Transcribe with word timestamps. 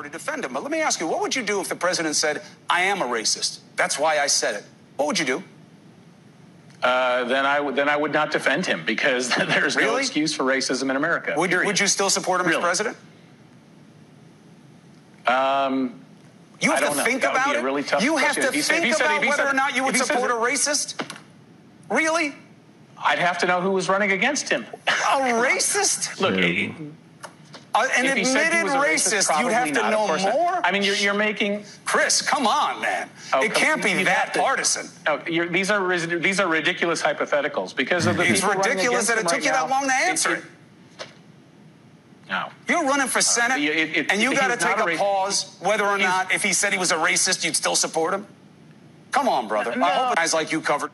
cover 0.00 0.08
to 0.08 0.18
defend 0.18 0.44
him. 0.44 0.52
But 0.52 0.62
let 0.62 0.72
me 0.72 0.80
ask 0.80 1.00
you, 1.00 1.06
what 1.06 1.20
would 1.20 1.34
you 1.36 1.42
do 1.42 1.60
if 1.60 1.68
the 1.68 1.74
president 1.76 2.16
said, 2.16 2.42
I 2.68 2.82
am 2.82 3.02
a 3.02 3.06
racist? 3.06 3.60
That's 3.76 3.98
why 3.98 4.18
I 4.18 4.26
said 4.26 4.54
it. 4.56 4.64
What 4.96 5.06
would 5.08 5.18
you 5.18 5.24
do? 5.24 5.42
Uh, 6.82 7.24
then 7.24 7.44
I 7.44 7.60
would 7.60 7.76
then 7.76 7.90
I 7.90 7.96
would 7.96 8.12
not 8.12 8.30
defend 8.32 8.64
him 8.64 8.84
because 8.86 9.28
there's 9.36 9.76
no 9.76 9.96
excuse 9.96 10.34
for 10.34 10.44
racism 10.44 10.88
in 10.88 10.96
America. 10.96 11.34
Would, 11.36 11.50
period. 11.50 11.66
would 11.66 11.78
you 11.78 11.86
still 11.86 12.08
support 12.08 12.40
him 12.40 12.46
Really? 12.46 12.58
as 12.58 12.62
president? 12.64 12.96
Um, 15.26 16.00
You 16.62 16.70
have 16.70 16.78
I 16.78 16.80
don't 16.86 16.92
to 16.92 16.98
know. 16.98 17.04
think 17.04 17.20
That 17.22 17.32
about 17.32 17.54
it. 17.56 17.62
really 17.62 17.82
you 18.00 18.16
have 18.16 18.34
question. 18.34 18.42
to 18.44 18.48
If 18.48 18.54
he 18.54 18.62
think 18.62 18.94
said- 18.94 19.04
about 19.04 19.16
if 19.18 19.22
he 19.24 19.28
whether 19.28 19.42
said- 19.44 19.52
or 19.52 19.54
not 19.54 19.76
you 19.76 19.84
would 19.84 19.96
support 19.96 20.30
a 20.30 20.34
racist. 20.34 20.94
Really? 21.90 22.34
I'd 22.96 23.18
have 23.18 23.38
to 23.38 23.46
know 23.46 23.60
who 23.60 23.70
was 23.72 23.88
running 23.90 24.12
against 24.12 24.48
him. 24.48 24.64
A 24.86 24.92
racist? 25.46 26.18
Look, 26.20 26.34
Terrible. 26.36 26.92
Uh, 27.72 27.86
an 27.96 28.04
if 28.04 28.16
he 28.16 28.24
said 28.24 28.52
he 28.52 28.58
admitted 28.58 28.64
was 28.64 28.72
a 28.74 28.76
racist, 28.78 29.28
racist, 29.30 29.40
you'd 29.42 29.52
have 29.52 29.68
to 29.68 29.74
not, 29.74 29.90
know 29.92 30.06
course 30.06 30.24
not. 30.24 30.34
more. 30.34 30.60
I 30.66 30.72
mean, 30.72 30.82
you're, 30.82 30.96
you're 30.96 31.14
making 31.14 31.64
Chris, 31.84 32.20
come 32.20 32.46
on, 32.46 32.80
man. 32.82 33.08
Oh, 33.32 33.42
it 33.42 33.54
can't 33.54 33.80
be 33.82 34.02
that 34.04 34.34
to- 34.34 34.40
partisan. 34.40 34.88
no, 35.06 35.22
you're, 35.28 35.46
these 35.48 35.70
are 35.70 35.96
these 35.96 36.40
are 36.40 36.48
ridiculous 36.48 37.00
hypotheticals 37.00 37.74
because 37.76 38.06
of 38.06 38.16
the 38.16 38.24
It's 38.28 38.42
ridiculous 38.42 39.06
that 39.06 39.18
it 39.18 39.22
took 39.22 39.32
right 39.32 39.44
you 39.44 39.52
that 39.52 39.70
long 39.70 39.86
to 39.86 39.94
answer 39.94 40.34
it. 40.36 40.44
No. 42.28 42.48
You're 42.68 42.84
running 42.84 43.08
for 43.08 43.20
Senate, 43.20 43.56
Uh, 43.58 43.72
it- 43.72 43.96
it- 43.96 44.12
and 44.12 44.20
you 44.20 44.34
got 44.34 44.48
to 44.48 44.56
take 44.56 44.78
a 44.78 44.84
a, 44.84 44.96
pause 44.96 45.56
whether 45.60 45.84
or 45.84 45.98
not, 45.98 46.32
if 46.32 46.42
he 46.42 46.52
said 46.52 46.72
he 46.72 46.78
was 46.78 46.92
a 46.92 46.96
racist, 46.96 47.44
you'd 47.44 47.56
still 47.56 47.76
support 47.76 48.14
him. 48.14 48.26
Come 49.10 49.28
on, 49.28 49.48
brother. 49.48 49.72
I 49.80 49.90
hope 49.90 50.16
guys 50.16 50.32
like 50.34 50.52
you 50.52 50.60
covered. 50.60 50.90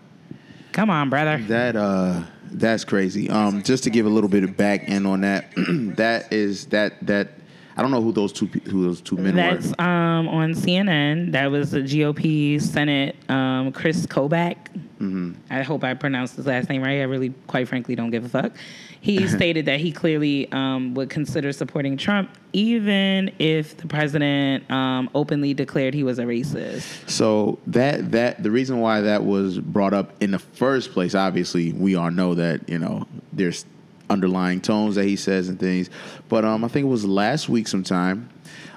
Come 0.72 0.88
on, 0.90 1.10
brother. 1.10 1.38
That 1.48 1.76
uh, 1.76 2.22
that's 2.52 2.84
crazy. 2.84 3.28
Um, 3.30 3.62
just 3.62 3.84
to 3.84 3.90
give 3.90 4.06
a 4.06 4.08
little 4.08 4.28
bit 4.30 4.44
of 4.44 4.56
back 4.56 4.88
end 4.88 5.06
on 5.06 5.22
that, 5.22 5.50
that 5.96 6.32
is 6.32 6.66
that 6.66 6.94
that 7.06 7.28
I 7.76 7.82
don't 7.82 7.90
know 7.90 8.00
who 8.00 8.12
those 8.12 8.32
two 8.32 8.46
who 8.46 8.84
those 8.84 9.00
two 9.00 9.16
men 9.16 9.36
That's 9.36 9.68
were. 9.68 9.84
um, 9.84 10.28
on 10.28 10.52
CNN. 10.54 11.32
That 11.32 11.50
was 11.50 11.72
the 11.72 11.80
GOP 11.80 12.60
Senate 12.60 13.16
um, 13.30 13.70
Chris 13.72 14.06
Kobach. 14.06 14.56
Mm-hmm. 14.98 15.32
I 15.50 15.62
hope 15.62 15.84
I 15.84 15.92
pronounced 15.92 16.36
his 16.36 16.46
last 16.46 16.70
name 16.70 16.82
right. 16.82 17.00
I 17.00 17.02
really, 17.02 17.34
quite 17.46 17.68
frankly, 17.68 17.94
don't 17.94 18.10
give 18.10 18.24
a 18.24 18.28
fuck. 18.30 18.52
He 19.00 19.26
stated 19.28 19.66
that 19.66 19.80
he 19.80 19.92
clearly 19.92 20.50
um, 20.52 20.94
would 20.94 21.10
consider 21.10 21.52
supporting 21.52 21.96
Trump, 21.96 22.30
even 22.52 23.32
if 23.38 23.76
the 23.76 23.86
president 23.86 24.68
um, 24.70 25.10
openly 25.14 25.54
declared 25.54 25.94
he 25.94 26.02
was 26.02 26.18
a 26.18 26.24
racist. 26.24 27.08
So 27.08 27.58
that 27.68 28.12
that 28.12 28.42
the 28.42 28.50
reason 28.50 28.80
why 28.80 29.02
that 29.02 29.24
was 29.24 29.58
brought 29.58 29.94
up 29.94 30.12
in 30.20 30.30
the 30.32 30.38
first 30.38 30.92
place, 30.92 31.14
obviously, 31.14 31.72
we 31.72 31.94
all 31.94 32.10
know 32.10 32.34
that 32.34 32.68
you 32.68 32.78
know 32.78 33.06
there's 33.32 33.64
underlying 34.08 34.60
tones 34.60 34.94
that 34.94 35.04
he 35.04 35.16
says 35.16 35.48
and 35.48 35.58
things. 35.58 35.90
But 36.28 36.44
um, 36.44 36.64
I 36.64 36.68
think 36.68 36.84
it 36.84 36.88
was 36.88 37.04
last 37.04 37.48
week 37.48 37.68
sometime. 37.68 38.28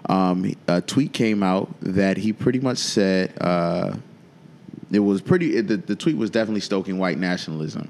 Um, 0.07 0.55
a 0.67 0.81
tweet 0.81 1.13
came 1.13 1.43
out 1.43 1.69
that 1.81 2.17
he 2.17 2.33
pretty 2.33 2.59
much 2.59 2.79
said 2.79 3.33
uh, 3.39 3.95
it 4.91 4.99
was 4.99 5.21
pretty. 5.21 5.57
It, 5.57 5.67
the, 5.67 5.77
the 5.77 5.95
tweet 5.95 6.17
was 6.17 6.29
definitely 6.29 6.61
stoking 6.61 6.97
white 6.97 7.17
nationalism. 7.17 7.89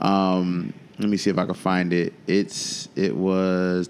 Um, 0.00 0.72
let 0.98 1.08
me 1.08 1.16
see 1.16 1.30
if 1.30 1.38
I 1.38 1.46
can 1.46 1.54
find 1.54 1.92
it. 1.92 2.12
It's 2.26 2.88
it 2.96 3.14
was. 3.14 3.88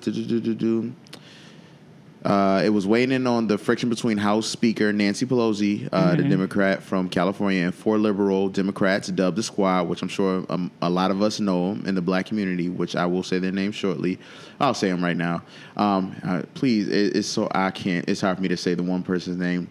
Uh, 2.24 2.60
it 2.64 2.68
was 2.70 2.86
weighing 2.86 3.12
in 3.12 3.26
on 3.26 3.46
the 3.46 3.56
friction 3.56 3.88
between 3.88 4.18
House 4.18 4.46
Speaker 4.48 4.92
Nancy 4.92 5.24
Pelosi, 5.24 5.88
uh, 5.92 6.16
the 6.16 6.24
Democrat 6.24 6.82
from 6.82 7.08
California, 7.08 7.62
and 7.62 7.74
four 7.74 7.96
liberal 7.96 8.48
Democrats 8.48 9.08
dubbed 9.08 9.38
the 9.38 9.42
Squad, 9.42 9.88
which 9.88 10.02
I'm 10.02 10.08
sure 10.08 10.44
um, 10.48 10.70
a 10.82 10.90
lot 10.90 11.12
of 11.12 11.22
us 11.22 11.38
know 11.38 11.78
in 11.86 11.94
the 11.94 12.02
black 12.02 12.26
community, 12.26 12.68
which 12.68 12.96
I 12.96 13.06
will 13.06 13.22
say 13.22 13.38
their 13.38 13.52
names 13.52 13.76
shortly. 13.76 14.18
I'll 14.58 14.74
say 14.74 14.90
them 14.90 15.02
right 15.02 15.16
now. 15.16 15.42
Um, 15.76 16.16
uh, 16.24 16.42
please, 16.54 16.88
it, 16.88 17.16
it's 17.16 17.28
so 17.28 17.48
I 17.54 17.70
can't. 17.70 18.06
It's 18.08 18.20
hard 18.20 18.36
for 18.36 18.42
me 18.42 18.48
to 18.48 18.56
say 18.56 18.74
the 18.74 18.82
one 18.82 19.04
person's 19.04 19.36
name. 19.38 19.68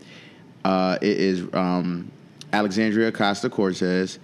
Uh, 0.63 0.97
it 1.01 1.17
is 1.17 1.53
um, 1.53 2.09
Alexandria 2.53 3.11
Costa 3.11 3.49
Cortez, 3.49 4.19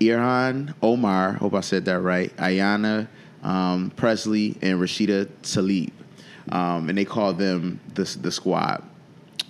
Irhan 0.00 0.74
Omar, 0.82 1.34
hope 1.34 1.54
I 1.54 1.60
said 1.60 1.84
that 1.86 2.00
right, 2.00 2.34
Ayana 2.36 3.08
um, 3.46 3.90
Presley, 3.96 4.56
and 4.60 4.80
Rashida 4.80 5.26
Tlaib. 5.42 5.92
Um, 6.50 6.88
and 6.88 6.98
they 6.98 7.04
call 7.04 7.32
them 7.32 7.80
the, 7.94 8.04
the 8.20 8.30
squad. 8.30 8.84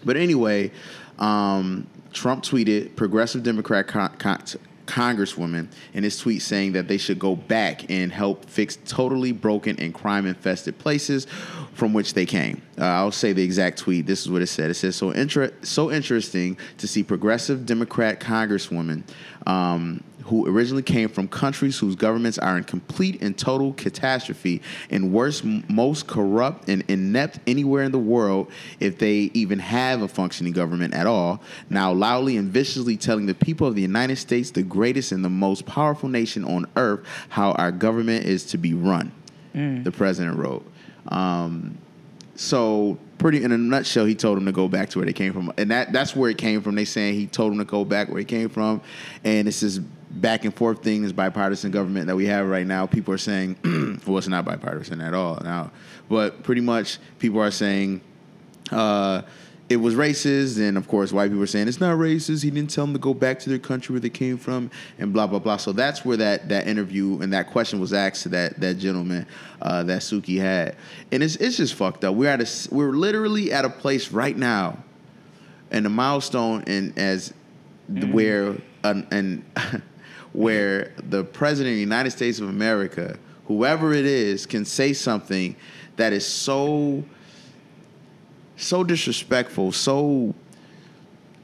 But 0.05 0.17
anyway, 0.17 0.71
um, 1.19 1.87
Trump 2.13 2.45
tweeted 2.45 2.97
progressive 2.97 3.43
Democrat 3.43 3.87
con- 3.87 4.17
con- 4.17 4.43
congresswoman 4.87 5.69
in 5.95 6.05
his 6.05 6.19
tweet 6.19 6.41
saying 6.41 6.73
that 6.73 6.89
they 6.89 6.97
should 6.97 7.19
go 7.19 7.37
back 7.37 7.91
and 7.91 8.13
help 8.13 8.49
fix 8.49 8.77
totally 8.87 9.33
broken 9.33 9.79
and 9.81 9.93
crime 9.93 10.27
infested 10.27 10.79
places 10.79 11.27
from 11.75 11.93
which 11.93 12.15
they 12.15 12.25
came. 12.25 12.63
Uh, 12.79 12.85
I'll 12.85 13.11
say 13.11 13.33
the 13.33 13.43
exact 13.43 13.79
tweet. 13.79 14.07
This 14.07 14.23
is 14.23 14.31
what 14.31 14.41
it 14.43 14.47
said. 14.47 14.71
It 14.71 14.75
says 14.75 14.97
so 14.97 15.11
inter- 15.11 15.53
so 15.63 15.91
interesting 15.91 16.57
to 16.79 16.89
see 16.89 17.03
progressive 17.03 17.67
Democrat 17.67 18.21
congresswoman 18.21 19.03
um, 19.47 20.03
who 20.27 20.47
originally 20.49 20.83
came 20.83 21.09
from 21.09 21.29
countries 21.29 21.79
whose 21.79 21.95
governments 21.95 22.39
are 22.39 22.57
in 22.57 22.65
complete 22.65 23.23
and 23.23 23.37
total 23.39 23.73
catastrophe 23.75 24.61
and 24.91 25.13
worse, 25.13 25.43
m- 25.45 25.65
most 25.69 26.07
corrupt 26.07 26.69
and 26.69 26.85
inept 26.89 27.39
anywhere 27.47 27.85
in 27.85 27.93
the 27.93 27.99
world, 27.99 28.51
if 28.81 28.99
they 28.99 29.31
even 29.35 29.59
have 29.59 30.03
a 30.03 30.09
functioning 30.09 30.53
government 30.53 30.95
at 30.95 31.07
all, 31.07 31.41
now 31.71 31.93
loudly 31.93 32.37
and 32.37 32.51
viciously 32.51 32.97
telling 32.97 33.27
the 33.27 33.35
people 33.35 33.67
of 33.67 33.75
the 33.75 33.83
United 33.83 34.17
States, 34.17 34.51
the 34.51 34.63
greatest 34.63 35.13
and 35.13 35.25
the 35.25 35.31
most 35.31 35.65
powerful 35.67 36.09
nation 36.09 36.45
on 36.45 36.67
earth, 36.77 37.07
how 37.29 37.53
our 37.53 37.71
government 37.71 38.25
is 38.25 38.45
to 38.47 38.59
be 38.59 38.75
run. 38.75 39.13
The 39.85 39.93
president 39.93 40.37
wrote. 40.39 40.67
Um, 41.09 41.79
so 42.35 42.99
pretty 43.19 43.43
in 43.43 43.53
a 43.53 43.59
nutshell, 43.59 44.05
he 44.05 44.15
told 44.15 44.37
them 44.37 44.47
to 44.47 44.53
go 44.53 44.69
back 44.69 44.91
to 44.91 44.99
where 44.99 45.07
they 45.07 45.13
came 45.13 45.33
from, 45.33 45.53
and 45.57 45.71
that 45.71 45.93
that's 45.93 46.15
where 46.15 46.31
it 46.31 46.37
came 46.39 46.61
from. 46.61 46.75
They 46.75 46.85
saying 46.85 47.15
he 47.15 47.27
told 47.27 47.53
them 47.53 47.59
to 47.59 47.65
go 47.65 47.85
back 47.85 48.09
where 48.09 48.19
he 48.19 48.25
came 48.25 48.49
from, 48.49 48.83
and 49.25 49.49
it's 49.49 49.61
this 49.61 49.81
back 50.21 50.45
and 50.45 50.55
forth 50.55 50.83
thing, 50.83 51.03
this 51.03 51.13
bipartisan 51.13 51.71
government 51.71 52.07
that 52.07 52.17
we 52.17 52.27
have 52.27 52.49
right 52.49 52.67
now. 52.67 52.87
People 52.87 53.15
are 53.15 53.19
saying, 53.19 53.57
well, 54.07 54.19
it's 54.19 54.29
not 54.29 54.45
bipartisan 54.45 55.01
at 55.01 55.15
all 55.15 55.39
now, 55.43 55.71
but 56.09 56.43
pretty 56.43 56.61
much 56.61 56.99
people 57.19 57.41
are 57.41 57.51
saying. 57.51 58.01
Uh, 58.71 59.23
it 59.69 59.77
was 59.77 59.95
racist, 59.95 60.61
and 60.61 60.77
of 60.77 60.87
course, 60.87 61.13
white 61.13 61.27
people 61.27 61.41
were 61.41 61.47
saying 61.47 61.67
it's 61.67 61.81
not 61.81 61.97
racist. 61.99 62.45
He 62.45 62.51
didn't 62.51 62.71
tell 62.71 62.85
them 62.85 62.95
to 62.95 63.01
go 63.01 63.13
back 63.13 63.41
to 63.41 63.49
their 63.49 63.59
country 63.59 63.95
where 63.95 64.01
they 64.01 64.11
came 64.11 64.39
from, 64.39 64.71
and 64.99 65.13
blah 65.13 65.27
blah 65.27 65.41
blah. 65.41 65.57
So 65.57 65.73
that's 65.73 66.05
where 66.05 66.17
that 66.19 66.49
that 66.51 66.69
interview 66.69 67.21
and 67.21 67.33
that 67.33 67.49
question 67.51 67.81
was 67.81 67.93
asked 67.93 68.23
to 68.25 68.29
that 68.31 68.61
that 68.61 68.79
gentleman 68.79 69.27
uh, 69.61 69.83
that 69.85 70.03
Suki 70.03 70.39
had, 70.39 70.77
and 71.11 71.21
it's 71.21 71.35
it's 71.37 71.57
just 71.57 71.75
fucked 71.75 72.05
up. 72.05 72.15
We're 72.15 72.31
at 72.31 72.41
a 72.41 72.75
we're 72.75 72.93
literally 72.93 73.53
at 73.53 73.65
a 73.65 73.71
place 73.71 74.13
right 74.13 74.37
now, 74.37 74.79
and 75.73 75.85
a 75.85 75.91
milestone, 75.91 76.63
and 76.69 76.97
as 76.97 77.35
where 77.89 78.57
an, 78.85 79.07
and 79.11 79.45
where 80.37 80.93
the 81.09 81.25
president 81.25 81.73
of 81.73 81.77
the 81.77 81.81
United 81.81 82.11
States 82.11 82.39
of 82.41 82.49
America, 82.49 83.19
whoever 83.47 83.95
it 83.95 84.05
is, 84.05 84.45
can 84.45 84.65
say 84.67 84.93
something 84.93 85.57
that 85.97 86.13
is 86.13 86.27
so 86.27 87.03
so 88.59 88.85
disrespectful, 88.85 89.73
so 89.73 90.35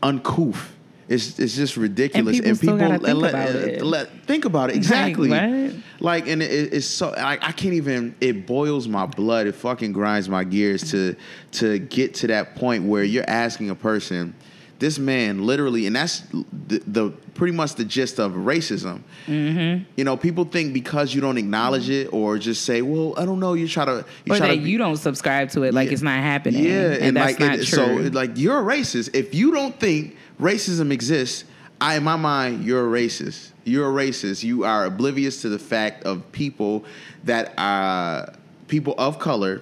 uncouth. 0.03 0.73
It's 1.09 1.39
it's 1.39 1.57
just 1.57 1.77
ridiculous. 1.77 2.39
And 2.39 2.59
people 2.59 2.77
still 2.77 2.79
gotta 2.79 2.99
think 2.99 3.19
let- 3.19 3.31
about 3.31 3.49
it. 3.49 3.83
let- 3.83 4.27
think 4.27 4.45
about 4.45 4.71
it 4.71 4.77
exactly. 4.77 5.31
what? 5.31 5.75
Like, 6.01 6.27
and 6.27 6.43
it, 6.43 6.75
it's 6.75 6.87
so 6.87 7.11
like 7.11 7.43
I 7.43 7.53
can't 7.53 7.75
even. 7.75 8.15
It 8.21 8.47
boils 8.47 8.89
my 8.89 9.07
blood. 9.07 9.47
It 9.47 9.55
fucking 9.55 9.93
grinds 9.93 10.29
my 10.29 10.45
gears 10.45 10.91
to 10.91 11.17
to 11.53 11.79
get 11.79 12.15
to 12.17 12.27
that 12.29 12.57
point 12.57 12.85
where 12.85 13.05
you're 13.05 13.29
asking 13.29 13.71
a 13.71 13.75
person. 13.75 14.35
This 14.83 14.99
man 14.99 15.47
literally, 15.47 15.87
and 15.87 15.95
that's 15.95 16.25
the, 16.67 16.83
the 16.89 17.11
pretty 17.35 17.53
much 17.55 17.77
the 17.77 17.85
gist 17.85 18.19
of 18.19 18.33
racism. 18.33 19.03
Mm-hmm. 19.29 19.85
You 19.95 20.03
know, 20.03 20.17
people 20.17 20.45
think 20.45 20.75
because 20.75 21.15
you 21.15 21.21
don't 21.21 21.39
acknowledge 21.39 21.89
it 21.89 22.13
or 22.13 22.37
just 22.37 22.65
say, 22.65 22.83
"Well, 22.83 23.15
I 23.17 23.25
don't 23.25 23.39
know," 23.39 23.55
you 23.55 23.69
try 23.69 23.85
to 23.85 24.05
you 24.25 24.35
Or 24.35 24.39
try 24.39 24.49
that 24.49 24.55
to 24.57 24.69
you 24.69 24.79
don't 24.79 24.97
subscribe 24.97 25.51
to 25.51 25.63
it 25.63 25.73
like 25.73 25.87
Yeah. 25.87 25.93
it's 25.93 26.03
not 26.03 26.19
happening. 26.19 26.65
yeah, 26.65 26.97
and, 27.01 27.17
that's 27.17 27.39
like 27.39 27.39
not 27.39 27.59
it- 27.61 27.67
true. 27.67 28.09
so 28.09 28.11
like 28.11 28.37
you're 28.37 28.59
a 28.59 28.77
racist. 28.77 29.15
If 29.15 29.37
you 29.37 29.53
don't 29.53 29.79
think 29.79 30.17
racism 30.41 30.91
exists, 30.91 31.45
I 31.81 31.95
in 31.99 32.03
my 32.03 32.17
mind 32.17 32.65
you're 32.65 32.85
a 32.85 33.01
racist. 33.01 33.51
You're 33.63 33.89
a 33.89 34.05
racist. 34.05 34.43
You 34.43 34.65
are 34.65 34.85
oblivious 34.87 35.43
to 35.43 35.49
the 35.49 35.61
fact 35.61 36.03
of 36.03 36.33
people 36.33 36.85
that 37.23 37.55
are 37.57 38.33
people 38.67 38.97
of 38.99 39.21
color 39.21 39.61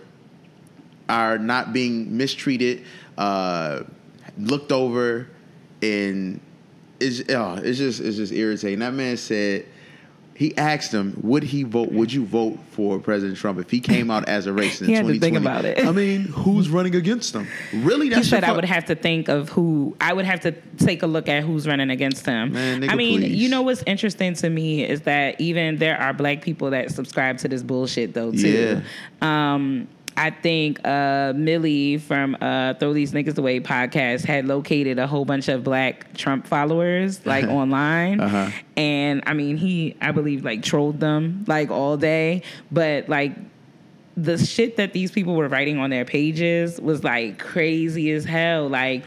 are 1.10 1.36
not 1.36 1.74
being 1.74 2.16
mistreated, 2.16 2.84
uh, 3.18 3.80
looked 4.38 4.72
over, 4.72 5.28
and 5.82 6.40
it's 6.98 7.22
oh, 7.30 7.54
it's 7.54 7.78
just 7.78 8.00
it's 8.00 8.16
just 8.16 8.32
irritating. 8.32 8.80
That 8.80 8.94
man 8.94 9.16
said 9.16 9.66
he 10.40 10.56
asked 10.56 10.90
him, 10.90 11.14
would 11.22 11.42
he 11.42 11.64
vote? 11.64 11.92
Would 11.92 12.10
you 12.10 12.24
vote 12.24 12.58
for 12.70 12.98
President 12.98 13.36
Trump 13.36 13.58
if 13.58 13.70
he 13.70 13.78
came 13.78 14.10
out 14.10 14.26
as 14.26 14.46
a 14.46 14.50
racist? 14.50 14.86
He 14.86 14.94
in 14.94 15.04
had 15.04 15.12
to 15.12 15.20
think 15.20 15.36
2020? 15.36 15.36
about 15.36 15.64
it. 15.66 15.86
I 15.86 15.92
mean, 15.92 16.22
who's 16.22 16.70
running 16.70 16.94
against 16.94 17.34
him? 17.34 17.46
Really? 17.74 18.06
he 18.06 18.14
That's 18.14 18.30
said 18.30 18.42
your 18.44 18.52
I 18.52 18.54
would 18.54 18.64
have 18.64 18.86
to 18.86 18.94
think 18.94 19.28
of 19.28 19.50
who 19.50 19.94
I 20.00 20.14
would 20.14 20.24
have 20.24 20.40
to 20.40 20.52
take 20.78 21.02
a 21.02 21.06
look 21.06 21.28
at 21.28 21.42
who's 21.42 21.68
running 21.68 21.90
against 21.90 22.24
him. 22.24 22.52
Man, 22.52 22.80
nigga, 22.80 22.90
I 22.90 22.94
mean, 22.94 23.20
please. 23.20 23.36
you 23.36 23.50
know 23.50 23.60
what's 23.60 23.82
interesting 23.82 24.32
to 24.32 24.48
me 24.48 24.82
is 24.82 25.02
that 25.02 25.38
even 25.42 25.76
there 25.76 26.00
are 26.00 26.14
black 26.14 26.40
people 26.40 26.70
that 26.70 26.90
subscribe 26.90 27.36
to 27.40 27.48
this 27.48 27.62
bullshit 27.62 28.14
though 28.14 28.32
too. 28.32 28.80
Um, 29.20 29.88
I 30.20 30.28
think 30.28 30.86
uh, 30.86 31.32
Millie 31.34 31.96
from 31.96 32.36
uh, 32.42 32.74
Throw 32.74 32.92
These 32.92 33.12
Niggas 33.12 33.38
Away 33.38 33.58
podcast 33.58 34.26
had 34.26 34.44
located 34.44 34.98
a 34.98 35.06
whole 35.06 35.24
bunch 35.24 35.48
of 35.48 35.64
black 35.64 36.12
Trump 36.12 36.46
followers 36.46 37.24
like 37.24 37.44
online. 37.48 38.20
Uh-huh. 38.20 38.50
And 38.76 39.22
I 39.24 39.32
mean, 39.32 39.56
he, 39.56 39.96
I 39.98 40.12
believe, 40.12 40.44
like 40.44 40.62
trolled 40.62 41.00
them 41.00 41.46
like 41.48 41.70
all 41.70 41.96
day. 41.96 42.42
But 42.70 43.08
like 43.08 43.32
the 44.14 44.36
shit 44.36 44.76
that 44.76 44.92
these 44.92 45.10
people 45.10 45.36
were 45.36 45.48
writing 45.48 45.78
on 45.78 45.88
their 45.88 46.04
pages 46.04 46.78
was 46.78 47.02
like 47.02 47.38
crazy 47.38 48.10
as 48.10 48.26
hell. 48.26 48.68
Like, 48.68 49.04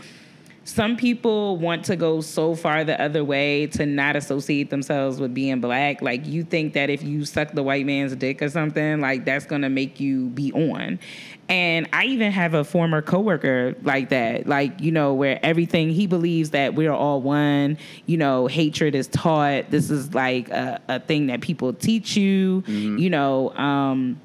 some 0.66 0.96
people 0.96 1.58
want 1.58 1.86
to 1.86 1.96
go 1.96 2.22
so 2.22 2.56
far 2.56 2.84
the 2.84 3.00
other 3.02 3.24
way 3.24 3.68
to 3.68 3.86
not 3.86 4.16
associate 4.16 4.70
themselves 4.70 5.20
with 5.20 5.34
being 5.34 5.60
black. 5.60 6.02
Like 6.02 6.26
you 6.26 6.44
think 6.44 6.74
that 6.74 6.90
if 6.90 7.04
you 7.04 7.26
suck 7.26 7.52
the 7.52 7.64
white 7.64 7.86
man's 7.86 8.16
dick 8.16 8.42
or 8.42 8.50
something, 8.50 9.02
like 9.02 9.26
that's 9.26 9.46
gonna 9.46 9.70
make 9.70 10.00
you 10.00 10.30
be 10.30 10.54
on. 10.54 11.00
And 11.50 11.90
I 11.92 12.06
even 12.06 12.32
have 12.32 12.54
a 12.54 12.64
former 12.64 13.02
coworker 13.02 13.76
like 13.84 14.10
that, 14.10 14.48
like, 14.48 14.80
you 14.80 14.92
know, 14.92 15.14
where 15.14 15.38
everything 15.44 15.90
he 15.90 16.08
believes 16.08 16.52
that 16.52 16.74
we're 16.74 16.94
all 16.94 17.22
one, 17.22 17.78
you 18.06 18.16
know, 18.16 18.48
hatred 18.48 18.96
is 18.96 19.08
taught. 19.10 19.70
This 19.70 19.92
is 19.92 20.14
like 20.14 20.50
a, 20.50 20.80
a 20.88 21.00
thing 21.02 21.28
that 21.28 21.42
people 21.42 21.74
teach 21.74 22.16
you, 22.16 22.64
you 22.98 23.10
know, 23.10 23.54
um, 23.56 24.22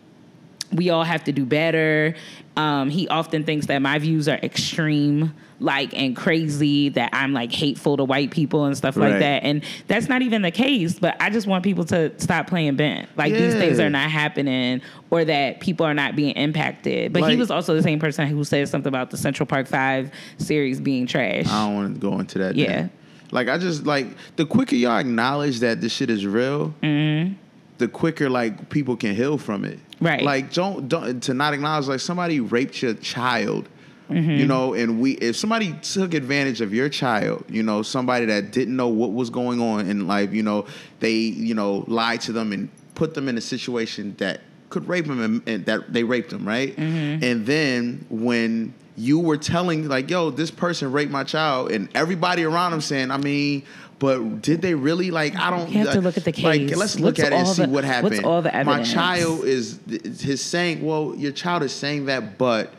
we 0.72 0.90
all 0.90 1.02
have 1.02 1.24
to 1.24 1.32
do 1.32 1.44
better. 1.44 2.14
Um, 2.56 2.90
he 2.90 3.08
often 3.08 3.42
thinks 3.42 3.66
that 3.66 3.80
my 3.80 3.98
views 3.98 4.28
are 4.28 4.38
extreme, 4.42 5.34
like 5.60 5.92
and 5.92 6.14
crazy, 6.16 6.88
that 6.90 7.10
I'm 7.12 7.32
like 7.32 7.52
hateful 7.52 7.96
to 7.96 8.04
white 8.04 8.30
people 8.30 8.64
and 8.64 8.76
stuff 8.76 8.96
like 8.96 9.18
that. 9.18 9.42
And 9.42 9.64
that's 9.86 10.08
not 10.08 10.22
even 10.22 10.42
the 10.42 10.50
case, 10.50 10.98
but 10.98 11.16
I 11.20 11.30
just 11.30 11.46
want 11.46 11.64
people 11.64 11.84
to 11.86 12.12
stop 12.20 12.46
playing 12.46 12.76
bent. 12.76 13.08
Like 13.16 13.32
these 13.32 13.54
things 13.54 13.80
are 13.80 13.90
not 13.90 14.10
happening 14.10 14.80
or 15.10 15.24
that 15.24 15.60
people 15.60 15.84
are 15.86 15.94
not 15.94 16.14
being 16.14 16.34
impacted. 16.36 17.12
But 17.12 17.30
he 17.30 17.36
was 17.36 17.50
also 17.50 17.74
the 17.74 17.82
same 17.82 17.98
person 17.98 18.26
who 18.28 18.44
said 18.44 18.68
something 18.68 18.88
about 18.88 19.10
the 19.10 19.16
Central 19.16 19.46
Park 19.46 19.66
5 19.66 20.10
series 20.38 20.80
being 20.80 21.06
trash. 21.06 21.46
I 21.46 21.66
don't 21.66 21.74
want 21.74 21.94
to 21.94 22.00
go 22.00 22.18
into 22.20 22.38
that. 22.38 22.54
Yeah. 22.54 22.88
Like 23.30 23.48
I 23.48 23.58
just 23.58 23.84
like 23.84 24.06
the 24.36 24.46
quicker 24.46 24.74
y'all 24.76 24.96
acknowledge 24.96 25.60
that 25.60 25.80
this 25.80 25.92
shit 25.92 26.08
is 26.08 26.26
real, 26.26 26.74
the 26.80 27.88
quicker 27.92 28.30
like 28.30 28.70
people 28.70 28.96
can 28.96 29.14
heal 29.14 29.38
from 29.38 29.64
it. 29.64 29.78
Mm-hmm. 29.78 30.06
Right. 30.06 30.22
Like 30.22 30.52
don't 30.52 30.88
don't 30.88 31.22
to 31.24 31.34
not 31.34 31.52
acknowledge 31.52 31.88
like 31.88 32.00
somebody 32.00 32.40
raped 32.40 32.80
your 32.80 32.94
child. 32.94 33.68
Mm-hmm. 34.08 34.30
You 34.30 34.46
know, 34.46 34.74
and 34.74 35.00
we 35.00 35.12
if 35.12 35.36
somebody 35.36 35.74
took 35.82 36.14
advantage 36.14 36.60
of 36.60 36.72
your 36.72 36.88
child, 36.88 37.44
you 37.48 37.62
know, 37.62 37.82
somebody 37.82 38.26
that 38.26 38.52
didn't 38.52 38.74
know 38.76 38.88
what 38.88 39.12
was 39.12 39.30
going 39.30 39.60
on 39.60 39.88
in 39.88 40.06
life, 40.06 40.32
you 40.32 40.42
know, 40.42 40.66
they, 41.00 41.14
you 41.14 41.54
know, 41.54 41.84
lied 41.86 42.20
to 42.22 42.32
them 42.32 42.52
and 42.52 42.68
put 42.94 43.14
them 43.14 43.28
in 43.28 43.36
a 43.36 43.40
situation 43.40 44.14
that 44.18 44.40
could 44.70 44.88
rape 44.88 45.06
them 45.06 45.20
and, 45.22 45.48
and 45.48 45.66
that 45.66 45.92
they 45.92 46.04
raped 46.04 46.30
them, 46.30 46.46
right? 46.46 46.74
Mm-hmm. 46.76 47.24
And 47.24 47.46
then 47.46 48.06
when 48.10 48.74
you 48.96 49.18
were 49.20 49.36
telling 49.36 49.88
like, 49.88 50.10
yo, 50.10 50.30
this 50.30 50.50
person 50.50 50.90
raped 50.90 51.12
my 51.12 51.24
child, 51.24 51.70
and 51.70 51.88
everybody 51.94 52.44
around 52.44 52.72
them 52.72 52.80
saying, 52.80 53.10
I 53.10 53.16
mean, 53.18 53.62
but 53.98 54.42
did 54.42 54.62
they 54.62 54.74
really 54.74 55.10
like? 55.10 55.34
I 55.36 55.50
don't. 55.50 55.70
You 55.70 55.84
have 55.84 55.94
to 55.94 56.00
look 56.00 56.16
at 56.16 56.24
the 56.24 56.32
Like, 56.42 56.68
case. 56.68 56.76
let's 56.76 57.00
look 57.00 57.18
What's 57.18 57.20
at 57.20 57.32
it 57.32 57.36
and 57.36 57.46
all 57.46 57.54
see 57.54 57.66
what 57.66 57.84
happened. 57.84 58.14
what's 58.14 58.24
all 58.24 58.42
the 58.42 58.54
evidence? 58.54 58.88
My 58.88 58.94
child 58.94 59.44
is 59.44 59.80
his 60.20 60.40
saying. 60.40 60.84
Well, 60.84 61.14
your 61.16 61.32
child 61.32 61.62
is 61.62 61.72
saying 61.72 62.06
that, 62.06 62.38
but 62.38 62.72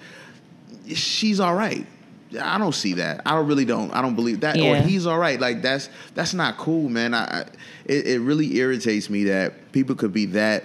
she's 0.95 1.39
all 1.39 1.55
right. 1.55 1.85
I 2.39 2.59
don't 2.59 2.75
see 2.75 2.93
that. 2.93 3.21
I 3.25 3.39
really 3.39 3.65
don't. 3.65 3.91
I 3.91 4.01
don't 4.01 4.15
believe 4.15 4.41
that. 4.41 4.59
Or 4.59 4.75
he's 4.75 5.07
all 5.07 5.17
right. 5.17 5.39
Like 5.39 5.61
that's 5.61 5.89
that's 6.13 6.33
not 6.33 6.57
cool, 6.57 6.87
man. 6.87 7.13
I, 7.13 7.23
I 7.23 7.45
it, 7.85 8.05
it 8.05 8.19
really 8.21 8.57
irritates 8.57 9.09
me 9.09 9.23
that 9.25 9.71
people 9.71 9.95
could 9.95 10.13
be 10.13 10.25
that. 10.27 10.63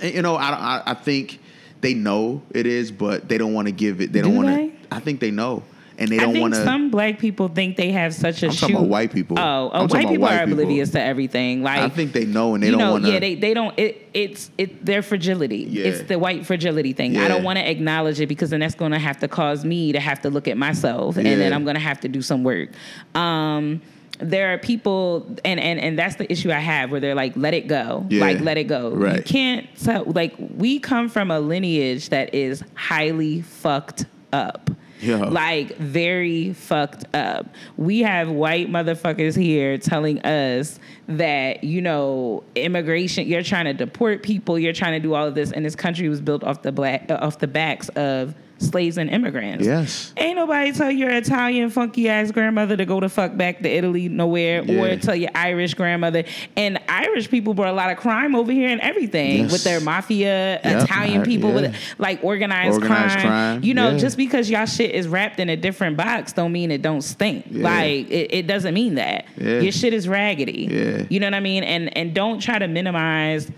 And, 0.00 0.14
you 0.14 0.22
know, 0.22 0.34
I, 0.34 0.48
I 0.48 0.82
I 0.86 0.94
think 0.94 1.38
they 1.82 1.94
know 1.94 2.42
it 2.50 2.66
is, 2.66 2.90
but 2.90 3.28
they 3.28 3.38
don't 3.38 3.54
want 3.54 3.68
to 3.68 3.72
give 3.72 4.00
it. 4.00 4.12
They 4.12 4.22
don't 4.22 4.34
want 4.36 4.48
to. 4.48 4.72
I 4.90 4.98
think 4.98 5.20
they 5.20 5.30
know, 5.30 5.62
and 6.02 6.10
they 6.10 6.16
I 6.18 6.20
don't 6.20 6.32
think 6.32 6.42
want 6.42 6.54
to. 6.54 6.64
some 6.64 6.90
black 6.90 7.18
people 7.18 7.48
think 7.48 7.76
they 7.76 7.92
have 7.92 8.12
such 8.14 8.42
a 8.42 8.46
I'm 8.46 8.52
shoe. 8.52 8.60
talking 8.60 8.76
about 8.76 8.88
white 8.88 9.12
people. 9.12 9.38
Oh, 9.38 9.70
oh 9.72 9.86
white 9.86 10.08
people 10.08 10.18
white 10.18 10.34
are 10.40 10.46
people. 10.46 10.60
oblivious 10.60 10.90
to 10.90 11.00
everything. 11.02 11.62
Like 11.62 11.78
I 11.80 11.88
think 11.88 12.12
they 12.12 12.24
know, 12.26 12.54
and 12.54 12.62
they 12.62 12.66
you 12.66 12.72
don't 12.72 12.80
know, 12.80 12.92
want 12.92 13.04
to. 13.06 13.12
yeah, 13.12 13.18
they 13.20 13.34
they 13.34 13.54
don't. 13.54 13.78
It 13.78 14.08
it's 14.12 14.50
it 14.58 14.84
their 14.84 15.02
fragility. 15.02 15.66
Yeah. 15.70 15.84
It's 15.86 16.02
the 16.08 16.18
white 16.18 16.44
fragility 16.44 16.92
thing. 16.92 17.14
Yeah. 17.14 17.24
I 17.24 17.28
don't 17.28 17.44
want 17.44 17.58
to 17.58 17.70
acknowledge 17.70 18.20
it 18.20 18.26
because 18.26 18.50
then 18.50 18.60
that's 18.60 18.74
going 18.74 18.92
to 18.92 18.98
have 18.98 19.18
to 19.20 19.28
cause 19.28 19.64
me 19.64 19.92
to 19.92 20.00
have 20.00 20.20
to 20.22 20.30
look 20.30 20.48
at 20.48 20.56
myself, 20.58 21.16
and 21.16 21.24
then 21.26 21.52
I'm 21.52 21.64
going 21.64 21.76
to 21.76 21.80
have 21.80 22.00
to 22.00 22.08
do 22.08 22.20
some 22.22 22.44
work. 22.44 22.70
Um, 23.14 23.80
there 24.18 24.52
are 24.52 24.58
people, 24.58 25.26
and 25.44 25.58
and 25.58 25.80
and 25.80 25.98
that's 25.98 26.16
the 26.16 26.30
issue 26.30 26.50
I 26.52 26.58
have, 26.60 26.90
where 26.92 27.00
they're 27.00 27.14
like, 27.14 27.32
let 27.36 27.54
it 27.54 27.66
go, 27.66 28.06
Yeah. 28.08 28.20
like 28.20 28.40
let 28.40 28.56
it 28.58 28.64
go. 28.64 28.90
You 28.90 28.96
Right. 28.96 29.24
can't 29.24 29.66
tell. 29.82 30.04
Like 30.04 30.34
we 30.38 30.78
come 30.78 31.08
from 31.08 31.30
a 31.30 31.40
lineage 31.40 32.10
that 32.10 32.32
is 32.34 32.62
highly 32.74 33.40
fucked 33.42 34.04
up. 34.32 34.70
Yeah. 35.02 35.16
Like 35.16 35.76
very 35.76 36.52
fucked 36.52 37.04
up. 37.14 37.46
We 37.76 38.00
have 38.00 38.30
white 38.30 38.70
motherfuckers 38.70 39.36
here 39.36 39.76
telling 39.76 40.20
us 40.20 40.78
that, 41.08 41.64
you 41.64 41.82
know, 41.82 42.44
immigration, 42.54 43.26
you're 43.26 43.42
trying 43.42 43.64
to 43.64 43.74
deport 43.74 44.22
people, 44.22 44.58
you're 44.58 44.72
trying 44.72 44.92
to 44.92 45.00
do 45.00 45.14
all 45.14 45.26
of 45.26 45.34
this, 45.34 45.50
and 45.52 45.64
this 45.64 45.74
country 45.74 46.08
was 46.08 46.20
built 46.20 46.44
off 46.44 46.62
the 46.62 46.72
black 46.72 47.10
uh, 47.10 47.18
off 47.20 47.38
the 47.38 47.48
backs 47.48 47.88
of 47.90 48.34
slaves 48.62 48.98
and 48.98 49.10
immigrants. 49.10 49.64
Yes. 49.66 50.12
Ain't 50.16 50.36
nobody 50.36 50.72
tell 50.72 50.90
your 50.90 51.10
Italian 51.10 51.70
funky 51.70 52.08
ass 52.08 52.30
grandmother 52.30 52.76
to 52.76 52.84
go 52.84 53.00
the 53.00 53.08
fuck 53.08 53.36
back 53.36 53.60
to 53.60 53.68
Italy 53.68 54.08
nowhere, 54.08 54.62
Yeah. 54.64 54.80
or 54.82 54.96
tell 54.96 55.14
your 55.16 55.30
Irish 55.34 55.74
grandmother. 55.74 56.24
And 56.56 56.78
Irish 56.88 57.28
people 57.30 57.54
brought 57.54 57.68
a 57.68 57.72
lot 57.76 57.90
of 57.90 57.98
crime 57.98 58.34
over 58.34 58.52
here 58.52 58.68
and 58.68 58.80
everything 58.80 59.42
Yes. 59.42 59.52
with 59.52 59.64
their 59.64 59.80
mafia. 59.80 60.60
Yep. 60.64 60.82
Italian 60.84 61.22
people 61.22 61.50
yeah. 61.50 61.54
with 61.56 61.76
like 61.98 62.22
organized, 62.22 62.74
Organized 62.74 63.18
crime. 63.18 63.26
crime, 63.26 63.64
You 63.64 63.74
know, 63.74 63.90
yeah. 63.90 63.98
just 63.98 64.16
because 64.16 64.48
y'all 64.48 64.66
shit 64.66 64.92
is 64.94 65.08
wrapped 65.08 65.40
in 65.40 65.48
a 65.48 65.56
different 65.56 65.96
box, 65.96 66.32
don't 66.32 66.52
mean 66.52 66.70
it 66.70 66.82
don't 66.82 67.02
stink. 67.02 67.46
Like 67.50 68.10
it, 68.10 68.32
it 68.32 68.46
doesn't 68.46 68.74
mean 68.74 68.94
that. 68.96 69.26
Your 69.36 69.72
shit 69.72 69.92
is 69.92 70.08
raggedy. 70.08 70.68
Yeah. 70.70 71.02
You 71.08 71.20
know 71.20 71.26
what 71.26 71.34
I 71.34 71.40
mean? 71.40 71.62
And 71.64 71.96
and 71.96 72.14
don't 72.14 72.40
try 72.40 72.58
to 72.58 72.68
minimize 72.68 73.50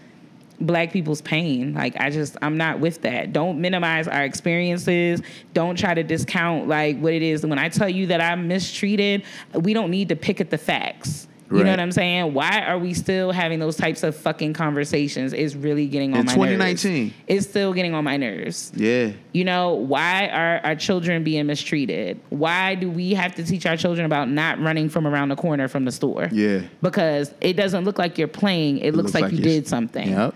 black 0.67 0.93
people's 0.93 1.21
pain. 1.21 1.75
Like 1.75 1.97
I 2.01 2.11
just 2.11 2.37
I'm 2.43 2.57
not 2.57 2.81
with 2.81 3.03
that. 3.03 3.33
Don't 3.33 3.61
minimize 3.61 4.09
our 4.09 4.25
experiences. 4.25 5.23
Don't 5.53 5.79
try 5.79 5.95
to 5.95 6.03
discount 6.03 6.69
like 6.69 6.99
what 6.99 7.13
it 7.13 7.23
is. 7.23 7.45
When 7.45 7.59
I 7.59 7.69
tell 7.69 7.89
you 7.89 8.07
that 8.09 8.21
I'm 8.21 8.49
mistreated, 8.49 9.25
we 9.55 9.75
don't 9.75 9.91
need 9.91 10.09
to 10.09 10.17
pick 10.17 10.41
at 10.41 10.51
the 10.51 10.59
facts. 10.59 11.29
You 11.51 11.63
know 11.63 11.71
what 11.71 11.81
I'm 11.81 11.93
saying? 11.93 12.35
Why 12.35 12.63
are 12.63 12.79
we 12.79 12.95
still 12.95 13.31
having 13.31 13.61
those 13.61 13.77
types 13.77 14.03
of 14.03 14.17
fucking 14.17 14.55
conversations? 14.55 15.33
It's 15.33 15.55
really 15.55 15.87
getting 15.87 16.15
on 16.15 16.21
In 16.21 16.27
my 16.27 16.33
2019. 16.33 17.03
nerves. 17.05 17.15
It's 17.29 17.47
still 17.47 17.73
getting 17.73 17.95
on 17.95 18.03
my 18.03 18.17
nerves. 18.17 18.73
Yeah. 18.75 19.13
You 19.33 19.45
know, 19.45 19.75
why 19.75 20.29
are 20.29 20.61
our 20.65 20.75
children 20.75 21.23
being 21.23 21.47
mistreated? 21.47 22.19
Why 22.31 22.75
do 22.75 22.91
we 22.91 23.15
have 23.15 23.35
to 23.37 23.45
teach 23.45 23.67
our 23.67 23.77
children 23.77 24.05
about 24.05 24.29
not 24.31 24.59
running 24.59 24.89
from 24.89 25.07
around 25.07 25.29
the 25.29 25.37
corner 25.37 25.69
from 25.69 25.85
the 25.85 25.93
store? 25.93 26.29
Yeah. 26.33 26.63
Because 26.83 27.33
it 27.41 27.53
doesn't 27.53 27.85
look 27.85 27.99
like 27.99 28.19
you're 28.19 28.27
playing. 28.27 28.79
It, 28.79 28.95
looks, 28.97 29.15
like, 29.15 29.31
you 29.31 29.39
did 29.39 29.69
something. 29.69 30.09
Yep. 30.09 30.35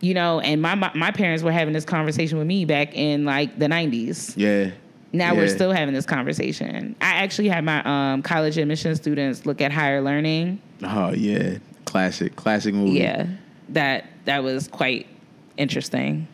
You 0.00 0.14
know, 0.14 0.40
and 0.40 0.62
my, 0.62 0.74
my 0.74 0.90
my 0.94 1.10
parents 1.10 1.42
were 1.42 1.52
having 1.52 1.74
this 1.74 1.84
conversation 1.84 2.38
with 2.38 2.46
me 2.46 2.64
back 2.64 2.94
in 2.94 3.24
like 3.24 3.58
the 3.58 3.66
90s. 3.66 4.32
Yeah. 4.36 4.70
Now 5.12 5.34
we're 5.34 5.48
still 5.48 5.72
having 5.72 5.92
this 5.92 6.06
conversation. 6.06 6.94
I 7.00 7.16
actually 7.16 7.48
had 7.48 7.64
my 7.64 7.82
um, 8.12 8.22
college 8.22 8.56
admission 8.56 8.94
students 8.96 9.44
look 9.44 9.60
at 9.60 9.72
higher 9.72 10.00
learning. 10.00 10.60
Oh 10.82 11.10
yeah. 11.12 11.58
Classic. 11.84 12.34
Classic 12.36 12.72
movie. 12.74 12.92
Yeah. 13.00 13.26
That 13.70 14.06
that 14.24 14.42
was 14.42 14.68
quite 14.68 15.06
interesting. 15.56 16.26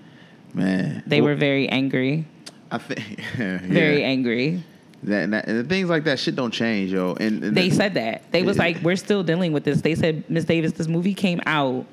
Man. 0.55 1.03
They 1.07 1.21
Well, 1.21 1.31
were 1.31 1.37
very 1.37 1.69
angry. 1.69 2.27
I 2.71 2.79
think. 2.79 3.19
yeah. 3.39 3.59
Very 3.63 4.05
angry. 4.05 4.63
That, 5.03 5.25
and, 5.25 5.33
that, 5.35 5.47
and 5.49 5.59
the 5.59 5.65
things 5.65 5.89
like 5.89 6.05
that 6.05 6.19
shit 6.19 6.35
don't 6.37 6.51
change, 6.51 6.91
yo. 6.93 7.15
And, 7.21 7.45
and 7.45 7.57
They 7.57 7.69
the- 7.69 7.77
said 7.77 7.95
that. 7.95 8.31
They 8.33 8.43
was 8.43 8.57
Yeah. 8.57 8.63
like, 8.65 8.83
we're 8.83 8.97
still 8.97 9.23
dealing 9.23 9.53
with 9.53 9.65
this. 9.65 9.83
They 9.83 9.95
said, 9.95 10.25
Miss 10.29 10.45
Davis, 10.45 10.73
this 10.73 10.89
movie 10.89 11.15
came 11.15 11.41
out 11.47 11.85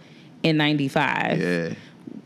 in 0.43 0.57
95. 0.57 1.39
Yeah. 1.39 1.73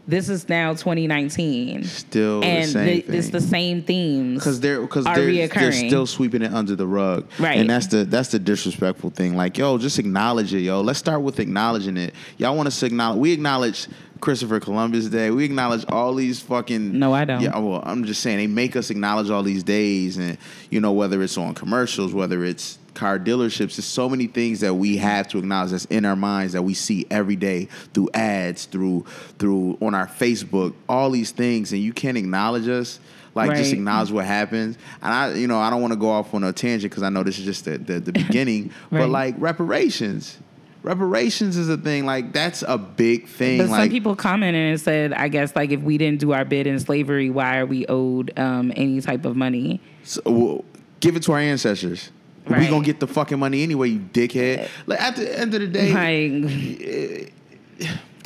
This 0.07 0.29
is 0.29 0.47
now 0.47 0.71
2019. 0.71 1.83
Still 1.83 2.39
the 2.39 2.45
and 2.47 2.69
same 2.69 2.85
the- 3.07 3.17
it's 3.17 3.29
the 3.29 3.41
same 3.41 3.83
themes. 3.83 4.39
because 4.39 4.61
they're 4.61 4.79
because 4.79 5.03
they're, 5.03 5.47
they're 5.49 5.71
still 5.73 6.05
sweeping 6.05 6.41
it 6.41 6.53
under 6.53 6.77
the 6.77 6.87
rug, 6.87 7.27
Right. 7.37 7.57
And 7.59 7.69
that's 7.69 7.87
the 7.87 8.05
that's 8.05 8.29
the 8.29 8.39
disrespectful 8.39 9.09
thing. 9.09 9.35
Like, 9.35 9.57
yo, 9.57 9.77
just 9.77 9.99
acknowledge 9.99 10.53
it, 10.53 10.61
yo. 10.61 10.79
Let's 10.79 10.99
start 10.99 11.23
with 11.23 11.41
acknowledging 11.41 11.97
it. 11.97 12.15
Y'all 12.37 12.55
want 12.55 12.67
us 12.67 12.79
to 12.79 12.85
acknowledge? 12.85 13.19
We 13.19 13.33
acknowledge 13.33 13.87
Christopher 14.21 14.61
Columbus 14.61 15.07
Day. 15.07 15.29
We 15.29 15.43
acknowledge 15.43 15.83
all 15.89 16.13
these 16.15 16.39
fucking. 16.39 16.97
No, 16.97 17.13
I 17.13 17.25
don't. 17.25 17.41
Yeah, 17.41 17.57
well, 17.59 17.83
I'm 17.85 18.05
just 18.05 18.21
saying 18.21 18.37
they 18.37 18.47
make 18.47 18.77
us 18.77 18.89
acknowledge 18.89 19.29
all 19.29 19.43
these 19.43 19.63
days, 19.63 20.17
and 20.17 20.37
you 20.69 20.79
know 20.79 20.93
whether 20.93 21.21
it's 21.21 21.37
on 21.37 21.53
commercials, 21.53 22.13
whether 22.13 22.45
it's 22.45 22.79
car 22.97 23.19
dealerships, 23.19 23.75
there's 23.75 23.85
so 23.85 24.09
many 24.09 24.25
things 24.27 24.59
that 24.61 24.73
we 24.73 24.97
have 24.97 25.27
to 25.29 25.37
acknowledge 25.37 25.71
that's 25.71 25.85
in 25.85 26.03
our 26.03 26.15
minds 26.15 26.53
that 26.53 26.63
we 26.63 26.73
see 26.73 27.05
every 27.11 27.35
day 27.35 27.65
through 27.93 28.09
ads, 28.13 28.65
through 28.65 29.05
through 29.37 29.77
on 29.81 29.93
our 29.93 30.07
Facebook, 30.07 30.73
all 30.89 31.11
these 31.11 31.31
things, 31.31 31.71
and 31.71 31.81
you 31.81 31.93
can't 31.93 32.17
acknowledge 32.17 32.67
us. 32.67 32.99
Like 33.35 33.55
just 33.55 33.71
acknowledge 33.71 34.11
what 34.11 34.25
happens, 34.25 34.79
and 34.99 35.13
I, 35.13 35.33
you 35.35 35.45
know, 35.47 35.59
I 35.59 35.69
don't 35.69 35.79
want 35.79 35.93
to 35.93 35.99
go 35.99 36.09
off 36.09 36.33
on 36.33 36.43
a 36.43 36.51
tangent 36.51 36.91
because 36.91 37.03
I 37.03 37.09
know 37.09 37.21
this 37.21 37.37
is 37.37 37.45
just 37.45 37.65
the 37.65 37.77
the, 37.77 37.99
the 37.99 38.11
beginning, 38.23 38.71
Right. 38.89 39.01
but 39.01 39.09
like 39.09 39.35
reparations, 39.37 40.39
reparations 40.81 41.55
is 41.55 41.69
a 41.69 41.77
thing. 41.77 42.07
Like 42.07 42.33
that's 42.33 42.63
a 42.67 42.79
big 42.79 43.27
thing. 43.27 43.59
But 43.59 43.69
like 43.69 43.81
some 43.83 43.89
people 43.89 44.15
commented 44.15 44.71
and 44.71 44.81
said, 44.81 45.13
I 45.13 45.27
guess 45.27 45.55
like 45.55 45.69
if 45.69 45.81
we 45.81 45.99
didn't 45.99 46.19
do 46.19 46.33
our 46.33 46.45
bid 46.45 46.65
in 46.65 46.79
slavery, 46.79 47.29
why 47.29 47.59
are 47.59 47.67
we 47.67 47.85
owed 47.85 48.37
um, 48.39 48.73
any 48.75 48.99
type 49.01 49.23
of 49.23 49.35
money? 49.35 49.81
So, 50.03 50.21
well, 50.25 50.65
give 50.99 51.15
it 51.15 51.21
to 51.23 51.33
our 51.33 51.39
ancestors. 51.39 52.09
We 52.47 52.55
Right. 52.55 52.69
gonna 52.69 52.85
get 52.85 52.99
the 52.99 53.07
fucking 53.07 53.39
money 53.39 53.63
anyway, 53.63 53.89
you 53.89 53.99
dickhead. 53.99 54.67
Like 54.85 55.01
at 55.01 55.15
the 55.15 55.39
end 55.39 55.53
of 55.53 55.61
the 55.61 55.67
day, 55.67 55.91
Like 55.91 57.33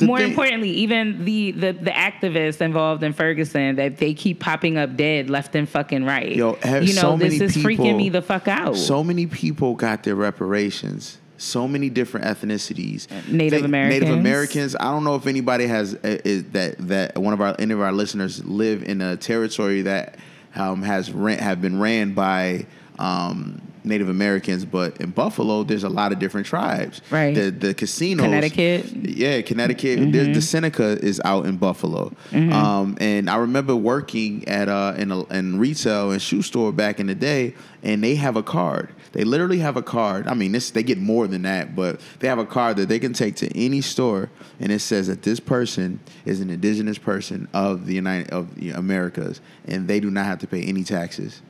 more 0.02 0.18
thing- 0.18 0.30
importantly, 0.30 0.70
even 0.70 1.24
the, 1.24 1.52
the 1.52 1.72
the 1.72 1.90
activists 1.90 2.60
involved 2.60 3.02
in 3.02 3.12
Ferguson 3.12 3.76
that 3.76 3.98
they 3.98 4.14
keep 4.14 4.40
popping 4.40 4.76
up 4.78 4.96
dead 4.96 5.30
left 5.30 5.54
and 5.54 5.68
fucking 5.68 6.04
right. 6.04 6.34
Yo, 6.34 6.54
have 6.62 6.82
you 6.84 6.94
know, 6.94 7.00
so 7.02 7.16
this 7.16 7.40
is 7.40 7.54
people, 7.56 7.84
freaking 7.86 7.96
me 7.96 8.08
the 8.08 8.22
fuck 8.22 8.48
out. 8.48 8.76
So 8.76 9.04
many 9.04 9.26
people 9.26 9.74
got 9.74 10.02
their 10.04 10.14
reparations. 10.16 11.18
So 11.38 11.66
many 11.66 11.90
different 11.90 12.26
ethnicities. 12.26 13.08
Native 13.28 13.60
They- 13.60 13.64
Americans. 13.66 14.00
Native 14.02 14.16
Americans. 14.18 14.76
I 14.78 14.84
don't 14.84 15.02
know 15.04 15.16
if 15.16 15.26
anybody 15.26 15.66
has 15.66 15.94
uh, 15.94 16.18
is, 16.24 16.44
that 16.52 16.76
that 16.88 17.18
one 17.18 17.34
of 17.34 17.40
our 17.40 17.56
any 17.58 17.74
of 17.74 17.80
our 17.80 17.92
listeners 17.92 18.44
live 18.44 18.82
in 18.84 19.00
a 19.00 19.16
territory 19.16 19.82
that 19.82 20.16
um, 20.54 20.82
has 20.82 21.10
ran, 21.10 21.38
have 21.38 21.60
been 21.60 21.80
ran 21.80 22.12
by 22.14 22.66
um, 22.98 23.60
Native 23.84 24.08
Americans, 24.08 24.64
but 24.64 25.00
in 25.00 25.10
Buffalo, 25.10 25.64
there's 25.64 25.84
a 25.84 25.88
lot 25.88 26.12
of 26.12 26.18
different 26.18 26.46
tribes. 26.46 27.00
Right. 27.10 27.34
The 27.34 27.50
the 27.50 27.74
casinos. 27.74 28.24
Connecticut. 28.24 28.86
Mm-hmm. 28.86 29.04
Yeah, 29.08 29.42
Connecticut. 29.42 30.12
There's, 30.12 30.34
the 30.34 30.42
Seneca 30.42 30.98
is 31.04 31.20
out 31.24 31.46
in 31.46 31.56
Buffalo, 31.56 32.12
um, 32.32 32.96
and 33.00 33.28
I 33.28 33.36
remember 33.36 33.74
working 33.74 34.46
at 34.46 34.68
uh, 34.68 34.94
in 34.96 35.10
a 35.10 35.24
in 35.26 35.58
retail 35.58 36.12
and 36.12 36.22
shoe 36.22 36.42
store 36.42 36.72
back 36.72 37.00
in 37.00 37.06
the 37.06 37.14
day, 37.14 37.54
and 37.82 38.02
they 38.02 38.14
have 38.16 38.36
a 38.36 38.42
card. 38.42 38.94
They 39.12 39.24
literally 39.24 39.58
have 39.58 39.76
a 39.76 39.82
card. 39.82 40.26
I 40.26 40.34
mean, 40.34 40.52
this 40.52 40.70
they 40.70 40.82
get 40.82 40.98
more 40.98 41.26
than 41.26 41.42
that, 41.42 41.74
but 41.76 42.00
they 42.20 42.28
have 42.28 42.38
a 42.38 42.46
card 42.46 42.76
that 42.76 42.88
they 42.88 42.98
can 42.98 43.12
take 43.12 43.36
to 43.36 43.58
any 43.58 43.80
store, 43.80 44.30
and 44.60 44.72
it 44.72 44.80
says 44.80 45.08
that 45.08 45.22
this 45.22 45.40
person 45.40 46.00
is 46.24 46.40
an 46.40 46.50
indigenous 46.50 46.98
person 46.98 47.48
of 47.52 47.86
the 47.86 47.94
United 47.94 48.30
of 48.30 48.54
the 48.54 48.70
Americas, 48.70 49.40
and 49.66 49.88
they 49.88 50.00
do 50.00 50.10
not 50.10 50.24
have 50.26 50.38
to 50.38 50.46
pay 50.46 50.62
any 50.62 50.84
taxes 50.84 51.42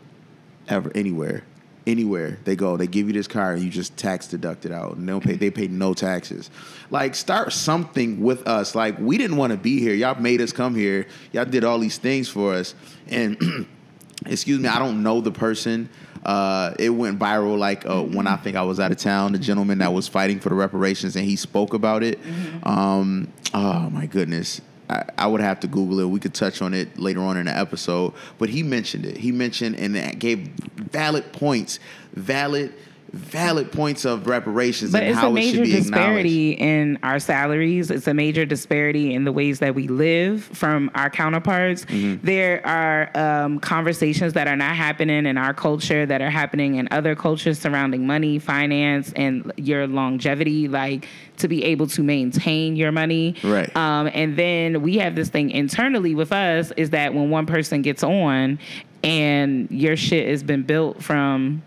ever 0.68 0.90
anywhere. 0.94 1.44
Anywhere 1.84 2.38
they 2.44 2.54
go, 2.54 2.76
they 2.76 2.86
give 2.86 3.08
you 3.08 3.12
this 3.12 3.26
car 3.26 3.54
and 3.54 3.62
you 3.62 3.68
just 3.68 3.96
tax 3.96 4.28
deduct 4.28 4.64
it 4.64 4.70
out, 4.72 4.96
and 4.96 5.08
they 5.08 5.12
don't 5.12 5.24
pay. 5.24 5.34
They 5.34 5.50
pay 5.50 5.66
no 5.66 5.94
taxes. 5.94 6.48
Like 6.90 7.14
start 7.16 7.52
something 7.52 8.20
with 8.20 8.46
us. 8.46 8.74
Like 8.76 8.98
we 9.00 9.18
didn't 9.18 9.36
want 9.36 9.50
to 9.50 9.56
be 9.56 9.80
here. 9.80 9.94
Y'all 9.94 10.20
made 10.20 10.40
us 10.40 10.52
come 10.52 10.76
here. 10.76 11.06
Y'all 11.32 11.44
did 11.44 11.64
all 11.64 11.80
these 11.80 11.98
things 11.98 12.28
for 12.28 12.54
us, 12.54 12.76
and 13.08 13.66
excuse 14.26 14.60
me, 14.60 14.68
I 14.68 14.78
don't 14.78 15.02
know 15.02 15.20
the 15.20 15.32
person. 15.32 15.88
Uh, 16.24 16.72
it 16.78 16.90
went 16.90 17.18
viral 17.18 17.58
like 17.58 17.84
uh, 17.84 18.02
when 18.02 18.26
I 18.26 18.36
think 18.36 18.56
I 18.56 18.62
was 18.62 18.78
out 18.78 18.92
of 18.92 18.98
town. 18.98 19.32
The 19.32 19.38
gentleman 19.38 19.78
that 19.78 19.92
was 19.92 20.06
fighting 20.06 20.38
for 20.38 20.50
the 20.50 20.54
reparations 20.54 21.16
and 21.16 21.24
he 21.24 21.36
spoke 21.36 21.74
about 21.74 22.02
it. 22.02 22.20
Um, 22.62 23.32
oh 23.52 23.90
my 23.90 24.06
goodness. 24.06 24.60
I, 24.92 25.04
I 25.18 25.26
would 25.26 25.40
have 25.40 25.60
to 25.60 25.66
Google 25.66 26.00
it. 26.00 26.08
We 26.08 26.20
could 26.20 26.34
touch 26.34 26.62
on 26.62 26.74
it 26.74 26.98
later 26.98 27.20
on 27.20 27.36
in 27.36 27.46
the 27.46 27.56
episode. 27.56 28.12
But 28.38 28.48
he 28.48 28.62
mentioned 28.62 29.06
it. 29.06 29.16
He 29.16 29.32
mentioned 29.32 29.76
and 29.76 30.18
gave 30.20 30.48
valid 30.76 31.32
points, 31.32 31.78
valid, 32.14 32.74
valid 33.12 33.70
points 33.70 34.04
of 34.06 34.26
reparations 34.26 34.92
But 34.92 35.02
and 35.02 35.10
it's 35.10 35.18
how 35.18 35.34
a 35.34 35.36
it 35.36 35.42
should 35.42 35.60
major 35.60 35.62
be 35.64 35.76
acknowledged. 35.76 35.84
disparity 35.90 36.52
in 36.52 36.98
our 37.02 37.18
salaries. 37.18 37.90
It's 37.90 38.06
a 38.06 38.14
major 38.14 38.46
disparity 38.46 39.14
in 39.14 39.24
the 39.24 39.32
ways 39.32 39.58
that 39.58 39.74
we 39.74 39.86
live 39.88 40.44
from 40.44 40.90
our 40.94 41.10
counterparts. 41.10 41.84
Mm-hmm. 41.86 42.24
There 42.24 42.66
are 42.66 43.10
um, 43.16 43.60
conversations 43.60 44.32
that 44.32 44.48
are 44.48 44.56
not 44.56 44.76
happening 44.76 45.26
in 45.26 45.36
our 45.36 45.52
culture 45.52 46.06
that 46.06 46.22
are 46.22 46.30
happening 46.30 46.76
in 46.76 46.88
other 46.90 47.14
cultures 47.14 47.58
surrounding 47.58 48.06
money, 48.06 48.38
finance, 48.38 49.12
and 49.14 49.52
your 49.56 49.86
longevity, 49.86 50.68
like 50.68 51.06
to 51.36 51.48
be 51.48 51.64
able 51.64 51.86
to 51.88 52.02
maintain 52.02 52.76
your 52.76 52.92
money. 52.92 53.34
Right. 53.44 53.74
Um, 53.76 54.08
and 54.14 54.36
then 54.38 54.80
we 54.80 54.96
have 54.98 55.14
this 55.16 55.28
thing 55.28 55.50
internally 55.50 56.14
with 56.14 56.32
us 56.32 56.72
is 56.78 56.90
that 56.90 57.12
when 57.12 57.28
one 57.28 57.44
person 57.44 57.82
gets 57.82 58.02
on 58.02 58.58
and 59.04 59.70
your 59.70 59.96
shit 59.96 60.28
has 60.28 60.42
been 60.42 60.62
built 60.62 61.02
from 61.02 61.62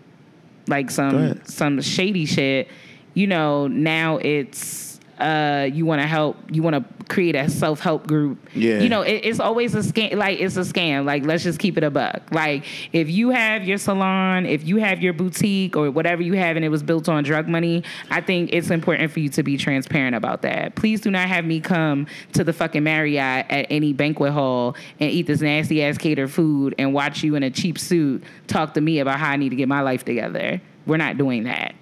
like 0.68 0.90
some 0.90 1.40
some 1.44 1.80
shady 1.80 2.26
shit, 2.26 2.68
you 3.14 3.26
know, 3.26 3.66
now 3.66 4.18
it's 4.18 4.85
uh 5.18 5.68
you 5.72 5.86
want 5.86 6.00
to 6.00 6.06
help 6.06 6.36
you 6.50 6.62
want 6.62 6.74
to 6.74 7.04
create 7.06 7.36
a 7.36 7.48
self-help 7.48 8.06
group. 8.06 8.38
Yeah. 8.54 8.80
you 8.80 8.88
know 8.88 9.02
it, 9.02 9.20
it's 9.24 9.40
always 9.40 9.74
a 9.74 9.78
scam 9.78 10.16
like 10.16 10.40
it's 10.40 10.56
a 10.56 10.60
scam. 10.60 11.04
Like 11.04 11.24
let's 11.24 11.44
just 11.44 11.58
keep 11.58 11.76
it 11.76 11.84
a 11.84 11.90
buck. 11.90 12.22
Like 12.32 12.64
if 12.92 13.08
you 13.08 13.30
have 13.30 13.64
your 13.64 13.78
salon 13.78 14.46
if 14.46 14.66
you 14.66 14.76
have 14.78 15.02
your 15.02 15.12
boutique 15.12 15.76
or 15.76 15.90
whatever 15.90 16.22
you 16.22 16.34
have 16.34 16.56
and 16.56 16.64
it 16.64 16.68
was 16.68 16.82
built 16.82 17.08
on 17.08 17.24
drug 17.24 17.48
money 17.48 17.82
i 18.10 18.20
think 18.20 18.50
it's 18.52 18.70
important 18.70 19.10
for 19.10 19.20
you 19.20 19.28
to 19.28 19.42
be 19.42 19.56
transparent 19.56 20.14
about 20.14 20.42
that. 20.42 20.74
Please 20.74 21.00
do 21.00 21.10
not 21.10 21.28
have 21.28 21.44
me 21.44 21.60
come 21.60 22.06
to 22.32 22.44
the 22.44 22.52
fucking 22.52 22.82
marriott 22.82 23.46
at 23.48 23.66
any 23.70 23.92
banquet 23.92 24.32
hall 24.32 24.76
and 25.00 25.10
eat 25.10 25.26
this 25.26 25.40
nasty 25.40 25.82
ass 25.82 25.98
catered 25.98 26.30
food 26.30 26.74
and 26.78 26.92
watch 26.92 27.22
you 27.22 27.34
in 27.34 27.42
a 27.42 27.50
cheap 27.50 27.78
suit 27.78 28.22
talk 28.46 28.74
to 28.74 28.80
me 28.80 28.98
about 28.98 29.18
how 29.18 29.30
i 29.30 29.36
need 29.36 29.50
to 29.50 29.56
get 29.56 29.68
my 29.68 29.80
life 29.80 30.04
together. 30.04 30.60
We're 30.86 30.96
not 30.96 31.18
doing 31.18 31.44
that. 31.44 31.74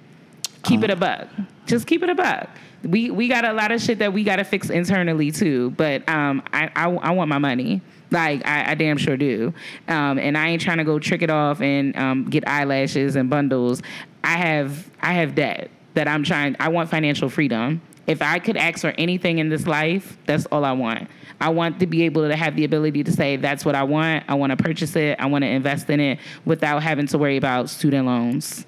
Keep 0.62 0.82
it 0.82 0.90
a 0.90 0.96
buck. 0.96 1.28
Just 1.66 1.86
keep 1.86 2.02
it 2.02 2.08
a 2.08 2.14
buck. 2.14 2.48
We 2.84 3.10
we 3.10 3.28
got 3.28 3.44
a 3.44 3.52
lot 3.52 3.72
of 3.72 3.80
shit 3.80 3.98
that 3.98 4.12
we 4.12 4.24
got 4.24 4.36
to 4.36 4.44
fix 4.44 4.70
internally 4.70 5.30
too. 5.30 5.70
But 5.70 6.08
um, 6.08 6.42
I, 6.52 6.70
I 6.76 6.90
I 6.90 7.10
want 7.10 7.28
my 7.28 7.38
money. 7.38 7.82
Like 8.10 8.46
I, 8.46 8.72
I 8.72 8.74
damn 8.74 8.96
sure 8.96 9.16
do. 9.16 9.52
Um, 9.88 10.18
and 10.18 10.38
I 10.38 10.48
ain't 10.48 10.62
trying 10.62 10.78
to 10.78 10.84
go 10.84 10.98
trick 10.98 11.22
it 11.22 11.30
off 11.30 11.60
and 11.60 11.96
um, 11.96 12.24
get 12.30 12.46
eyelashes 12.46 13.16
and 13.16 13.28
bundles. 13.28 13.82
I 14.22 14.36
have 14.36 14.90
I 15.00 15.14
have 15.14 15.34
debt 15.34 15.70
that 15.94 16.08
I'm 16.08 16.22
trying. 16.22 16.56
I 16.60 16.68
want 16.68 16.90
financial 16.90 17.28
freedom. 17.28 17.80
If 18.06 18.20
I 18.20 18.38
could 18.38 18.58
ask 18.58 18.80
for 18.80 18.92
anything 18.98 19.38
in 19.38 19.48
this 19.48 19.66
life, 19.66 20.18
that's 20.26 20.44
all 20.46 20.64
I 20.64 20.72
want. 20.72 21.08
I 21.40 21.48
want 21.48 21.80
to 21.80 21.86
be 21.86 22.02
able 22.02 22.28
to 22.28 22.36
have 22.36 22.54
the 22.54 22.64
ability 22.64 23.02
to 23.04 23.12
say 23.12 23.36
that's 23.36 23.64
what 23.64 23.74
I 23.74 23.82
want. 23.82 24.24
I 24.28 24.34
want 24.34 24.50
to 24.50 24.62
purchase 24.62 24.94
it. 24.94 25.18
I 25.18 25.26
want 25.26 25.42
to 25.42 25.48
invest 25.48 25.88
in 25.88 26.00
it 26.00 26.18
without 26.44 26.82
having 26.82 27.06
to 27.08 27.18
worry 27.18 27.38
about 27.38 27.70
student 27.70 28.06
loans 28.06 28.66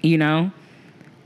you 0.00 0.16
know 0.16 0.50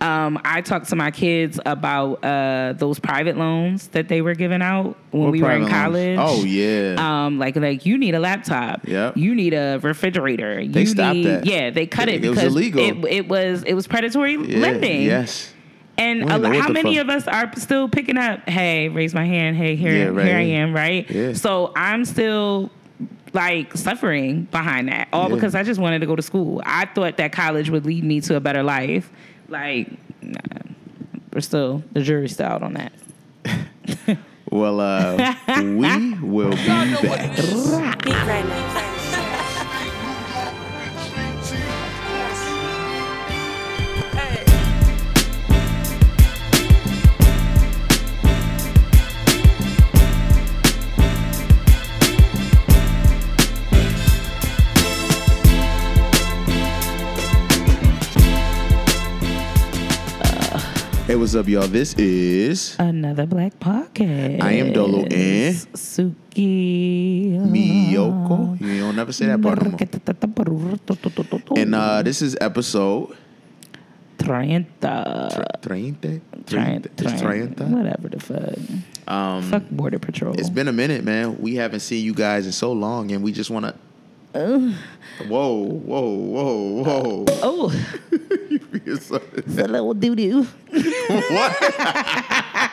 um, 0.03 0.39
i 0.45 0.61
talked 0.61 0.89
to 0.89 0.97
my 0.97 1.11
kids 1.11 1.59
about 1.65 2.23
uh, 2.25 2.73
those 2.75 2.99
private 2.99 3.37
loans 3.37 3.89
that 3.89 4.09
they 4.09 4.21
were 4.21 4.35
giving 4.35 4.61
out 4.61 4.97
when 5.13 5.23
What 5.23 5.33
we 5.33 5.43
were 5.43 5.53
in 5.53 5.69
college 5.69 6.19
loans? 6.19 6.41
Oh 6.41 6.45
yeah. 6.45 6.97
um, 7.27 7.39
like 7.39 7.57
like 7.57 7.87
you 7.87 7.97
need 7.99 8.15
a 8.15 8.21
laptop. 8.21 8.87
Yeah. 8.87 9.13
You 9.15 9.35
need 9.35 9.55
a 9.55 9.79
refrigerator. 9.83 10.67
They 10.67 10.81
you 10.81 10.87
stopped 10.87 11.17
need, 11.17 11.27
that. 11.27 11.47
Yeah, 11.47 11.71
they 11.71 11.87
cut 11.87 12.09
it 12.09 12.25
It 12.25 12.29
was 12.31 12.39
because 12.39 12.53
illegal. 12.53 13.05
It, 13.07 13.13
it 13.19 13.29
was 13.29 13.63
it 13.65 13.75
was 13.75 13.87
predatory 13.87 14.35
yeah, 14.35 14.59
lending. 14.59 15.03
Yes. 15.03 15.53
And 15.99 16.25
We 16.25 16.33
a, 16.33 16.39
know 16.39 16.61
how 16.61 16.69
many 16.71 16.97
fuck- 16.97 17.05
of 17.05 17.11
us 17.11 17.29
are 17.29 17.55
still 17.57 17.89
picking 17.89 18.17
up? 18.19 18.49
Hey, 18.49 18.89
raise 18.89 19.15
my 19.15 19.27
hand. 19.27 19.57
Hey, 19.57 19.77
here, 19.77 19.95
Yeah, 19.95 20.05
right. 20.07 20.27
here 20.27 20.37
I 20.37 20.41
am. 20.63 20.75
Right. 20.75 21.09
Yeah. 21.11 21.35
So 21.35 21.73
I'm 21.77 22.05
still 22.07 22.71
like 23.35 23.77
suffering 23.77 24.45
behind 24.51 24.89
that, 24.89 25.09
all 25.13 25.29
Yeah. 25.29 25.35
because 25.37 25.55
I 25.55 25.63
just 25.63 25.81
wanted 25.81 26.01
to 26.01 26.07
go 26.07 26.17
to 26.17 26.23
school. 26.23 26.63
I 26.67 26.87
thought 26.87 27.17
that 27.19 27.33
college 27.33 27.71
would 27.71 27.87
lead 27.87 28.05
me 28.05 28.21
to 28.23 28.37
a 28.37 28.41
better 28.41 28.63
life. 28.63 29.11
Like, 29.53 29.91
nah, 30.23 30.63
we're 31.33 31.41
still 31.43 31.83
the 31.93 32.01
jury's 32.01 32.33
still 32.33 32.47
out 32.47 32.63
on 32.63 32.75
that. 32.75 32.93
Well, 34.53 34.81
uh, 34.81 35.35
we 35.63 36.13
will 36.21 36.51
be 36.51 36.67
back. 36.67 37.39
Hey, 61.13 61.17
what's 61.17 61.35
up, 61.35 61.47
y'all? 61.47 61.69
This 61.69 61.93
is 61.99 62.75
Another 62.79 63.27
black 63.27 63.61
podcast. 63.61 64.43
I 64.43 64.53
am 64.53 64.73
Dolo 64.73 65.01
and 65.01 65.55
Suki. 65.77 67.37
Miyoko. 67.37 68.59
You 68.59 68.81
don't 68.81 68.97
never 68.97 69.13
say 69.13 69.27
that 69.27 69.43
part 69.43 69.61
no. 69.63 69.77
And 71.55 71.75
uh, 71.75 72.01
this 72.01 72.23
is 72.23 72.35
episode 72.41 73.15
Treinta. 74.21 75.59
Treinta. 75.61 76.23
Treinta. 76.47 76.89
It's 76.97 77.21
Treinta. 77.21 77.65
Whatever 77.65 78.09
the 78.09 78.19
fuck. 78.19 78.59
Um, 79.07 79.43
Fuck 79.43 79.69
Border 79.69 79.99
Patrol. 79.99 80.33
It's 80.41 80.49
been 80.49 80.69
a 80.69 80.73
minute, 80.73 81.05
man. 81.05 81.37
We 81.43 81.57
haven't 81.57 81.81
seen 81.81 82.03
you 82.03 82.15
guys 82.15 82.47
in 82.47 82.53
so 82.53 82.73
long, 82.73 83.13
and 83.13 83.23
we 83.23 83.33
just 83.33 83.51
want 83.51 83.67
to. 83.67 83.75
Whoa, 84.33 84.79
whoa, 85.29 86.01
whoa, 86.01 86.83
whoa! 86.83 87.25
Uh, 87.29 87.39
oh, 87.43 87.87
It's 88.85 89.11
a 89.11 89.21
little 89.69 89.95
doo 89.95 90.15
doo. 90.17 90.43
what? 91.31 92.71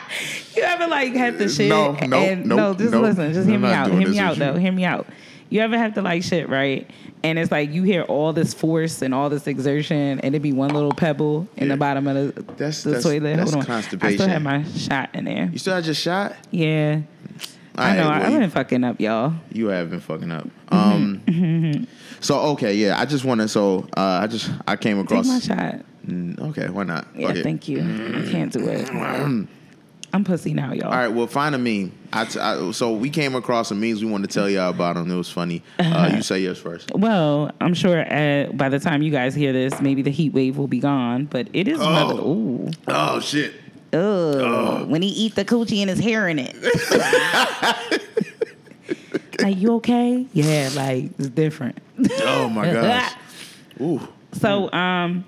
You 0.56 0.62
ever 0.64 0.88
like 0.88 1.14
had 1.14 1.38
the 1.38 1.48
shit? 1.48 1.68
No, 1.68 1.92
no, 1.92 2.18
and, 2.18 2.44
nope, 2.46 2.56
no. 2.58 2.74
Just 2.74 2.90
nope. 2.92 3.02
listen. 3.02 3.32
Just 3.32 3.46
hear 3.48 3.54
I'm 3.56 3.62
me 3.62 3.70
out. 3.72 3.90
Hear 3.92 4.08
me 4.08 4.18
out 4.18 4.36
though. 4.36 4.54
you. 4.54 4.58
Hear 4.60 4.72
me 4.72 4.84
out. 4.84 5.06
You 5.48 5.60
ever 5.60 5.78
have 5.78 5.94
to 5.94 6.02
like 6.02 6.22
shit, 6.24 6.48
right? 6.48 6.90
And 7.22 7.38
it's 7.38 7.50
like 7.52 7.70
you 7.70 7.84
hear 7.84 8.02
all 8.02 8.32
this 8.32 8.52
force 8.52 9.00
and 9.00 9.14
all 9.14 9.30
this 9.30 9.46
exertion, 9.46 9.96
and 10.20 10.24
it'd 10.34 10.42
be 10.42 10.52
one 10.52 10.70
little 10.74 10.92
pebble 10.92 11.46
in 11.56 11.68
Yeah. 11.68 11.74
the 11.74 11.78
bottom 11.78 12.06
of 12.08 12.34
the, 12.34 12.42
That's- 12.42 12.82
the 12.82 12.90
that's- 12.90 13.04
toilet. 13.04 13.36
that's 13.36 13.52
Hold 13.52 13.70
on, 13.70 13.84
I 14.02 14.14
still 14.14 14.28
have 14.28 14.42
my 14.42 14.64
shot 14.64 15.10
in 15.14 15.24
there. 15.26 15.48
You 15.52 15.58
still 15.58 15.74
had 15.74 15.84
your 15.86 15.94
shot? 15.94 16.34
Yeah, 16.50 17.02
I 17.80 17.96
know. 17.96 18.08
right, 18.08 18.16
I, 18.16 18.18
well, 18.18 18.34
I've 18.34 18.40
been 18.40 18.50
fucking 18.50 18.84
up, 18.84 19.00
y'all. 19.00 19.34
You 19.52 19.68
have 19.68 19.90
been 19.90 20.00
fucking 20.00 20.30
up. 20.30 20.48
Mm-hmm. 20.70 21.74
Um. 21.74 21.86
so 22.20 22.40
okay, 22.52 22.74
yeah. 22.74 22.98
I 22.98 23.04
just 23.04 23.24
want 23.24 23.40
to. 23.40 23.48
So 23.48 23.88
uh, 23.96 24.20
I 24.22 24.26
just 24.26 24.50
I 24.66 24.76
came 24.76 24.96
Take 24.98 25.06
across. 25.06 25.26
my 25.26 25.40
shot. 25.40 25.84
Okay, 26.50 26.68
why 26.68 26.84
not? 26.84 27.06
Yeah, 27.14 27.30
it. 27.30 27.42
thank 27.42 27.68
you. 27.68 27.80
I 27.80 28.30
can't 28.30 28.52
do 28.52 28.66
it. 28.68 28.90
I'm 30.12 30.24
pussy 30.24 30.54
now, 30.54 30.72
y'all. 30.72 30.86
All 30.86 30.98
right, 30.98 31.08
well, 31.08 31.26
find 31.26 31.54
a 31.54 31.58
meme. 31.58 31.92
I 32.12 32.24
t- 32.24 32.40
I, 32.40 32.72
so 32.72 32.92
we 32.92 33.10
came 33.10 33.36
across 33.36 33.68
some 33.68 33.80
memes. 33.80 34.04
We 34.04 34.10
wanted 34.10 34.28
to 34.30 34.34
tell 34.34 34.50
y'all 34.50 34.70
about 34.70 34.96
them. 34.96 35.10
It 35.10 35.16
was 35.16 35.30
funny. 35.30 35.62
Uh, 35.78 36.10
you 36.16 36.22
say 36.22 36.40
yours 36.40 36.58
first. 36.58 36.90
Well, 36.94 37.52
I'm 37.60 37.74
sure 37.74 38.00
uh, 38.00 38.50
by 38.52 38.68
the 38.68 38.80
time 38.80 39.02
you 39.02 39.12
guys 39.12 39.34
hear 39.34 39.52
this, 39.52 39.80
maybe 39.80 40.02
the 40.02 40.10
heat 40.10 40.32
wave 40.32 40.56
will 40.56 40.66
be 40.66 40.80
gone. 40.80 41.26
But 41.26 41.48
it 41.52 41.68
is 41.68 41.80
another. 41.80 42.20
Ooh. 42.20 42.70
Oh 42.88 43.20
shit! 43.20 43.54
Ugh. 43.92 44.88
When 44.88 45.02
he 45.02 45.08
eat 45.08 45.34
the 45.34 45.44
coochie 45.44 45.80
and 45.80 45.90
his 45.90 45.98
hair 46.00 46.28
in 46.28 46.38
it. 46.38 46.56
like, 49.40 49.56
you 49.58 49.74
okay? 49.76 50.26
Yeah, 50.32 50.70
like, 50.74 51.10
it's 51.18 51.28
different. 51.28 51.78
Oh 52.22 52.48
my 52.48 52.72
gosh! 52.72 53.12
Ooh. 53.80 54.00
So, 54.32 54.70
um, 54.72 55.24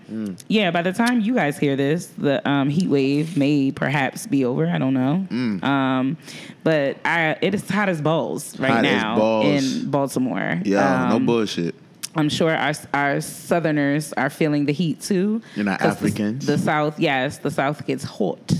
yeah, 0.46 0.70
by 0.70 0.82
the 0.82 0.92
time 0.92 1.20
you 1.22 1.34
guys 1.34 1.58
hear 1.58 1.74
this, 1.74 2.06
the 2.18 2.46
um, 2.48 2.68
heat 2.68 2.88
wave 2.88 3.36
may 3.36 3.72
perhaps 3.72 4.28
be 4.28 4.44
over. 4.44 4.68
I 4.68 4.78
don't 4.78 4.94
know. 4.94 5.26
Um, 5.66 6.16
but 6.62 6.98
I, 7.04 7.36
it 7.42 7.52
is 7.52 7.68
hot 7.68 7.88
as 7.88 8.00
balls 8.00 8.56
right 8.60 8.70
Hot 8.70 8.82
now 8.82 9.16
balls. 9.18 9.80
in 9.82 9.90
Baltimore. 9.90 10.60
Yeah, 10.64 11.08
no 11.08 11.16
Um, 11.16 11.26
bullshit. 11.26 11.74
I'm 12.14 12.28
sure 12.28 12.54
our 12.54 12.72
our 12.92 13.20
Southerners 13.20 14.12
are 14.14 14.28
feeling 14.30 14.66
the 14.66 14.72
heat 14.72 15.00
too. 15.00 15.40
You're 15.56 15.64
not 15.64 15.80
'Cause 15.80 15.98
the- 15.98 16.06
The, 16.46 16.58
South, 16.58 17.00
yes, 17.00 17.38
the 17.38 17.50
South 17.50 17.86
gets 17.86 18.04
hot. 18.04 18.52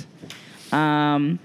Um, 0.73 1.38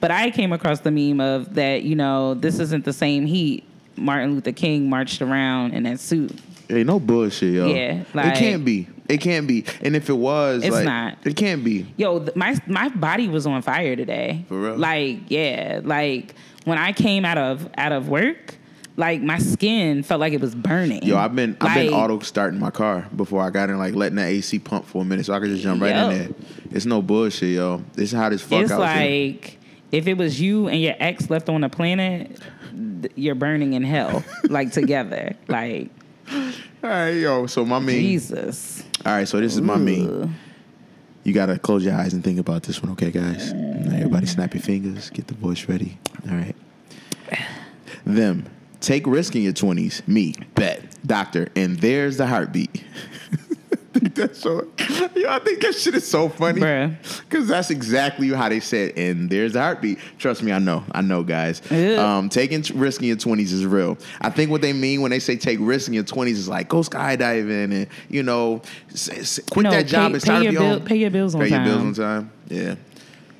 but 0.00 0.10
I 0.10 0.30
came 0.30 0.52
across 0.52 0.80
the 0.80 0.90
meme 0.90 1.20
of 1.20 1.54
that. 1.54 1.82
You 1.82 1.94
know, 1.94 2.34
this 2.34 2.58
isn't 2.58 2.84
the 2.84 2.92
same 2.92 3.26
heat. 3.26 3.64
Martin 3.96 4.34
Luther 4.34 4.52
King 4.52 4.88
marched 4.90 5.22
around 5.22 5.74
in 5.74 5.84
that 5.84 6.00
suit. 6.00 6.32
Hey, 6.68 6.82
no 6.84 6.98
bullshit, 6.98 7.54
yo. 7.54 7.66
Yeah, 7.72 8.02
like- 8.14 8.34
it 8.34 8.38
can't 8.38 8.64
be. 8.64 8.88
It 9.08 9.18
can't 9.20 9.46
be. 9.46 9.64
And 9.82 9.94
if 9.94 10.08
it 10.08 10.14
was, 10.16 10.64
It's 10.64 10.74
like, 10.74 10.84
not. 10.86 11.18
It 11.24 11.36
can't 11.36 11.62
be. 11.62 11.86
Yo, 11.96 12.18
th- 12.20 12.34
my 12.34 12.56
my 12.66 12.88
body 12.88 13.28
was 13.28 13.46
on 13.46 13.60
fire 13.62 13.94
today. 13.94 14.44
For 14.48 14.58
real? 14.58 14.76
Like, 14.76 15.18
yeah, 15.28 15.80
like 15.84 16.34
when 16.64 16.78
I 16.78 16.92
came 16.92 17.24
out 17.24 17.36
of 17.36 17.68
out 17.76 17.92
of 17.92 18.08
work, 18.08 18.54
like 18.96 19.22
my 19.22 19.38
skin 19.38 20.02
felt 20.02 20.20
like 20.20 20.32
it 20.32 20.40
was 20.40 20.54
burning. 20.54 21.02
Yo, 21.02 21.16
I've 21.16 21.34
been 21.34 21.56
I've 21.60 21.74
been 21.74 21.92
auto 21.92 22.18
starting 22.20 22.60
my 22.60 22.70
car 22.70 23.08
before 23.16 23.42
I 23.42 23.50
got 23.50 23.70
in, 23.70 23.78
like 23.78 23.94
letting 23.94 24.16
that 24.16 24.28
AC 24.28 24.58
pump 24.58 24.86
for 24.86 25.02
a 25.02 25.04
minute, 25.04 25.26
so 25.26 25.32
I 25.32 25.40
could 25.40 25.48
just 25.48 25.62
jump 25.62 25.80
right 25.80 25.94
Yo. 25.94 26.10
in 26.10 26.18
there. 26.18 26.28
It's 26.70 26.86
no 26.86 27.00
bullshit, 27.00 27.50
yo. 27.50 27.82
It's 27.96 28.12
hot 28.12 28.32
as 28.32 28.42
fuck 28.42 28.62
It's 28.62 28.72
like 28.72 29.58
if 29.90 30.06
it 30.06 30.16
was 30.16 30.40
you 30.40 30.68
and 30.68 30.80
your 30.80 30.94
ex 30.98 31.30
left 31.30 31.48
on 31.48 31.62
the 31.62 31.68
planet, 31.68 32.38
you're 33.14 33.34
burning 33.34 33.72
in 33.72 33.82
hell, 33.82 34.24
like 34.44 34.72
together. 34.72 35.36
Like 35.48 35.90
All 36.32 36.50
right, 36.82 37.10
yo. 37.10 37.46
So 37.46 37.64
my 37.64 37.78
meme. 37.78 37.94
Jesus. 37.94 38.84
All 39.04 39.12
right, 39.12 39.28
so 39.28 39.40
this 39.40 39.54
is 39.54 39.60
my 39.60 39.76
meme. 39.76 40.34
You 41.24 41.32
gotta 41.32 41.58
close 41.58 41.84
your 41.84 41.94
eyes 41.94 42.14
and 42.14 42.24
think 42.24 42.38
about 42.38 42.64
this 42.64 42.82
one, 42.82 42.92
okay, 42.92 43.10
guys? 43.10 43.52
Now 43.52 43.96
everybody, 43.96 44.26
snap 44.26 44.54
your 44.54 44.62
fingers, 44.62 45.08
get 45.10 45.28
the 45.28 45.34
voice 45.34 45.68
ready. 45.68 45.98
All 46.28 46.36
right. 46.36 46.56
Them 48.04 48.48
take 48.82 49.06
risk 49.06 49.34
in 49.34 49.42
your 49.42 49.52
twenties. 49.54 50.02
Me 50.06 50.34
bet 50.54 50.82
doctor, 51.06 51.48
and 51.56 51.78
there's 51.78 52.16
the 52.18 52.26
heartbeat. 52.26 52.84
that's 54.14 54.38
so. 54.40 54.66
Yo, 55.14 55.28
I 55.28 55.38
think 55.40 55.60
that 55.62 55.74
shit 55.74 55.94
is 55.94 56.06
so 56.08 56.28
funny. 56.28 56.60
Because 57.28 57.46
that's 57.48 57.70
exactly 57.70 58.28
how 58.30 58.48
they 58.48 58.60
said. 58.60 58.96
And 58.96 59.28
there's 59.28 59.52
the 59.52 59.60
heartbeat. 59.60 59.98
Trust 60.18 60.42
me, 60.42 60.50
I 60.52 60.58
know. 60.58 60.82
I 60.92 61.02
know, 61.02 61.22
guys. 61.22 61.60
Um, 61.70 62.28
taking 62.28 62.62
risk 62.78 63.00
in 63.02 63.08
your 63.08 63.16
twenties 63.16 63.52
is 63.52 63.66
real. 63.66 63.98
I 64.20 64.30
think 64.30 64.50
what 64.50 64.62
they 64.62 64.72
mean 64.72 65.02
when 65.02 65.10
they 65.10 65.18
say 65.18 65.36
take 65.36 65.58
risk 65.60 65.88
in 65.88 65.94
your 65.94 66.04
twenties 66.04 66.38
is 66.38 66.48
like 66.48 66.68
go 66.68 66.78
skydiving 66.80 67.72
and 67.72 67.86
you 68.08 68.22
know 68.22 68.62
s- 68.90 69.08
s- 69.10 69.40
quit 69.50 69.64
No, 69.64 69.70
that 69.70 69.86
job 69.86 70.08
pay- 70.10 70.12
and 70.14 70.22
start 70.22 70.38
up 70.38 70.44
your 70.44 70.52
your 70.52 70.62
bill- 70.62 70.72
own- 70.72 70.84
pay 70.86 70.96
your 70.96 71.10
bills 71.10 71.34
on 71.34 71.40
time. 71.42 71.50
pay 71.50 71.56
your 71.56 71.64
bills 71.64 71.96
time. 71.98 72.06
on 72.06 72.22
time. 72.22 72.32
Yeah, 72.48 72.74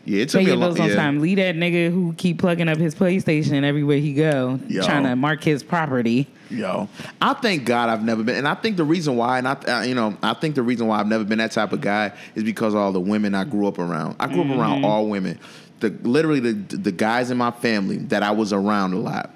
yeah. 0.04 0.22
It 0.22 0.28
took 0.30 0.40
Pay 0.40 0.44
me 0.46 0.50
a 0.50 0.54
your 0.54 0.60
long 0.60 0.74
bills 0.74 0.80
on 0.80 0.88
yeah. 0.90 0.94
time. 0.96 1.20
Leave 1.20 1.36
that 1.38 1.54
nigga 1.56 1.90
who 1.92 2.14
keep 2.16 2.38
plugging 2.38 2.68
up 2.68 2.78
his 2.78 2.94
PlayStation 2.94 3.62
everywhere 3.64 3.98
he 3.98 4.12
go, 4.14 4.58
Yo. 4.68 4.82
trying 4.82 5.04
to 5.04 5.14
mark 5.16 5.42
his 5.44 5.62
property. 5.62 6.26
Yo, 6.50 6.88
I 7.20 7.32
thank 7.34 7.64
God 7.64 7.88
I've 7.88 8.04
never 8.04 8.22
been, 8.22 8.36
and 8.36 8.46
I 8.46 8.54
think 8.54 8.76
the 8.76 8.84
reason 8.84 9.16
why, 9.16 9.38
and 9.38 9.48
I, 9.48 9.52
uh, 9.52 9.82
you 9.82 9.94
know, 9.94 10.16
I 10.22 10.34
think 10.34 10.54
the 10.54 10.62
reason 10.62 10.86
why 10.86 11.00
I've 11.00 11.06
never 11.06 11.24
been 11.24 11.38
that 11.38 11.52
type 11.52 11.72
of 11.72 11.80
guy 11.80 12.12
is 12.34 12.44
because 12.44 12.74
of 12.74 12.80
all 12.80 12.92
the 12.92 13.00
women 13.00 13.34
I 13.34 13.44
grew 13.44 13.66
up 13.66 13.78
around. 13.78 14.16
I 14.20 14.26
grew 14.26 14.42
up 14.42 14.46
Mm-hmm. 14.48 14.60
around 14.60 14.84
all 14.84 15.06
women. 15.08 15.38
The 15.80 15.88
literally 16.02 16.40
the 16.40 16.52
the 16.76 16.92
guys 16.92 17.30
in 17.30 17.38
my 17.38 17.50
family 17.52 17.96
that 17.96 18.22
I 18.22 18.32
was 18.32 18.52
around 18.52 18.92
a 18.92 18.98
lot. 18.98 19.30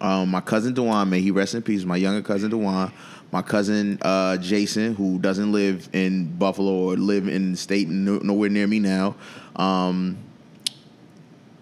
Um, 0.00 0.30
my 0.30 0.40
cousin 0.40 0.74
Dewan, 0.74 1.08
may 1.10 1.20
he 1.20 1.30
rest 1.30 1.54
in 1.54 1.62
peace. 1.62 1.84
My 1.84 1.96
younger 1.96 2.22
cousin 2.22 2.50
Dewan, 2.50 2.92
my 3.32 3.42
cousin 3.42 3.98
uh, 4.02 4.36
Jason, 4.38 4.94
who 4.94 5.18
doesn't 5.18 5.50
live 5.52 5.88
in 5.92 6.36
Buffalo 6.36 6.72
or 6.72 6.96
live 6.96 7.26
in 7.28 7.52
the 7.52 7.56
state 7.56 7.88
no, 7.88 8.18
nowhere 8.18 8.48
near 8.48 8.66
me 8.66 8.78
now. 8.78 9.14
Um, 9.58 10.18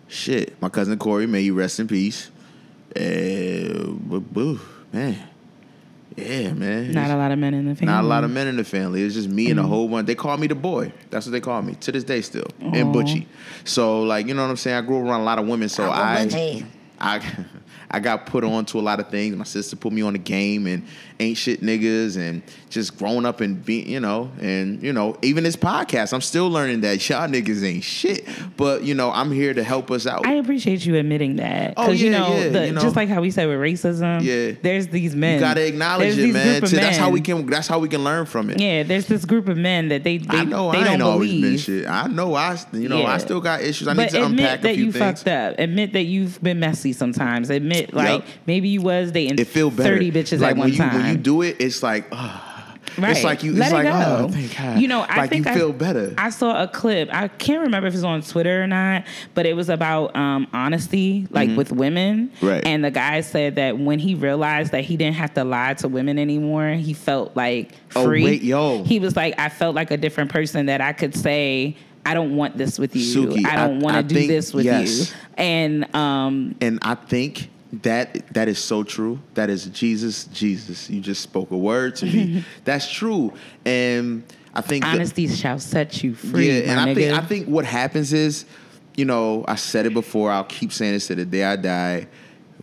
shit, 0.08 0.60
my 0.60 0.68
cousin 0.68 0.98
Corey, 0.98 1.26
may 1.26 1.42
he 1.42 1.50
rest 1.50 1.80
in 1.80 1.88
peace. 1.88 2.30
Uh, 2.94 3.90
boo- 3.90 4.20
boo, 4.20 4.60
man, 4.92 5.16
yeah, 6.16 6.52
man. 6.52 6.92
Not 6.92 7.10
a 7.10 7.16
lot 7.16 7.30
of 7.32 7.38
men 7.38 7.52
in 7.54 7.66
the 7.66 7.74
family. 7.74 7.92
Not 7.92 8.04
a 8.04 8.06
lot 8.06 8.24
of 8.24 8.30
men 8.30 8.46
in 8.46 8.56
the 8.56 8.64
family. 8.64 9.02
It's 9.02 9.14
just 9.14 9.28
me 9.28 9.50
and 9.50 9.60
a 9.60 9.62
whole 9.62 9.86
bunch. 9.88 10.06
They 10.06 10.14
call 10.14 10.36
me 10.38 10.46
the 10.46 10.54
boy. 10.54 10.92
That's 11.10 11.26
what 11.26 11.32
they 11.32 11.40
call 11.40 11.60
me 11.62 11.74
to 11.74 11.92
this 11.92 12.04
day 12.04 12.22
still. 12.22 12.46
And 12.60 12.94
Butchie. 12.94 13.26
So 13.64 14.02
like 14.02 14.26
you 14.26 14.34
know 14.34 14.42
what 14.42 14.50
I'm 14.50 14.56
saying. 14.56 14.76
I 14.76 14.80
grew 14.80 14.98
up 15.00 15.04
around 15.08 15.20
a 15.22 15.24
lot 15.24 15.38
of 15.38 15.46
women. 15.46 15.68
So 15.68 15.84
I, 15.90 16.14
I, 17.00 17.16
I 17.18 17.18
got 18.00 18.26
put 18.26 18.44
on 18.44 18.64
to 18.66 18.78
a 18.78 18.82
lot 18.82 19.00
of 19.00 19.08
things. 19.08 19.34
My 19.36 19.44
sister 19.44 19.76
put 19.76 19.92
me 19.92 20.02
on 20.02 20.12
the 20.12 20.18
game 20.18 20.66
and 20.66 20.84
ain't 21.18 21.38
shit 21.38 21.62
niggas 21.62 22.18
and 22.18 22.42
just 22.68 22.98
growing 22.98 23.24
up 23.24 23.40
and 23.40 23.64
being 23.64 23.88
you 23.88 24.00
know 24.00 24.30
and 24.40 24.82
you 24.82 24.92
know 24.92 25.16
even 25.22 25.44
this 25.44 25.56
podcast. 25.56 26.12
I'm 26.12 26.20
still 26.20 26.48
learning 26.50 26.80
that 26.82 27.08
y'all 27.08 27.28
niggas 27.28 27.62
ain't 27.64 27.84
shit. 27.84 28.26
But 28.56 28.82
you 28.84 28.94
know 28.94 29.10
I'm 29.10 29.30
here 29.30 29.54
to 29.54 29.62
help 29.62 29.90
us 29.90 30.06
out. 30.06 30.26
I 30.26 30.32
appreciate 30.34 30.84
you 30.84 30.96
admitting 30.96 31.36
that. 31.36 31.74
Oh, 31.76 31.86
Because 31.86 32.02
you, 32.02 32.10
yeah, 32.10 32.18
know, 32.18 32.36
yeah, 32.36 32.48
the, 32.48 32.66
you 32.66 32.72
know. 32.72 32.80
just 32.80 32.96
like 32.96 33.08
how 33.08 33.20
we 33.20 33.30
said 33.30 33.46
with 33.48 33.58
racism, 33.58 34.22
Yeah. 34.22 34.56
there's 34.62 34.88
these 34.88 35.14
men. 35.16 35.34
you 35.34 35.40
gotta 35.40 35.66
acknowledge 35.66 36.16
there's 36.16 36.30
it, 36.30 36.32
man. 36.32 36.66
So 36.66 36.76
that's 36.76 36.96
how 36.96 37.10
we 37.10 37.20
can. 37.20 37.46
That's 37.46 37.68
how 37.68 37.78
we 37.78 37.88
can 37.88 38.02
learn 38.04 38.26
from 38.26 38.50
it. 38.50 38.60
Yeah, 38.60 38.82
there's 38.82 39.06
this 39.06 39.24
group 39.24 39.48
of 39.48 39.56
men 39.56 39.88
that 39.88 40.04
they 40.04 40.18
they, 40.18 40.38
I 40.38 40.44
know 40.44 40.72
they 40.72 40.78
I 40.78 40.84
don't 40.84 40.92
ain't 40.94 41.02
always 41.02 41.30
believe. 41.30 41.42
been 41.44 41.58
shit. 41.58 41.86
I 41.86 42.06
know 42.08 42.34
I, 42.34 42.58
you 42.72 42.88
know, 42.88 43.04
I 43.06 43.18
still 43.18 43.40
got 43.40 43.62
issues. 43.62 43.86
I 43.88 43.92
need 43.94 44.10
to 44.10 44.24
admit 44.24 44.40
unpack 44.40 44.58
a 44.58 44.62
that 44.62 44.74
few 44.74 44.84
you 44.86 44.92
things. 44.92 45.04
fucked 45.22 45.28
up. 45.28 45.54
Admit 45.58 45.92
that 45.92 46.02
you've 46.04 46.42
been 46.42 46.58
messy 46.60 46.92
sometimes. 46.92 47.50
Admit 47.50 47.75
like 47.92 48.20
Yep. 48.20 48.24
maybe 48.46 48.68
you 48.68 48.82
was 48.82 49.12
dating 49.12 49.38
It 49.38 49.46
feel 49.46 49.70
better. 49.70 49.90
thirty 49.94 50.10
bitches 50.12 50.40
like 50.40 50.52
at 50.52 50.56
one 50.56 50.70
you, 50.70 50.76
time. 50.76 50.94
When 50.94 51.06
you 51.12 51.16
do 51.16 51.42
it, 51.42 51.56
it's 51.60 51.82
like, 51.82 52.06
ah. 52.12 52.52
Right. 52.98 53.10
it's 53.10 53.24
like 53.24 53.42
you. 53.42 53.52
Let 53.52 53.66
it's 53.66 53.72
it 53.72 53.74
like, 53.74 53.84
go. 53.84 54.24
oh, 54.24 54.28
thank 54.30 54.56
God. 54.56 54.80
You 54.80 54.88
know, 54.88 55.02
I 55.02 55.16
like 55.18 55.30
think 55.30 55.44
you 55.44 55.52
I- 55.52 55.54
feel 55.54 55.72
better. 55.72 56.14
I 56.16 56.30
saw 56.30 56.62
a 56.62 56.66
clip. 56.68 57.10
I 57.12 57.28
can't 57.28 57.60
remember 57.62 57.88
if 57.88 57.94
it's 57.94 58.04
on 58.04 58.22
Twitter 58.22 58.62
or 58.62 58.66
not, 58.66 59.04
but 59.34 59.44
it 59.44 59.54
was 59.54 59.68
about 59.68 60.16
um, 60.16 60.46
honesty, 60.54 61.26
like 61.30 61.54
with 61.58 61.72
women. 61.72 62.28
Mm-hmm. 62.36 62.46
Right. 62.46 62.64
And 62.66 62.82
the 62.82 62.90
guy 62.90 63.20
said 63.20 63.56
that 63.56 63.78
when 63.78 63.98
he 63.98 64.14
realized 64.14 64.72
that 64.72 64.84
he 64.84 64.96
didn't 64.96 65.16
have 65.16 65.34
to 65.34 65.44
lie 65.44 65.74
to 65.74 65.88
women 65.88 66.18
anymore, 66.18 66.70
he 66.70 66.94
felt 66.94 67.36
like 67.36 67.72
Oh, 67.94 68.04
free. 68.04 68.24
wait, 68.24 68.42
yo. 68.42 68.82
He 68.84 68.98
was 68.98 69.14
like, 69.14 69.38
I 69.38 69.50
felt 69.50 69.74
like 69.74 69.90
a 69.90 69.98
different 69.98 70.30
person 70.32 70.66
that 70.66 70.80
I 70.80 70.92
could 70.94 71.14
say. 71.14 71.76
I 72.06 72.14
don't 72.14 72.36
want 72.36 72.56
this 72.56 72.78
with 72.78 72.94
you. 72.94 73.26
Suki, 73.26 73.44
I 73.44 73.56
don't 73.56 73.80
want 73.80 73.96
to 73.96 74.02
do 74.04 74.14
think- 74.14 74.28
this 74.28 74.54
with 74.54 74.64
yes. 74.64 75.10
you. 75.10 75.16
And 75.36 75.94
um, 75.94 76.54
and 76.62 76.78
I 76.80 76.94
think 76.94 77.50
that 77.82 78.32
that 78.34 78.48
is 78.48 78.58
so 78.58 78.82
true. 78.82 79.18
That 79.34 79.50
is 79.50 79.66
Jesus, 79.66 80.24
Jesus. 80.26 80.88
You 80.88 81.00
just 81.00 81.20
spoke 81.22 81.50
a 81.50 81.56
word 81.56 81.96
to 81.96 82.06
me. 82.06 82.44
That's 82.64 82.90
true. 82.90 83.32
And 83.64 84.22
I 84.54 84.60
think 84.60 84.84
the- 84.84 84.90
honesty 84.90 85.28
shall 85.28 85.58
set 85.58 86.02
you 86.02 86.14
free. 86.14 86.48
Yeah, 86.48 86.70
and 86.72 86.80
I 86.80 86.94
think. 86.94 87.12
I 87.12 87.20
think 87.26 87.46
what 87.48 87.64
happens 87.64 88.12
is, 88.12 88.44
you 88.96 89.04
know, 89.04 89.44
I 89.48 89.56
said 89.56 89.86
it 89.86 89.94
before. 89.94 90.30
I'll 90.30 90.44
keep 90.44 90.72
saying 90.72 90.92
this 90.94 91.08
to 91.08 91.14
the 91.14 91.24
day 91.24 91.44
I 91.44 91.56
die. 91.56 92.06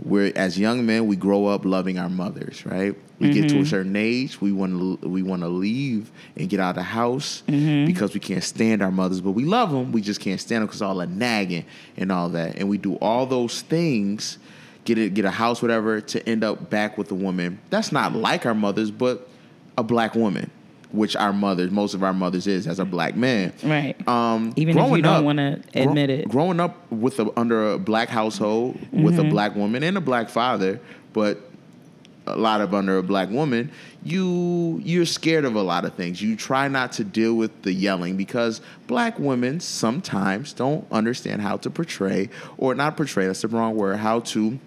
We're 0.03 0.33
as 0.35 0.57
young 0.59 0.85
men, 0.87 1.05
we 1.05 1.15
grow 1.15 1.45
up 1.45 1.65
loving 1.65 1.99
our 1.99 2.09
mothers, 2.09 2.65
right? 2.65 2.95
We 3.19 3.29
get 3.31 3.45
Mm-hmm. 3.45 3.57
to 3.57 3.61
a 3.61 3.65
certain 3.65 3.95
age, 3.95 4.41
we 4.41 4.51
want 4.51 5.01
to 5.01 5.07
we 5.07 5.21
want 5.21 5.43
to 5.43 5.47
leave 5.47 6.11
and 6.35 6.49
get 6.49 6.59
out 6.59 6.71
of 6.71 6.75
the 6.77 6.83
house 6.83 7.43
Mm-hmm. 7.47 7.85
because 7.85 8.13
we 8.15 8.19
can't 8.19 8.43
stand 8.43 8.81
our 8.81 8.89
mothers, 8.91 9.21
but 9.21 9.31
we 9.31 9.45
love 9.45 9.71
them. 9.71 9.91
We 9.91 10.01
just 10.01 10.19
can't 10.19 10.41
stand 10.41 10.61
them 10.63 10.67
because 10.67 10.81
all 10.81 10.95
the 10.95 11.05
nagging 11.05 11.65
and 11.95 12.11
all 12.11 12.29
that, 12.29 12.55
and 12.55 12.67
we 12.69 12.79
do 12.79 12.95
all 12.95 13.27
those 13.27 13.61
things, 13.61 14.39
get 14.85 14.97
it, 14.97 15.13
get 15.13 15.25
a 15.25 15.31
house, 15.31 15.61
whatever, 15.61 16.01
to 16.01 16.29
end 16.29 16.43
up 16.43 16.69
back 16.69 16.97
with 16.97 17.11
a 17.11 17.15
woman 17.15 17.59
that's 17.69 17.91
not 17.91 18.13
like 18.13 18.45
our 18.45 18.53
mothers, 18.55 18.91
but 18.91 19.27
a 19.77 19.83
black 19.83 20.13
woman, 20.15 20.49
which 20.91 21.15
our 21.15 21.33
mothers, 21.33 21.71
most 21.71 21.93
of 21.93 22.03
our 22.03 22.13
mothers 22.13 22.45
is 22.47 22.67
as 22.67 22.79
a 22.79 22.85
black 22.85 23.15
man. 23.15 23.53
Right. 23.63 23.95
Um, 24.07 24.53
Even 24.55 24.77
if 24.77 24.91
you 24.91 25.01
don't 25.01 25.25
wanna 25.25 25.61
gro- 25.73 25.81
admit 25.83 26.09
it. 26.09 26.29
Growing 26.29 26.59
up 26.59 26.91
with 26.91 27.19
a, 27.19 27.31
under 27.39 27.71
a 27.73 27.79
black 27.79 28.09
household 28.09 28.75
with 28.91 29.15
Mm-hmm. 29.15 29.27
a 29.27 29.29
black 29.29 29.55
woman 29.55 29.83
and 29.83 29.97
a 29.97 30.01
black 30.01 30.29
father, 30.29 30.79
but 31.13 31.39
a 32.25 32.37
lot 32.37 32.61
of 32.61 32.73
under 32.73 32.97
a 32.97 33.03
black 33.03 33.29
woman, 33.29 33.69
you 34.03 34.79
you're 34.83 35.05
scared 35.05 35.43
of 35.43 35.55
a 35.55 35.61
lot 35.61 35.83
of 35.83 35.93
things. 35.95 36.21
You 36.21 36.35
try 36.37 36.67
not 36.69 36.93
to 36.93 37.03
deal 37.03 37.33
with 37.33 37.63
the 37.63 37.73
yelling 37.73 38.15
because 38.15 38.61
black 38.87 39.19
women 39.19 39.59
sometimes 39.59 40.53
don't 40.53 40.85
understand 40.91 41.41
how 41.41 41.57
to 41.57 41.69
portray 41.69 42.29
or 42.57 42.75
not 42.75 42.95
portray. 42.95 43.25
That's 43.27 43.41
the 43.41 43.49
wrong 43.49 43.75
word. 43.75 43.97
How 43.97 44.21
to 44.21 44.57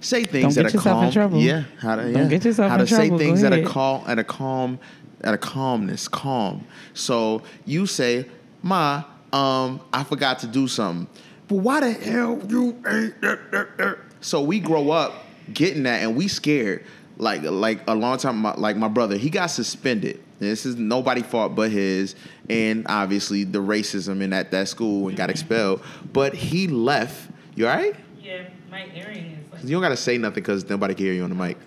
say 0.00 0.24
things 0.24 0.54
Don't 0.54 0.64
that 0.64 0.72
get 0.72 0.74
are 0.74 0.76
yourself 0.78 0.96
in 0.98 1.02
calm. 1.04 1.12
trouble. 1.12 1.38
Yeah, 1.40 1.64
how 1.80 1.96
to 1.96 2.12
Don't 2.12 2.28
get 2.28 2.44
yourself 2.44 2.70
how 2.70 2.80
in 2.80 2.86
say 2.86 2.96
trouble. 3.08 3.18
Things 3.18 3.40
that 3.42 3.52
are 3.52 3.56
ahead. 3.56 3.68
calm 3.68 4.04
at 4.06 4.18
a 4.18 4.24
calm 4.24 4.78
at 5.22 5.34
a 5.34 5.38
calmness, 5.38 6.06
calm. 6.08 6.64
So 6.94 7.42
you 7.64 7.86
say, 7.86 8.26
"Ma, 8.62 9.04
um, 9.32 9.80
I 9.92 10.04
forgot 10.04 10.38
to 10.40 10.46
do 10.46 10.68
something." 10.68 11.08
But 11.48 11.56
why 11.56 11.80
the 11.80 11.92
hell 11.92 12.40
you 12.48 12.80
ain't? 12.86 13.20
that, 13.22 13.50
that, 13.50 13.78
that?" 13.78 13.98
So 14.20 14.42
we 14.42 14.60
grow 14.60 14.90
up 14.90 15.24
getting 15.52 15.84
that, 15.84 16.02
and 16.02 16.16
we 16.16 16.28
scared. 16.28 16.84
Like 17.20 17.42
like 17.42 17.80
a 17.88 17.96
long 17.96 18.16
time, 18.18 18.38
my, 18.38 18.54
like 18.54 18.76
my 18.76 18.86
brother, 18.86 19.16
he 19.16 19.28
got 19.28 19.46
suspended. 19.46 20.22
This 20.38 20.64
is 20.64 20.76
nobody 20.76 21.22
fault 21.22 21.56
but 21.56 21.72
his, 21.72 22.14
and 22.48 22.86
obviously 22.88 23.42
the 23.42 23.58
racism 23.58 24.20
in 24.20 24.30
that 24.30 24.52
that 24.52 24.68
school 24.68 25.08
and 25.08 25.16
got 25.16 25.28
expelled. 25.28 25.82
But 26.12 26.34
he 26.34 26.68
left. 26.68 27.28
You 27.56 27.66
all 27.66 27.74
right? 27.74 27.96
Yeah, 28.22 28.44
my 28.70 28.86
earring 28.94 29.38
is 29.46 29.52
like. 29.52 29.64
You 29.64 29.70
don't 29.70 29.82
gotta 29.82 29.96
say 29.96 30.18
nothing 30.18 30.42
because 30.42 30.68
nobody 30.68 30.94
can 30.94 31.06
hear 31.06 31.14
you 31.14 31.24
on 31.24 31.30
the 31.30 31.36
mic. 31.36 31.58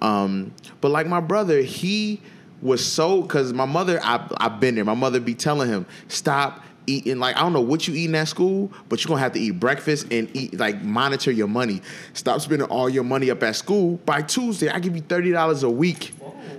Um, 0.00 0.52
but 0.80 0.90
like 0.90 1.06
my 1.06 1.20
brother, 1.20 1.60
he 1.60 2.20
was 2.62 2.84
so 2.84 3.22
because 3.22 3.52
my 3.52 3.64
mother, 3.64 4.00
I, 4.02 4.26
I've 4.38 4.60
been 4.60 4.74
there. 4.74 4.84
My 4.84 4.94
mother 4.94 5.20
be 5.20 5.34
telling 5.34 5.68
him 5.68 5.86
stop 6.08 6.62
eating. 6.86 7.18
Like 7.18 7.36
I 7.36 7.40
don't 7.40 7.52
know 7.52 7.60
what 7.60 7.88
you 7.88 7.94
eating 7.94 8.14
at 8.16 8.28
school, 8.28 8.72
but 8.88 9.02
you're 9.02 9.08
gonna 9.08 9.20
have 9.20 9.32
to 9.32 9.40
eat 9.40 9.52
breakfast 9.52 10.06
and 10.10 10.28
eat 10.36 10.58
like 10.58 10.82
monitor 10.82 11.30
your 11.30 11.48
money. 11.48 11.82
Stop 12.12 12.40
spending 12.40 12.68
all 12.68 12.88
your 12.88 13.04
money 13.04 13.30
up 13.30 13.42
at 13.42 13.56
school. 13.56 13.96
By 14.04 14.22
Tuesday, 14.22 14.68
I 14.68 14.78
give 14.78 14.94
you 14.94 15.02
thirty 15.02 15.30
dollars 15.30 15.62
a 15.62 15.70
week. 15.70 16.14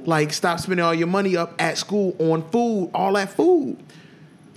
Like 0.06 0.34
stop 0.34 0.60
spending 0.60 0.86
all 0.86 0.94
your 0.94 1.08
money 1.08 1.36
up 1.36 1.54
at 1.62 1.78
school 1.78 2.16
on 2.20 2.50
food, 2.50 2.92
all 2.94 3.14
that 3.14 3.32
food 3.32 3.78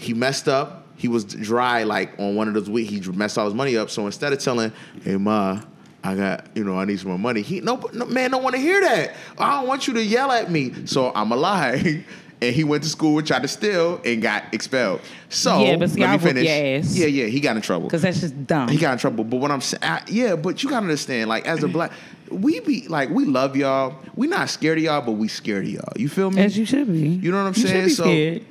he 0.03 0.15
messed 0.15 0.49
up. 0.49 0.82
He 1.03 1.09
was 1.09 1.25
dry 1.25 1.83
like 1.83 2.17
on 2.21 2.37
one 2.37 2.47
of 2.47 2.55
those 2.55 2.71
weeks. 2.71 2.89
He 2.89 3.01
messed 3.11 3.37
all 3.37 3.45
his 3.47 3.55
money 3.55 3.77
up. 3.77 3.91
So 3.91 4.07
instead 4.07 4.33
of 4.33 4.39
telling, 4.39 4.73
"Hey 5.03 5.17
ma, 5.17 5.61
I 6.05 6.15
got 6.15 6.47
you 6.57 6.63
know 6.63 6.79
I 6.79 6.85
need 6.85 7.01
some 7.01 7.09
more 7.09 7.19
money," 7.19 7.43
he 7.43 7.61
no, 7.61 7.75
no 7.93 8.07
man 8.07 8.31
don't 8.31 8.45
want 8.45 8.55
to 8.55 8.63
hear 8.63 8.81
that. 8.83 9.17
I 9.37 9.59
don't 9.59 9.67
want 9.67 9.89
you 9.89 9.95
to 9.95 10.05
yell 10.05 10.31
at 10.31 10.49
me. 10.49 10.87
So 10.87 11.11
I'm 11.13 11.33
a 11.33 11.37
lie. 11.37 12.05
And 12.43 12.53
he 12.53 12.65
went 12.65 12.83
to 12.83 12.89
school, 12.89 13.19
and 13.19 13.25
tried 13.25 13.43
to 13.43 13.47
steal, 13.47 14.01
and 14.05 14.21
got 14.21 14.53
expelled. 14.53 15.01
So 15.29 15.63
Yeah, 15.63 15.77
but 15.77 15.91
see, 15.91 16.01
let 16.01 16.11
me 16.11 16.19
finish. 16.19 16.45
Yeah, 16.45 17.07
yeah, 17.07 17.27
he 17.27 17.39
got 17.39 17.55
in 17.55 17.63
trouble. 17.63 17.87
Because 17.87 18.03
that's 18.03 18.19
just 18.19 18.49
dumb. 18.49 18.67
He 18.67 18.79
got 18.79 18.95
in 18.95 18.99
trouble. 18.99 19.23
But 19.23 19.37
what 19.37 19.53
I'm 19.53 19.61
saying, 19.61 19.85
I- 19.85 20.03
yeah, 20.09 20.35
but 20.35 20.61
you 20.61 20.69
gotta 20.69 20.83
understand, 20.83 21.29
like 21.29 21.47
as 21.47 21.63
a 21.63 21.69
mm. 21.69 21.73
black, 21.73 21.93
we 22.33 22.59
be 22.59 22.89
like 22.89 23.11
we 23.11 23.27
love 23.27 23.55
y'all. 23.55 23.95
We 24.17 24.27
not 24.27 24.51
scared 24.51 24.79
of 24.79 24.83
y'all, 24.83 25.03
but 25.03 25.13
we 25.13 25.29
scared 25.29 25.67
of 25.67 25.71
y'all. 25.71 25.93
You 25.95 26.09
feel 26.09 26.33
me? 26.33 26.43
As 26.43 26.59
you 26.59 26.65
should 26.65 26.89
be. 26.89 27.11
You 27.11 27.31
know 27.31 27.45
what 27.45 27.57
I'm 27.57 27.63
You 27.63 27.69
saying? 27.69 27.89
So- 27.91 28.03
scared. 28.03 28.45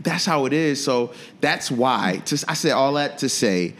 That's 0.00 0.24
how 0.24 0.46
it 0.46 0.52
is. 0.52 0.82
So 0.82 1.12
that's 1.40 1.70
why. 1.70 2.22
To, 2.26 2.44
I 2.48 2.54
said 2.54 2.72
all 2.72 2.94
that 2.94 3.18
to 3.18 3.28
say, 3.28 3.74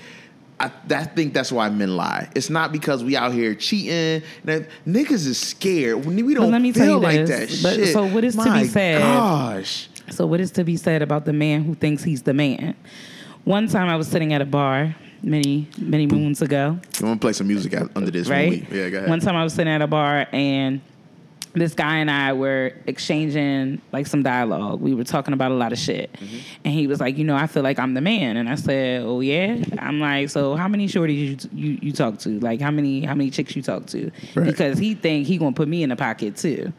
I, 0.61 0.70
I 0.90 1.04
think 1.04 1.35
that's 1.35 1.52
why 1.52 1.68
men 1.68 1.96
lie. 1.96 2.28
It's 2.35 2.50
not 2.50 2.72
because 2.72 3.04
we 3.04 3.16
out 3.16 3.33
here 3.33 3.54
cheating. 3.54 4.22
That, 4.44 4.68
niggas 4.87 5.26
is 5.26 5.38
scared. 5.38 6.04
We 6.04 6.22
we 6.22 6.35
don't 6.35 6.50
let 6.50 6.61
me 6.62 6.72
tell 6.72 6.85
feel 6.85 6.94
you 6.96 7.00
like 7.00 7.26
this, 7.26 7.62
that 7.62 7.68
but- 7.68 7.74
shit. 7.76 7.92
so 7.92 8.07
what 8.07 8.24
is 8.24 8.35
to 8.35 8.42
be 8.42 8.48
My 8.50 8.66
said- 8.66 9.00
Gosh. 9.02 9.88
So, 10.11 10.24
what 10.26 10.40
is 10.40 10.50
to 10.52 10.64
be 10.64 10.78
said 10.78 11.02
about 11.02 11.26
the 11.26 11.35
man 11.35 11.64
who 11.64 11.74
thinks 11.74 12.02
he's 12.02 12.22
the 12.22 12.33
man? 12.33 12.74
One 13.44 13.68
time 13.68 13.88
I 13.90 13.96
was 13.96 14.09
sitting 14.09 14.33
at 14.33 14.40
a 14.40 14.46
bar 14.46 14.96
many, 15.22 15.68
many 15.78 16.07
moons 16.07 16.40
ago, 16.40 16.78
You 16.98 17.07
want 17.07 17.20
to 17.20 17.24
play 17.24 17.35
some 17.35 17.46
music 17.46 17.74
under 17.94 18.11
this? 18.11 18.26
right? 18.28 18.50
we- 18.70 18.78
yeah, 18.78 18.88
go 18.88 18.96
ahead. 18.98 19.11
One 19.11 19.20
time 19.20 19.37
I 19.37 19.44
was 19.44 19.52
sitting 19.52 19.72
at 19.72 19.83
a 19.83 19.87
bar 19.87 20.26
and 20.33 20.81
this 21.54 21.74
guy 21.74 21.96
and 21.96 22.11
I 22.11 22.32
were 22.34 22.72
exchanging 22.87 23.80
like 23.92 24.06
some 24.06 24.22
dialogue. 24.22 24.80
We 24.80 24.94
were 24.94 25.04
talking 25.04 25.34
about 25.34 25.50
a 25.50 25.54
lot 25.54 25.72
of 25.72 25.78
shit. 25.78 26.12
Mm-hmm. 26.12 26.37
And 26.64 26.74
he 26.74 26.87
was 26.87 27.00
like, 27.00 27.16
You 27.18 27.24
know, 27.24 27.37
I 27.37 27.46
feel 27.46 27.62
like 27.62 27.78
I'm 27.78 27.94
the 27.94 28.00
man. 28.00 28.37
And 28.37 28.48
I 28.48 28.54
said, 28.54 29.02
Oh, 29.02 29.20
yeah? 29.20 29.62
I'm 29.78 30.00
like, 30.00 30.30
So, 30.30 30.54
how 30.56 30.68
many 30.68 30.87
shorties 30.88 31.48
you, 31.52 31.70
you, 31.72 31.78
you 31.82 31.92
talk 31.92 32.18
to? 32.20 32.38
Like, 32.40 32.61
how 32.61 32.70
many 32.70 33.04
how 33.04 33.14
many 33.14 33.30
chicks 33.30 33.56
you 33.56 33.62
talk 33.62 33.87
to? 33.87 34.11
Right. 34.34 34.46
Because 34.46 34.78
he 34.78 34.94
think 34.94 35.26
he 35.26 35.38
gonna 35.38 35.52
put 35.52 35.68
me 35.68 35.82
in 35.82 35.88
the 35.88 35.96
pocket 35.96 36.37
too. 36.37 36.72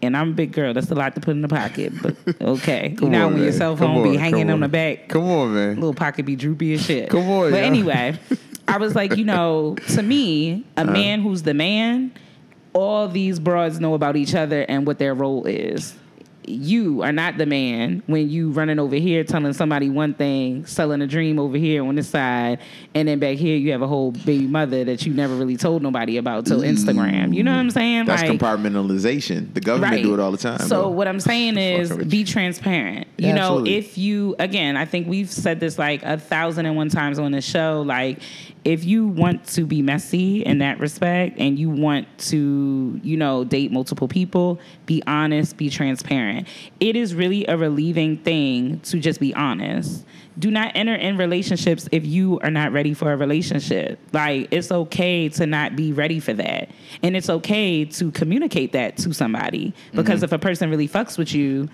And 0.00 0.16
I'm 0.16 0.30
a 0.30 0.34
big 0.34 0.52
girl. 0.52 0.72
That's 0.74 0.90
a 0.92 0.94
lot 0.94 1.16
to 1.16 1.20
put 1.20 1.32
in 1.32 1.42
the 1.42 1.48
pocket, 1.48 1.92
but 2.00 2.16
okay. 2.40 2.96
You 3.00 3.08
know 3.08 3.26
on, 3.26 3.34
when 3.34 3.42
your 3.42 3.52
cell 3.52 3.76
phone 3.76 4.04
be 4.04 4.16
hanging 4.16 4.46
come 4.46 4.54
on 4.54 4.60
the 4.60 4.68
back, 4.68 5.08
Come 5.08 5.24
on, 5.24 5.54
man. 5.54 5.74
little 5.74 5.92
pocket 5.92 6.24
be 6.24 6.36
droopy 6.36 6.74
as 6.74 6.84
shit. 6.84 7.10
Come 7.10 7.28
on, 7.28 7.50
But 7.50 7.64
anyway, 7.64 8.16
I 8.68 8.76
was 8.78 8.94
like, 8.94 9.16
you 9.16 9.24
know, 9.34 9.74
to 9.88 10.02
me, 10.02 10.64
a 10.76 10.82
Uh-huh. 10.82 10.92
man 10.92 11.20
who's 11.20 11.42
the 11.42 11.52
man, 11.54 12.12
all 12.72 13.08
these 13.08 13.38
broads 13.38 13.80
know 13.80 13.94
about 13.94 14.16
each 14.16 14.34
other 14.34 14.62
and 14.62 14.86
what 14.86 14.98
their 14.98 15.14
role 15.14 15.46
is. 15.46 15.94
You 16.48 17.02
are 17.02 17.12
not 17.12 17.36
the 17.38 17.46
man 17.46 18.02
when 18.06 18.28
you 18.28 18.50
running 18.50 18.78
over 18.78 18.96
here 18.96 19.24
telling 19.24 19.52
somebody 19.52 19.90
one 19.90 20.14
thing, 20.14 20.66
selling 20.66 21.02
a 21.02 21.06
dream 21.06 21.38
over 21.38 21.56
here 21.56 21.84
on 21.84 21.94
this 21.94 22.08
side, 22.08 22.58
and 22.94 23.06
then 23.06 23.18
back 23.18 23.36
here 23.36 23.56
you 23.56 23.72
have 23.72 23.82
a 23.82 23.86
whole 23.86 24.12
baby 24.12 24.46
mother 24.46 24.84
that 24.84 25.04
you 25.06 25.12
never 25.12 25.34
really 25.34 25.56
told 25.56 25.82
nobody 25.82 26.16
about 26.16 26.46
till 26.46 26.60
Instagram. 26.60 27.34
You 27.34 27.42
know 27.42 27.52
what 27.52 27.58
I'm 27.58 27.70
saying? 27.70 28.06
That's 28.06 28.22
Like- 28.22 28.38
compartmentalization. 28.38 29.52
The 29.54 29.60
government 29.60 30.02
do 30.02 30.14
it 30.14 30.20
all 30.20 30.32
the 30.32 30.38
time. 30.38 30.58
so 30.60 30.82
bro. 30.82 30.90
what 30.90 31.08
I'm 31.08 31.20
saying 31.20 31.56
is 31.58 31.96
be 31.96 32.24
transparent. 32.24 33.06
Yeah, 33.16 33.28
you 33.28 33.34
know, 33.34 33.40
absolutely. 33.42 33.76
if 33.76 33.98
you 33.98 34.36
again, 34.38 34.76
I 34.76 34.84
think 34.84 35.08
we've 35.08 35.30
said 35.30 35.60
this 35.60 35.78
like 35.78 36.02
a 36.02 36.18
thousand 36.18 36.66
and 36.66 36.76
one 36.76 36.88
times 36.88 37.18
on 37.18 37.32
the 37.32 37.40
show, 37.40 37.82
like 37.86 38.18
if 38.64 38.84
you 38.84 39.06
want 39.06 39.46
to 39.46 39.64
be 39.64 39.80
messy 39.82 40.44
in 40.44 40.58
that 40.58 40.78
respect 40.78 41.38
and 41.38 41.58
you 41.58 41.70
want 41.70 42.06
to, 42.18 43.00
you 43.02 43.16
know, 43.16 43.44
date 43.44 43.72
multiple 43.72 44.08
people, 44.08 44.60
be 44.84 45.02
honest, 45.06 45.56
be 45.56 45.70
transparent. 45.70 46.37
It 46.80 46.96
is 46.96 47.14
really 47.14 47.46
a 47.46 47.56
relieving 47.56 48.16
thing 48.18 48.80
to 48.80 48.98
just 48.98 49.20
be 49.20 49.34
honest. 49.34 50.04
Do 50.38 50.50
not 50.52 50.72
enter 50.76 50.94
in 50.94 51.16
relationships 51.16 51.88
if 51.90 52.06
you 52.06 52.38
are 52.40 52.50
not 52.50 52.70
ready 52.72 52.94
for 52.94 53.12
a 53.12 53.16
relationship. 53.16 53.98
Like 54.12 54.48
it's 54.52 54.70
okay 54.70 55.28
to 55.30 55.46
not 55.46 55.74
be 55.74 55.92
ready 55.92 56.20
for 56.20 56.32
that. 56.34 56.70
And 57.02 57.16
it's 57.16 57.28
okay 57.28 57.84
to 57.84 58.10
communicate 58.12 58.72
that 58.72 58.96
to 58.98 59.12
somebody. 59.12 59.74
Because 59.92 60.18
Mm-hmm. 60.18 60.24
if 60.26 60.32
a 60.32 60.38
person 60.38 60.70
really 60.70 60.88
fucks 60.88 61.18
with 61.18 61.34
you, 61.34 61.68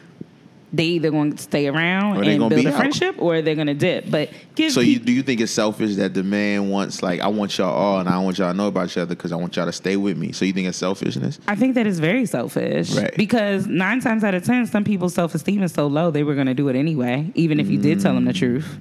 they 0.76 0.84
either 0.84 1.10
going 1.10 1.32
to 1.32 1.42
stay 1.42 1.68
around 1.68 2.24
and 2.24 2.48
build 2.48 2.52
a 2.66 2.68
out. 2.70 2.76
friendship 2.76 3.16
or 3.18 3.40
they're 3.42 3.54
going 3.54 3.68
to 3.68 3.74
dip. 3.74 4.10
But 4.10 4.30
give 4.54 4.72
So 4.72 4.80
you 4.80 4.98
do 4.98 5.12
you 5.12 5.22
think 5.22 5.40
it's 5.40 5.52
selfish 5.52 5.96
that 5.96 6.14
the 6.14 6.22
man 6.22 6.70
wants 6.70 7.02
like 7.02 7.20
I 7.20 7.28
want 7.28 7.56
y'all 7.58 7.72
all 7.72 8.00
and 8.00 8.08
I 8.08 8.18
want 8.18 8.38
y'all 8.38 8.50
to 8.50 8.56
know 8.56 8.68
about 8.68 8.86
each 8.88 8.98
other 8.98 9.14
because 9.14 9.32
I 9.32 9.36
want 9.36 9.56
y'all 9.56 9.66
to 9.66 9.72
stay 9.72 9.96
with 9.96 10.16
me. 10.16 10.32
So 10.32 10.44
you 10.44 10.52
think 10.52 10.66
it's 10.68 10.78
selfishness? 10.78 11.38
I 11.46 11.54
think 11.54 11.74
that 11.76 11.86
is 11.86 12.00
very 12.00 12.26
selfish. 12.26 12.92
Right. 12.94 13.14
Because 13.16 13.66
nine 13.66 14.00
times 14.00 14.24
out 14.24 14.34
of 14.34 14.44
ten, 14.44 14.66
some 14.66 14.84
people's 14.84 15.14
self 15.14 15.34
esteem 15.34 15.62
is 15.62 15.72
so 15.72 15.86
low 15.86 16.10
they 16.10 16.24
were 16.24 16.34
going 16.34 16.46
to 16.48 16.54
do 16.54 16.68
it 16.68 16.76
anyway, 16.76 17.30
even 17.34 17.60
if 17.60 17.68
you 17.68 17.78
did 17.78 18.00
tell 18.00 18.14
them 18.14 18.24
the 18.24 18.32
mm. 18.32 18.38
truth. 18.38 18.78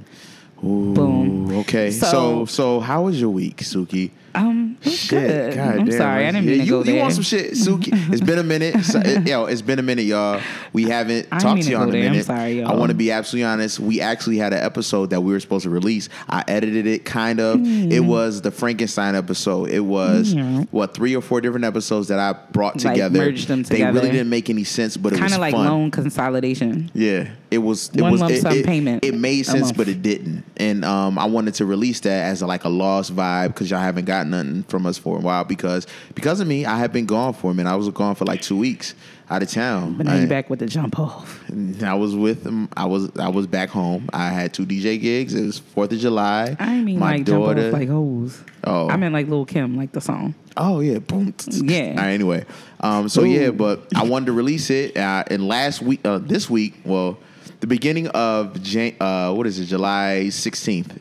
Ooh, 0.63 0.93
Boom. 0.93 1.58
Okay. 1.60 1.91
So, 1.91 2.08
So- 2.08 2.45
so 2.45 2.79
how 2.79 3.03
was 3.03 3.19
your 3.19 3.29
week, 3.29 3.58
Suki? 3.58 4.12
Um, 4.36 4.78
it 4.82 4.86
was 4.86 5.08
good. 5.10 5.54
God 5.56 5.76
I'm 5.80 5.86
damn, 5.86 5.98
sorry, 5.98 6.28
I 6.28 6.32
didn't 6.32 6.46
mean 6.48 6.56
Yeah, 6.56 6.62
to 6.62 6.65
you, 6.69 6.84
go 6.84 6.91
You 6.91 7.00
want 7.00 7.13
some 7.13 7.24
shit, 7.24 7.52
Suki? 7.52 7.89
It's 8.12 8.22
been 8.22 8.39
a 8.39 8.43
minute. 8.43 8.84
So, 8.84 9.00
it- 9.00 9.28
yo, 9.28 9.46
it's 9.46 9.62
been 9.62 9.78
a 9.80 9.84
minute, 9.84 10.06
y'all. 10.06 10.41
We 10.74 10.84
haven't 10.86 11.28
I 11.32 11.39
talked 11.39 11.62
to 11.63 11.69
y'all 11.72 11.84
in 11.84 11.89
a 11.89 11.91
there. 11.91 12.06
I'm 12.06 12.12
minute. 12.12 12.26
sorry, 12.26 12.60
y'all. 12.60 12.72
I 12.72 12.76
want 12.76 12.89
to 12.89 12.96
be 12.96 13.12
absolutely 13.12 13.46
honest. 13.46 13.80
We 13.80 14.02
actually 14.02 14.38
had 14.38 14.52
an 14.54 14.63
episode 14.63 15.12
that 15.12 15.22
we 15.22 15.32
were 15.32 15.39
supposed 15.39 15.63
to 15.63 15.69
release. 15.69 16.10
I 16.28 16.43
edited 16.48 16.88
it, 16.88 17.06
kind 17.06 17.39
of. 17.39 17.60
Mm. 17.60 17.91
It 17.91 18.00
was 18.02 18.41
the 18.41 18.50
Frankenstein 18.52 19.15
episode. 19.15 19.69
It 19.69 19.82
was 19.82 20.34
Yeah. 20.34 20.63
what 20.72 20.96
three 20.96 21.15
or 21.15 21.22
four 21.22 21.39
different 21.41 21.65
episodes 21.65 22.08
that 22.08 22.17
I 22.19 22.34
brought 22.52 22.84
Like, 22.84 22.96
together. 22.96 23.19
merged 23.19 23.48
them 23.48 23.63
together. 23.63 23.91
They 23.93 24.00
really 24.00 24.12
didn't 24.12 24.30
make 24.30 24.50
any 24.50 24.63
sense, 24.63 24.98
but 24.98 25.13
it 25.13 25.15
was 25.15 25.19
Kind 25.22 25.34
of 25.34 25.39
like 25.39 25.54
fun. 25.54 25.65
loan 25.67 25.91
consolidation. 25.91 26.89
Yeah, 26.93 27.28
it 27.52 27.60
was. 27.60 27.91
It 27.93 28.02
One 28.02 28.12
was. 28.13 28.22
lump 28.22 28.34
it, 28.34 28.41
sum 28.41 28.54
it- 28.54 28.65
payment 28.65 29.04
It 29.06 29.13
made 29.15 29.43
sense, 29.46 29.72
but 29.72 29.88
it 29.88 30.02
didn't. 30.02 30.43
And 30.58 30.84
um, 30.86 31.17
I 31.19 31.26
wanted 31.26 31.54
to 31.56 31.65
release 31.65 32.00
that 32.02 32.24
as 32.32 32.41
a, 32.41 32.48
like 32.48 32.63
a 32.63 32.69
lost 32.69 33.15
vibe 33.15 33.48
because 33.50 33.69
y'all 33.69 33.80
haven't 33.80 34.06
gotten 34.06 34.22
nothing 34.27 34.63
from 34.63 34.86
us 34.86 34.97
for 34.97 35.17
a 35.17 35.21
while. 35.21 35.43
Because 35.43 35.88
because 36.15 36.39
of 36.39 36.47
me, 36.47 36.65
I 36.65 36.77
have 36.77 36.93
been 36.93 37.05
gone 37.05 37.33
for 37.33 37.51
a 37.51 37.53
minute. 37.53 37.69
I 37.69 37.75
was 37.75 37.89
gone 37.89 38.15
for 38.15 38.25
like 38.25 38.41
two 38.41 38.57
weeks 38.57 38.95
out 39.29 39.41
of 39.41 39.49
town. 39.49 39.95
But 39.95 40.05
now 40.05 40.13
I, 40.13 40.19
you're 40.19 40.27
back 40.27 40.49
with 40.49 40.59
the 40.59 40.67
jump 40.67 40.99
off. 40.99 41.43
I 41.83 41.93
was 41.95 42.15
with 42.15 42.43
them. 42.43 42.69
I 42.75 42.86
was 42.86 43.15
I 43.17 43.29
was 43.29 43.47
back 43.47 43.69
home. 43.69 44.09
I 44.13 44.29
had 44.29 44.53
two 44.53 44.65
DJ 44.65 44.99
gigs. 44.99 45.33
It 45.33 45.45
was 45.45 45.59
Fourth 45.59 45.91
of 45.91 45.99
July. 45.99 46.55
I 46.59 46.81
mean 46.81 46.99
my 46.99 47.17
like 47.17 47.25
daughter. 47.25 47.62
jump 47.62 47.73
off 47.73 47.79
like 47.79 47.89
hoes. 47.89 48.43
Oh. 48.65 48.89
I 48.89 48.97
meant 48.97 49.13
like 49.13 49.27
Lil 49.27 49.45
Kim, 49.45 49.75
like 49.75 49.91
the 49.91 50.01
song. 50.01 50.36
Oh 50.55 50.79
yeah, 50.79 50.99
boom. 50.99 51.33
Yeah. 51.47 51.99
Right, 51.99 52.12
anyway, 52.12 52.45
um, 52.79 53.09
so 53.09 53.23
Ooh. 53.23 53.25
yeah, 53.25 53.49
but 53.49 53.88
I 53.95 54.03
wanted 54.03 54.27
to 54.27 54.33
release 54.33 54.69
it, 54.69 54.95
uh, 54.95 55.23
and 55.27 55.47
last 55.47 55.81
week, 55.81 56.01
uh, 56.05 56.19
this 56.19 56.49
week, 56.49 56.75
well, 56.86 57.17
the 57.59 57.67
beginning 57.67 58.07
of 58.09 58.62
Jan- 58.62 58.95
uh, 58.99 59.33
what 59.33 59.47
is 59.47 59.59
it, 59.59 59.65
July 59.65 60.29
sixteenth, 60.29 60.99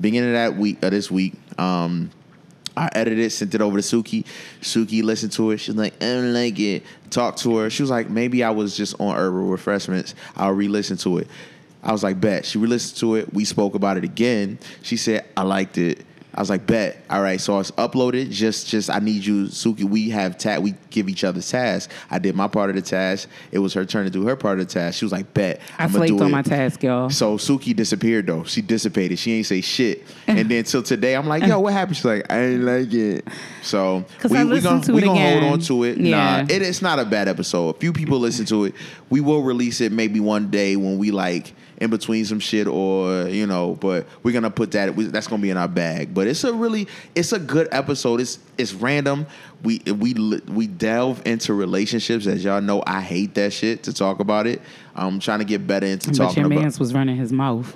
beginning 0.00 0.30
of 0.30 0.34
that 0.34 0.56
week, 0.56 0.82
uh, 0.82 0.88
this 0.88 1.10
week, 1.10 1.34
um, 1.58 2.10
I 2.76 2.88
edited 2.92 3.18
it, 3.18 3.30
sent 3.30 3.54
it 3.54 3.60
over 3.60 3.80
to 3.80 3.82
Suki. 3.82 4.24
Suki 4.60 5.02
listened 5.02 5.32
to 5.32 5.50
it. 5.50 5.58
She's 5.58 5.74
like, 5.74 5.94
I 6.02 6.06
don't 6.06 6.32
like 6.32 6.58
it. 6.58 6.84
Talked 7.10 7.38
to 7.40 7.56
her. 7.58 7.70
She 7.70 7.82
was 7.82 7.90
like, 7.90 8.08
maybe 8.08 8.44
I 8.44 8.50
was 8.50 8.76
just 8.76 9.00
on 9.00 9.16
herbal 9.16 9.48
refreshments. 9.48 10.14
I'll 10.36 10.52
re-listen 10.52 10.96
to 10.98 11.18
it. 11.18 11.28
I 11.82 11.92
was 11.92 12.02
like, 12.02 12.20
bet. 12.20 12.44
She 12.44 12.58
re-listened 12.58 12.98
to 13.00 13.16
it. 13.16 13.32
We 13.32 13.44
spoke 13.44 13.74
about 13.74 13.96
it 13.96 14.04
again. 14.04 14.58
She 14.82 14.96
said, 14.96 15.26
I 15.36 15.42
liked 15.42 15.78
it. 15.78 16.04
I 16.34 16.40
was 16.40 16.48
like, 16.50 16.66
bet. 16.66 16.98
All 17.10 17.20
right, 17.22 17.40
so 17.40 17.58
it's 17.58 17.70
uploaded. 17.72 18.30
Just, 18.30 18.68
just 18.68 18.88
I 18.90 18.98
need 19.00 19.24
you, 19.24 19.46
Suki. 19.46 19.84
We 19.84 20.10
have 20.10 20.38
ta- 20.38 20.58
We 20.60 20.74
give 20.90 21.08
each 21.08 21.24
other 21.24 21.40
tasks. 21.42 21.92
I 22.10 22.18
did 22.18 22.34
my 22.36 22.46
part 22.48 22.70
of 22.70 22.76
the 22.76 22.82
task. 22.82 23.28
It 23.50 23.58
was 23.58 23.74
her 23.74 23.84
turn 23.84 24.04
to 24.04 24.10
do 24.10 24.24
her 24.26 24.36
part 24.36 24.60
of 24.60 24.66
the 24.68 24.72
task. 24.72 24.98
She 24.98 25.04
was 25.04 25.12
like, 25.12 25.32
bet. 25.34 25.60
I 25.78 25.84
I'ma 25.84 25.98
flaked 25.98 26.16
do 26.16 26.22
on 26.24 26.28
it. 26.28 26.32
my 26.32 26.42
task, 26.42 26.82
y'all. 26.82 27.10
So 27.10 27.36
Suki 27.36 27.74
disappeared 27.74 28.26
though. 28.28 28.44
She 28.44 28.62
dissipated. 28.62 29.18
She 29.18 29.32
ain't 29.32 29.46
say 29.46 29.60
shit. 29.60 30.04
And 30.26 30.48
then 30.48 30.64
till 30.64 30.82
today, 30.82 31.16
I'm 31.16 31.26
like, 31.26 31.44
yo, 31.44 31.58
what 31.60 31.72
happened? 31.72 31.96
She's 31.96 32.04
like, 32.04 32.30
I 32.30 32.38
ain't 32.44 32.62
like 32.62 32.92
it. 32.92 33.26
So 33.62 34.04
we 34.28 34.36
I 34.38 34.44
we 34.44 34.60
gonna 34.60 34.82
to 34.82 34.92
we 34.92 35.00
gonna 35.02 35.12
again. 35.12 35.40
hold 35.42 35.52
on 35.54 35.60
to 35.60 35.84
it. 35.84 35.98
Yeah. 35.98 36.42
Nah, 36.42 36.54
it, 36.54 36.62
it's 36.62 36.80
not 36.82 36.98
a 36.98 37.04
bad 37.04 37.28
episode. 37.28 37.70
A 37.76 37.78
few 37.78 37.92
people 37.92 38.18
listen 38.18 38.44
to 38.46 38.64
it. 38.66 38.74
We 39.10 39.20
will 39.20 39.42
release 39.42 39.80
it 39.80 39.92
maybe 39.92 40.20
one 40.20 40.50
day 40.50 40.76
when 40.76 40.96
we 40.98 41.10
like 41.10 41.52
in 41.80 41.90
between 41.90 42.24
some 42.24 42.38
shit 42.38 42.66
or 42.66 43.26
you 43.28 43.46
know. 43.46 43.74
But 43.80 44.06
we're 44.22 44.32
gonna 44.32 44.50
put 44.50 44.70
that. 44.72 44.94
We, 44.94 45.04
that's 45.06 45.26
gonna 45.26 45.42
be 45.42 45.50
in 45.50 45.56
our 45.56 45.68
bag. 45.68 46.14
But 46.14 46.26
it's 46.28 46.44
a 46.44 46.52
really 46.52 46.86
it's 47.14 47.32
a 47.32 47.38
good 47.38 47.68
episode. 47.72 48.20
It's 48.20 48.38
it's 48.56 48.72
random. 48.72 49.26
We 49.62 49.78
we 49.86 50.14
we 50.46 50.66
delve 50.66 51.26
into 51.26 51.54
relationships 51.54 52.26
as 52.26 52.44
y'all 52.44 52.60
know. 52.60 52.82
I 52.86 53.00
hate 53.00 53.34
that 53.34 53.52
shit 53.52 53.82
to 53.84 53.92
talk 53.92 54.20
about 54.20 54.46
it. 54.46 54.62
I'm 54.94 55.18
trying 55.18 55.40
to 55.40 55.44
get 55.44 55.66
better 55.66 55.86
into 55.86 56.10
But 56.10 56.16
talking 56.16 56.42
your 56.42 56.52
about. 56.52 56.60
man's 56.60 56.78
was 56.78 56.94
running 56.94 57.16
his 57.16 57.32
mouth. 57.32 57.74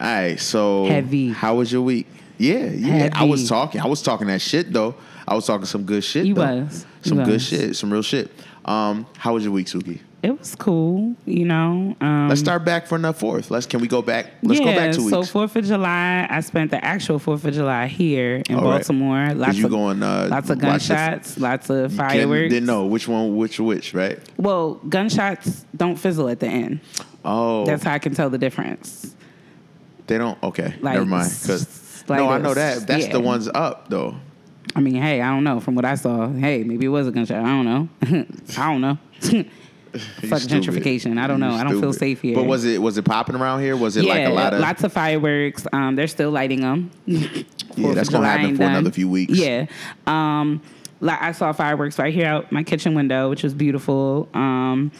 All 0.00 0.06
right, 0.06 0.40
so 0.40 0.86
Heavy. 0.86 1.30
How 1.30 1.56
was 1.56 1.70
your 1.70 1.82
week? 1.82 2.06
Yeah, 2.38 2.66
yeah. 2.70 3.10
I 3.12 3.24
was 3.24 3.48
talking. 3.48 3.80
I 3.80 3.86
was 3.86 4.02
talking 4.02 4.26
that 4.26 4.40
shit 4.40 4.72
though. 4.72 4.96
I 5.28 5.34
was 5.34 5.46
talking 5.46 5.66
some 5.66 5.84
good 5.84 6.02
shit. 6.02 6.26
You 6.26 6.34
though. 6.34 6.62
was. 6.64 6.84
You 7.04 7.08
some 7.08 7.18
good 7.18 7.34
was. 7.34 7.46
shit. 7.46 7.76
Some 7.76 7.92
real 7.92 8.02
shit. 8.02 8.30
Um, 8.64 9.06
how 9.16 9.34
was 9.34 9.44
your 9.44 9.52
week, 9.52 9.66
Suki? 9.66 10.00
It 10.22 10.38
was 10.38 10.54
cool, 10.54 11.16
you 11.26 11.44
know. 11.44 11.96
Um, 12.00 12.28
Let's 12.28 12.40
start 12.40 12.64
back 12.64 12.86
from 12.86 13.02
the 13.02 13.12
fourth. 13.12 13.50
Let's 13.50 13.66
can 13.66 13.80
we 13.80 13.88
go 13.88 14.02
back? 14.02 14.26
Let's 14.44 14.60
yeah, 14.60 14.66
go 14.66 14.76
back 14.76 14.92
two 14.94 15.00
weeks. 15.06 15.10
so. 15.10 15.24
Fourth 15.24 15.56
of 15.56 15.64
July, 15.64 16.28
I 16.30 16.40
spent 16.42 16.70
the 16.70 16.82
actual 16.84 17.18
Fourth 17.18 17.44
of 17.44 17.52
July 17.52 17.88
here 17.88 18.40
in 18.48 18.54
All 18.54 18.62
right. 18.62 18.70
Baltimore. 18.78 19.34
Lots 19.34 19.56
you 19.58 19.64
of 19.64 19.72
going, 19.72 20.00
uh, 20.00 20.28
lots 20.30 20.48
of 20.48 20.60
gunshots, 20.60 21.38
lots 21.38 21.70
of 21.70 21.90
Ken 21.90 21.96
fireworks. 21.98 22.50
Didn't 22.50 22.66
know 22.66 22.86
which 22.86 23.08
one, 23.08 23.36
which 23.36 23.58
which, 23.58 23.94
right? 23.94 24.20
Well, 24.36 24.74
gunshots 24.88 25.66
don't 25.76 25.96
fizzle 25.96 26.28
at 26.28 26.38
the 26.38 26.46
end. 26.46 26.80
Oh, 27.24 27.66
That's 27.66 27.82
how 27.82 27.92
I 27.94 27.98
can 27.98 28.14
tell 28.14 28.30
the 28.30 28.38
difference. 28.38 29.16
they 30.06 30.18
don't. 30.18 30.40
Okay, 30.42 30.74
Like, 30.80 30.94
never 30.94 31.04
mind. 31.04 31.30
Because 31.42 32.04
like 32.08 32.20
no, 32.20 32.28
I 32.28 32.38
know 32.38 32.54
that. 32.54 32.86
That's 32.86 33.06
Yeah. 33.06 33.12
the 33.12 33.20
ones 33.20 33.48
up 33.52 33.88
though. 33.88 34.14
I 34.76 34.80
mean, 34.80 34.94
hey, 34.94 35.20
I 35.20 35.30
don't 35.30 35.42
know. 35.44 35.58
From 35.58 35.74
what 35.74 35.84
I 35.84 35.96
saw, 35.96 36.28
hey, 36.28 36.62
maybe 36.62 36.86
it 36.86 36.90
was 36.90 37.08
a 37.08 37.10
gunshot. 37.10 37.38
I 37.44 37.48
don't 37.48 37.64
know. 37.64 37.88
I 38.56 38.72
don't 38.72 38.80
know. 38.80 38.98
Fuck 40.28 40.40
stupid. 40.40 40.62
gentrification. 40.64 41.20
I 41.20 41.26
don't 41.26 41.40
know. 41.40 41.52
I 41.52 41.64
don't 41.64 41.80
feel 41.80 41.92
safe 41.92 42.22
here. 42.22 42.34
But 42.34 42.44
was 42.44 42.64
it 42.64 42.80
was 42.80 42.96
it 42.96 43.04
popping 43.04 43.36
around 43.36 43.60
here? 43.60 43.76
Was 43.76 43.96
it 43.96 44.04
yeah, 44.04 44.14
like 44.14 44.26
a 44.26 44.30
lot 44.30 44.54
of? 44.54 44.60
lots 44.60 44.84
of 44.84 44.92
fireworks. 44.92 45.66
Um, 45.72 45.96
they're 45.96 46.06
still 46.06 46.30
lighting 46.30 46.62
them. 46.62 46.90
yeah, 47.06 47.92
that's 47.92 48.08
gonna 48.08 48.26
happen 48.26 48.56
for 48.56 48.62
another 48.62 48.90
few 48.90 49.08
weeks. 49.08 49.34
Yeah. 49.34 49.66
Um, 50.06 50.62
like 51.00 51.20
I 51.20 51.32
saw 51.32 51.52
fireworks 51.52 51.98
right 51.98 52.14
here 52.14 52.26
out 52.26 52.52
my 52.52 52.62
kitchen 52.62 52.94
window, 52.94 53.28
which 53.28 53.42
was 53.42 53.52
beautiful. 53.52 54.28
Um, 54.32 54.92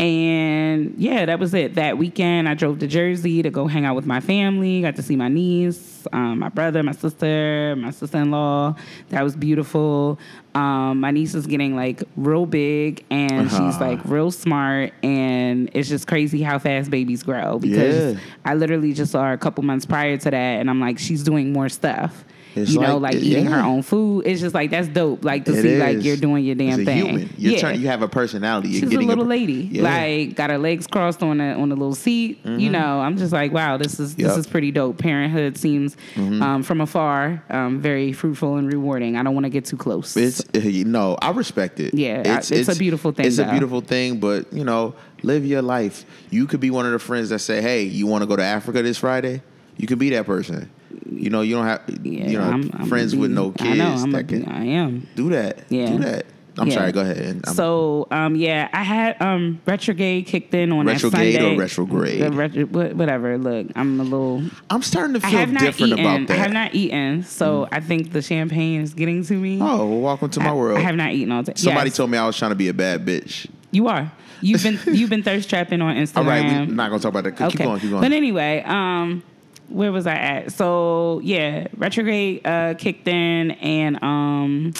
and 0.00 0.94
yeah, 0.96 1.26
that 1.26 1.38
was 1.38 1.52
it. 1.52 1.74
That 1.74 1.98
weekend, 1.98 2.48
I 2.48 2.54
drove 2.54 2.78
to 2.78 2.86
Jersey 2.86 3.42
to 3.42 3.50
go 3.50 3.66
hang 3.66 3.84
out 3.84 3.94
with 3.96 4.06
my 4.06 4.20
family. 4.20 4.80
Got 4.80 4.96
to 4.96 5.02
see 5.02 5.14
my 5.14 5.28
niece, 5.28 6.06
um, 6.12 6.38
my 6.38 6.48
brother, 6.48 6.82
my 6.82 6.92
sister, 6.92 7.76
my 7.76 7.90
sister-in-law. 7.90 8.76
That 9.10 9.22
was 9.22 9.36
beautiful. 9.36 10.18
Um, 10.54 11.00
my 11.00 11.10
niece 11.10 11.34
is 11.34 11.46
getting 11.46 11.76
like 11.76 12.02
real 12.16 12.46
big, 12.46 13.04
and 13.10 13.50
she's 13.50 13.58
Uh-huh. 13.60 13.84
like 13.90 14.00
real 14.06 14.30
smart. 14.30 14.94
And 15.02 15.70
it's 15.74 15.88
just 15.88 16.06
crazy 16.06 16.42
how 16.42 16.58
fast 16.58 16.90
babies 16.90 17.22
grow 17.22 17.58
because 17.58 18.14
Yeah. 18.14 18.20
I 18.44 18.54
literally 18.54 18.94
just 18.94 19.12
saw 19.12 19.24
her 19.24 19.32
a 19.32 19.38
couple 19.38 19.62
months 19.64 19.84
prior 19.84 20.16
to 20.16 20.30
that, 20.30 20.34
and 20.60 20.70
I'm 20.70 20.80
like, 20.80 20.98
she's 20.98 21.22
doing 21.22 21.52
more 21.52 21.68
stuff. 21.68 22.24
It's 22.56 22.72
you 22.72 22.80
know, 22.80 22.96
like- 22.98 23.14
like 23.14 23.22
eating 23.22 23.46
her 23.46 23.60
own 23.60 23.82
food. 23.82 24.26
It's 24.26 24.40
just 24.40 24.54
like 24.54 24.70
that's 24.70 24.88
dope. 24.88 25.24
Like 25.24 25.44
to 25.46 25.52
It 25.52 25.62
see 25.62 25.78
like 25.78 26.02
you're 26.04 26.16
doing 26.16 26.44
your 26.44 26.54
damn 26.54 26.80
It's 26.80 26.82
a 26.82 26.84
thing. 26.84 27.06
human. 27.06 27.30
You're 27.38 27.52
yeah. 27.54 27.60
turn- 27.60 27.80
you 27.80 27.86
have 27.88 28.02
a 28.02 28.08
personality. 28.08 28.68
You're 28.70 28.80
She's 28.90 28.94
a 28.94 29.00
little 29.00 29.24
per- 29.24 29.30
lady, 29.30 29.68
Yeah. 29.72 29.82
like 29.82 30.34
got 30.36 30.50
her 30.50 30.58
legs 30.58 30.86
crossed 30.86 31.22
on 31.22 31.40
a 31.40 31.54
on 31.54 31.70
a 31.72 31.74
little 31.74 31.94
seat. 31.94 32.40
You 32.44 32.70
know, 32.70 33.00
I'm 33.00 33.16
just 33.16 33.32
like, 33.32 33.52
wow, 33.52 33.76
this 33.76 34.00
is 34.00 34.16
Yep. 34.18 34.28
this 34.28 34.36
is 34.38 34.46
pretty 34.46 34.70
dope. 34.70 34.98
Parenthood 34.98 35.56
seems 35.58 35.96
um, 36.16 36.62
from 36.62 36.80
afar 36.80 37.42
um, 37.50 37.80
very 37.80 38.12
fruitful 38.12 38.56
and 38.56 38.66
rewarding. 38.72 39.16
I 39.16 39.22
don't 39.22 39.34
want 39.34 39.44
to 39.44 39.50
get 39.50 39.64
too 39.64 39.76
close. 39.76 40.16
It's 40.16 40.42
you 40.54 40.84
know 40.84 41.16
I 41.22 41.30
respect 41.30 41.80
it. 41.80 41.94
Yeah, 41.94 42.22
I- 42.26 42.38
it's 42.54 42.68
a 42.68 42.76
beautiful 42.76 43.12
thing, 43.12 43.26
It's 43.26 43.38
a 43.38 43.44
beautiful 43.50 43.80
thing, 43.80 44.18
but 44.18 44.52
you 44.52 44.64
know, 44.64 44.94
live 45.22 45.44
your 45.46 45.62
life. 45.62 46.04
You 46.30 46.46
could 46.46 46.60
be 46.60 46.70
one 46.70 46.86
of 46.86 46.92
the 46.92 46.98
friends 46.98 47.28
that 47.30 47.38
say, 47.40 47.60
"Hey, 47.62 47.82
you 47.84 48.06
want 48.06 48.22
to 48.22 48.26
go 48.26 48.36
to 48.36 48.42
Africa 48.44 48.82
this 48.82 48.98
Friday?" 48.98 49.42
You 49.76 49.86
could 49.86 49.98
be 49.98 50.10
that 50.10 50.26
person. 50.26 50.68
You 51.10 51.30
know, 51.30 51.42
you 51.42 51.54
don't 51.54 51.66
have 51.66 51.82
yeah, 52.02 52.26
you 52.28 52.38
know 52.38 52.44
I'm, 52.44 52.70
I'm 52.74 52.86
friends 52.88 53.12
gonna 53.12 53.22
with 53.22 53.30
no 53.32 53.50
kids 53.52 53.70
I 53.70 53.74
know. 53.74 53.94
I'm 54.02 54.10
that 54.12 54.20
a, 54.20 54.24
can 54.24 54.44
I 54.48 54.64
am. 54.66 55.06
do 55.14 55.30
that. 55.30 55.64
Yeah. 55.68 55.86
do 55.90 55.98
that. 55.98 56.26
I'm 56.58 56.66
Yeah. 56.68 56.74
sorry. 56.74 56.92
Go 56.92 57.00
ahead. 57.00 57.40
I'm- 57.46 57.54
So 57.54 58.08
um, 58.10 58.34
yeah, 58.34 58.68
I 58.72 58.82
had 58.82 59.20
um, 59.22 59.60
retrograde 59.66 60.26
kicked 60.26 60.52
in 60.52 60.72
on 60.72 60.84
Retrograde 60.86 61.36
that 61.36 61.42
or 61.42 61.56
retrograde? 61.56 62.34
Retro- 62.34 62.66
whatever. 62.94 63.38
Look, 63.38 63.68
I'm 63.76 64.00
a 64.00 64.02
little. 64.02 64.42
I'm 64.68 64.82
starting 64.82 65.14
to 65.14 65.20
feel 65.20 65.46
different 65.46 65.92
eaten. 65.92 66.00
about 66.00 66.26
that. 66.28 66.34
I 66.38 66.42
have 66.42 66.52
not 66.52 66.74
eaten, 66.74 67.22
so 67.22 67.68
I 67.70 67.80
think 67.80 68.12
the 68.12 68.20
champagne 68.20 68.80
is 68.80 68.94
getting 68.94 69.22
to 69.24 69.34
me. 69.34 69.58
oh, 69.62 69.86
well, 69.86 70.00
welcome 70.00 70.28
to 70.30 70.40
my 70.40 70.50
I, 70.50 70.52
world. 70.54 70.78
I 70.78 70.80
have 70.82 70.96
not 70.96 71.12
eaten 71.12 71.30
all 71.32 71.42
day. 71.44 71.52
Somebody 71.56 71.90
Yes, 71.90 71.96
told 71.96 72.10
me 72.10 72.18
I 72.18 72.26
was 72.26 72.36
trying 72.36 72.50
to 72.50 72.56
be 72.56 72.68
a 72.68 72.74
bad 72.74 73.06
bitch. 73.06 73.46
you 73.70 73.86
are. 73.88 74.10
You've 74.42 74.62
been 74.62 74.78
you've 74.94 75.10
been 75.10 75.22
thirst 75.22 75.48
trapping 75.48 75.80
on 75.82 75.94
Instagram. 75.96 76.16
All 76.16 76.24
right, 76.24 76.44
we're 76.68 76.74
not 76.74 76.90
gonna 76.90 77.00
talk 77.00 77.10
about 77.10 77.24
that. 77.24 77.36
Keep 77.36 77.46
okay. 77.46 77.64
going. 77.64 77.80
Keep 77.80 77.90
going. 77.90 78.02
But 78.02 78.12
anyway, 78.12 78.62
um, 78.66 79.22
where 79.70 79.92
was 79.92 80.06
I 80.06 80.14
at? 80.14 80.52
So 80.52 81.20
yeah, 81.22 81.66
retrograde 81.76 82.46
uh, 82.46 82.74
kicked 82.74 83.08
in, 83.08 83.52
and 83.52 84.02
um, 84.02 84.72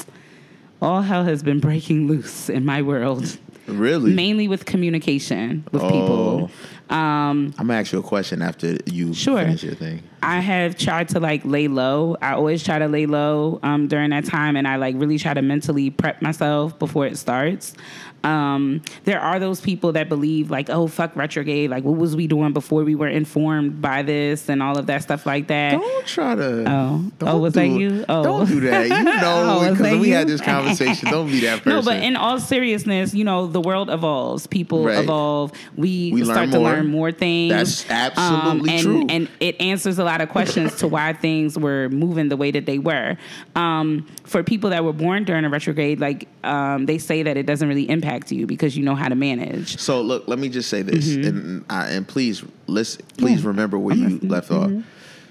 all 0.83 1.03
hell 1.03 1.25
has 1.25 1.43
been 1.43 1.61
breaking 1.61 2.09
loose 2.09 2.49
in 2.49 2.65
my 2.65 2.83
world. 2.83 3.39
really? 3.67 4.13
mainly 4.15 4.49
with 4.49 4.65
communication 4.65 5.65
with 5.71 5.83
Oh. 5.83 5.91
people. 5.91 6.51
Um, 6.91 7.55
I'm 7.57 7.69
gonna 7.69 7.75
ask 7.75 7.93
you 7.93 8.01
a 8.01 8.03
question 8.03 8.43
after 8.43 8.77
you 8.87 9.15
Sure. 9.15 9.39
finish 9.39 9.63
your 9.63 9.77
thing. 9.77 10.03
I 10.25 10.41
have 10.41 10.77
tried 10.77 11.09
to 11.11 11.21
like 11.21 11.43
lay 11.45 11.69
low. 11.69 12.17
I 12.21 12.33
always 12.33 12.65
try 12.65 12.81
to 12.81 12.89
lay 12.89 13.07
low 13.07 13.61
um, 13.63 13.87
during 13.87 14.11
that 14.11 14.25
time, 14.25 14.57
and 14.57 14.67
I 14.67 14.75
like 14.75 14.97
really 14.99 15.19
try 15.19 15.35
to 15.35 15.43
mentally 15.43 15.91
prep 15.91 16.21
myself 16.21 16.77
before 16.81 17.07
it 17.07 17.17
starts. 17.17 17.75
Um, 18.23 18.83
there 19.05 19.21
are 19.21 19.39
those 19.39 19.61
people 19.61 19.93
that 19.93 20.09
believe 20.09 20.51
like, 20.51 20.69
oh 20.69 20.87
fuck 20.87 21.17
retrograde, 21.17 21.71
like 21.71 21.85
what 21.85 21.97
was 21.97 22.15
we 22.15 22.27
doing 22.27 22.53
before 22.53 22.85
we 22.85 22.95
were 22.95 23.09
informed 23.09 23.81
by 23.81 24.03
this 24.03 24.49
and 24.49 24.63
all 24.63 24.77
of 24.79 24.87
that 24.87 25.03
stuff 25.03 25.25
like 25.27 25.49
that. 25.49 25.73
Don't 25.73 26.07
try 26.07 26.35
to. 26.35 26.65
Oh. 26.71 27.11
Oh, 27.23 27.39
was 27.39 27.55
do, 27.55 27.61
that 27.61 27.67
you? 27.69 28.05
Oh. 28.09 28.23
Don't 28.23 28.47
do 28.47 28.61
that. 28.61 28.89
You 28.89 29.05
know, 29.05 29.61
Oh, 29.61 29.61
because 29.71 29.79
that 29.79 29.99
we 29.99 30.09
you? 30.09 30.15
had 30.15 30.29
this 30.29 30.41
conversation. 30.41 31.11
Don't 31.11 31.29
be 31.29 31.41
that 31.41 31.63
person. 31.63 31.71
No, 31.81 31.83
but 31.83 32.03
in 32.03 32.17
all 32.17 32.39
seriousness, 32.41 33.15
you 33.15 33.25
know, 33.25 33.47
the 33.47 33.61
world 33.61 33.89
evolves. 33.91 34.47
People 34.47 34.85
Right. 34.85 34.99
evolve. 34.99 35.53
We, 35.77 36.13
We 36.13 36.23
learn 36.25 36.35
start 36.35 36.51
to 36.51 36.59
learn 36.61 36.89
more 36.89 37.13
things. 37.13 37.53
That's 37.53 37.89
absolutely 37.91 38.71
and, 38.73 38.83
true. 38.83 39.07
And 39.09 39.29
it 39.41 39.61
answers 39.61 39.99
a 39.99 40.05
lot 40.05 40.21
of 40.21 40.29
questions 40.29 40.77
to 40.77 40.89
why 40.89 41.13
things 41.15 41.57
were 41.59 41.89
moving 41.89 42.29
the 42.29 42.37
way 42.37 42.51
that 42.51 42.67
they 42.67 42.79
were. 42.79 43.17
Um, 43.55 44.07
for 44.25 44.43
people 44.43 44.71
that 44.71 44.85
were 44.85 44.93
born 44.93 45.25
during 45.25 45.45
a 45.45 45.49
retrograde, 45.49 46.01
like 46.01 46.29
um, 46.45 46.87
they 46.87 46.99
say 46.99 47.23
that 47.23 47.37
it 47.37 47.47
doesn't 47.47 47.69
really 47.69 47.89
impact 47.89 48.10
you 48.31 48.47
because 48.47 48.77
you 48.77 48.85
know 48.85 48.95
how 48.95 49.09
to 49.09 49.15
manage. 49.15 49.79
So 49.79 50.01
look, 50.01 50.27
let 50.29 50.39
me 50.39 50.49
just 50.49 50.69
say 50.69 50.83
this, 50.83 51.15
and 51.15 51.65
I, 51.71 51.89
and 51.91 52.07
please 52.07 52.43
listen. 52.67 53.05
Please 53.17 53.39
Mm-hmm. 53.39 53.43
Yeah. 53.45 53.49
remember 53.49 53.79
where 53.79 53.95
I'm 53.95 54.01
you 54.01 54.09
listening. 54.09 54.31
left 54.31 54.51
off. 54.51 54.71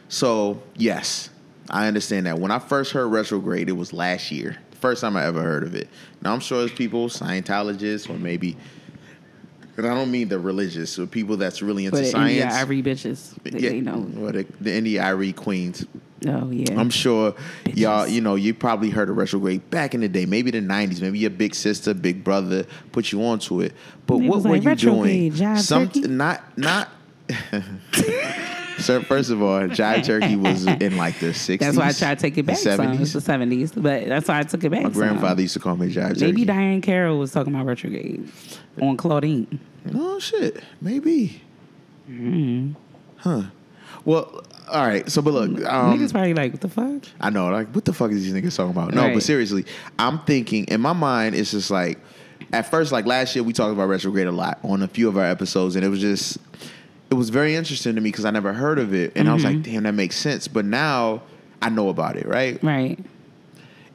So 0.08 0.62
yes, 0.76 1.30
I 1.70 1.88
understand 1.88 2.26
that. 2.26 2.40
When 2.40 2.52
I 2.52 2.60
first 2.60 2.92
heard 2.92 3.08
retrograde, 3.08 3.70
it 3.70 3.74
was 3.74 3.94
last 3.94 4.32
year. 4.32 4.58
First 4.80 5.02
time 5.02 5.18
I 5.18 5.26
ever 5.26 5.42
heard 5.42 5.64
of 5.64 5.76
it. 5.76 5.90
Now 6.22 6.34
I'm 6.34 6.40
sure 6.40 6.60
there's 6.60 6.72
people, 6.72 7.10
Scientologists, 7.10 8.10
or 8.10 8.14
maybe, 8.18 8.56
and 9.80 9.88
I 9.88 9.96
don't 9.96 10.12
mean 10.12 10.28
the 10.28 10.40
religious, 10.40 10.98
or 11.00 11.06
people 11.06 11.38
that's 11.38 11.62
really 11.62 11.86
into 11.86 11.98
But 11.98 12.06
science. 12.08 12.32
India, 12.32 12.50
Ivory 12.52 12.84
bitches, 12.84 13.34
they, 13.44 13.60
yeah, 13.60 13.70
they 13.70 13.82
know. 13.82 14.08
or 14.22 14.32
the, 14.32 14.46
the 14.62 14.74
India 14.74 15.04
Arie 15.04 15.34
queens. 15.34 15.86
Oh 16.28 16.52
yeah. 16.52 16.78
I'm 16.80 16.90
sure 16.90 17.34
y'all, 17.74 18.06
you 18.08 18.20
know, 18.20 18.36
you 18.36 18.54
probably 18.54 18.90
heard 18.90 19.10
of 19.10 19.16
retrograde 19.16 19.70
back 19.70 19.94
in 19.94 20.02
the 20.02 20.10
day, 20.10 20.26
maybe 20.26 20.52
the 20.52 20.60
'90s. 20.60 21.02
Maybe 21.02 21.20
your 21.20 21.30
big 21.30 21.56
sister, 21.56 21.94
big 21.94 22.24
brother 22.24 22.66
put 22.92 23.12
you 23.12 23.24
onto 23.24 23.62
it. 23.62 23.74
But 24.06 24.20
They 24.20 24.28
what 24.28 24.44
were 24.44 24.50
like, 24.58 24.64
you 24.64 24.76
doing? 24.76 25.32
Jive 25.32 25.60
Some 25.60 25.88
turkey?" 25.88 26.08
not 26.08 26.58
not. 26.58 26.90
Sir, 28.80 29.02
first 29.02 29.30
of 29.30 29.42
all, 29.42 29.60
Jive 29.62 30.06
Turkey 30.06 30.38
was 30.38 30.66
in 30.66 30.96
like 30.98 31.20
the 31.20 31.28
'60s. 31.28 31.60
that's 31.60 31.78
why 31.78 31.88
I 31.90 31.92
tried 31.92 32.18
to 32.18 32.22
take 32.22 32.38
it 32.38 32.46
back. 32.46 32.58
the 32.58 32.76
Some. 32.76 33.02
It's 33.02 33.14
the 33.14 33.20
70s. 33.20 33.82
but 33.82 34.08
that's 34.08 34.28
why 34.28 34.40
I 34.40 34.44
took 34.44 34.64
it 34.64 34.72
back. 34.72 34.84
My 34.84 34.90
grandfather 34.90 35.42
used 35.42 35.54
to 35.56 35.60
call 35.60 35.76
me 35.76 35.94
Jive 35.94 36.10
Turkey. 36.10 36.26
Maybe 36.26 36.46
Diahann 36.46 36.82
Carroll 36.82 37.20
was 37.20 37.32
talking 37.32 37.54
about 37.54 37.66
retrograde 37.66 38.30
on 38.82 38.96
Claudine. 38.96 39.60
Oh 39.96 40.20
shit, 40.20 40.62
maybe. 40.82 41.42
Mm-hmm. 42.10 42.74
Huh. 43.18 43.44
Well, 44.06 44.44
all 44.72 44.88
right. 44.88 45.10
So, 45.12 45.22
but 45.22 45.34
look, 45.34 45.50
um, 45.66 45.98
Niggas 46.00 46.12
probably 46.12 46.34
like, 46.34 46.52
what 46.54 46.62
the 46.62 46.70
fuck? 46.70 47.04
I 47.20 47.30
know, 47.30 47.50
like, 47.50 47.70
what 47.74 47.86
the 47.86 47.94
fuck 47.94 48.12
is 48.12 48.24
these 48.24 48.34
niggas 48.34 48.56
talking 48.56 48.72
about? 48.72 48.94
No, 48.94 49.04
Right. 49.04 49.14
but 49.14 49.24
seriously, 49.24 49.66
I'm 49.98 50.20
thinking 50.20 50.66
in 50.66 50.82
my 50.82 50.94
mind, 50.94 51.36
it's 51.36 51.52
just 51.52 51.70
like, 51.72 52.00
at 52.54 52.70
first, 52.72 52.92
like 52.92 53.06
last 53.06 53.36
year, 53.36 53.44
we 53.44 53.54
talked 53.54 53.74
about 53.74 53.88
retrograde 53.90 54.28
a 54.28 54.32
lot 54.32 54.60
on 54.64 54.82
a 54.82 54.88
few 54.88 55.08
of 55.08 55.18
our 55.18 55.26
episodes, 55.26 55.76
and 55.76 55.84
it 55.86 55.90
was 55.90 56.00
just, 56.02 56.38
it 57.12 57.16
was 57.16 57.30
very 57.30 57.56
interesting 57.56 57.96
to 57.96 58.02
me 58.02 58.10
because 58.10 58.26
I 58.26 58.32
never 58.32 58.54
heard 58.54 58.80
of 58.80 58.94
it, 58.94 59.14
and 59.16 59.30
I 59.30 59.34
was 59.34 59.44
Mm-hmm. 59.44 59.56
like, 59.58 59.64
damn, 59.66 59.84
that 59.84 59.94
makes 59.94 60.16
sense. 60.16 60.48
But 60.48 60.66
now, 60.66 61.24
I 61.62 61.70
know 61.70 61.90
about 61.90 62.16
it, 62.16 62.26
right? 62.28 62.64
Right. 62.64 62.98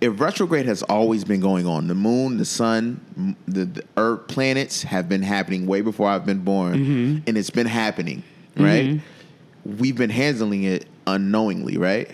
If 0.04 0.20
retrograde 0.20 0.66
has 0.66 0.82
always 0.82 1.24
been 1.24 1.40
going 1.40 1.66
on, 1.66 1.88
the 1.88 1.94
moon, 1.94 2.36
the 2.36 2.44
sun, 2.44 3.36
the, 3.48 3.64
the 3.64 3.82
earth, 3.96 4.26
planets 4.28 4.82
have 4.82 5.08
been 5.08 5.22
happening 5.22 5.66
way 5.66 5.80
before 5.80 6.08
I've 6.08 6.26
been 6.26 6.40
born, 6.40 6.74
Mm-hmm. 6.74 7.18
and 7.26 7.38
it's 7.38 7.48
been 7.50 7.66
happening, 7.66 8.22
right? 8.56 9.00
We've 9.64 9.96
been 9.96 10.10
handling 10.10 10.64
it 10.64 10.86
unknowingly, 11.06 11.78
right? 11.78 12.10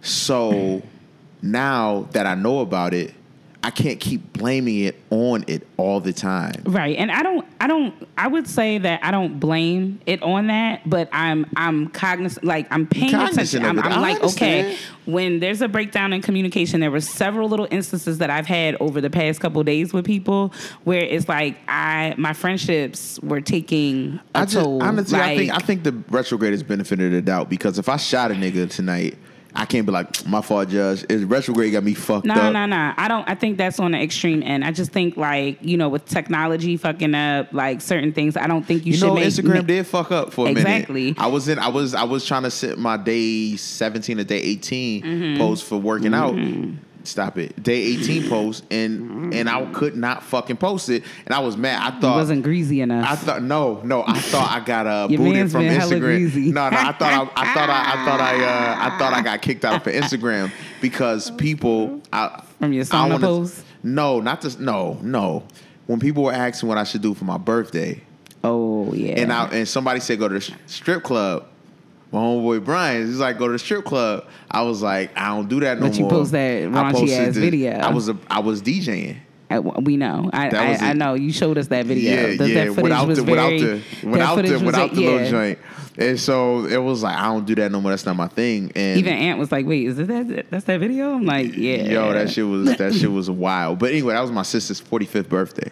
So 0.00 0.82
now 1.42 2.08
that 2.12 2.26
I 2.26 2.34
know 2.36 2.60
about 2.60 2.94
it, 2.94 3.14
I 3.60 3.70
can't 3.70 3.98
keep 3.98 4.32
blaming 4.32 4.80
it 4.80 5.02
on 5.10 5.44
it 5.48 5.66
all 5.76 5.98
the 6.00 6.12
time. 6.12 6.62
Right. 6.64 6.96
And 6.96 7.10
I 7.10 7.24
don't 7.24 7.44
I 7.60 7.66
don't 7.66 7.92
I 8.16 8.28
would 8.28 8.46
say 8.46 8.78
that 8.78 9.02
I 9.02 9.10
don't 9.10 9.40
blame 9.40 10.00
it 10.06 10.22
on 10.22 10.46
that, 10.46 10.88
but 10.88 11.08
I'm 11.12 11.44
I'm 11.56 11.88
cognizant 11.88 12.44
like 12.44 12.68
I'm 12.70 12.86
paying 12.86 13.10
Cognizant 13.10 13.64
attention. 13.64 13.78
I'm. 13.78 13.92
I'm 13.92 14.00
like, 14.00 14.22
okay, 14.22 14.76
when 15.06 15.40
there's 15.40 15.60
a 15.60 15.68
breakdown 15.68 16.12
in 16.12 16.22
communication, 16.22 16.80
there 16.80 16.90
were 16.90 17.00
several 17.00 17.48
little 17.48 17.66
instances 17.70 18.18
that 18.18 18.30
I've 18.30 18.46
had 18.46 18.76
over 18.78 19.00
the 19.00 19.10
past 19.10 19.40
couple 19.40 19.62
days 19.64 19.92
with 19.92 20.04
people 20.04 20.52
where 20.84 21.02
it's 21.02 21.28
like 21.28 21.56
I 21.66 22.14
my 22.16 22.34
friendships 22.34 23.18
were 23.20 23.40
taking 23.40 24.20
a 24.34 24.38
I 24.38 24.44
just 24.44 24.54
toll. 24.54 24.82
honestly, 24.82 25.18
I 25.18 25.36
think 25.36 25.52
I 25.52 25.58
think 25.58 25.82
the 25.82 25.92
retrograde 26.10 26.52
has 26.52 26.62
benefited 26.62 27.12
the 27.12 27.22
doubt 27.22 27.50
because 27.50 27.78
if 27.78 27.88
I 27.88 27.96
shot 27.96 28.30
a 28.30 28.34
nigga 28.34 28.70
tonight, 28.70 29.18
I 29.58 29.64
can't 29.66 29.84
be 29.84 29.90
like 29.92 30.24
my 30.24 30.40
fault, 30.40 30.68
judge. 30.68 31.04
Is 31.08 31.24
retrograde 31.24 31.72
got 31.72 31.82
me 31.82 31.92
fucked 31.92 32.26
No, 32.26 32.34
up? 32.34 32.52
no, 32.52 32.64
no. 32.64 32.66
No. 32.66 32.94
I 32.96 33.08
don't. 33.08 33.28
I 33.28 33.34
think 33.34 33.58
that's 33.58 33.80
on 33.80 33.90
the 33.90 33.98
extreme 34.00 34.42
end. 34.44 34.64
I 34.64 34.70
just 34.70 34.92
think 34.92 35.16
like 35.16 35.58
you 35.60 35.76
know, 35.76 35.88
with 35.88 36.04
technology 36.06 36.76
fucking 36.76 37.14
up, 37.14 37.52
like 37.52 37.80
certain 37.80 38.12
things. 38.12 38.36
I 38.36 38.46
don't 38.46 38.64
think 38.64 38.86
you, 38.86 38.92
You 38.92 38.98
should 38.98 39.06
know, 39.08 39.14
make 39.16 39.24
Instagram 39.24 39.54
make- 39.54 39.66
did 39.66 39.86
fuck 39.86 40.12
up 40.12 40.32
for 40.32 40.46
a 40.46 40.50
Exactly. 40.50 41.02
minute. 41.02 41.18
I 41.18 41.26
was 41.26 41.48
in. 41.48 41.58
I 41.58 41.68
was. 41.68 41.94
I 41.94 42.04
was 42.04 42.24
trying 42.24 42.44
to 42.44 42.50
set 42.52 42.78
my 42.78 42.96
day 42.96 43.56
seventeen 43.56 44.18
to 44.18 44.24
day 44.24 44.38
18 44.38 45.02
Mm-hmm. 45.02 45.38
post 45.38 45.64
for 45.64 45.76
working 45.76 46.14
out. 46.14 46.34
Stop 47.08 47.38
it. 47.38 47.62
Day 47.62 47.78
eighteen 47.82 48.28
post, 48.28 48.64
and 48.70 49.32
and 49.32 49.48
I 49.48 49.64
could 49.72 49.96
not 49.96 50.22
fucking 50.22 50.58
post 50.58 50.88
it, 50.90 51.04
and 51.24 51.34
I 51.34 51.38
was 51.40 51.56
mad. 51.56 51.80
I 51.80 51.98
thought 52.00 52.14
It 52.14 52.20
wasn't 52.20 52.42
greasy 52.42 52.80
enough. 52.82 53.06
I 53.10 53.16
thought 53.16 53.42
no, 53.42 53.80
no. 53.82 54.04
I 54.06 54.18
thought 54.18 54.50
I 54.50 54.60
got 54.64 54.86
uh, 54.86 55.06
Your 55.10 55.18
booted 55.18 55.34
man's 55.34 55.52
from 55.52 55.62
been 55.62 55.80
Instagram. 55.80 56.00
greasy. 56.00 56.52
No, 56.52 56.68
no. 56.68 56.76
I 56.76 56.92
thought 56.92 57.02
I, 57.02 57.20
I 57.42 57.54
thought 57.54 57.70
I, 57.70 57.92
I 57.92 58.04
thought 58.04 58.20
I 58.20 58.44
uh, 58.44 58.76
I 58.94 58.98
thought 58.98 59.12
I 59.14 59.22
got 59.22 59.40
kicked 59.42 59.64
out 59.64 59.82
for 59.84 59.90
Instagram 59.92 60.52
because 60.80 61.30
people 61.32 62.00
I, 62.12 62.42
From 62.58 62.72
your 62.72 62.82
I 62.82 62.86
sauna 62.86 63.00
wanna- 63.10 63.18
post? 63.20 63.64
No, 63.82 64.20
not 64.20 64.40
this. 64.42 64.58
No, 64.58 64.98
no. 65.02 65.44
When 65.86 66.00
people 66.00 66.24
were 66.24 66.32
asking 66.32 66.68
what 66.68 66.76
I 66.78 66.84
should 66.84 67.00
do 67.00 67.14
for 67.14 67.24
my 67.24 67.38
birthday, 67.38 68.02
oh 68.44 68.92
yeah. 68.92 69.14
and 69.20 69.32
I 69.32 69.46
and 69.46 69.66
somebody 69.68 70.00
said 70.00 70.18
go 70.18 70.28
to 70.28 70.38
the 70.38 70.52
strip 70.66 71.02
club. 71.02 71.46
My 72.10 72.18
homeboy 72.20 72.64
Brian, 72.64 73.06
he's 73.06 73.18
like 73.18 73.38
go 73.38 73.46
to 73.46 73.52
the 73.52 73.58
strip 73.58 73.84
club. 73.84 74.24
I 74.50 74.62
was 74.62 74.80
like, 74.82 75.16
I 75.16 75.28
don't 75.28 75.48
do 75.48 75.60
that 75.60 75.78
no 75.78 75.86
But 75.88 75.96
you 75.96 76.02
more. 76.02 76.10
post 76.10 76.32
that 76.32 76.64
raunchy 76.64 77.10
ass 77.10 77.34
the- 77.34 77.40
video. 77.40 77.72
I 77.78 77.90
was 77.90 78.08
a 78.08 78.16
I 78.30 78.40
was 78.40 78.62
DJing. 78.62 79.16
I- 79.50 79.60
we 79.60 79.96
know. 79.96 80.28
I 80.32 80.48
I, 80.48 80.88
I 80.90 80.92
know. 80.94 81.14
You 81.14 81.32
showed 81.32 81.58
us 81.58 81.68
that 81.68 81.86
video. 81.86 82.10
Yeah, 82.30 82.36
that, 82.36 82.48
yeah. 82.48 82.54
that 82.64 82.68
footage 82.74 82.82
without 82.82 83.08
was 83.08 83.18
the 83.18 83.24
very. 83.24 83.62
without 83.62 83.80
the 84.02 84.08
without 84.08 84.36
the 84.36 84.52
was 84.52 84.62
without 84.62 84.92
a- 84.92 84.94
the 84.94 85.02
yeah. 85.02 85.08
little 85.10 85.30
joint. 85.30 85.58
And 85.98 86.18
so 86.20 86.64
it 86.64 86.76
was 86.76 87.02
like 87.02 87.16
I 87.16 87.24
don't 87.24 87.44
do 87.44 87.54
that 87.56 87.72
no 87.72 87.80
more. 87.80 87.90
That's 87.90 88.06
not 88.06 88.14
my 88.16 88.28
thing. 88.28 88.70
And 88.76 88.98
Even 88.98 89.12
Ant 89.14 89.38
was 89.38 89.50
like, 89.50 89.66
"Wait, 89.66 89.86
is 89.88 89.96
that? 89.96 90.46
That's 90.48 90.64
that 90.64 90.78
video?" 90.80 91.12
I'm 91.12 91.26
like, 91.26 91.56
"Yeah." 91.56 91.76
Yo, 91.82 92.12
that 92.12 92.30
shit 92.30 92.46
was 92.46 92.76
that 92.76 92.94
shit 92.94 93.10
was 93.10 93.28
wild. 93.28 93.80
But 93.80 93.90
anyway, 93.90 94.14
that 94.14 94.20
was 94.20 94.30
my 94.30 94.42
sister's 94.44 94.80
45th 94.80 95.28
birthday. 95.28 95.70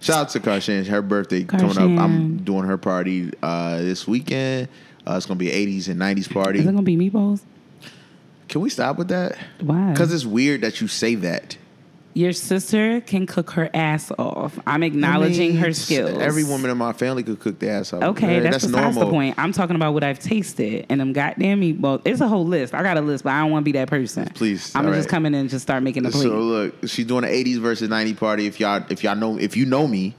Shout 0.00 0.16
out 0.18 0.28
to 0.30 0.40
Karshan. 0.40 0.86
Her 0.86 1.02
birthday 1.02 1.42
coming 1.44 1.70
up. 1.70 2.04
I'm 2.04 2.36
doing 2.44 2.64
her 2.64 2.76
party 2.78 3.32
uh, 3.42 3.78
this 3.78 4.06
weekend. 4.06 4.68
Uh, 5.08 5.16
it's 5.16 5.26
gonna 5.26 5.38
be 5.38 5.50
an 5.50 5.68
80s 5.68 5.88
and 5.88 6.00
90s 6.00 6.32
party. 6.32 6.58
Is 6.58 6.66
it 6.66 6.72
gonna 6.72 6.82
be 6.82 6.96
meatballs? 6.96 7.40
Can 8.48 8.60
we 8.60 8.70
stop 8.70 8.98
with 8.98 9.08
that? 9.08 9.38
Why? 9.60 9.92
Because 9.92 10.12
it's 10.12 10.26
weird 10.26 10.60
that 10.62 10.80
you 10.80 10.88
say 10.88 11.14
that. 11.16 11.56
Your 12.14 12.32
sister 12.32 13.00
can 13.02 13.26
cook 13.26 13.50
her 13.50 13.70
ass 13.72 14.10
off. 14.18 14.58
I'm 14.66 14.82
acknowledging 14.82 15.50
I 15.50 15.52
mean, 15.52 15.62
her 15.62 15.72
skills. 15.72 16.18
Every 16.20 16.42
woman 16.42 16.70
in 16.70 16.76
my 16.76 16.92
family 16.92 17.22
could 17.22 17.38
cook 17.38 17.58
their 17.60 17.78
ass 17.78 17.92
off. 17.92 18.02
Okay, 18.02 18.38
Uh, 18.38 18.42
that's, 18.42 18.66
besides 18.66 18.96
the 18.96 19.08
point. 19.08 19.36
I'm 19.38 19.52
talking 19.52 19.76
about 19.76 19.94
what 19.94 20.02
I've 20.02 20.18
tasted 20.18 20.86
and 20.88 21.00
them 21.00 21.12
goddamn 21.12 21.60
meatballs. 21.60 22.02
It's 22.04 22.20
a 22.20 22.26
whole 22.26 22.46
list. 22.46 22.74
I 22.74 22.82
got 22.82 22.96
a 22.96 23.02
list, 23.02 23.22
but 23.24 23.34
I 23.34 23.40
don't 23.40 23.52
want 23.52 23.62
to 23.62 23.64
be 23.64 23.78
that 23.78 23.88
person. 23.88 24.28
Please, 24.34 24.74
I'm 24.74 24.82
gonna 24.82 24.94
all 24.96 24.98
just 24.98 25.06
right. 25.06 25.10
come 25.10 25.26
in 25.26 25.34
and 25.34 25.48
just 25.48 25.62
start 25.62 25.82
making 25.82 26.06
a 26.06 26.10
plate. 26.10 26.22
So 26.22 26.40
look, 26.40 26.74
she's 26.88 27.06
doing 27.06 27.24
an 27.24 27.30
80s 27.30 27.58
versus 27.58 27.88
90 27.88 28.14
party. 28.14 28.46
If 28.46 28.58
y'all, 28.58 28.82
if 28.90 29.04
y'all 29.04 29.14
know, 29.14 29.38
if 29.38 29.56
you 29.56 29.64
know 29.64 29.86
me, 29.86 30.14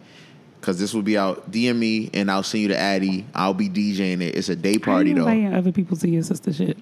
because 0.59 0.79
this 0.79 0.93
will 0.93 1.01
be 1.01 1.17
out. 1.17 1.49
DM 1.51 1.77
me 1.77 2.09
and 2.13 2.29
I'll 2.29 2.43
send 2.43 2.63
you 2.63 2.67
the 2.69 2.77
Addy. 2.77 3.25
I'll 3.33 3.53
be 3.53 3.69
DJing 3.69 4.21
it. 4.21 4.35
It's 4.35 4.49
a 4.49 4.55
day 4.55 4.77
party 4.77 5.11
How 5.11 5.15
you 5.17 5.23
though. 5.23 5.27
inviting 5.29 5.53
other 5.55 5.71
people 5.71 5.95
to 5.97 6.09
your 6.09 6.23
sister 6.23 6.51
shit. 6.53 6.77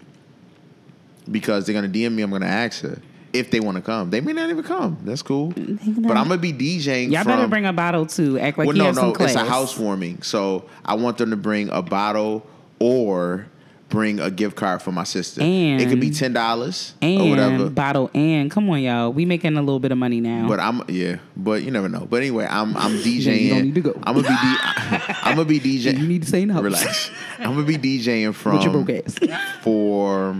because 1.31 1.65
they're 1.65 1.75
gonna 1.75 1.89
DM 1.89 2.13
me. 2.13 2.23
I'm 2.23 2.31
gonna 2.31 2.45
ask 2.45 2.81
her 2.81 2.99
if 3.33 3.51
they 3.51 3.59
want 3.59 3.75
to 3.75 3.81
come. 3.81 4.09
They 4.09 4.21
may 4.21 4.33
not 4.33 4.49
even 4.49 4.63
come. 4.63 4.97
That's 5.03 5.21
cool. 5.21 5.49
But. 5.55 6.17
I'm 6.17 6.27
gonna 6.27 6.37
be 6.37 6.53
DJing. 6.53 7.11
Y'all 7.11 7.23
from, 7.23 7.33
better 7.33 7.47
bring 7.47 7.65
a 7.65 7.73
bottle 7.73 8.05
too. 8.05 8.39
Act 8.39 8.57
like 8.57 8.67
Well, 8.67 8.75
you 8.75 8.81
no, 8.81 8.85
have 8.87 8.95
some 8.95 9.07
no, 9.09 9.13
class. 9.13 9.31
it's 9.31 9.41
a 9.41 9.45
housewarming. 9.45 10.21
So 10.23 10.65
I 10.85 10.95
want 10.95 11.17
them 11.17 11.29
to 11.31 11.37
bring 11.37 11.69
a 11.69 11.81
bottle 11.81 12.45
or 12.79 13.47
bring 13.89 14.19
a 14.19 14.29
gift 14.29 14.55
card 14.57 14.81
for 14.81 14.91
my 14.91 15.03
sister. 15.05 15.39
it 15.41 15.87
could 15.89 15.99
be 16.01 16.09
ten 16.09 16.33
dollars 16.33 16.93
or 17.01 17.29
whatever. 17.29 17.69
bottle 17.69 18.11
and 18.13 18.51
come 18.51 18.69
on 18.69 18.81
y'all, 18.81 19.11
we 19.13 19.25
making 19.25 19.55
a 19.57 19.61
little 19.61 19.79
bit 19.79 19.91
of 19.91 19.97
money 19.97 20.19
now. 20.19 20.47
But 20.47 20.59
I'm 20.59 20.81
yeah, 20.89 21.17
but 21.37 21.63
you 21.63 21.71
never 21.71 21.87
know. 21.89 22.05
But 22.09 22.17
anyway, 22.17 22.47
I'm 22.49 22.75
I'm 22.75 22.91
DJing. 22.97 23.41
you 23.41 23.49
don't 23.51 23.63
need 23.63 23.75
to 23.75 23.81
go. 23.81 23.93
I'm 24.03 24.15
gonna 24.21 24.27
be 24.27 24.33
D- 24.33 25.13
I'm 25.23 25.35
gonna 25.35 25.45
be 25.45 25.59
DJing. 25.59 25.99
you 25.99 26.07
need 26.07 26.23
to 26.23 26.29
say 26.29 26.45
no. 26.45 26.61
Relax. 26.61 27.11
I'm 27.39 27.53
gonna 27.55 27.63
be 27.63 27.77
DJing 27.77 28.33
from 28.33 28.53
With 28.55 28.63
your 28.63 28.73
broke 28.73 28.89
ass. 28.89 29.17
for 29.61 30.35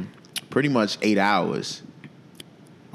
pretty 0.49 0.69
much 0.69 0.97
eight 1.01 1.17
hours, 1.17 1.81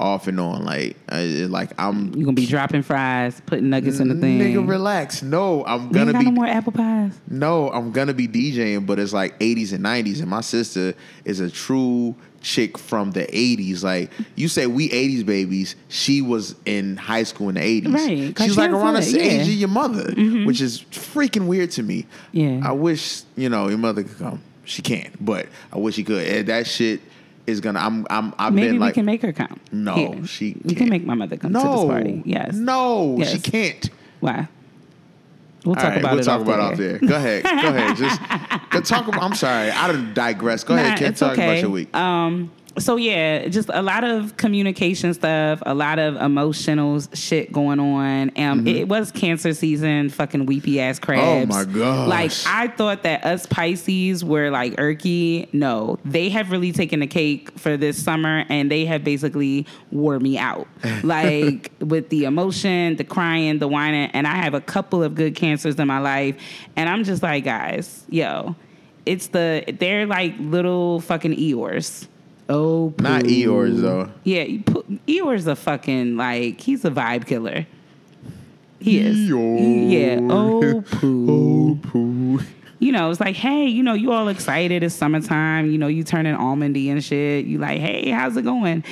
off 0.03 0.27
and 0.27 0.39
on. 0.39 0.65
Like, 0.65 0.97
uh, 1.09 1.47
like 1.47 1.71
I'm. 1.79 2.13
You 2.13 2.25
gonna 2.25 2.33
be 2.33 2.45
dropping 2.45 2.83
fries, 2.83 3.41
putting 3.45 3.69
nuggets 3.69 3.99
in 3.99 4.09
the 4.09 4.15
thing. 4.15 4.37
Nigga, 4.39 4.67
relax. 4.67 5.23
No, 5.23 5.65
I'm 5.65 5.89
gonna 5.89 6.13
be 6.13 6.25
no 6.25 6.31
more 6.31 6.45
apple 6.45 6.73
pies. 6.73 7.17
no, 7.27 7.71
I'm 7.71 7.91
gonna 7.91 8.13
be 8.13 8.27
DJing, 8.27 8.85
but 8.85 8.99
it's 8.99 9.13
like 9.13 9.39
80s 9.39 9.73
and 9.73 9.83
90s, 9.83 10.19
and 10.19 10.29
my 10.29 10.41
sister 10.41 10.93
is 11.23 11.39
a 11.39 11.49
true 11.49 12.15
chick 12.41 12.77
from 12.77 13.11
the 13.11 13.25
80s. 13.27 13.83
Like 13.83 14.11
you 14.35 14.49
say, 14.49 14.67
we 14.67 14.89
80s 14.89 15.25
babies. 15.25 15.77
She 15.87 16.21
was 16.21 16.55
in 16.65 16.97
high 16.97 17.23
school 17.23 17.47
in 17.49 17.55
the 17.55 17.61
80s. 17.61 17.93
Right, 17.93 18.37
She's 18.37 18.53
she 18.53 18.59
like 18.59 18.71
around 18.71 18.95
the 18.95 18.99
age 18.99 19.13
yeah. 19.13 19.23
Mm-hmm. 19.23 19.41
of 19.41 19.47
your 19.47 19.69
mother, 19.69 20.13
which 20.45 20.59
is 20.59 20.81
freaking 20.91 21.47
weird 21.47 21.71
to 21.71 21.83
me. 21.83 22.05
Yeah. 22.33 22.59
I 22.61 22.73
wish 22.73 23.23
you 23.37 23.47
know 23.47 23.69
your 23.69 23.77
mother 23.77 24.03
could 24.03 24.17
come. 24.17 24.41
She 24.65 24.81
can't, 24.81 25.13
but 25.23 25.47
I 25.71 25.77
wish 25.77 25.95
she 25.95 26.03
could. 26.03 26.25
And 26.27 26.47
that 26.47 26.67
shit 26.67 27.01
is 27.47 27.61
gonna. 27.61 27.79
I'm. 27.79 28.07
I'm. 28.09 28.33
I've 28.37 28.53
Maybe 28.53 28.71
been 28.71 28.79
like. 28.79 28.91
we 28.91 28.93
can 28.93 29.05
make 29.05 29.21
her 29.21 29.33
come. 29.33 29.59
no, 29.71 29.95
Here. 29.95 30.25
she. 30.25 30.57
We 30.63 30.69
can 30.69 30.75
can't. 30.75 30.89
make 30.89 31.05
my 31.05 31.13
mother 31.13 31.37
come 31.37 31.51
no, 31.51 31.61
to 31.61 31.69
this 31.69 31.85
party. 31.85 32.21
Yes. 32.25 32.55
No, 32.55 33.21
she 33.25 33.39
can't. 33.39 33.89
Why? 34.19 34.47
We'll 35.65 35.75
talk 35.75 35.83
right, 35.85 35.97
about 35.99 36.11
we'll 36.11 36.19
it. 36.19 36.23
talk 36.23 36.41
off 36.41 36.47
about 36.47 36.77
there. 36.77 36.95
off 36.95 36.99
there. 37.01 37.09
Go 37.09 37.15
ahead. 37.15 37.43
Go 37.43 37.49
ahead. 37.49 37.95
Just 37.97 38.19
go 38.69 38.81
talk 38.81 39.07
about. 39.07 39.23
I'm 39.23 39.35
sorry. 39.35 39.71
I 39.71 39.87
didn't 39.87 40.13
digress. 40.13 40.63
Go 40.63 40.75
ahead. 40.75 40.99
Can't 40.99 41.15
talk 41.15 41.33
okay. 41.33 41.45
about 41.45 41.61
your 41.61 41.69
week. 41.69 41.95
Um, 41.95 42.51
so 42.79 42.95
yeah, 42.95 43.47
just 43.47 43.69
a 43.71 43.81
lot 43.81 44.03
of 44.03 44.35
communication 44.37 45.13
stuff, 45.13 45.61
a 45.65 45.73
lot 45.73 45.99
of 45.99 46.15
emotional 46.15 47.01
shit 47.13 47.51
going 47.51 47.79
on. 47.79 48.31
Um, 48.35 48.65
it 48.67 48.87
was 48.87 49.11
cancer 49.11 49.53
season, 49.53 50.09
fucking 50.09 50.45
weepy 50.45 50.79
ass 50.79 50.97
crabs. 50.99 51.21
Mm-hmm. 51.21 51.51
Oh, 51.51 51.55
my 51.55 51.65
gosh. 51.65 52.07
Like 52.07 52.31
I 52.47 52.67
thought 52.73 53.03
that 53.03 53.25
us 53.25 53.45
Pisces 53.45 54.25
were 54.25 54.49
like 54.49 54.73
irky. 54.77 55.53
No, 55.53 55.99
they 56.03 56.29
have 56.29 56.51
really 56.51 56.71
taken 56.71 57.01
the 57.01 57.07
cake 57.07 57.57
for 57.59 57.77
this 57.77 58.01
summer, 58.01 58.45
and 58.49 58.71
they 58.71 58.85
have 58.85 59.03
basically 59.03 59.67
wore 59.91 60.19
me 60.19 60.37
out. 60.37 60.67
Like 61.03 61.71
with 61.79 62.09
the 62.09 62.23
emotion, 62.23 62.95
the 62.95 63.03
crying, 63.03 63.59
the 63.59 63.67
whining, 63.67 64.09
and 64.13 64.25
I 64.25 64.35
have 64.35 64.53
a 64.53 64.61
couple 64.61 65.03
of 65.03 65.15
good 65.15 65.35
cancers 65.35 65.77
in 65.77 65.87
my 65.87 65.99
life, 65.99 66.35
and 66.75 66.87
I'm 66.87 67.03
just 67.03 67.21
like, 67.21 67.43
guys, 67.43 68.05
yo. 68.09 68.55
It's 69.05 69.27
the 69.27 69.65
they're 69.79 70.05
like 70.05 70.33
little 70.39 71.01
fucking 71.01 71.33
Eeyores. 71.35 72.07
Oh, 72.49 72.93
Not 72.99 73.23
poo. 73.23 73.29
Eeyores 73.29 73.81
though. 73.81 74.09
Yeah, 74.23 74.45
Eeyore's 75.07 75.47
a 75.47 75.55
fucking 75.55 76.17
like 76.17 76.59
he's 76.59 76.83
a 76.85 76.91
vibe 76.91 77.25
killer. 77.25 77.65
He 78.79 78.99
is. 78.99 79.29
Eeyore. 79.29 79.91
Yeah. 79.91 80.19
Oh 80.29 80.81
poo. 80.81 81.27
oh 81.29 81.79
poo. 81.81 82.39
You 82.79 82.91
know, 82.91 83.09
it's 83.09 83.21
like, 83.21 83.37
hey, 83.37 83.67
you 83.67 83.81
know, 83.81 83.93
you 83.93 84.11
all 84.11 84.27
excited. 84.27 84.83
It's 84.83 84.93
summertime. 84.93 85.71
You 85.71 85.77
know, 85.77 85.87
you 85.87 86.03
turn 86.03 86.25
turning 86.25 86.37
almondy 86.37 86.91
and 86.91 87.01
shit. 87.01 87.45
You 87.45 87.59
like, 87.59 87.79
hey, 87.79 88.09
how's 88.09 88.35
it 88.35 88.41
going? 88.41 88.83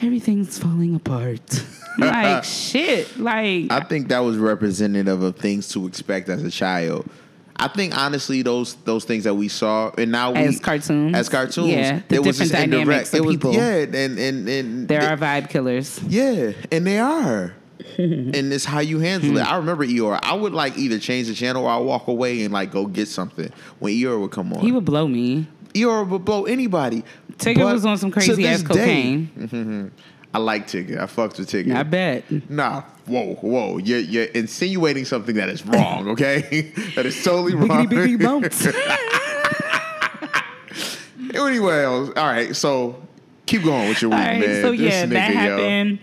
Everything's 0.00 0.58
falling 0.58 0.94
apart. 0.94 1.62
like 1.98 2.42
shit. 2.44 3.18
Like 3.18 3.70
I 3.70 3.80
think 3.80 4.08
that 4.08 4.20
was 4.20 4.38
representative 4.38 5.22
of 5.22 5.36
things 5.36 5.68
to 5.70 5.86
expect 5.86 6.28
as 6.30 6.42
a 6.42 6.50
child. 6.50 7.08
I 7.56 7.68
think 7.68 7.96
honestly, 7.96 8.42
those 8.42 8.74
those 8.84 9.04
things 9.04 9.24
that 9.24 9.34
we 9.34 9.48
saw, 9.48 9.90
and 9.96 10.10
now 10.10 10.32
we 10.32 10.38
As 10.40 10.58
cartoons? 10.60 11.14
as 11.14 11.28
cartoons, 11.28 11.68
Yeah, 11.68 11.98
the 11.98 12.04
there 12.08 12.22
was 12.22 12.38
different 12.38 12.52
this 12.52 12.60
indirect- 12.64 12.86
dynamics 12.86 13.14
of 13.14 13.18
it 13.20 13.24
was, 13.24 13.36
people. 13.36 13.54
Yeah, 13.54 13.76
and 13.76 14.18
and 14.18 14.48
and 14.48 14.88
there 14.88 15.02
are 15.08 15.16
vibe 15.16 15.50
killers. 15.50 16.00
Yeah, 16.08 16.52
and 16.72 16.86
they 16.86 16.98
are. 16.98 17.54
and 17.98 18.52
it's 18.52 18.64
how 18.64 18.80
you 18.80 18.98
handle 18.98 19.36
it. 19.36 19.40
I 19.42 19.56
remember 19.56 19.86
Eeyore. 19.86 20.18
I 20.22 20.34
would 20.34 20.52
like 20.52 20.76
either 20.78 20.98
change 20.98 21.28
the 21.28 21.34
channel 21.34 21.64
or 21.64 21.70
I 21.70 21.76
walk 21.76 22.08
away 22.08 22.42
and 22.44 22.52
like 22.52 22.72
go 22.72 22.86
get 22.86 23.08
something 23.08 23.50
when 23.78 23.92
Eeyore 23.92 24.20
would 24.20 24.30
come 24.30 24.52
on. 24.52 24.60
He 24.60 24.72
would 24.72 24.84
blow 24.84 25.06
me. 25.06 25.46
Eeyore 25.74 26.08
would 26.08 26.24
blow 26.24 26.44
anybody. 26.46 27.02
Tigger 27.36 27.72
was 27.72 27.84
on 27.84 27.98
some 27.98 28.10
crazy 28.10 28.46
ass 28.46 28.62
cocaine. 28.62 29.26
day- 29.36 29.90
I 30.34 30.38
like 30.38 30.66
Tigger. 30.66 30.98
I 30.98 31.06
fucked 31.06 31.38
with 31.38 31.48
Tigger. 31.48 31.76
I 31.76 31.84
bet. 31.84 32.24
Nah, 32.50 32.82
whoa, 33.06 33.34
whoa. 33.36 33.78
You're, 33.78 34.00
you're 34.00 34.24
insinuating 34.24 35.04
something 35.04 35.36
that 35.36 35.48
is 35.48 35.64
wrong, 35.64 36.08
okay? 36.08 36.40
that 36.96 37.06
is 37.06 37.22
totally 37.22 37.54
wrong. 37.54 37.86
Biggity, 37.86 38.18
biggity 38.18 39.04
anyway, 41.34 41.84
all 41.84 42.10
right, 42.16 42.54
so 42.54 43.00
keep 43.46 43.62
going 43.62 43.88
with 43.88 44.02
your 44.02 44.10
week, 44.10 44.18
right, 44.18 44.40
man. 44.40 44.62
so 44.62 44.70
This 44.72 44.80
yeah, 44.80 45.04
nigga, 45.06 45.12
that 45.12 45.44
yo. 45.44 45.98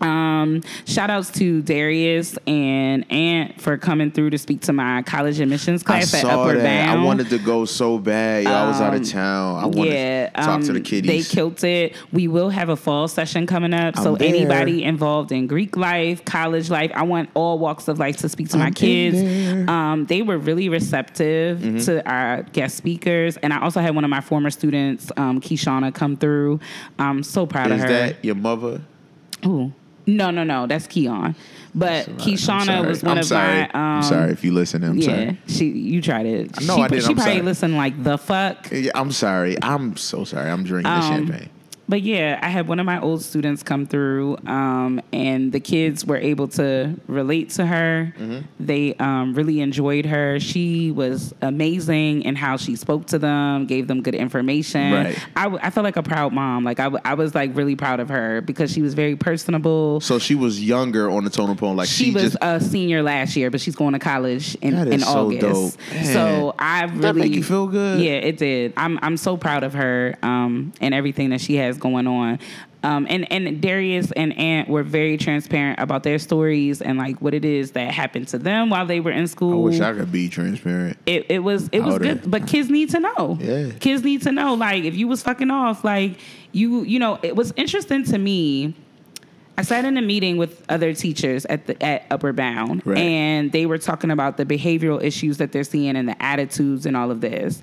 Um, 0.00 0.62
shout 0.86 1.10
outs 1.10 1.30
to 1.32 1.62
Darius 1.62 2.38
and 2.46 3.10
Ant 3.12 3.60
for 3.60 3.76
coming 3.76 4.10
through 4.10 4.30
to 4.30 4.38
speak 4.38 4.62
to 4.62 4.72
my 4.72 5.02
college 5.02 5.40
admissions 5.40 5.82
I 5.82 5.86
class 5.86 6.14
at 6.14 6.22
saw 6.22 6.40
Upward 6.40 6.58
that. 6.58 6.86
Bound. 6.86 7.00
I 7.00 7.04
wanted 7.04 7.28
to 7.30 7.38
go 7.38 7.64
so 7.66 7.98
bad. 7.98 8.44
Yo, 8.44 8.50
I 8.50 8.66
was 8.66 8.80
out 8.80 8.94
of 8.94 9.00
Um, 9.00 9.04
town. 9.04 9.62
I 9.62 9.66
wanted 9.66 9.92
yeah, 9.92 10.26
to 10.30 10.42
talk 10.42 10.60
to 10.62 10.72
the 10.72 10.78
um, 10.78 10.82
kiddies. 10.84 11.28
They 11.28 11.34
killed 11.34 11.62
it. 11.64 11.94
We 12.12 12.28
will 12.28 12.48
have 12.50 12.68
a 12.68 12.76
fall 12.76 13.08
session 13.08 13.46
coming 13.46 13.74
up. 13.74 13.96
so 13.96 14.12
I'm 14.12 14.18
there. 14.18 14.28
anybody 14.28 14.84
involved 14.84 15.32
in 15.32 15.46
Greek 15.46 15.76
life, 15.76 16.24
college 16.24 16.70
life, 16.70 16.90
I 16.94 17.02
want 17.02 17.28
all 17.34 17.58
walks 17.58 17.88
of 17.88 17.98
life 17.98 18.16
to 18.18 18.28
speak 18.28 18.48
to 18.50 18.54
I'm 18.56 18.60
my 18.60 18.70
kids. 18.70 19.16
Mm-hmm. 19.18 19.68
Um, 19.68 20.04
they 20.06 20.22
were 20.22 20.38
really 20.38 20.68
receptive 20.68 21.60
to 21.84 22.08
our 22.10 22.42
guest 22.52 22.76
speakers, 22.76 23.36
and 23.38 23.52
I 23.52 23.60
also 23.60 23.80
had 23.80 23.94
one 23.94 24.04
of 24.04 24.10
my 24.10 24.20
former 24.20 24.50
students, 24.50 25.10
um, 25.16 25.40
Kishana, 25.40 25.92
come 25.94 26.16
through. 26.16 26.60
I'm 26.98 27.22
so 27.22 27.46
proud 27.46 27.70
Is 27.70 27.82
of 27.82 27.88
her. 27.88 27.94
Is 27.94 28.12
that 28.12 28.24
your 28.24 28.34
mother? 28.34 28.80
Ooh. 29.46 29.72
No, 30.16 30.30
no, 30.30 30.44
no. 30.44 30.66
That's 30.66 30.86
Keon. 30.86 31.34
But 31.74 32.06
sorry. 32.66 32.86
was 32.88 33.02
one 33.02 33.12
I'm 33.12 33.18
of 33.18 33.24
sorry. 33.26 33.60
my. 33.60 33.64
Um, 33.70 33.70
I'm 33.74 34.02
sorry 34.02 34.32
if 34.32 34.42
you 34.44 34.52
listen. 34.52 34.82
I'm 34.82 34.96
yeah, 34.98 35.04
sorry. 35.06 35.38
she. 35.46 35.66
You 35.66 36.02
tried 36.02 36.26
it. 36.26 36.60
No, 36.62 36.76
she, 36.76 36.82
I 36.82 36.88
didn't. 36.88 37.02
She 37.04 37.08
I'm 37.10 37.14
probably 37.14 37.32
sorry. 37.34 37.42
listened 37.42 37.76
like 37.76 38.02
the 38.02 38.18
fuck. 38.18 38.68
Yeah, 38.72 38.90
I'm 38.94 39.12
sorry. 39.12 39.56
I'm 39.62 39.96
so 39.96 40.24
sorry. 40.24 40.50
I'm 40.50 40.64
drinking 40.64 40.92
the 40.92 40.98
Um, 40.98 41.26
champagne. 41.28 41.50
But 41.90 42.02
yeah, 42.02 42.38
I 42.40 42.50
had 42.50 42.68
one 42.68 42.78
of 42.78 42.86
my 42.86 43.00
old 43.00 43.20
students 43.20 43.64
come 43.64 43.84
through, 43.84 44.36
um, 44.46 45.02
and 45.12 45.50
the 45.50 45.58
kids 45.58 46.06
were 46.06 46.16
able 46.18 46.46
to 46.48 46.94
relate 47.08 47.50
to 47.50 47.66
her. 47.66 48.14
Mm-hmm. 48.16 48.46
They 48.60 48.94
um, 48.94 49.34
really 49.34 49.60
enjoyed 49.60 50.06
her. 50.06 50.38
She 50.38 50.92
was 50.92 51.34
amazing 51.42 52.22
in 52.22 52.36
how 52.36 52.56
she 52.58 52.76
spoke 52.76 53.06
to 53.06 53.18
them, 53.18 53.66
gave 53.66 53.88
them 53.88 54.02
good 54.02 54.14
information. 54.14 54.92
Right. 54.92 55.18
I, 55.34 55.44
w- 55.44 55.60
I 55.60 55.70
felt 55.70 55.82
like 55.82 55.96
a 55.96 56.02
proud 56.04 56.32
mom. 56.32 56.62
Like 56.62 56.78
I, 56.78 56.84
w- 56.84 57.02
I 57.04 57.14
was 57.14 57.34
like 57.34 57.56
really 57.56 57.74
proud 57.74 57.98
of 57.98 58.08
her 58.08 58.40
because 58.40 58.70
she 58.70 58.82
was 58.82 58.94
very 58.94 59.16
personable. 59.16 60.00
So 60.00 60.20
she 60.20 60.36
was 60.36 60.62
younger 60.64 61.10
on 61.10 61.24
the 61.24 61.30
totem 61.30 61.56
pole. 61.56 61.74
Like 61.74 61.88
she, 61.88 62.04
she, 62.04 62.10
was 62.12 62.22
just 62.22 62.36
a 62.40 62.60
senior 62.60 63.02
last 63.02 63.34
year, 63.34 63.50
but 63.50 63.60
she's 63.60 63.74
going 63.74 63.94
to 63.94 63.98
college 63.98 64.54
in, 64.62 64.76
That 64.76 64.86
in 64.86 65.00
so 65.00 65.26
August. 65.26 65.40
dope. 65.76 66.04
So 66.04 66.54
I 66.56 66.84
really 66.84 67.00
That 67.00 67.16
make 67.16 67.32
you 67.32 67.42
feel 67.42 67.66
good? 67.66 68.00
Yeah, 68.00 68.12
it 68.12 68.36
did. 68.36 68.74
I'm 68.76 68.96
I'm 69.02 69.16
so 69.16 69.36
proud 69.36 69.64
of 69.64 69.72
her 69.72 70.16
um, 70.22 70.72
and 70.80 70.94
everything 70.94 71.30
that 71.30 71.40
she 71.40 71.56
has 71.56 71.79
going 71.80 72.06
on. 72.06 72.38
Um, 72.82 73.06
and 73.10 73.30
and 73.30 73.60
Darius 73.60 74.10
and 74.12 74.32
Ant 74.38 74.68
were 74.68 74.82
very 74.82 75.18
transparent 75.18 75.78
about 75.80 76.02
their 76.02 76.18
stories 76.18 76.80
and 76.80 76.98
like 76.98 77.20
what 77.20 77.34
it 77.34 77.44
is 77.44 77.72
that 77.72 77.92
happened 77.92 78.28
to 78.28 78.38
them 78.38 78.70
while 78.70 78.86
they 78.86 79.00
were 79.00 79.10
in 79.10 79.26
school. 79.26 79.64
I 79.64 79.64
wish 79.70 79.80
I 79.80 79.92
could 79.92 80.10
be 80.10 80.28
transparent. 80.30 80.96
it, 81.04 81.26
it 81.28 81.40
was 81.40 81.68
it 81.72 81.80
was 81.80 81.98
good, 81.98 82.30
but 82.30 82.46
kids 82.46 82.70
need 82.70 82.88
to 82.90 83.00
know. 83.00 83.36
Yeah. 83.38 83.70
kids 83.80 84.02
need 84.02 84.22
to 84.22 84.32
know. 84.32 84.54
Like 84.54 84.84
if 84.84 84.94
you 84.94 85.08
was 85.08 85.22
fucking 85.22 85.50
off, 85.50 85.84
like 85.84 86.18
you 86.52 86.82
you 86.84 86.98
know, 86.98 87.18
it 87.22 87.36
was 87.36 87.52
interesting 87.56 88.04
to 88.04 88.16
me. 88.18 88.74
I 89.58 89.62
sat 89.62 89.84
in 89.84 89.98
a 89.98 90.02
meeting 90.02 90.38
with 90.38 90.64
other 90.70 90.94
teachers 90.94 91.44
at 91.44 91.66
the 91.66 91.82
at 91.82 92.06
Upward 92.10 92.36
Bound, 92.36 92.80
Right. 92.86 92.96
and 92.96 93.52
they 93.52 93.66
were 93.66 93.76
talking 93.76 94.10
about 94.10 94.38
the 94.38 94.46
behavioral 94.46 95.02
issues 95.02 95.36
that 95.36 95.52
they're 95.52 95.64
seeing 95.64 95.96
and 95.96 96.08
the 96.08 96.22
attitudes 96.22 96.86
and 96.86 96.96
all 96.96 97.10
of 97.10 97.20
this. 97.20 97.62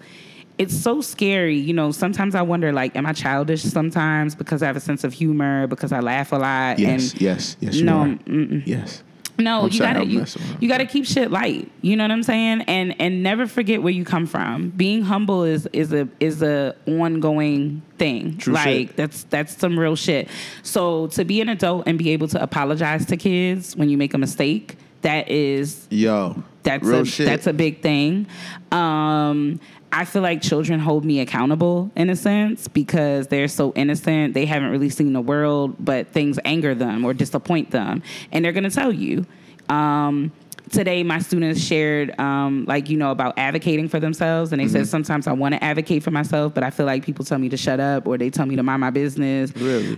It's 0.58 0.76
so 0.76 1.02
scary, 1.02 1.56
you 1.58 1.74
know. 1.74 1.92
Sometimes 1.92 2.34
I 2.34 2.42
wonder, 2.42 2.72
like, 2.74 2.96
am 2.96 3.06
I 3.06 3.14
childish? 3.14 3.62
Sometimes 3.64 4.34
because 4.36 4.64
I 4.64 4.68
have 4.68 4.76
a 4.76 4.80
sense 4.80 5.04
of 5.04 5.14
humor, 5.14 5.68
because 5.68 5.92
I 5.92 6.00
laugh 6.00 6.32
a 6.32 6.38
lot. 6.38 6.80
Yes, 6.80 7.14
and 7.14 7.22
yes, 7.22 7.58
yes. 7.60 7.76
You 7.76 7.84
No, 7.86 8.00
are. 8.02 8.18
Yes. 8.66 9.04
no, 9.38 9.62
I'm 9.66 9.70
you 9.72 9.80
gotta 9.80 10.06
you, 10.06 10.26
you 10.60 10.68
gotta 10.68 10.86
keep 10.88 11.06
shit 11.06 11.30
light. 11.30 11.72
You 11.82 11.96
know 11.96 12.04
what 12.06 12.12
I'm 12.12 12.24
saying? 12.24 12.62
And 12.64 13.00
and 13.00 13.22
never 13.22 13.46
forget 13.46 13.84
where 13.84 13.94
you 13.94 14.04
come 14.04 14.26
from. 14.26 14.70
Being 14.72 15.04
humble 15.04 15.44
is 15.44 15.68
is 15.74 15.94
a 15.94 16.08
is 16.20 16.42
a 16.42 16.76
ongoing 16.88 17.84
thing. 18.00 18.38
True 18.38 18.54
like 18.56 18.64
shit. 18.88 18.96
that's 18.98 19.24
that's 19.26 19.56
some 19.58 19.78
real 19.80 19.96
shit. 19.96 20.28
So 20.64 21.06
to 21.08 21.24
be 21.24 21.40
an 21.42 21.50
adult 21.50 21.88
and 21.88 22.00
be 22.00 22.10
able 22.12 22.28
to 22.30 22.42
apologize 22.42 23.06
to 23.08 23.18
kids 23.18 23.76
when 23.76 23.90
you 23.90 23.98
make 23.98 24.16
a 24.16 24.18
mistake, 24.18 24.76
that 25.04 25.30
is 25.30 25.88
Yo. 25.92 26.42
That's 26.68 26.86
real 26.86 27.02
a 27.02 27.06
shit. 27.06 27.26
that's 27.26 27.48
a 27.48 27.54
big 27.54 27.82
thing. 27.82 28.28
Um, 28.72 29.60
I 29.92 30.04
feel 30.06 30.22
like 30.22 30.42
children 30.42 30.80
hold 30.80 31.06
me 31.06 31.22
accountable 31.22 31.90
in 31.96 32.10
a 32.10 32.16
sense 32.16 32.68
because 32.68 33.28
they're 33.28 33.48
so 33.48 33.72
innocent. 33.76 34.34
They 34.34 34.46
haven't 34.46 34.70
really 34.70 34.90
seen 34.90 35.14
the 35.14 35.22
world, 35.22 35.76
but 35.80 36.08
things 36.10 36.38
anger 36.46 36.76
them 36.76 37.06
or 37.06 37.14
disappoint 37.14 37.72
them, 37.72 38.04
and 38.32 38.44
they're 38.44 38.52
gonna 38.54 38.70
tell 38.70 38.92
you. 38.92 39.26
Um, 39.70 40.32
today, 40.70 41.02
my 41.04 41.20
students 41.20 41.62
shared, 41.62 42.18
um, 42.20 42.66
like 42.68 42.90
you 42.90 42.98
know, 42.98 43.12
about 43.12 43.38
advocating 43.38 43.88
for 43.88 44.00
themselves, 44.00 44.52
and 44.52 44.60
they 44.60 44.66
Mm-hmm. 44.66 44.74
said 44.76 44.88
sometimes 44.88 45.26
I 45.28 45.32
want 45.34 45.54
to 45.56 45.64
advocate 45.64 46.04
for 46.04 46.12
myself, 46.12 46.54
but 46.54 46.64
I 46.64 46.70
feel 46.70 46.86
like 46.86 47.06
people 47.06 47.24
tell 47.24 47.40
me 47.40 47.48
to 47.50 47.58
shut 47.58 47.80
up 47.80 48.06
or 48.08 48.18
they 48.18 48.30
tell 48.30 48.46
me 48.46 48.58
to 48.58 48.64
mind 48.64 48.82
my 48.82 48.90
business 48.90 49.56
really. 49.56 49.98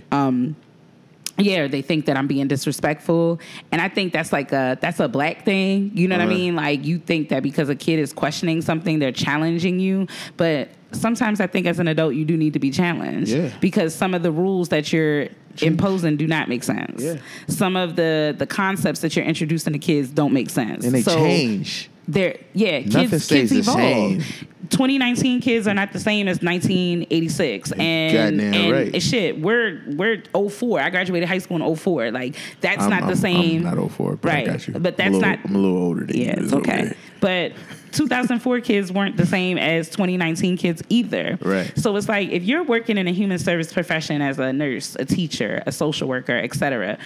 Yeah, 1.38 1.66
they 1.68 1.82
think 1.82 2.06
that 2.06 2.16
I'm 2.16 2.26
being 2.26 2.48
disrespectful, 2.48 3.40
and 3.72 3.80
I 3.80 3.88
think 3.88 4.12
that's 4.12 4.32
like 4.32 4.52
a 4.52 4.78
that's 4.80 5.00
a 5.00 5.08
black 5.08 5.44
thing. 5.44 5.90
You 5.94 6.08
know 6.08 6.16
what 6.18 6.24
I 6.24 6.28
mean? 6.28 6.56
Like 6.56 6.84
you 6.84 6.98
think 6.98 7.28
that 7.30 7.42
because 7.42 7.68
a 7.68 7.74
kid 7.74 7.98
is 7.98 8.12
questioning 8.12 8.60
something, 8.62 8.98
they're 8.98 9.12
challenging 9.12 9.80
you, 9.80 10.06
but 10.36 10.68
sometimes 10.92 11.40
I 11.40 11.46
think 11.46 11.66
as 11.66 11.78
an 11.78 11.88
adult 11.88 12.14
you 12.14 12.24
do 12.24 12.36
need 12.36 12.52
to 12.54 12.58
be 12.58 12.70
challenged 12.70 13.30
Yeah. 13.30 13.50
because 13.60 13.94
some 13.94 14.12
of 14.14 14.22
the 14.22 14.32
rules 14.32 14.70
that 14.70 14.92
you're 14.92 15.28
imposing 15.62 16.16
do 16.16 16.26
not 16.26 16.48
make 16.48 16.62
sense. 16.62 17.02
Yeah. 17.02 17.16
Some 17.48 17.76
of 17.76 17.96
the 17.96 18.34
the 18.36 18.46
concepts 18.46 19.00
that 19.00 19.14
you're 19.16 19.24
introducing 19.24 19.72
to 19.72 19.78
kids 19.78 20.08
don't 20.10 20.32
make 20.32 20.48
sense. 20.50 20.84
and 20.84 20.94
they 20.94 21.02
So 21.02 21.14
change. 21.16 21.89
They're 22.08 22.38
yeah, 22.54 22.80
Nothing 22.80 23.08
kids 23.10 23.28
kids 23.28 23.52
evolve. 23.52 23.78
same. 23.78 24.22
2019 24.70 25.40
kids 25.40 25.66
are 25.66 25.74
not 25.74 25.92
the 25.92 25.98
same 25.98 26.28
as 26.28 26.40
1986 26.42 27.72
and, 27.72 28.36
Goddamn 28.38 28.54
and 28.54 28.72
right. 28.92 29.02
shit 29.02 29.40
we're 29.40 29.82
we're 29.96 30.22
04 30.50 30.80
i 30.80 30.90
graduated 30.90 31.28
high 31.28 31.38
school 31.38 31.56
in 31.66 31.76
04 31.76 32.12
like 32.12 32.36
that's 32.60 32.82
I'm, 32.84 32.90
not 32.90 33.02
I'm, 33.04 33.08
the 33.08 33.16
same 33.16 33.66
I'm 33.66 33.76
not 33.76 33.90
04, 33.90 34.16
but 34.16 34.28
right 34.28 34.48
I 34.48 34.52
got 34.52 34.68
you. 34.68 34.74
but 34.74 34.92
I'm 34.92 34.96
that's 34.96 34.98
little- 35.14 35.20
not 35.22 35.38
I'm 35.44 35.54
a 35.56 35.58
little 35.58 35.76
older 35.78 36.04
than 36.04 36.16
you. 36.16 36.24
yeah 36.24 36.30
it's 36.34 36.42
It's 36.44 36.52
okay 36.52 36.92
but 37.20 37.52
2004 37.92 38.60
kids 38.60 38.92
weren't 38.92 39.16
the 39.16 39.26
same 39.26 39.58
as 39.58 39.88
2019 39.88 40.56
kids 40.56 40.82
either 40.88 41.38
Right. 41.42 41.72
so 41.78 41.94
it's 41.96 42.08
like 42.08 42.28
if 42.30 42.42
you're 42.44 42.62
working 42.62 42.98
in 42.98 43.06
a 43.08 43.12
human 43.12 43.38
service 43.38 43.72
profession 43.72 44.22
as 44.22 44.38
a 44.38 44.52
nurse 44.52 44.96
a 44.98 45.04
teacher 45.04 45.62
a 45.66 45.72
social 45.72 46.08
worker 46.08 46.36
etc 46.36 46.98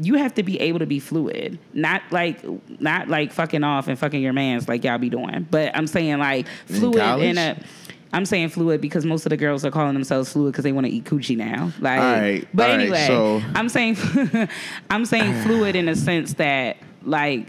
you 0.00 0.14
have 0.14 0.34
to 0.34 0.42
be 0.42 0.58
able 0.60 0.78
to 0.78 0.86
be 0.86 0.98
fluid 1.00 1.58
not 1.74 2.02
like 2.10 2.42
not 2.80 3.08
like 3.08 3.32
fucking 3.32 3.64
off 3.64 3.88
and 3.88 3.98
fucking 3.98 4.22
your 4.22 4.32
mans 4.32 4.68
like 4.68 4.84
y'all 4.84 4.98
be 4.98 5.10
doing 5.10 5.46
but 5.50 5.76
i'm 5.76 5.86
saying 5.86 6.18
like 6.18 6.46
fluid 6.66 6.94
in, 6.96 7.00
college? 7.00 7.36
a 7.36 7.64
I'm 8.12 8.26
saying 8.26 8.48
fluid 8.48 8.80
because 8.80 9.06
most 9.06 9.24
of 9.24 9.30
the 9.30 9.36
girls 9.36 9.64
are 9.64 9.70
calling 9.70 9.94
themselves 9.94 10.32
fluid 10.32 10.50
because 10.52 10.64
they 10.64 10.72
want 10.72 10.84
to 10.86 10.92
eat 10.92 11.04
coochie 11.04 11.36
now. 11.36 11.70
Like, 11.78 12.00
right, 12.00 12.48
but 12.52 12.68
all 12.68 12.76
right, 12.76 12.80
anyway, 12.82 13.06
so- 13.06 13.40
I'm 13.54 13.68
saying 13.68 13.96
I'm 14.90 15.04
saying 15.04 15.44
fluid 15.44 15.76
in 15.76 15.88
a 15.88 15.94
sense 15.94 16.34
that 16.34 16.78
like 17.04 17.46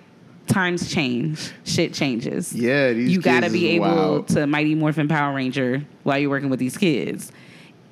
times 0.47 0.89
change, 0.91 1.51
shit 1.63 1.93
changes. 1.93 2.53
Yeah, 2.53 2.91
these 2.93 3.11
you 3.11 3.21
gotta 3.21 3.49
be 3.49 3.69
able 3.69 3.85
wild. 3.85 4.27
to 4.29 4.47
Mighty 4.47 4.75
Morphin 4.75 5.07
Power 5.07 5.33
Ranger 5.35 5.85
while 6.03 6.17
you're 6.17 6.29
working 6.29 6.49
with 6.49 6.59
these 6.59 6.77
kids. 6.77 7.31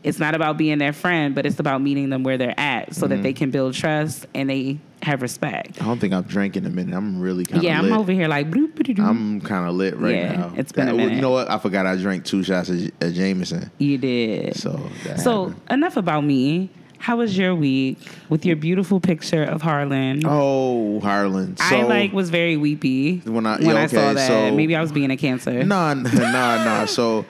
It's 0.01 0.17
not 0.17 0.33
about 0.33 0.57
being 0.57 0.77
their 0.77 0.93
friend, 0.93 1.35
but 1.35 1.45
it's 1.45 1.59
about 1.59 1.81
meeting 1.81 2.09
them 2.09 2.23
where 2.23 2.37
they're 2.37 2.57
at 2.57 2.95
so 2.95 3.01
Mm-hmm. 3.05 3.15
that 3.17 3.23
they 3.23 3.33
can 3.33 3.51
build 3.51 3.73
trust 3.73 4.27
and 4.33 4.49
they 4.49 4.77
have 5.01 5.21
respect. 5.21 5.81
I 5.81 5.85
don't 5.85 5.99
think 5.99 6.13
I've 6.13 6.27
drank 6.27 6.55
in 6.55 6.65
a 6.65 6.69
minute. 6.69 6.95
I'm 6.95 7.19
really 7.19 7.43
kind 7.45 7.57
of 7.57 7.63
Yeah, 7.63 7.81
lit. 7.81 7.91
I'm 7.91 7.97
over 7.99 8.11
here 8.13 8.27
like 8.29 8.49
bloop. 8.49 8.97
I'm 8.99 9.41
kind 9.41 9.67
of 9.67 9.75
lit 9.75 9.97
right 9.97 10.15
Yeah, 10.15 10.35
now. 10.37 10.53
it's 10.55 10.71
been 10.71 10.87
a 10.87 10.91
That- 10.91 10.95
well, 10.95 11.05
minute. 11.05 11.15
You 11.17 11.21
know 11.21 11.31
what? 11.31 11.49
I 11.51 11.57
forgot 11.57 11.85
I 11.85 11.97
drank 11.97 12.23
two 12.23 12.43
shots 12.43 12.69
of, 12.69 12.89
of 13.01 13.13
Jameson. 13.13 13.71
you 13.77 13.97
did. 13.97 14.55
So 14.55 14.89
So 15.17 15.47
happened. 15.49 15.61
enough 15.71 15.97
about 15.97 16.23
me. 16.23 16.69
How 16.99 17.15
was 17.17 17.37
your 17.37 17.55
week 17.55 17.97
with 18.29 18.45
your 18.45 18.55
beautiful 18.55 18.99
picture 18.99 19.43
of 19.43 19.61
Harlan? 19.61 20.21
oh, 20.25 20.99
Harlan. 20.99 21.57
So, 21.57 21.63
I 21.63 21.83
like 21.83 22.13
was 22.13 22.29
very 22.29 22.57
weepy 22.57 23.19
When 23.25 23.45
I- 23.45 23.57
when 23.57 23.65
yeah, 23.67 23.75
I 23.81 23.87
saw 23.87 24.13
that. 24.13 24.27
so- 24.27 24.55
Maybe 24.55 24.75
I 24.75 24.81
was 24.81 24.91
being 24.91 25.09
a 25.09 25.17
cancer. 25.17 25.63
No, 25.63 25.93
no, 25.93 26.09
no, 26.11 26.63
no. 26.65 26.85
So, 26.87 27.25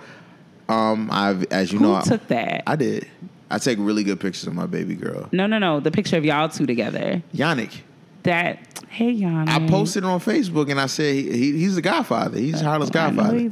um, 0.67 1.09
I've 1.11 1.43
as 1.51 1.71
you 1.71 1.79
Who 1.79 1.85
know, 1.85 1.95
I- 1.95 2.01
took 2.01 2.27
that? 2.27 2.63
I 2.67 2.75
did. 2.75 3.07
I 3.51 3.57
take 3.57 3.77
really 3.79 4.03
good 4.03 4.19
pictures 4.19 4.45
of 4.47 4.53
my 4.53 4.67
baby 4.67 4.93
girl, 4.95 5.27
no, 5.31 5.47
no, 5.47 5.57
no. 5.57 5.79
The 5.79 5.89
picture 5.91 6.17
of 6.17 6.25
y'all 6.25 6.49
two 6.49 6.65
together. 6.67 7.23
Yannick. 7.35 7.81
That 8.23 8.59
hey, 8.89 9.13
Yana. 9.15 9.47
I 9.47 9.67
posted 9.67 10.03
it 10.03 10.07
on 10.07 10.19
Facebook 10.19 10.69
and 10.69 10.79
I 10.79 10.87
said 10.87 11.15
he, 11.15 11.31
he, 11.31 11.51
he's 11.59 11.75
the 11.75 11.81
Godfather. 11.81 12.37
He's 12.39 12.59
Harlan's 12.61 12.89
Godfather. 12.89 13.49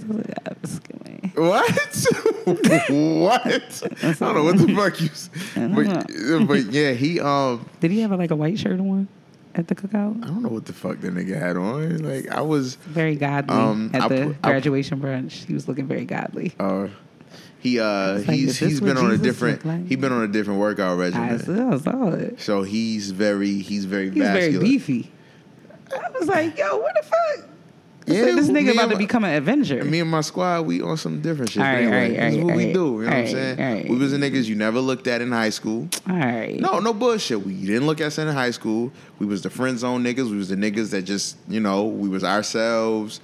What? 1.36 1.70
what? 2.90 3.84
I 4.04 4.14
don't 4.14 4.22
know 4.36 4.44
what 4.44 4.58
the 4.58 4.74
fuck 4.76 5.00
you. 5.02 5.10
But, 5.76 6.48
but 6.48 6.74
yeah, 6.74 6.94
he 6.94 7.20
um. 7.20 7.68
Did 7.80 7.92
he 7.92 8.02
have 8.02 8.12
like 8.12 8.32
a 8.32 8.36
white 8.36 8.58
shirt 8.58 8.80
on 8.80 9.08
at 9.54 9.68
the 9.68 9.76
cookout? 9.76 10.24
I 10.24 10.28
don't 10.28 10.42
know 10.42 10.50
what 10.50 10.66
the 10.66 10.74
fuck 10.74 11.00
that 11.02 11.14
nigga 11.14 11.40
had 11.40 11.56
on. 11.58 12.00
Like 12.00 12.28
I 12.30 12.42
was. 12.42 12.76
Very 12.76 13.16
godly 13.16 13.56
Um, 13.56 13.92
at 13.94 14.04
I 14.04 14.08
the 14.08 14.36
I- 14.44 14.50
graduation 14.50 15.00
brunch. 15.00 15.46
He 15.46 15.54
was 15.54 15.68
looking 15.68 15.86
very 15.88 16.06
godly. 16.06 16.54
Uh, 16.60 16.88
he 17.68 17.80
uh 17.80 18.16
like, 18.20 18.26
he's 18.26 18.58
he's 18.58 18.80
been 18.82 18.98
on 18.98 19.12
a 19.12 19.18
different 19.18 19.66
like? 19.66 19.88
he 19.88 19.96
been 19.96 20.12
on 20.12 20.24
a 20.24 20.28
different 20.28 20.60
workout 20.60 20.98
I 20.98 21.02
regimen. 21.02 21.40
saw, 21.40 21.78
saw 21.78 22.08
it. 22.10 22.40
So 22.40 22.64
he's 22.64 23.12
very 23.12 23.60
he's 23.60 23.86
very 23.86 24.10
He's 24.10 24.24
vascular. 24.24 24.52
very 24.60 24.64
beefy. 24.64 25.12
I 25.94 26.10
was 26.20 26.28
like, 26.28 26.58
yo, 26.58 26.78
what 26.78 26.94
the 26.96 27.04
fuck? 27.08 27.50
Yeah, 28.08 28.22
this 28.24 28.48
nigga 28.48 28.72
about 28.72 28.84
and 28.84 28.92
to 28.94 28.98
become 28.98 29.26
an 29.26 29.36
Avenger. 29.36 29.84
Me 29.84 30.00
and 30.00 30.10
my 30.10 30.22
squad, 30.22 30.62
we 30.66 30.82
on 30.82 30.96
some 30.96 31.20
different 31.22 31.52
shit. 31.52 31.62
All 31.62 31.68
right, 31.68 31.84
anyway, 31.84 32.16
all 32.18 32.22
right, 32.24 32.30
this 32.30 32.36
is 32.36 32.44
what 32.44 32.50
right, 32.52 32.58
we 32.58 32.74
do. 32.74 32.80
You 32.80 32.82
know 33.02 33.06
what 33.08 33.14
I'm 33.14 33.28
saying? 33.28 33.60
right. 33.60 33.90
We 33.90 33.96
was 33.98 34.12
the 34.14 34.18
niggas 34.18 34.46
you 34.46 34.56
never 34.56 34.80
looked 34.80 35.08
at 35.08 35.20
in 35.22 35.30
high 35.32 35.50
school. 35.50 35.90
All 36.10 36.16
right. 36.16 36.58
No, 36.58 36.80
no 36.80 36.94
bullshit. 36.94 37.46
We 37.46 37.54
didn't 37.66 37.86
look 37.86 38.00
at 38.00 38.08
us 38.08 38.18
in 38.18 38.30
high 38.30 38.52
school. 38.52 38.94
We 39.20 39.26
was 39.26 39.42
the 39.42 39.50
friend 39.50 39.78
zone 39.78 40.06
niggas. 40.06 40.32
We 40.32 40.38
was 40.38 40.48
the 40.48 40.56
niggas 40.56 40.92
that 40.92 41.02
just, 41.02 41.36
you 41.50 41.60
know, 41.60 41.84
we 41.84 42.08
was 42.08 42.24
ourselves. 42.24 43.20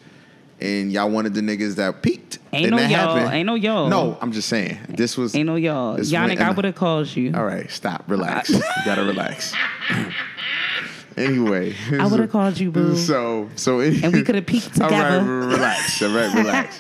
And 0.64 0.94
y'all 0.94 1.10
wanted 1.10 1.34
the 1.34 1.42
niggas 1.42 1.76
that 1.76 2.02
peaked. 2.02 2.40
Ain't 2.54 2.68
and 2.68 2.72
no 2.72 2.78
that 2.78 2.90
y'all. 2.90 3.16
happened. 3.16 3.36
Ain't 3.36 3.48
no 3.48 3.56
y'all. 3.56 3.90
No, 3.90 4.18
I'm 4.22 4.32
just 4.32 4.48
saying. 4.48 4.78
This 4.88 5.18
was 5.18 5.36
Ain't 5.36 5.48
no 5.48 5.56
y'all. 5.56 5.98
Yannick, 5.98 6.40
I 6.40 6.52
would 6.52 6.64
have 6.64 6.76
called 6.76 7.14
you. 7.14 7.34
All 7.36 7.44
right, 7.44 7.70
stop. 7.70 8.06
Relax. 8.08 8.50
you 8.50 8.62
gotta 8.86 9.04
relax. 9.04 9.54
anyway. 11.18 11.76
I 11.92 12.08
would 12.08 12.22
have 12.22 12.32
called 12.32 12.58
you, 12.58 12.72
boo. 12.72 12.96
So 12.96 13.50
so 13.58 13.82
and 13.82 14.14
we 14.14 14.24
could 14.24 14.36
have 14.36 14.46
peaked 14.46 14.74
together. 14.74 15.20
All 15.20 15.26
right, 15.26 15.54
relax. 15.54 16.02
All 16.02 16.16
right, 16.16 16.34
relax. 16.34 16.80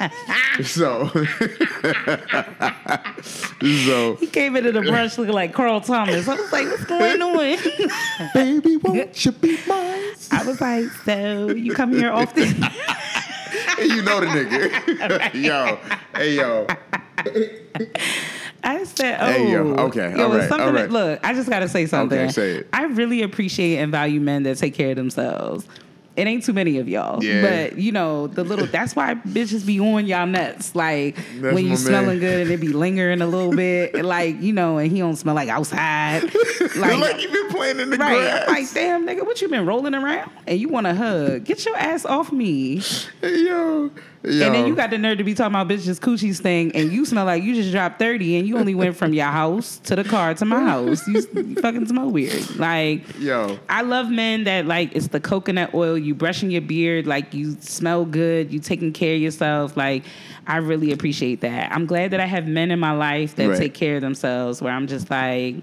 so, 0.72 1.08
so, 3.86 4.16
He 4.16 4.28
came 4.28 4.56
into 4.56 4.72
the 4.72 4.82
brush 4.82 5.18
looking 5.18 5.34
like 5.34 5.54
Carl 5.54 5.82
Thomas. 5.82 6.26
I 6.28 6.36
was 6.36 6.52
like, 6.54 6.68
what's 6.68 6.86
going 6.86 7.22
on? 7.22 7.58
baby, 8.34 8.78
won't 8.78 9.26
you 9.26 9.32
be 9.34 9.58
mine? 9.68 10.14
I 10.32 10.44
was 10.46 10.62
like, 10.62 10.86
so 11.06 11.50
you 11.50 11.74
come 11.74 11.92
here 11.92 12.12
often? 12.12 12.64
you 13.80 14.01
know 14.01 14.20
the 14.20 14.28
nigga. 14.28 15.34
yo, 15.43 15.80
hey 16.16 16.36
yo. 16.36 16.68
I 18.66 18.84
said, 18.86 19.18
oh, 19.20 19.26
Hey, 19.26 19.51
yo, 19.51 19.76
oh. 19.78 19.86
okay, 19.88 20.16
yo, 20.16 20.24
all 20.32 20.38
right, 20.38 20.47
something 20.47 20.68
all 20.68 20.74
that- 20.74 20.82
right. 20.84 20.89
look, 20.91 21.20
I 21.26 21.34
just 21.34 21.49
gotta 21.49 21.68
say 21.68 21.86
something. 21.86 22.18
Okay, 22.18 22.32
say 22.32 22.51
it. 22.58 22.68
I 22.72 22.84
really 22.86 23.22
appreciate 23.22 23.78
and 23.80 23.91
value 23.91 24.22
men 24.22 24.43
that 24.43 24.58
take 24.58 24.74
care 24.74 24.91
of 24.91 24.95
themselves. 24.95 25.68
It 26.16 26.28
ain't 26.28 26.43
too 26.43 26.53
many 26.53 26.78
of 26.78 26.88
y'all, 26.88 27.24
Yeah. 27.24 27.41
but 27.70 27.80
you 27.80 27.91
know 27.91 28.28
the 28.28 28.43
little. 28.43 28.68
That's 28.68 28.95
why 28.95 29.16
bitches 29.16 29.66
be 29.66 29.80
on 29.80 30.05
y'all 30.05 30.28
nuts. 30.28 30.76
Like 30.76 31.16
That's 31.39 31.55
when 31.55 31.66
you 31.66 31.76
smelling 31.76 32.07
man. 32.07 32.20
good 32.20 32.41
and 32.41 32.51
it 32.51 32.59
be 32.61 32.68
lingering 32.68 33.22
a 33.22 33.26
little 33.28 33.51
bit, 33.55 33.95
like 34.05 34.39
you 34.39 34.53
know, 34.53 34.78
and 34.78 34.91
he 34.91 34.99
don't 34.99 35.16
smell 35.16 35.34
like 35.36 35.49
outside. 35.49 36.24
Like, 36.76 36.97
Like, 36.99 37.22
you 37.22 37.30
been 37.32 37.49
playing 37.49 37.80
in 37.80 37.89
the 37.91 37.97
right? 37.97 38.16
grass. 38.16 38.47
Like, 38.47 38.74
damn, 38.74 39.05
nigga, 39.07 39.26
what 39.26 39.41
you 39.41 39.47
been 39.49 39.66
rolling 39.66 39.93
around? 39.93 40.32
And 40.47 40.59
you 40.59 40.70
want 40.70 40.88
a 40.88 40.93
hug? 40.95 41.43
Get 41.45 41.66
your 41.66 41.76
ass 41.78 42.03
off 42.05 42.32
me. 42.32 42.82
Hey, 43.22 43.45
yo, 43.45 43.91
yo. 44.24 44.45
And 44.47 44.55
then 44.55 44.67
you 44.67 44.76
got 44.76 44.89
the 44.89 44.97
nerve 44.97 45.17
to 45.17 45.24
be 45.24 45.34
talking 45.34 45.53
about 45.55 45.67
bitches 45.67 45.99
coochies 45.99 46.39
thing, 46.41 46.71
and 46.76 46.91
you 46.91 47.05
smell 47.05 47.26
like 47.26 47.43
you 47.43 47.53
just 47.55 47.71
dropped 47.71 47.99
thirty, 47.99 48.38
and 48.38 48.47
you 48.47 48.57
only 48.57 48.76
went 48.76 48.95
from 48.95 49.13
your 49.13 49.26
house 49.28 49.78
to 49.80 49.95
the 49.95 50.03
car 50.03 50.34
to 50.36 50.45
my 50.45 50.61
house. 50.63 51.07
You, 51.07 51.21
fucking 51.55 51.88
smell 51.88 52.09
weird. 52.09 52.57
Like, 52.57 53.03
Yo. 53.19 53.57
I 53.69 53.82
love 53.82 54.09
men 54.09 54.43
that 54.45 54.65
like 54.65 54.95
it's 54.95 55.07
the 55.07 55.19
coconut 55.19 55.74
oil. 55.74 55.97
You 55.97 56.15
brushing 56.15 56.51
your 56.51 56.61
beard, 56.61 57.05
like 57.07 57.34
you 57.34 57.57
smell 57.61 58.05
good. 58.05 58.51
You 58.53 58.59
taking 58.59 58.93
care 58.93 59.15
of 59.15 59.21
yourself. 59.21 59.76
Like, 59.78 60.03
I 60.47 60.57
really 60.57 60.91
appreciate 60.91 61.41
that. 61.41 61.71
I'm 61.71 61.86
glad 61.86 62.11
that 62.11 62.19
I 62.19 62.26
have 62.26 62.47
men 62.47 62.71
in 62.71 62.80
my 62.80 62.91
life 62.91 63.36
that 63.36 63.47
Right. 63.49 63.57
take 63.57 63.74
care 63.74 63.95
of 63.97 64.01
themselves. 64.01 64.61
Where 64.61 64.71
I'm 64.74 64.88
just 64.88 65.09
like, 65.09 65.55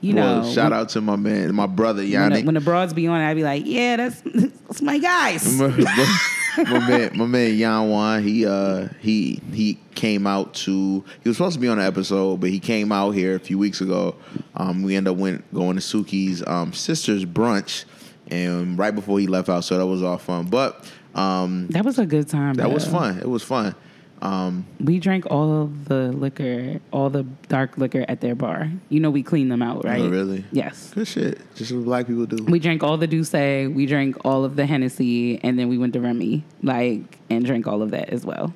you 0.00 0.14
well, 0.14 0.42
know, 0.42 0.52
shout 0.52 0.72
out 0.72 0.90
to 0.90 1.00
my 1.00 1.16
man, 1.16 1.54
my 1.54 1.66
brother 1.66 2.02
when 2.02 2.10
Yannick. 2.10 2.34
the, 2.40 2.44
when 2.44 2.54
the 2.54 2.60
broads 2.60 2.92
be 2.92 3.06
on, 3.06 3.20
I'd 3.20 3.34
be 3.34 3.42
like, 3.42 3.64
yeah, 3.66 3.96
that's 3.96 4.20
that's 4.22 4.80
my 4.82 4.98
guys. 4.98 5.52
my, 5.58 5.68
my 6.58 6.88
man, 6.88 7.10
my 7.16 7.26
man 7.26 7.54
Yan 7.56 7.88
Wan, 7.90 8.22
he 8.22 8.46
uh 8.46 8.88
he 9.00 9.40
he 9.52 9.78
came 9.94 10.26
out 10.26 10.54
to 10.54 11.04
he 11.22 11.28
was 11.28 11.36
supposed 11.36 11.54
to 11.54 11.60
be 11.60 11.68
on 11.68 11.78
the 11.78 11.84
episode, 11.84 12.40
but 12.40 12.50
he 12.50 12.60
came 12.60 12.92
out 12.92 13.10
here 13.10 13.34
a 13.34 13.40
few 13.40 13.58
weeks 13.58 13.80
ago. 13.80 14.14
Um, 14.54 14.82
we 14.82 14.94
ended 14.96 15.12
up 15.12 15.18
went 15.18 15.52
going 15.52 15.76
to 15.76 15.82
Suki's 15.82 16.46
um 16.46 16.72
sister's 16.72 17.24
brunch, 17.24 17.84
and 18.28 18.78
right 18.78 18.94
before 18.94 19.18
he 19.18 19.26
left 19.26 19.48
out, 19.48 19.64
so 19.64 19.78
that 19.78 19.86
was 19.86 20.02
all 20.02 20.18
fun. 20.18 20.46
But 20.46 20.84
um, 21.14 21.66
That 21.68 21.84
was 21.84 21.98
a 21.98 22.06
good 22.06 22.28
time. 22.28 22.54
that 22.54 22.70
was 22.70 22.86
fun. 22.86 23.18
It 23.18 23.28
was 23.28 23.42
fun. 23.42 23.74
Um, 24.20 24.66
We 24.80 24.98
drank 24.98 25.26
all 25.30 25.66
the 25.66 26.10
liquor, 26.12 26.80
all 26.92 27.10
the 27.10 27.24
dark 27.48 27.78
liquor 27.78 28.04
at 28.08 28.20
their 28.20 28.34
bar. 28.34 28.70
You 28.88 29.00
know, 29.00 29.10
we 29.10 29.22
cleaned 29.22 29.50
them 29.50 29.62
out, 29.62 29.84
right? 29.84 30.00
Oh, 30.00 30.08
really? 30.08 30.44
Yes. 30.50 30.90
good 30.94 31.06
shit. 31.06 31.40
Just 31.54 31.72
what 31.72 31.84
black 31.84 32.06
people 32.06 32.26
do. 32.26 32.44
We 32.44 32.58
drank 32.58 32.82
all 32.82 32.96
the 32.96 33.06
D'usse, 33.06 33.68
we 33.72 33.86
drank 33.86 34.16
all 34.24 34.44
of 34.44 34.56
the 34.56 34.66
Hennessy, 34.66 35.38
and 35.42 35.58
then 35.58 35.68
we 35.68 35.78
went 35.78 35.92
to 35.92 36.00
Remy, 36.00 36.44
like, 36.62 37.18
and 37.30 37.44
drank 37.44 37.66
all 37.66 37.82
of 37.82 37.90
that 37.92 38.10
as 38.10 38.24
well. 38.26 38.52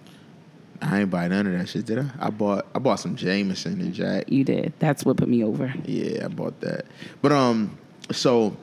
I 0.81 1.03
ain't 1.03 1.11
buy 1.11 1.29
none 1.29 1.47
of 1.47 1.53
that 1.53 1.69
shit, 1.69 1.87
did 1.87 2.01
I? 2.01 2.07
I 2.19 2.31
bought 2.31 2.67
I 2.75 2.81
bought 2.81 2.97
some 2.99 3.15
Jameson 3.15 3.81
and 3.81 3.95
Jack. 3.95 4.25
You 4.29 4.43
did. 4.43 4.73
That's 4.81 5.05
what 5.05 5.17
put 5.17 5.29
me 5.29 5.45
over. 5.45 5.73
Yeah, 5.85 6.25
I 6.25 6.29
bought 6.29 6.61
that. 6.61 6.87
But 7.21 7.31
um, 7.31 7.79
so 8.11 8.57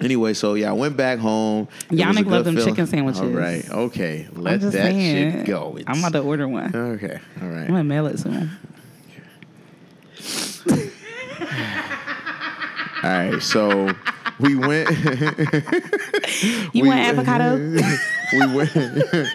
anyway, 0.00 0.34
so 0.34 0.54
yeah, 0.54 0.70
I 0.70 0.72
went 0.72 0.96
back 0.96 1.18
home. 1.18 1.68
It 1.90 1.92
was 1.92 2.00
a 2.00 2.02
Yannick 2.04 2.16
good 2.24 2.26
love 2.28 2.44
them 2.44 2.56
feeling. 2.56 2.70
chicken 2.70 2.86
sandwiches. 2.86 3.20
All 3.20 3.28
right, 3.28 3.68
okay, 3.70 4.26
let 4.32 4.60
that 4.60 4.72
saying. 4.72 5.32
shit 5.32 5.46
go. 5.46 5.76
It's- 5.78 5.84
I'm 5.86 6.02
about 6.02 6.18
to 6.18 6.24
order 6.26 6.48
one. 6.48 6.74
Okay, 6.74 7.18
all 7.40 7.48
right. 7.48 7.62
I'm 7.62 7.68
gonna 7.68 7.84
mail 7.84 8.06
it 8.06 8.18
to 8.18 8.30
him. 8.30 8.50
All 13.04 13.10
right, 13.10 13.42
so 13.42 13.90
we 14.38 14.54
went. 14.56 14.88
You 16.72 16.84
we 16.84 16.88
want 16.88 17.00
avocado? 17.00 17.56
we 18.32 18.46
went. 18.56 19.28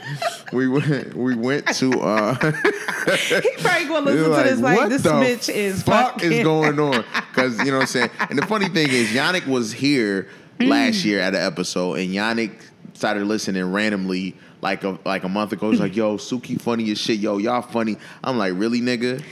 we 0.51 0.68
went. 0.68 1.14
We 1.16 1.36
went 1.36 1.68
to. 1.76 1.91
uh 2.01 2.34
he 2.34 3.51
probably 3.60 3.88
gonna 3.88 3.99
listen 4.01 4.32
to 4.32 4.43
this 4.43 4.60
like 4.60 4.89
this 4.89 5.03
bitch 5.03 5.53
is 5.53 5.84
fuck 5.84 6.14
fucking. 6.14 6.32
is 6.32 6.43
going 6.43 6.80
on? 6.80 7.05
Because 7.30 7.60
you 7.60 7.66
know 7.66 7.74
what 7.76 7.82
I'm 7.82 7.88
saying. 7.88 8.10
And 8.30 8.39
the 8.39 8.45
funny 8.47 8.68
thing 8.70 8.89
is, 8.89 9.10
Yannick 9.10 9.45
was 9.47 9.72
here 9.72 10.28
last 10.60 11.05
year 11.05 11.20
at 11.20 11.34
an 11.36 11.41
episode, 11.41 11.95
and 11.95 12.10
Yannick 12.10 12.51
started 12.93 13.26
listening 13.26 13.72
randomly 13.72 14.36
like 14.62 14.84
a 14.84 14.97
like 15.05 15.24
a 15.24 15.30
month 15.30 15.51
ago. 15.51 15.72
He's 15.72 15.80
like, 15.80 15.95
"Yo, 15.95 16.18
Suki 16.18 16.60
funny 16.60 16.91
as 16.91 16.97
shit. 16.97 17.20
Yo, 17.20 17.38
y'all 17.38 17.62
funny." 17.62 17.97
I'm 18.24 18.38
like, 18.38 18.53
"Really, 18.55 18.82
nigga?" 18.82 19.24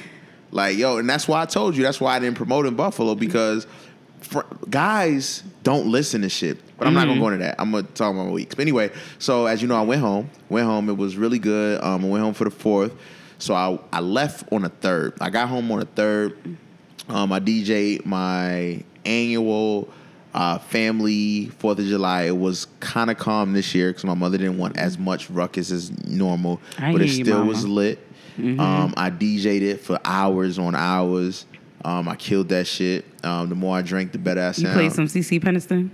Like, 0.51 0.77
yo, 0.77 0.97
and 0.97 1.09
that's 1.09 1.27
why 1.27 1.41
I 1.41 1.45
told 1.45 1.75
you. 1.75 1.83
That's 1.83 1.99
why 1.99 2.15
I 2.15 2.19
didn't 2.19 2.37
promote 2.37 2.65
in 2.65 2.75
Buffalo 2.75 3.15
because 3.15 3.67
fr- 4.21 4.41
guys 4.69 5.43
don't 5.63 5.87
listen 5.87 6.21
to 6.21 6.29
shit. 6.29 6.59
But 6.77 6.87
I'm 6.87 6.93
not 6.93 7.07
gonna 7.07 7.19
go 7.19 7.27
into 7.29 7.43
that. 7.43 7.55
I'm 7.57 7.71
gonna 7.71 7.83
talk 7.83 8.13
about 8.13 8.25
my 8.25 8.31
weeks. 8.31 8.55
But 8.55 8.61
anyway, 8.61 8.91
so 9.17 9.45
as 9.47 9.61
you 9.61 9.67
know, 9.67 9.75
I 9.75 9.81
went 9.81 10.01
home. 10.01 10.29
Went 10.49 10.65
home. 10.67 10.89
It 10.89 10.97
was 10.97 11.17
really 11.17 11.39
good. 11.39 11.81
Um, 11.83 12.05
I 12.05 12.07
went 12.07 12.23
home 12.23 12.33
for 12.33 12.43
the 12.43 12.51
fourth. 12.51 12.93
So 13.37 13.53
I 13.53 13.79
I 13.91 13.99
left 14.01 14.51
on 14.51 14.61
the 14.63 14.69
third. 14.69 15.13
I 15.21 15.29
got 15.29 15.49
home 15.49 15.71
on 15.71 15.79
the 15.79 15.85
third. 15.85 16.37
Um, 17.07 17.31
I 17.31 17.39
DJ 17.39 18.05
my 18.05 18.83
annual 19.05 19.89
uh, 20.35 20.59
family 20.59 21.45
Fourth 21.59 21.79
of 21.79 21.85
July. 21.85 22.23
It 22.23 22.37
was 22.37 22.67
kind 22.81 23.09
of 23.09 23.17
calm 23.17 23.53
this 23.53 23.73
year 23.73 23.89
because 23.89 24.03
my 24.03 24.13
mother 24.13 24.37
didn't 24.37 24.57
want 24.57 24.77
as 24.77 24.97
much 24.99 25.29
ruckus 25.31 25.71
as 25.71 25.91
normal, 26.05 26.59
I 26.77 26.91
but 26.91 27.01
it 27.01 27.07
you, 27.09 27.23
still 27.25 27.45
was 27.45 27.65
lit. 27.65 27.99
Um, 28.37 28.93
I 28.97 29.09
DJ'd 29.11 29.63
it 29.63 29.79
for 29.79 29.97
hours 30.03 30.59
on 30.59 30.75
hours. 30.75 31.45
Um, 31.85 32.09
I 32.09 32.15
killed 32.17 32.49
that 32.49 32.67
shit. 32.67 33.05
Um, 33.23 33.47
the 33.47 33.55
more 33.55 33.77
I 33.77 33.81
drank, 33.81 34.11
the 34.11 34.17
better 34.17 34.41
I 34.41 34.47
You 34.47 34.53
sound. 34.53 34.73
played 34.73 34.91
some 34.91 35.05
CeCe 35.07 35.41
Peniston? 35.41 35.89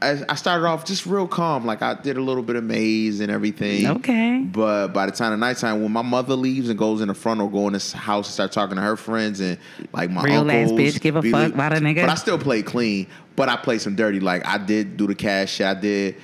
I, 0.00 0.22
I 0.28 0.34
started 0.36 0.64
off 0.64 0.84
just 0.84 1.06
real 1.06 1.26
calm. 1.26 1.66
Like 1.66 1.82
I 1.82 1.94
did 1.94 2.16
a 2.16 2.20
little 2.20 2.42
bit 2.42 2.56
of 2.56 2.64
maze 2.64 3.20
and 3.20 3.30
everything. 3.30 3.86
Okay. 3.86 4.40
But 4.40 4.88
by 4.88 5.06
the 5.06 5.12
time 5.12 5.32
of 5.32 5.38
nighttime, 5.38 5.82
when 5.82 5.92
my 5.92 6.02
mother 6.02 6.34
leaves 6.34 6.68
and 6.68 6.78
goes 6.78 7.00
in 7.00 7.08
the 7.08 7.14
front 7.14 7.40
or 7.40 7.50
go 7.50 7.66
in 7.66 7.72
this 7.72 7.92
house 7.92 8.28
and 8.28 8.34
start 8.34 8.52
talking 8.52 8.76
to 8.76 8.82
her 8.82 8.96
friends 8.96 9.40
and 9.40 9.58
like 9.92 10.10
my 10.10 10.22
Real 10.22 10.50
ass 10.50 10.70
uncles, 10.70 10.80
bitch, 10.80 11.00
give 11.00 11.16
a 11.16 11.22
fuck 11.22 11.52
about 11.52 11.72
a 11.72 11.76
nigga. 11.76 12.02
But 12.02 12.10
I 12.10 12.14
still 12.14 12.38
play 12.38 12.62
clean. 12.62 13.08
But 13.34 13.48
I 13.48 13.56
play 13.56 13.78
some 13.78 13.96
dirty. 13.96 14.20
Like 14.20 14.46
I 14.46 14.58
did 14.58 14.96
do 14.96 15.06
the 15.06 15.14
cash 15.14 15.54
shit. 15.54 15.66
I 15.66 15.74
did. 15.74 16.16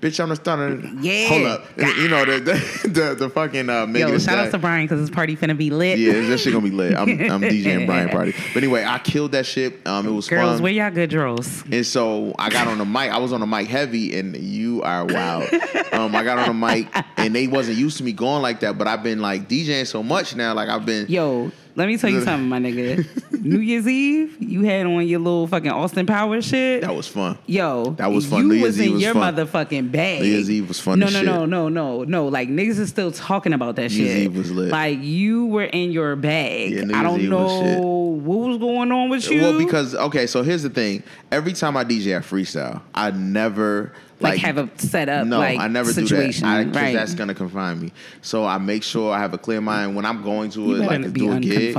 Bitch, 0.00 0.20
I'm 0.20 0.28
the 0.28 0.36
stunner. 0.36 0.80
Yeah. 1.00 1.26
Hold 1.28 1.46
up. 1.46 1.64
You 1.76 2.08
know 2.08 2.24
the 2.24 2.38
the 2.38 2.88
the, 2.88 3.14
the 3.16 3.30
fucking 3.30 3.68
uh, 3.68 3.86
Yo, 3.86 4.16
shout 4.18 4.38
out 4.38 4.50
to 4.52 4.58
Brian 4.58 4.84
because 4.84 5.00
his 5.00 5.10
party 5.10 5.36
finna 5.36 5.56
be 5.58 5.70
lit. 5.70 5.98
yeah, 5.98 6.12
this 6.12 6.42
shit 6.42 6.52
gonna 6.52 6.64
be 6.64 6.70
lit. 6.70 6.96
I'm, 6.96 7.08
I'm 7.08 7.40
DJing 7.40 7.86
Brian 7.86 8.08
party. 8.10 8.32
But 8.54 8.62
anyway, 8.62 8.84
I 8.84 8.98
killed 8.98 9.32
that 9.32 9.44
shit. 9.44 9.84
Um, 9.86 10.06
it 10.06 10.10
was 10.12 10.28
Girls, 10.28 10.54
fun. 10.54 10.62
where 10.62 10.72
y'all 10.72 10.92
good 10.92 11.10
draws? 11.10 11.64
And 11.72 11.84
so 11.84 12.32
I 12.38 12.48
got 12.48 12.68
on 12.68 12.78
the 12.78 12.84
mic. 12.84 13.10
I 13.10 13.18
was 13.18 13.32
on 13.32 13.40
the 13.40 13.46
mic 13.46 13.66
heavy, 13.66 14.16
and 14.18 14.36
you 14.36 14.82
are 14.82 15.04
wild. 15.04 15.52
um, 15.92 16.14
I 16.14 16.22
got 16.22 16.38
on 16.38 16.46
the 16.46 16.66
mic, 16.66 16.86
and 17.16 17.34
they 17.34 17.48
wasn't 17.48 17.78
used 17.78 17.98
to 17.98 18.04
me 18.04 18.12
going 18.12 18.40
like 18.40 18.60
that. 18.60 18.78
But 18.78 18.86
I've 18.86 19.02
been 19.02 19.20
like 19.20 19.48
DJing 19.48 19.86
so 19.86 20.04
much 20.04 20.36
now. 20.36 20.54
Like 20.54 20.68
I've 20.68 20.86
been. 20.86 21.06
Yo, 21.08 21.50
let 21.78 21.86
me 21.88 21.96
tell 21.96 22.10
you 22.10 22.20
something, 22.24 22.48
my 22.48 22.58
nigga. 22.58 23.06
New 23.40 23.60
Year's 23.60 23.86
Eve, 23.86 24.36
you 24.40 24.62
had 24.64 24.84
on 24.84 25.06
your 25.06 25.20
little 25.20 25.46
fucking 25.46 25.70
Austin 25.70 26.04
Powers 26.06 26.44
shit. 26.44 26.80
That 26.82 26.94
was 26.94 27.06
fun. 27.06 27.38
Yo, 27.46 27.90
That 27.96 28.10
was 28.10 28.26
fun. 28.26 28.42
You 28.42 28.48
New 28.48 28.54
Year's 28.56 28.66
was 28.66 28.78
in 28.80 28.84
Eve 28.86 28.92
was 28.94 29.02
your 29.02 29.14
fun. 29.14 29.36
motherfucking 29.36 29.92
bag. 29.92 30.20
New 30.22 30.26
Year's 30.28 30.50
Eve 30.50 30.66
was 30.68 30.80
fun 30.80 30.98
No, 30.98 31.06
no, 31.06 31.12
shit. 31.12 31.24
no, 31.24 31.46
no, 31.46 31.68
no, 31.68 32.02
no. 32.04 32.26
Like 32.26 32.48
niggas 32.48 32.78
is 32.80 32.88
still 32.88 33.12
talking 33.12 33.52
about 33.52 33.76
that 33.76 33.90
New 33.92 33.96
Year's 33.98 34.10
shit. 34.12 34.22
Eve 34.24 34.36
was 34.36 34.50
lit. 34.50 34.68
Like 34.70 34.98
you 35.00 35.46
were 35.46 35.64
in 35.64 35.92
your 35.92 36.16
bag. 36.16 36.72
Yeah, 36.72 36.80
New 36.82 36.88
Year's 36.88 36.92
I 36.94 37.02
don't 37.04 37.20
Eve 37.20 37.30
was 37.32 37.62
know 37.62 37.88
what 38.24 38.48
was 38.48 38.58
going 38.58 38.90
on 38.92 39.08
with 39.10 39.30
you? 39.30 39.40
Well, 39.40 39.56
because 39.58 39.94
okay, 39.94 40.26
so 40.26 40.42
here's 40.42 40.64
the 40.64 40.70
thing. 40.70 41.02
Every 41.30 41.52
time 41.52 41.76
I 41.76 41.84
DJ 41.84 42.16
at 42.16 42.24
freestyle, 42.24 42.82
I 42.94 43.12
never 43.12 43.92
like, 44.20 44.32
like, 44.34 44.38
have 44.40 44.58
a 44.58 44.68
set 44.78 45.08
up. 45.08 45.26
no, 45.26 45.38
like, 45.38 45.58
I 45.58 45.68
never 45.68 45.92
situation, 45.92 46.44
do 46.44 46.48
that. 46.72 46.76
I, 46.76 46.82
right? 46.84 46.94
that's 46.94 47.14
gonna 47.14 47.34
confine 47.34 47.80
me. 47.80 47.92
So 48.20 48.44
I 48.44 48.58
make 48.58 48.82
sure 48.82 49.12
I 49.12 49.18
have 49.20 49.32
a 49.34 49.38
clear 49.38 49.60
mind 49.60 49.94
when 49.94 50.04
I'm 50.04 50.22
going 50.22 50.50
to 50.52 50.74
it, 50.74 50.78
like 50.78 51.12
be 51.12 51.20
do 51.20 51.32
a 51.32 51.40
gig. 51.40 51.76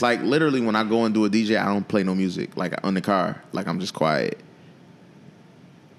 Like 0.00 0.22
literally, 0.22 0.60
when 0.60 0.74
I 0.76 0.84
go 0.84 1.04
and 1.04 1.14
do 1.14 1.24
a 1.24 1.30
DJ, 1.30 1.60
I 1.60 1.66
don't 1.66 1.86
play 1.86 2.02
no 2.02 2.14
music. 2.14 2.56
Like 2.56 2.74
on 2.84 2.94
the 2.94 3.00
car, 3.02 3.42
like 3.52 3.66
I'm 3.66 3.78
just 3.80 3.94
quiet. 3.94 4.38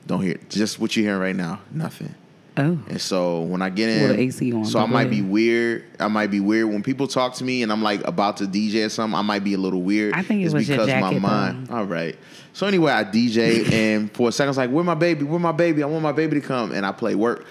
Don't 0.06 0.22
hear 0.22 0.38
just 0.50 0.80
what 0.80 0.96
you're 0.96 1.06
hearing 1.06 1.22
right 1.22 1.36
now. 1.36 1.62
Nothing. 1.72 2.14
oh, 2.58 2.78
And 2.90 3.00
so 3.00 3.42
when 3.42 3.62
I 3.62 3.70
get 3.70 3.90
in, 3.90 4.20
AC 4.20 4.52
on, 4.52 4.66
so 4.66 4.80
I 4.80 4.86
might 4.86 5.10
be 5.10 5.22
weird. 5.22 5.86
I 6.00 6.08
might 6.10 6.28
be 6.32 6.40
weird 6.42 6.68
when 6.70 6.84
people 6.84 7.08
talk 7.08 7.36
to 7.36 7.44
me 7.44 7.64
and 7.64 7.72
I'm 7.72 7.82
like 7.82 8.06
about 8.06 8.38
to 8.38 8.46
DJ 8.46 8.86
or 8.86 8.90
something. 8.90 9.18
I 9.18 9.22
might 9.22 9.44
be 9.44 9.54
a 9.54 9.58
little 9.58 9.82
weird. 9.82 10.14
I 10.14 10.22
think 10.24 10.42
it 10.42 10.46
It's 10.46 10.54
was 10.54 10.68
your 10.68 10.78
because 10.80 10.88
jacket, 10.90 11.20
my 11.20 11.30
mind. 11.52 11.70
All 11.72 11.86
right. 11.86 12.18
So 12.54 12.68
anyway, 12.68 12.92
I 12.92 13.04
DJ 13.04 13.72
and 13.74 14.12
for 14.12 14.30
a 14.30 14.32
second 14.32 14.48
I 14.48 14.52
was 14.52 14.58
like, 14.58 14.70
"Where 14.72 14.84
my 14.84 14.94
baby? 14.96 15.24
Where 15.24 15.40
my 15.40 15.52
baby? 15.52 15.84
I 15.84 15.88
want 15.88 16.04
my 16.04 16.12
baby 16.12 16.40
to 16.40 16.46
come." 16.46 16.72
And 16.72 16.86
I 16.86 16.92
play 16.92 17.16
work. 17.16 17.46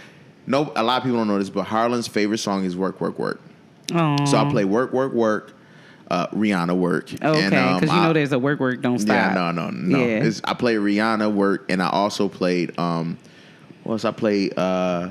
No, 0.46 0.72
a 0.76 0.82
lot 0.82 0.98
of 0.98 1.03
people 1.05 1.18
don't 1.18 1.28
know 1.28 1.38
this, 1.38 1.50
but 1.50 1.64
Harlan's 1.66 2.09
favorite 2.09 2.38
song 2.38 2.64
is 2.64 2.76
"Work, 2.76 3.00
Work, 3.00 3.18
Work." 3.18 3.40
oh. 3.94 4.24
So 4.24 4.38
I 4.38 4.48
play 4.50 4.64
"Work, 4.64 4.92
Work, 4.92 5.12
Work." 5.12 5.53
Uh, 6.11 6.26
Rihanna 6.28 6.76
work. 6.76 7.11
Okay, 7.11 7.42
And, 7.42 7.55
um, 7.55 7.80
because 7.80 7.94
you 7.94 8.00
I- 8.03 8.07
know 8.07 8.12
there's 8.12 8.32
a 8.32 8.38
work 8.38 8.61
work 8.61 8.82
don't 8.82 8.98
stop. 8.98 9.14
yeah, 9.14 9.32
no, 9.32 9.50
no, 9.50 9.70
no. 9.70 9.98
Yeah. 9.98 10.24
It's, 10.24 10.42
I 10.44 10.53
played 10.53 10.76
Rihanna 10.76 11.32
work, 11.32 11.64
and 11.70 11.82
I 11.82 11.88
also 11.88 12.28
played. 12.28 12.78
um 12.78 13.16
What 13.84 13.94
else? 13.94 14.05
I 14.05 14.11
played 14.11 14.53
uh 14.59 15.09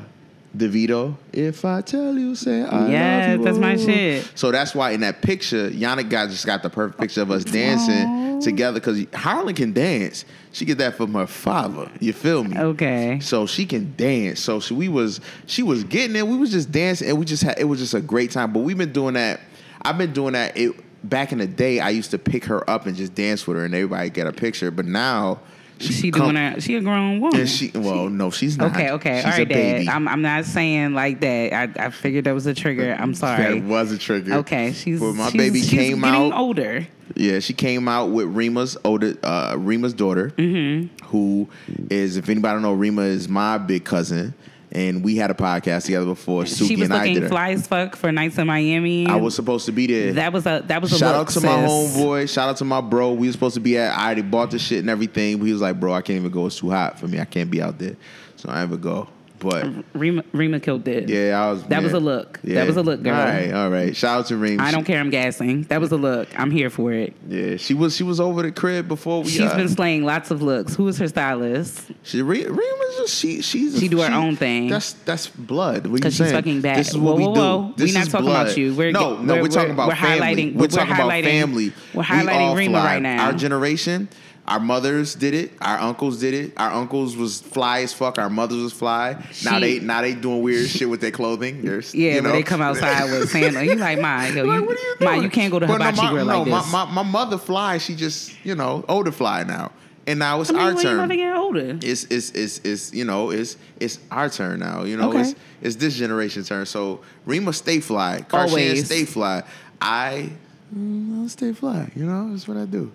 DeVito. 0.56 1.16
If 1.32 1.64
I 1.64 1.82
tell 1.82 2.18
you, 2.18 2.36
say 2.36 2.62
I 2.64 2.90
Yes, 2.90 3.28
love 3.30 3.40
you. 3.40 3.46
that's 3.46 3.58
my 3.58 3.78
shit. 3.78 4.30
So 4.36 4.52
that's 4.52 4.76
why 4.76 4.92
in 4.92 5.00
that 5.02 5.22
picture, 5.22 5.70
Yannick 5.70 6.10
got 6.10 6.30
just 6.30 6.46
got 6.46 6.62
the 6.64 6.70
perfect 6.70 7.00
picture 7.00 7.22
of 7.22 7.32
us 7.32 7.44
dancing 7.44 8.42
together 8.42 8.80
because 8.80 9.06
Harlan 9.14 9.56
can 9.56 9.72
dance. 9.72 10.26
She 10.52 10.66
get 10.66 10.78
that 10.80 10.96
from 10.96 11.14
her 11.14 11.28
father. 11.28 11.90
You 12.02 12.12
feel 12.12 12.44
me? 12.44 12.58
Okay. 12.58 13.20
So 13.22 13.46
she 13.46 13.66
can 13.66 13.94
dance. 13.96 14.40
So 14.42 14.60
she, 14.60 14.74
we 14.74 14.90
was 14.90 15.22
she 15.46 15.64
was 15.64 15.84
getting 15.86 16.16
it. 16.18 16.28
We 16.28 16.36
was 16.38 16.52
just 16.52 16.72
dancing, 16.72 17.10
and 17.10 17.18
we 17.18 17.26
just 17.26 17.44
had 17.44 17.58
it 17.58 17.64
was 17.66 17.80
just 17.80 17.94
a 17.94 18.02
great 18.02 18.32
time. 18.32 18.52
But 18.52 18.60
we've 18.60 18.78
been 18.78 18.92
doing 18.94 19.14
that. 19.14 19.40
I've 19.82 19.98
been 19.98 20.12
doing 20.14 20.34
that. 20.34 20.58
It 20.58 20.76
back 21.08 21.32
in 21.32 21.38
the 21.38 21.48
day. 21.48 21.80
I 21.80 21.90
used 21.92 22.12
to 22.12 22.20
pick 22.20 22.44
her 22.46 22.70
up 22.70 22.86
and 22.88 22.96
just 22.98 23.16
dance 23.16 23.48
with 23.48 23.56
her, 23.58 23.64
and 23.64 23.74
everybody 23.74 24.10
get 24.10 24.28
a 24.28 24.34
picture. 24.34 24.70
But 24.70 24.86
now 24.86 25.40
She 25.82 26.12
come- 26.12 26.22
doing 26.24 26.36
that. 26.36 26.62
She 26.64 26.76
a 26.76 26.82
grown 26.82 27.20
woman. 27.20 27.40
And 27.42 27.50
she 27.50 27.72
well, 27.74 28.10
no, 28.10 28.32
she's 28.32 28.58
not. 28.58 28.72
Okay, 28.72 28.92
okay, 28.92 29.18
she's 29.24 29.26
all 29.36 29.42
a 29.42 29.46
baby. 29.46 29.86
Dad. 29.86 29.94
I'm, 29.96 30.08
I'm 30.08 30.22
not 30.22 30.46
saying 30.46 30.94
like 30.94 31.20
that. 31.22 31.54
I, 31.80 31.86
I 31.86 31.90
figured 31.90 32.26
that 32.26 32.34
was 32.34 32.46
a 32.46 32.54
trigger. 32.54 32.96
I'm 33.00 33.14
sorry. 33.14 33.60
That 33.60 33.68
was 33.68 33.92
a 33.92 33.98
trigger. 33.98 34.36
Okay, 34.36 34.74
she's 34.74 35.02
my 35.02 35.30
she's- 35.30 35.34
baby 35.34 35.60
she's 35.62 35.70
came 35.70 36.02
getting 36.02 36.32
out. 36.32 36.34
older. 36.40 36.88
Yeah, 37.16 37.40
she 37.40 37.54
came 37.54 37.90
out 37.90 38.06
with 38.12 38.28
Rima's 38.28 38.78
older, 38.86 39.18
uh, 39.22 39.56
Rima's 39.60 39.94
daughter, 39.94 40.30
Mm-hmm. 40.38 41.06
who 41.08 41.50
is, 41.90 42.16
if 42.16 42.30
anybody 42.30 42.54
don't 42.54 42.62
know, 42.62 42.72
Rima 42.74 43.02
is 43.02 43.28
my 43.28 43.58
big 43.58 43.84
cousin, 43.84 44.34
and 44.72 45.04
we 45.04 45.18
had 45.18 45.30
a 45.32 45.34
podcast 45.34 45.86
together 45.86 46.06
before. 46.06 46.44
Suki 46.44 46.68
she 46.68 46.76
was 46.76 46.90
and 46.90 46.94
I 46.94 47.08
did 47.08 47.16
looking 47.16 47.30
fly 47.30 47.52
as 47.52 47.68
fuck 47.68 47.96
for 47.96 48.12
nights 48.12 48.38
in 48.38 48.48
Miami. 48.48 49.08
I 49.08 49.16
was 49.16 49.36
supposed 49.36 49.66
to 49.66 49.72
be 49.72 49.88
there. 49.88 50.14
That 50.14 50.34
was 50.34 50.46
a 50.46 50.64
that 50.68 50.82
was 50.82 50.94
a 50.94 50.98
Shout 50.98 51.16
look, 51.16 51.28
out 51.28 51.34
to 51.34 51.42
my 51.42 51.68
sis. 51.68 51.98
homeboy. 51.98 52.34
Shout 52.34 52.50
out 52.50 52.58
to 52.58 52.66
my 52.66 52.82
bro. 52.82 53.14
We 53.14 53.28
were 53.28 53.34
supposed 53.34 53.56
to 53.56 53.60
be 53.60 53.78
at. 53.78 53.98
I 53.98 54.06
already 54.06 54.22
bought 54.22 54.52
the 54.52 54.60
shit 54.60 54.80
and 54.80 54.90
everything. 54.90 55.44
He 55.46 55.52
was 55.52 55.62
like, 55.62 55.80
"Bro, 55.80 55.94
I 55.94 56.02
can't 56.02 56.18
even 56.20 56.32
go. 56.32 56.46
It's 56.46 56.58
too 56.58 56.70
hot 56.70 57.00
for 57.00 57.08
me. 57.08 57.20
I 57.20 57.26
can't 57.26 57.52
be 57.52 57.62
out 57.62 57.80
there." 57.80 57.96
So 58.38 58.50
I 58.50 58.60
never 58.60 58.78
go. 58.78 59.08
But 59.42 59.68
Rima, 59.94 60.24
Rima 60.34 60.60
killed 60.60 60.88
it. 60.88 61.10
yeah, 61.10 61.44
I 61.44 61.52
was. 61.52 61.64
That 61.66 61.82
was 61.84 61.94
a 61.94 62.00
look. 62.00 62.40
That 62.44 62.68
was 62.68 62.78
a 62.78 62.84
look, 62.84 63.02
girl. 63.04 63.16
All 63.16 63.26
right, 63.26 63.52
all 63.52 63.70
right. 63.70 63.96
Shout 63.96 64.20
out 64.20 64.26
to 64.28 64.38
Reem. 64.38 64.60
I 64.62 64.72
don't 64.72 64.84
care. 64.86 65.00
I'm 65.00 65.10
gassing. 65.10 65.64
That 65.64 65.82
was 65.82 65.92
a 65.92 65.98
look. 65.98 66.28
I'm 66.40 66.52
here 66.52 66.70
for 66.70 66.94
it. 66.94 67.14
Yeah, 67.28 67.58
she 67.58 67.74
was. 67.74 67.96
She 67.96 68.04
was 68.04 68.20
over 68.20 68.44
the 68.44 68.52
crib 68.52 68.88
before 68.88 69.24
we. 69.24 69.30
She's 69.30 69.42
uh, 69.42 69.56
been 69.56 69.68
slaying 69.70 70.06
lots 70.06 70.30
of 70.32 70.42
looks. 70.42 70.76
Who 70.76 70.88
is 70.88 70.98
her 71.00 71.08
stylist? 71.08 71.92
She 72.04 72.20
is 72.20 72.98
just 72.98 73.16
she. 73.18 73.42
She's 73.42 73.80
She 73.80 73.88
do 73.88 74.00
her 74.02 74.14
own 74.14 74.36
thing. 74.36 74.68
That's 74.70 74.94
that's 74.94 75.28
blood. 75.28 75.88
What 75.88 75.98
you 75.98 76.04
'Cause 76.04 76.16
she's 76.16 76.32
fucking 76.32 76.62
bad. 76.62 76.78
This 76.78 76.90
is 76.90 76.98
what 76.98 77.14
Whoa, 77.14 77.18
we 77.18 77.26
whoa, 77.26 77.34
do. 77.34 77.40
whoa. 77.42 77.74
This 77.78 77.94
We 77.94 78.00
not 78.00 78.10
talking 78.10 78.26
blood. 78.28 78.42
about 78.48 78.58
you. 78.58 78.76
We're- 78.76 78.92
no, 78.92 79.18
no. 79.18 79.34
we're- 79.34 79.42
We're, 79.44 79.48
talking 79.48 79.60
we're- 79.62 79.74
about 79.74 79.88
we're 79.88 79.96
family. 79.96 80.20
highlighting- 80.36 80.54
We're 80.56 80.62
we're 80.62 80.68
talking 80.68 80.94
about 80.94 81.12
highlighting- 81.12 81.24
family. 81.24 81.74
we're 81.94 82.04
highlighting 82.04 82.40
all 82.50 82.56
Rima 82.56 82.80
fly. 82.80 82.86
right 82.94 83.02
now. 83.02 83.26
Our 83.26 83.34
generation. 83.34 84.08
Our 84.48 84.60
mothers 84.60 85.14
did 85.16 85.34
it. 85.34 85.52
Our 85.62 85.78
uncles 85.78 86.20
did 86.20 86.34
it. 86.34 86.54
Our 86.58 86.72
uncles 86.72 87.16
was 87.16 87.40
fly 87.40 87.82
as 87.82 87.94
fuck. 87.94 88.18
Our 88.18 88.30
mothers 88.30 88.58
was 88.64 88.74
fly. 88.74 89.14
now 89.46 89.60
She- 89.60 89.60
they 89.60 89.80
now 89.80 90.02
they 90.02 90.14
doing 90.16 90.42
weird 90.42 90.68
shit 90.68 90.90
with 90.90 91.00
their 91.00 91.12
clothing. 91.12 91.62
They're, 91.62 91.82
Yeah, 91.94 92.16
you 92.16 92.22
know? 92.22 92.32
they 92.32 92.44
come 92.44 92.62
outside 92.62 93.04
with 93.12 93.30
sandals, 93.30 93.64
you 93.66 93.76
like, 93.76 94.00
ma, 94.02 94.26
yo, 94.26 94.44
Like, 94.44 94.60
you, 94.62 94.66
what 94.66 94.78
are 94.78 94.82
you 94.82 94.96
ma, 95.00 95.14
you 95.24 95.30
can't 95.30 95.52
go 95.52 95.60
to 95.60 95.68
But 95.68 95.78
no, 95.78 95.86
hibachi 95.86 96.02
my, 96.06 96.12
grill 96.12 96.26
no, 96.26 96.42
like 96.42 96.46
this. 96.64 96.72
My, 96.72 96.86
my, 96.86 97.04
my 97.04 97.10
mother 97.10 97.38
fly. 97.38 97.78
She 97.78 97.96
just 97.96 98.34
you 98.44 98.56
know 98.56 98.84
older 98.90 99.12
fly 99.12 99.44
now, 99.44 99.72
and 100.08 100.18
now 100.20 100.42
it's 100.42 100.50
I 100.50 100.54
mean, 100.54 100.62
our 100.64 100.74
turn 100.82 100.98
mother 100.98 101.16
get 101.16 101.36
older. 101.38 101.78
it's 101.82 102.06
it's 102.06 102.32
it's 102.32 102.58
it's 102.66 102.94
you 102.94 103.06
know 103.06 103.30
it's 103.30 103.58
it's 103.80 104.00
our 104.10 104.28
turn 104.28 104.60
now. 104.60 104.84
You 104.84 104.98
know 104.98 105.10
Okay. 105.10 105.22
it's 105.22 105.36
it's 105.62 105.76
this 105.76 105.96
generation's 105.96 106.50
turn. 106.50 106.66
So 106.66 107.02
Rima 107.28 107.54
stay 107.54 107.80
fly, 107.80 108.26
Karshan 108.28 108.84
stay 108.84 109.06
fly. 109.06 109.44
I 109.80 110.32
I'll 110.76 111.30
stay 111.30 111.54
fly. 111.54 111.92
You 111.96 112.06
know 112.06 112.32
that's 112.32 112.48
what 112.48 112.58
I 112.58 112.66
do. 112.66 112.92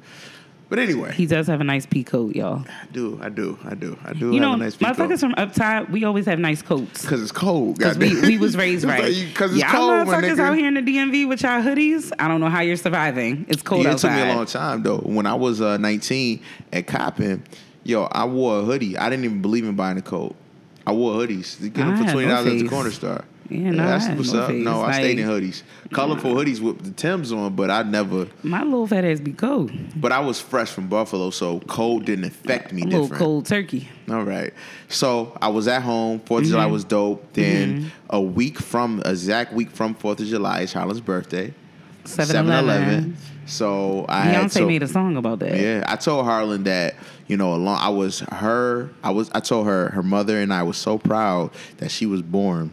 But 0.69 0.81
anyway, 0.81 1.13
He 1.13 1.27
does 1.27 1.47
have 1.47 1.61
a 1.61 1.65
nice 1.65 1.87
pea 1.87 2.03
coat, 2.03 2.35
y'all. 2.35 2.65
I 2.69 2.87
do 2.93 3.19
I 3.23 3.29
do 3.29 3.57
I 3.65 3.75
do 3.75 3.97
I 4.05 4.13
do 4.15 4.33
You 4.33 4.33
have 4.33 4.41
know, 4.43 4.53
a 4.55 4.57
nice 4.57 4.77
motherfuckers 4.77 5.21
from 5.21 5.35
up 5.37 5.53
top, 5.53 5.91
we 5.91 6.03
always 6.05 6.27
have 6.27 6.41
nice 6.41 6.61
coats. 6.61 7.03
because 7.03 7.23
it's 7.23 7.31
cold. 7.31 7.79
Because 7.79 7.97
we, 7.97 8.21
we 8.23 8.39
was 8.39 8.57
raised 8.57 8.85
right. 8.89 9.01
Cause 9.35 9.53
it's 9.53 9.63
y'all 9.63 9.71
cold, 9.71 10.09
motherfuckers 10.09 10.39
out 10.41 10.57
here 10.57 10.67
in 10.67 10.75
the 10.75 10.83
DMV 10.83 11.29
with 11.29 11.43
y'all 11.43 11.63
hoodies. 11.63 12.11
I 12.19 12.27
don't 12.27 12.41
know 12.41 12.49
how 12.49 12.63
you're 12.63 12.77
surviving. 12.77 13.47
It's 13.49 13.63
cold 13.63 13.85
yeah, 13.85 13.93
it 13.93 13.99
took 13.99 14.11
me 14.11 14.23
a 14.23 14.35
long 14.35 14.47
time 14.47 14.83
though. 14.83 14.99
When 14.99 15.27
I 15.27 15.35
was 15.35 15.61
uh, 15.61 15.77
19 15.77 16.43
at 16.73 16.87
Coppin, 16.89 17.45
yo, 17.85 18.05
I 18.11 18.25
wore 18.25 18.59
a 18.59 18.63
hoodie. 18.63 18.99
I 18.99 19.09
didn't 19.09 19.25
even 19.25 19.43
believe 19.43 19.65
in 19.67 19.77
buying 19.77 19.99
a 19.99 20.03
coat. 20.03 20.35
I 20.85 20.93
wore 20.93 21.13
hoodies. 21.15 21.61
You 21.61 21.69
get 21.71 21.85
them 21.85 21.95
I 21.95 21.97
for 21.99 22.05
had 22.05 22.13
twenty 22.13 22.29
dollars 22.29 22.53
at 22.53 22.59
the 22.59 22.69
corner 22.69 22.91
store. 22.91 23.25
Yeah, 23.49 23.71
no, 23.71 23.83
I 23.83 23.87
that's 23.87 24.07
had 24.07 24.17
what's 24.19 24.33
no 24.33 24.41
up. 24.43 24.49
face. 24.51 24.65
No, 24.65 24.83
I 24.83 24.93
stayed 24.93 25.19
in 25.19 25.29
hoodies, 25.29 25.63
colorful 25.93 26.35
hoodies 26.35 26.61
with 26.61 26.83
the 26.85 26.91
Timbs 26.91 27.33
on, 27.33 27.55
but 27.55 27.71
I 27.71 27.83
never. 27.83 28.29
My 28.43 28.63
little 28.63 28.87
fat 28.87 29.05
ass 29.05 29.21
be 29.21 29.33
cold. 29.33 29.71
But 29.95 30.13
I 30.13 30.21
was 30.21 30.41
fresh 30.41 30.71
from 30.71 30.89
Buffalo, 30.89 31.31
so 31.31 31.61
cold 31.61 32.05
didn't 32.05 32.25
affect 32.25 32.73
me 32.73 32.83
A 32.83 32.85
little 32.87 33.03
different. 33.03 33.23
cold 33.23 33.47
turkey. 33.47 33.89
All 34.11 34.25
right. 34.25 34.53
So 34.89 35.37
I 35.41 35.49
was 35.49 35.69
at 35.69 35.83
home. 35.83 36.21
4th 36.21 36.23
of 36.23 36.29
Mm-hmm. 36.45 36.51
July 36.51 36.67
was 36.67 36.85
dope. 36.85 37.33
Then 37.33 37.93
a 38.11 38.21
week 38.21 38.59
from, 38.59 39.03
a 39.05 39.11
exact 39.11 39.53
week 39.53 39.71
from 39.71 39.95
4th 39.95 40.21
of 40.21 40.27
July 40.27 40.61
is 40.63 40.73
Harlan's 40.73 41.01
birthday. 41.01 41.53
7 42.05 42.49
Eleven. 42.51 43.17
So 43.47 44.07
I 44.09 44.23
had 44.23 44.45
Beyonce 44.47 44.51
so, 44.51 44.67
made 44.67 44.83
a 44.83 44.89
song 44.89 45.17
about 45.17 45.39
that. 45.41 45.57
Yeah, 45.59 45.85
I 45.87 45.97
told 45.97 46.25
Harlan 46.25 46.65
that 46.65 46.95
you 47.29 47.37
know, 47.37 47.55
along 47.55 47.79
I 47.81 47.89
was 47.89 48.21
her. 48.21 48.91
I 49.03 49.11
was. 49.11 49.31
I 49.35 49.41
told 49.41 49.67
her 49.67 49.91
her 49.91 50.03
mother 50.03 50.41
and 50.41 50.53
I 50.53 50.63
was 50.63 50.77
so 50.77 50.99
proud 50.99 51.51
that 51.79 51.91
she 51.91 52.07
was 52.07 52.23
born 52.23 52.73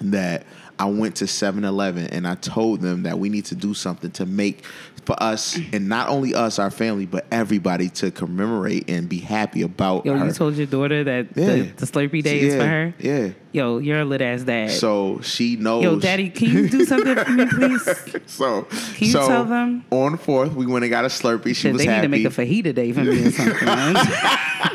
that 0.00 0.44
I 0.78 0.86
went 0.86 1.16
to 1.16 1.24
7-Eleven 1.26 2.08
and 2.08 2.26
I 2.26 2.34
told 2.34 2.80
them 2.80 3.04
that 3.04 3.18
we 3.18 3.28
need 3.28 3.44
to 3.46 3.54
do 3.54 3.74
something 3.74 4.10
to 4.12 4.26
make 4.26 4.64
for 5.04 5.22
us 5.22 5.58
and 5.72 5.88
not 5.88 6.08
only 6.08 6.34
us, 6.34 6.58
our 6.58 6.70
family, 6.70 7.04
but 7.06 7.26
everybody 7.30 7.90
to 7.90 8.10
commemorate 8.10 8.88
and 8.88 9.06
be 9.08 9.18
happy 9.18 9.60
about 9.62 10.04
Yo, 10.06 10.16
her. 10.16 10.26
you 10.26 10.32
told 10.32 10.54
your 10.56 10.66
daughter 10.66 11.04
that 11.04 11.28
Yeah. 11.36 11.44
the, 11.46 11.62
the 11.76 11.86
Slurpee 11.86 12.22
day 12.22 12.40
is 12.40 12.54
for 12.56 12.66
her? 12.66 12.94
Yeah. 12.98 13.28
Yo, 13.52 13.78
you're 13.78 14.00
a 14.00 14.04
lit 14.04 14.22
ass 14.22 14.42
dad. 14.42 14.70
So 14.70 15.20
she 15.22 15.56
knows. 15.56 15.84
Yo, 15.84 16.00
daddy, 16.00 16.30
can 16.30 16.48
you 16.50 16.68
do 16.68 16.84
something 16.86 17.14
for 17.16 17.30
me, 17.30 17.46
please? 17.46 17.84
So 18.26 18.62
Can 18.62 19.06
you 19.06 19.12
so 19.12 19.28
tell 19.28 19.44
them? 19.44 19.84
on 19.90 20.12
the 20.12 20.18
fourth 20.18 20.54
we 20.54 20.66
went 20.66 20.84
and 20.84 20.90
got 20.90 21.04
a 21.04 21.08
Slurpee. 21.08 21.54
She 21.54 21.68
was 21.70 21.78
they 21.82 21.86
happy. 21.86 22.08
need 22.08 22.22
to 22.24 22.30
make 22.30 22.38
a 22.38 22.62
fajita 22.70 22.74
day 22.74 22.90
for 22.92 23.00
me 23.04 23.26
or 23.26 23.30
something. 23.30 23.68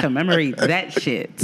Commemorate 0.00 0.56
that 0.56 0.92
shit. 0.92 1.30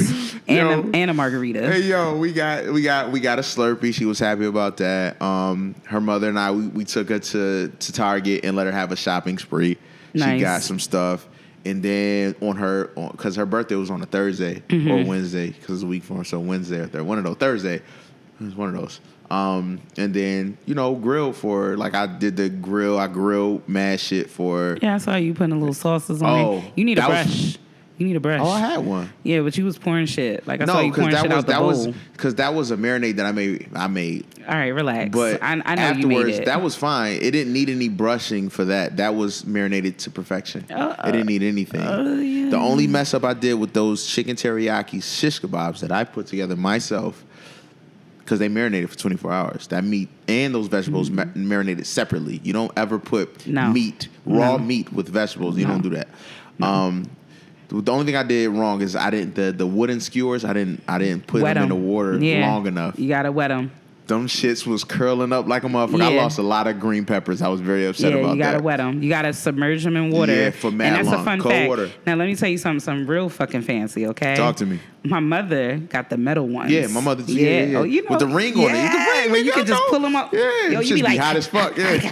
And, 0.49 0.59
Yo. 0.59 0.69
a, 0.81 0.91
and 0.97 1.11
a 1.11 1.15
margarita. 1.15 1.61
Hey 1.73 1.81
yo, 1.81 2.17
we 2.17 2.33
got 2.33 2.67
we 2.73 2.81
got 2.81 3.11
we 3.11 3.19
got 3.19 3.41
a 3.41 3.43
Slurpee. 3.43 3.93
She 3.93 4.05
was 4.05 4.21
happy 4.21 4.45
about 4.47 4.77
that. 4.77 5.21
Um, 5.21 5.75
her 5.87 6.01
mother 6.01 6.29
and 6.29 6.39
I 6.39 6.53
we, 6.53 6.69
we 6.69 6.85
took 6.85 7.09
her 7.09 7.19
to 7.19 7.67
to 7.69 7.93
Target 7.93 8.45
and 8.45 8.55
let 8.55 8.67
her 8.67 8.73
have 8.73 8.93
a 8.93 8.97
shopping 8.97 9.39
spree. 9.39 9.77
She 10.15 10.39
got 10.39 10.63
some 10.63 10.79
stuff, 10.79 11.27
and 11.65 11.83
then 11.83 12.37
on 12.41 12.55
her 12.59 12.93
because 13.11 13.35
her 13.35 13.45
birthday 13.45 13.75
was 13.75 13.91
on 13.91 14.01
a 14.03 14.07
Thursday 14.07 14.63
Mm-hmm. 14.69 14.89
or 14.89 15.05
Wednesday 15.05 15.51
because 15.51 15.79
it's 15.79 15.83
a 15.83 15.87
week 15.89 16.05
from 16.05 16.19
her, 16.19 16.25
so 16.25 16.39
Wednesday 16.39 16.77
or 16.79 16.83
Thursday, 16.87 17.01
one 17.01 17.19
of 17.19 17.25
those 17.25 17.39
Thursday. 17.39 17.75
It 17.77 18.45
was 18.45 18.55
one 18.55 18.69
of 18.73 18.81
those. 18.81 19.01
Um, 19.33 19.81
and 19.97 20.15
then 20.15 20.59
you 20.65 20.77
know 20.77 20.95
grill 20.95 21.33
for 21.33 21.77
like 21.77 21.95
I 21.97 22.07
did 22.07 22.37
the 22.37 22.49
grill. 22.51 23.01
I 23.01 23.09
grilled 23.09 23.69
mad 23.69 23.99
shit 23.99 24.31
for. 24.31 24.79
Yeah, 24.81 24.95
I 24.95 24.99
saw 24.99 25.17
you 25.17 25.35
putting 25.35 25.57
a 25.57 25.59
little 25.59 25.75
sauces 25.75 26.23
on 26.23 26.29
Oh, 26.41 26.59
it. 26.59 26.65
You 26.77 26.85
need 26.85 26.99
a 26.99 27.01
that 27.01 27.09
was- 27.27 27.27
brush. 27.27 27.59
You 27.99 28.07
need 28.07 28.17
a 28.17 28.21
brush. 28.21 28.41
Oh, 28.43 28.49
I 28.49 28.61
had 28.61 28.79
one. 28.85 29.11
Yeah, 29.23 29.41
but 29.41 29.57
you 29.57 29.65
was 29.65 29.79
pouring 29.79 30.07
shit. 30.07 30.47
Like 30.47 30.61
I 30.61 30.67
saw 30.67 30.81
you 30.81 30.93
pouring 30.93 31.11
that 31.13 31.23
shit 31.23 31.31
was 31.31 31.39
out 31.39 31.47
the 31.47 31.53
that 31.53 31.59
bowl. 31.61 31.69
was 31.69 31.87
because 32.13 32.35
that 32.37 32.55
was 32.55 32.71
a 32.71 32.77
marinade 32.77 33.17
that 33.17 33.27
I 33.27 33.33
made. 33.33 33.69
I 33.75 33.87
made 33.87 34.27
All 34.47 34.55
right, 34.55 34.69
relax. 34.69 35.11
But 35.11 35.43
I, 35.43 35.53
I 35.53 35.55
know 35.55 35.63
afterwards, 35.65 35.99
you 36.03 36.09
made 36.09 36.35
it. 36.43 36.45
that 36.45 36.61
was 36.63 36.75
fine. 36.77 37.15
It 37.23 37.31
didn't 37.31 37.53
need 37.53 37.71
any 37.71 37.89
brushing 37.89 38.49
for 38.51 38.67
that. 38.67 38.99
That 38.99 39.15
was 39.15 39.47
marinated 39.47 39.99
to 40.01 40.11
perfection. 40.11 40.67
Uh, 40.71 40.95
it 41.07 41.13
didn't 41.13 41.27
need 41.27 41.43
anything. 41.43 41.81
yeah. 41.81 42.51
The 42.51 42.57
only 42.57 42.87
mess 42.87 43.15
up 43.15 43.25
I 43.25 43.33
did 43.35 43.55
with 43.55 43.73
those 43.73 44.07
chicken 44.07 44.37
teriyaki 44.37 45.03
shish 45.03 45.41
kebabs 45.41 45.81
that 45.81 45.91
I 45.91 46.05
put 46.05 46.27
together 46.27 46.55
myself, 46.55 47.25
because 48.19 48.39
they 48.39 48.49
marinated 48.49 48.91
for 48.91 48.99
24 48.99 49.33
hours. 49.33 49.67
That 49.69 49.85
meat 49.85 50.09
and 50.29 50.55
those 50.55 50.67
vegetables 50.69 51.11
ma- 51.11 51.25
marinated 51.35 51.87
separately. 51.87 52.41
You 52.45 52.53
don't 52.53 52.73
ever 52.77 52.99
put 52.99 53.39
Mm-hmm. 53.39 53.53
No. 53.55 53.73
meat, 53.73 54.09
raw 54.27 54.57
No. 54.57 54.59
meat 54.59 54.93
with 54.93 55.09
vegetables. 55.09 55.57
You 55.57 55.65
No. 55.67 55.73
don't 55.73 55.83
do 55.83 55.91
that. 55.91 56.09
Um, 56.61 57.05
the 57.69 57.93
only 57.93 58.05
thing 58.07 58.17
I 58.17 58.23
did 58.23 58.49
wrong 58.51 58.81
is 58.81 58.95
I 58.97 59.11
didn't 59.11 59.35
the, 59.35 59.53
the 59.53 59.67
wooden 59.67 60.01
skewers. 60.01 60.45
I 60.45 60.53
didn't 60.53 60.83
I 60.89 60.99
didn't 60.99 61.27
put 61.27 61.43
Wet 61.43 61.55
them 61.55 61.65
in 61.65 61.69
the 61.71 61.75
water 61.75 62.19
Yeah. 62.19 62.49
long 62.51 62.67
enough. 62.67 62.99
You 62.99 63.09
gotta 63.09 63.33
wet 63.33 63.49
them. 63.49 63.71
Them 64.07 64.29
shits 64.29 64.65
was 64.65 64.85
curling 64.85 65.33
up 65.33 65.49
like 65.49 65.65
a 65.65 65.67
motherfucker. 65.67 66.01
I 66.01 66.15
lost 66.17 66.39
a 66.39 66.43
lot 66.43 66.69
of 66.69 66.79
green 66.79 67.05
peppers. 67.05 67.43
I 67.43 67.49
was 67.49 67.61
very 67.61 67.87
upset 67.87 68.13
Yeah, 68.13 68.19
about 68.19 68.29
that. 68.29 68.35
you 68.37 68.43
gotta 68.43 68.57
that. 68.59 68.63
wet 68.63 68.77
them. 68.79 69.03
You 69.03 69.09
gotta 69.09 69.33
submerge 69.33 69.83
them 69.83 69.97
in 69.97 70.11
water. 70.13 70.33
Yeah, 70.33 70.51
for 70.51 70.71
mad 70.71 70.87
And 70.87 70.97
that's 70.99 71.09
long. 71.09 71.23
a 71.23 71.25
fun 71.25 71.41
Cold 71.41 71.53
fact. 71.55 71.69
water. 71.69 71.91
Now 72.07 72.15
let 72.15 72.27
me 72.29 72.37
tell 72.37 72.49
you 72.49 72.57
something. 72.59 72.79
Some 72.79 73.05
real 73.09 73.29
fucking 73.29 73.63
fancy. 73.63 74.07
Okay. 74.07 74.37
Talk 74.37 74.55
to 74.59 74.67
me. 74.67 74.79
My 75.03 75.19
mother 75.19 75.79
got 75.79 76.09
the 76.09 76.17
metal 76.19 76.47
ones. 76.47 76.71
Yeah, 76.71 76.87
my 76.87 77.01
mother. 77.01 77.25
Yeah, 77.27 77.43
yeah, 77.51 77.65
yeah. 77.65 77.79
Oh, 77.79 77.83
you 77.83 78.03
know, 78.03 78.09
with 78.11 78.21
the 78.21 78.27
ring 78.29 78.55
on 78.55 78.71
it. 78.71 78.75
Yeah, 79.27 79.33
where 79.33 79.41
you 79.41 79.53
can 79.53 79.67
just 79.67 79.83
pull 79.89 80.01
them 80.01 80.17
up. 80.17 80.33
Yeah, 80.33 80.69
Yo, 80.69 80.81
you 80.81 80.95
be 80.95 81.01
be 81.01 81.03
like 81.03 81.19
hot 81.21 81.37
as 81.37 81.47
fuck. 81.47 81.77
Yeah. 81.77 81.97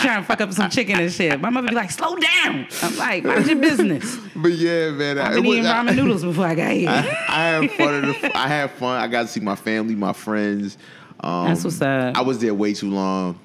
trying 0.00 0.22
to 0.22 0.26
fuck 0.26 0.40
up 0.40 0.52
some 0.52 0.70
chicken 0.70 0.98
and 1.00 1.12
shit. 1.12 1.40
My 1.40 1.50
mother 1.50 1.68
be 1.68 1.74
like, 1.74 1.90
"Slow 1.90 2.16
down." 2.16 2.66
I'm 2.82 2.96
like, 2.96 3.24
"Mind 3.24 3.46
your 3.46 3.56
business." 3.56 4.16
but 4.36 4.52
yeah, 4.52 4.90
man. 4.90 5.18
I've 5.18 5.34
been 5.34 5.44
was- 5.44 5.58
eating 5.58 5.70
ramen 5.70 5.96
noodles 5.96 6.24
before 6.24 6.46
I 6.46 6.54
got 6.54 6.72
here. 6.72 6.88
I, 6.90 7.26
I 7.28 7.42
had 7.42 7.70
fun. 7.72 8.02
The, 8.02 8.36
I 8.36 8.48
had 8.48 8.70
fun. 8.72 9.00
I 9.02 9.06
got 9.08 9.22
to 9.22 9.28
see 9.28 9.40
my 9.40 9.56
family, 9.56 9.94
my 9.94 10.12
friends. 10.12 10.78
Um, 11.20 11.46
That's 11.48 11.64
what's 11.64 11.80
up. 11.80 12.16
I 12.16 12.20
was 12.22 12.38
there 12.38 12.54
way 12.54 12.74
too 12.74 12.90
long. 12.90 13.38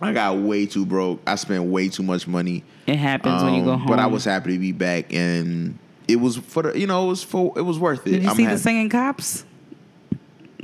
I 0.00 0.12
got 0.12 0.36
way 0.36 0.66
too 0.66 0.84
broke. 0.84 1.22
I 1.26 1.36
spent 1.36 1.64
way 1.64 1.88
too 1.88 2.02
much 2.02 2.28
money. 2.28 2.62
It 2.86 2.96
happens 2.96 3.42
when 3.42 3.54
you 3.54 3.64
go 3.64 3.72
Um, 3.72 3.80
home. 3.80 3.88
But 3.88 3.98
I 3.98 4.06
was 4.06 4.24
happy 4.26 4.52
to 4.52 4.58
be 4.58 4.72
back, 4.72 5.12
and 5.14 5.78
it 6.06 6.16
was 6.16 6.36
for 6.36 6.64
the 6.64 6.78
you 6.78 6.86
know 6.86 7.06
it 7.06 7.08
was 7.08 7.22
for 7.22 7.54
it 7.56 7.62
was 7.62 7.78
worth 7.78 8.06
it. 8.06 8.10
Did 8.10 8.22
you 8.24 8.28
I'm 8.30 8.36
see 8.36 8.42
happy. 8.42 8.54
the 8.56 8.60
singing 8.60 8.88
cops? 8.90 9.44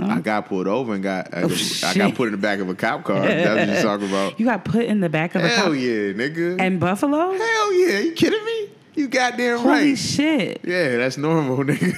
I 0.01 0.21
got 0.21 0.47
pulled 0.47 0.67
over 0.69 0.95
and 0.95 1.03
got 1.03 1.33
I, 1.35 1.43
Oh, 1.43 1.49
I 1.85 1.95
got 1.95 2.15
put 2.15 2.27
in 2.27 2.33
the 2.33 2.39
back 2.39 2.59
of 2.61 2.69
a 2.69 2.75
cop 2.75 3.05
car. 3.05 3.21
That's 3.21 3.59
what 3.59 3.69
you're 3.69 3.83
talking 3.83 4.09
about. 4.09 4.41
You 4.41 4.47
got 4.47 4.65
put 4.65 4.85
in 4.87 5.01
the 5.01 5.09
back 5.09 5.35
of 5.35 5.45
a 5.45 5.49
cop. 5.49 5.57
Hell 5.59 5.75
yeah, 5.75 6.13
nigga. 6.13 6.61
And 6.61 6.81
Buffalo. 6.81 7.33
Hell 7.33 7.73
yeah, 7.75 7.99
you 8.01 8.13
kidding 8.13 8.45
me? 8.45 8.69
You 8.95 9.09
goddamn 9.09 9.59
Holy 9.59 9.69
right. 9.71 9.79
Holy 9.81 9.97
shit! 9.97 10.61
yeah, 10.65 10.97
that's 10.97 11.17
normal, 11.17 11.57
nigga. 11.65 11.93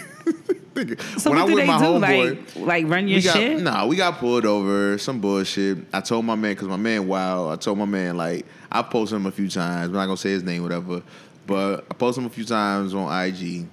Nigga, 0.75 1.21
So 1.21 1.31
when 1.31 1.39
what 1.39 1.45
I 1.45 1.47
do 1.49 1.55
with 1.55 1.63
they 1.63 1.67
my 1.69 1.79
do? 1.79 1.85
homeboy, 1.85 2.57
Like, 2.57 2.67
like 2.67 2.87
run 2.89 3.07
your 3.09 3.21
got, 3.21 3.35
shit? 3.37 3.63
Nah, 3.63 3.87
we 3.87 3.95
got 3.97 4.19
pulled 4.19 4.45
over. 4.45 4.99
Some 4.99 5.21
bullshit. 5.21 5.79
I 5.93 6.01
told 6.01 6.25
my 6.25 6.35
man 6.35 6.53
because 6.53 6.67
my 6.69 6.77
man 6.77 7.07
wow. 7.07 7.49
I 7.51 7.57
told 7.57 7.79
my 7.79 7.85
man 7.85 8.17
like 8.17 8.45
I 8.73 8.83
posted 8.83 9.17
him 9.17 9.27
a 9.27 9.31
few 9.31 9.49
times. 9.49 9.89
I'm 9.89 9.93
not 9.95 10.07
gonna 10.07 10.17
say 10.17 10.31
his 10.31 10.43
name, 10.43 10.63
whatever. 10.65 11.03
But 11.47 11.85
I 11.91 11.95
posted 11.95 12.23
him 12.23 12.27
a 12.27 12.33
few 12.33 12.45
times 12.45 12.93
on 12.95 13.07
IG, 13.25 13.67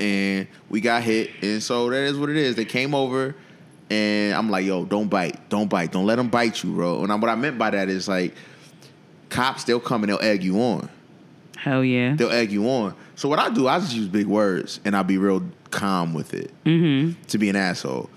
and 0.00 0.48
we 0.68 0.80
got 0.80 1.02
hit. 1.02 1.30
And 1.42 1.62
so 1.62 1.90
that 1.90 1.96
is 2.02 2.16
what 2.18 2.30
it 2.30 2.36
is. 2.36 2.56
They 2.56 2.64
came 2.64 2.94
over, 2.94 3.34
and 3.90 4.34
I'm 4.34 4.50
like, 4.50 4.64
yo, 4.64 4.84
don't 4.84 5.08
bite, 5.08 5.48
don't 5.48 5.68
bite, 5.68 5.92
don't 5.92 6.06
let 6.06 6.16
them 6.16 6.28
bite 6.28 6.62
you, 6.64 6.72
bro. 6.72 7.02
And 7.02 7.12
I, 7.12 7.14
what 7.16 7.28
I 7.28 7.34
meant 7.34 7.58
by 7.58 7.70
that 7.70 7.88
is 7.88 8.08
like, 8.08 8.34
cops 9.28 9.64
they'll 9.64 9.78
come 9.80 10.02
and 10.02 10.10
they'll 10.10 10.20
egg 10.20 10.42
you 10.42 10.60
on 10.60 10.88
Hell 11.56 11.84
yeah. 11.84 12.14
they'll 12.16 12.30
egg 12.32 12.50
you 12.50 12.66
on. 12.68 12.94
So 13.14 13.28
what 13.28 13.38
I 13.38 13.48
do, 13.50 13.68
I 13.68 13.78
just 13.78 13.94
use 13.94 14.08
big 14.08 14.26
words 14.26 14.80
and 14.84 14.96
I'll 14.96 15.04
be 15.04 15.18
real 15.18 15.42
calm 15.70 16.14
with 16.14 16.34
it 16.34 16.50
Mm-hmm. 16.64 17.20
to 17.28 17.38
be 17.38 17.48
an 17.48 17.54
asshole. 17.56 18.08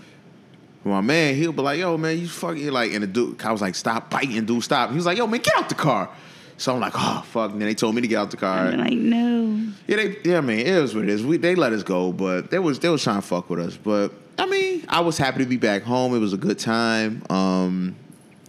My 0.85 0.99
man, 1.01 1.35
he'll 1.35 1.53
be 1.53 1.61
like, 1.61 1.79
"Yo, 1.79 1.97
man, 1.97 2.19
you 2.19 2.27
fucking 2.27 2.69
like," 2.71 2.91
and 2.91 3.03
the 3.03 3.07
dude, 3.07 3.41
I 3.41 3.53
was 3.53 3.61
like, 3.61 3.73
"Stop 3.73 4.09
biting, 4.09 4.43
dude, 4.45 4.61
stop." 4.63 4.89
He 4.89 4.97
was 4.97 5.05
like, 5.05 5.17
"Yo, 5.17 5.25
man, 5.27 5.39
get 5.39 5.55
out 5.57 5.69
the 5.69 5.75
car." 5.75 6.09
So 6.63 6.73
I'm 6.73 6.79
like, 6.79 6.93
"Oh 6.95 7.21
fuck!" 7.27 7.51
And 7.51 7.59
then 7.59 7.67
they 7.67 7.75
told 7.75 7.93
me 7.93 7.99
to 7.99 8.07
get 8.07 8.19
out 8.19 8.31
the 8.31 8.37
car. 8.37 8.67
I'm 8.67 8.77
like, 8.77 8.93
no. 8.93 9.73
Yeah, 9.85 9.97
they, 9.97 10.17
yeah, 10.23 10.39
man, 10.39 10.59
it 10.59 10.81
was 10.81 10.95
what 10.95 11.03
it 11.03 11.09
is. 11.09 11.25
We 11.25 11.35
they 11.35 11.55
let 11.55 11.73
us 11.73 11.83
go, 11.83 12.13
but 12.13 12.51
they 12.51 12.59
was 12.59 12.79
they 12.79 12.87
was 12.87 13.03
trying 13.03 13.17
to 13.17 13.27
fuck 13.27 13.49
with 13.49 13.59
us. 13.59 13.75
But 13.75 14.13
I 14.37 14.45
mean, 14.45 14.85
I 14.87 15.01
was 15.01 15.17
happy 15.17 15.39
to 15.39 15.45
be 15.45 15.57
back 15.57 15.83
home. 15.83 16.15
It 16.15 16.19
was 16.19 16.31
a 16.31 16.37
good 16.37 16.57
time. 16.57 17.21
Um, 17.29 17.97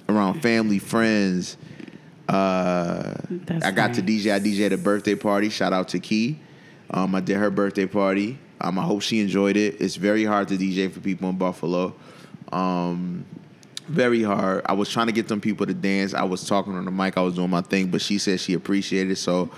around 0.08 0.42
family, 0.42 0.78
friends. 0.78 1.56
Uh, 2.28 3.14
I 3.64 3.72
got 3.72 3.94
to. 3.94 4.02
DJ. 4.02 4.32
I 4.32 4.38
DJ 4.38 4.66
at 4.66 4.72
a 4.72 4.78
birthday 4.78 5.16
party. 5.16 5.48
Shout 5.48 5.72
out 5.72 5.88
to 5.88 5.98
Key. 5.98 6.38
Um, 6.90 7.16
I 7.16 7.20
did 7.20 7.38
her 7.38 7.50
birthday 7.50 7.86
party. 7.86 8.38
Um, 8.60 8.78
I 8.78 8.82
hope 8.82 9.02
she 9.02 9.18
enjoyed 9.18 9.56
it. 9.56 9.80
It's 9.80 9.96
very 9.96 10.24
hard 10.24 10.46
to 10.48 10.56
DJ 10.56 10.88
for 10.88 11.00
people 11.00 11.30
in 11.30 11.36
Buffalo. 11.36 11.96
Um, 12.52 13.24
very 13.88 14.22
hard. 14.22 14.62
I 14.66 14.72
was 14.72 14.88
trying 14.88 15.06
to 15.06 15.12
get 15.12 15.28
them 15.28 15.40
people 15.40 15.66
to 15.66 15.74
dance. 15.74 16.14
I 16.14 16.24
was 16.24 16.46
talking 16.46 16.74
on 16.74 16.84
the 16.84 16.90
mic. 16.90 17.16
I 17.16 17.22
was 17.22 17.34
doing 17.34 17.50
my 17.50 17.60
thing, 17.60 17.88
but 17.88 18.00
she 18.00 18.18
said 18.18 18.40
she 18.40 18.54
appreciated 18.54 19.12
it. 19.12 19.16
So 19.16 19.50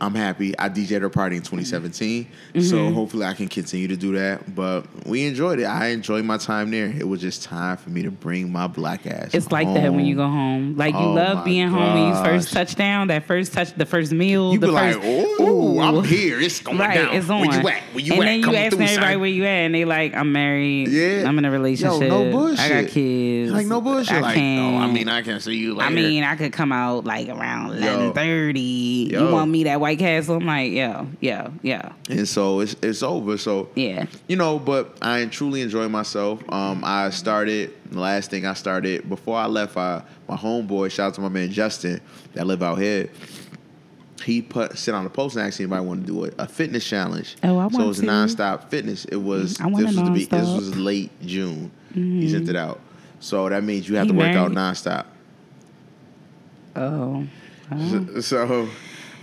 I'm 0.00 0.14
happy. 0.14 0.58
I 0.58 0.68
DJed 0.68 1.00
her 1.02 1.08
party 1.08 1.36
in 1.36 1.42
2017, 1.42 2.26
so 2.26 2.60
Mm-hmm. 2.60 2.94
hopefully 2.94 3.24
I 3.24 3.32
can 3.34 3.48
continue 3.48 3.88
to 3.88 3.96
do 3.96 4.14
that. 4.16 4.54
But 4.54 4.84
we 5.06 5.24
enjoyed 5.26 5.60
it. 5.60 5.64
I 5.64 5.88
enjoyed 5.88 6.24
my 6.24 6.36
time 6.36 6.70
there. 6.70 6.86
It 6.86 7.06
was 7.08 7.20
just 7.20 7.42
time 7.44 7.76
for 7.76 7.90
me 7.90 8.02
to 8.02 8.10
bring 8.10 8.50
my 8.52 8.66
black 8.66 9.06
ass. 9.06 9.30
It's 9.34 9.50
like 9.52 9.72
that 9.74 9.92
when 9.94 10.04
you 10.04 10.16
go 10.16 10.26
home. 10.28 10.76
Like 10.76 10.94
you 10.94 11.00
Oh 11.00 11.12
love 11.12 11.44
being 11.44 11.68
home 11.68 11.94
when 11.94 12.08
you 12.08 12.24
first 12.24 12.52
touch 12.52 12.74
down, 12.74 13.08
that 13.08 13.24
first 13.26 13.52
touch, 13.52 13.72
the 13.74 13.86
first 13.86 14.12
meal, 14.12 14.52
You 14.52 14.58
the 14.58 14.66
be 14.68 14.72
first, 14.72 14.98
like, 14.98 15.06
"Ooh, 15.40 15.80
I'm 15.80 16.04
here. 16.04 16.40
It's 16.40 16.60
going 16.60 16.78
right, 16.78 16.94
down. 16.94 17.14
it's 17.14 17.30
on. 17.30 17.40
Where 17.46 17.60
you 17.60 17.68
at? 17.68 17.82
Where 17.92 18.00
you 18.04 18.12
and 18.14 18.22
at? 18.22 18.26
then 18.26 18.38
you 18.38 18.44
Coming 18.44 18.60
asking 18.60 18.78
through, 18.78 18.86
everybody 18.86 19.12
son." 19.14 19.20
where 19.20 19.30
you 19.30 19.44
at, 19.44 19.48
and 19.48 19.74
they 19.74 19.84
like, 19.84 20.14
I'm 20.14 20.32
married. 20.32 20.88
Yeah, 20.88 21.24
I'm 21.28 21.38
in 21.38 21.44
a 21.44 21.50
relationship. 21.50 22.00
Yo, 22.02 22.08
no 22.24 22.30
bullshit. 22.30 22.60
I 22.60 22.82
got 22.82 22.90
kids. 22.90 23.52
Like 23.52 23.66
no 23.66 23.80
bullshit. 23.80 24.12
I 24.16 24.20
like, 24.20 24.34
can't. 24.34 24.74
no, 24.74 24.80
I 24.82 24.90
mean, 24.90 25.08
I 25.08 25.22
can 25.22 25.40
see 25.40 25.56
you 25.56 25.74
later. 25.74 25.90
I 25.90 25.94
mean, 25.94 26.24
I 26.24 26.36
could 26.36 26.52
come 26.52 26.72
out 26.72 27.04
like 27.04 27.28
around 27.28 27.72
eleven 27.76 28.12
thirty. 28.12 29.08
Yo. 29.12 29.26
You 29.28 29.32
want 29.32 29.50
me 29.50 29.66
at 29.68 29.80
White 29.84 29.98
Castle? 29.98 30.36
I'm 30.36 30.46
like, 30.46 30.72
yo, 30.72 31.06
yo, 31.20 31.52
yo, 31.60 31.92
and 32.08 32.26
so 32.26 32.60
it's 32.60 32.74
it's 32.80 33.02
over. 33.02 33.36
So 33.36 33.68
yeah. 33.74 34.06
you 34.28 34.34
know, 34.34 34.58
but 34.58 34.96
I 35.02 35.26
truly 35.26 35.60
enjoy 35.60 35.90
myself. 35.90 36.42
Um, 36.50 36.82
I 36.82 37.10
started 37.10 37.74
the 37.90 38.00
last 38.00 38.30
thing 38.30 38.46
I 38.46 38.54
started 38.54 39.06
before 39.10 39.36
I 39.36 39.44
left. 39.44 39.76
I, 39.76 40.02
my 40.26 40.36
homeboy, 40.38 40.90
shout 40.90 41.08
out 41.08 41.14
to 41.16 41.20
my 41.20 41.28
man 41.28 41.50
Justin 41.50 42.00
that 42.32 42.46
live 42.46 42.62
out 42.62 42.78
here. 42.78 43.10
He 44.24 44.40
put 44.40 44.78
sit 44.78 44.94
on 44.94 45.04
the 45.04 45.10
post 45.10 45.36
and 45.36 45.46
asked 45.46 45.60
anybody 45.60 45.84
want 45.84 46.00
to 46.00 46.06
do 46.06 46.24
it 46.24 46.34
a 46.38 46.48
fitness 46.48 46.88
challenge. 46.88 47.36
Oh, 47.44 47.58
I 47.58 47.66
want 47.66 47.74
so 47.74 47.82
it 47.82 47.86
was 47.86 48.00
to. 48.00 48.06
nonstop 48.06 48.70
fitness. 48.70 49.04
It 49.04 49.16
was 49.16 49.60
I 49.60 49.68
this 49.68 49.80
a 49.80 49.84
was 49.84 49.96
the 49.96 50.10
be, 50.12 50.24
this 50.24 50.48
was 50.48 50.74
late 50.78 51.10
June. 51.20 51.70
He 51.92 52.30
sent 52.30 52.48
it 52.48 52.56
out. 52.56 52.80
So 53.20 53.50
that 53.50 53.62
means 53.62 53.86
you 53.86 53.96
have 53.96 54.06
He 54.06 54.12
to 54.12 54.18
work 54.18 54.34
out 54.34 54.50
nonstop. 54.50 55.04
Oh, 56.74 57.26
So, 57.70 58.20
so 58.22 58.68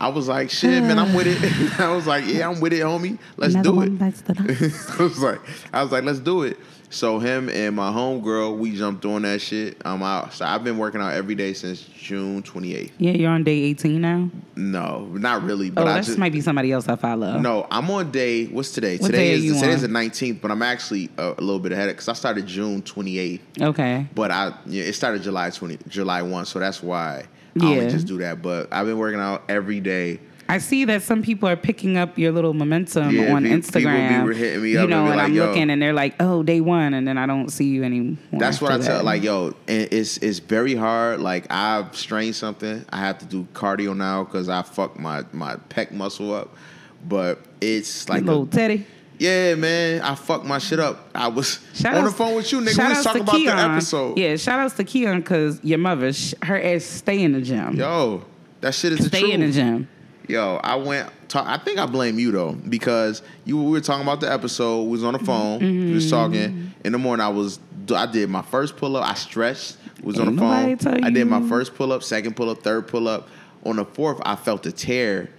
I 0.01 0.07
was 0.07 0.27
like, 0.27 0.49
shit, 0.49 0.81
man, 0.81 0.97
I'm 0.97 1.13
with 1.13 1.27
it. 1.27 1.79
I 1.79 1.95
was 1.95 2.07
like, 2.07 2.25
yeah, 2.25 2.49
I'm 2.49 2.59
with 2.59 2.73
it, 2.73 2.81
homie. 2.81 3.19
Let's 3.37 3.53
another 3.53 3.71
do 3.71 3.81
it. 3.83 3.99
bites 3.99 4.21
the 4.21 4.33
dust. 4.33 4.99
I 4.99 5.03
was 5.03 5.19
like, 5.19 5.39
I 5.71 5.83
was 5.83 5.91
like, 5.91 6.03
let's 6.03 6.17
do 6.19 6.41
it. 6.41 6.57
So 6.89 7.19
him 7.19 7.49
and 7.49 7.75
my 7.75 7.89
homegirl, 7.91 8.57
we 8.57 8.75
jumped 8.75 9.05
on 9.05 9.21
that 9.21 9.41
shit. 9.41 9.77
I'm 9.85 10.01
out. 10.01 10.33
So 10.33 10.43
I've 10.43 10.63
been 10.63 10.79
working 10.79 10.99
out 11.01 11.13
every 11.13 11.35
day 11.35 11.53
since 11.53 11.83
June 11.83 12.41
28th. 12.41 12.91
yeah, 12.97 13.11
you're 13.11 13.29
on 13.29 13.43
day 13.43 13.59
18 13.61 14.01
now. 14.01 14.29
No, 14.55 15.05
not 15.05 15.43
really. 15.43 15.67
Oh, 15.69 15.73
But 15.75 15.87
I 15.87 15.93
that 15.93 16.03
just 16.05 16.17
might 16.17 16.33
be 16.33 16.41
somebody 16.41 16.71
else 16.71 16.89
I 16.89 16.95
follow. 16.95 17.37
no. 17.37 17.67
I'm 17.69 17.89
on 17.91 18.11
day. 18.11 18.47
What's 18.47 18.71
today? 18.71 18.97
What 18.97 19.05
today 19.11 19.37
day 19.39 19.45
is 19.45 19.61
today's 19.61 19.83
the 19.83 19.87
19th, 19.87 20.41
but 20.41 20.49
I'm 20.49 20.63
actually 20.63 21.09
a, 21.17 21.27
a 21.37 21.41
little 21.41 21.59
bit 21.59 21.71
ahead 21.73 21.89
because 21.89 22.09
I 22.09 22.13
started 22.13 22.47
June 22.47 22.81
28th. 22.81 23.39
Okay. 23.61 24.07
But 24.15 24.31
I 24.31 24.53
yeah, 24.65 24.83
it 24.83 24.93
started 24.93 25.21
July 25.21 25.51
20 25.51 25.77
July 25.87 26.23
1, 26.23 26.45
so 26.47 26.59
that's 26.59 26.81
why 26.83 27.25
I 27.59 27.65
only 27.65 27.83
Yeah. 27.85 27.89
just 27.89 28.07
do 28.07 28.17
that. 28.19 28.41
But 28.41 28.69
I've 28.71 28.85
been 28.85 28.97
working 28.97 29.19
out 29.19 29.43
every 29.49 29.79
day. 29.79 30.19
I 30.49 30.57
see 30.57 30.83
that 30.85 31.01
some 31.01 31.21
people 31.21 31.47
are 31.47 31.55
picking 31.55 31.95
up 31.95 32.17
your 32.17 32.33
little 32.33 32.53
momentum 32.53 33.15
Yeah, 33.15 33.33
on 33.33 33.43
people 33.43 33.57
Instagram. 33.59 34.27
be 34.27 34.35
hitting 34.35 34.61
me 34.61 34.71
you 34.71 34.79
up 34.79 34.81
and 34.83 34.89
know, 34.89 35.03
be 35.03 35.07
and 35.11 35.17
like, 35.17 35.25
I'm 35.27 35.33
looking 35.35 35.69
and 35.69 35.81
they're 35.81 35.93
like, 35.93 36.15
"Oh, 36.19 36.43
day 36.43 36.59
one," 36.59 36.93
and 36.93 37.07
then 37.07 37.17
I 37.17 37.25
don't 37.25 37.49
see 37.49 37.65
you 37.69 37.85
anymore. 37.85 38.17
That's 38.33 38.59
what 38.59 38.71
I 38.71 38.75
after 38.75 38.87
tell. 38.87 39.03
Like, 39.03 39.23
yo, 39.23 39.53
and 39.69 39.87
it's 39.91 40.17
it's 40.17 40.39
very 40.39 40.75
hard. 40.75 41.21
Like, 41.21 41.45
I've 41.49 41.95
strained 41.95 42.35
something. 42.35 42.83
I 42.89 42.97
have 42.97 43.19
to 43.19 43.25
do 43.25 43.47
cardio 43.53 43.95
now 43.95 44.25
because 44.25 44.49
I 44.49 44.61
fucked 44.63 44.99
my 44.99 45.23
my 45.31 45.55
pec 45.69 45.91
muscle 45.93 46.33
up. 46.33 46.53
But 47.07 47.39
it's 47.61 48.09
like, 48.09 48.23
little 48.25 48.43
a, 48.43 48.47
Teddy. 48.47 48.85
Yeah, 49.21 49.55
man, 49.55 50.01
I 50.01 50.15
fucked 50.15 50.45
my 50.45 50.57
shit 50.57 50.79
up. 50.79 51.09
I 51.13 51.27
was 51.27 51.59
Shout 51.73 51.93
on 51.95 52.03
outs- 52.03 52.11
the 52.11 52.17
phone 52.17 52.35
with 52.35 52.51
you, 52.51 52.59
nigga. 52.61 52.77
We 52.83 52.89
was 52.89 53.03
talking 53.03 53.21
about 53.21 53.35
the 53.35 53.47
episode. 53.49 54.17
Yeah, 54.17 54.35
shout 54.35 54.59
outs 54.59 54.75
to 54.77 54.83
Keon 54.83 55.19
because 55.21 55.63
your 55.63 55.77
mother, 55.77 56.11
sh- 56.11 56.33
her 56.41 56.59
ass 56.61 56.83
stay 56.83 57.21
in 57.21 57.33
the 57.33 57.41
gym. 57.41 57.75
Yo, 57.75 58.23
that 58.61 58.73
shit 58.73 58.93
is 58.93 58.99
the 58.99 59.05
stay 59.05 59.21
truth. 59.21 59.33
in 59.33 59.39
the 59.41 59.51
gym. 59.51 59.87
Yo, 60.27 60.59
I 60.63 60.75
went. 60.75 61.09
Talk, 61.29 61.45
I 61.47 61.57
think 61.57 61.77
I 61.79 61.85
blame 61.85 62.17
you 62.19 62.31
though 62.31 62.53
because 62.53 63.21
you 63.45 63.57
we 63.61 63.71
were 63.71 63.81
talking 63.81 64.03
about 64.03 64.19
the 64.21 64.31
episode. 64.31 64.83
We 64.83 64.89
was 64.91 65.03
on 65.03 65.13
the 65.13 65.19
phone. 65.19 65.59
We 65.59 65.93
was 65.93 66.05
Mm-hmm. 66.05 66.09
talking 66.09 66.73
in 66.83 66.91
the 66.91 66.97
morning. 66.97 67.23
I 67.25 67.29
was. 67.29 67.59
I 67.93 68.05
did 68.05 68.29
my 68.29 68.41
first 68.41 68.75
pull 68.77 68.97
up. 68.97 69.07
I 69.09 69.13
stretched. 69.13 69.77
Was 70.03 70.19
on 70.19 70.35
the 70.35 70.41
phone. 70.41 71.03
I 71.03 71.09
did 71.11 71.27
my 71.27 71.47
first 71.47 71.75
pull 71.75 71.91
up, 71.93 72.01
second 72.01 72.35
pull 72.35 72.49
up, 72.49 72.63
third 72.63 72.87
pull 72.87 73.07
up. 73.07 73.27
On 73.65 73.75
the 73.75 73.85
fourth, 73.85 74.19
I 74.25 74.35
felt 74.35 74.65
a 74.65 74.71
tear. 74.71 75.29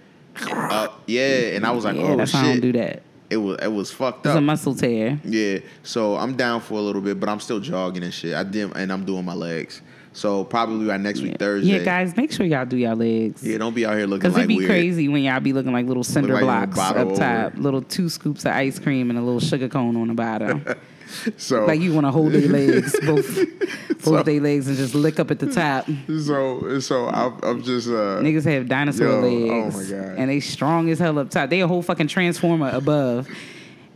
Up, 0.49 1.03
yeah, 1.05 1.55
and 1.55 1.65
I 1.65 1.71
was 1.71 1.83
like, 1.85 1.95
yeah, 1.95 2.03
oh 2.03 2.17
shit. 2.25 2.29
how 2.31 2.39
I 2.45 2.51
don't 2.53 2.61
do 2.61 2.71
that. 2.73 3.03
It 3.33 3.37
was 3.37 3.57
it 3.61 3.67
was 3.67 3.91
fucked 3.91 4.27
up. 4.27 4.35
It's 4.35 4.37
a 4.37 4.41
muscle 4.41 4.75
tear. 4.75 5.19
Yeah, 5.23 5.59
so 5.81 6.15
I'm 6.15 6.35
down 6.35 6.61
for 6.61 6.75
a 6.75 6.81
little 6.81 7.01
bit, 7.01 7.19
but 7.19 7.29
I'm 7.29 7.39
still 7.39 7.59
jogging 7.59 8.03
and 8.03 8.13
shit. 8.13 8.35
I 8.35 8.43
did, 8.43 8.71
and 8.75 8.93
I'm 8.93 9.05
doing 9.05 9.25
my 9.25 9.33
legs. 9.33 9.81
So 10.13 10.43
probably 10.43 10.85
by 10.85 10.97
next 10.97 11.21
week 11.21 11.37
Thursday. 11.39 11.71
Yeah, 11.71 11.83
guys, 11.83 12.15
make 12.15 12.31
sure 12.31 12.45
y'all 12.45 12.65
do 12.65 12.77
y'all 12.77 12.95
legs. 12.95 13.43
Yeah, 13.43 13.57
don't 13.57 13.73
be 13.73 13.85
out 13.85 13.97
here 13.97 14.05
looking 14.05 14.21
Cause 14.21 14.33
like 14.33 14.41
it'd 14.41 14.49
be 14.49 14.57
weird. 14.57 14.69
crazy 14.69 15.07
when 15.09 15.23
y'all 15.23 15.39
be 15.39 15.53
looking 15.53 15.73
like 15.73 15.87
little 15.87 16.03
cinder 16.03 16.35
like 16.35 16.69
blocks 16.69 16.77
up 16.77 17.15
top, 17.15 17.53
over. 17.53 17.57
little 17.61 17.81
two 17.81 18.09
scoops 18.09 18.45
of 18.45 18.51
ice 18.51 18.77
cream 18.77 19.09
and 19.09 19.17
a 19.17 19.21
little 19.23 19.39
sugar 19.39 19.67
cone 19.67 19.97
on 19.97 20.09
the 20.09 20.13
bottom. 20.13 20.63
So 21.37 21.65
like 21.65 21.79
you 21.81 21.93
want 21.93 22.05
to 22.05 22.11
hold 22.11 22.31
their 22.33 22.47
legs, 22.47 22.95
both 23.05 23.27
both 23.89 24.03
So- 24.03 24.23
their 24.23 24.39
legs, 24.41 24.67
and 24.67 24.77
just 24.77 24.95
lick 24.95 25.19
up 25.19 25.31
at 25.31 25.39
the 25.39 25.51
top. 25.51 25.85
so 26.21 26.79
so 26.79 27.07
I'm, 27.07 27.37
I'm 27.43 27.63
just 27.63 27.87
uh 27.87 28.19
Niggas 28.21 28.45
have 28.45 28.67
dinosaur 28.67 29.07
Yo, 29.07 29.17
oh 29.17 29.21
legs, 29.21 29.91
my 29.91 29.97
God. 29.97 30.17
and 30.17 30.29
they 30.29 30.39
strong 30.39 30.89
as 30.89 30.99
hell 30.99 31.17
up 31.19 31.29
top. 31.29 31.49
They 31.49 31.61
a 31.61 31.67
whole 31.67 31.81
fucking 31.81 32.07
transformer 32.07 32.69
above, 32.73 33.27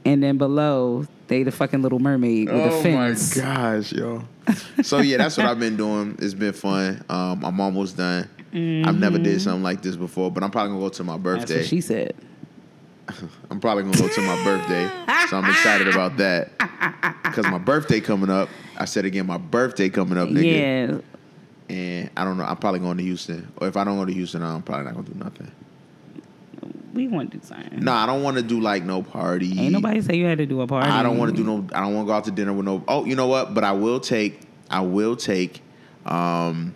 and 0.05 0.21
then 0.23 0.37
below 0.37 1.05
they 1.27 1.43
the 1.43 1.51
fucking 1.51 1.81
little 1.81 1.99
mermaid 1.99 2.47
with 2.49 2.55
a 2.55 2.71
oh 2.71 2.81
fins. 2.81 3.35
my 3.37 3.43
gosh, 3.43 3.91
yo. 3.91 4.23
So 4.81 4.99
yeah, 4.99 5.17
that's 5.17 5.35
what 5.37 5.45
I've 5.45 5.59
been 5.59 5.75
doing. 5.75 6.15
It's 6.19 6.33
been 6.33 6.53
fun. 6.53 7.03
Um, 7.09 7.43
I'm 7.43 7.59
almost 7.59 7.97
done. 7.97 8.29
I've 8.53 8.97
never 8.97 9.19
did 9.19 9.41
something 9.41 9.61
like 9.61 9.81
this 9.81 9.95
before, 9.97 10.31
but 10.31 10.41
I'm 10.41 10.49
probably 10.51 10.69
gonna 10.71 10.81
go 10.81 10.89
to 10.89 11.03
my 11.03 11.13
Mm-hmm. 11.17 11.23
That's 11.23 11.39
birthday. 11.41 11.57
what 11.57 11.65
she 11.67 11.81
said. 11.81 12.15
I'm 13.49 13.59
probably 13.59 13.83
gonna 13.83 13.97
go 13.97 14.07
to 14.07 14.21
my 14.21 14.43
birthday, 14.43 14.87
so 15.29 15.37
I'm 15.37 15.49
excited 15.49 15.87
about 15.87 16.17
that. 16.17 16.57
Cause 17.33 17.45
my 17.45 17.57
birthday 17.57 17.99
coming 18.01 18.29
up. 18.29 18.49
I 18.77 18.85
said 18.85 19.05
again, 19.05 19.25
my 19.25 19.37
birthday 19.37 19.89
coming 19.89 20.17
up, 20.17 20.29
nigga. 20.29 21.01
Yeah, 21.69 21.75
And 21.75 22.09
I 22.17 22.23
don't 22.23 22.37
know. 22.37 22.43
I'm 22.45 22.57
probably 22.57 22.79
going 22.79 22.97
to 22.97 23.03
Houston. 23.03 23.51
Or 23.57 23.67
if 23.67 23.77
I 23.77 23.83
don't 23.83 23.97
go 23.97 24.05
to 24.05 24.13
Houston, 24.13 24.41
I'm 24.43 24.61
probably 24.61 24.85
not 24.85 24.95
gonna 24.95 25.07
do 25.07 25.15
nothing. 25.15 25.51
we 26.93 27.07
want 27.07 27.31
to 27.31 27.37
do 27.37 27.45
something. 27.45 27.79
No, 27.83 27.91
I 27.93 28.05
don't 28.05 28.23
want 28.23 28.37
to 28.37 28.43
do 28.43 28.59
like 28.59 28.83
no 28.83 29.03
party. 29.03 29.59
Ain't 29.59 29.71
nobody 29.73 30.01
say 30.01 30.15
you 30.15 30.25
had 30.25 30.37
to 30.39 30.45
do 30.45 30.61
a 30.61 30.67
party. 30.67 30.89
I 30.89 31.03
don't 31.03 31.17
want 31.17 31.31
to 31.31 31.37
do 31.37 31.43
no. 31.43 31.67
I 31.73 31.81
don't 31.81 31.93
want 31.95 32.07
to 32.07 32.11
go 32.11 32.13
out 32.17 32.25
to 32.25 32.31
dinner 32.31 32.53
with 32.53 32.65
no. 32.65 32.83
Oh, 32.87 33.05
you 33.05 33.15
know 33.15 33.27
what? 33.27 33.53
But 33.53 33.63
I 33.63 33.71
will 33.73 33.99
take. 33.99 34.41
I 34.69 34.81
will 34.81 35.15
take. 35.15 35.61
Um. 36.05 36.75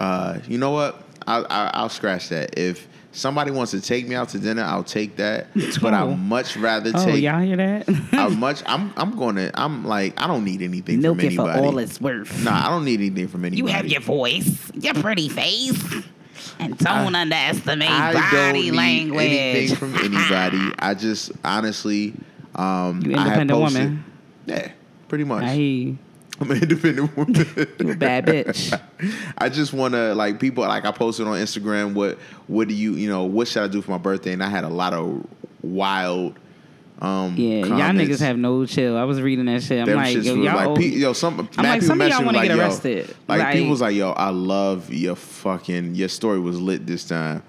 Uh. 0.00 0.38
You 0.48 0.58
know 0.58 0.70
what? 0.70 1.02
I, 1.26 1.38
I 1.42 1.70
I'll 1.74 1.88
scratch 1.88 2.28
that. 2.30 2.58
If 2.58 2.88
somebody 3.12 3.50
wants 3.50 3.70
to 3.72 3.80
take 3.80 4.08
me 4.08 4.14
out 4.14 4.30
to 4.30 4.38
dinner, 4.38 4.62
I'll 4.62 4.84
take 4.84 5.16
that. 5.16 5.46
But 5.80 5.94
Oh. 5.94 6.10
I'd 6.12 6.18
much 6.18 6.56
rather 6.56 6.92
take. 6.92 7.00
Oh, 7.00 7.06
take. 7.06 7.22
y'all 7.22 7.40
hear 7.40 7.56
that? 7.56 7.84
I 8.12 8.28
much. 8.34 8.62
I'm. 8.66 8.92
I'm 8.96 9.16
going 9.16 9.36
to. 9.36 9.50
I'm 9.54 9.84
like. 9.84 10.20
I 10.20 10.26
don't 10.26 10.44
need 10.44 10.62
anything 10.62 11.00
Milk 11.00 11.18
from 11.18 11.26
it 11.28 11.34
for 11.36 11.42
anybody. 11.50 11.66
all 11.66 11.78
it's 11.78 12.00
worth. 12.00 12.42
Nah, 12.44 12.66
I 12.66 12.70
don't 12.70 12.84
need 12.84 13.00
anything 13.00 13.28
from 13.28 13.44
anybody. 13.44 13.58
You 13.58 13.66
have 13.76 13.86
your 13.86 14.00
voice, 14.00 14.70
your 14.74 14.94
pretty 14.94 15.28
face, 15.28 15.82
and 16.58 16.76
don't 16.78 17.14
underestimate 17.14 17.90
I 17.90 18.12
body 18.12 18.36
don't 18.36 18.52
need 18.54 18.72
language. 18.74 19.26
anything 19.30 19.76
from 19.76 19.94
anybody. 19.96 20.72
I 20.78 20.94
just 20.94 21.32
honestly. 21.44 22.14
Um, 22.54 23.00
You 23.04 23.14
I 23.16 23.18
have 23.18 23.26
independent 23.40 23.50
posted- 23.60 23.82
woman. 23.82 24.04
Yeah, 24.46 24.72
pretty 25.08 25.24
much. 25.24 25.42
I 25.44 25.54
hear 25.54 25.64
you. 25.64 25.98
I'm 26.42 26.50
an 26.50 26.62
independent 26.62 27.16
woman. 27.16 27.34
You 27.78 27.92
a 27.92 27.96
bad 27.96 28.26
bitch. 28.26 28.78
I 29.38 29.48
just 29.48 29.72
want 29.72 29.94
to 29.94 30.14
like 30.14 30.38
people 30.40 30.64
like 30.64 30.84
I 30.84 30.92
posted 30.92 31.26
on 31.26 31.34
Instagram. 31.38 31.94
What 31.94 32.18
what 32.48 32.68
do 32.68 32.74
you 32.74 32.94
you 32.94 33.08
know 33.08 33.24
what 33.24 33.48
should 33.48 33.62
I 33.62 33.68
do 33.68 33.80
for 33.82 33.90
my 33.92 33.98
birthday? 33.98 34.32
And 34.32 34.42
I 34.42 34.48
had 34.48 34.64
a 34.64 34.68
lot 34.68 34.92
of 34.92 35.26
wild. 35.62 36.38
Um, 37.00 37.34
Yeah, 37.36 37.66
y'all 37.66 37.78
niggas 37.92 38.20
have 38.20 38.36
no 38.38 38.64
chill. 38.64 38.96
I 38.96 39.02
was 39.02 39.20
reading 39.20 39.46
that 39.46 39.62
shit. 39.64 39.80
I'm 39.80 39.86
Them 39.86 39.96
like, 39.96 40.14
yo, 40.14 40.34
y'all. 40.36 40.44
like, 40.54 40.66
old- 40.68 40.78
pe- 40.78 40.86
yo, 40.86 41.12
some 41.12 41.48
I'm 41.58 41.64
like, 41.64 41.82
some 41.82 42.00
of 42.00 42.08
y'all 42.08 42.24
wanna 42.24 42.38
like, 42.38 42.48
get 42.48 42.56
yo, 42.56 42.62
arrested. 42.62 43.16
Like, 43.26 43.40
Like- 43.40 43.54
people 43.54 43.70
was 43.70 43.80
like, 43.80 43.96
yo, 43.96 44.10
I 44.12 44.28
love 44.30 44.92
your 44.92 45.16
fucking 45.16 45.96
your 45.96 46.08
story 46.08 46.38
was 46.38 46.60
lit 46.60 46.86
this 46.86 47.04
time. 47.04 47.42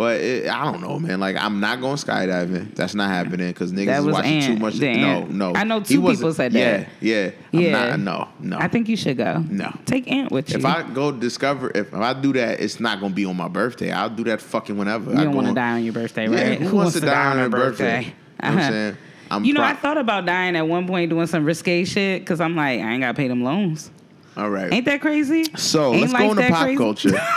But 0.00 0.22
it, 0.22 0.48
I 0.48 0.64
don't 0.64 0.80
know, 0.80 0.98
man. 0.98 1.20
Like, 1.20 1.36
I'm 1.36 1.60
not 1.60 1.82
going 1.82 1.96
skydiving. 1.96 2.74
That's 2.74 2.94
not 2.94 3.10
happening 3.10 3.48
because 3.48 3.70
niggas 3.70 3.98
is 3.98 4.06
watching 4.06 4.40
too 4.40 4.56
much. 4.56 4.76
No, 4.80 4.86
Ant. 4.86 5.30
no. 5.30 5.52
I 5.54 5.64
know 5.64 5.80
two 5.80 6.00
people 6.00 6.32
said 6.32 6.52
that. 6.52 6.88
Yeah, 7.02 7.22
yeah. 7.22 7.30
I'm 7.52 7.60
Yeah. 7.60 7.96
not- 7.96 8.00
no, 8.00 8.28
no. 8.40 8.56
I 8.58 8.68
think 8.68 8.88
you 8.88 8.96
should 8.96 9.18
go. 9.18 9.44
No. 9.50 9.70
Take 9.84 10.10
Ant 10.10 10.32
with 10.32 10.48
you. 10.48 10.56
If 10.56 10.64
I 10.64 10.84
go 10.84 11.12
discover, 11.12 11.70
if, 11.74 11.88
if 11.88 11.94
I 11.94 12.14
do 12.14 12.32
that, 12.32 12.60
it's 12.60 12.80
not 12.80 12.98
gonna 13.02 13.12
be 13.12 13.26
on 13.26 13.36
my 13.36 13.48
birthday. 13.48 13.92
I'll 13.92 14.08
do 14.08 14.24
that 14.24 14.40
fucking 14.40 14.74
whenever. 14.78 15.10
you 15.12 15.18
I 15.18 15.24
don't 15.24 15.34
want 15.34 15.48
to 15.48 15.52
die 15.52 15.72
on 15.72 15.84
your 15.84 15.92
birthday, 15.92 16.28
right? 16.28 16.38
Yeah, 16.38 16.48
right? 16.48 16.60
who, 16.62 16.76
wants 16.76 16.94
to 16.94 17.00
die 17.00 17.30
on 17.32 17.36
their 17.36 17.50
birthday? 17.50 18.00
You 18.00 18.06
know 18.06 18.12
what 18.38 18.44
I'm 18.52 18.58
Uh-huh. 18.58 18.68
saying? 18.70 18.96
I'm 19.30 19.44
You 19.44 19.52
know, 19.52 19.62
I 19.62 19.74
thought 19.74 19.98
about 19.98 20.24
dying 20.24 20.56
at 20.56 20.66
one 20.66 20.86
point 20.86 21.10
doing 21.10 21.26
some 21.26 21.44
risque 21.44 21.84
shit 21.84 22.22
because 22.22 22.40
I'm 22.40 22.56
like, 22.56 22.80
I 22.80 22.90
ain't 22.92 23.02
got 23.02 23.08
to 23.08 23.14
pay 23.14 23.28
them 23.28 23.44
loans. 23.44 23.90
All 24.34 24.48
right. 24.48 24.72
Ain't 24.72 24.86
that 24.86 25.02
crazy? 25.02 25.44
So 25.56 25.92
Ain't 25.92 26.10
let's 26.10 26.14
go 26.14 26.30
into 26.30 26.48
pop 26.48 26.62
crazy? 26.62 26.76
culture. 26.78 27.10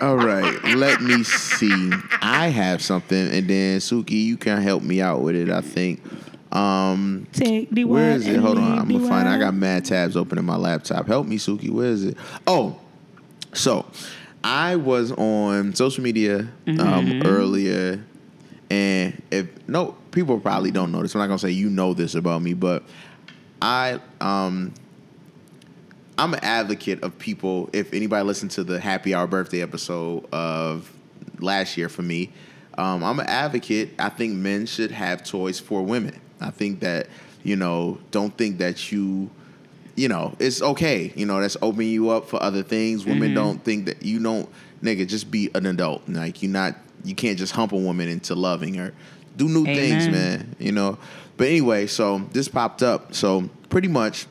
All 0.00 0.16
right, 0.16 0.62
let 0.64 1.00
me 1.02 1.22
see. 1.22 1.92
I 2.22 2.48
have 2.48 2.82
something, 2.82 3.28
and 3.30 3.48
then 3.48 3.78
Suki, 3.80 4.24
you 4.24 4.36
can 4.36 4.62
help 4.62 4.82
me 4.82 5.00
out 5.00 5.20
with 5.22 5.36
it. 5.36 5.50
I 5.50 5.60
think. 5.60 6.02
Um, 6.52 7.26
Take 7.32 7.70
the 7.70 7.84
where 7.84 8.10
is 8.10 8.26
it? 8.26 8.40
Hold 8.40 8.58
on, 8.58 8.78
I'm 8.78 8.88
gonna 8.88 9.06
find. 9.08 9.28
it. 9.28 9.30
I 9.30 9.38
got 9.38 9.54
mad 9.54 9.84
tabs 9.84 10.16
open 10.16 10.38
in 10.38 10.44
my 10.44 10.56
laptop. 10.56 11.06
Help 11.06 11.26
me, 11.26 11.36
Suki. 11.36 11.70
Where 11.70 11.86
is 11.88 12.04
it? 12.04 12.16
Oh, 12.46 12.80
so 13.52 13.86
I 14.42 14.76
was 14.76 15.12
on 15.12 15.74
social 15.74 16.02
media 16.02 16.48
um, 16.66 16.76
Mm-hmm. 16.76 17.22
earlier, 17.26 18.04
and 18.70 19.22
if 19.30 19.46
no 19.68 19.92
people 20.10 20.40
probably 20.40 20.70
don't 20.72 20.90
know 20.90 21.02
this, 21.02 21.14
I'm 21.14 21.20
not 21.20 21.26
gonna 21.28 21.38
say 21.38 21.50
you 21.50 21.70
know 21.70 21.94
this 21.94 22.14
about 22.16 22.42
me, 22.42 22.54
but 22.54 22.82
I 23.62 24.00
um 24.20 24.72
I'm 26.20 26.34
an 26.34 26.40
advocate 26.44 27.02
of 27.02 27.18
people. 27.18 27.70
If 27.72 27.94
anybody 27.94 28.22
listened 28.24 28.50
to 28.52 28.64
the 28.64 28.78
happy 28.78 29.14
hour 29.14 29.26
birthday 29.26 29.62
episode 29.62 30.28
of 30.34 30.92
last 31.38 31.78
year 31.78 31.88
for 31.88 32.02
me, 32.02 32.30
um, 32.76 33.02
I'm 33.02 33.18
an 33.20 33.26
advocate. 33.26 33.94
I 33.98 34.10
think 34.10 34.34
men 34.34 34.66
should 34.66 34.90
have 34.90 35.24
toys 35.24 35.58
for 35.58 35.82
women. 35.82 36.20
I 36.38 36.50
think 36.50 36.80
that 36.80 37.06
you 37.42 37.56
know, 37.56 37.98
don't 38.10 38.36
think 38.36 38.58
that 38.58 38.92
you, 38.92 39.30
you 39.96 40.08
know, 40.08 40.36
it's 40.38 40.60
okay. 40.60 41.10
You 41.16 41.24
know, 41.24 41.40
that's 41.40 41.56
opening 41.62 41.88
you 41.88 42.10
up 42.10 42.28
for 42.28 42.42
other 42.42 42.62
things. 42.62 43.06
Women 43.06 43.32
don't 43.32 43.64
think 43.64 43.86
that 43.86 44.02
you 44.02 44.22
don't, 44.22 44.46
nigga. 44.82 45.06
Just 45.08 45.30
be 45.30 45.50
an 45.54 45.64
adult. 45.64 46.06
Like 46.06 46.42
you're 46.42 46.52
not, 46.52 46.76
you 47.02 47.14
can't 47.14 47.38
just 47.38 47.54
hump 47.54 47.72
a 47.72 47.78
woman 47.78 48.08
into 48.08 48.34
loving 48.34 48.74
her. 48.74 48.92
Do 49.38 49.48
new 49.48 49.64
things, 49.64 50.06
man. 50.08 50.54
You 50.58 50.72
know. 50.72 50.98
But 51.38 51.46
anyway, 51.46 51.86
so 51.86 52.18
this 52.32 52.46
popped 52.46 52.82
up. 52.82 53.14
So 53.14 53.48
pretty 53.70 53.88
much 53.88 54.26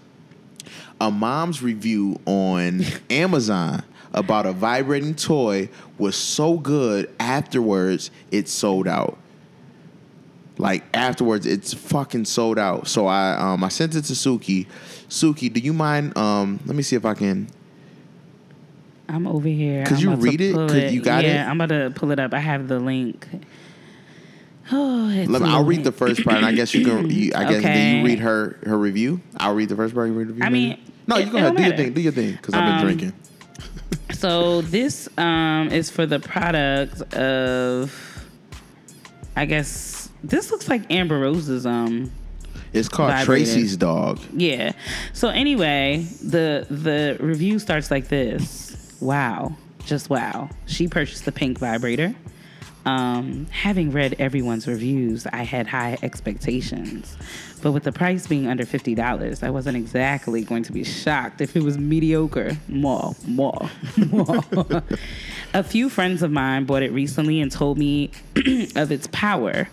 a 1.02 1.10
mom's 1.12 1.62
review 1.62 2.20
on 2.26 2.82
Amazon 3.10 3.84
about 4.14 4.46
a 4.46 4.52
vibrating 4.52 5.16
toy 5.16 5.70
was 5.98 6.16
so 6.16 6.58
good 6.58 7.14
afterwards 7.20 8.10
it 8.32 8.48
sold 8.48 8.88
out. 8.88 9.18
Like 10.58 10.84
afterwards 10.94 11.46
it's 11.46 11.74
fucking 11.74 12.26
sold 12.26 12.58
out. 12.60 12.88
So 12.88 13.08
I 13.08 13.36
um 13.38 13.64
I 13.64 13.70
sent 13.70 13.96
it 13.96 14.04
to 14.06 14.14
Suki. 14.14 14.66
Suki, 15.10 15.52
do 15.52 15.60
you 15.60 15.74
mind 15.74 16.18
um 16.18 16.60
let 16.66 16.76
me 16.76 16.84
see 16.84 16.96
if 16.96 17.06
I 17.06 17.14
can 17.14 17.48
I'm 19.08 19.26
over 19.26 19.48
here. 19.48 19.86
Could 19.86 19.98
I'm 19.98 20.02
you 20.04 20.16
read 20.16 20.42
it? 20.42 20.54
Could- 20.54 20.92
you 20.92 21.02
got 21.02 21.24
yeah, 21.24 21.46
it? 21.46 21.50
I'm 21.50 21.60
about 21.60 21.74
to 21.76 21.92
pull 21.96 22.12
it 22.12 22.20
up. 22.20 22.34
I 22.34 22.40
have 22.40 22.68
the 22.68 22.80
link. 22.80 23.28
Oh, 24.72 25.10
it's 25.10 25.28
let 25.28 25.42
me, 25.42 25.50
I'll 25.50 25.64
read 25.64 25.84
the 25.84 25.92
first 25.92 26.24
part 26.24 26.38
and 26.38 26.46
I 26.46 26.52
guess 26.52 26.76
you 26.76 26.86
can 26.86 27.10
you, 27.10 27.32
I 27.34 27.44
guess 27.46 27.64
then 27.64 27.72
Okay. 27.72 27.98
you 27.98 28.06
read 28.06 28.20
her 28.20 28.60
her 28.68 28.78
review. 28.78 29.20
I'll 29.38 29.56
read 29.56 29.68
the 29.68 29.76
first 29.76 29.96
part, 29.96 30.10
you 30.10 30.14
read 30.14 30.28
the 30.28 30.34
review. 30.34 30.46
I 30.46 30.50
mean, 30.50 30.78
No, 31.10 31.18
you 31.18 31.32
go 31.32 31.38
it 31.38 31.42
ahead, 31.42 31.56
don't 31.56 31.58
do 31.58 31.64
your 31.64 31.76
thing, 31.78 31.94
do 31.94 32.02
your 32.02 32.12
thing, 32.14 32.32
because 32.34 32.54
I've 32.54 32.66
been 32.66 32.76
Um, 32.76 32.86
drinking. 32.86 33.14
So 34.14 34.62
this 34.62 35.08
um 35.18 35.70
is 35.72 35.90
for 35.90 36.06
the 36.06 36.20
product 36.20 37.02
of 37.14 37.94
I 39.36 39.46
guess 39.46 40.10
this 40.24 40.52
looks 40.52 40.68
like 40.68 40.92
Amber 40.92 41.20
Rose's 41.20 41.66
um 41.66 42.12
It's 42.74 42.90
called 42.90 43.12
vibrator. 43.12 43.46
Tracy's 43.46 43.78
dog. 43.78 44.20
yeah. 44.34 44.74
So 45.14 45.30
anyway, 45.30 46.06
the 46.22 46.66
the 46.70 47.18
review 47.20 47.60
starts 47.60 47.90
like 47.92 48.10
this. 48.10 48.98
Wow. 49.00 49.56
Just 49.86 50.10
wow. 50.10 50.50
She 50.66 50.88
purchased 50.88 51.26
the 51.26 51.32
pink 51.32 51.58
vibrator. 51.58 52.14
Um, 52.86 53.46
having 53.52 53.92
read 53.92 54.16
everyone's 54.20 54.68
reviews, 54.68 55.28
I 55.28 55.44
had 55.44 55.68
high 55.68 55.98
expectations. 56.02 57.18
But 57.62 57.74
with 57.74 57.84
the 57.84 57.92
price 57.92 58.26
being 58.26 58.48
under 58.48 58.64
$50, 58.64 59.44
I 59.44 59.50
wasn't 59.50 59.76
exactly 59.76 60.44
going 60.44 60.64
to 60.64 60.72
be 60.72 60.84
shocked 60.84 61.42
if 61.42 61.56
it 61.56 61.64
was 61.64 61.78
mediocre. 61.78 62.58
More, 62.68 63.16
more, 63.28 63.70
more. 64.08 64.44
A 65.54 65.64
few 65.64 65.90
friends 65.90 66.24
of 66.24 66.32
mine 66.32 66.66
bought 66.66 66.84
it 66.84 66.92
recently 66.92 67.42
and 67.42 67.52
told 67.52 67.78
me 67.78 68.12
of 68.76 68.92
its 68.92 69.08
power. 69.12 69.68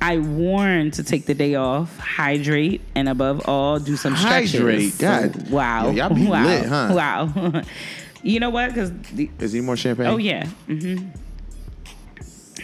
I 0.00 0.18
warned 0.18 0.94
to 0.94 1.04
take 1.04 1.26
the 1.26 1.34
day 1.34 1.54
off, 1.54 1.96
hydrate, 1.98 2.80
and 2.96 3.08
above 3.08 3.48
all, 3.48 3.78
do 3.78 3.96
some 3.96 4.16
stretches. 4.16 4.52
Hydrate? 4.54 4.98
God. 4.98 5.50
wow. 5.50 5.86
Yo, 5.86 5.92
y'all 5.92 6.14
be 6.14 6.26
wow. 6.26 6.44
lit, 6.44 6.66
huh? 6.66 6.92
Wow. 6.92 7.62
you 8.24 8.40
know 8.40 8.50
what? 8.50 8.70
Because 8.70 8.90
Is 9.38 9.52
there 9.52 9.62
more 9.62 9.76
champagne? 9.76 10.08
Oh 10.08 10.16
yeah. 10.16 10.48
Mm-hmm. 10.66 11.08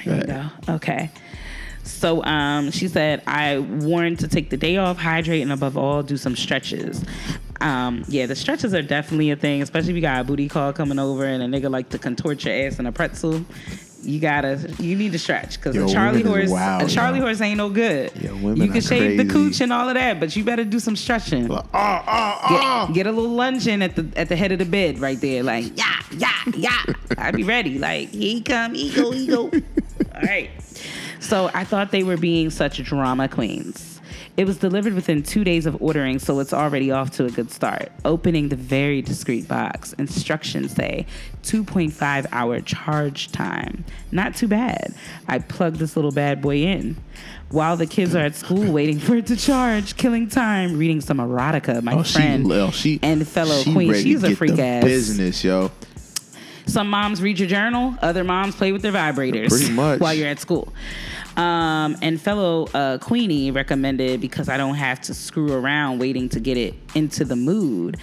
Here 0.03 0.17
we 0.17 0.23
go. 0.23 0.47
Okay. 0.69 1.11
So 1.83 2.23
um, 2.25 2.71
she 2.71 2.87
said, 2.87 3.23
I 3.27 3.59
warned 3.59 4.19
to 4.21 4.29
take 4.29 4.51
the 4.51 4.57
day 4.57 4.77
off, 4.77 4.99
hydrate, 4.99 5.43
and 5.43 5.53
above 5.53 5.77
all, 5.77 6.03
do 6.03 6.17
some 6.17 6.37
stretches. 6.37 7.03
Um, 7.61 8.05
yeah, 8.09 8.27
the 8.27 8.37
stretches 8.37 8.75
are 8.75 8.83
definitely 8.83 9.31
a 9.31 9.37
thing, 9.37 9.63
especially 9.63 9.91
if 9.91 9.97
you 9.97 10.03
got 10.03 10.21
a 10.21 10.25
booty 10.25 10.49
call 10.49 10.73
coming 10.73 10.99
over 10.99 11.25
and 11.25 11.43
a 11.43 11.47
nigga 11.47 11.71
like 11.71 11.89
to 11.91 11.99
contort 11.99 12.45
your 12.45 12.55
ass 12.55 12.79
in 12.79 12.87
a 12.87 12.93
pretzel. 12.93 13.45
You 14.01 14.21
gotta, 14.21 14.73
you 14.79 14.95
need 14.95 15.11
to 15.11 15.19
stretch 15.19 15.57
because 15.57 15.75
a 15.75 15.93
Charlie 15.93 16.23
horse, 16.23 16.51
wild, 16.51 16.83
a 16.83 16.89
Charlie 16.89 17.19
yo. 17.19 17.25
horse 17.25 17.41
ain't 17.41 17.57
no 17.59 17.69
good. 17.69 18.15
Yo, 18.15 18.33
women 18.37 18.57
you 18.59 18.69
can 18.69 18.81
shave 18.81 19.19
the 19.19 19.25
cooch 19.25 19.61
and 19.61 19.73
all 19.73 19.89
of 19.89 19.95
that, 19.95 20.21
but 20.21 20.37
you 20.37 20.45
better 20.45 20.65
do 20.65 20.79
some 20.79 20.95
stretching. 20.95 21.51
Oh, 21.51 21.57
oh, 21.57 22.47
Get, 22.49 22.61
oh. 22.63 22.91
get 22.95 23.07
a 23.09 23.13
little 23.13 23.33
lunge 23.33 23.67
in 23.67 23.83
at 23.83 23.97
the 23.97 24.09
at 24.15 24.29
the 24.29 24.37
head 24.37 24.53
of 24.53 24.61
the 24.61 24.65
bed 24.65 25.01
right 25.01 25.21
there, 25.21 25.43
like 25.43 25.77
yeah, 25.77 26.01
yeah, 26.13 26.33
yeah. 26.55 26.83
I'd 27.19 27.35
be 27.35 27.43
ready. 27.43 27.81
Like 27.81 28.11
here 28.11 28.35
he 28.35 28.41
come, 28.41 28.75
he 28.75 28.95
go, 28.95 29.11
he 29.11 29.27
go. 29.27 29.51
All 30.19 30.25
right. 30.25 30.51
So 31.21 31.51
I 31.55 31.65
thought 31.65 31.91
they 31.91 32.03
were 32.05 32.17
being 32.17 32.51
such 32.51 32.83
drama 32.85 33.29
queens. 33.29 34.01
It 34.37 34.47
was 34.47 34.57
delivered 34.57 34.95
within 34.95 35.25
two 35.25 35.43
days 35.43 35.67
of 35.67 35.83
ordering, 35.83 36.21
so 36.21 36.39
it's 36.39 36.53
already 36.53 36.93
off 36.93 37.11
to 37.13 37.25
a 37.25 37.31
good 37.31 37.51
start. 37.51 37.91
Opening 38.05 38.51
the 38.51 38.57
very 38.57 39.03
discreet 39.03 39.49
box, 39.49 39.95
instructions 39.95 40.73
say 40.77 41.07
2.5 41.43 42.27
hour 42.31 42.61
charge 42.61 43.33
time. 43.33 43.85
Not 44.13 44.37
too 44.37 44.47
bad. 44.47 44.95
I 45.27 45.41
plugged 45.41 45.79
this 45.79 45.97
little 45.97 46.13
bad 46.13 46.41
boy 46.41 46.59
in. 46.59 46.97
While 47.51 47.77
the 47.77 47.87
kids 47.87 48.15
are 48.15 48.21
at 48.21 48.37
school 48.37 48.71
waiting 48.73 49.01
for 49.01 49.17
it 49.17 49.27
to 49.27 49.37
charge, 49.37 49.97
killing 49.97 50.29
time, 50.29 50.79
reading 50.79 51.01
some 51.01 51.19
erotica, 51.19 51.83
my 51.83 51.95
Oh, 51.95 52.03
she, 52.05 52.13
friend 52.15 52.53
oh, 52.53 52.71
she, 52.71 53.01
and 53.03 53.27
fellow 53.27 53.63
she 53.63 53.73
queen. 53.73 53.95
She's 53.95 54.23
a 54.23 54.37
freak 54.37 54.55
the 54.55 54.63
ass. 54.63 54.85
Business, 54.85 55.43
yo. 55.43 55.73
Some 56.69 56.91
moms 56.91 57.23
read 57.23 57.39
your 57.39 57.49
journal, 57.49 57.95
other 58.03 58.25
moms 58.25 58.55
play 58.55 58.73
with 58.73 58.83
their 58.83 58.93
vibrators 58.93 59.49
Pretty 59.49 59.71
much. 59.73 60.01
while 60.01 60.13
you're 60.13 60.29
at 60.29 60.39
school. 60.39 60.73
Um, 61.37 61.97
and 62.03 62.21
fellow 62.21 62.67
uh, 62.75 62.99
Queenie 62.99 63.51
recommended 63.53 64.21
because 64.21 64.49
I 64.51 64.57
don't 64.59 64.75
have 64.75 65.01
to 65.03 65.15
screw 65.15 65.53
around 65.53 65.99
waiting 65.99 66.29
to 66.31 66.41
get 66.41 66.57
it 66.59 66.75
into 66.95 67.25
the 67.25 67.37
mood. 67.37 67.97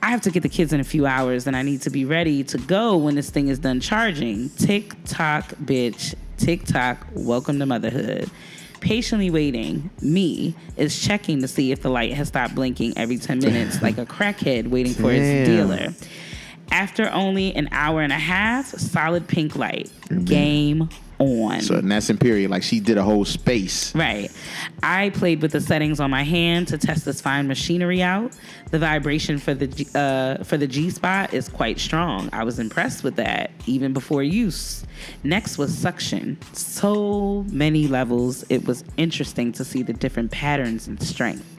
I 0.00 0.10
have 0.10 0.20
to 0.22 0.30
get 0.30 0.42
the 0.44 0.48
kids 0.48 0.72
in 0.72 0.80
a 0.80 0.84
few 0.84 1.06
hours 1.06 1.46
and 1.46 1.56
I 1.56 1.62
need 1.62 1.82
to 1.82 1.90
be 1.90 2.04
ready 2.04 2.44
to 2.44 2.58
go 2.58 2.96
when 2.96 3.14
this 3.16 3.30
thing 3.30 3.48
is 3.48 3.58
done 3.58 3.80
charging. 3.80 4.50
Tick 4.50 4.94
tock, 5.06 5.48
bitch. 5.64 6.14
Tick 6.36 6.64
tock. 6.66 7.06
Welcome 7.14 7.58
to 7.58 7.66
motherhood. 7.66 8.30
Patiently 8.80 9.30
waiting, 9.30 9.88
me 10.02 10.54
is 10.76 11.00
checking 11.00 11.40
to 11.40 11.48
see 11.48 11.72
if 11.72 11.80
the 11.80 11.88
light 11.88 12.12
has 12.12 12.28
stopped 12.28 12.54
blinking 12.54 12.96
every 12.98 13.16
10 13.16 13.38
minutes 13.38 13.80
like 13.80 13.96
a 13.98 14.04
crackhead 14.04 14.68
waiting 14.68 14.92
for 14.92 15.10
Damn. 15.10 15.22
its 15.22 15.48
dealer. 15.48 15.94
After 16.70 17.10
only 17.10 17.54
an 17.54 17.68
hour 17.72 18.00
and 18.00 18.12
a 18.12 18.18
half, 18.18 18.66
solid 18.66 19.28
pink 19.28 19.56
light. 19.56 19.90
Game 20.24 20.88
on. 21.18 21.60
So 21.60 21.76
and 21.76 21.90
that's 21.90 22.10
in 22.10 22.18
period. 22.18 22.50
Like 22.50 22.62
she 22.62 22.80
did 22.80 22.98
a 22.98 23.02
whole 23.02 23.24
space. 23.24 23.94
Right. 23.94 24.30
I 24.82 25.10
played 25.10 25.42
with 25.42 25.52
the 25.52 25.60
settings 25.60 26.00
on 26.00 26.10
my 26.10 26.22
hand 26.22 26.68
to 26.68 26.78
test 26.78 27.04
this 27.04 27.20
fine 27.20 27.46
machinery 27.46 28.02
out. 28.02 28.36
The 28.70 28.78
vibration 28.78 29.38
for 29.38 29.54
the 29.54 29.66
G- 29.68 29.86
uh, 29.94 30.42
for 30.44 30.56
the 30.56 30.66
G 30.66 30.90
spot 30.90 31.32
is 31.32 31.48
quite 31.48 31.78
strong. 31.78 32.28
I 32.32 32.44
was 32.44 32.58
impressed 32.58 33.04
with 33.04 33.16
that 33.16 33.50
even 33.66 33.92
before 33.92 34.22
use. 34.22 34.84
Next 35.22 35.58
was 35.58 35.76
suction. 35.76 36.38
So 36.52 37.44
many 37.48 37.86
levels. 37.88 38.44
It 38.48 38.66
was 38.66 38.84
interesting 38.96 39.52
to 39.52 39.64
see 39.64 39.82
the 39.82 39.92
different 39.92 40.30
patterns 40.30 40.88
and 40.88 41.00
strength. 41.02 41.50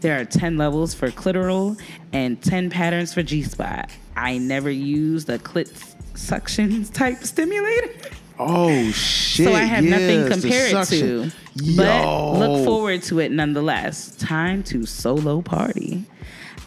There 0.00 0.20
are 0.20 0.24
10 0.24 0.58
levels 0.58 0.92
for 0.92 1.08
clitoral 1.08 1.80
and 2.12 2.42
10 2.42 2.68
patterns 2.68 3.14
for 3.14 3.22
G 3.22 3.42
spot. 3.42 3.90
I 4.16 4.38
never 4.38 4.70
used 4.70 5.28
a 5.28 5.38
clit 5.38 5.70
suction 6.16 6.84
type 6.84 7.22
stimulator. 7.24 7.90
Oh 8.38 8.90
shit! 8.90 9.46
So 9.46 9.54
I 9.54 9.62
have 9.62 9.84
nothing 9.84 10.20
yes, 10.20 10.40
the 10.40 10.48
compared 10.48 10.86
to. 10.88 11.30
But 11.76 12.38
look 12.38 12.64
forward 12.64 13.02
to 13.04 13.20
it 13.20 13.30
nonetheless. 13.30 14.16
Time 14.16 14.62
to 14.64 14.86
solo 14.86 15.40
party. 15.40 16.04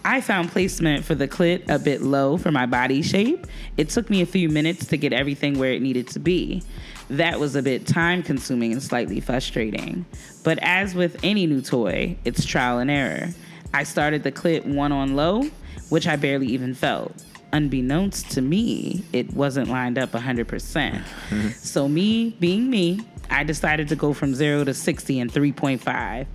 I 0.05 0.21
found 0.21 0.49
placement 0.51 1.03
for 1.03 1.15
the 1.15 1.27
clit 1.27 1.67
a 1.67 1.77
bit 1.77 2.01
low 2.01 2.37
for 2.37 2.49
my 2.49 2.65
body 2.65 3.01
shape. 3.01 3.45
It 3.75 3.89
took 3.89 4.09
me 4.09 4.21
a 4.21 4.25
few 4.25 4.47
minutes 4.47 4.85
to 4.87 4.97
get 4.97 5.11
everything 5.11 5.59
where 5.59 5.73
it 5.73 5.81
needed 5.81 6.07
to 6.09 6.19
be. 6.19 6.63
That 7.09 7.39
was 7.39 7.55
a 7.57 7.61
bit 7.61 7.85
time 7.85 8.23
consuming 8.23 8.71
and 8.71 8.81
slightly 8.81 9.19
frustrating. 9.19 10.05
But 10.43 10.59
as 10.61 10.95
with 10.95 11.19
any 11.23 11.45
new 11.45 11.61
toy, 11.61 12.17
it's 12.23 12.45
trial 12.45 12.79
and 12.79 12.89
error. 12.89 13.29
I 13.73 13.83
started 13.83 14.23
the 14.23 14.31
clit 14.31 14.65
one 14.65 14.93
on 14.93 15.17
low, 15.17 15.43
which 15.89 16.07
I 16.07 16.15
barely 16.15 16.47
even 16.47 16.73
felt. 16.73 17.25
Unbeknownst 17.53 18.31
to 18.31 18.41
me, 18.41 19.03
it 19.13 19.33
wasn't 19.33 19.69
lined 19.69 19.97
up 19.97 20.11
100%. 20.11 21.55
so, 21.55 21.87
me 21.87 22.31
being 22.39 22.69
me, 22.69 22.99
I 23.29 23.43
decided 23.43 23.87
to 23.89 23.95
go 23.95 24.13
from 24.13 24.35
0 24.35 24.65
to 24.65 24.73
60 24.73 25.19
in 25.19 25.29
3.5. 25.29 26.27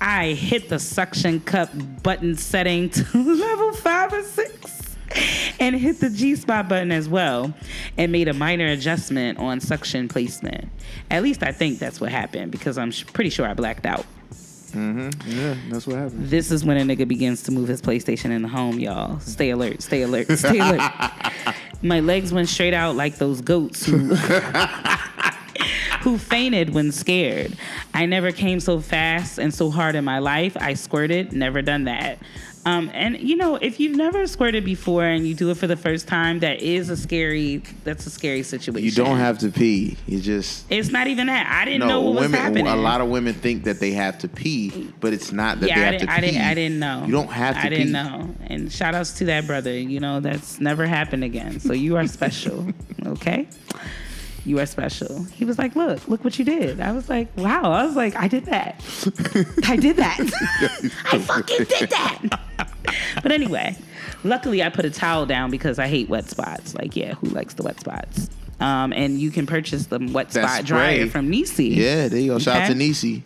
I 0.00 0.26
hit 0.32 0.68
the 0.68 0.78
suction 0.78 1.40
cup 1.40 1.70
button 2.02 2.36
setting 2.36 2.90
to 2.90 3.18
level 3.34 3.72
5 3.72 4.12
or 4.12 4.22
6 4.22 4.96
and 5.60 5.76
hit 5.76 6.00
the 6.00 6.10
G 6.10 6.34
spot 6.36 6.68
button 6.68 6.92
as 6.92 7.08
well 7.08 7.54
and 7.96 8.10
made 8.10 8.28
a 8.28 8.34
minor 8.34 8.66
adjustment 8.66 9.38
on 9.38 9.60
suction 9.60 10.08
placement. 10.08 10.68
At 11.10 11.22
least 11.22 11.42
I 11.42 11.52
think 11.52 11.78
that's 11.78 12.00
what 12.00 12.10
happened 12.10 12.50
because 12.50 12.78
I'm 12.78 12.90
sh- 12.90 13.06
pretty 13.06 13.30
sure 13.30 13.46
I 13.46 13.54
blacked 13.54 13.86
out. 13.86 14.06
Mm-hmm. 14.74 15.30
Yeah, 15.30 15.54
that's 15.70 15.86
what 15.86 15.96
happened. 15.96 16.28
This 16.28 16.50
is 16.50 16.64
when 16.64 16.76
a 16.76 16.80
nigga 16.80 17.06
begins 17.06 17.42
to 17.44 17.52
move 17.52 17.68
his 17.68 17.80
PlayStation 17.80 18.30
in 18.30 18.42
the 18.42 18.48
home, 18.48 18.78
y'all. 18.78 19.20
Stay 19.20 19.50
alert, 19.50 19.82
stay 19.82 20.02
alert, 20.02 20.30
stay 20.38 20.58
alert. 20.58 20.92
My 21.82 22.00
legs 22.00 22.32
went 22.32 22.48
straight 22.48 22.74
out 22.74 22.96
like 22.96 23.16
those 23.16 23.40
goats 23.40 23.84
who 23.86 24.14
who 26.00 26.18
fainted 26.18 26.74
when 26.74 26.92
scared. 26.92 27.56
I 27.92 28.06
never 28.06 28.32
came 28.32 28.60
so 28.60 28.80
fast 28.80 29.38
and 29.38 29.52
so 29.54 29.70
hard 29.70 29.94
in 29.94 30.04
my 30.04 30.18
life. 30.18 30.56
I 30.60 30.74
squirted, 30.74 31.32
never 31.32 31.62
done 31.62 31.84
that. 31.84 32.18
Um, 32.66 32.90
and 32.94 33.20
you 33.20 33.36
know, 33.36 33.56
if 33.56 33.78
you've 33.78 33.96
never 33.96 34.26
squirted 34.26 34.64
before 34.64 35.04
and 35.04 35.26
you 35.26 35.34
do 35.34 35.50
it 35.50 35.56
for 35.58 35.66
the 35.66 35.76
first 35.76 36.08
time, 36.08 36.38
that 36.40 36.60
is 36.62 36.88
a 36.88 36.96
scary. 36.96 37.62
That's 37.84 38.06
a 38.06 38.10
scary 38.10 38.42
situation. 38.42 38.84
You 38.84 38.90
don't 38.92 39.18
have 39.18 39.38
to 39.40 39.50
pee. 39.50 39.96
You 40.06 40.20
just 40.20 40.64
It's 40.70 40.88
not 40.90 41.06
even 41.06 41.26
that. 41.26 41.46
I 41.46 41.64
didn't 41.66 41.80
know 41.80 41.86
no. 41.88 42.00
what 42.02 42.14
was 42.14 42.22
Women. 42.22 42.40
happening. 42.40 42.66
A 42.66 42.76
lot 42.76 43.00
of 43.02 43.08
women 43.08 43.34
think 43.34 43.64
that 43.64 43.80
they 43.80 43.90
have 43.92 44.18
to 44.20 44.28
pee, 44.28 44.90
but 45.00 45.12
it's 45.12 45.30
not 45.30 45.60
that 45.60 45.68
yeah, 45.68 45.76
they 45.76 45.82
I 45.82 45.92
have 45.92 46.00
to 46.00 46.10
I 46.12 46.20
pee. 46.20 46.26
didn't. 46.26 46.40
I 46.42 46.54
didn't 46.54 46.78
know. 46.78 47.04
You 47.04 47.12
don't 47.12 47.28
have 47.30 47.54
to 47.56 47.60
pee. 47.60 47.66
I 47.66 47.70
pee. 47.70 47.76
didn't 47.76 47.92
know. 47.92 48.34
And 48.46 48.72
shout 48.72 48.94
outs 48.94 49.12
to 49.18 49.24
that 49.26 49.46
brother. 49.46 49.72
You 49.78 50.00
know 50.00 50.20
that's 50.20 50.58
never 50.60 50.86
happened 50.86 51.24
again. 51.24 51.60
So 51.60 51.74
you 51.74 51.96
are 51.96 52.06
special. 52.06 52.66
okay. 53.06 53.46
You 54.44 54.58
are 54.58 54.66
special. 54.66 55.24
He 55.24 55.44
was 55.44 55.58
like, 55.58 55.74
"Look, 55.74 56.06
look 56.08 56.22
what 56.24 56.38
you 56.38 56.44
did." 56.44 56.80
I 56.80 56.92
was 56.92 57.08
like, 57.08 57.28
"Wow!" 57.36 57.62
I 57.72 57.84
was 57.86 57.96
like, 57.96 58.14
"I 58.16 58.28
did 58.28 58.44
that. 58.46 58.82
I 59.66 59.76
did 59.76 59.96
that. 59.96 60.18
I 61.12 61.18
fucking 61.18 61.64
did 61.64 61.90
that." 61.90 62.40
but 63.22 63.32
anyway, 63.32 63.76
luckily 64.22 64.62
I 64.62 64.68
put 64.68 64.84
a 64.84 64.90
towel 64.90 65.24
down 65.26 65.50
because 65.50 65.78
I 65.78 65.86
hate 65.88 66.08
wet 66.08 66.28
spots. 66.28 66.74
Like, 66.74 66.94
yeah, 66.94 67.14
who 67.14 67.28
likes 67.28 67.54
the 67.54 67.62
wet 67.62 67.80
spots? 67.80 68.28
Um, 68.60 68.92
and 68.92 69.18
you 69.18 69.30
can 69.30 69.46
purchase 69.46 69.86
the 69.86 69.98
wet 69.98 70.32
spot 70.32 70.64
dryer 70.64 71.06
from 71.08 71.28
Nisi. 71.28 71.68
Yeah, 71.68 72.08
there 72.08 72.20
you 72.20 72.32
go. 72.32 72.38
Shout 72.38 72.56
out 72.56 72.58
to 72.66 72.70
Okay. 72.72 72.78
Nisi. 72.78 73.22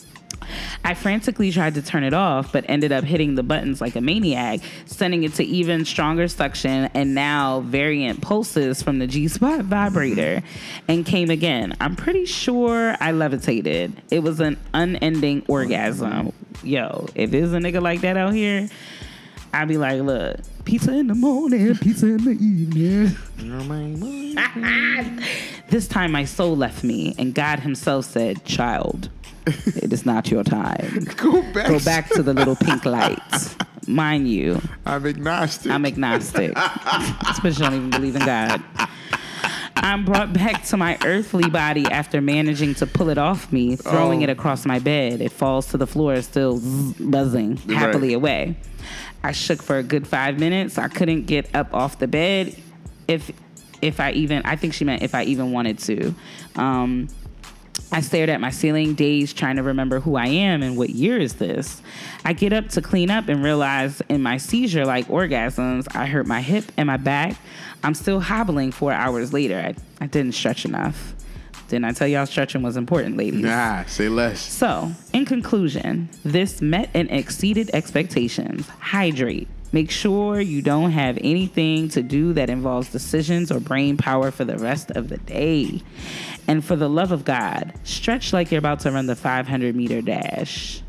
I 0.84 0.94
frantically 0.94 1.50
tried 1.52 1.74
to 1.74 1.82
turn 1.82 2.04
it 2.04 2.14
off, 2.14 2.52
but 2.52 2.64
ended 2.68 2.92
up 2.92 3.04
hitting 3.04 3.34
the 3.34 3.42
buttons 3.42 3.80
like 3.80 3.96
a 3.96 4.00
maniac, 4.00 4.60
sending 4.86 5.22
it 5.24 5.34
to 5.34 5.44
even 5.44 5.84
stronger 5.84 6.28
suction 6.28 6.90
and 6.94 7.14
now 7.14 7.60
variant 7.60 8.20
pulses 8.20 8.82
from 8.82 8.98
the 8.98 9.06
G 9.06 9.28
Spot 9.28 9.60
vibrator, 9.64 10.42
and 10.86 11.04
came 11.04 11.30
again. 11.30 11.76
I'm 11.80 11.96
pretty 11.96 12.24
sure 12.24 12.96
I 13.00 13.12
levitated. 13.12 14.00
It 14.10 14.20
was 14.20 14.40
an 14.40 14.56
unending 14.74 15.44
orgasm. 15.48 16.32
Yo, 16.62 17.08
if 17.14 17.30
there's 17.30 17.52
a 17.52 17.58
nigga 17.58 17.82
like 17.82 18.00
that 18.00 18.16
out 18.16 18.32
here, 18.32 18.68
I'd 19.52 19.68
be 19.68 19.78
like, 19.78 20.02
look, 20.02 20.36
pizza 20.64 20.92
in 20.92 21.06
the 21.06 21.14
morning, 21.14 21.76
pizza 21.82 22.06
in 22.06 22.24
the 22.24 22.32
evening. 22.32 23.16
This 25.68 25.86
time 25.86 26.12
my 26.12 26.24
soul 26.24 26.56
left 26.56 26.82
me, 26.82 27.14
and 27.18 27.34
God 27.34 27.60
Himself 27.60 28.06
said, 28.06 28.42
Child, 28.46 29.10
it 29.76 29.92
is 29.92 30.04
not 30.06 30.30
your 30.30 30.44
time. 30.44 31.06
Go 31.16 31.42
back. 31.52 31.66
Go 31.68 31.78
back 31.80 32.08
to 32.10 32.22
the 32.22 32.34
little 32.34 32.56
pink 32.56 32.84
lights. 32.84 33.56
Mind 33.86 34.28
you, 34.28 34.60
I'm 34.84 35.06
agnostic. 35.06 35.72
I'm 35.72 35.86
agnostic. 35.86 36.52
Especially 37.30 37.64
don't 37.64 37.74
even 37.74 37.90
believe 37.90 38.16
in 38.16 38.24
God. 38.24 38.62
I'm 39.76 40.04
brought 40.04 40.32
back 40.32 40.64
to 40.66 40.76
my 40.76 40.98
earthly 41.04 41.48
body 41.48 41.86
after 41.86 42.20
managing 42.20 42.74
to 42.76 42.86
pull 42.86 43.08
it 43.10 43.18
off 43.18 43.50
me, 43.52 43.76
throwing 43.76 44.20
Oh. 44.20 44.24
it 44.24 44.30
across 44.30 44.66
my 44.66 44.78
bed. 44.78 45.20
It 45.20 45.30
falls 45.32 45.68
to 45.68 45.76
the 45.78 45.86
floor, 45.86 46.20
still 46.20 46.60
buzzing 47.00 47.56
happily 47.58 48.08
Right. 48.08 48.16
away. 48.16 48.56
I 49.22 49.32
shook 49.32 49.62
for 49.62 49.78
a 49.78 49.82
good 49.82 50.06
five 50.06 50.38
minutes. 50.38 50.78
I 50.78 50.88
couldn't 50.88 51.26
get 51.26 51.48
up 51.54 51.72
off 51.74 51.98
the 51.98 52.08
bed. 52.08 52.56
If 53.06 53.30
if 53.80 54.00
I 54.00 54.10
even, 54.12 54.42
I 54.44 54.56
think 54.56 54.74
she 54.74 54.84
meant 54.84 55.02
if 55.02 55.14
I 55.14 55.22
even 55.22 55.52
wanted 55.52 55.78
to. 55.80 56.12
Um, 56.56 57.06
I 57.90 58.00
stared 58.00 58.28
at 58.28 58.40
my 58.40 58.50
ceiling, 58.50 58.94
dazed, 58.94 59.38
trying 59.38 59.56
to 59.56 59.62
remember 59.62 60.00
who 60.00 60.16
I 60.16 60.26
am 60.26 60.62
and 60.62 60.76
what 60.76 60.90
year 60.90 61.18
is 61.18 61.34
this. 61.34 61.80
I 62.24 62.34
get 62.34 62.52
up 62.52 62.68
to 62.70 62.82
clean 62.82 63.10
up 63.10 63.28
and 63.28 63.42
realize 63.42 64.02
in 64.08 64.22
my 64.22 64.36
seizure 64.36 64.84
like 64.84 65.06
orgasms, 65.08 65.86
I 65.96 66.06
hurt 66.06 66.26
my 66.26 66.42
hip 66.42 66.64
and 66.76 66.86
my 66.86 66.98
back. 66.98 67.36
I'm 67.82 67.94
still 67.94 68.20
hobbling 68.20 68.72
four 68.72 68.92
hours 68.92 69.32
later. 69.32 69.58
I, 69.58 70.04
I 70.04 70.06
didn't 70.06 70.32
stretch 70.32 70.64
enough. 70.64 71.14
Didn't 71.68 71.84
I 71.84 71.92
tell 71.92 72.08
y'all 72.08 72.26
stretching 72.26 72.62
was 72.62 72.76
important, 72.76 73.16
ladies? 73.16 73.40
Nah, 73.42 73.84
say 73.84 74.08
less. 74.08 74.40
So, 74.40 74.90
in 75.12 75.26
conclusion, 75.26 76.08
this 76.24 76.62
met 76.62 76.88
and 76.94 77.10
exceeded 77.10 77.70
expectations. 77.74 78.66
Hydrate, 78.80 79.48
Make 79.70 79.90
sure 79.90 80.40
you 80.40 80.62
don't 80.62 80.92
have 80.92 81.18
anything 81.20 81.90
to 81.90 82.02
do 82.02 82.32
that 82.32 82.48
involves 82.48 82.90
decisions 82.90 83.52
or 83.52 83.60
brain 83.60 83.98
power 83.98 84.30
for 84.30 84.46
the 84.46 84.56
rest 84.56 84.90
of 84.92 85.10
the 85.10 85.18
day. 85.18 85.82
And 86.48 86.64
for 86.64 86.76
the 86.76 86.88
love 86.88 87.12
of 87.12 87.24
God, 87.24 87.74
stretch 87.84 88.32
like 88.32 88.50
you're 88.50 88.58
about 88.58 88.80
to 88.80 88.90
run 88.90 89.06
the 89.06 89.14
500 89.14 89.76
meter 89.76 90.00
dash. 90.00 90.82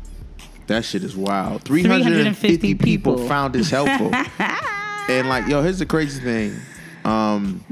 That 0.66 0.84
shit 0.84 1.04
is 1.04 1.14
wild. 1.14 1.62
350, 1.62 2.10
350 2.10 2.74
people. 2.74 3.14
people. 3.14 3.28
found 3.28 3.54
this 3.54 3.70
helpful. 3.70 4.10
and 5.08 5.28
like, 5.28 5.46
yo, 5.46 5.62
here's 5.62 5.78
the 5.78 5.86
crazy 5.86 6.20
thing. 6.22 6.56
Um, 7.04 7.64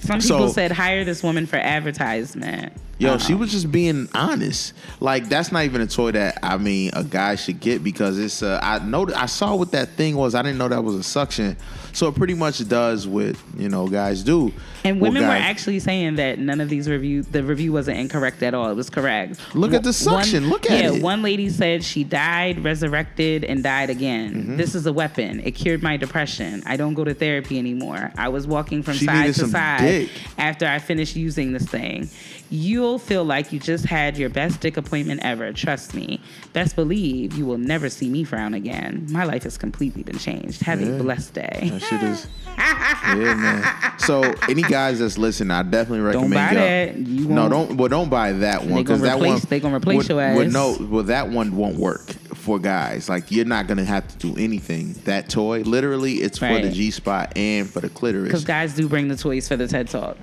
Some 0.00 0.20
So- 0.20 0.34
people 0.34 0.48
said 0.50 0.70
hire 0.70 1.04
this 1.04 1.22
woman 1.22 1.46
for 1.46 1.56
advertisement. 1.56 2.72
Yo, 2.98 3.16
she 3.16 3.32
was 3.32 3.50
just 3.50 3.72
being 3.72 4.10
honest. 4.14 4.74
Like 5.00 5.30
that's 5.30 5.50
not 5.50 5.64
even 5.64 5.80
a 5.80 5.86
toy 5.86 6.10
that 6.10 6.38
I 6.42 6.58
mean 6.58 6.90
a 6.92 7.02
guy 7.02 7.34
should 7.34 7.58
get 7.58 7.82
because 7.82 8.18
it's. 8.18 8.42
Uh, 8.42 8.60
I 8.62 8.78
know 8.80 9.08
I 9.16 9.24
saw 9.24 9.54
what 9.54 9.72
that 9.72 9.88
thing 9.90 10.16
was. 10.16 10.34
I 10.34 10.42
didn't 10.42 10.58
know 10.58 10.68
that 10.68 10.84
was 10.84 10.96
a 10.96 11.02
suction. 11.02 11.56
So 11.92 12.08
it 12.08 12.14
pretty 12.14 12.34
much 12.34 12.66
does 12.68 13.06
what 13.06 13.36
you 13.56 13.68
know 13.68 13.88
guys 13.88 14.22
do. 14.22 14.52
And 14.84 15.00
women 15.00 15.22
were 15.22 15.28
actually 15.28 15.78
saying 15.80 16.16
that 16.16 16.38
none 16.38 16.60
of 16.60 16.68
these 16.68 16.88
reviews, 16.88 17.26
the 17.26 17.42
review 17.42 17.72
wasn't 17.72 17.98
incorrect 17.98 18.42
at 18.42 18.54
all. 18.54 18.70
It 18.70 18.74
was 18.74 18.88
correct. 18.88 19.38
Look 19.54 19.74
at 19.74 19.82
the 19.82 19.88
One- 19.88 19.92
suction. 19.92 20.48
Look 20.48 20.70
at 20.70 20.82
yeah, 20.84 20.92
it. 20.92 21.02
one 21.02 21.22
lady 21.22 21.48
said 21.50 21.84
she 21.84 22.04
died, 22.04 22.64
resurrected, 22.64 23.44
and 23.44 23.62
died 23.62 23.90
again. 23.90 24.34
Mm-hmm. 24.34 24.56
This 24.56 24.74
is 24.74 24.86
a 24.86 24.92
weapon. 24.92 25.40
It 25.40 25.52
cured 25.52 25.82
my 25.82 25.96
depression. 25.96 26.62
I 26.66 26.76
don't 26.76 26.94
go 26.94 27.04
to 27.04 27.12
therapy 27.14 27.58
anymore. 27.58 28.12
I 28.16 28.28
was 28.28 28.46
walking 28.46 28.82
from 28.82 28.94
She 28.94 29.04
side 29.04 29.34
to 29.34 29.46
side 29.48 29.80
dick. 29.80 30.10
after 30.38 30.66
I 30.66 30.78
finished 30.78 31.16
using 31.16 31.52
this 31.52 31.66
thing. 31.66 32.08
You'll 32.52 32.98
feel 32.98 33.22
like 33.24 33.52
you 33.52 33.60
just 33.60 33.84
had 33.84 34.18
your 34.18 34.28
best 34.28 34.60
dick 34.60 34.76
appointment 34.76 35.20
ever. 35.22 35.52
Trust 35.52 35.94
me. 35.94 36.20
Best 36.52 36.74
believe 36.74 37.34
you 37.34 37.46
will 37.46 37.58
never 37.58 37.88
see 37.88 38.08
me 38.08 38.24
frown 38.24 38.54
again. 38.54 39.06
My 39.10 39.22
life 39.24 39.44
has 39.44 39.56
completely 39.56 40.02
been 40.02 40.18
changed. 40.18 40.62
Have 40.62 40.80
Yeah. 40.80 40.88
a 40.88 40.98
blessed 41.02 41.34
day. 41.34 41.68
That 41.72 41.80
shit 41.82 42.02
is. 42.02 42.26
yeah, 42.58 43.34
man. 43.34 43.98
So 44.00 44.22
any 44.48 44.62
guys 44.62 44.98
that's 44.98 45.16
listening, 45.16 45.52
I 45.52 45.62
definitely 45.62 46.00
recommend 46.00 46.34
buy 46.34 46.50
y'all. 46.50 46.54
that. 46.54 46.96
You 46.96 47.28
no, 47.28 47.48
don't. 47.48 47.76
Well, 47.76 47.88
don't 47.88 48.10
buy 48.10 48.32
that 48.32 48.64
one 48.64 48.82
because 48.82 49.00
that 49.02 49.20
one 49.20 49.40
they 49.48 49.60
gonna 49.60 49.76
replace 49.76 49.98
would- 49.98 50.08
your 50.08 50.34
would- 50.34 50.46
ass. 50.48 50.52
no, 50.52 50.76
well, 50.90 51.04
that 51.04 51.28
one 51.30 51.54
won't 51.56 51.76
work 51.76 52.10
for 52.34 52.58
guys. 52.58 53.08
Like 53.08 53.30
you're 53.30 53.44
not 53.44 53.68
gonna 53.68 53.84
have 53.84 54.08
to 54.08 54.16
do 54.18 54.36
anything. 54.42 54.94
That 55.04 55.28
toy, 55.28 55.60
literally, 55.62 56.14
it's 56.14 56.38
for 56.38 56.58
the 56.60 56.70
G 56.70 56.90
spot 56.90 57.32
and 57.36 57.68
for 57.70 57.80
the 57.80 57.88
clitoris. 57.88 58.24
Because 58.24 58.44
guys 58.44 58.74
do 58.74 58.88
bring 58.88 59.06
the 59.08 59.16
toys 59.16 59.46
for 59.46 59.56
the 59.56 59.68
TED 59.68 59.88
Talk. 59.88 60.16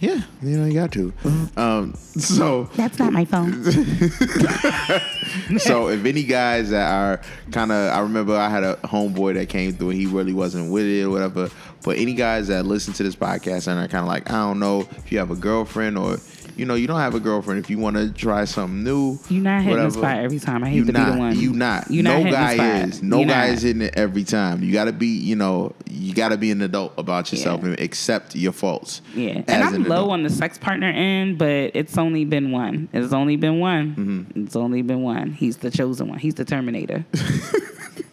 Yeah, 0.00 0.22
you 0.42 0.56
know 0.56 0.64
you 0.64 0.72
got 0.72 0.92
to. 0.92 1.12
Um, 1.58 1.94
so 1.94 2.64
That's 2.74 2.98
not 2.98 3.12
my 3.12 3.26
phone. 3.26 3.62
so 5.58 5.88
if 5.88 6.04
any 6.06 6.22
guys 6.24 6.70
that 6.70 6.90
are 6.90 7.20
kind 7.52 7.70
of, 7.70 7.92
I 7.92 8.00
remember 8.00 8.34
I 8.34 8.48
had 8.48 8.64
a 8.64 8.76
homeboy 8.76 9.34
that 9.34 9.50
came 9.50 9.72
through 9.74 9.90
and 9.90 10.00
he 10.00 10.06
really 10.06 10.32
wasn't 10.32 10.72
with 10.72 10.86
it 10.86 11.02
or 11.02 11.10
whatever. 11.10 11.50
But 11.82 11.98
any 11.98 12.14
guys 12.14 12.48
that 12.48 12.64
listen 12.64 12.94
to 12.94 13.02
this 13.02 13.14
podcast 13.14 13.68
and 13.68 13.78
are 13.78 13.88
kind 13.88 14.02
of 14.02 14.08
like, 14.08 14.30
I 14.30 14.36
don't 14.36 14.58
know 14.58 14.88
if 14.96 15.12
you 15.12 15.18
have 15.18 15.30
a 15.30 15.36
girlfriend 15.36 15.98
or 15.98 16.16
you 16.60 16.66
know 16.66 16.74
you 16.74 16.86
don't 16.86 17.00
have 17.00 17.14
a 17.14 17.20
girlfriend. 17.20 17.58
If 17.58 17.70
you 17.70 17.78
want 17.78 17.96
to 17.96 18.12
try 18.12 18.44
something 18.44 18.84
new, 18.84 19.18
You're 19.30 19.42
not 19.42 19.62
hitting 19.62 19.82
the 19.82 19.90
spot 19.90 20.18
every 20.18 20.38
time. 20.38 20.62
I 20.62 20.68
hate 20.68 20.76
you 20.76 20.84
to 20.84 20.92
not, 20.92 21.06
be 21.06 21.12
the 21.12 21.18
one. 21.18 21.38
You 21.38 21.52
not. 21.54 21.90
You 21.90 22.02
not 22.02 22.22
no 22.22 22.30
guy 22.30 22.82
is. 22.82 23.02
No 23.02 23.20
You 23.20 23.26
guy 23.26 23.46
not. 23.46 23.54
is 23.54 23.62
hitting 23.62 23.82
it 23.82 23.96
every 23.96 24.24
time. 24.24 24.62
You 24.62 24.72
got 24.72 24.84
to 24.84 24.92
be. 24.92 25.06
You 25.06 25.36
know. 25.36 25.72
You 25.88 26.14
got 26.14 26.28
to 26.30 26.36
be 26.36 26.50
an 26.50 26.60
adult 26.62 26.92
about 26.98 27.32
yourself 27.32 27.60
Yeah. 27.62 27.68
and 27.70 27.80
accept 27.80 28.36
your 28.36 28.52
faults. 28.52 29.00
Yeah, 29.14 29.42
and 29.48 29.62
I'm 29.64 29.74
an 29.74 29.82
low 29.84 29.96
adult. 29.96 30.10
on 30.12 30.22
the 30.22 30.30
sex 30.30 30.58
partner 30.58 30.88
end, 30.88 31.38
but 31.38 31.72
it's 31.74 31.96
only 31.98 32.24
been 32.24 32.52
one. 32.52 32.88
It's 32.92 33.12
only 33.12 33.36
been 33.36 33.58
one. 33.58 33.90
Mm-hmm. 33.96 34.44
It's 34.44 34.56
only 34.56 34.82
been 34.82 35.02
one. 35.02 35.32
He's 35.32 35.56
the 35.58 35.70
chosen 35.70 36.08
one. 36.08 36.18
He's 36.18 36.34
the 36.34 36.44
Terminator. 36.44 37.04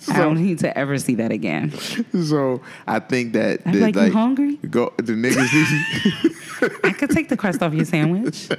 I 0.09 0.19
don't 0.19 0.41
need 0.41 0.59
to 0.59 0.77
ever 0.77 0.97
see 0.97 1.15
that 1.15 1.31
again. 1.31 1.71
So 2.23 2.61
I 2.87 2.99
think 2.99 3.33
that 3.33 3.61
I'm 3.65 3.73
the- 3.73 3.79
like, 3.79 3.95
you 3.95 4.11
hungry? 4.11 4.55
Go 4.69 4.93
the 4.97 5.13
niggas. 5.13 6.79
I 6.83 6.91
could 6.91 7.09
take 7.11 7.29
the 7.29 7.37
crust 7.37 7.61
off 7.61 7.73
your 7.73 7.85
sandwich. 7.85 8.49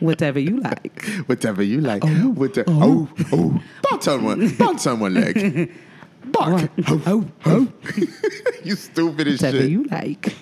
Whatever 0.00 0.38
you 0.38 0.60
like. 0.60 1.04
Whatever 1.26 1.62
you 1.62 1.80
like. 1.80 2.04
Whatever. 2.04 2.70
Oh, 2.70 3.08
oh. 3.32 3.62
Bounce 3.90 4.08
on 4.08 4.24
one. 4.24 4.54
Bounce 4.56 4.86
on 4.86 5.00
leg. 5.14 5.72
Bark. 6.26 6.70
Oh, 6.86 7.02
oh, 7.06 7.28
oh. 7.46 7.72
you 8.62 8.76
stupid 8.76 9.26
as 9.26 9.40
Whatever 9.40 9.58
shit. 9.62 9.70
you 9.70 9.84
like. 9.84 10.34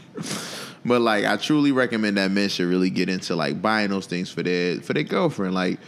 But 0.84 1.00
like, 1.02 1.24
I 1.24 1.36
truly 1.36 1.72
recommend 1.72 2.16
that 2.16 2.30
men 2.30 2.48
should 2.48 2.66
really 2.68 2.90
get 2.90 3.08
into 3.08 3.36
like 3.36 3.60
buying 3.62 3.90
those 3.90 4.06
things 4.06 4.30
for 4.30 4.42
their 4.42 4.80
for 4.80 4.92
their 4.92 5.02
girlfriend. 5.04 5.54
Like, 5.54 5.78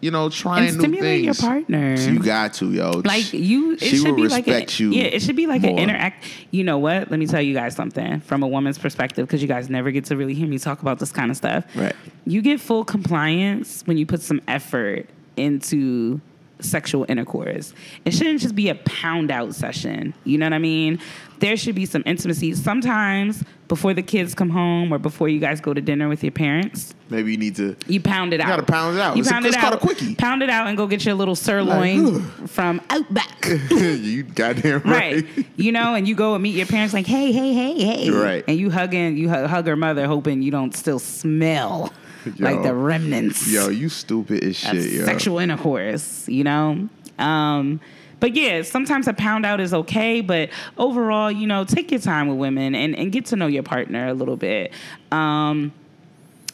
you 0.00 0.10
know, 0.10 0.28
trying 0.30 0.68
And 0.68 0.76
new 0.76 0.82
stimulate 0.82 1.24
your 1.24 1.34
partner. 1.34 1.94
You 1.98 2.20
got 2.22 2.54
to, 2.54 2.72
yo. 2.72 3.02
like 3.04 3.32
you 3.32 3.72
it 3.72 3.80
she 3.80 3.96
should 3.98 4.08
will 4.08 4.16
be 4.16 4.28
like 4.28 4.46
a, 4.46 4.50
respect 4.52 4.78
you. 4.80 4.90
yeah 4.92 5.04
it 5.04 5.22
should 5.22 5.36
be 5.36 5.46
like 5.46 5.62
an 5.64 5.70
more. 5.70 5.80
interact 5.80 6.24
you 6.50 6.62
know 6.64 6.78
what 6.78 7.10
let 7.10 7.18
me 7.18 7.26
tell 7.26 7.42
you 7.42 7.54
guys 7.54 7.74
something 7.74 8.20
from 8.20 8.42
a 8.42 8.46
woman's 8.48 8.78
perspective 8.78 9.26
because 9.26 9.42
you 9.42 9.48
guys 9.48 9.68
never 9.68 9.90
get 9.90 10.04
to 10.06 10.16
really 10.16 10.34
hear 10.34 10.46
me 10.48 10.58
talk 10.58 10.82
about 10.82 10.98
this 10.98 11.10
kind 11.12 11.30
of 11.30 11.36
stuff 11.36 11.64
Right. 11.74 11.94
you 12.26 12.42
get 12.42 12.60
full 12.60 12.84
compliance 12.84 13.82
when 13.86 13.96
you 13.98 14.06
put 14.06 14.22
some 14.22 14.40
effort 14.48 15.06
into 15.36 16.20
sexual 16.60 17.06
intercourse 17.08 17.72
it 18.04 18.12
shouldn't 18.12 18.40
just 18.40 18.54
be 18.54 18.68
a 18.68 18.74
pound 18.74 19.30
out 19.30 19.54
session 19.54 20.12
you 20.24 20.36
know 20.38 20.46
what 20.46 20.52
i 20.52 20.58
mean 20.58 20.98
there 21.38 21.56
should 21.56 21.74
be 21.74 21.86
some 21.86 22.02
intimacy 22.04 22.52
sometimes 22.54 23.44
before 23.68 23.94
the 23.94 24.02
kids 24.02 24.34
come 24.34 24.50
home 24.50 24.92
or 24.92 24.98
before 24.98 25.28
you 25.28 25.38
guys 25.38 25.60
go 25.60 25.72
to 25.72 25.80
dinner 25.80 26.08
with 26.08 26.22
your 26.24 26.32
parents 26.32 26.94
Maybe 27.10 27.32
you 27.32 27.38
need 27.38 27.56
to. 27.56 27.74
you 27.86 28.02
pound 28.02 28.34
it 28.34 28.40
out. 28.40 28.48
You 28.48 28.52
gotta 28.52 28.62
pound 28.64 28.96
it 28.98 29.00
out. 29.00 29.16
You 29.16 29.20
It's 29.20 29.30
a- 29.30 29.32
pound 29.32 29.46
it's 29.46 29.56
it 29.56 29.60
called 29.60 29.72
a 29.74 29.78
quickie. 29.78 30.14
Pound 30.14 30.42
it 30.42 30.50
out 30.50 30.66
and 30.66 30.76
go 30.76 30.86
get 30.86 31.06
your 31.06 31.14
little 31.14 31.34
sirloin 31.34 32.12
Like, 32.38 32.48
from 32.50 32.82
Outback. 32.90 33.46
you 33.70 34.24
goddamn 34.24 34.80
right. 34.82 35.24
right. 35.34 35.46
You 35.56 35.72
know, 35.72 35.94
and 35.94 36.06
you 36.06 36.14
go 36.14 36.34
and 36.34 36.42
meet 36.42 36.54
your 36.54 36.66
parents 36.66 36.92
like, 36.92 37.06
hey, 37.06 37.32
hey, 37.32 37.54
hey, 37.54 37.82
hey. 37.82 38.10
Right. 38.10 38.44
And 38.46 38.58
you 38.58 38.70
hugging, 38.70 39.16
you 39.16 39.30
hug, 39.30 39.46
hug 39.48 39.66
her 39.68 39.76
mother, 39.76 40.06
hoping 40.06 40.42
you 40.42 40.50
don't 40.50 40.74
still 40.76 40.98
smell 40.98 41.94
like 42.38 42.62
the 42.62 42.74
remnants 42.74 43.46
Yo, 43.50 43.68
you 43.68 43.88
stupid 43.88 44.42
as 44.44 44.56
shit, 44.56 44.92
yo. 44.92 45.04
sexual 45.04 45.38
intercourse. 45.38 46.28
You 46.28 46.44
know. 46.44 46.88
Um, 47.18 47.80
but 48.20 48.34
yeah, 48.34 48.62
sometimes 48.62 49.06
a 49.06 49.12
pound 49.12 49.46
out 49.46 49.60
is 49.60 49.72
okay, 49.72 50.20
but 50.20 50.50
overall, 50.76 51.30
you 51.30 51.46
know, 51.46 51.64
take 51.64 51.90
your 51.92 52.00
time 52.00 52.26
with 52.28 52.36
women 52.38 52.74
and, 52.74 52.96
and 52.96 53.12
get 53.12 53.26
to 53.26 53.36
know 53.36 53.46
your 53.46 53.62
partner 53.62 54.08
a 54.08 54.14
little 54.14 54.36
bit. 54.36 54.72
Um, 55.12 55.72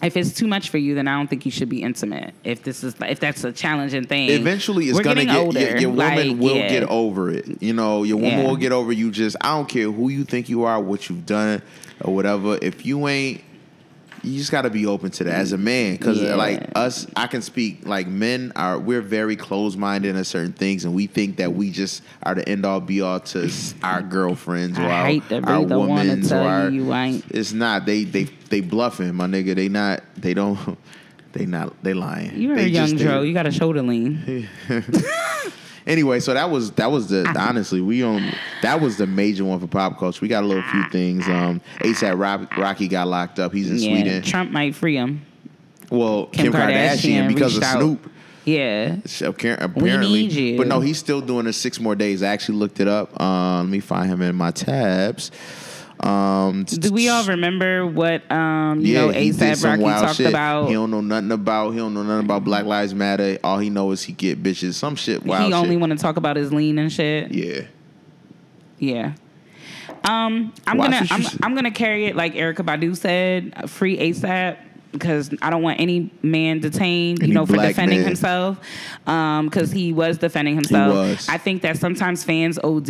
if 0.02 0.14
it's 0.18 0.34
too 0.34 0.46
much 0.46 0.68
for 0.68 0.76
you, 0.76 0.94
then 0.94 1.08
I 1.08 1.16
don't 1.16 1.28
think 1.30 1.46
you 1.46 1.50
should 1.50 1.70
be 1.70 1.82
intimate. 1.82 2.34
If 2.44 2.62
this 2.64 2.84
is 2.84 2.94
if 3.00 3.20
that's 3.20 3.44
a 3.44 3.52
challenging 3.52 4.04
thing, 4.06 4.28
Eventually, 4.28 4.86
it's 4.90 5.00
gonna 5.00 5.24
get 5.24 5.36
older. 5.36 5.58
your, 5.60 5.76
your 5.78 5.90
woman 5.90 6.28
Like, 6.32 6.38
will 6.38 6.56
yeah. 6.56 6.68
get 6.68 6.82
over 6.84 7.30
it. 7.30 7.62
You 7.62 7.72
know, 7.72 8.02
your 8.02 8.18
woman 8.18 8.40
Yeah. 8.40 8.44
will 8.46 8.56
get 8.56 8.72
over 8.72 8.92
you. 8.92 9.10
Just 9.10 9.36
I 9.40 9.56
don't 9.56 9.68
care 9.68 9.90
who 9.90 10.10
you 10.10 10.24
think 10.24 10.50
you 10.50 10.64
are, 10.64 10.78
what 10.80 11.08
you've 11.08 11.24
done, 11.24 11.62
or 12.02 12.14
whatever. 12.14 12.58
If 12.60 12.84
you 12.84 13.08
ain't, 13.08 13.40
you 14.24 14.38
just 14.38 14.50
got 14.50 14.62
to 14.62 14.70
be 14.70 14.86
open 14.86 15.10
to 15.12 15.24
that 15.24 15.34
as 15.34 15.52
a 15.52 15.58
man. 15.58 15.92
Because 15.96 16.20
uh, 16.20 16.26
Yeah. 16.26 16.34
like 16.36 16.70
us, 16.74 17.06
I 17.14 17.26
can 17.26 17.42
speak. 17.42 17.86
Like 17.86 18.06
men 18.08 18.52
are, 18.56 18.78
we're 18.78 19.00
very 19.00 19.36
close 19.36 19.76
minded 19.76 20.16
in 20.16 20.24
certain 20.24 20.52
things, 20.52 20.84
and 20.84 20.94
we 20.94 21.06
think 21.06 21.36
that 21.36 21.52
we 21.52 21.70
just 21.70 22.02
are 22.22 22.34
the 22.34 22.48
end 22.48 22.64
all 22.64 22.80
be 22.80 23.00
all 23.00 23.20
to 23.20 23.50
our 23.82 24.02
girlfriends 24.02 24.78
or 24.78 24.82
I 24.82 25.20
our, 25.30 25.48
our 25.50 25.62
women's 25.62 26.32
or 26.32 26.38
our. 26.38 26.68
ain't. 26.68 27.24
It's 27.30 27.52
not. 27.52 27.86
They 27.86 28.04
they 28.04 28.24
they 28.48 28.60
bluffing, 28.60 29.14
my 29.14 29.26
nigga. 29.26 29.54
They 29.54 29.68
not. 29.68 30.02
They 30.16 30.34
don't. 30.34 30.78
They 31.32 31.46
not. 31.46 31.74
They 31.82 31.94
lying. 31.94 32.40
You're 32.40 32.54
they 32.54 32.66
a 32.66 32.68
young 32.68 32.90
just- 32.90 33.02
Joe. 33.02 33.22
You 33.22 33.34
got 33.34 33.44
a 33.46 33.50
shoulder 33.50 33.82
lean. 33.82 34.48
Anyway, 35.86 36.18
so 36.20 36.32
that 36.32 36.48
was 36.50 36.70
that 36.72 36.90
was 36.90 37.08
the 37.08 37.26
honestly 37.38 37.80
we 37.80 38.02
on 38.02 38.32
that 38.62 38.80
was 38.80 38.96
the 38.96 39.06
major 39.06 39.44
one 39.44 39.60
for 39.60 39.66
pop 39.66 39.98
culture. 39.98 40.18
We 40.22 40.28
got 40.28 40.42
a 40.42 40.46
little 40.46 40.62
few 40.70 40.88
things. 40.90 41.28
Um, 41.28 41.60
ASAP 41.80 42.18
Rock, 42.18 42.56
Rocky 42.56 42.88
got 42.88 43.06
locked 43.08 43.38
up. 43.38 43.52
He's 43.52 43.70
in 43.70 43.76
Yeah, 43.78 43.88
Sweden. 44.00 44.22
Trump 44.22 44.50
might 44.50 44.74
free 44.74 44.96
him. 44.96 45.24
well, 45.90 46.26
Kim, 46.26 46.52
Kardashian, 46.52 47.28
because 47.28 47.56
of 47.58 47.62
out. 47.62 47.78
Snoop. 47.80 48.10
Yeah. 48.46 48.96
Apparently, 49.20 50.22
need 50.22 50.32
you. 50.32 50.56
but 50.58 50.66
no, 50.66 50.80
he's 50.80 50.98
still 50.98 51.20
doing 51.22 51.46
it 51.46 51.54
six 51.54 51.80
more 51.80 51.94
days. 51.94 52.22
I 52.22 52.28
actually 52.28 52.58
looked 52.58 52.78
it 52.80 52.88
up. 52.88 53.18
Uh, 53.20 53.58
let 53.58 53.68
me 53.68 53.80
find 53.80 54.10
him 54.10 54.20
in 54.22 54.34
my 54.36 54.50
tabs. 54.50 55.30
Um, 56.00 56.64
Do 56.64 56.92
we 56.92 57.08
all 57.08 57.24
remember 57.24 57.86
what 57.86 58.30
um 58.30 58.80
you 58.80 58.94
know 58.94 59.08
he 59.10 59.30
did 59.30 59.40
ASAP 59.40 59.64
Rocky 59.64 59.82
talked 59.84 60.16
shit. 60.16 60.28
about? 60.28 60.66
He 60.66 60.74
don't 60.74 60.90
know 60.90 61.00
nothing 61.00 61.30
about. 61.32 61.70
He 61.70 61.78
don't 61.78 61.94
know 61.94 62.02
nothing 62.02 62.24
about 62.24 62.44
Black 62.44 62.64
Lives 62.64 62.94
Matter. 62.94 63.38
All 63.44 63.58
he 63.58 63.70
know 63.70 63.90
is 63.92 64.02
he 64.02 64.12
get 64.12 64.42
bitches. 64.42 64.74
Some 64.74 64.96
shit. 64.96 65.24
Wild 65.24 65.46
he 65.46 65.52
only 65.52 65.76
want 65.76 65.92
to 65.92 65.98
talk 65.98 66.16
about 66.16 66.36
his 66.36 66.52
lean 66.52 66.78
and 66.78 66.92
shit. 66.92 67.30
yeah. 67.32 67.62
Yeah. 68.78 69.14
Um, 70.04 70.52
I'm 70.66 70.76
Watch 70.76 70.90
gonna 70.90 71.06
I'm. 71.10 71.24
I'm 71.42 71.54
gonna 71.54 71.70
carry 71.70 72.06
it 72.06 72.16
like 72.16 72.34
Erykah 72.34 72.56
Badu 72.56 72.96
said, 72.96 73.70
free 73.70 73.96
ASAP 73.96 74.58
because 74.94 75.30
I 75.42 75.50
don't 75.50 75.60
want 75.62 75.80
any 75.80 76.10
man 76.22 76.60
detained, 76.60 77.20
Any 77.22 77.28
you 77.28 77.34
know, 77.34 77.44
for 77.44 77.56
defending 77.56 77.98
man. 77.98 78.06
himself. 78.06 78.58
Um, 79.06 79.46
because 79.48 79.70
he 79.70 79.92
was 79.92 80.16
defending 80.16 80.54
himself. 80.54 80.94
was. 80.94 81.28
I 81.28 81.36
think 81.36 81.60
that 81.62 81.76
sometimes 81.76 82.24
fans 82.24 82.58
OD 82.58 82.88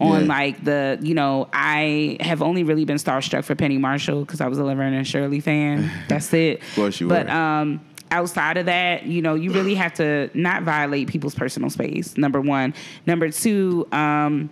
on 0.00 0.20
Yeah. 0.22 0.26
like 0.28 0.62
the, 0.64 0.98
you 1.02 1.14
know, 1.14 1.48
I 1.52 2.18
have 2.20 2.42
only 2.42 2.62
really 2.62 2.84
been 2.84 2.98
starstruck 2.98 3.44
for 3.44 3.54
Penny 3.56 3.78
Marshall 3.78 4.20
because 4.20 4.40
I 4.40 4.46
was 4.46 4.58
a 4.58 4.64
Laverne 4.64 4.92
and 4.94 5.06
Shirley 5.06 5.40
fan. 5.40 5.90
That's 6.08 6.32
it. 6.32 6.62
Of 6.62 6.74
course 6.76 7.00
you 7.00 7.08
but, 7.08 7.26
were. 7.26 7.32
um, 7.32 7.80
outside 8.12 8.56
of 8.56 8.66
that, 8.66 9.04
you 9.06 9.20
know, 9.22 9.34
you 9.34 9.50
really 9.52 9.74
have 9.74 9.94
to 9.94 10.30
not 10.34 10.62
violate 10.62 11.08
people's 11.08 11.34
personal 11.34 11.70
space. 11.70 12.16
Number 12.16 12.40
one. 12.40 12.72
Number 13.06 13.30
two, 13.30 13.88
um, 13.90 14.48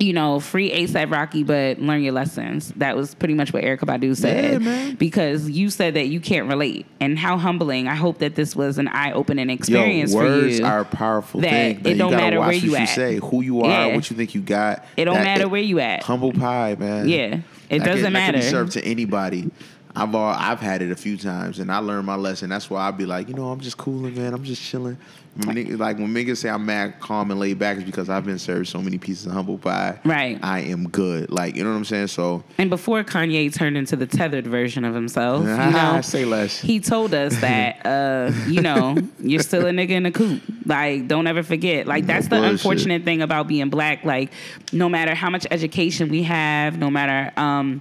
you 0.00 0.14
know, 0.14 0.40
free 0.40 0.70
ASAP 0.72 1.12
Rocky, 1.12 1.42
but 1.44 1.78
learn 1.78 2.02
your 2.02 2.14
lessons. 2.14 2.72
That 2.76 2.96
was 2.96 3.14
pretty 3.14 3.34
much 3.34 3.52
what 3.52 3.62
Erykah 3.62 3.80
Badu 3.80 4.16
said. 4.16 4.52
Yeah, 4.54 4.58
man. 4.58 4.94
Because 4.94 5.48
you 5.50 5.68
said 5.68 5.92
that 5.94 6.06
you 6.08 6.20
can't 6.20 6.48
relate, 6.48 6.86
and 7.00 7.18
how 7.18 7.36
humbling. 7.36 7.86
I 7.86 7.94
hope 7.94 8.18
that 8.18 8.34
this 8.34 8.56
was 8.56 8.78
an 8.78 8.88
eye-opening 8.88 9.50
experience 9.50 10.12
Yo, 10.12 10.18
for 10.20 10.24
words 10.24 10.58
you. 10.58 10.64
are 10.64 10.80
a 10.80 10.84
powerful 10.86 11.42
that 11.42 11.50
thing. 11.50 11.76
it 11.76 11.82
man. 11.84 11.92
You 11.92 11.98
don't 11.98 12.12
matter 12.12 12.38
watch 12.38 12.46
where 12.48 12.56
what 12.56 12.62
you 12.62 12.78
you 12.78 12.86
say, 12.86 13.16
who 13.16 13.42
you 13.42 13.60
are, 13.60 13.88
Yeah. 13.88 13.94
what 13.94 14.10
you 14.10 14.16
think 14.16 14.34
you 14.34 14.40
got. 14.40 14.86
It 14.96 15.04
don't 15.04 15.16
That- 15.16 15.24
matter 15.24 15.48
where 15.48 15.60
you 15.60 15.78
at. 15.80 16.02
Humble 16.02 16.32
pie, 16.32 16.76
man. 16.78 17.06
Yeah, 17.06 17.40
it 17.68 17.80
That 17.80 17.84
doesn't 17.84 18.04
can, 18.04 18.12
That 18.14 18.24
can 18.32 18.34
matter. 18.36 18.40
served 18.42 18.72
to 18.72 18.84
anybody. 18.84 19.50
I've 19.94 20.14
all, 20.14 20.32
I've 20.32 20.60
had 20.60 20.82
it 20.82 20.92
a 20.92 20.96
few 20.96 21.16
times, 21.16 21.58
and 21.58 21.70
I 21.70 21.78
learned 21.78 22.06
my 22.06 22.14
lesson. 22.14 22.48
That's 22.48 22.70
why 22.70 22.86
I'd 22.86 22.96
be 22.96 23.06
like, 23.06 23.28
you 23.28 23.34
know, 23.34 23.48
I'm 23.50 23.58
just 23.60 23.76
cooling, 23.76 24.14
man. 24.14 24.32
I'm 24.32 24.44
just 24.44 24.62
chilling. 24.62 24.96
When 25.44 25.56
niggas- 25.56 25.78
like 25.78 25.96
when 25.96 26.08
niggas 26.12 26.38
say 26.38 26.48
I'm 26.50 26.66
mad, 26.66 26.98
calm, 27.00 27.30
and 27.30 27.38
laid 27.38 27.58
back, 27.58 27.76
is 27.78 27.84
because 27.84 28.10
I've 28.10 28.26
been 28.26 28.38
served 28.38 28.68
so 28.68 28.82
many 28.82 28.98
pieces 28.98 29.26
of 29.26 29.32
humble 29.32 29.58
pie. 29.58 29.98
Right. 30.04 30.38
I 30.42 30.60
am 30.60 30.88
good. 30.88 31.30
Like 31.30 31.54
you 31.56 31.62
know 31.62 31.70
what 31.70 31.76
I'm 31.76 31.84
saying. 31.84 32.08
So 32.08 32.42
And 32.58 32.68
before 32.68 33.02
Kanye 33.04 33.54
turned 33.54 33.76
into 33.76 33.94
the 33.96 34.06
tethered 34.06 34.46
version 34.46 34.84
of 34.84 34.94
himself, 34.94 35.40
you 35.46 35.46
know, 35.46 36.00
say 36.02 36.24
less. 36.24 36.58
he 36.60 36.80
told 36.80 37.14
us 37.14 37.40
that, 37.40 37.86
uh, 37.86 38.32
you 38.48 38.60
know, 38.60 38.96
you're 39.20 39.42
still 39.42 39.66
a 39.66 39.70
nigga 39.70 39.90
in 39.90 40.06
a 40.06 40.10
coop. 40.12 40.42
Like, 40.66 41.06
don't 41.08 41.26
ever 41.26 41.42
forget. 41.42 41.86
Like, 41.86 42.04
No 42.04 42.08
that's 42.14 42.26
the 42.28 42.36
bullshit. 42.36 42.50
unfortunate 42.52 43.04
thing 43.04 43.22
about 43.22 43.46
being 43.48 43.70
black. 43.70 44.04
Like, 44.04 44.32
no 44.72 44.88
matter 44.88 45.14
how 45.14 45.30
much 45.30 45.46
education 45.50 46.08
we 46.10 46.24
have, 46.24 46.76
no 46.78 46.90
matter, 46.90 47.32
um, 47.40 47.80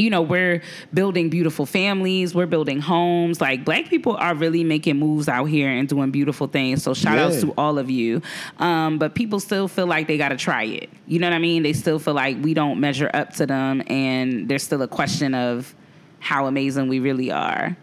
you 0.00 0.08
know, 0.08 0.22
we're 0.22 0.62
building 0.94 1.28
beautiful 1.28 1.66
families, 1.66 2.34
we're 2.34 2.46
building 2.46 2.80
homes. 2.80 3.40
Like, 3.40 3.64
black 3.64 3.88
people 3.88 4.16
are 4.16 4.34
really 4.34 4.64
making 4.64 4.98
moves 4.98 5.28
out 5.28 5.44
here 5.44 5.68
and 5.68 5.88
doing 5.88 6.10
beautiful 6.10 6.46
things. 6.46 6.82
So, 6.82 6.94
shout 6.94 7.18
outs 7.18 7.42
to 7.42 7.52
all 7.58 7.78
of 7.78 7.90
you. 7.90 8.22
Um, 8.58 8.98
but 8.98 9.14
people 9.14 9.40
still 9.40 9.68
feel 9.68 9.86
like 9.86 10.06
they 10.06 10.16
got 10.16 10.30
to 10.30 10.36
try 10.36 10.64
it. 10.64 10.88
You 11.06 11.18
know 11.18 11.28
what 11.28 11.34
I 11.34 11.38
mean? 11.38 11.62
They 11.62 11.74
still 11.74 11.98
feel 11.98 12.14
like 12.14 12.38
we 12.42 12.54
don't 12.54 12.80
measure 12.80 13.10
up 13.12 13.34
to 13.34 13.46
them, 13.46 13.82
and 13.88 14.48
there's 14.48 14.62
still 14.62 14.82
a 14.82 14.88
question 14.88 15.34
of 15.34 15.74
how 16.18 16.46
amazing 16.46 16.88
we 16.88 16.98
really 16.98 17.30
are. 17.30 17.76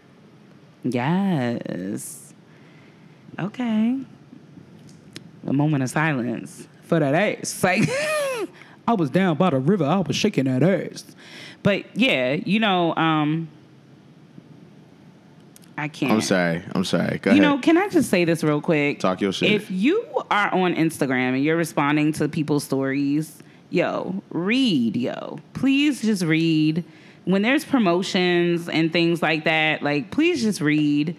Yes. 0.82 2.34
Okay. 3.38 4.00
A 5.46 5.52
moment 5.52 5.84
of 5.84 5.90
silence 5.90 6.66
for 6.82 6.98
that 6.98 7.14
ass. 7.14 7.62
Like, 7.62 7.82
I 8.88 8.94
was 8.94 9.10
down 9.10 9.36
by 9.36 9.50
the 9.50 9.58
river, 9.58 9.84
I 9.84 9.98
was 9.98 10.16
shaking 10.16 10.46
that 10.46 10.62
ass. 10.62 11.04
But 11.62 11.84
yeah, 11.94 12.32
you 12.32 12.58
know, 12.58 12.96
um, 12.96 13.48
I 15.76 15.88
can't. 15.88 16.10
I'm 16.12 16.20
sorry. 16.22 16.62
I'm 16.74 16.84
sorry. 16.84 17.18
Go 17.18 17.30
You 17.32 17.42
ahead. 17.42 17.42
know, 17.42 17.58
can 17.58 17.76
I 17.76 17.88
just 17.88 18.08
say 18.08 18.24
this 18.24 18.42
real 18.42 18.62
quick? 18.62 18.98
Talk 19.00 19.20
your 19.20 19.32
shit. 19.32 19.52
If 19.52 19.70
you 19.70 20.04
are 20.30 20.52
on 20.54 20.74
Instagram 20.74 21.34
and 21.34 21.44
you're 21.44 21.56
responding 21.56 22.12
to 22.14 22.28
people's 22.30 22.64
stories, 22.64 23.38
yo, 23.68 24.22
read, 24.30 24.96
yo. 24.96 25.38
Please 25.52 26.00
just 26.00 26.22
read. 26.22 26.82
When 27.26 27.42
there's 27.42 27.66
promotions 27.66 28.70
and 28.70 28.90
things 28.90 29.20
like 29.20 29.44
that, 29.44 29.82
like 29.82 30.10
please 30.10 30.40
just 30.42 30.62
read. 30.62 31.14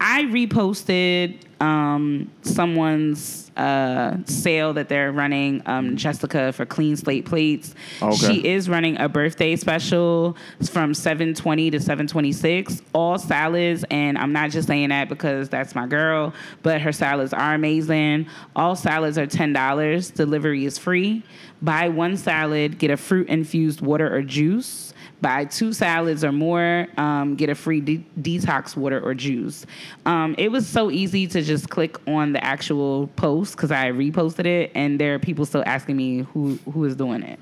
I 0.00 0.24
reposted 0.24 1.38
um, 1.60 2.30
someone's 2.40 3.50
uh, 3.56 4.16
sale 4.24 4.72
that 4.72 4.88
they're 4.88 5.12
running, 5.12 5.62
um, 5.66 5.94
Jessica 5.94 6.52
for 6.52 6.64
Clean 6.64 6.96
Slate 6.96 7.26
Plates. 7.26 7.74
Okay. 8.00 8.16
She 8.16 8.48
is 8.48 8.68
running 8.68 8.98
a 8.98 9.10
birthday 9.10 9.56
special 9.56 10.38
from 10.70 10.94
720 10.94 11.70
to 11.72 11.78
726. 11.78 12.80
All 12.94 13.18
salads, 13.18 13.84
and 13.90 14.16
I'm 14.16 14.32
not 14.32 14.50
just 14.50 14.68
saying 14.68 14.88
that 14.88 15.10
because 15.10 15.50
that's 15.50 15.74
my 15.74 15.86
girl, 15.86 16.32
but 16.62 16.80
her 16.80 16.92
salads 16.92 17.34
are 17.34 17.54
amazing. 17.54 18.26
All 18.56 18.74
salads 18.74 19.18
are 19.18 19.26
$10. 19.26 20.14
Delivery 20.14 20.64
is 20.64 20.78
free. 20.78 21.22
Buy 21.60 21.90
one 21.90 22.16
salad, 22.16 22.78
get 22.78 22.90
a 22.90 22.96
fruit 22.96 23.28
infused 23.28 23.82
water 23.82 24.14
or 24.14 24.22
juice. 24.22 24.89
Buy 25.20 25.44
two 25.44 25.72
salads 25.74 26.24
or 26.24 26.32
more, 26.32 26.86
um, 26.96 27.36
get 27.36 27.50
a 27.50 27.54
free 27.54 27.80
de- 27.80 28.04
detox 28.20 28.74
water 28.74 28.98
or 29.00 29.12
juice. 29.12 29.66
Um, 30.06 30.34
it 30.38 30.50
was 30.50 30.66
so 30.66 30.90
easy 30.90 31.26
to 31.26 31.42
just 31.42 31.68
click 31.68 31.96
on 32.08 32.32
the 32.32 32.42
actual 32.42 33.08
post 33.16 33.56
because 33.56 33.70
I 33.70 33.90
reposted 33.90 34.46
it, 34.46 34.72
and 34.74 34.98
there 34.98 35.14
are 35.14 35.18
people 35.18 35.44
still 35.44 35.62
asking 35.66 35.96
me 35.96 36.20
who 36.20 36.58
who 36.72 36.84
is 36.84 36.96
doing 36.96 37.22
it. 37.22 37.38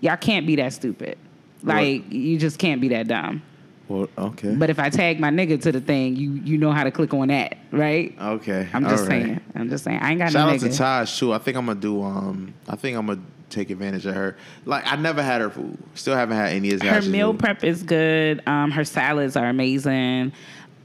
Y'all 0.00 0.16
can't 0.16 0.46
be 0.46 0.56
that 0.56 0.72
stupid. 0.72 1.18
Like 1.62 2.10
you 2.12 2.38
just 2.38 2.58
can't 2.58 2.80
be 2.80 2.88
that 2.88 3.08
dumb. 3.08 3.42
Well, 3.88 4.08
okay. 4.18 4.54
But 4.54 4.70
if 4.70 4.78
I 4.78 4.90
tag 4.90 5.20
my 5.20 5.30
nigga 5.30 5.60
to 5.62 5.72
the 5.72 5.80
thing, 5.80 6.16
you 6.16 6.32
you 6.32 6.58
know 6.58 6.72
how 6.72 6.84
to 6.84 6.90
click 6.90 7.14
on 7.14 7.28
that, 7.28 7.56
right? 7.70 8.14
okay. 8.20 8.68
I'm 8.72 8.84
just 8.84 9.08
right. 9.08 9.22
saying. 9.22 9.40
I'm 9.54 9.68
just 9.68 9.84
saying. 9.84 10.00
I 10.00 10.10
ain't 10.10 10.18
got 10.18 10.32
Shout 10.32 10.48
no 10.48 10.54
out 10.54 10.60
to 10.60 10.66
nigga. 10.66 10.76
Taj 10.76 11.18
too. 11.18 11.32
I 11.32 11.38
think 11.38 11.56
I'm 11.56 11.66
gonna 11.66 11.80
do. 11.80 12.02
Um, 12.02 12.54
I 12.68 12.76
think 12.76 12.96
I'm 12.96 13.06
gonna 13.06 13.20
take 13.50 13.70
advantage 13.70 14.06
of 14.06 14.14
her. 14.14 14.36
Like 14.64 14.84
I 14.86 14.96
never 14.96 15.22
had 15.22 15.40
her 15.40 15.50
food. 15.50 15.78
Still 15.94 16.14
haven't 16.16 16.36
had 16.36 16.52
any 16.52 16.72
of 16.72 16.82
her 16.82 17.02
meal 17.02 17.32
food. 17.32 17.38
prep 17.40 17.64
is 17.64 17.82
good. 17.82 18.42
Um, 18.46 18.70
her 18.70 18.84
salads 18.84 19.36
are 19.36 19.46
amazing. 19.48 20.32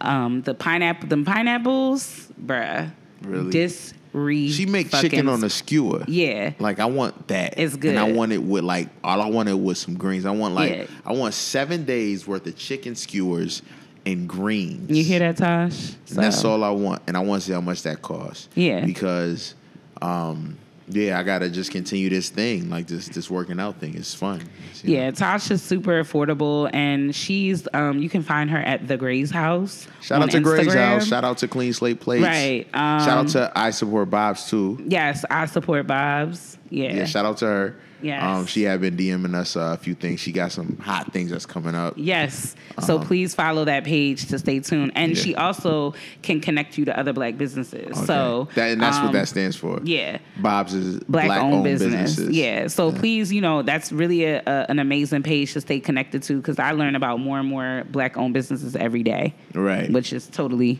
Um, 0.01 0.41
the 0.41 0.53
pineapple, 0.53 1.09
the 1.09 1.23
pineapples, 1.23 2.29
bruh. 2.43 2.91
Really? 3.23 3.51
Disre. 3.51 4.49
She 4.51 4.65
make 4.65 4.87
fucking- 4.87 5.09
chicken 5.11 5.29
on 5.29 5.43
a 5.43 5.49
skewer. 5.49 6.03
Yeah. 6.07 6.53
Like 6.59 6.79
I 6.79 6.85
want 6.85 7.27
that. 7.27 7.53
It's 7.57 7.75
good. 7.75 7.91
And 7.95 7.99
I 7.99 8.11
want 8.11 8.31
it 8.31 8.39
with 8.41 8.63
like 8.63 8.89
all 9.03 9.21
I 9.21 9.29
wanted 9.29 9.55
was 9.55 9.79
some 9.79 9.95
greens. 9.95 10.25
I 10.25 10.31
want 10.31 10.55
like 10.55 10.71
Yeah. 10.71 10.85
I 11.05 11.13
want 11.13 11.33
seven 11.33 11.85
days 11.85 12.27
worth 12.27 12.45
of 12.47 12.57
chicken 12.57 12.95
skewers 12.95 13.61
and 14.05 14.27
greens. 14.27 14.89
You 14.89 15.03
hear 15.03 15.19
that, 15.19 15.37
Tosh? 15.37 15.91
And 16.09 16.17
that's 16.17 16.43
all 16.43 16.63
I 16.63 16.71
want. 16.71 17.03
And 17.07 17.15
I 17.15 17.19
want 17.19 17.43
to 17.43 17.47
see 17.47 17.53
how 17.53 17.61
much 17.61 17.83
that 17.83 18.01
costs. 18.01 18.49
Yeah. 18.55 18.83
Because 18.83 19.53
um 20.01 20.57
yeah, 20.93 21.19
I 21.19 21.23
gotta 21.23 21.49
just 21.49 21.71
continue 21.71 22.09
this 22.09 22.29
thing, 22.29 22.69
like 22.69 22.87
this 22.87 23.07
this 23.07 23.29
working 23.29 23.59
out 23.59 23.79
thing. 23.79 23.95
It's 23.95 24.13
fun. 24.13 24.41
It's, 24.71 24.83
know. 24.83 24.91
Yeah, 24.91 25.11
Tosh 25.11 25.51
is 25.51 25.61
super 25.61 26.03
affordable, 26.03 26.69
and 26.73 27.15
she's 27.15 27.67
um, 27.73 27.99
you 27.99 28.09
can 28.09 28.23
find 28.23 28.49
her 28.49 28.59
at 28.59 28.87
the 28.87 28.97
Gray's 28.97 29.31
House. 29.31 29.87
Shout 30.01 30.21
out 30.21 30.31
to 30.31 30.39
Gray's 30.39 30.73
House. 30.73 31.07
Shout 31.07 31.23
out 31.23 31.37
to 31.39 31.47
Clean 31.47 31.73
Slate 31.73 31.99
Plates. 31.99 32.23
Right, 32.23 32.67
shout 32.73 33.09
out 33.09 33.19
um, 33.19 33.27
to 33.27 33.51
I 33.55 33.71
Support 33.71 34.09
Bob's 34.09 34.49
too. 34.49 34.83
Yes, 34.87 35.23
I 35.29 35.45
support 35.45 35.87
Bob's. 35.87 36.57
Yeah, 36.71 36.93
Yeah, 36.93 37.05
shout 37.05 37.25
out 37.25 37.37
to 37.37 37.45
her. 37.45 37.75
Yes. 38.01 38.23
Um, 38.23 38.47
she 38.47 38.63
had 38.63 38.81
been 38.81 38.97
DMing 38.97 39.35
us 39.35 39.55
uh, 39.55 39.75
a 39.75 39.77
few 39.77 39.93
things. 39.93 40.19
She 40.19 40.31
got 40.31 40.51
some 40.51 40.75
hot 40.77 41.13
things 41.13 41.29
that's 41.29 41.45
coming 41.45 41.75
up. 41.75 41.93
Yes. 41.97 42.55
So 42.79 42.97
please 42.97 43.35
follow 43.35 43.63
that 43.65 43.83
page 43.83 44.25
to 44.29 44.39
stay 44.39 44.59
tuned. 44.59 44.93
And. 44.95 45.15
Yeah. 45.15 45.21
she 45.21 45.35
also 45.35 45.93
can 46.23 46.41
connect 46.41 46.79
you 46.79 46.85
to 46.85 46.97
other 46.99 47.13
black 47.13 47.37
businesses. 47.37 47.95
Okay. 47.95 48.05
So 48.07 48.47
that, 48.55 48.71
and 48.71 48.81
that's 48.81 48.97
what 48.97 49.07
um, 49.07 49.13
that 49.13 49.27
stands 49.27 49.55
for. 49.55 49.79
Yeah. 49.83 50.17
Bob's 50.37 50.73
is 50.73 50.99
Black, 51.01 51.29
owned, 51.29 51.63
business. 51.63 51.91
businesses. 52.15 52.35
Yeah. 52.35 52.67
So 52.69 52.91
please, 52.91 53.31
you 53.31 53.41
know, 53.41 53.61
that's 53.61 53.91
really 53.91 54.23
a, 54.23 54.39
a, 54.47 54.65
an 54.69 54.79
amazing 54.79 55.21
page 55.21 55.53
to 55.53 55.61
stay 55.61 55.79
connected 55.79 56.23
to 56.23 56.37
because 56.37 56.57
I 56.57 56.71
learn 56.71 56.95
about 56.95 57.19
more 57.19 57.37
and 57.37 57.47
more 57.47 57.83
black 57.91 58.17
owned 58.17 58.33
businesses 58.33 58.75
every 58.75 59.03
day, 59.03 59.35
Right. 59.53 59.91
which 59.91 60.11
is 60.11 60.25
totally 60.27 60.79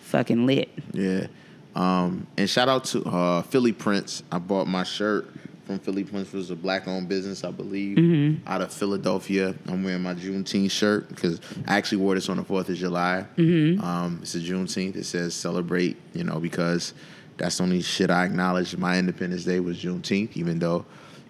fucking 0.00 0.46
lit. 0.46 0.68
Yeah. 0.92 1.28
Um, 1.80 2.26
and 2.36 2.48
shout 2.48 2.68
out 2.68 2.84
to 2.86 3.02
uh, 3.04 3.42
Philly 3.42 3.72
Prince. 3.72 4.22
I 4.30 4.38
bought 4.38 4.66
my 4.66 4.82
shirt 4.84 5.28
from 5.64 5.78
Philly 5.78 6.04
Prince. 6.04 6.28
It 6.34 6.36
was 6.36 6.50
a 6.50 6.56
black 6.56 6.86
owned 6.88 7.08
business, 7.08 7.42
I 7.44 7.50
believe, 7.52 7.96
Mm-hmm. 7.96 8.46
out 8.48 8.60
of 8.60 8.72
Philadelphia. 8.72 9.54
I'm 9.66 9.82
wearing 9.84 10.02
my 10.02 10.14
Juneteenth 10.14 10.70
shirt 10.70 11.08
because 11.08 11.40
I 11.66 11.76
actually 11.76 11.98
wore 11.98 12.14
this 12.14 12.28
on 12.28 12.36
the 12.36 12.42
4th 12.42 12.68
of 12.68 12.76
July. 12.76 13.24
Mm-hmm. 13.36 13.82
Um, 13.82 14.18
it's 14.22 14.34
a 14.34 14.40
Juneteenth. 14.40 14.96
It 14.96 15.04
says 15.04 15.34
celebrate, 15.34 15.96
you 16.12 16.24
know, 16.24 16.38
because 16.40 16.92
that's 17.38 17.56
the 17.58 17.62
only 17.62 17.80
shit 17.82 18.10
I 18.10 18.24
acknowledge. 18.26 18.76
My 18.76 18.98
Independence 18.98 19.44
Day 19.44 19.60
was 19.60 19.82
Juneteenth, 19.82 20.36
even 20.36 20.58
though, 20.58 20.84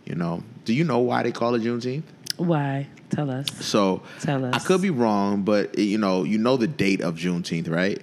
you 0.04 0.14
know, 0.16 0.42
do 0.64 0.72
you 0.74 0.82
know 0.84 0.98
why 0.98 1.22
they 1.22 1.32
call 1.32 1.54
it 1.54 1.62
Juneteenth? 1.62 2.02
Why? 2.38 2.88
Tell 3.10 3.30
us. 3.30 3.46
So 3.64 4.02
Tell 4.20 4.44
us. 4.46 4.54
I 4.54 4.58
could 4.66 4.80
be 4.82 4.90
wrong, 4.90 5.42
but 5.42 5.78
you 5.78 5.98
know, 5.98 6.24
you 6.24 6.38
know 6.38 6.56
the 6.56 6.66
date 6.66 7.02
of 7.02 7.16
Juneteenth, 7.16 7.68
right? 7.70 8.00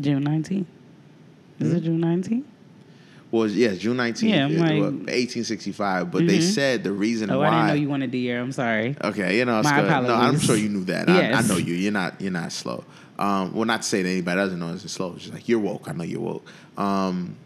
June 0.00 0.24
19th. 0.24 0.66
Is 1.58 1.72
it 1.72 1.80
June 1.82 2.00
19th? 2.00 2.44
Well, 3.30 3.48
yes, 3.48 3.78
June 3.78 3.96
nineteenth, 3.96 4.32
Yeah, 4.34 4.44
I'm 4.46 4.56
like- 4.56 4.70
1865. 4.70 6.10
But 6.12 6.26
they 6.26 6.40
said 6.40 6.84
the 6.84 6.92
reason 6.92 7.30
Oh, 7.30 7.40
why. 7.40 7.48
I 7.48 7.50
didn't 7.50 7.66
know 7.68 7.74
you 7.82 7.88
wanted 7.88 8.12
the 8.12 8.18
year. 8.18 8.40
I'm 8.40 8.52
sorry. 8.52 8.96
Okay, 9.02 9.38
you 9.38 9.44
know, 9.44 9.60
My 9.62 9.80
good. 9.80 9.88
No, 10.06 10.14
I'm 10.14 10.38
sure 10.38 10.56
you 10.56 10.68
knew 10.68 10.84
that. 10.84 11.08
I, 11.10 11.32
I 11.32 11.42
know 11.42 11.56
you. 11.56 11.74
You're 11.74 11.92
not. 11.92 12.20
You're 12.20 12.32
not 12.32 12.52
slow. 12.52 12.84
Um, 13.18 13.52
well, 13.54 13.64
not 13.64 13.82
to 13.82 13.88
say 13.88 14.02
that 14.02 14.08
anybody 14.08 14.36
doesn't 14.36 14.58
know 14.58 14.72
it's 14.72 14.90
slow. 14.92 15.14
It's 15.14 15.22
just 15.22 15.34
like 15.34 15.48
you're 15.48 15.58
woke. 15.58 15.88
I 15.88 15.92
know 15.92 16.04
you're 16.04 16.20
woke. 16.20 16.46
Um, 16.78 17.36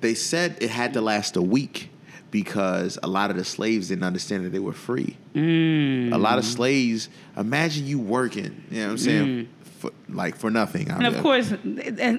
they 0.00 0.14
said 0.14 0.58
it 0.60 0.70
had 0.70 0.92
to 0.92 1.00
last 1.00 1.36
a 1.36 1.42
week 1.42 1.90
because 2.30 2.98
a 3.02 3.08
lot 3.08 3.30
of 3.30 3.36
the 3.36 3.44
slaves 3.44 3.88
didn't 3.88 4.04
understand 4.04 4.44
that 4.44 4.50
they 4.50 4.58
were 4.58 4.72
free. 4.74 5.16
Mm. 5.34 6.12
A 6.12 6.18
lot 6.18 6.38
of 6.38 6.44
slaves. 6.44 7.08
Imagine 7.36 7.86
you 7.86 7.98
working. 7.98 8.64
You 8.70 8.78
know 8.80 8.84
what 8.86 8.90
I'm 8.92 8.98
saying? 8.98 9.48
For, 9.88 10.12
like 10.12 10.36
for 10.36 10.50
nothing. 10.50 10.90
I 10.90 10.94
Mm. 10.94 10.96
And 11.06 11.06
of 11.16 11.22
course, 11.22 11.50
and 11.50 11.78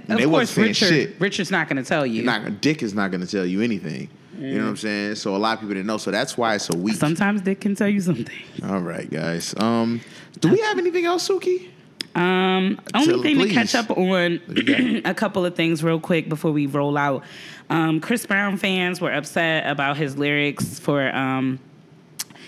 of 0.09 0.17
they 0.17 0.25
wasn't 0.25 0.29
course, 0.29 0.57
Richard. 0.57 0.87
shit. 0.89 1.15
Richard's 1.19 1.51
not 1.51 1.67
going 1.67 1.81
to 1.81 1.87
tell 1.87 2.05
you. 2.05 2.23
not 2.23 2.61
Dick 2.61 2.83
is 2.83 2.93
not 2.93 3.11
going 3.11 3.21
to 3.21 3.27
tell 3.27 3.45
you 3.45 3.61
anything. 3.61 4.09
You 4.39 4.57
know 4.59 4.63
what 4.65 4.69
I'm 4.69 4.77
saying? 4.77 5.15
So 5.15 5.35
a 5.35 5.37
lot 5.37 5.53
of 5.55 5.59
people 5.61 5.73
didn't 5.73 5.87
know. 5.87 5.97
So 5.97 6.11
that's 6.11 6.37
why 6.37 6.53
it's 6.55 6.69
a 6.69 6.77
week. 6.77 6.95
Sometimes 6.95 7.41
Dick 7.41 7.59
can 7.59 7.73
tell 7.75 7.87
you 7.87 8.01
something. 8.01 8.35
All 8.63 8.79
right, 8.81 9.09
guys. 9.09 9.55
Um, 9.57 9.99
do 10.39 10.51
we 10.51 10.59
have 10.59 10.77
anything 10.77 11.05
else, 11.05 11.27
Suki? 11.27 11.69
Um, 12.13 12.79
only 12.95 13.07
Tell- 13.07 13.21
thing 13.21 13.39
to 13.39 13.49
catch 13.49 13.73
up 13.75 13.89
on 13.91 14.39
a 15.05 15.13
couple 15.13 15.45
of 15.45 15.55
things 15.55 15.83
real 15.83 15.99
quick 15.99 16.29
before 16.29 16.51
we 16.51 16.65
roll 16.67 16.97
out. 16.97 17.23
Um, 17.69 17.99
Chris 17.99 18.25
Brown 18.25 18.57
fans 18.57 19.01
were 19.01 19.11
upset 19.11 19.67
about 19.69 19.97
his 19.97 20.17
lyrics 20.17 20.79
for 20.79 21.13
um, 21.15 21.59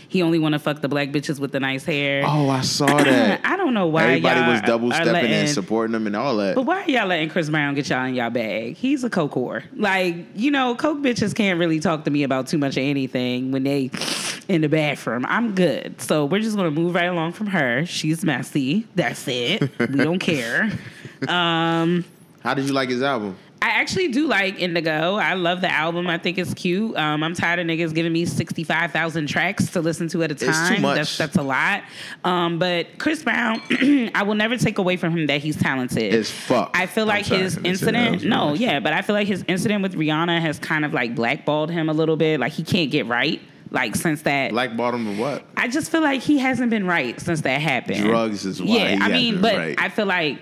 he 0.09 0.21
only 0.21 0.39
want 0.39 0.53
to 0.53 0.59
fuck 0.59 0.81
the 0.81 0.89
black 0.89 1.09
bitches 1.09 1.39
with 1.39 1.51
the 1.53 1.59
nice 1.61 1.85
hair. 1.85 2.23
Oh, 2.25 2.49
I 2.49 2.61
saw 2.61 2.85
that. 3.03 3.39
I 3.45 3.55
don't 3.55 3.73
know 3.73 3.87
why 3.87 4.03
Everybody 4.07 4.41
was 4.51 4.61
double 4.61 4.91
stepping 4.91 5.13
letting- 5.13 5.31
and 5.31 5.49
supporting 5.49 5.95
him 5.95 6.05
and 6.07 6.15
all 6.15 6.35
that. 6.37 6.55
But 6.55 6.63
why 6.63 6.81
are 6.83 6.89
y'all 6.89 7.07
letting 7.07 7.29
Chris 7.29 7.49
Brown 7.49 7.75
get 7.75 7.87
y'all 7.89 8.03
in 8.05 8.15
y'all 8.15 8.29
bag? 8.29 8.75
He's 8.75 9.03
a 9.05 9.09
coke 9.09 9.33
whore. 9.33 9.63
Like, 9.75 10.15
you 10.35 10.51
know, 10.51 10.75
coke 10.75 10.97
bitches 10.99 11.33
can't 11.33 11.59
really 11.59 11.79
talk 11.79 12.03
to 12.05 12.11
me 12.11 12.23
about 12.23 12.47
too 12.47 12.57
much 12.57 12.75
of 12.75 12.83
anything 12.83 13.51
when 13.51 13.63
they 13.63 13.89
in 14.49 14.61
the 14.61 14.67
bathroom. 14.69 15.25
I'm 15.29 15.53
good. 15.55 16.01
So 16.01 16.25
we're 16.25 16.41
just 16.41 16.57
gonna 16.57 16.71
move 16.71 16.95
right 16.95 17.05
along 17.05 17.33
from 17.33 17.47
her. 17.47 17.85
She's 17.85 18.25
messy. 18.25 18.87
That's 18.95 19.27
it. 19.27 19.61
we 19.79 20.03
don't 20.03 20.19
care. 20.19 20.71
Um, 21.27 22.05
How 22.41 22.53
did 22.53 22.65
you 22.67 22.73
like 22.73 22.87
his 22.87 23.01
album? 23.03 23.35
I 23.61 23.71
actually 23.71 24.07
do 24.07 24.25
like 24.27 24.59
Indigo. 24.59 25.15
I 25.15 25.33
love 25.33 25.59
the 25.59 25.69
album. 25.71 26.07
I 26.07 26.17
think 26.17 26.37
it's 26.37 26.53
cute. 26.53 26.95
Um, 26.95 27.23
I'm 27.23 27.33
tired 27.33 27.59
of 27.59 27.67
niggas 27.67 27.93
giving 27.93 28.13
me 28.13 28.25
65,000 28.25 29.27
tracks 29.27 29.67
to 29.71 29.81
listen 29.81 30.07
to 30.09 30.23
at 30.23 30.31
a 30.31 30.35
time. 30.35 30.49
It's 30.49 30.69
too 30.75 30.81
much. 30.81 30.95
That's 30.95 31.17
that's 31.17 31.35
a 31.35 31.41
lot. 31.43 31.83
Um, 32.23 32.57
but 32.57 32.97
Chris 32.99 33.21
Brown, 33.21 33.61
I 34.15 34.23
will 34.23 34.35
never 34.35 34.57
take 34.57 34.77
away 34.77 34.95
from 34.95 35.17
him 35.17 35.27
that 35.27 35.41
he's 35.41 35.57
talented. 35.57 36.13
As 36.13 36.31
fuck. 36.31 36.71
I 36.73 36.85
feel 36.85 37.05
like 37.05 37.25
his 37.25 37.57
I 37.57 37.61
didn't 37.61 37.77
say 37.79 37.85
that. 37.87 37.91
That 37.91 37.97
incident. 38.07 38.29
No, 38.29 38.51
nice. 38.51 38.59
yeah, 38.59 38.79
but 38.79 38.93
I 38.93 39.01
feel 39.01 39.15
like 39.15 39.27
his 39.27 39.43
incident 39.47 39.83
with 39.83 39.95
Rihanna 39.95 40.39
has 40.39 40.57
kind 40.59 40.85
of 40.85 40.93
like 40.93 41.13
blackballed 41.15 41.69
him 41.69 41.89
a 41.89 41.93
little 41.93 42.15
bit. 42.15 42.39
Like 42.39 42.53
he 42.53 42.63
can't 42.63 42.91
get 42.91 43.07
right. 43.07 43.41
Like 43.71 43.95
since 43.95 44.23
that, 44.23 44.51
Like 44.51 44.75
bottom 44.75 45.07
of 45.07 45.19
what? 45.19 45.45
I 45.55 45.67
just 45.67 45.91
feel 45.91 46.01
like 46.01 46.21
he 46.21 46.39
hasn't 46.39 46.71
been 46.71 46.87
right 46.87 47.19
since 47.19 47.41
that 47.41 47.61
happened. 47.61 48.03
Drugs 48.03 48.43
is 48.45 48.59
why 48.61 48.77
Yeah, 48.77 48.97
I 48.99 49.09
mean, 49.09 49.41
but 49.41 49.55
right. 49.55 49.75
I 49.79 49.89
feel 49.89 50.07
like 50.07 50.39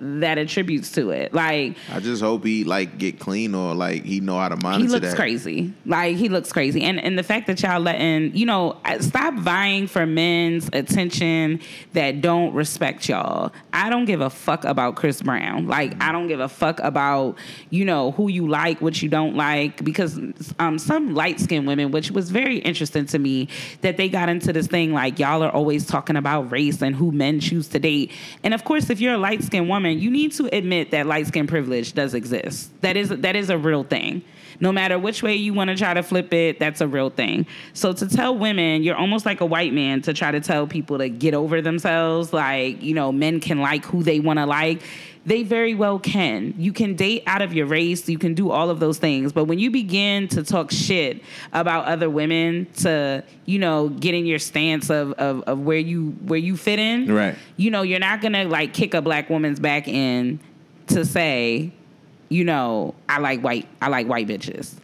that 0.00 0.38
attributes 0.38 0.90
to 0.92 1.10
it. 1.10 1.34
Like 1.34 1.76
I 1.92 2.00
just 2.00 2.22
hope 2.22 2.44
he 2.44 2.64
like 2.64 2.98
get 2.98 3.18
clean 3.20 3.54
or 3.54 3.74
like 3.74 4.04
he 4.04 4.20
know 4.20 4.38
how 4.38 4.48
to 4.48 4.56
monitor 4.56 4.84
he 4.84 4.88
looks 4.88 5.08
that. 5.08 5.16
crazy. 5.16 5.72
Like 5.84 6.16
he 6.16 6.28
looks 6.28 6.52
crazy, 6.52 6.82
and 6.82 6.98
and 6.98 7.18
the 7.18 7.22
fact 7.22 7.46
that 7.48 7.62
y'all 7.62 7.80
letting 7.80 8.34
you 8.34 8.46
know 8.46 8.78
stop 9.00 9.34
vying 9.34 9.86
for 9.86 10.06
men's 10.06 10.68
attention 10.72 11.60
that 11.92 12.20
don't 12.20 12.54
respect 12.54 13.08
y'all. 13.08 13.52
I 13.72 13.90
don't 13.90 14.06
give 14.06 14.20
a 14.20 14.30
fuck 14.30 14.64
about 14.64 14.96
Chris 14.96 15.20
Brown. 15.22 15.66
Like 15.66 16.02
I 16.02 16.12
don't 16.12 16.28
give 16.28 16.40
a 16.40 16.48
fuck 16.48 16.80
about 16.80 17.36
you 17.68 17.84
know 17.84 18.12
who 18.12 18.28
you 18.28 18.48
like, 18.48 18.80
what 18.80 19.02
you 19.02 19.08
don't 19.08 19.36
like, 19.36 19.84
because 19.84 20.18
um 20.58 20.78
some 20.78 21.14
light 21.14 21.40
skinned 21.40 21.66
women, 21.66 21.90
which 21.90 22.10
was 22.10 22.30
very 22.30 22.56
interesting 22.58 23.04
to 23.06 23.18
me, 23.18 23.48
that 23.82 23.98
they 23.98 24.08
got 24.08 24.28
into 24.30 24.52
this 24.52 24.66
thing 24.66 24.92
like 24.92 25.18
y'all 25.18 25.42
are 25.42 25.52
always 25.52 25.86
talking 25.86 26.16
about 26.16 26.50
race 26.50 26.80
and 26.80 26.96
who 26.96 27.12
men 27.12 27.38
choose 27.38 27.68
to 27.68 27.78
date, 27.78 28.10
and 28.42 28.54
of 28.54 28.64
course 28.64 28.88
if 28.88 29.00
you're 29.00 29.14
a 29.14 29.18
light 29.18 29.42
skinned 29.42 29.68
woman, 29.68 29.89
you 29.98 30.10
need 30.10 30.32
to 30.32 30.54
admit 30.54 30.90
that 30.90 31.06
light 31.06 31.26
skin 31.26 31.46
privilege 31.46 31.92
does 31.94 32.14
exist. 32.14 32.70
That 32.82 32.96
is 32.96 33.08
that 33.08 33.36
is 33.36 33.50
a 33.50 33.58
real 33.58 33.84
thing 33.84 34.22
no 34.60 34.70
matter 34.72 34.98
which 34.98 35.22
way 35.22 35.34
you 35.34 35.54
want 35.54 35.68
to 35.70 35.76
try 35.76 35.94
to 35.94 36.02
flip 36.02 36.32
it, 36.32 36.58
that's 36.58 36.80
a 36.80 36.86
real 36.86 37.10
thing. 37.10 37.46
So 37.72 37.92
to 37.94 38.06
tell 38.06 38.36
women, 38.36 38.82
you're 38.82 38.96
almost 38.96 39.24
like 39.26 39.40
a 39.40 39.46
white 39.46 39.72
man 39.72 40.02
to 40.02 40.12
try 40.12 40.30
to 40.30 40.40
tell 40.40 40.66
people 40.66 40.98
to 40.98 41.08
get 41.08 41.34
over 41.34 41.62
themselves, 41.62 42.32
like, 42.32 42.82
you 42.82 42.94
know, 42.94 43.10
men 43.10 43.40
can 43.40 43.60
like 43.60 43.84
who 43.86 44.02
they 44.02 44.20
want 44.20 44.38
to 44.38 44.46
like. 44.46 44.82
They 45.26 45.42
very 45.42 45.74
well 45.74 45.98
can. 45.98 46.54
You 46.56 46.72
can 46.72 46.94
date 46.96 47.22
out 47.26 47.42
of 47.42 47.52
your 47.52 47.66
race, 47.66 48.08
you 48.08 48.18
can 48.18 48.32
do 48.32 48.50
all 48.50 48.70
of 48.70 48.80
those 48.80 48.96
things. 48.96 49.32
But 49.32 49.44
when 49.44 49.58
you 49.58 49.70
begin 49.70 50.28
to 50.28 50.42
talk 50.42 50.70
shit 50.70 51.22
about 51.52 51.84
other 51.84 52.08
women 52.08 52.66
to, 52.78 53.22
you 53.44 53.58
know, 53.58 53.90
get 53.90 54.14
in 54.14 54.24
your 54.24 54.38
stance 54.38 54.88
of, 54.90 55.12
of, 55.14 55.42
of 55.42 55.58
where 55.60 55.76
you 55.78 56.12
where 56.24 56.38
you 56.38 56.56
fit 56.56 56.78
in, 56.78 57.12
Right. 57.14 57.34
you 57.58 57.70
know, 57.70 57.82
you're 57.82 57.98
not 58.00 58.22
gonna 58.22 58.44
like 58.44 58.72
kick 58.72 58.94
a 58.94 59.02
black 59.02 59.28
woman's 59.28 59.60
back 59.60 59.86
in 59.88 60.40
to 60.86 61.04
say, 61.04 61.70
you 62.30 62.44
know, 62.44 62.94
I 63.08 63.18
like 63.18 63.42
white, 63.42 63.68
I 63.82 63.88
like 63.88 64.06
white 64.06 64.26
bitches. 64.26 64.74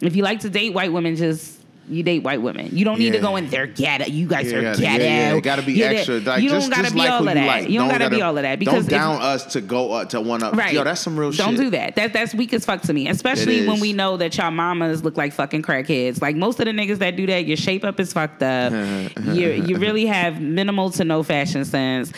If 0.00 0.16
you 0.16 0.24
like 0.24 0.40
to 0.40 0.50
date 0.50 0.74
white 0.74 0.92
women, 0.92 1.14
just 1.14 1.57
you 1.88 2.02
date 2.02 2.22
white 2.22 2.42
women. 2.42 2.68
You 2.72 2.84
don't 2.84 2.98
need 2.98 3.12
to 3.12 3.20
go 3.20 3.36
in 3.36 3.48
there 3.48 3.66
ghetto. 3.66 4.06
You 4.06 4.26
guys 4.26 4.52
are 4.52 4.62
gotta- 4.62 4.82
yeah, 4.82 4.96
yeah, 4.96 5.34
it 5.34 5.40
gotta 5.42 5.62
be 5.62 5.82
extra. 5.82 6.20
Like, 6.20 6.42
you 6.42 6.50
just, 6.50 6.70
don't 6.70 6.82
gotta 6.82 6.92
be 6.92 6.98
like 7.00 7.10
all 7.10 7.22
of 7.22 7.28
you 7.28 7.34
that. 7.34 7.46
like. 7.46 7.68
You 7.68 7.78
don't, 7.78 7.88
gotta, 7.88 8.04
gotta 8.04 8.16
be 8.16 8.22
all 8.22 8.36
of 8.36 8.42
that 8.42 8.58
don't 8.58 8.58
because 8.58 8.84
if- 8.84 8.90
down 8.90 9.20
us 9.20 9.44
to 9.52 9.60
go 9.60 9.92
uh, 9.92 10.04
to 10.06 10.20
one 10.20 10.42
up. 10.42 10.54
Right. 10.54 10.72
Yo, 10.72 10.84
that's 10.84 11.00
some 11.00 11.18
real. 11.18 11.32
Don't 11.32 11.50
shit. 11.50 11.60
do 11.60 11.70
that. 11.70 11.96
That 11.96 12.12
that's 12.12 12.34
weak 12.34 12.52
as 12.52 12.64
fuck 12.64 12.82
to 12.82 12.92
me. 12.92 13.08
Especially 13.08 13.66
when 13.66 13.80
we 13.80 13.92
know 13.92 14.16
that 14.16 14.36
y'all 14.36 14.50
mamas 14.50 15.02
look 15.04 15.16
like 15.16 15.32
fucking 15.32 15.62
crackheads. 15.62 16.20
Like 16.20 16.36
most 16.36 16.58
of 16.60 16.66
the 16.66 16.72
niggas 16.72 16.98
that 16.98 17.16
do 17.16 17.26
that, 17.26 17.46
your 17.46 17.56
shape 17.56 17.84
up 17.84 17.98
is 18.00 18.12
fucked 18.12 18.42
up. 18.42 18.72
you 19.24 19.50
you 19.50 19.78
really 19.78 20.06
have 20.06 20.40
minimal 20.40 20.90
to 20.90 21.04
no 21.04 21.22
fashion 21.22 21.64
sense. 21.64 22.12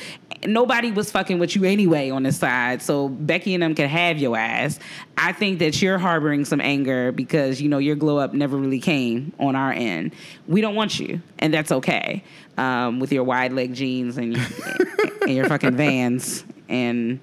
Nobody 0.47 0.90
was 0.90 1.10
fucking 1.10 1.38
with 1.38 1.55
you 1.55 1.64
anyway 1.64 2.09
on 2.09 2.22
this 2.22 2.38
side, 2.38 2.80
so 2.80 3.09
Becky 3.09 3.52
and 3.52 3.62
them 3.62 3.74
can 3.74 3.88
have 3.88 4.16
your 4.18 4.36
ass. 4.38 4.78
I 5.18 5.32
think 5.32 5.59
that 5.59 5.82
you're 5.82 5.98
harboring 5.98 6.47
some 6.47 6.62
anger 6.62 7.12
because 7.12 7.60
you 7.60 7.68
know 7.68 7.76
your 7.76 7.94
glow 7.97 8.16
up 8.18 8.32
never 8.32 8.56
really 8.56 8.80
came 8.80 9.34
on 9.38 9.55
our 9.60 9.72
end. 9.72 10.12
We 10.46 10.60
don't 10.60 10.74
want 10.74 10.98
you, 10.98 11.20
and 11.38 11.52
that's 11.52 11.72
okay. 11.72 12.24
Um, 12.56 13.00
with 13.00 13.12
your 13.12 13.24
wide 13.24 13.52
leg 13.52 13.74
jeans 13.74 14.16
and 14.16 14.36
and 15.22 15.30
your 15.30 15.46
fucking 15.46 15.76
Vans 15.76 16.44
and 16.68 17.20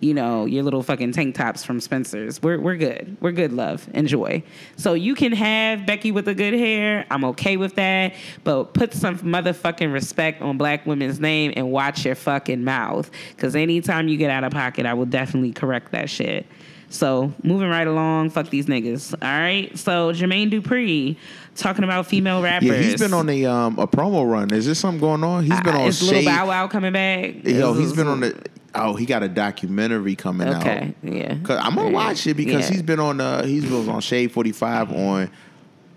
you 0.00 0.12
know, 0.12 0.44
your 0.44 0.62
little 0.62 0.82
fucking 0.82 1.12
tank 1.12 1.34
tops 1.34 1.64
from 1.64 1.80
Spencer's. 1.80 2.42
We're 2.42 2.60
we're 2.60 2.76
good. 2.76 3.16
We're 3.20 3.32
good, 3.32 3.52
love. 3.52 3.88
Enjoy. 3.94 4.42
So 4.76 4.94
you 4.94 5.14
can 5.14 5.32
have 5.32 5.86
Becky 5.86 6.12
with 6.12 6.26
the 6.26 6.34
good 6.34 6.52
hair. 6.52 7.06
I'm 7.10 7.24
okay 7.26 7.56
with 7.56 7.76
that. 7.76 8.14
But 8.44 8.74
put 8.74 8.92
some 8.92 9.18
motherfucking 9.18 9.92
respect 9.92 10.42
on 10.42 10.58
black 10.58 10.84
women's 10.86 11.18
name 11.18 11.54
and 11.56 11.70
watch 11.70 12.04
your 12.04 12.14
fucking 12.14 12.62
mouth. 12.62 13.10
Cause 13.38 13.56
anytime 13.56 14.08
you 14.08 14.16
get 14.18 14.30
out 14.30 14.44
of 14.44 14.52
pocket, 14.52 14.84
I 14.84 14.94
will 14.94 15.06
definitely 15.06 15.52
correct 15.52 15.92
that 15.92 16.10
shit. 16.10 16.46
So 16.88 17.32
moving 17.42 17.68
right 17.68 17.86
along, 17.86 18.30
fuck 18.30 18.48
these 18.50 18.66
niggas. 18.66 19.14
All 19.14 19.28
right. 19.28 19.76
So 19.78 20.12
Jermaine 20.12 20.50
Dupri 20.50 21.16
talking 21.56 21.84
about 21.84 22.06
female 22.06 22.42
rappers. 22.42 22.68
Yeah, 22.68 22.76
he's 22.76 23.00
been 23.00 23.12
on 23.14 23.28
a 23.28 23.44
um 23.46 23.78
a 23.78 23.86
promo 23.86 24.30
run. 24.30 24.52
Is 24.52 24.66
there 24.66 24.74
something 24.74 25.00
going 25.00 25.24
on? 25.24 25.44
He's 25.44 25.60
been 25.62 25.74
Uh, 25.74 25.80
on 25.80 25.88
Is 25.88 26.06
Shade. 26.06 26.24
Bow 26.24 26.48
Wow 26.48 26.68
coming 26.68 26.92
back? 26.92 27.44
Yo, 27.44 27.72
he's 27.74 27.92
been 27.92 28.06
on 28.08 28.20
the. 28.20 28.36
Oh, 28.74 28.94
he 28.94 29.06
got 29.06 29.22
a 29.22 29.28
documentary 29.28 30.14
coming 30.16 30.48
out. 30.48 30.60
Okay, 30.60 30.94
yeah. 31.02 31.36
Cause 31.42 31.58
I'm 31.62 31.74
gonna 31.74 31.88
Yeah. 31.88 31.94
watch 31.94 32.26
it 32.26 32.34
because 32.34 32.66
Yeah. 32.68 32.72
he's 32.72 32.82
been 32.82 33.00
on. 33.00 33.20
Uh, 33.20 33.44
he's 33.44 33.64
been 33.64 33.88
on 33.88 34.00
Shade 34.02 34.32
45 34.32 34.92
on, 34.92 35.30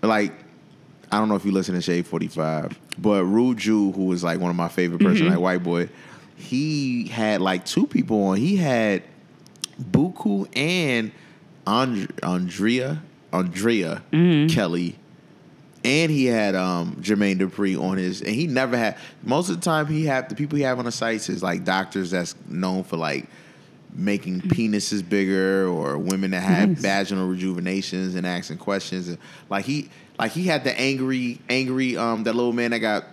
like, 0.02 0.32
I 1.12 1.18
don't 1.18 1.28
know 1.28 1.34
if 1.34 1.44
you 1.44 1.52
listen 1.52 1.74
to 1.74 1.82
Shade 1.82 2.06
45, 2.06 2.78
but 2.98 3.24
Rude 3.24 3.58
Jude, 3.58 3.94
who 3.94 4.04
was 4.06 4.24
like 4.24 4.40
one 4.40 4.48
of 4.50 4.56
my 4.56 4.68
favorite 4.68 5.00
person, 5.02 5.26
Mm-hmm. 5.26 5.34
like 5.34 5.40
white 5.40 5.62
boy, 5.62 5.88
he 6.36 7.06
had 7.08 7.42
like 7.42 7.66
two 7.66 7.86
people 7.86 8.28
on. 8.28 8.38
He 8.38 8.56
had 8.56 9.02
Buku 9.82 10.46
and 10.56 11.10
And- 11.66 12.10
Andrea 12.22 13.02
Andrea 13.32 14.02
Mm-hmm. 14.12 14.54
Kelly 14.54 14.96
and 15.84 16.10
he 16.12 16.26
had 16.26 16.54
um 16.54 16.96
Jermaine 17.00 17.38
Dupri 17.38 17.80
on 17.80 17.96
his 17.96 18.20
and 18.20 18.30
he 18.34 18.46
never 18.46 18.76
had 18.76 18.98
most 19.22 19.48
of 19.48 19.56
the 19.56 19.62
time 19.62 19.86
he 19.86 20.04
have 20.06 20.28
the 20.28 20.34
people 20.34 20.56
he 20.56 20.62
have 20.62 20.78
on 20.78 20.84
the 20.84 20.92
sites 20.92 21.28
is 21.28 21.42
like 21.42 21.64
doctors 21.64 22.10
that's 22.10 22.34
known 22.48 22.84
for 22.84 22.96
like 22.96 23.26
making 23.94 24.40
penises 24.42 25.06
bigger 25.06 25.66
or 25.66 25.98
women 25.98 26.30
that 26.30 26.42
have 26.42 26.68
Nice. 26.70 26.80
vaginal 26.80 27.26
rejuvenations 27.28 28.14
and 28.14 28.26
asking 28.26 28.58
questions 28.58 29.08
and 29.08 29.18
like 29.48 29.64
he 29.64 29.88
like 30.18 30.32
he 30.32 30.44
had 30.44 30.64
the 30.64 30.78
angry 30.78 31.40
angry 31.48 31.96
um 31.96 32.22
that 32.24 32.34
little 32.36 32.52
man 32.52 32.70
that 32.70 32.78
got 32.78 33.04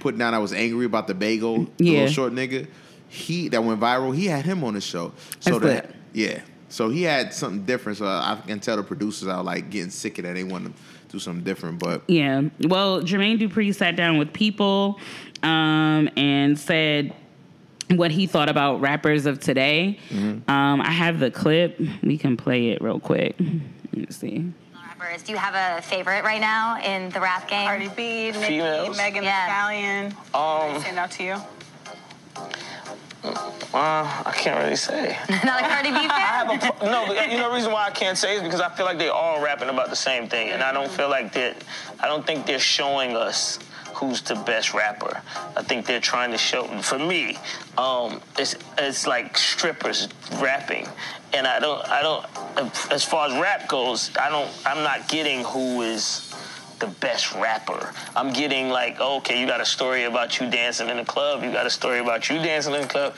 put 0.00 0.16
down 0.18 0.32
that 0.32 0.38
was 0.38 0.52
angry 0.52 0.84
about 0.86 1.06
the 1.06 1.14
bagel 1.14 1.64
the 1.76 1.84
Yeah. 1.84 1.90
little 1.92 2.08
short 2.08 2.32
nigga. 2.32 2.66
He 3.08 3.48
that 3.50 3.62
went 3.62 3.80
viral 3.80 4.14
he 4.14 4.26
had 4.26 4.44
him 4.44 4.64
on 4.64 4.74
the 4.74 4.80
show. 4.80 5.12
So 5.40 5.58
That's 5.58 5.64
that 5.86 5.94
yeah. 6.12 6.40
So 6.68 6.88
he 6.88 7.02
had 7.02 7.32
something 7.32 7.64
different. 7.64 7.98
So 7.98 8.06
I 8.06 8.40
can 8.46 8.58
tell 8.58 8.76
the 8.76 8.82
producers 8.82 9.28
are 9.28 9.42
like 9.44 9.70
getting 9.70 9.90
sick 9.90 10.18
of 10.18 10.24
that. 10.24 10.34
They 10.34 10.42
want 10.44 10.66
to 10.66 10.72
do 11.16 11.20
something 11.20 11.44
different 11.44 11.78
but 11.78 12.02
Yeah. 12.08 12.42
Well, 12.60 13.00
Jermaine 13.02 13.38
Dupri 13.40 13.74
sat 13.74 13.96
down 13.96 14.18
with 14.18 14.32
people 14.32 15.00
um, 15.42 16.08
and 16.16 16.58
said 16.58 17.14
what 17.90 18.10
he 18.10 18.26
thought 18.26 18.48
about 18.48 18.80
rappers 18.80 19.26
of 19.26 19.38
today. 19.40 19.98
Mm-hmm. 20.10 20.50
Um, 20.50 20.80
I 20.82 20.90
have 20.90 21.18
the 21.20 21.30
clip. 21.30 21.80
We 22.02 22.18
can 22.18 22.36
play 22.36 22.70
it 22.70 22.82
real 22.82 23.00
quick. 23.00 23.36
Let 23.38 23.94
me 23.94 24.06
see. 24.10 24.52
rappers. 24.74 25.22
Do 25.22 25.32
you 25.32 25.38
have 25.38 25.54
a 25.54 25.80
favorite 25.82 26.24
right 26.24 26.40
now 26.40 26.80
in 26.82 27.10
the 27.10 27.20
rap 27.20 27.48
game? 27.48 27.66
Cardi 27.66 27.88
B, 27.96 28.32
Nicki, 28.32 28.38
Females? 28.46 28.96
Megan 28.96 29.20
Thee 29.22 29.26
Yeah. 29.26 29.46
Stallion. 29.46 30.06
Um, 30.34 30.80
Stand 30.80 30.98
out 30.98 31.10
to 31.12 31.22
you? 31.22 31.36
Uh, 33.76 34.22
I 34.24 34.32
can't 34.32 34.58
really 34.62 34.76
say. 34.76 35.18
Not 35.44 35.62
a 35.62 35.68
Cardi 35.68 35.90
B 35.90 35.96
I 35.96 36.08
fan? 36.08 36.58
have 36.58 36.82
a 36.82 36.84
no. 36.86 37.12
You 37.12 37.36
know, 37.36 37.50
the 37.50 37.54
reason 37.54 37.72
why 37.72 37.84
I 37.86 37.90
can't 37.90 38.16
say 38.16 38.36
is 38.36 38.42
because 38.42 38.60
I 38.60 38.70
feel 38.70 38.86
like 38.86 38.98
they 38.98 39.08
all 39.08 39.42
rapping 39.42 39.68
about 39.68 39.90
the 39.90 39.96
same 39.96 40.28
thing, 40.28 40.50
and 40.50 40.62
I 40.62 40.72
don't 40.72 40.90
feel 40.90 41.10
like 41.10 41.32
that. 41.34 41.62
I 42.00 42.06
don't 42.06 42.26
think 42.26 42.46
they're 42.46 42.58
showing 42.58 43.16
us 43.16 43.58
who's 43.94 44.22
the 44.22 44.34
best 44.34 44.74
rapper. 44.74 45.20
I 45.56 45.62
think 45.62 45.86
they're 45.86 46.00
trying 46.00 46.30
to 46.30 46.38
show. 46.38 46.64
For 46.80 46.98
me, 46.98 47.36
um, 47.76 48.20
it's 48.38 48.56
it's 48.78 49.06
like 49.06 49.36
strippers 49.36 50.08
rapping, 50.40 50.88
and 51.34 51.46
I 51.46 51.60
don't 51.60 51.86
I 51.88 52.02
don't. 52.02 52.92
As 52.92 53.04
far 53.04 53.28
as 53.28 53.34
rap 53.40 53.68
goes, 53.68 54.10
I 54.18 54.30
don't. 54.30 54.50
I'm 54.64 54.82
not 54.84 55.08
getting 55.08 55.44
who 55.44 55.82
is 55.82 56.34
the 56.78 56.86
best 56.86 57.34
rapper. 57.34 57.92
I'm 58.14 58.32
getting 58.32 58.68
like, 58.68 58.96
oh, 59.00 59.16
okay, 59.18 59.40
you 59.40 59.46
got 59.46 59.60
a 59.60 59.64
story 59.66 60.04
about 60.04 60.38
you 60.40 60.50
dancing 60.50 60.88
in 60.88 60.96
the 60.98 61.04
club. 61.04 61.42
You 61.42 61.50
got 61.52 61.66
a 61.66 61.70
story 61.70 61.98
about 62.00 62.28
you 62.28 62.36
dancing 62.36 62.74
in 62.74 62.82
the 62.82 62.86
club. 62.86 63.14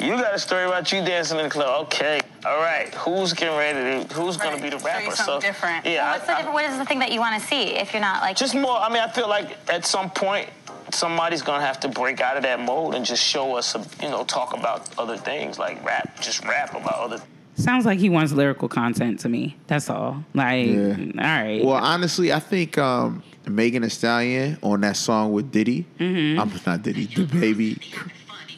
You 0.00 0.16
got 0.16 0.34
a 0.34 0.38
story 0.38 0.64
about 0.64 0.90
you 0.92 1.04
dancing 1.04 1.38
in 1.38 1.44
the 1.44 1.50
club. 1.50 1.84
Okay, 1.86 2.20
all 2.44 2.56
right. 2.58 2.92
Who's 2.94 3.32
getting 3.34 3.56
ready 3.56 4.04
to? 4.06 4.14
Who's 4.14 4.36
gonna 4.36 4.60
be 4.60 4.70
the 4.70 4.78
rapper? 4.78 5.10
So, 5.10 5.24
something 5.24 5.40
different. 5.50 5.84
Yeah. 5.86 6.02
Well, 6.04 6.12
what's 6.14 6.26
the 6.26 6.32
I- 6.38 6.40
I- 6.42 6.52
What 6.54 6.64
is 6.64 6.78
the 6.78 6.84
thing 6.84 6.98
that 7.00 7.12
you 7.12 7.20
want 7.20 7.40
to 7.40 7.46
see 7.46 7.76
if 7.76 7.92
you're 7.92 8.00
not 8.02 8.22
like? 8.22 8.36
just 8.36 8.54
more. 8.54 8.78
I 8.78 8.88
mean, 8.88 9.02
I 9.02 9.08
feel 9.08 9.28
like 9.28 9.56
at 9.68 9.84
some 9.84 10.10
point 10.10 10.48
somebody's 10.90 11.42
gonna 11.42 11.64
have 11.64 11.80
to 11.80 11.88
break 11.88 12.20
out 12.20 12.36
of 12.36 12.42
that 12.44 12.60
mold 12.60 12.94
and 12.94 13.04
just 13.04 13.22
show 13.24 13.56
us, 13.56 13.74
a, 13.74 13.84
you 14.02 14.10
know, 14.10 14.24
talk 14.24 14.54
about 14.54 14.88
other 14.98 15.16
things 15.16 15.58
like 15.58 15.82
rap, 15.84 16.20
just 16.20 16.44
rap 16.44 16.74
about 16.74 16.94
other. 16.98 17.20
Sounds 17.54 17.84
like 17.84 17.98
he 17.98 18.08
wants 18.08 18.32
lyrical 18.32 18.68
content 18.68 19.20
to 19.20 19.28
me. 19.28 19.56
That's 19.66 19.90
all. 19.90 20.24
Like, 20.34 20.68
Yeah. 20.68 20.96
all 20.98 21.42
right. 21.44 21.64
Well, 21.64 21.74
honestly, 21.76 22.32
I 22.32 22.40
think 22.40 22.78
um, 22.78 23.22
Megan 23.46 23.82
Thee 23.82 23.88
Stallion 23.90 24.58
on 24.62 24.80
that 24.80 24.96
song 24.96 25.32
with 25.32 25.50
Diddy. 25.52 25.84
Mm-hmm. 26.00 26.40
I'm 26.40 26.50
not 26.66 26.82
Diddy. 26.82 27.06
DaBaby. 27.08 27.82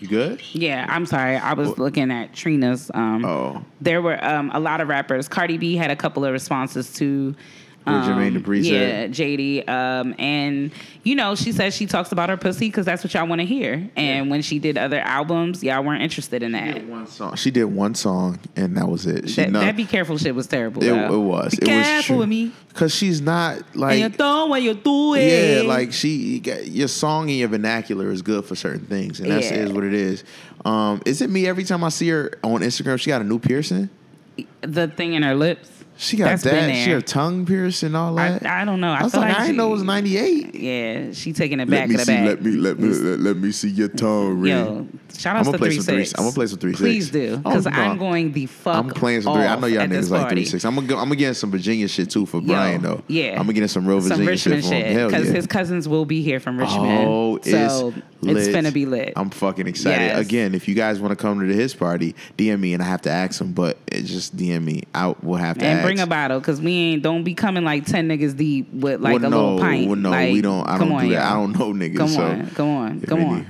You 0.00 0.08
good? 0.08 0.42
yeah, 0.52 0.86
I'm 0.88 1.06
sorry. 1.06 1.36
I 1.36 1.54
was 1.54 1.78
looking 1.78 2.10
at 2.10 2.34
Trina's. 2.34 2.90
Um, 2.94 3.24
Oh. 3.24 3.64
There 3.80 4.02
were 4.02 4.22
um, 4.24 4.50
a 4.54 4.60
lot 4.60 4.80
of 4.80 4.88
rappers. 4.88 5.28
Cardi 5.28 5.56
B 5.56 5.76
had 5.76 5.90
a 5.90 5.96
couple 5.96 6.24
of 6.24 6.32
responses 6.32 6.92
to. 6.94 7.34
Jermaine 7.86 8.36
um, 8.36 8.42
Dupri 8.42 8.64
yeah. 8.64 9.06
JD, 9.08 9.68
um, 9.68 10.14
and 10.18 10.72
you 11.02 11.14
know 11.14 11.34
she 11.34 11.52
says 11.52 11.74
she 11.74 11.84
talks 11.84 12.12
about 12.12 12.30
her 12.30 12.36
pussy 12.38 12.68
because 12.68 12.86
that's 12.86 13.04
what 13.04 13.12
y'all 13.12 13.26
want 13.26 13.40
to 13.40 13.46
hear. 13.46 13.90
And 13.94 14.30
when 14.30 14.40
she 14.40 14.58
did 14.58 14.78
other 14.78 15.00
albums, 15.00 15.62
y'all 15.62 15.84
weren't 15.84 16.02
interested 16.02 16.42
in 16.42 16.52
that. 16.52 16.86
One 16.86 17.06
song. 17.06 17.36
She 17.36 17.50
did 17.50 17.64
one 17.64 17.94
song, 17.94 18.38
and 18.56 18.76
that 18.78 18.88
was 18.88 19.06
it. 19.06 19.28
She 19.28 19.42
That, 19.42 19.52
that 19.52 19.76
be 19.76 19.84
careful 19.84 20.16
shit 20.16 20.34
was 20.34 20.46
terrible. 20.46 20.82
it, 20.82 20.88
it 20.88 21.16
was. 21.16 21.54
Be 21.54 21.70
it 21.70 21.76
was 21.76 21.86
careful 21.86 22.06
true. 22.14 22.16
with 22.20 22.28
me. 22.28 22.52
Cause 22.72 22.94
she's 22.94 23.20
not 23.20 23.76
like 23.76 24.00
and 24.00 24.18
you 24.18 24.48
what 24.48 24.62
you 24.62 24.74
do 24.74 25.14
it. 25.14 25.62
Yeah, 25.62 25.68
like 25.68 25.92
she, 25.92 26.42
your 26.64 26.88
song 26.88 27.28
and 27.28 27.38
your 27.38 27.48
vernacular 27.48 28.10
is 28.10 28.22
good 28.22 28.44
for 28.46 28.56
certain 28.56 28.86
things, 28.86 29.20
and 29.20 29.30
that's 29.30 29.50
Yeah. 29.50 29.58
is 29.58 29.72
what 29.72 29.84
it 29.84 29.94
is. 29.94 30.24
Um, 30.64 31.02
is 31.04 31.20
it 31.20 31.28
me 31.30 31.46
every 31.46 31.64
time 31.64 31.84
I 31.84 31.90
see 31.90 32.08
her 32.08 32.32
on 32.42 32.62
Instagram? 32.62 32.98
She 32.98 33.08
got 33.10 33.20
a 33.20 33.24
new 33.24 33.38
piercing. 33.38 33.90
the 34.62 34.88
thing 34.88 35.12
in 35.12 35.22
her 35.22 35.34
lips. 35.34 35.73
She 35.96 36.16
got 36.16 36.24
That's 36.24 36.42
that. 36.42 36.74
She 36.84 36.90
got 36.90 37.06
tongue 37.06 37.46
piercing, 37.46 37.94
all 37.94 38.14
that. 38.16 38.44
I 38.44 38.64
don't 38.64 38.80
know. 38.80 38.90
I, 38.90 38.98
I 38.98 39.02
was 39.04 39.12
feel 39.12 39.20
like, 39.20 39.30
like, 39.30 39.38
I 39.38 39.42
didn't 39.46 39.58
know 39.58 39.68
it 39.68 39.72
was 39.72 39.82
ninety 39.84 40.16
eight. 40.18 40.52
Yeah, 40.54 41.12
she 41.12 41.32
taking 41.32 41.60
it 41.60 41.68
Let 41.68 41.80
back 41.82 41.88
me 41.88 41.96
the 41.96 42.04
see. 42.04 42.12
back. 42.12 42.24
Let 42.26 42.42
me 42.42 42.50
let 42.52 42.78
me 42.80 42.88
let, 42.88 43.20
let 43.20 43.36
me 43.36 43.52
see 43.52 43.68
your 43.68 43.88
tongue 43.88 44.40
ring. 44.40 44.52
Yo, 44.52 44.86
shout 45.16 45.36
out 45.36 45.46
I'ma 45.46 45.56
play 45.56 45.68
three 45.68 45.76
some 45.80 45.94
three- 45.94 46.04
six. 46.04 46.18
I'ma 46.18 46.30
play 46.32 46.46
some 46.48 46.58
three 46.58 46.72
Please 46.72 47.10
six. 47.10 47.12
do, 47.12 47.34
Oh, 47.44 47.50
because 47.50 47.66
no. 47.66 47.70
I'm 47.70 47.96
going 47.98 48.32
the 48.32 48.46
fuck. 48.46 48.74
I'm 48.74 48.88
playing 48.90 49.22
some 49.22 49.34
three. 49.34 49.44
I 49.44 49.54
know 49.56 49.68
y'all 49.68 49.86
niggas 49.86 50.10
like 50.10 50.30
three 50.30 50.44
six. 50.44 50.64
I'm 50.64 50.74
gonna 50.74 50.88
go, 50.88 50.96
I'm 50.98 51.04
gonna 51.04 51.16
get 51.16 51.34
some 51.34 51.52
Virginia 51.52 51.86
shit 51.86 52.10
too 52.10 52.26
for 52.26 52.40
Brian 52.40 52.82
though. 52.82 53.02
Yeah, 53.06 53.32
I'm 53.38 53.46
gonna 53.46 53.52
get 53.52 53.70
some 53.70 53.86
real 53.86 54.00
some 54.00 54.18
Virginia 54.18 54.30
Richmond 54.30 54.64
shit 54.64 54.70
for 54.70 54.74
him. 54.76 54.82
shit 54.84 54.96
Hell 54.96 55.08
because 55.10 55.26
yeah. 55.28 55.32
his 55.34 55.46
cousins 55.46 55.88
will 55.88 56.04
be 56.06 56.22
here 56.22 56.40
from 56.40 56.58
Richmond. 56.58 57.08
Oh, 57.08 57.38
so 57.42 57.94
it's 58.24 58.46
it's 58.46 58.54
lit. 58.54 58.64
finna 58.64 58.72
be 58.72 58.86
lit. 58.86 59.12
I'm 59.16 59.30
fucking 59.30 59.66
excited. 59.66 60.04
Yes. 60.04 60.18
Again, 60.26 60.54
if 60.54 60.68
you 60.68 60.74
guys 60.74 61.00
want 61.00 61.12
to 61.12 61.16
come 61.16 61.40
to 61.40 61.54
his 61.54 61.74
party, 61.74 62.14
DM 62.38 62.60
me 62.60 62.74
and 62.74 62.82
I 62.82 62.86
have 62.86 63.02
to 63.02 63.10
ask 63.10 63.40
him, 63.40 63.52
but 63.52 63.78
just 63.90 64.36
DM 64.36 64.62
me. 64.64 64.82
I 64.94 65.14
will 65.22 65.36
have 65.36 65.58
to 65.58 65.64
and 65.64 65.78
ask. 65.80 65.86
bring 65.86 66.00
a 66.00 66.06
bottle 66.06 66.38
because 66.40 66.60
we 66.60 66.72
ain't 66.72 67.02
don't 67.02 67.24
be 67.24 67.34
coming 67.34 67.64
like 67.64 67.86
ten 67.86 68.08
niggas 68.08 68.36
deep 68.36 68.72
with 68.72 69.00
like 69.00 69.14
well, 69.14 69.24
a 69.24 69.28
no, 69.30 69.40
little 69.52 69.58
pint. 69.58 69.86
well, 69.86 69.96
no, 69.96 70.10
Like, 70.10 70.32
we 70.32 70.40
don't. 70.40 70.66
I 70.68 70.78
don't 70.78 70.92
on, 70.92 71.02
do 71.04 71.10
that. 71.10 71.14
y'all. 71.14 71.32
I 71.32 71.32
don't 71.34 71.58
know 71.58 71.72
niggas. 71.86 71.96
Come 71.96 72.08
so 72.08 72.22
on, 72.22 72.50
come 72.50 72.68
on, 72.68 73.00
come 73.02 73.24
on. 73.24 73.46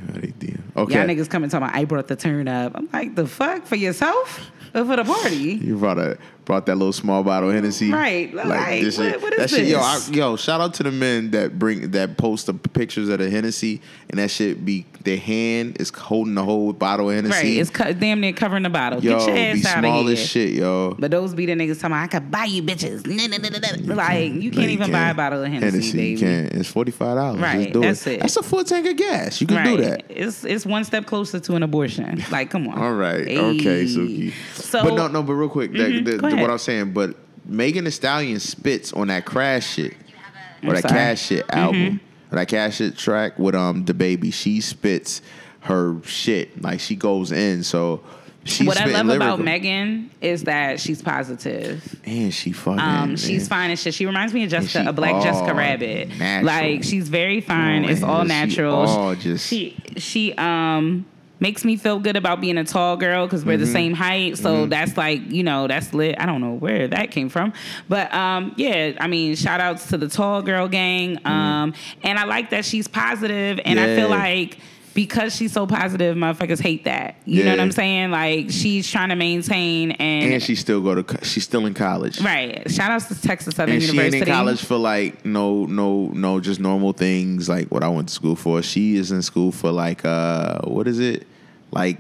Okay, 0.77 0.95
Y'all 0.95 1.07
niggas 1.07 1.31
coming 1.31 1.49
talking 1.51 1.67
about 1.69 1.77
I 1.77 1.85
brought 1.85 2.09
the 2.09 2.17
turn 2.17 2.49
up. 2.49 2.73
I'm 2.75 2.89
like 2.93 3.15
the 3.15 3.27
fuck 3.27 3.65
for 3.65 3.77
yourself 3.77 4.51
or 4.75 4.85
for 4.85 4.97
the 4.97 5.05
party. 5.05 5.55
You 5.55 5.79
brought 5.79 5.99
a 5.99 6.19
brought 6.45 6.67
that 6.67 6.77
little 6.77 6.93
small 6.93 7.23
bottle 7.23 7.49
of 7.49 7.55
Hennessy, 7.55 7.91
Right, 7.91 8.33
like, 8.35 8.83
this 8.83 8.99
what- 8.99 9.13
shit. 9.13 9.23
what 9.23 9.37
that 9.37 9.51
shit, 9.51 9.67
yo, 9.67 9.79
I, 9.81 10.01
yo, 10.13 10.37
shout 10.37 10.61
out 10.61 10.75
to 10.75 10.83
the 10.83 10.91
men 10.93 11.31
that 11.31 11.59
bring 11.59 11.91
that 11.93 12.17
post 12.19 12.47
the 12.47 12.55
pictures 12.55 13.09
of 13.09 13.19
the 13.19 13.31
Hennessy, 13.31 13.81
and 14.11 14.19
that 14.19 14.31
shit 14.31 14.65
be 14.65 14.85
their 15.05 15.17
hand 15.19 15.77
is 15.81 15.91
holding 15.91 16.35
the 16.35 16.43
whole 16.43 16.73
bottle 16.73 17.11
of 17.11 17.17
Hennessy. 17.17 17.35
Right, 17.35 17.47
it's 17.59 17.69
co- 17.71 17.93
damn 17.93 18.21
near 18.21 18.33
covering 18.33 18.63
the 18.63 18.71
bottle. 18.71 19.03
yo, 19.05 19.19
Get 19.19 19.27
your 19.27 19.35
be 19.37 19.61
ass 19.61 19.67
out 19.67 19.79
small 19.81 20.01
of 20.01 20.07
here. 20.07 20.13
as 20.15 20.19
shit, 20.27 20.51
yo. 20.53 20.97
But 20.99 21.11
those 21.11 21.35
be 21.35 21.45
the 21.47 21.53
niggas 21.53 21.77
talking 21.81 21.87
about, 21.93 22.05
I 22.05 22.07
could 22.07 22.31
buy 22.31 22.45
you 22.45 22.63
bitches. 22.63 23.07
Nah, 23.07 23.27
nah, 23.27 23.87
nah. 23.87 23.95
Like, 23.95 24.33
you 24.33 24.51
can't 24.51 24.71
even 24.71 24.91
buy 24.91 25.11
a 25.11 25.15
bottle 25.15 25.43
of 25.45 25.51
Hennessy, 25.53 25.93
baby. 25.93 26.11
You 26.13 26.19
can't. 26.19 26.53
It's 26.55 26.69
forty 26.71 26.91
five 26.91 27.17
dollars. 27.17 27.41
Right, 27.41 27.73
that's 27.73 28.07
it. 28.07 28.21
That's 28.21 28.37
a 28.37 28.43
full 28.43 28.65
tank 28.65 28.87
of 28.87 28.97
gas. 28.97 29.41
You 29.41 29.47
can 29.47 29.57
right. 29.57 29.77
do 29.77 29.83
that. 29.85 30.05
It's 30.09 30.45
it's 30.45 30.65
one 30.65 30.85
step 30.85 31.05
closer 31.07 31.39
to 31.41 31.55
an 31.55 31.63
abortion. 31.63 32.23
Like, 32.31 32.51
come 32.51 32.67
on. 32.69 32.79
All 32.79 32.93
right. 32.95 33.21
Okay, 33.29 33.85
Suki. 33.85 34.33
So, 34.55 34.83
but 34.85 34.95
no, 34.95 35.09
no. 35.09 35.23
But 35.23 35.35
real 35.35 35.49
quick, 35.51 35.73
that, 35.73 35.91
Mhm, 35.91 36.05
the- 36.05 36.19
go 36.35 36.37
the- 36.37 36.43
ahead. 36.45 36.49
what 36.49 36.51
I'm 36.53 36.59
saying. 36.59 36.93
But 36.93 37.17
Megan 37.47 37.85
Thee 37.85 37.91
Stallion 37.91 38.41
spits 38.41 38.93
on 38.93 39.09
that 39.09 39.25
crash 39.25 39.67
shit 39.75 39.93
or 40.63 40.69
I'm 40.71 40.75
that 40.75 40.83
sorry. 40.83 40.95
Mm-hmm. 40.95 40.97
cash 40.97 41.23
shit 41.23 41.45
album, 41.51 42.01
or 42.33 42.37
that 42.37 42.49
cash 42.49 42.77
shit 42.77 42.97
track 42.97 43.39
with 43.39 43.55
um 43.55 43.85
DaBaby. 43.85 44.33
She 44.33 44.61
spits 44.61 45.21
her 45.61 45.97
shit 46.05 46.61
like 46.63 46.81
she 46.81 46.97
goes 46.97 47.33
in. 47.33 47.63
So 47.65 48.03
she 48.47 48.67
what 48.67 48.77
I 48.79 48.81
spitting 48.89 49.07
love 49.07 49.17
about. 49.17 49.41
Megan 49.41 50.11
is 50.21 50.45
that 50.45 50.79
she's 50.81 51.01
positive. 51.01 51.99
and 52.05 52.33
she 52.33 52.53
fucking 52.53 52.79
Um, 52.81 53.17
she's 53.17 53.49
fine 53.49 53.71
as 53.71 53.81
shit. 53.81 53.95
She 53.95 54.05
reminds 54.05 54.35
me 54.35 54.45
of 54.45 54.51
Jessica, 54.51 54.83
she 54.83 54.89
a 54.89 54.93
black 54.93 55.23
Jessica 55.23 55.55
Rabbit. 55.55 56.19
natural. 56.19 56.45
Like 56.47 56.85
she's 56.85 57.09
very 57.09 57.41
fine. 57.41 57.85
Oh, 57.87 57.89
it's 57.89 58.03
all 58.03 58.25
man, 58.27 58.51
she 58.51 58.57
natural. 58.57 58.75
all 58.75 59.15
just- 59.15 59.47
she 59.49 59.77
she 59.97 60.35
um 60.35 61.07
makes 61.45 61.63
me 61.65 61.77
feel 61.77 61.99
good 61.99 62.17
about 62.17 62.41
being 62.41 62.57
a 62.59 62.65
tall 62.65 62.97
girl 62.97 63.27
because 63.27 63.45
we're 63.45 63.59
the 63.59 63.65
Mm-hmm. 63.65 63.73
same 63.73 63.95
height. 63.95 64.39
So 64.39 64.67
that's 64.67 64.97
like 64.97 65.21
you 65.31 65.43
know 65.43 65.67
that's 65.69 65.93
lit. 65.93 66.17
I 66.19 66.25
don't 66.27 66.41
know 66.41 66.55
where 66.55 66.89
that 66.89 67.11
came 67.11 67.29
from, 67.29 67.53
but 67.89 68.07
um 68.15 68.55
yeah. 68.57 68.93
I 68.99 69.07
mean, 69.07 69.37
shout 69.37 69.61
outs 69.61 69.89
to 69.91 69.99
the 69.99 70.09
tall 70.09 70.41
girl 70.43 70.67
gang. 70.69 71.19
Um, 71.27 71.75
and 72.03 72.19
I 72.19 72.25
like 72.25 72.51
that 72.51 72.65
she's 72.65 72.89
positive, 72.89 73.61
and 73.65 73.79
I 73.79 73.87
feel 73.97 74.09
Mm-hmm. 74.09 74.21
Like. 74.29 74.59
Because 74.95 75.35
she's 75.35 75.53
so 75.53 75.67
positive, 75.67 76.17
motherfuckers 76.17 76.61
hate 76.63 76.85
that. 76.85 77.17
You 77.25 77.43
know 77.43 77.51
what 77.51 77.59
I'm 77.59 77.73
saying? 77.73 78.13
Like 78.13 78.51
she's 78.51 78.89
trying 78.89 79.09
to 79.09 79.17
maintain 79.17 79.91
and, 79.91 80.35
and 80.35 80.41
she 80.41 80.55
still 80.55 80.81
go 80.81 81.03
to. 81.03 81.25
She's 81.25 81.43
still 81.43 81.67
in 81.67 81.75
college. 81.75 82.21
Right. 82.21 82.71
Shout 82.71 82.93
outs 82.93 83.09
to 83.09 83.21
Texas 83.21 83.57
Southern 83.57 83.75
and 83.75 83.83
she 83.83 83.89
University. 83.89 84.19
ain't 84.19 84.29
in 84.29 84.33
college 84.33 84.63
for 84.65 84.77
like 84.77 85.25
no 85.27 85.67
no 85.67 86.11
no 86.15 86.39
just 86.39 86.61
normal 86.61 86.93
things 86.93 87.49
like 87.49 87.67
what 87.73 87.83
I 87.83 87.89
went 87.89 88.07
to 88.11 88.15
school 88.15 88.37
for. 88.37 88.63
She 88.63 88.95
is 88.95 89.11
in 89.11 89.23
school 89.23 89.51
for 89.51 89.73
like 89.73 90.05
uh 90.05 90.61
what 90.63 90.87
is 90.87 91.01
it 91.01 91.27
like 91.75 91.99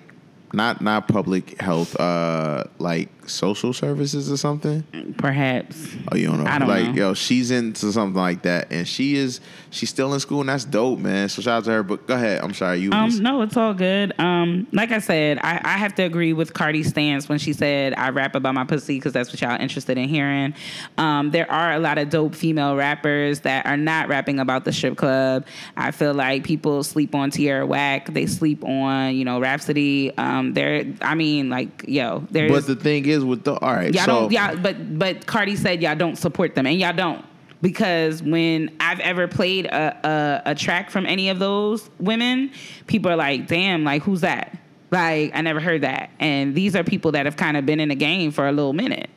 not 0.52 0.80
not 0.80 1.08
public 1.08 1.60
health 1.60 1.98
uh 2.00 2.64
like 2.78 3.10
social 3.28 3.72
services 3.72 4.30
or 4.30 4.36
something. 4.36 4.82
Perhaps. 5.18 5.88
Oh, 6.12 6.16
you 6.16 6.26
don't 6.26 6.42
know? 6.42 6.50
I 6.50 6.58
don't 6.58 6.68
like 6.68 6.86
know. 6.86 6.92
yo, 6.92 7.14
she's 7.14 7.50
into 7.50 7.92
something 7.92 8.20
like 8.20 8.42
that, 8.42 8.68
and 8.70 8.86
she 8.86 9.16
is 9.16 9.40
she's 9.70 9.90
still 9.90 10.12
in 10.14 10.20
school, 10.20 10.40
and 10.40 10.48
that's 10.48 10.64
dope, 10.64 10.98
man. 10.98 11.28
So 11.28 11.42
shout 11.42 11.58
out 11.58 11.64
to 11.64 11.70
her. 11.70 11.82
But 11.82 12.06
go 12.06 12.14
ahead. 12.14 12.40
I'm 12.42 12.54
sorry, 12.54 12.78
you. 12.80 12.90
was- 12.90 13.16
Um, 13.18 13.22
no, 13.22 13.42
it's 13.42 13.56
all 13.56 13.74
good. 13.74 14.12
Um, 14.18 14.66
like 14.72 14.90
I 14.92 14.98
said, 14.98 15.38
I, 15.42 15.60
I 15.64 15.78
have 15.78 15.94
to 15.96 16.02
agree 16.02 16.32
with 16.32 16.52
Cardi's 16.54 16.88
stance 16.88 17.28
when 17.28 17.38
she 17.38 17.52
said 17.52 17.94
I 17.94 18.10
rap 18.10 18.34
about 18.34 18.54
my 18.54 18.64
pussy 18.64 18.96
because 18.96 19.12
that's 19.12 19.30
what 19.30 19.40
y'all 19.40 19.60
interested 19.60 19.98
in 19.98 20.08
hearing. 20.08 20.54
Um, 20.98 21.30
there 21.30 21.50
are 21.50 21.72
a 21.72 21.78
lot 21.78 21.98
of 21.98 22.10
dope 22.10 22.34
female 22.34 22.76
rappers 22.76 23.40
that 23.40 23.66
are 23.66 23.76
not 23.76 24.08
rapping 24.08 24.38
about 24.40 24.64
the 24.64 24.72
strip 24.72 24.96
club. 24.96 25.46
I 25.76 25.90
feel 25.90 26.14
like 26.14 26.44
people 26.44 26.82
sleep 26.82 27.14
on 27.14 27.30
Tierra 27.30 27.66
Whack. 27.66 28.12
They 28.12 28.26
sleep 28.26 28.64
on 28.64 29.14
you 29.14 29.24
know 29.24 29.40
Rapsody. 29.40 30.16
Um, 30.16 30.54
there, 30.54 30.84
I 31.02 31.14
mean, 31.14 31.50
like 31.50 31.84
yo, 31.86 32.24
there's 32.30 32.50
but 32.50 32.66
the 32.66 32.76
thing 32.76 33.06
is 33.06 33.13
with 33.22 33.44
the 33.44 33.54
all 33.58 33.74
right, 33.74 33.92
y'all 33.92 34.04
so 34.04 34.12
don't 34.12 34.32
y'all 34.32 34.56
but 34.56 34.98
but 34.98 35.26
Cardi 35.26 35.56
said 35.56 35.82
y'all 35.82 35.94
don't 35.94 36.16
support 36.16 36.54
them 36.54 36.66
and 36.66 36.80
y'all 36.80 36.94
don't 36.94 37.22
because 37.60 38.22
when 38.22 38.74
I've 38.80 39.00
ever 39.00 39.28
played 39.28 39.66
a, 39.66 40.42
a 40.46 40.50
a 40.50 40.54
track 40.54 40.90
from 40.90 41.06
any 41.06 41.28
of 41.28 41.38
those 41.38 41.90
women, 41.98 42.50
people 42.86 43.10
are 43.10 43.16
like, 43.16 43.46
"Damn, 43.46 43.84
like 43.84 44.02
who's 44.02 44.22
that?" 44.22 44.58
Like 44.90 45.32
I 45.34 45.40
never 45.40 45.60
heard 45.60 45.80
that. 45.82 46.10
And 46.20 46.54
these 46.54 46.76
are 46.76 46.84
people 46.84 47.12
that 47.12 47.26
have 47.26 47.36
kind 47.36 47.56
of 47.56 47.66
been 47.66 47.80
in 47.80 47.88
the 47.88 47.94
game 47.94 48.30
for 48.30 48.46
a 48.46 48.52
little 48.52 48.72
minute. 48.72 49.10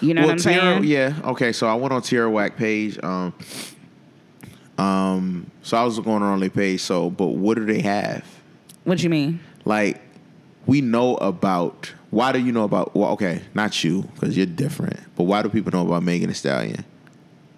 You 0.00 0.14
know 0.14 0.20
well, 0.20 0.28
what 0.28 0.46
I'm 0.46 0.52
Tierra, 0.52 0.74
saying? 0.74 0.84
yeah, 0.84 1.14
okay. 1.24 1.52
So 1.52 1.66
I 1.66 1.74
went 1.74 1.92
on 1.92 2.02
Tierra 2.02 2.30
Whack 2.30 2.56
page. 2.56 3.02
Um, 3.02 3.34
um, 4.78 5.50
so 5.62 5.76
I 5.76 5.82
was 5.82 5.98
going 5.98 6.22
on 6.22 6.38
their 6.40 6.50
page. 6.50 6.80
So, 6.80 7.10
but 7.10 7.28
what 7.28 7.56
do 7.56 7.64
they 7.64 7.80
have? 7.80 8.24
What 8.84 8.98
do 8.98 9.04
you 9.04 9.10
mean? 9.10 9.40
Like, 9.64 10.00
we 10.66 10.80
know 10.80 11.16
about. 11.16 11.92
Why 12.10 12.32
do 12.32 12.38
you 12.40 12.52
know 12.52 12.64
about? 12.64 12.94
Well, 12.96 13.10
okay, 13.12 13.42
not 13.54 13.82
you 13.84 14.02
because 14.14 14.36
you're 14.36 14.46
different. 14.46 14.98
But 15.16 15.24
why 15.24 15.42
do 15.42 15.48
people 15.48 15.72
know 15.72 15.86
about 15.86 16.02
Megan 16.02 16.28
Thee 16.28 16.34
Stallion? 16.34 16.84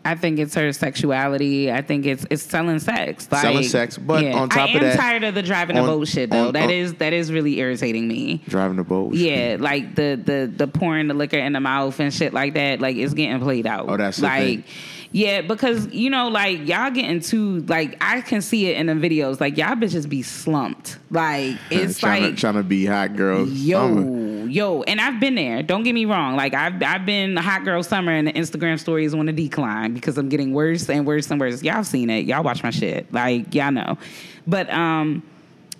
I 0.05 0.15
think 0.15 0.39
it's 0.39 0.55
her 0.55 0.73
sexuality. 0.73 1.71
I 1.71 1.83
think 1.83 2.07
it's 2.07 2.27
it's 2.31 2.43
selling 2.43 2.79
sex. 2.79 3.29
Like, 3.31 3.43
Selling 3.43 3.63
sex, 3.65 3.99
but 3.99 4.25
on 4.25 4.49
top 4.49 4.71
I 4.71 4.73
of 4.73 4.83
am 4.83 4.97
tired 4.97 5.25
of 5.25 5.35
the 5.35 5.43
driving 5.43 5.77
a 5.77 5.83
on- 5.83 5.87
boat 5.87 6.09
shit 6.09 6.31
though. 6.31 6.49
on- 6.49 6.53
That 6.55 6.65
on- 6.65 6.71
is 6.71 6.95
that 6.95 7.13
is 7.13 7.31
really 7.31 7.59
irritating 7.59 8.09
me. 8.09 8.43
Driving 8.49 8.79
the 8.79 8.85
boat. 8.85 9.15
Yeah, 9.15 9.57
like 9.61 9.95
the 9.95 10.19
the 10.23 10.51
the 10.57 10.67
pouring 10.67 11.09
the 11.09 11.15
liquor 11.15 11.37
in 11.39 11.53
the 11.53 11.61
mouth 11.61 12.01
and 12.01 12.13
shit 12.13 12.33
like 12.33 12.55
that. 12.55 12.81
Like 12.81 12.97
it's 12.97 13.13
getting 13.15 13.41
played 13.41 13.67
out. 13.67 13.87
Oh, 13.91 13.97
that's 13.99 14.17
the 14.17 14.23
like. 14.25 14.43
thing. 14.43 14.65
Yeah, 15.13 15.41
because 15.41 15.89
you 15.89 16.09
know, 16.09 16.29
like 16.29 16.69
y'all 16.69 16.91
getting 16.91 17.19
too 17.21 17.61
like 17.63 17.97
I 18.01 18.21
can 18.21 18.41
see 18.43 18.67
it 18.69 18.77
in 18.77 18.87
the 18.87 18.93
videos. 18.93 19.41
Like 19.41 19.57
y'all 19.57 19.75
bitches 19.75 20.09
be 20.09 20.23
slumped. 20.23 20.99
Like 21.11 21.57
it's 21.71 21.99
trying, 21.99 22.23
like 22.23 22.35
to, 22.37 22.41
trying 22.41 22.55
to 22.55 22.63
be 22.63 22.87
hot 22.87 23.17
girls. 23.17 23.51
yo, 23.51 23.81
I'm- 23.81 24.51
yo, 24.51 24.83
and 24.85 25.01
I've 25.01 25.19
been 25.19 25.35
there. 25.35 25.65
Don't 25.65 25.83
get 25.83 25.95
me 25.95 26.05
wrong. 26.05 26.37
Like 26.37 26.55
I've 26.55 26.81
I've 26.83 27.05
been 27.07 27.37
a 27.37 27.43
hot 27.43 27.65
girl 27.65 27.83
summer, 27.83 28.13
and 28.13 28.29
the 28.29 28.33
Instagram 28.33 28.79
stories 28.79 29.13
on 29.13 29.29
a 29.29 29.33
decline 29.33 29.95
because 29.95 30.17
I'm 30.17 30.29
getting 30.29 30.53
worse 30.53 30.89
and 30.89 31.05
worse 31.05 31.29
and 31.31 31.41
worse. 31.41 31.61
Y'all 31.63 31.83
seen 31.83 32.09
it. 32.09 32.27
Y'all 32.27 32.45
watch 32.45 32.63
my 32.63 32.71
shit. 32.71 33.13
Like 33.13 33.53
y'all 33.53 33.73
know. 33.73 33.99
But 34.47 34.71
um, 34.71 35.25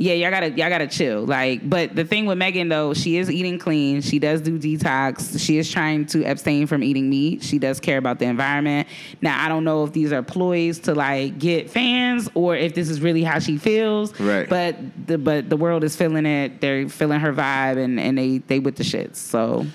yeah, 0.01 0.15
y'all 0.15 0.31
gotta 0.31 0.49
y'all 0.53 0.71
gotta 0.71 0.87
chill. 0.87 1.27
Like, 1.27 1.69
but 1.69 1.95
the 1.95 2.07
thing 2.07 2.25
with 2.25 2.39
Megan 2.39 2.71
though, 2.71 2.95
she 2.95 3.19
is 3.19 3.31
eating 3.31 3.59
clean. 3.59 4.01
She 4.01 4.19
does 4.19 4.41
do 4.41 4.59
detox. 4.59 5.39
She 5.39 5.59
is 5.59 5.71
trying 5.71 6.07
to 6.07 6.25
abstain 6.25 6.67
from 6.67 6.83
eating 6.83 7.11
meat. 7.11 7.43
She 7.43 7.59
does 7.59 7.81
care 7.81 7.99
about 7.99 8.19
the 8.19 8.25
environment. 8.25 8.89
Now, 9.21 9.45
I 9.45 9.51
don't 9.51 9.63
know 9.63 9.85
if 9.85 9.93
these 9.93 10.11
are 10.11 10.23
ploys 10.23 10.79
to 10.81 10.95
like 10.95 11.39
get 11.39 11.69
fans 11.69 12.31
or 12.33 12.57
if 12.57 12.75
this 12.75 12.89
is 12.89 13.03
really 13.03 13.23
how 13.23 13.41
she 13.41 13.59
feels. 13.59 14.19
Right. 14.19 14.49
But 14.49 14.79
the 15.07 15.19
but 15.19 15.51
the 15.51 15.59
world 15.59 15.85
is 15.85 15.95
feeling 15.97 16.25
it. 16.25 16.63
They're 16.63 16.89
feeling 16.89 17.21
her 17.21 17.35
vibe 17.35 17.77
and 17.77 18.01
and 18.01 18.17
they 18.17 18.39
they 18.39 18.59
with 18.59 18.77
the 18.77 18.85
shits. 18.85 19.17
So. 19.17 19.67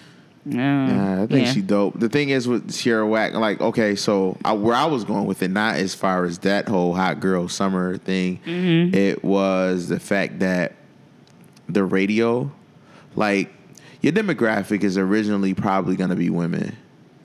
Yeah, 0.46 0.88
Yeah, 1.18 1.24
I 1.24 1.28
think 1.28 1.48
yeah. 1.48 1.54
she 1.54 1.62
dope. 1.62 2.00
The 2.00 2.10
thing 2.10 2.30
is 2.30 2.48
with 2.48 2.72
Tierra 2.72 3.06
Whack, 3.08 3.34
like, 3.34 3.60
okay, 3.62 3.96
so 3.96 4.38
I, 4.46 4.54
where 4.54 4.76
I 4.76 4.86
was 4.86 5.04
going 5.04 5.26
with 5.26 5.42
it, 5.42 5.50
not 5.50 5.76
as 5.78 5.96
far 5.96 6.26
as 6.26 6.40
that 6.40 6.68
whole 6.68 6.94
hot 6.94 7.20
girl 7.20 7.48
summer 7.48 7.98
thing. 7.98 8.40
Mm-hmm. 8.46 8.94
It 8.96 9.24
was 9.24 9.88
the 9.88 10.00
fact 10.00 10.40
that 10.40 10.76
the 11.68 11.84
radio, 11.84 12.52
like, 13.16 13.52
your 14.02 14.14
demographic 14.14 14.84
is 14.84 14.98
originally 15.00 15.56
probably 15.56 15.96
going 15.96 16.12
to 16.12 16.16
be 16.16 16.30
women, 16.30 16.76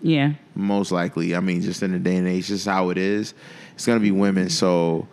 Yeah. 0.01 0.32
most 0.55 0.90
likely. 0.90 1.36
I 1.36 1.40
mean, 1.40 1.60
just 1.60 1.82
in 1.82 1.92
the 1.92 1.98
day 1.98 2.16
and 2.16 2.26
age, 2.26 2.47
just 2.47 2.64
how 2.66 2.88
it 2.88 2.97
is. 2.97 3.34
It's 3.74 3.84
going 3.84 3.98
to 3.98 4.02
be 4.02 4.10
women. 4.12 4.48
So 4.48 5.06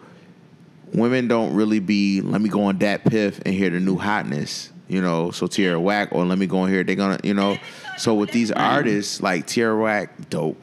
women 0.93 1.27
don't 1.27 1.53
really 1.53 1.79
be, 1.79 2.21
let 2.21 2.39
me 2.39 2.47
go 2.47 2.63
on 2.63 2.77
that 2.77 3.03
piff 3.03 3.41
and 3.45 3.53
hear 3.53 3.69
the 3.69 3.81
new 3.81 3.97
hotness, 3.97 4.71
you 4.87 5.01
know, 5.01 5.31
so 5.31 5.47
Tierra 5.47 5.79
Whack, 5.79 6.09
or 6.11 6.25
let 6.25 6.37
me 6.37 6.47
go 6.47 6.65
in 6.65 6.71
here, 6.71 6.83
they're 6.83 6.95
gonna, 6.95 7.19
you 7.23 7.33
know. 7.33 7.57
So 7.97 8.13
with 8.13 8.31
these 8.31 8.51
artists, 8.51 9.21
like 9.21 9.47
Tierra 9.47 9.79
Whack, 9.81 10.29
dope. 10.29 10.61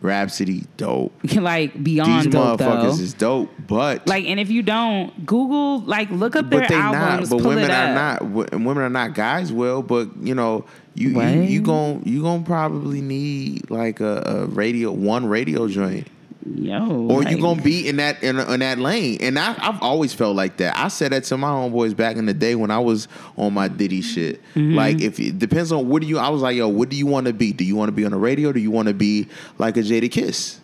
Rapsody, 0.00 0.64
dope. 0.76 1.14
like 1.34 1.82
beyond 1.82 2.26
these 2.26 2.32
dope 2.34 2.60
motherfuckers 2.60 2.96
though. 2.98 3.02
is 3.02 3.14
dope, 3.14 3.50
but 3.66 4.06
like, 4.06 4.26
and 4.26 4.38
if 4.38 4.50
you 4.50 4.60
don't 4.60 5.24
Google, 5.24 5.80
like, 5.80 6.10
look 6.10 6.36
up 6.36 6.50
their 6.50 6.60
but 6.60 6.68
they 6.68 6.74
albums. 6.74 7.30
not. 7.30 7.38
But 7.38 7.48
women 7.48 7.70
are 7.70 7.94
not. 7.94 8.18
w- 8.18 8.48
Women 8.52 8.78
are 8.82 8.90
not. 8.90 9.14
Guys 9.14 9.50
will, 9.50 9.80
but 9.82 10.14
you 10.20 10.34
know, 10.34 10.66
you 10.94 11.08
you, 11.08 11.14
What? 11.16 11.34
you 11.48 11.62
gon' 11.62 12.02
you 12.04 12.20
gon' 12.22 12.44
probably 12.44 13.00
need 13.00 13.70
like 13.70 14.00
a, 14.00 14.22
a 14.26 14.46
radio, 14.46 14.92
one 14.92 15.24
radio 15.24 15.68
joint. 15.68 16.06
Yo, 16.46 17.06
or 17.08 17.22
like, 17.22 17.34
you 17.34 17.40
gonna 17.40 17.62
be 17.62 17.88
in 17.88 17.96
that 17.96 18.22
in, 18.22 18.38
in 18.38 18.60
that 18.60 18.78
lane. 18.78 19.16
And 19.22 19.38
I, 19.38 19.54
I've 19.58 19.80
always 19.82 20.12
felt 20.12 20.36
like 20.36 20.58
that. 20.58 20.76
I 20.76 20.88
said 20.88 21.12
that 21.12 21.24
to 21.24 21.38
my 21.38 21.48
homeboys 21.48 21.96
back 21.96 22.16
in 22.16 22.26
the 22.26 22.34
day 22.34 22.54
when 22.54 22.70
I 22.70 22.78
was 22.78 23.08
on 23.36 23.54
my 23.54 23.66
Diddy 23.68 24.02
shit. 24.02 24.42
Mm-hmm. 24.54 24.74
Like 24.74 25.00
if 25.00 25.18
it 25.18 25.38
depends 25.38 25.72
on 25.72 25.88
what 25.88 26.02
do 26.02 26.08
you. 26.08 26.18
I 26.18 26.28
was 26.28 26.42
like, 26.42 26.54
yo, 26.56 26.68
what 26.68 26.90
do 26.90 26.96
you 26.96 27.06
want 27.06 27.26
to 27.28 27.32
be? 27.32 27.52
Do 27.54 27.64
you 27.64 27.76
want 27.76 27.88
to 27.88 27.92
be 27.92 28.04
on 28.04 28.10
the 28.10 28.18
radio? 28.18 28.52
Do 28.52 28.60
you 28.60 28.70
want 28.70 28.88
to 28.88 28.94
be 28.94 29.28
like 29.56 29.78
a 29.78 29.80
Jadakiss? 29.80 30.58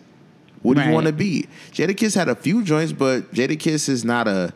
What 0.61 0.75
do 0.75 0.81
Right. 0.81 0.89
you 0.89 0.93
want 0.93 1.07
to 1.07 1.13
be? 1.13 1.47
Jadakiss 1.71 2.13
had 2.13 2.29
a 2.29 2.35
few 2.35 2.63
joints, 2.63 2.93
but 2.93 3.33
Jadakiss 3.33 3.89
is 3.89 4.05
not 4.05 4.27
a. 4.27 4.53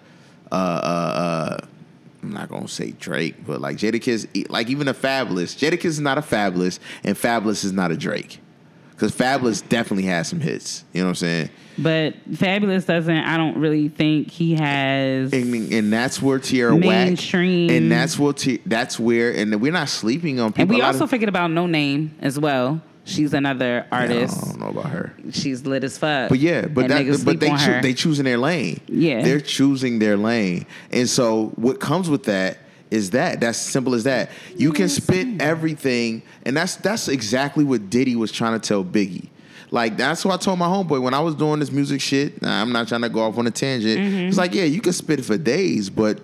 Uh, 0.51 0.55
uh, 0.55 0.57
uh, 0.57 1.57
I'm 2.21 2.31
not 2.31 2.49
gonna 2.49 2.67
say 2.67 2.91
Drake, 2.91 3.45
but 3.45 3.61
like 3.61 3.77
Jadakiss, 3.77 4.49
like 4.51 4.69
even 4.69 4.87
a 4.87 4.93
Fabolous. 4.93 5.55
Jada 5.57 5.79
Kiss 5.79 5.93
is 5.95 5.99
not 5.99 6.17
a 6.19 6.21
Fabolous, 6.21 6.77
and 7.03 7.15
Fabolous 7.17 7.63
is 7.65 7.71
not 7.71 7.91
a 7.91 7.97
Drake. 7.97 8.39
Because 8.95 9.11
Fabolous 9.11 9.67
definitely 9.67 10.03
has 10.05 10.29
some 10.29 10.39
hits. 10.39 10.85
You 10.93 11.01
know 11.01 11.07
what 11.07 11.09
I'm 11.09 11.15
saying? 11.15 11.49
But 11.77 12.13
Fabolous 12.31 12.85
doesn't. 12.85 13.13
I 13.17 13.35
don't 13.35 13.57
really 13.57 13.89
think 13.89 14.31
he 14.31 14.55
has. 14.55 15.33
and, 15.33 15.53
and 15.73 15.91
that's 15.91 16.21
where 16.21 16.39
Tierra 16.39 16.77
Mainstream. 16.77 17.67
Whack, 17.67 17.75
and 17.77 17.91
that's 17.91 18.17
what 18.17 18.37
Ti- 18.37 18.61
that's 18.65 18.97
where, 18.97 19.35
and 19.35 19.59
we're 19.61 19.73
not 19.73 19.89
sleeping 19.89 20.39
on 20.39 20.53
people. 20.53 20.61
and 20.61 20.69
we 20.69 20.81
also 20.81 21.03
of- 21.03 21.09
forget 21.09 21.27
about 21.27 21.49
Noname 21.51 22.11
as 22.21 22.39
well. 22.39 22.81
She's 23.07 23.33
another 23.35 23.85
artist. 23.91 24.41
I 24.41 24.47
don't 24.51 24.59
know 24.61 24.69
about 24.79 24.89
her, 24.89 25.13
She's 25.31 25.63
lit 25.65 25.83
as 25.83 25.95
fuck. 25.97 26.29
but 26.29 26.39
yeah, 26.39 26.65
but 26.65 26.87
that, 26.87 27.21
but 27.23 27.39
they 27.39 27.49
choo- 27.55 27.81
they 27.81 27.93
choosing 27.93 28.25
their 28.25 28.37
lane. 28.39 28.79
Yeah. 28.87 29.21
they're 29.21 29.41
choosing 29.41 29.99
their 29.99 30.17
lane, 30.17 30.65
and 30.91 31.07
so 31.09 31.51
what 31.55 31.79
comes 31.79 32.09
with 32.09 32.23
that 32.23 32.57
is 32.95 33.11
that 33.11 33.39
that's 33.39 33.57
simple 33.57 33.93
as 33.93 34.05
that. 34.05 34.29
You 34.55 34.71
can 34.71 34.89
spit 34.89 35.41
everything, 35.41 36.23
and 36.43 36.57
that's 36.57 36.77
that's 36.77 37.07
exactly 37.07 37.63
what 37.63 37.89
Diddy 37.89 38.15
was 38.15 38.31
trying 38.31 38.59
to 38.59 38.67
tell 38.67 38.83
Biggie. 38.83 39.27
Like 39.71 39.97
that's 39.97 40.23
what 40.23 40.33
I 40.33 40.37
told 40.37 40.57
my 40.59 40.67
homeboy 40.67 41.01
when 41.01 41.13
I 41.13 41.19
was 41.19 41.35
doing 41.35 41.59
this 41.59 41.71
music 41.71 42.01
shit. 42.01 42.41
Nah, 42.41 42.61
I'm 42.61 42.71
not 42.71 42.87
trying 42.87 43.01
to 43.01 43.09
go 43.09 43.19
off 43.19 43.37
on 43.37 43.45
a 43.45 43.51
tangent. 43.51 43.99
Mm-hmm. 43.99 44.27
It's 44.29 44.37
like, 44.37 44.53
yeah, 44.53 44.63
you 44.63 44.81
can 44.81 44.93
spit 44.93 45.23
for 45.23 45.37
days, 45.37 45.89
but 45.89 46.21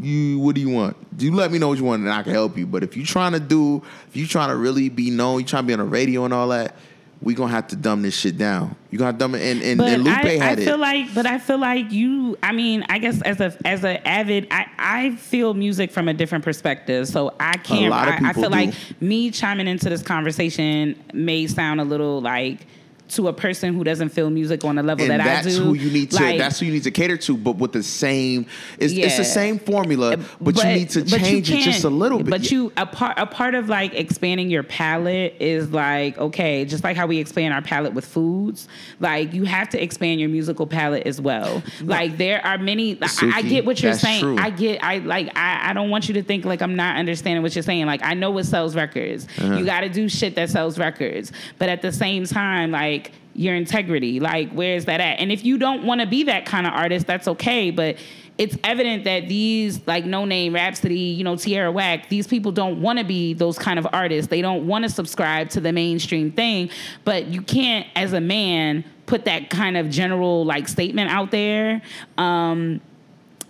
you 0.00 0.38
what 0.38 0.54
do 0.54 0.60
you 0.60 0.70
want? 0.70 0.96
Do 1.16 1.24
you 1.24 1.34
let 1.34 1.50
me 1.50 1.58
know 1.58 1.68
what 1.68 1.78
you 1.78 1.84
want 1.84 2.02
and 2.02 2.12
I 2.12 2.22
can 2.22 2.32
help 2.32 2.56
you. 2.56 2.66
But 2.66 2.82
if 2.82 2.96
you're 2.96 3.06
trying 3.06 3.32
to 3.32 3.40
do, 3.40 3.82
if 4.08 4.16
you're 4.16 4.28
trying 4.28 4.50
to 4.50 4.56
really 4.56 4.88
be 4.88 5.10
known, 5.10 5.40
you 5.40 5.46
trying 5.46 5.64
to 5.64 5.66
be 5.66 5.72
on 5.72 5.80
the 5.80 5.84
radio 5.84 6.24
and 6.24 6.34
all 6.34 6.48
that, 6.48 6.76
we 7.22 7.34
gonna 7.34 7.50
have 7.52 7.68
to 7.68 7.76
dumb 7.76 8.02
this 8.02 8.14
shit 8.16 8.36
down. 8.36 8.76
You 8.90 8.98
gonna 8.98 9.16
dumb 9.16 9.34
it 9.34 9.40
and 9.42 9.62
and, 9.62 9.78
But 9.78 9.88
and 9.88 10.04
Lupe 10.04 10.14
I, 10.14 10.28
had 10.30 10.58
I 10.58 10.62
it. 10.62 10.64
feel 10.64 10.78
like, 10.78 11.14
but 11.14 11.26
I 11.26 11.38
feel 11.38 11.58
like 11.58 11.90
you. 11.90 12.36
I 12.42 12.52
mean, 12.52 12.84
I 12.88 12.98
guess 12.98 13.22
as 13.22 13.40
a 13.40 13.56
as 13.64 13.82
a 13.84 14.06
avid, 14.06 14.48
I 14.50 14.66
I 14.78 15.16
feel 15.16 15.54
music 15.54 15.90
from 15.90 16.08
a 16.08 16.14
different 16.14 16.44
perspective. 16.44 17.08
So 17.08 17.34
I 17.40 17.56
can't. 17.56 17.90
lot 17.90 18.08
of 18.08 18.14
I, 18.22 18.30
I 18.30 18.32
feel 18.32 18.44
do. 18.44 18.48
like 18.50 18.74
me 19.00 19.30
chiming 19.30 19.68
into 19.68 19.88
this 19.88 20.02
conversation 20.02 21.02
may 21.12 21.46
sound 21.46 21.80
a 21.80 21.84
little 21.84 22.20
like 22.20 22.66
to 23.06 23.28
a 23.28 23.32
person 23.32 23.74
who 23.74 23.84
doesn't 23.84 24.08
feel 24.08 24.30
music 24.30 24.64
on 24.64 24.76
the 24.76 24.82
level 24.82 25.02
and 25.02 25.12
that 25.12 25.24
that's 25.24 25.46
I 25.46 25.50
do. 25.50 25.64
who 25.64 25.74
you 25.74 25.90
need 25.90 26.10
to. 26.10 26.16
Like, 26.16 26.38
that's 26.38 26.58
who 26.58 26.66
you 26.66 26.72
need 26.72 26.84
to 26.84 26.90
cater 26.90 27.16
to, 27.18 27.36
but 27.36 27.56
with 27.56 27.72
the 27.72 27.82
same. 27.82 28.46
It's, 28.78 28.94
it's 28.94 29.16
the 29.16 29.24
same 29.24 29.58
formula, 29.58 30.16
but, 30.40 30.56
you 30.56 30.64
need 30.64 30.90
to 30.90 31.02
but 31.02 31.20
change 31.20 31.50
it 31.50 31.60
just 31.60 31.84
a 31.84 31.90
little 31.90 32.18
bit. 32.18 32.30
But 32.30 32.50
you 32.50 32.72
a 32.76 32.86
part 32.86 33.18
a 33.18 33.26
part 33.26 33.54
of 33.54 33.68
like 33.68 33.94
expanding 33.94 34.50
your 34.50 34.62
palate 34.62 35.36
is 35.38 35.70
like 35.70 36.16
okay, 36.18 36.64
just 36.64 36.82
like 36.82 36.96
how 36.96 37.06
we 37.06 37.18
expand 37.18 37.52
our 37.52 37.62
palate 37.62 37.92
with 37.92 38.04
foods, 38.04 38.68
like 39.00 39.34
you 39.34 39.44
have 39.44 39.68
to 39.70 39.82
expand 39.82 40.20
your 40.20 40.28
musical 40.28 40.66
palate 40.66 41.06
as 41.06 41.20
well. 41.20 41.62
Like 41.82 42.16
there 42.16 42.44
are 42.44 42.58
many. 42.58 42.98
I, 43.02 43.32
I 43.34 43.42
get 43.42 43.64
what 43.64 43.82
you're 43.82 43.94
saying. 43.94 44.20
true. 44.20 44.38
I 44.38 44.50
get. 44.50 44.82
I 44.82 44.98
like. 44.98 45.36
I, 45.36 45.70
I 45.70 45.72
don't 45.72 45.90
want 45.90 46.08
you 46.08 46.14
to 46.14 46.22
think 46.22 46.44
like 46.44 46.62
I'm 46.62 46.76
not 46.76 46.96
understanding 46.96 47.42
what 47.42 47.54
you're 47.54 47.62
saying. 47.62 47.86
Like 47.86 48.02
I 48.02 48.14
know 48.14 48.30
what 48.30 48.46
sells 48.46 48.74
records. 48.74 49.26
Uh-huh. 49.38 49.54
You 49.56 49.64
got 49.64 49.80
to 49.80 49.88
do 49.88 50.08
shit 50.08 50.34
that 50.36 50.50
sells 50.50 50.78
records, 50.78 51.32
but 51.58 51.68
at 51.68 51.82
the 51.82 51.92
same 51.92 52.24
time, 52.24 52.70
like 52.70 53.03
your 53.34 53.54
integrity, 53.54 54.20
like 54.20 54.50
where's 54.52 54.84
that 54.84 55.00
at? 55.00 55.18
And 55.18 55.32
if 55.32 55.44
you 55.44 55.58
don't 55.58 55.84
want 55.84 56.00
to 56.00 56.06
be 56.06 56.24
that 56.24 56.46
kind 56.46 56.66
of 56.66 56.72
artist, 56.72 57.06
that's 57.06 57.28
okay. 57.28 57.70
But 57.70 57.96
it's 58.38 58.56
evident 58.64 59.04
that 59.04 59.28
these 59.28 59.86
like 59.86 60.04
no 60.04 60.24
name 60.24 60.54
Rapsody, 60.54 60.98
you 60.98 61.24
know, 61.24 61.36
Tierra 61.36 61.70
Whack, 61.70 62.08
these 62.08 62.26
people 62.26 62.52
don't 62.52 62.80
want 62.80 62.98
to 62.98 63.04
be 63.04 63.34
those 63.34 63.58
kind 63.58 63.78
of 63.78 63.86
artists. 63.92 64.28
They 64.28 64.42
don't 64.42 64.66
want 64.66 64.84
to 64.84 64.90
subscribe 64.90 65.50
to 65.50 65.60
the 65.60 65.72
mainstream 65.72 66.32
thing. 66.32 66.70
But 67.04 67.26
you 67.26 67.42
can't, 67.42 67.86
as 67.94 68.12
a 68.12 68.20
man, 68.20 68.84
put 69.06 69.24
that 69.26 69.50
kind 69.50 69.76
of 69.76 69.90
general 69.90 70.44
like 70.44 70.68
statement 70.68 71.10
out 71.10 71.30
there. 71.30 71.82
Um, 72.18 72.80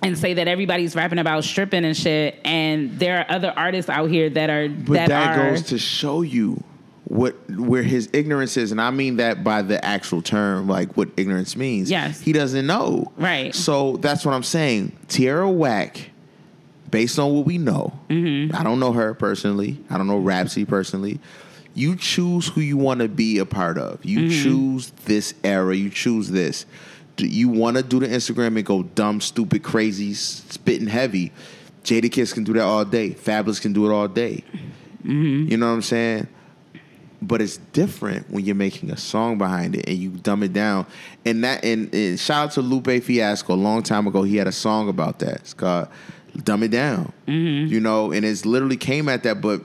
and 0.03 0.19
say 0.19 0.35
that 0.35 0.47
everybody's 0.49 0.95
rapping 0.95 1.19
about 1.19 1.45
stripping 1.45 1.83
and 1.83 1.97
shit, 1.97 2.39
and 2.45 2.99
there 2.99 3.21
are 3.21 3.27
other 3.35 3.55
artists 3.57 3.89
out 3.89 4.11
here 4.11 4.29
that 4.29 4.51
are 4.51 4.69
But 4.69 4.93
that, 4.93 5.09
that, 5.09 5.39
are 5.39 5.51
goes 5.51 5.63
to 5.63 5.79
show 5.79 6.21
you 6.21 6.63
what 7.05 7.35
where 7.51 7.83
his 7.83 8.09
ignorance 8.13 8.57
is, 8.57 8.73
and 8.73 8.81
I 8.81 8.91
mean 8.91 9.17
that 9.17 9.45
by 9.45 9.63
the 9.63 9.83
actual 9.85 10.23
term, 10.23 10.69
like 10.69 10.97
what 10.97 11.09
ignorance 11.17 11.55
means. 11.57 11.91
Yes. 11.91 12.21
he 12.21 12.33
doesn't 12.33 12.67
know. 12.67 13.13
Right. 13.17 13.55
So 13.55 13.99
that's 13.99 14.25
what 14.25 14.35
I'm 14.35 14.43
saying. 14.43 14.97
Tierra 15.09 15.51
Whack, 15.51 16.11
based 16.91 17.19
on 17.19 17.33
what 17.35 17.45
we 17.45 17.59
know, 17.59 17.93
Mm-hmm. 18.09 18.57
I 18.57 18.63
don't 18.63 18.81
know 18.81 18.93
her 18.93 19.13
personally. 19.15 19.79
I 19.91 19.99
don't 19.99 20.07
know 20.07 20.19
Rapsody 20.19 20.65
personally. 20.65 21.21
You 21.75 21.97
choose 21.97 22.49
who 22.49 22.61
you 22.61 22.77
want 22.77 23.01
to 23.01 23.09
be 23.09 23.39
a 23.39 23.45
part 23.45 23.77
of. 23.79 24.05
You 24.05 24.21
Mm-hmm. 24.21 24.43
choose 24.43 24.91
this 25.05 25.35
era. 25.43 25.75
You 25.77 25.91
choose 25.91 26.31
this. 26.31 26.65
Do 27.17 27.27
you 27.27 27.49
want 27.49 27.77
to 27.77 27.83
do 27.83 28.01
the 28.01 28.07
Instagram 28.09 28.57
and 28.57 28.65
go 28.65 28.83
dumb, 28.85 29.21
stupid, 29.21 29.63
crazy, 29.63 30.15
spitting 30.15 30.87
heavy? 30.89 31.33
Jadakiss 31.85 32.33
can 32.33 32.45
do 32.45 32.53
that 32.55 32.63
all 32.63 32.85
day. 32.85 33.11
Fabolous 33.11 33.61
can 33.61 33.73
do 33.73 33.89
it 33.91 33.93
all 33.95 34.09
day. 34.09 34.43
Mm-hmm. 35.05 35.51
You 35.51 35.57
know 35.59 35.67
what 35.67 35.73
I'm 35.75 35.83
saying? 35.83 36.29
But 37.27 37.41
it's 37.41 37.57
different 37.73 38.31
when 38.31 38.45
you're 38.45 38.55
making 38.55 38.91
a 38.91 38.97
song 38.97 39.39
behind 39.39 39.75
it 39.77 39.89
and 39.89 39.97
you 39.97 40.11
dumb 40.11 40.43
it 40.43 40.53
down. 40.53 40.87
And 41.25 41.43
that 41.45 41.65
and, 41.65 41.93
and 41.95 42.21
shout 42.21 42.49
out 42.49 42.53
to 42.53 42.61
Lupe 42.61 43.03
Fiasco. 43.03 43.55
A 43.55 43.57
long 43.57 43.83
time 43.83 44.07
ago, 44.07 44.23
he 44.23 44.37
had 44.37 44.47
a 44.47 44.53
song 44.53 44.89
about 44.89 45.21
that. 45.21 45.37
It's 45.37 45.55
called 45.55 45.89
"Dumb 46.43 46.63
It 46.63 46.71
Down." 46.71 47.13
Mm-hmm. 47.27 47.73
You 47.73 47.81
know, 47.81 48.13
and 48.13 48.25
it's 48.25 48.45
literally 48.45 48.77
came 48.77 49.09
at 49.09 49.23
that. 49.23 49.41
But 49.41 49.63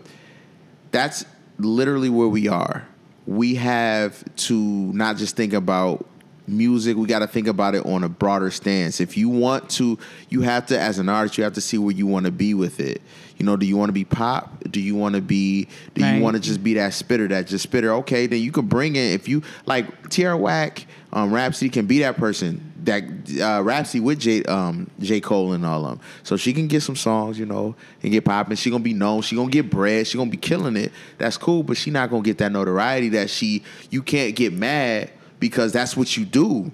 that's 0.92 1.26
literally 1.58 2.10
where 2.10 2.30
we 2.30 2.48
are. 2.48 2.88
We 3.26 3.56
have 3.56 4.24
to 4.48 4.56
not 4.56 5.18
just 5.18 5.36
think 5.36 5.54
about 5.54 6.06
music. 6.48 6.98
We 6.98 7.08
got 7.08 7.20
to 7.20 7.28
think 7.28 7.48
about 7.48 7.76
it 7.76 7.86
on 7.86 8.04
a 8.04 8.10
broader 8.10 8.52
stance. 8.52 9.00
If 9.00 9.18
you 9.18 9.30
want 9.30 9.70
to, 9.72 10.00
you 10.30 10.42
have 10.42 10.66
to, 10.68 10.80
as 10.80 10.98
an 11.00 11.10
artist, 11.10 11.38
you 11.38 11.44
have 11.44 11.54
to 11.54 11.62
see 11.62 11.78
where 11.78 11.94
you 11.94 12.08
want 12.08 12.26
to 12.26 12.32
be 12.32 12.54
with 12.54 12.80
it. 12.80 13.02
You 13.40 13.46
know, 13.46 13.56
do 13.56 13.66
you 13.66 13.78
want 13.78 13.90
to 13.90 13.94
be 13.94 14.04
pop? 14.04 14.64
Do 14.70 14.82
you 14.82 14.96
want 14.96 15.16
to 15.16 15.22
be? 15.22 15.68
Do 15.96 16.02
Right. 16.04 16.18
you 16.18 16.22
want 16.22 16.36
to 16.36 16.42
just 16.42 16.62
be 16.64 16.74
that 16.76 16.94
spitter, 16.94 17.28
that 17.30 17.48
just 17.48 17.64
spitter? 17.64 17.94
Okay, 17.94 18.28
then 18.28 18.42
you 18.42 18.52
can 18.52 18.68
bring 18.68 18.96
in 18.98 19.14
if 19.14 19.28
you 19.30 19.42
like 19.66 20.10
Tierra 20.10 20.38
Whack, 20.38 20.86
um, 21.14 21.34
Rapsody 21.34 21.70
can 21.70 21.86
be 21.86 22.00
that 22.00 22.18
person. 22.18 22.66
that 22.84 23.04
uh, 23.42 23.62
Rapsody 23.62 24.00
with 24.00 24.20
J 24.20 24.42
um 24.44 24.90
J 25.00 25.20
Cole 25.20 25.52
and 25.54 25.66
all 25.66 25.86
of 25.86 25.92
them, 25.98 26.08
so 26.24 26.38
she 26.38 26.54
can 26.54 26.68
get 26.68 26.82
some 26.82 26.96
songs, 26.96 27.38
you 27.38 27.46
know, 27.46 27.76
and 28.04 28.12
get 28.12 28.24
popping. 28.26 28.56
She 28.56 28.70
gonna 28.70 28.84
be 28.84 28.94
known. 28.94 29.22
She 29.22 29.36
gonna 29.36 29.50
get 29.52 29.70
bread. 29.70 30.08
She 30.08 30.18
gonna 30.18 30.30
be 30.32 30.38
killing 30.38 30.76
it. 30.78 30.92
That's 31.18 31.38
cool, 31.38 31.62
but 31.64 31.76
she 31.78 31.92
not 31.92 32.10
gonna 32.10 32.24
get 32.24 32.38
that 32.40 32.52
notoriety 32.52 33.10
that 33.10 33.30
she. 33.30 33.64
You 33.90 34.02
can't 34.02 34.34
get 34.36 34.54
mad 34.54 35.12
because 35.40 35.72
that's 35.74 35.96
what 35.98 36.16
you 36.18 36.24
do. 36.26 36.72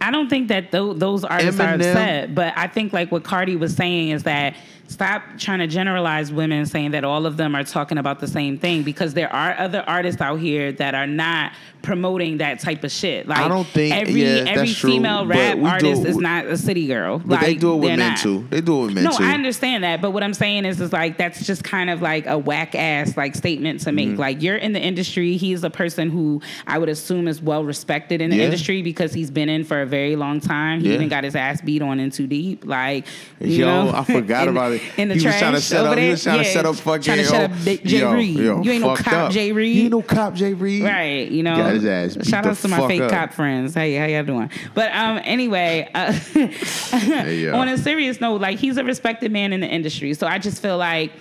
I 0.00 0.10
don't 0.10 0.28
think 0.28 0.48
that 0.48 0.72
th- 0.72 0.96
those 0.96 1.22
artists 1.22 1.60
are 1.60 1.68
Eminem. 1.76 1.90
upset, 1.90 2.34
but 2.34 2.52
I 2.56 2.66
think 2.66 2.92
like 2.92 3.12
what 3.12 3.22
Cardi 3.22 3.54
was 3.56 3.74
saying 3.76 4.08
is 4.10 4.22
that 4.24 4.56
stop 4.92 5.22
trying 5.38 5.58
to 5.60 5.66
generalize 5.66 6.32
women 6.32 6.66
saying 6.66 6.90
that 6.92 7.04
all 7.04 7.26
of 7.26 7.36
them 7.36 7.54
are 7.54 7.64
talking 7.64 7.98
about 7.98 8.20
the 8.20 8.28
same 8.28 8.58
thing 8.58 8.82
because 8.82 9.14
there 9.14 9.32
are 9.32 9.56
other 9.58 9.82
artists 9.86 10.20
out 10.20 10.36
here 10.36 10.72
that 10.72 10.94
are 10.94 11.06
not 11.06 11.52
promoting 11.82 12.36
that 12.38 12.60
type 12.60 12.84
of 12.84 12.92
shit. 12.92 13.26
Like 13.26 13.38
I 13.40 13.48
don't 13.48 13.66
think- 13.66 13.92
every 13.92 14.22
yeah, 14.22 14.44
every 14.46 14.72
true, 14.72 14.90
female 14.92 15.24
but 15.24 15.36
rap 15.36 15.58
artist 15.64 16.04
is 16.04 16.16
not 16.16 16.46
a 16.46 16.56
city 16.56 16.86
girl. 16.86 17.18
But 17.18 17.40
they 17.40 17.54
do 17.56 17.72
it 17.72 17.76
with 17.78 17.88
men 17.88 17.98
not. 17.98 18.18
too. 18.18 18.46
They 18.50 18.60
do 18.60 18.82
it 18.82 18.86
with 18.86 18.94
men 18.94 19.04
too. 19.04 19.10
No, 19.10 19.16
too. 19.18 19.24
I 19.24 19.32
understand 19.32 19.82
that, 19.82 20.00
but 20.00 20.12
what 20.12 20.22
I'm 20.22 20.34
saying 20.34 20.64
is, 20.64 20.80
is 20.80 20.92
like 20.92 21.18
that's 21.18 21.44
just 21.44 21.64
kind 21.64 21.90
of 21.90 22.00
like 22.00 22.26
a 22.26 22.38
whack 22.38 22.76
ass 22.76 23.16
like 23.16 23.34
statement 23.34 23.80
to 23.80 23.86
Mm-hmm. 23.90 24.10
make. 24.10 24.18
Like 24.18 24.42
you're 24.42 24.56
in 24.56 24.72
the 24.74 24.80
industry. 24.80 25.36
He's 25.36 25.64
a 25.64 25.70
person 25.70 26.08
who 26.10 26.40
I 26.68 26.78
would 26.78 26.88
assume 26.88 27.26
is 27.26 27.42
well 27.42 27.64
respected 27.64 28.20
in 28.20 28.30
the 28.30 28.36
Yeah. 28.36 28.44
industry 28.44 28.82
because 28.82 29.12
he's 29.12 29.30
been 29.32 29.48
in 29.48 29.64
for 29.64 29.82
a 29.82 29.86
very 29.86 30.14
long 30.14 30.38
time. 30.40 30.80
He 30.82 30.88
Yeah. 30.90 30.94
even 30.94 31.08
got 31.08 31.24
his 31.24 31.34
ass 31.34 31.60
beat 31.62 31.82
on 31.82 31.98
in 31.98 32.10
too 32.12 32.28
deep. 32.28 32.64
Like 32.64 33.06
you 33.40 33.56
Yo, 33.56 33.66
know, 33.86 33.92
I 33.92 34.04
forgot 34.04 34.46
about 34.52 34.70
it. 34.72 34.81
In 34.96 35.08
the 35.08 35.14
He 35.14 35.18
was 35.18 35.22
trash 35.24 35.40
trying 35.40 35.54
to 35.54 35.60
set 35.60 35.80
over 35.80 35.92
up- 35.92 35.98
he 35.98 36.08
was 36.10 36.22
trying 36.22 36.38
to 36.38 36.44
Yeah, 36.44 36.52
set 36.52 36.66
up 36.66 36.74
fucking- 36.76 37.02
Trying 37.02 37.24
to 37.24 37.36
oh, 37.36 37.44
up 37.44 37.50
D- 37.64 37.76
Jay 37.84 37.98
yo, 38.00 38.12
Reed. 38.12 38.36
yo, 38.36 38.62
you 38.62 38.70
ain't 38.72 38.82
no 38.84 38.94
cop, 38.96 39.12
up. 39.12 39.32
Jay 39.32 39.52
Reed. 39.52 39.76
You 39.76 39.82
ain't 39.84 39.90
no 39.92 40.02
cop, 40.02 40.34
Jay 40.34 40.52
Reed. 40.54 40.84
Right, 40.84 41.30
you 41.30 41.42
know. 41.42 41.56
Got 41.56 41.74
his 41.74 41.84
ass 41.84 42.16
beat 42.16 42.26
Shout 42.26 42.46
out 42.46 42.56
to 42.56 42.68
my 42.68 42.86
fake 42.88 43.00
up. 43.02 43.10
cop 43.10 43.32
friends. 43.32 43.74
Hey, 43.74 43.94
how 43.94 44.06
y'all 44.06 44.24
doing? 44.24 44.50
But 44.74 44.94
um, 44.94 45.20
anyway, 45.24 45.88
uh, 45.94 46.12
yo. 47.28 47.52
on 47.54 47.68
a 47.68 47.78
serious 47.78 48.20
note, 48.20 48.40
like 48.40 48.58
he's 48.58 48.76
a 48.76 48.84
respected 48.84 49.32
man 49.32 49.52
in 49.52 49.60
the 49.60 49.66
industry, 49.68 50.14
so 50.14 50.26
I 50.26 50.38
just 50.38 50.60
feel 50.62 50.78
like 50.78 51.12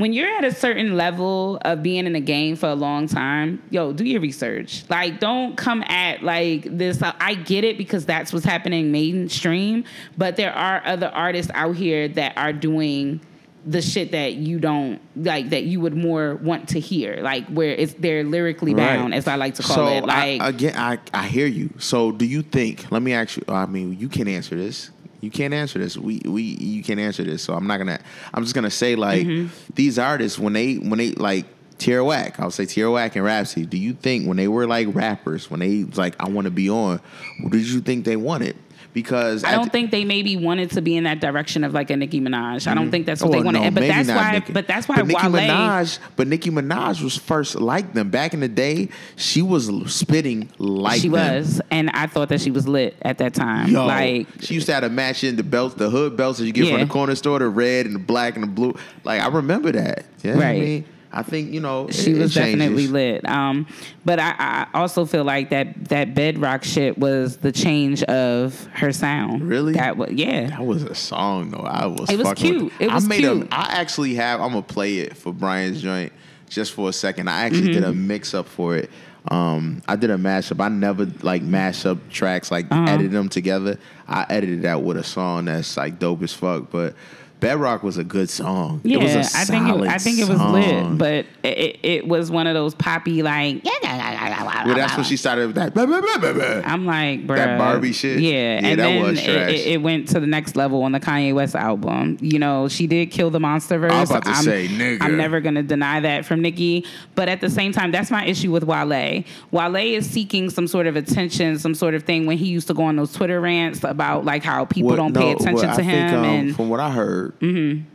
when 0.00 0.14
you're 0.14 0.30
at 0.38 0.44
a 0.44 0.54
certain 0.54 0.96
level 0.96 1.58
of 1.60 1.82
being 1.82 2.06
in 2.06 2.14
the 2.14 2.20
game 2.20 2.56
for 2.56 2.70
a 2.70 2.74
long 2.74 3.06
time, 3.06 3.62
yo, 3.68 3.92
do 3.92 4.02
your 4.02 4.22
research. 4.22 4.82
Like, 4.88 5.20
don't 5.20 5.58
come 5.58 5.82
at 5.88 6.22
like 6.22 6.62
this. 6.64 7.02
Uh, 7.02 7.12
I 7.20 7.34
get 7.34 7.64
it 7.64 7.76
because 7.76 8.06
that's 8.06 8.32
what's 8.32 8.46
happening 8.46 8.90
mainstream, 8.92 9.84
but 10.16 10.36
there 10.36 10.54
are 10.54 10.80
other 10.86 11.08
artists 11.08 11.52
out 11.54 11.76
here 11.76 12.08
that 12.08 12.32
are 12.38 12.54
doing 12.54 13.20
the 13.66 13.82
shit 13.82 14.12
that 14.12 14.36
you 14.36 14.58
don't 14.58 15.02
like 15.16 15.50
that 15.50 15.64
you 15.64 15.80
would 15.80 15.94
more 15.94 16.36
want 16.36 16.70
to 16.70 16.80
hear 16.80 17.18
like 17.20 17.46
where 17.48 17.68
it's 17.68 17.92
they're 17.98 18.24
lyrically 18.24 18.72
bound 18.72 19.12
as 19.12 19.28
i 19.28 19.34
like 19.34 19.54
to 19.54 19.62
call 19.62 19.76
so 19.76 19.86
it 19.86 20.04
like 20.06 20.40
I, 20.40 20.48
again, 20.48 20.74
I 20.78 20.98
I 21.12 21.26
hear 21.26 21.46
you. 21.46 21.68
So 21.78 22.10
do 22.10 22.24
you 22.24 22.40
think? 22.40 22.90
Let 22.90 23.02
me 23.02 23.12
ask 23.12 23.36
you. 23.36 23.44
I 23.48 23.66
mean, 23.66 23.98
you 23.98 24.08
can 24.08 24.28
answer 24.28 24.56
this. 24.56 24.90
You 25.20 25.30
can't 25.30 25.52
answer 25.54 25.78
this. 25.78 25.96
We 25.96 26.20
we 26.24 26.42
you 26.42 26.82
can't 26.82 27.00
answer 27.00 27.22
this. 27.24 27.42
So 27.42 27.54
I'm 27.54 27.66
not 27.66 27.78
gonna. 27.78 28.00
I'm 28.32 28.42
just 28.42 28.54
gonna 28.54 28.70
say 28.70 28.96
like 28.96 29.26
Mm-hmm. 29.26 29.72
these 29.74 29.98
artists 29.98 30.38
when 30.38 30.52
they 30.54 30.74
when 30.76 30.98
they 30.98 31.12
like. 31.12 31.46
Tierra 31.78 32.04
Whack, 32.04 32.38
I'll 32.38 32.50
say 32.50 32.66
Tierra 32.66 32.90
Whack 32.90 33.16
and 33.16 33.24
Rapsody. 33.24 33.64
Do 33.64 33.78
you 33.78 33.94
think 33.94 34.28
when 34.28 34.36
they 34.36 34.48
were 34.48 34.66
like 34.66 34.88
rappers, 34.94 35.50
when 35.50 35.60
they 35.60 35.84
like 35.84 36.14
I 36.22 36.28
want 36.28 36.44
to 36.44 36.50
be 36.50 36.68
on, 36.68 37.00
what 37.40 37.52
did 37.52 37.66
you 37.66 37.80
think 37.80 38.04
they 38.04 38.16
wanted? 38.16 38.54
Because 38.92 39.44
I 39.44 39.52
don't 39.52 39.64
the- 39.64 39.70
think 39.70 39.90
they 39.92 40.04
maybe 40.04 40.36
wanted 40.36 40.72
to 40.72 40.82
be 40.82 40.96
in 40.96 41.04
that 41.04 41.20
direction 41.20 41.62
of 41.62 41.72
like 41.72 41.90
a 41.90 41.96
Nicki 41.96 42.20
Minaj. 42.20 42.66
I 42.66 42.74
don't 42.74 42.84
mm-hmm. 42.84 42.90
think 42.90 43.06
that's 43.06 43.22
what 43.22 43.30
Well, 43.30 43.38
they 43.38 43.42
oh, 43.42 43.46
wanted. 43.46 43.58
Oh, 43.60 43.64
no, 43.64 43.70
but 43.70 43.80
that's 43.86 44.08
why. 44.08 44.32
Nicki. 44.32 44.52
But 44.52 44.66
that's 44.66 44.88
why 44.88 44.96
But 44.96 45.06
Nicki 45.06 45.28
Wale. 45.28 45.42
Minaj, 45.48 45.98
but 46.16 46.26
Nicki 46.26 46.50
Minaj 46.50 47.02
was 47.02 47.16
first 47.16 47.54
like 47.54 47.92
them 47.92 48.10
back 48.10 48.34
in 48.34 48.40
the 48.40 48.48
day. 48.48 48.88
She 49.16 49.42
was 49.42 49.70
spitting 49.94 50.48
like 50.58 51.00
she 51.00 51.08
them. 51.08 51.34
was, 51.36 51.60
and 51.70 51.90
I 51.90 52.06
thought 52.06 52.30
that 52.30 52.40
she 52.40 52.50
was 52.50 52.66
lit 52.66 52.96
at 53.02 53.18
that 53.18 53.34
time. 53.34 53.68
Yo, 53.70 53.86
like 53.86 54.26
she 54.40 54.54
used 54.54 54.66
to 54.66 54.74
have 54.74 54.82
to 54.82 54.88
match 54.90 55.22
in 55.22 55.36
the 55.36 55.44
belts, 55.44 55.76
the 55.76 55.88
hood 55.88 56.16
belts 56.16 56.38
that 56.40 56.46
you 56.46 56.52
get 56.52 56.64
Yeah. 56.64 56.72
from 56.72 56.80
the 56.80 56.92
corner 56.92 57.14
store, 57.14 57.38
the 57.38 57.48
red 57.48 57.86
and 57.86 57.94
the 57.94 58.00
black 58.00 58.34
and 58.34 58.42
the 58.42 58.48
blue. 58.48 58.74
Like 59.04 59.20
I 59.22 59.28
remember 59.28 59.70
that. 59.72 60.04
Yeah, 60.22 60.32
I 60.34 60.36
Right. 60.38 60.60
mean, 60.60 60.84
I 61.12 61.22
think 61.22 61.52
you 61.52 61.60
know 61.60 61.88
she 61.90 62.12
it- 62.12 62.16
it 62.16 62.20
was 62.20 62.34
definitely 62.34 62.86
lit. 62.86 63.28
Um, 63.28 63.66
but 64.04 64.20
I, 64.20 64.34
I 64.38 64.66
also 64.78 65.04
feel 65.04 65.24
like 65.24 65.50
that 65.50 65.86
that 65.88 66.14
bedrock 66.14 66.62
shit 66.64 66.98
was 66.98 67.38
the 67.38 67.50
change 67.52 68.02
of 68.04 68.64
her 68.74 68.92
sound. 68.92 69.42
Really? 69.42 69.72
That 69.74 69.96
was 69.96 70.10
yeah. 70.12 70.50
That 70.50 70.64
was 70.64 70.84
a 70.84 70.94
song 70.94 71.50
though. 71.50 71.58
I 71.66 71.86
was. 71.86 72.08
It 72.10 72.16
was 72.18 72.28
fucking 72.28 72.64
with 72.64 72.72
cute. 72.78 72.88
It 72.90 72.92
was 72.94 73.04
I 73.04 73.08
made 73.08 73.18
cute. 73.20 73.48
A, 73.50 73.54
I 73.54 73.66
actually 73.80 74.14
have. 74.14 74.40
I'm 74.40 74.50
gonna 74.50 74.62
play 74.62 74.98
it 74.98 75.16
for 75.16 75.32
Brian's 75.32 75.82
joint 75.82 76.12
just 76.48 76.72
for 76.72 76.88
a 76.88 76.92
second. 76.92 77.28
I 77.28 77.42
actually 77.44 77.72
did 77.72 77.84
a 77.84 77.88
Mm-hmm. 77.88 78.06
mix 78.06 78.32
up 78.34 78.46
for 78.46 78.76
it. 78.76 78.90
Um, 79.28 79.82
I 79.86 79.96
did 79.96 80.10
a 80.10 80.16
mashup. 80.16 80.64
I 80.64 80.68
never 80.68 81.06
like 81.22 81.42
mash 81.42 81.84
up 81.84 81.98
tracks, 82.08 82.50
like 82.50 82.66
Uh-huh. 82.70 82.84
edit 82.92 83.10
them 83.10 83.28
together. 83.28 83.78
I 84.08 84.24
edited 84.30 84.62
that 84.62 84.82
with 84.82 84.96
a 84.96 85.04
song 85.04 85.44
that's 85.46 85.76
like 85.76 85.98
dope 85.98 86.22
as 86.22 86.32
fuck. 86.32 86.70
But 86.70 86.94
Bedrock 87.40 87.82
was 87.82 87.96
a 87.96 88.04
good 88.04 88.28
song. 88.30 88.80
Yeah, 88.84 88.98
it 88.98 89.02
was 89.02 89.14
a 89.14 89.38
I 89.38 89.44
think 89.44 89.68
it, 89.68 89.88
I 89.88 89.98
think 89.98 90.18
it 90.18 90.28
was 90.28 90.38
song. 90.38 90.52
lit, 90.52 90.98
but 90.98 91.26
it, 91.42 91.78
it 91.82 92.06
was 92.08 92.30
one 92.30 92.46
of 92.46 92.54
those 92.54 92.74
poppy 92.74 93.22
like. 93.22 93.64
Well, 93.64 94.74
that's 94.74 94.96
when 94.96 95.04
she 95.04 95.16
started 95.16 95.46
with 95.48 95.56
that. 95.56 95.74
blah, 95.74 95.86
blah, 95.86 96.00
blah. 96.00 96.62
I'm 96.64 96.86
like, 96.86 97.26
bro, 97.26 97.36
That 97.36 97.58
Barbie 97.58 97.92
shit? 97.92 98.20
Yeah, 98.20 98.30
Yeah, 98.30 98.36
and 98.62 98.66
that 98.80 98.84
then 98.84 99.02
was 99.02 99.18
it, 99.18 99.24
trash. 99.24 99.66
it, 99.66 99.82
went 99.82 100.08
to 100.08 100.20
the 100.20 100.26
next 100.26 100.56
level 100.56 100.82
on 100.82 100.92
the 100.92 101.00
Kanye 101.00 101.34
West 101.34 101.54
album. 101.54 102.18
You 102.20 102.38
know, 102.38 102.68
she 102.68 102.86
did 102.86 103.10
kill 103.10 103.30
the 103.30 103.40
Monster 103.40 103.78
verse. 103.78 103.92
I 103.92 104.00
was 104.00 104.10
about 104.10 104.24
to 104.24 104.30
I'm, 104.30 104.44
say, 104.44 104.68
nigga. 104.68 104.98
I'm 105.00 105.16
never 105.16 105.40
gonna 105.40 105.62
deny 105.62 106.00
that 106.00 106.24
from 106.24 106.42
Nicki, 106.42 106.84
but 107.14 107.28
at 107.28 107.40
the 107.40 107.50
same 107.50 107.72
time, 107.72 107.90
that's 107.90 108.10
my 108.10 108.24
issue 108.26 108.50
with 108.50 108.64
Wale. 108.64 109.24
Wale 109.50 109.76
is 109.76 110.08
seeking 110.08 110.50
some 110.50 110.66
sort 110.66 110.86
of 110.86 110.96
attention, 110.96 111.58
some 111.58 111.74
sort 111.74 111.94
of 111.94 112.04
thing 112.04 112.26
when 112.26 112.36
he 112.38 112.46
used 112.48 112.66
to 112.68 112.74
go 112.74 112.82
on 112.84 112.96
those 112.96 113.12
Twitter 113.12 113.40
rants 113.40 113.82
about 113.84 114.24
like 114.24 114.42
how 114.42 114.64
people 114.64 114.94
don't 114.96 115.14
pay 115.14 115.32
attention 115.32 115.68
to 115.68 115.80
I 115.80 115.82
him 115.82 116.08
think, 116.08 116.12
um, 116.18 116.24
and. 116.24 116.56
from 116.56 116.68
what 116.68 116.80
I 116.80 116.90
heard, 116.90 117.29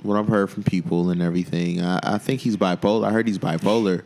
what 0.03 0.17
I've 0.17 0.27
heard 0.27 0.49
from 0.49 0.63
people 0.63 1.09
and 1.09 1.21
everything, 1.21 1.81
I, 1.81 1.99
I 2.03 2.17
think 2.17 2.41
he's 2.41 2.57
bipolar. 2.57 3.05
I 3.07 3.11
heard 3.11 3.27
he's 3.27 3.37
bipolar, 3.39 4.03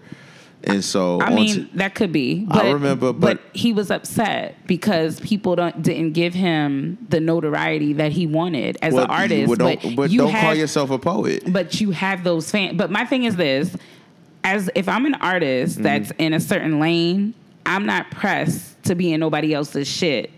and 0.63 0.83
so 0.83 1.21
I 1.21 1.33
mean, 1.33 1.69
to- 1.69 1.77
that 1.77 1.95
could 1.95 2.11
be. 2.11 2.45
I 2.49 2.53
But, 2.63 2.73
remember, 2.73 3.13
but- 3.13 3.39
he 3.53 3.71
was 3.73 3.91
upset 3.91 4.55
because 4.67 5.19
people 5.21 5.55
don't 5.55 5.81
didn't 5.81 6.13
give 6.13 6.33
him 6.33 6.97
the 7.09 7.19
notoriety 7.19 7.93
that 7.93 8.11
he 8.11 8.25
wanted 8.27 8.77
as 8.81 8.93
well, 8.93 9.05
an 9.05 9.09
artist. 9.11 9.47
well, 9.47 9.55
don't, 9.57 9.81
but 9.81 9.95
but 9.95 10.09
you 10.11 10.19
don't 10.19 10.31
have, 10.31 10.41
call 10.41 10.55
yourself 10.55 10.89
a 10.91 10.99
poet. 10.99 11.43
But 11.51 11.79
you 11.81 11.91
have 11.91 12.23
those 12.23 12.49
fans. 12.51 12.77
But 12.77 12.91
my 12.91 13.05
thing 13.05 13.23
is 13.23 13.35
this: 13.35 13.75
as 14.43 14.69
if 14.75 14.87
I'm 14.89 15.05
an 15.05 15.15
artist 15.15 15.75
Mm-hmm. 15.75 15.83
that's 15.83 16.11
in 16.17 16.33
a 16.33 16.39
certain 16.39 16.79
lane, 16.79 17.33
I'm 17.65 17.85
not 17.85 18.09
pressed 18.11 18.81
to 18.83 18.95
be 18.95 19.13
in 19.13 19.19
nobody 19.19 19.53
else's 19.53 19.87
shit. 19.87 20.31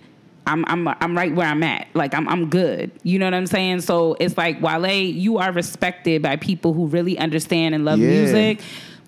I'm 0.47 0.65
I'm 0.67 0.87
I'm 0.87 1.15
right 1.15 1.33
where 1.33 1.47
I'm 1.47 1.61
at. 1.63 1.87
Like 1.93 2.13
I'm 2.15 2.27
I'm 2.27 2.49
good. 2.49 2.91
You 3.03 3.19
know 3.19 3.25
what 3.27 3.33
I'm 3.33 3.45
saying? 3.45 3.81
So 3.81 4.15
it's 4.19 4.37
like 4.37 4.61
Wale, 4.61 4.89
you 4.91 5.37
are 5.37 5.51
respected 5.51 6.21
by 6.21 6.35
people 6.37 6.73
who 6.73 6.87
really 6.87 7.17
understand 7.17 7.75
and 7.75 7.85
love 7.85 7.99
Yeah. 7.99 8.07
music. 8.09 8.61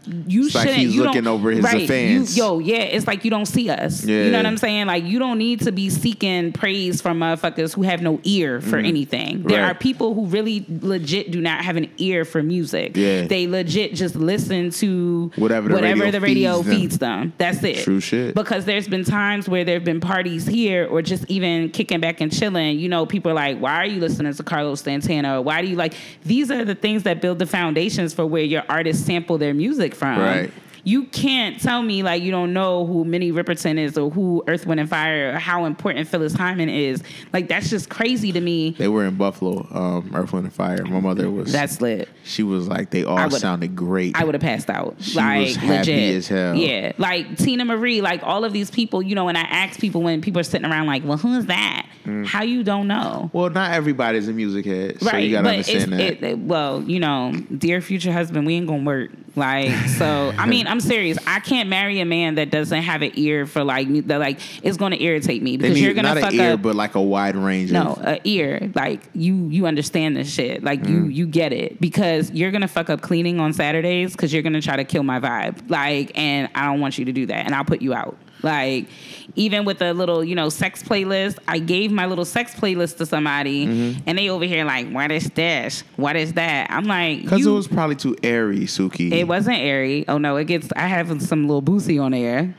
You 0.06 0.44
It's 0.44 0.52
shouldn't. 0.52 0.76
he's 0.76 0.96
you 0.96 1.04
looking 1.04 1.28
over 1.28 1.52
his 1.52 1.64
right, 1.64 1.88
fans. 1.88 2.36
You, 2.36 2.44
yo, 2.44 2.60
yeah, 2.60 2.78
it's 2.78 3.08
like 3.08 3.24
you 3.24 3.32
don't 3.32 3.46
see 3.46 3.70
us. 3.70 4.04
Yeah. 4.04 4.26
You 4.26 4.32
know 4.32 4.38
what 4.38 4.46
I'm 4.46 4.58
saying? 4.58 4.88
Like 4.88 5.04
you 5.04 5.20
don't 5.20 5.38
need 5.38 5.62
to 5.62 5.72
be 5.72 5.90
seeking 5.90 6.52
praise 6.52 7.02
from 7.02 7.20
motherfuckers 7.20 7.74
who 7.74 7.84
have 7.84 8.02
no 8.02 8.20
ear 8.24 8.60
for 8.62 8.78
mm-hmm. 8.78 8.86
anything. 8.86 9.44
There. 9.44 9.62
Right. 9.62 9.72
are 9.72 9.76
people 9.76 10.14
who 10.14 10.26
really 10.26 10.66
legit 10.82 11.32
do 11.32 11.42
not 11.42 11.64
have 11.64 11.78
an 11.78 11.90
ear 11.98 12.26
for 12.26 12.44
music. 12.44 12.98
Yeah. 12.98 13.28
They 13.28 13.48
legit 13.48 13.94
just 13.94 14.16
listen 14.16 14.72
to 14.72 15.32
Whatever 15.36 15.70
the 15.70 15.82
radio 15.82 16.12
the 16.12 16.22
radio 16.22 16.64
feeds 16.64 16.68
them. 16.68 16.80
feeds 16.80 16.98
them. 16.98 17.34
That's 17.38 17.64
it. 17.64 17.84
True 17.84 18.00
shit. 18.00 18.36
Because 18.36 18.66
there's 18.66 18.88
been 18.88 19.04
times 19.04 19.48
where 19.48 19.64
there 19.64 19.76
have 19.76 19.86
been 19.86 20.02
parties 20.02 20.46
here 20.46 20.88
or 20.88 21.02
just 21.02 21.26
even 21.30 21.70
kicking 21.70 22.00
back 22.00 22.22
and 22.22 22.32
chilling. 22.32 22.80
You 22.80 22.90
know, 22.90 23.06
people 23.06 23.32
are 23.32 23.36
like, 23.36 23.60
why 23.60 23.76
are 23.78 23.86
you 23.86 24.00
listening 24.00 24.34
to 24.34 24.44
Carlos 24.44 24.82
Santana? 24.82 25.40
Or 25.40 25.42
why 25.42 25.62
do 25.62 25.68
you 25.68 25.76
like 25.76 25.94
these 26.24 26.52
are 26.52 26.66
the 26.66 26.76
things 26.76 27.04
that 27.04 27.22
build 27.22 27.40
the 27.40 27.46
foundations 27.46 28.14
for 28.14 28.26
where 28.26 28.44
your 28.44 28.64
artists 28.70 29.06
sample 29.06 29.38
their 29.38 29.54
music 29.54 29.93
from. 29.96 30.20
Right. 30.20 30.52
You 30.86 31.06
can't 31.06 31.62
tell 31.62 31.82
me 31.82 32.04
like 32.04 32.24
you 32.24 32.32
don't 32.32 32.52
know 32.52 32.86
who 32.86 33.06
Minnie 33.06 33.32
Riperton 33.32 33.78
is 33.78 33.98
or 33.98 34.10
who 34.10 34.44
Earth, 34.48 34.66
Wind 34.66 34.82
and 34.82 34.90
Fire 34.90 35.34
or 35.34 35.40
how 35.40 35.64
important 35.64 36.10
Phyllis 36.10 36.34
Hyman 36.34 36.68
is. 36.68 37.02
Like 37.32 37.48
that's 37.48 37.70
just 37.70 37.90
crazy 37.90 38.34
to 38.34 38.42
me. 38.42 38.72
They 38.72 38.90
were 38.90 39.06
in 39.06 39.16
Buffalo, 39.16 39.66
um, 39.72 40.12
Earth, 40.14 40.34
Wind, 40.34 40.46
and 40.46 40.54
Fire. 40.54 40.84
My 40.84 41.00
mother 41.00 41.32
was. 41.32 41.54
That's 41.54 41.80
lit. 41.80 42.10
She 42.26 42.44
was 42.44 42.68
like, 42.68 42.90
they 42.90 43.06
all 43.06 43.30
sounded 43.32 43.78
great. 43.78 44.20
I 44.20 44.26
would 44.26 44.36
have 44.36 44.42
passed 44.42 44.70
out. 44.70 44.96
She 45.00 45.18
like 45.18 45.48
was 45.48 45.56
happy 45.56 45.78
legit. 45.78 46.16
as 46.16 46.28
hell. 46.28 46.56
Yeah. 46.56 46.92
Like 46.98 47.30
Teena 47.38 47.66
Marie, 47.66 48.02
like 48.02 48.22
all 48.24 48.44
of 48.44 48.52
these 48.52 48.70
people, 48.70 49.02
you 49.02 49.16
know, 49.16 49.30
and 49.30 49.38
I 49.38 49.44
ask 49.44 49.80
people 49.80 50.02
when 50.02 50.22
people 50.22 50.42
are 50.42 50.44
sitting 50.44 50.70
around 50.70 50.88
like, 50.88 51.06
well, 51.06 51.18
who's 51.18 51.46
that? 51.46 51.88
Mm. 52.04 52.26
How 52.26 52.44
you 52.44 52.62
don't 52.62 52.88
know? 52.88 53.30
well, 53.32 53.50
not 53.50 53.72
everybody's 53.72 54.28
a 54.28 54.34
music 54.34 54.66
head, 54.66 55.00
so 55.00 55.12
right. 55.12 55.24
you 55.24 55.32
gotta 55.32 55.48
understand 55.48 55.94
that. 55.94 56.02
it, 56.02 56.24
it- 56.24 56.40
well, 56.40 56.84
you 56.84 57.00
know, 57.00 57.34
dear 57.58 57.80
future 57.80 58.12
husband, 58.12 58.46
we 58.46 58.56
ain't 58.56 58.68
gonna 58.68 58.84
work. 58.84 59.12
Like, 59.36 59.72
so 59.90 60.32
I 60.38 60.46
mean, 60.46 60.68
I'm 60.68 60.80
serious. 60.80 61.18
I 61.26 61.40
can't 61.40 61.70
marry 61.70 62.00
a 62.00 62.06
man 62.06 62.36
that 62.36 62.52
doesn't 62.52 62.84
have 62.84 63.02
an 63.02 63.12
ear 63.16 63.46
for 63.46 63.64
like 63.64 63.88
that 64.08 64.20
like 64.20 64.40
it's 64.64 64.78
gonna 64.78 64.98
irritate 64.98 65.42
me 65.42 65.58
because 65.58 65.80
you're 65.82 65.94
gonna 65.94 66.14
not 66.16 66.22
fuck 66.22 66.34
an 66.34 66.40
ear, 66.40 66.54
up 66.54 66.62
but 66.62 66.76
like 66.76 66.96
a 66.96 67.02
wide 67.02 67.36
range. 67.36 67.72
no, 67.72 67.94
of, 67.94 68.06
a 68.06 68.20
ear. 68.28 68.72
Like 68.76 69.02
you, 69.14 69.48
you 69.50 69.66
understand 69.66 70.16
this 70.18 70.32
shit. 70.32 70.64
Like 70.64 70.82
Mm. 70.84 70.90
you, 70.90 71.06
you 71.06 71.26
get 71.28 71.54
it 71.54 71.80
because 71.80 72.30
you're 72.32 72.52
gonna 72.52 72.68
fuck 72.68 72.90
up 72.90 73.02
cleaning 73.02 73.40
on 73.40 73.54
Saturdays 73.54 74.12
because 74.12 74.34
you're 74.34 74.44
gonna 74.44 74.62
try 74.62 74.76
to 74.76 74.84
kill 74.84 75.04
my 75.04 75.20
vibe. 75.20 75.70
Like, 75.70 76.12
and 76.18 76.50
I 76.56 76.66
don't 76.66 76.80
want 76.80 76.98
you 76.98 77.06
to 77.06 77.12
do 77.12 77.26
that, 77.28 77.46
and 77.46 77.56
I'll 77.56 77.64
put 77.66 77.82
you 77.82 77.94
out. 77.94 78.18
Like, 78.44 78.88
even 79.36 79.66
with 79.66 79.82
a 79.82 79.94
little, 79.94 80.24
you 80.24 80.36
know, 80.36 80.50
sex 80.50 80.84
playlist, 80.84 81.38
I 81.48 81.60
gave 81.60 81.92
my 81.92 82.06
little 82.06 82.26
sex 82.26 82.54
playlist 82.54 82.98
to 82.98 83.06
somebody, 83.06 83.66
Mm-hmm. 83.66 84.00
and 84.06 84.18
they 84.18 84.30
over 84.30 84.46
here 84.46 84.66
like, 84.66 84.90
"What 84.92 85.12
is 85.12 85.30
this? 85.30 85.84
What 85.96 86.16
is 86.16 86.34
that?" 86.34 86.70
I'm 86.70 86.84
like, 86.86 87.22
Because 87.24 87.46
it 87.46 87.50
was 87.50 87.68
probably 87.68 87.96
too 87.96 88.16
airy, 88.22 88.62
Suki. 88.66 89.12
It 89.12 89.28
wasn't 89.28 89.58
airy. 89.58 90.06
Oh 90.08 90.18
no, 90.18 90.36
it 90.38 90.46
gets. 90.46 90.68
I 90.76 90.88
have 90.88 91.22
some 91.22 91.48
little 91.48 91.62
boosie 91.64 92.04
on 92.04 92.12
there. 92.12 92.54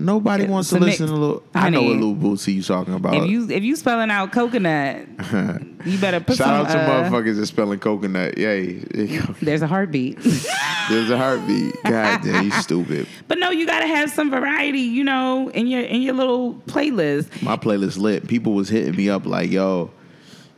Nobody 0.00 0.46
wants 0.46 0.70
to 0.70 0.78
listen 0.78 1.06
to 1.08 1.12
little. 1.12 1.42
I 1.54 1.68
know 1.70 1.82
what 1.82 1.88
Honey. 1.90 2.02
little 2.02 2.16
bootsy 2.16 2.54
you 2.54 2.62
talking 2.62 2.94
about. 2.94 3.14
If 3.14 3.28
you 3.28 3.48
if 3.50 3.62
you 3.62 3.76
spelling 3.76 4.10
out 4.10 4.32
coconut, 4.32 5.06
you 5.84 5.98
better 5.98 6.20
put 6.20 6.36
Shout 6.36 6.46
some. 6.46 6.66
out 6.66 6.68
to 6.70 6.78
uh, 6.80 7.10
motherfuckers 7.10 7.36
that 7.36 7.46
spelling 7.46 7.78
coconut. 7.78 8.38
Yay. 8.38 8.72
There 8.78 9.04
you 9.04 9.20
go. 9.22 9.34
There's 9.42 9.62
a 9.62 9.66
heartbeat. 9.66 10.18
There's 10.20 11.10
a 11.10 11.18
heartbeat. 11.18 11.74
God 11.84 12.22
damn, 12.22 12.44
you 12.46 12.50
stupid. 12.52 13.06
but 13.28 13.38
no, 13.38 13.50
you 13.50 13.66
gotta 13.66 13.86
have 13.86 14.10
some 14.10 14.30
variety, 14.30 14.80
you 14.80 15.04
know, 15.04 15.48
in 15.50 15.66
your 15.66 15.82
in 15.82 16.00
your 16.02 16.14
little 16.14 16.54
playlist. 16.66 17.42
My 17.42 17.56
playlist 17.56 17.98
lit. 17.98 18.26
People 18.26 18.54
was 18.54 18.68
hitting 18.70 18.96
me 18.96 19.10
up 19.10 19.26
like, 19.26 19.50
yo, 19.50 19.90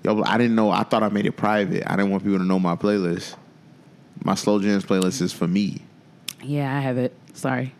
yo, 0.04 0.22
I 0.24 0.38
didn't 0.38 0.54
know. 0.54 0.70
I 0.70 0.84
thought 0.84 1.02
I 1.02 1.08
made 1.08 1.26
it 1.26 1.32
private. 1.32 1.82
I 1.90 1.96
didn't 1.96 2.10
want 2.12 2.22
people 2.22 2.38
to 2.38 2.44
know 2.44 2.58
my 2.60 2.76
playlist. 2.76 3.34
My 4.24 4.36
slow 4.36 4.60
jams 4.60 4.84
playlist 4.84 5.20
is 5.20 5.32
for 5.32 5.48
me. 5.48 5.82
Yeah, 6.44 6.76
I 6.76 6.80
have 6.80 6.96
it. 6.96 7.12
Sorry. 7.34 7.74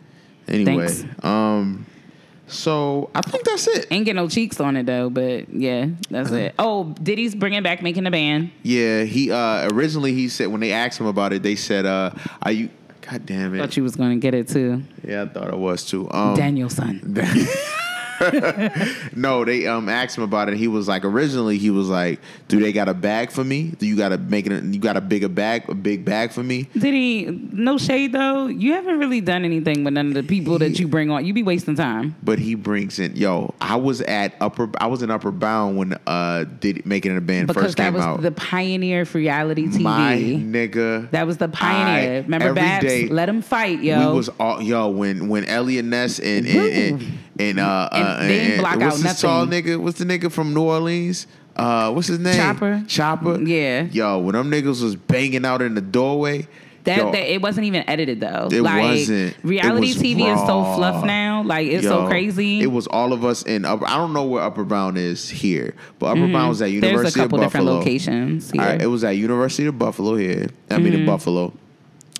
Anyway, 0.47 0.87
Thanks. 0.87 1.23
um, 1.25 1.85
so 2.47 3.09
I 3.15 3.21
think 3.21 3.45
that's 3.45 3.67
it. 3.67 3.87
Ain't 3.91 4.05
get 4.05 4.15
no 4.15 4.27
cheeks 4.27 4.59
on 4.59 4.75
it 4.77 4.85
though, 4.85 5.09
but 5.09 5.49
yeah, 5.53 5.87
that's 6.09 6.29
Uh-huh. 6.29 6.37
it. 6.37 6.55
Oh, 6.59 6.93
Diddy's 7.01 7.33
bringing 7.35 7.63
back 7.63 7.81
making 7.81 8.05
a 8.05 8.11
band. 8.11 8.51
Yeah, 8.63 9.03
he 9.03 9.31
uh 9.31 9.69
originally 9.71 10.13
he 10.13 10.27
said 10.29 10.47
when 10.47 10.59
they 10.61 10.71
asked 10.73 10.99
him 10.99 11.05
about 11.07 11.33
it, 11.33 11.41
they 11.43 11.55
said, 11.55 11.85
uh, 11.85 12.11
"Are 12.41 12.51
you?" 12.51 12.69
God 13.09 13.25
damn 13.25 13.53
it. 13.53 13.57
Thought 13.59 13.75
you 13.77 13.83
was 13.83 13.95
gonna 13.95 14.15
get 14.17 14.33
it 14.33 14.47
too. 14.47 14.83
yeah, 15.07 15.23
I 15.23 15.27
thought 15.27 15.47
it 15.49 15.57
was 15.57 15.85
too. 15.85 16.09
Um, 16.11 16.35
Danielson. 16.35 17.01
no, 19.15 19.45
they 19.45 19.67
um 19.67 19.89
asked 19.89 20.17
him 20.17 20.23
about 20.23 20.49
it. 20.49 20.57
He 20.57 20.67
was 20.67 20.87
like, 20.87 21.05
originally 21.05 21.57
he 21.57 21.69
was 21.69 21.89
like, 21.89 22.19
"Do 22.47 22.59
they 22.59 22.71
got 22.71 22.89
a 22.89 22.93
bag 22.93 23.31
for 23.31 23.43
me? 23.43 23.71
Do 23.77 23.85
you 23.85 23.95
got 23.95 24.09
to 24.09 24.17
make 24.17 24.45
it? 24.47 24.63
You 24.63 24.79
got 24.79 24.97
a 24.97 25.01
bigger 25.01 25.29
bag, 25.29 25.69
a 25.69 25.75
big 25.75 26.05
bag 26.05 26.31
for 26.31 26.43
me?" 26.43 26.63
Did 26.73 26.93
he? 26.93 27.25
no 27.51 27.77
shade 27.77 28.11
though. 28.13 28.47
You 28.47 28.73
haven't 28.73 28.99
really 28.99 29.21
done 29.21 29.45
anything 29.45 29.83
with 29.83 29.93
none 29.93 30.07
of 30.07 30.13
the 30.13 30.23
people 30.23 30.59
that 30.59 30.79
you 30.79 30.87
bring 30.87 31.09
on. 31.11 31.25
You 31.25 31.33
be 31.33 31.43
wasting 31.43 31.75
time. 31.75 32.15
But 32.23 32.39
he 32.39 32.55
brings 32.55 32.99
in, 32.99 33.15
yo. 33.15 33.53
I 33.61 33.75
was 33.75 34.01
at 34.01 34.35
upper, 34.41 34.69
I 34.77 34.87
was 34.87 35.01
in 35.03 35.11
Upward 35.11 35.39
Bound 35.39 35.77
when 35.77 35.95
uh 36.07 36.45
did 36.59 36.85
making 36.85 37.11
it 37.13 37.17
a 37.17 37.21
band 37.21 37.47
Because 37.47 37.63
first 37.63 37.77
that 37.77 37.85
came 37.85 37.93
was 37.93 38.03
out. 38.03 38.21
the 38.21 38.31
pioneer 38.31 39.05
for 39.05 39.17
reality 39.17 39.67
TV. 39.67 39.81
My 39.81 40.15
nigga, 40.17 41.09
that 41.11 41.25
was 41.27 41.37
the 41.37 41.47
pioneer. 41.47 42.13
I- 42.13 42.23
Remember 42.23 42.53
Babs? 42.53 42.85
day 42.85 43.07
Let 43.07 43.29
him 43.29 43.41
fight, 43.41 43.81
yo. 43.81 44.09
We 44.11 44.15
was 44.17 44.29
all 44.39 44.61
yo 44.61 44.89
when 44.89 45.27
when 45.29 45.45
Elliot 45.45 45.85
Ness 45.85 46.19
and 46.19 46.45
and 46.47 46.57
and, 47.01 47.11
and 47.39 47.59
uh 47.59 47.89
And 47.91 48.03
uh, 48.07 48.17
they 48.21 48.51
and- 48.53 48.59
block 48.61 48.79
what's 48.79 48.97
out 48.97 49.03
this 49.03 49.21
tall 49.21 49.45
nigga? 49.47 49.77
What's 49.79 49.99
the 49.99 50.05
nigga 50.05 50.31
from 50.31 50.53
New 50.53 50.63
Orleans? 50.63 51.27
Uh, 51.55 51.91
what's 51.91 52.07
his 52.07 52.19
name? 52.19 52.35
Chopper? 52.35 52.83
Chopper. 52.87 53.39
Yeah. 53.41 53.83
Yo, 53.83 54.17
when 54.19 54.33
them 54.33 54.49
niggas 54.49 54.81
was 54.81 54.95
banging 54.95 55.45
out 55.45 55.61
in 55.61 55.75
the 55.75 55.81
doorway. 55.81 56.47
that, 56.85 56.97
yo, 56.97 57.11
that 57.11 57.31
it 57.31 57.41
wasn't 57.43 57.65
even 57.67 57.87
edited 57.87 58.19
though. 58.21 58.49
It 58.51 58.61
like 58.63 58.81
wasn't. 58.81 59.35
It 59.37 59.43
reality 59.43 59.87
was 59.93 59.97
TV 59.97 60.33
is 60.33 60.39
so 60.47 60.63
fluff 60.75 61.05
now. 61.05 61.43
Like 61.43 61.67
it's 61.67 61.85
so 61.85 62.07
crazy. 62.07 62.61
It 62.61 62.71
was 62.71 62.87
all 62.87 63.13
of 63.13 63.23
us 63.23 63.43
in 63.43 63.65
upper. 63.65 63.85
I 63.87 63.97
don't 63.97 64.13
know 64.13 64.23
where 64.25 64.41
Upward 64.41 64.67
Bound 64.67 64.97
is 64.97 65.29
here, 65.29 65.75
but 65.99 66.07
Upward 66.07 66.31
Bound 66.33 66.49
was 66.49 66.61
at 66.63 66.69
Mm-hmm. 66.71 66.79
There's 66.81 66.91
University 66.91 67.19
a 67.19 67.23
couple 67.23 67.39
of 67.39 67.45
different 67.45 67.65
Buffalo. 67.67 67.79
locations 67.79 68.49
here. 68.51 68.61
Right, 68.61 68.81
it 68.81 68.87
was 68.87 69.03
at 69.03 69.11
University 69.11 69.67
of 69.67 69.77
Buffalo 69.77 70.15
here. 70.15 70.49
I 70.71 70.77
mean, 70.79 70.93
Mm-hmm. 70.93 71.01
in 71.01 71.05
Buffalo, 71.05 71.53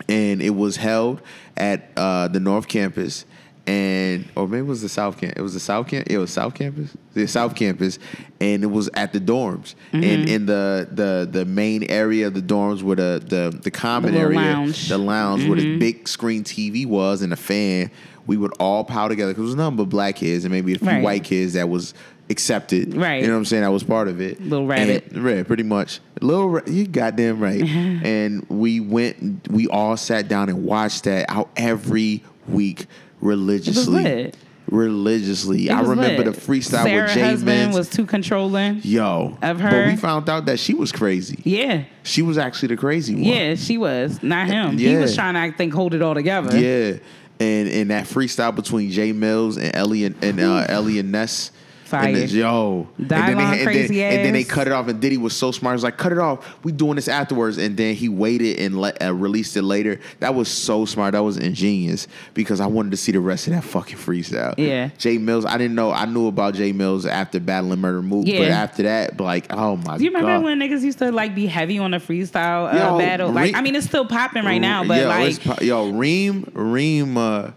and 0.08 0.42
it 0.44 0.52
was 0.52 0.76
held 0.78 1.22
at 1.58 1.90
uh, 1.98 2.28
the 2.28 2.40
North 2.40 2.68
Campus, 2.68 3.26
and 3.66 4.26
or 4.36 4.48
maybe 4.48 4.60
it 4.66 4.68
was 4.70 4.82
the 4.82 4.90
South 4.90 5.18
Camp. 5.18 5.34
It 5.38 5.42
was 5.42 5.54
the 5.54 5.60
South 5.60 5.88
Camp. 5.88 6.08
It 6.10 6.18
was 6.18 6.32
South 6.32 6.54
Campus, 6.54 6.96
the 7.14 7.28
South 7.28 7.56
Campus, 7.56 7.98
and 8.42 8.64
it 8.64 8.68
was 8.68 8.90
at 8.94 9.14
the 9.14 9.20
dorms, 9.22 9.76
Mm-hmm. 9.94 10.04
and 10.04 10.30
in 10.30 10.46
the 10.46 10.88
the 10.92 11.28
the 11.32 11.46
main 11.46 11.84
area 11.90 12.28
of 12.28 12.34
the 12.34 12.42
dorms 12.42 12.84
where 12.84 12.96
the 12.98 13.24
the 13.26 13.58
the 13.62 13.72
common 13.72 14.14
The 14.14 14.20
area, 14.20 14.38
lounge. 14.38 14.90
the 14.90 14.98
lounge 14.98 15.48
where 15.48 15.58
Mm-hmm. 15.58 15.72
the 15.74 15.78
big 15.80 16.08
screen 16.08 16.44
TV 16.44 16.86
was 16.86 17.22
and 17.22 17.32
a 17.32 17.38
fan. 17.38 17.90
We 18.26 18.38
would 18.38 18.54
all 18.60 18.86
pile 18.86 19.10
together 19.10 19.32
because 19.34 19.42
it 19.44 19.48
was 19.48 19.56
nothing 19.56 19.76
but 19.78 19.90
black 19.90 20.16
kids 20.16 20.46
and 20.46 20.54
maybe 20.54 20.74
a 20.74 20.80
few 20.80 20.88
Right. 20.88 21.04
white 21.04 21.24
kids 21.26 21.54
that 21.54 21.68
was 21.68 21.94
accepted. 22.30 22.96
Right. 22.96 23.20
You 23.22 23.28
know 23.28 23.34
what 23.34 23.40
I'm 23.40 23.46
saying? 23.46 23.66
I 23.66 23.70
was 23.70 23.84
part 23.84 24.08
of 24.08 24.22
it. 24.22 24.42
Little 24.42 24.66
rabbit. 24.66 25.12
And- 25.12 25.24
Right, 25.26 25.46
pretty 25.46 25.64
much. 25.64 26.00
Little, 26.22 26.48
ra- 26.50 26.62
you 26.66 26.88
goddamn 26.88 27.42
right. 27.42 27.62
and 27.68 28.46
we 28.48 28.80
went, 28.80 29.50
we 29.52 29.68
all 29.68 29.98
sat 29.98 30.30
down 30.30 30.48
and 30.48 30.64
watched 30.64 31.04
that 31.04 31.26
out 31.30 31.50
every 31.58 32.24
week 32.48 32.86
religiously. 33.24 34.32
Religiously, 34.70 35.70
I 35.70 35.82
remember 35.82 36.24
lit. 36.24 36.34
the 36.36 36.42
freestyle 36.42 36.84
Sarah 36.84 37.04
with 37.04 37.14
Jay 37.14 37.22
husband 37.22 37.72
Mintz. 37.72 37.76
was 37.78 37.90
too 37.90 38.06
controlling. 38.06 38.80
Yo, 38.84 39.38
of 39.42 39.60
but 39.60 39.88
we 39.88 39.96
found 39.98 40.30
out 40.30 40.46
that 40.46 40.58
she 40.58 40.74
was 40.74 40.92
crazy. 40.92 41.40
Yeah, 41.44 41.84
She 42.04 42.22
was 42.22 42.38
actually 42.38 42.70
the 42.70 42.78
crazy 42.78 43.14
one. 43.14 43.24
yeah, 43.26 43.56
she 43.56 43.78
was 43.78 44.24
not 44.24 44.48
him. 44.48 44.78
He 44.78 44.96
was 44.96 45.14
trying 45.16 45.34
to 45.34 45.42
I 45.42 45.52
think 45.52 45.74
hold 45.74 45.94
it 45.94 46.02
all 46.02 46.14
together. 46.16 46.58
Yeah, 46.58 46.98
and 47.42 47.68
and 47.70 47.92
that 47.92 48.06
freestyle 48.06 48.56
between 48.56 48.90
Jae 48.90 49.14
Millz 49.14 49.58
and 49.62 49.76
Elliot 49.76 50.16
and 50.24 50.40
uh, 50.40 50.66
Elliot 50.70 51.06
Ness. 51.06 51.52
Fire. 51.94 52.08
And 52.08 52.18
it's- 52.18 52.32
yo, 52.32 52.88
and 52.98 53.10
then, 53.10 53.20
Dialogue 53.20 53.38
they, 53.54 53.58
and, 53.60 53.68
crazy 53.68 53.96
then, 53.98 54.14
and 54.14 54.26
then 54.26 54.34
they 54.34 54.44
cut 54.44 54.68
it 54.68 54.74
off, 54.74 54.88
and 54.88 55.00
Diddy 55.00 55.18
was 55.18 55.34
so 55.36 55.52
smart. 55.52 55.74
He 55.74 55.76
was 55.76 55.84
like, 55.84 55.98
"Cut 55.98 56.12
it 56.12 56.18
off. 56.18 56.56
We 56.64 56.72
doing 56.72 56.96
this 56.96 57.08
afterwards." 57.08 57.58
And 57.58 57.78
then 57.78 57.96
he 57.96 58.10
waited 58.10 58.60
and 58.60 58.80
le- 58.82 58.94
uh, 59.02 59.14
released 59.14 59.56
it 59.58 59.62
later. 59.64 60.00
That 60.20 60.34
was 60.36 60.48
so 60.50 60.86
smart. 60.86 61.14
That 61.14 61.24
was 61.24 61.38
ingenious 61.38 62.08
because 62.34 62.60
I 62.60 62.66
wanted 62.68 62.92
to 62.92 62.98
see 62.98 63.12
the 63.12 63.20
rest 63.20 63.48
of 63.48 63.54
that 63.54 63.64
fucking 63.64 63.98
freestyle. 63.98 64.56
Yeah. 64.58 64.90
Jae 64.98 65.20
Millz. 65.24 65.46
I 65.46 65.58
didn't 65.58 65.76
know. 65.76 65.92
I 65.92 66.06
knew 66.06 66.28
about 66.28 66.56
Jae 66.56 66.74
Millz 66.74 67.08
after 67.10 67.40
Battling 67.40 67.80
Murda 67.80 68.04
Mook, 68.04 68.26
but 68.26 68.34
Yeah. 68.34 68.48
after 68.64 68.84
that, 68.84 69.20
like, 69.20 69.52
oh 69.54 69.76
my 69.78 69.84
god. 69.84 69.98
Do 70.00 70.04
you 70.06 70.12
remember 70.12 70.44
when 70.46 70.60
niggas 70.60 70.82
used 70.82 71.00
to 71.00 71.12
like 71.12 71.36
be 71.36 71.46
heavy 71.46 71.78
on 71.80 71.92
the 71.92 71.98
freestyle 71.98 72.74
uh, 72.74 72.78
Yo, 72.78 72.98
battle? 72.98 73.32
Like, 73.32 73.56
I 73.56 73.62
mean, 73.62 73.76
it's 73.76 73.86
still 73.88 74.06
popping 74.06 74.44
right 74.46 74.62
now, 74.62 74.84
but 74.84 75.02
yo, 75.02 75.08
like, 75.08 75.44
po- 75.44 75.64
yo, 75.64 75.90
Reem, 75.92 76.50
Reem 76.54 77.18
uh, 77.18 77.52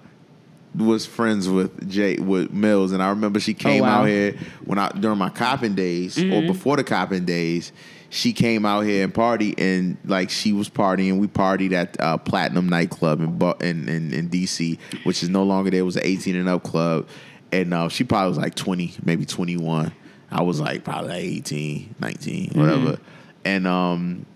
was 0.76 1.06
friends 1.06 1.48
with 1.48 1.88
Jay 1.90 2.16
with 2.16 2.52
Mills, 2.52 2.92
and 2.92 3.02
I 3.02 3.08
remember 3.10 3.40
she 3.40 3.54
came 3.54 3.82
Oh, 3.82 3.86
wow. 3.86 3.90
Mm-hmm. 3.90 4.02
out 4.02 4.08
here 4.08 4.36
when 4.64 4.78
I 4.78 4.88
during 4.90 5.18
my 5.18 5.30
copping 5.30 5.74
days 5.74 6.18
or 6.18 6.42
before 6.42 6.76
the 6.76 6.84
copping 6.84 7.24
days. 7.24 7.72
She 8.08 8.32
came 8.32 8.64
out 8.64 8.82
here 8.82 9.02
and 9.02 9.12
party, 9.12 9.52
and 9.58 9.96
like 10.04 10.30
she 10.30 10.52
was 10.52 10.70
partying. 10.70 11.18
We 11.18 11.26
partied 11.26 11.72
at 11.72 12.00
uh, 12.00 12.16
Platinum 12.18 12.68
nightclub 12.68 13.20
in, 13.20 13.58
in 13.60 13.88
in 13.88 14.14
in 14.14 14.28
DC, 14.30 14.78
which 15.02 15.22
is 15.24 15.28
no 15.28 15.42
longer 15.42 15.70
there. 15.70 15.80
It 15.80 15.82
was 15.82 15.96
an 15.96 16.04
eighteen 16.04 16.36
and 16.36 16.48
up 16.48 16.62
club, 16.62 17.08
and 17.50 17.74
uh, 17.74 17.88
she 17.88 18.04
probably 18.04 18.28
was 18.28 18.38
like 18.38 18.54
twenty, 18.54 18.94
maybe 19.04 19.26
twenty 19.26 19.56
one. 19.56 19.92
I 20.30 20.42
was 20.42 20.60
like 20.60 20.82
probably 20.84 21.08
like 21.08 21.22
18, 21.22 21.94
19, 22.00 22.48
Mm-hmm. 22.50 22.60
whatever. 22.60 22.98
And 23.44 23.66
um, 23.66 24.26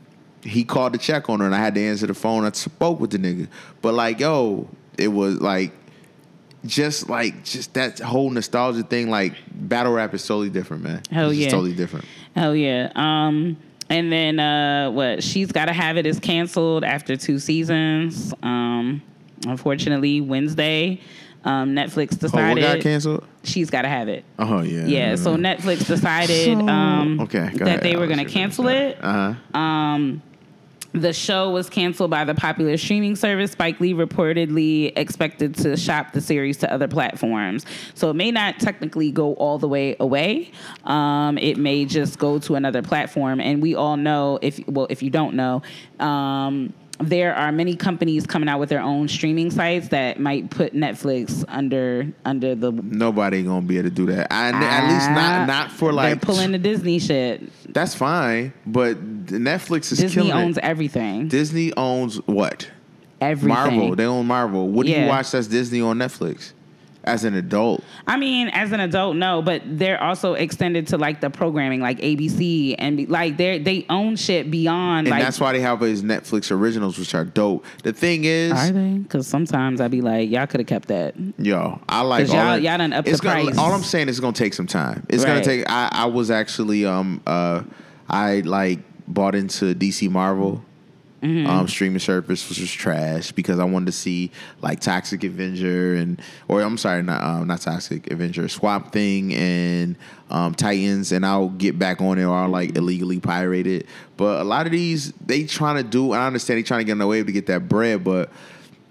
he 0.42 0.62
called 0.64 0.92
to 0.92 0.98
check 0.98 1.28
on 1.30 1.40
her, 1.40 1.46
and 1.46 1.54
I 1.54 1.58
had 1.58 1.74
to 1.76 1.80
answer 1.80 2.06
the 2.08 2.14
phone. 2.14 2.44
I 2.44 2.50
spoke 2.52 2.98
with 3.00 3.10
the 3.10 3.18
nigga, 3.18 3.48
but 3.82 3.94
like, 3.94 4.18
yo, 4.20 4.68
it 4.98 5.08
was 5.08 5.40
like, 5.40 5.72
just 6.64 7.08
like, 7.08 7.44
just 7.44 7.74
that 7.74 7.98
whole 7.98 8.30
nostalgia 8.30 8.82
thing. 8.82 9.10
Like, 9.10 9.34
battle 9.52 9.92
rap 9.92 10.14
is 10.14 10.26
totally 10.26 10.50
different, 10.50 10.82
man. 10.82 11.02
Hell 11.10 11.30
it's 11.30 11.38
yeah. 11.38 11.48
totally 11.48 11.74
different. 11.74 12.04
hell 12.36 12.54
yeah. 12.54 12.92
Um, 12.94 13.56
and 13.88 14.12
then 14.12 14.38
uh, 14.38 14.90
what? 14.90 15.22
She's 15.22 15.50
gotta 15.52 15.72
have 15.72 15.96
it 15.96 16.06
is 16.06 16.20
canceled 16.20 16.84
after 16.84 17.16
two 17.16 17.38
seasons. 17.38 18.32
Um, 18.42 19.02
unfortunately, 19.46 20.20
Wednesday, 20.20 21.00
um, 21.44 21.70
Netflix 21.74 22.12
Oh, 22.12 22.14
what 22.14 22.20
decided 22.20 22.62
got 22.62 22.80
canceled? 22.80 23.26
she's 23.42 23.68
gotta 23.70 23.88
have 23.88 24.08
it. 24.08 24.24
Oh 24.38 24.60
yeah, 24.62 24.84
Yeah, 24.84 25.14
so 25.16 25.36
Netflix 25.36 25.86
decided 25.86 26.58
So- 26.58 26.68
um, 26.68 27.20
Okay, 27.20 27.48
that 27.54 27.60
ahead. 27.62 27.82
they 27.82 27.96
were 27.96 28.06
going 28.06 28.18
to 28.24 28.30
cancel 28.30 28.68
it. 28.68 28.96
Uh 29.02 29.34
huh. 29.52 29.58
Um, 29.58 30.22
the 30.92 31.12
show 31.12 31.50
was 31.50 31.70
canceled 31.70 32.10
by 32.10 32.24
the 32.24 32.34
popular 32.34 32.76
streaming 32.76 33.16
service. 33.16 33.52
Spike 33.52 33.78
Lee 33.80 33.94
reportedly 33.94 34.92
expected 34.96 35.54
to 35.56 35.76
shop 35.76 36.12
the 36.12 36.20
series 36.20 36.56
to 36.58 36.72
other 36.72 36.88
platforms. 36.88 37.64
So 37.94 38.10
it 38.10 38.14
may 38.14 38.30
not 38.30 38.58
technically 38.58 39.12
go 39.12 39.34
all 39.34 39.58
the 39.58 39.68
way 39.68 39.96
away. 40.00 40.50
Um, 40.84 41.38
it 41.38 41.58
may 41.58 41.84
just 41.84 42.18
go 42.18 42.38
to 42.40 42.54
another 42.54 42.82
platform. 42.82 43.40
And 43.40 43.62
we 43.62 43.74
all 43.74 43.96
know, 43.96 44.38
if 44.42 44.60
well, 44.66 44.86
if 44.90 45.02
you 45.02 45.10
don't 45.10 45.34
know, 45.34 45.62
um, 46.00 46.72
there 47.02 47.34
are 47.34 47.50
many 47.52 47.76
companies 47.76 48.26
coming 48.26 48.48
out 48.48 48.60
with 48.60 48.68
their 48.68 48.80
own 48.82 49.08
streaming 49.08 49.50
sites 49.50 49.88
that 49.88 50.20
might 50.20 50.50
put 50.50 50.74
Netflix 50.74 51.44
under 51.48 52.06
under 52.24 52.54
the. 52.54 52.72
Nobody 52.72 53.42
gonna 53.42 53.66
be 53.66 53.78
able 53.78 53.88
to 53.88 53.94
do 53.94 54.06
that. 54.06 54.32
I, 54.32 54.48
at 54.48 54.92
least 54.92 55.08
Ah, 55.10 55.14
not 55.14 55.46
not 55.46 55.70
for 55.70 55.86
They're 55.86 55.92
like. 55.94 56.22
pulling 56.22 56.52
the 56.52 56.58
Disney 56.58 56.98
shit. 56.98 57.42
That's 57.72 57.94
fine, 57.94 58.52
but 58.66 58.96
Netflix 59.26 59.92
is 59.92 59.98
Disney 59.98 60.24
killing 60.24 60.32
owns 60.32 60.58
it. 60.58 60.64
everything. 60.64 61.28
Disney 61.28 61.72
owns 61.76 62.16
what? 62.26 62.70
everything. 63.20 63.48
Marvel. 63.48 63.96
They 63.96 64.06
own 64.06 64.26
Marvel. 64.26 64.68
What 64.68 64.86
do 64.86 64.92
you 64.92 65.06
watch 65.06 65.30
that's 65.32 65.46
Disney 65.46 65.80
on 65.82 65.98
Netflix? 65.98 66.52
As 67.04 67.24
an 67.24 67.34
adult. 67.34 67.82
I 68.06 68.16
mean, 68.16 68.48
as 68.48 68.72
an 68.72 68.80
adult, 68.80 69.16
no, 69.16 69.42
but 69.42 69.62
they're 69.64 70.02
also 70.02 70.34
extended 70.34 70.88
to 70.88 70.98
like 70.98 71.20
the 71.20 71.30
programming, 71.30 71.80
like 71.80 71.98
ABC, 71.98 72.74
and 72.78 73.08
like 73.08 73.36
they 73.36 73.58
they 73.58 73.86
own 73.88 74.16
shit 74.16 74.50
beyond. 74.50 75.06
And 75.06 75.10
like, 75.10 75.22
that's 75.22 75.40
why 75.40 75.52
they 75.52 75.60
have 75.60 75.80
his 75.80 76.02
Netflix 76.02 76.50
originals, 76.50 76.98
which 76.98 77.14
are 77.14 77.24
dope. 77.24 77.64
The 77.82 77.92
thing 77.92 78.24
is, 78.24 78.52
Are 78.52 78.70
they? 78.70 78.98
Because 78.98 79.26
sometimes 79.26 79.80
I'd 79.80 79.90
be 79.90 80.00
like, 80.02 80.30
y'all 80.30 80.46
could 80.46 80.60
have 80.60 80.66
kept 80.66 80.88
that. 80.88 81.14
Yo, 81.38 81.80
I 81.88 82.02
like 82.02 82.28
all 82.28 82.34
y'all- 82.34 82.44
that- 82.46 82.62
y'all 82.62 82.78
done 82.78 82.92
upped 82.92 83.08
it's 83.08 83.20
the 83.20 83.24
gonna, 83.24 83.44
price. 83.44 83.58
All 83.58 83.72
I'm 83.72 83.82
saying 83.82 84.08
is 84.08 84.16
it's 84.16 84.20
gonna 84.20 84.32
take 84.32 84.54
some 84.54 84.66
time. 84.66 85.06
It's 85.08 85.24
gonna 85.24 85.44
take. 85.44 85.64
I, 85.70 85.88
I 85.92 86.06
was 86.06 86.30
actually 86.30 86.84
um 86.84 87.20
uh 87.26 87.62
I 88.08 88.40
like 88.40 88.80
bought 89.08 89.34
into 89.34 89.74
DC 89.74 90.10
Marvel. 90.10 90.64
Mm-hmm. 91.22 91.46
Um, 91.46 91.68
streaming 91.68 91.98
service 91.98 92.48
which 92.48 92.60
was 92.60 92.72
trash 92.72 93.30
because 93.32 93.58
I 93.58 93.64
wanted 93.64 93.86
to 93.86 93.92
see 93.92 94.30
like 94.62 94.80
Toxic 94.80 95.22
Avenger 95.22 95.96
and 95.96 96.18
or 96.48 96.62
I'm 96.62 96.78
sorry 96.78 97.02
not 97.02 97.22
um, 97.22 97.46
not 97.46 97.60
Toxic 97.60 98.10
Avenger 98.10 98.48
Swamp 98.48 98.90
Thing 98.90 99.34
and 99.34 99.96
um, 100.30 100.54
Titans 100.54 101.12
and 101.12 101.26
I'll 101.26 101.50
get 101.50 101.78
back 101.78 102.00
on 102.00 102.18
it 102.18 102.24
or 102.24 102.34
I'll 102.34 102.48
like 102.48 102.74
illegally 102.74 103.20
pirate 103.20 103.66
it 103.66 103.86
but 104.16 104.40
a 104.40 104.44
lot 104.44 104.64
of 104.64 104.72
these 104.72 105.12
they 105.12 105.44
trying 105.44 105.76
to 105.76 105.82
do 105.82 106.12
I 106.12 106.26
understand 106.26 106.56
they 106.56 106.62
trying 106.62 106.80
to 106.80 106.84
get 106.84 106.92
in 106.92 106.98
the 106.98 107.06
way 107.06 107.22
to 107.22 107.32
get 107.32 107.48
that 107.48 107.68
bread 107.68 108.02
but 108.02 108.30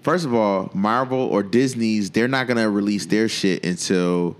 First 0.02 0.24
of 0.24 0.32
all, 0.32 0.70
Marvel 0.72 1.18
or 1.18 1.42
Disney's, 1.42 2.10
they're 2.10 2.28
not 2.28 2.46
gonna 2.46 2.70
release 2.70 3.06
their 3.06 3.28
shit 3.28 3.64
until 3.64 4.36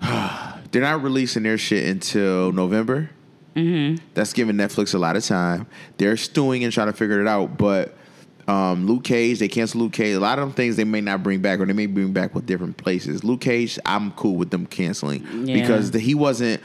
they're 0.00 0.82
not 0.82 1.02
releasing 1.02 1.42
their 1.42 1.58
shit 1.58 1.88
until 1.88 2.52
November. 2.52 3.10
Mm-hmm. 3.54 4.04
That's 4.14 4.32
giving 4.32 4.56
Netflix 4.56 4.94
a 4.94 4.98
lot 4.98 5.16
of 5.16 5.24
time. 5.24 5.66
They're 5.98 6.16
stewing 6.16 6.64
and 6.64 6.72
trying 6.72 6.86
to 6.88 6.92
figure 6.92 7.20
it 7.20 7.26
out. 7.28 7.58
But 7.58 7.94
um, 8.48 8.86
Luke 8.86 9.04
Cage, 9.04 9.38
they 9.38 9.48
canceled 9.48 9.82
Luke 9.82 9.92
Cage. 9.92 10.14
A 10.16 10.20
lot 10.20 10.38
of 10.38 10.46
them 10.46 10.54
things 10.54 10.76
they 10.76 10.84
may 10.84 11.00
not 11.00 11.22
bring 11.22 11.40
back, 11.40 11.60
or 11.60 11.66
they 11.66 11.72
may 11.72 11.86
bring 11.86 12.12
back 12.12 12.34
with 12.34 12.46
different 12.46 12.76
places. 12.76 13.22
Luke 13.22 13.40
Cage, 13.40 13.78
I'm 13.86 14.10
cool 14.12 14.36
with 14.36 14.50
them 14.50 14.66
canceling 14.66 15.46
Yeah. 15.46 15.60
because 15.60 15.90
the, 15.90 15.98
he 15.98 16.14
wasn't. 16.14 16.60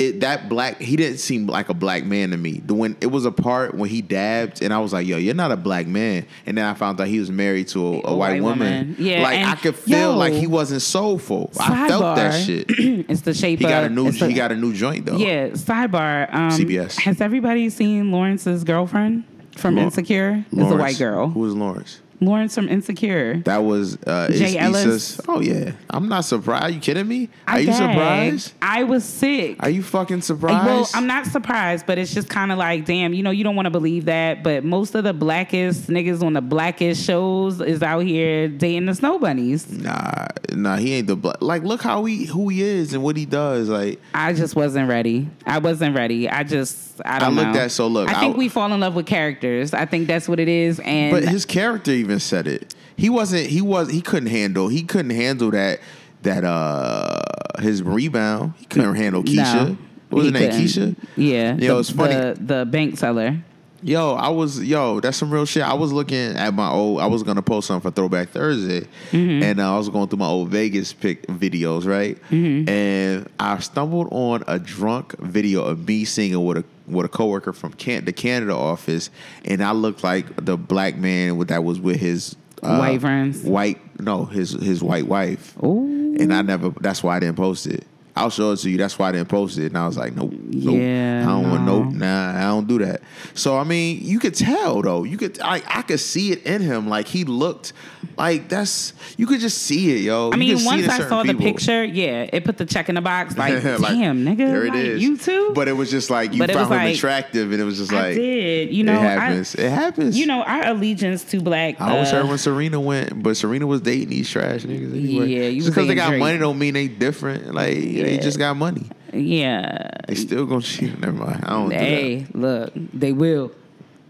It, 0.00 0.20
that 0.20 0.48
black 0.48 0.80
he 0.80 0.96
didn't 0.96 1.18
seem 1.18 1.46
like 1.46 1.68
a 1.68 1.74
black 1.74 2.06
man 2.06 2.30
to 2.30 2.38
me. 2.38 2.62
The 2.64 2.72
when 2.72 2.96
it 3.02 3.08
was 3.08 3.26
a 3.26 3.30
part 3.30 3.74
when 3.74 3.90
he 3.90 4.00
dabbed 4.00 4.62
and 4.62 4.72
I 4.72 4.78
was 4.78 4.94
like, 4.94 5.06
"Yo, 5.06 5.18
you're 5.18 5.34
not 5.34 5.52
a 5.52 5.58
black 5.58 5.86
man." 5.86 6.26
And 6.46 6.56
then 6.56 6.64
I 6.64 6.72
found 6.72 6.98
out 6.98 7.06
he 7.06 7.20
was 7.20 7.30
married 7.30 7.68
to 7.68 7.86
a, 7.86 8.00
a, 8.04 8.16
white, 8.16 8.42
woman. 8.42 8.96
Yeah, 8.98 9.22
like 9.22 9.46
I 9.46 9.56
could 9.56 9.76
feel 9.76 10.12
yo, 10.12 10.16
like 10.16 10.32
he 10.32 10.46
wasn't 10.46 10.80
soulful. 10.80 11.50
I 11.60 11.86
felt 11.86 12.16
that 12.16 12.46
shit. 12.46 12.64
it's 12.70 13.20
the 13.20 13.34
shape 13.34 13.58
He 13.58 13.66
got 13.66 13.82
a 13.82 13.86
of- 13.86 13.92
new 13.92 14.10
the- 14.10 14.26
he 14.26 14.32
got 14.32 14.52
a 14.52 14.56
new 14.56 14.72
joint 14.72 15.04
though. 15.04 15.18
Yeah, 15.18 15.48
sidebar. 15.50 16.32
Um, 16.32 16.50
CBS. 16.52 16.98
Has 17.00 17.20
everybody 17.20 17.68
seen 17.68 18.10
Lawrence's 18.10 18.64
girlfriend 18.64 19.24
from 19.58 19.76
Insecure? 19.76 20.46
It's 20.50 20.72
a 20.72 20.76
white 20.76 20.96
girl. 20.98 21.28
Who 21.28 21.44
is 21.44 21.54
Lawrence? 21.54 22.00
Lawrence 22.20 22.54
from 22.54 22.68
Insecure. 22.68 23.38
That 23.44 23.58
was 23.64 23.96
uh, 24.06 24.28
Jay 24.30 24.50
Is- 24.50 24.56
Ellis. 24.56 24.84
Issa's- 24.86 25.20
Oh 25.28 25.40
yeah, 25.40 25.72
I'm 25.88 26.08
not 26.08 26.24
surprised. 26.24 26.64
Are 26.64 26.70
you 26.70 26.80
kidding 26.80 27.06
me? 27.08 27.28
Are 27.48 27.54
I 27.54 27.58
you 27.58 27.66
gagged. 27.66 27.76
surprised? 27.78 28.52
I 28.62 28.84
was 28.84 29.04
sick. 29.04 29.56
Are 29.60 29.70
you 29.70 29.82
fucking 29.82 30.22
surprised? 30.22 30.66
Well, 30.66 30.88
I'm 30.94 31.06
not 31.06 31.26
surprised, 31.26 31.86
but 31.86 31.98
it's 31.98 32.12
just 32.12 32.28
kind 32.28 32.52
of 32.52 32.58
like, 32.58 32.84
damn, 32.84 33.14
you 33.14 33.22
know, 33.22 33.30
you 33.30 33.44
don't 33.44 33.56
want 33.56 33.66
to 33.66 33.70
believe 33.70 34.06
that, 34.06 34.42
but 34.42 34.64
most 34.64 34.94
of 34.94 35.04
the 35.04 35.12
blackest 35.12 35.88
niggas 35.88 36.22
on 36.22 36.32
the 36.34 36.40
blackest 36.40 37.04
shows 37.04 37.60
is 37.60 37.82
out 37.82 38.00
here 38.00 38.48
dating 38.48 38.86
the 38.86 38.94
snow 38.94 39.18
bunnies. 39.18 39.70
Nah, 39.70 40.26
nah, 40.52 40.76
he 40.76 40.94
ain't 40.94 41.06
the 41.06 41.16
black. 41.16 41.40
Like, 41.40 41.62
look 41.62 41.80
how 41.82 42.04
he 42.04 42.26
who 42.26 42.48
he 42.48 42.62
is 42.62 42.92
and 42.92 43.02
what 43.02 43.16
he 43.16 43.24
does. 43.26 43.68
Like, 43.68 44.00
I 44.14 44.32
just 44.32 44.56
wasn't 44.56 44.88
ready. 44.88 45.28
I 45.46 45.58
wasn't 45.58 45.94
ready. 45.96 46.28
I 46.28 46.42
just, 46.42 47.00
I 47.04 47.16
I 47.16 47.18
don't 47.20 47.34
know. 47.34 47.42
looked 47.44 47.56
at- 47.56 47.70
so 47.70 47.86
look, 47.86 48.08
I 48.08 48.18
think 48.20 48.34
I- 48.34 48.38
we 48.38 48.48
fall 48.48 48.72
in 48.72 48.80
love 48.80 48.94
with 48.94 49.06
characters. 49.06 49.72
I 49.72 49.86
think 49.86 50.06
that's 50.08 50.28
what 50.28 50.40
it 50.40 50.48
is. 50.48 50.80
And 50.80 51.12
but 51.12 51.24
his 51.24 51.44
character 51.44 51.92
even 51.92 52.09
said 52.18 52.48
it. 52.48 52.74
He 52.96 53.08
wasn't. 53.08 53.46
He 53.46 53.60
was. 53.62 53.90
He 53.90 54.00
couldn't 54.02 54.28
handle. 54.30 54.68
He 54.68 54.82
couldn't 54.82 55.12
handle 55.12 55.50
that. 55.52 55.80
That 56.22 56.44
uh, 56.44 57.20
his 57.60 57.82
rebound. 57.82 58.54
He 58.58 58.66
couldn't 58.66 58.94
handle 58.96 59.22
Keisha. 59.22 59.68
No, 59.70 59.76
what 60.10 60.24
was 60.24 60.26
he 60.26 60.32
her 60.32 60.38
name? 60.38 60.50
Keisha. 60.50 60.96
Yeah. 61.16 61.54
Yo, 61.56 61.74
the, 61.74 61.78
it's 61.80 61.90
funny. 61.90 62.14
The, 62.14 62.36
the 62.40 62.64
bank 62.66 62.98
teller. 62.98 63.42
Yo, 63.82 64.12
I 64.12 64.28
was 64.28 64.62
yo, 64.62 65.00
that's 65.00 65.16
some 65.16 65.30
real 65.30 65.46
shit. 65.46 65.62
I 65.62 65.72
was 65.72 65.90
looking 65.90 66.36
at 66.36 66.52
my 66.52 66.68
old. 66.68 67.00
I 67.00 67.06
was 67.06 67.22
gonna 67.22 67.40
post 67.40 67.68
something 67.68 67.90
for 67.90 67.94
Throwback 67.94 68.28
Thursday, 68.28 68.80
Mm-hmm. 69.12 69.42
and 69.42 69.58
uh, 69.58 69.74
I 69.74 69.78
was 69.78 69.88
going 69.88 70.06
through 70.08 70.18
my 70.18 70.26
old 70.26 70.50
Vegas 70.50 70.92
pick 70.92 71.26
videos, 71.28 71.86
right? 71.86 72.18
Mm-hmm. 72.28 72.68
And 72.68 73.30
I 73.40 73.58
stumbled 73.60 74.08
on 74.10 74.44
a 74.46 74.58
drunk 74.58 75.16
video 75.18 75.62
of 75.64 75.88
me 75.88 76.04
singing 76.04 76.44
with 76.44 76.58
a 76.58 76.64
with 76.90 77.06
a 77.06 77.08
coworker 77.08 77.52
from 77.52 77.72
Can- 77.72 78.04
the 78.04 78.12
Canada 78.12 78.54
office, 78.54 79.10
and 79.44 79.62
I 79.62 79.72
looked 79.72 80.04
like 80.04 80.44
the 80.44 80.56
black 80.56 80.96
man 80.96 81.38
that 81.46 81.64
was 81.64 81.80
with 81.80 81.96
his 81.96 82.36
uh, 82.62 82.78
White 82.78 83.00
friends? 83.00 83.42
White, 83.42 84.00
no, 84.00 84.24
his 84.24 84.52
his 84.52 84.82
white 84.82 85.06
wife. 85.06 85.56
Ooh. 85.62 86.16
And 86.18 86.32
I 86.32 86.42
never. 86.42 86.70
That's 86.80 87.02
why 87.02 87.16
I 87.16 87.20
didn't 87.20 87.36
post 87.36 87.66
it. 87.66 87.86
I'll 88.20 88.30
show 88.30 88.52
it 88.52 88.56
to 88.58 88.70
you. 88.70 88.76
That's 88.78 88.98
why 88.98 89.08
I 89.08 89.12
didn't 89.12 89.28
post 89.28 89.58
it. 89.58 89.66
And 89.66 89.78
I 89.78 89.86
was 89.86 89.96
like, 89.96 90.14
nope, 90.14 90.32
nope. 90.32 90.76
Yeah, 90.78 91.22
I 91.24 91.28
don't 91.30 91.50
want 91.50 91.64
no. 91.64 91.82
nope. 91.84 91.94
Nah, 91.94 92.36
I 92.36 92.42
don't 92.48 92.66
do 92.68 92.78
that. 92.80 93.00
So 93.34 93.56
I 93.56 93.64
mean, 93.64 93.98
you 94.02 94.18
could 94.18 94.34
tell 94.34 94.82
though. 94.82 95.04
You 95.04 95.16
could 95.16 95.40
I 95.40 95.62
I 95.66 95.82
could 95.82 96.00
see 96.00 96.32
it 96.32 96.44
in 96.44 96.60
him. 96.62 96.88
Like 96.88 97.06
he 97.08 97.24
looked 97.24 97.72
like 98.16 98.48
that's 98.48 98.92
you 99.16 99.26
could 99.26 99.40
just 99.40 99.58
see 99.58 99.90
it, 99.96 100.00
yo. 100.02 100.30
I 100.30 100.34
You 100.34 100.38
mean, 100.38 100.50
could 100.50 100.58
see 100.60 100.64
it 100.64 100.86
once 100.86 100.88
I 100.88 101.08
saw 101.08 101.22
the 101.22 101.34
picture, 101.34 101.84
yeah, 101.84 102.28
it 102.32 102.44
put 102.44 102.58
the 102.58 102.66
check 102.66 102.88
in 102.88 102.94
the 102.94 103.00
box. 103.00 103.34
Like, 103.40 103.62
Like, 103.64 103.80
damn, 103.80 104.24
nigga, 104.24 104.36
There 104.36 104.66
it 104.66 104.74
like, 104.74 104.84
is. 104.84 105.02
You 105.02 105.16
too. 105.16 105.52
But 105.54 105.68
it 105.68 105.72
was 105.72 105.90
just 105.90 106.10
like 106.10 106.32
you 106.34 106.38
But 106.40 106.50
found 106.50 106.66
him 106.72 106.78
like- 106.78 106.94
attractive, 106.96 107.52
and 107.52 107.60
it 107.60 107.64
was 107.64 107.78
just 107.78 107.92
I 107.92 108.08
like 108.08 108.14
did. 108.16 108.70
You 108.74 108.84
know, 108.84 108.94
it 108.94 109.00
happens. 109.00 109.56
I, 109.56 109.62
it 109.62 109.70
happens. 109.70 110.18
you 110.18 110.26
know, 110.26 110.42
our 110.42 110.66
allegiance 110.68 111.24
to 111.24 111.40
black. 111.40 111.80
I 111.80 111.98
was 111.98 112.12
uh, 112.12 112.16
her 112.22 112.26
when 112.26 112.36
Serena 112.38 112.78
went, 112.80 113.22
but 113.22 113.36
Serena 113.36 113.66
was 113.66 113.80
dating 113.80 114.08
these 114.10 114.28
trash 114.28 114.62
niggas 114.64 114.92
anyway. 114.92 115.26
Yeah, 115.28 115.42
you 115.48 115.62
just 115.62 115.70
because 115.70 115.88
they 115.88 115.94
got 115.94 116.08
Drake. 116.08 116.20
money 116.20 116.38
don't 116.38 116.58
mean 116.58 116.74
they 116.74 116.88
different. 116.88 117.54
Like 117.54 117.76
they 118.16 118.22
just 118.22 118.38
got 118.38 118.56
money. 118.56 118.86
Yeah. 119.12 119.90
They 120.08 120.14
still 120.14 120.46
gonna 120.46 120.62
cheat. 120.62 120.98
Never 121.00 121.12
mind. 121.12 121.44
I 121.44 121.50
don't 121.50 121.68
do. 121.70 121.74
Hey, 121.76 122.26
look, 122.32 122.72
they 122.74 123.12
will. 123.12 123.52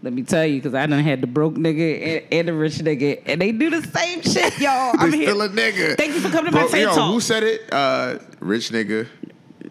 Let 0.03 0.13
me 0.13 0.23
tell 0.23 0.45
you, 0.47 0.55
because 0.59 0.73
I 0.73 0.87
done 0.87 1.03
had 1.03 1.21
the 1.21 1.27
broke 1.27 1.53
nigga 1.53 2.01
and, 2.23 2.33
and 2.33 2.47
the 2.47 2.53
rich 2.53 2.73
nigga, 2.79 3.21
and 3.27 3.39
they 3.39 3.51
do 3.51 3.69
the 3.69 3.83
same 3.87 4.23
shit, 4.23 4.59
y'all. 4.59 4.95
I'm 4.99 5.11
They 5.11 5.17
here. 5.17 5.29
still 5.29 5.41
a 5.43 5.49
nigga. 5.49 5.95
Thank 5.95 6.15
you 6.15 6.21
for 6.21 6.29
coming 6.29 6.51
to 6.51 6.57
my 6.57 6.63
Bro, 6.63 6.71
TED 6.71 6.81
yo, 6.81 6.95
Talk. 6.95 7.13
Who 7.13 7.19
said 7.19 7.43
it? 7.43 7.71
Uh, 7.71 8.17
rich 8.39 8.71
nigga. 8.71 9.07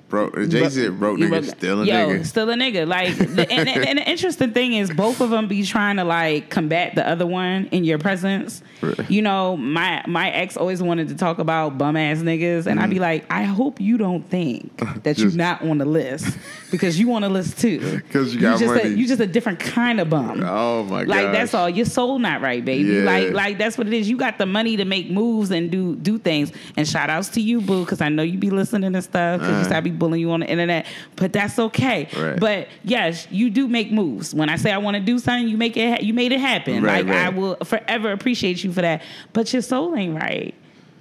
Bro, 0.08 0.30
Jay 0.46 0.68
Z, 0.68 0.88
broke 0.90 1.18
You 1.18 1.28
nigga, 1.28 1.48
still 1.56 1.82
a 1.82 1.84
yo, 1.84 1.94
nigga. 2.08 2.26
Still 2.26 2.50
a 2.50 2.54
nigga. 2.54 2.86
Like, 2.86 3.16
the, 3.16 3.50
and, 3.50 3.68
and, 3.68 3.86
and 3.86 3.98
the 3.98 4.08
interesting 4.08 4.52
thing 4.52 4.74
is, 4.74 4.90
both 4.90 5.20
of 5.20 5.30
them 5.30 5.48
be 5.48 5.62
trying 5.64 5.96
to 5.96 6.04
like 6.04 6.50
combat 6.50 6.94
the 6.94 7.06
other 7.08 7.26
one 7.26 7.66
in 7.72 7.84
your 7.84 7.98
presence. 7.98 8.62
Right. 8.82 9.10
You 9.10 9.22
know, 9.22 9.56
my 9.56 10.02
my 10.06 10.30
ex 10.30 10.56
always 10.56 10.82
wanted 10.82 11.08
to 11.08 11.14
talk 11.16 11.38
about 11.38 11.78
bum 11.78 11.96
ass 11.96 12.18
niggas, 12.18 12.66
and 12.66 12.78
I'd 12.80 12.90
be 12.90 12.98
like, 12.98 13.24
I 13.30 13.44
hope 13.44 13.80
you 13.80 13.96
don't 13.98 14.22
think 14.28 14.76
that 15.02 15.18
you're 15.18 15.30
Mm. 15.30 15.36
Not 15.36 15.62
on 15.62 15.78
the 15.78 15.84
list 15.84 16.36
because 16.70 16.98
you 16.98 17.12
on 17.14 17.22
the 17.22 17.28
list 17.28 17.58
too. 17.58 17.78
Because 17.96 18.34
you 18.34 18.40
got 18.40 18.58
just 18.58 18.74
money. 18.74 18.88
A, 18.88 18.96
you 18.96 19.06
just 19.06 19.20
a 19.20 19.26
different 19.26 19.60
kind 19.60 20.00
of 20.00 20.10
bum. 20.10 20.42
Oh 20.44 20.82
my 20.84 21.04
god. 21.04 21.08
Like 21.08 21.32
that's 21.32 21.54
all. 21.54 21.70
Your 21.70 21.86
soul 21.86 22.18
not 22.18 22.40
right, 22.42 22.64
baby. 22.64 22.88
Yeah. 22.94 23.02
Like 23.04 23.32
like 23.32 23.58
that's 23.58 23.78
what 23.78 23.86
it 23.86 23.92
is. 23.92 24.08
You 24.10 24.16
got 24.16 24.38
the 24.38 24.46
money 24.46 24.76
to 24.76 24.84
make 24.84 25.10
moves 25.10 25.50
and 25.50 25.70
do 25.70 25.94
do 25.96 26.18
things. 26.18 26.52
And 26.76 26.86
shout 26.88 27.10
outs 27.10 27.28
to 27.30 27.40
you, 27.40 27.60
boo, 27.60 27.84
because 27.84 28.00
I 28.00 28.08
know 28.08 28.22
you 28.22 28.38
be 28.38 28.50
listening 28.50 28.94
and 28.94 29.04
stuff. 29.04 29.40
Because 29.40 29.66
Uh-huh. 29.66 29.74
I 29.80 29.82
be 29.82 29.90
bullying 29.90 30.20
you 30.20 30.30
on 30.32 30.40
the 30.40 30.46
internet. 30.46 30.86
But 31.16 31.32
that's 31.32 31.58
okay. 31.58 32.08
Right. 32.16 32.38
But 32.38 32.68
yes, 32.84 33.26
you 33.30 33.48
do 33.50 33.66
make 33.66 33.90
moves. 33.90 34.34
When 34.34 34.48
I 34.50 34.56
say 34.56 34.72
I 34.72 34.78
want 34.78 34.96
to 34.96 35.00
do 35.02 35.18
something, 35.18 35.48
you 35.48 35.56
make 35.56 35.76
it. 35.76 35.90
Ha- 35.90 36.04
you 36.04 36.12
made 36.12 36.32
it 36.32 36.40
happen. 36.40 36.82
Right, 36.82 37.06
like 37.06 37.16
I 37.16 37.30
will 37.30 37.56
forever 37.64 38.12
appreciate 38.12 38.62
you 38.62 38.72
for 38.72 38.82
that. 38.82 39.02
But 39.32 39.52
your 39.52 39.62
soul 39.62 39.96
ain't 39.96 40.14
right. 40.14 40.54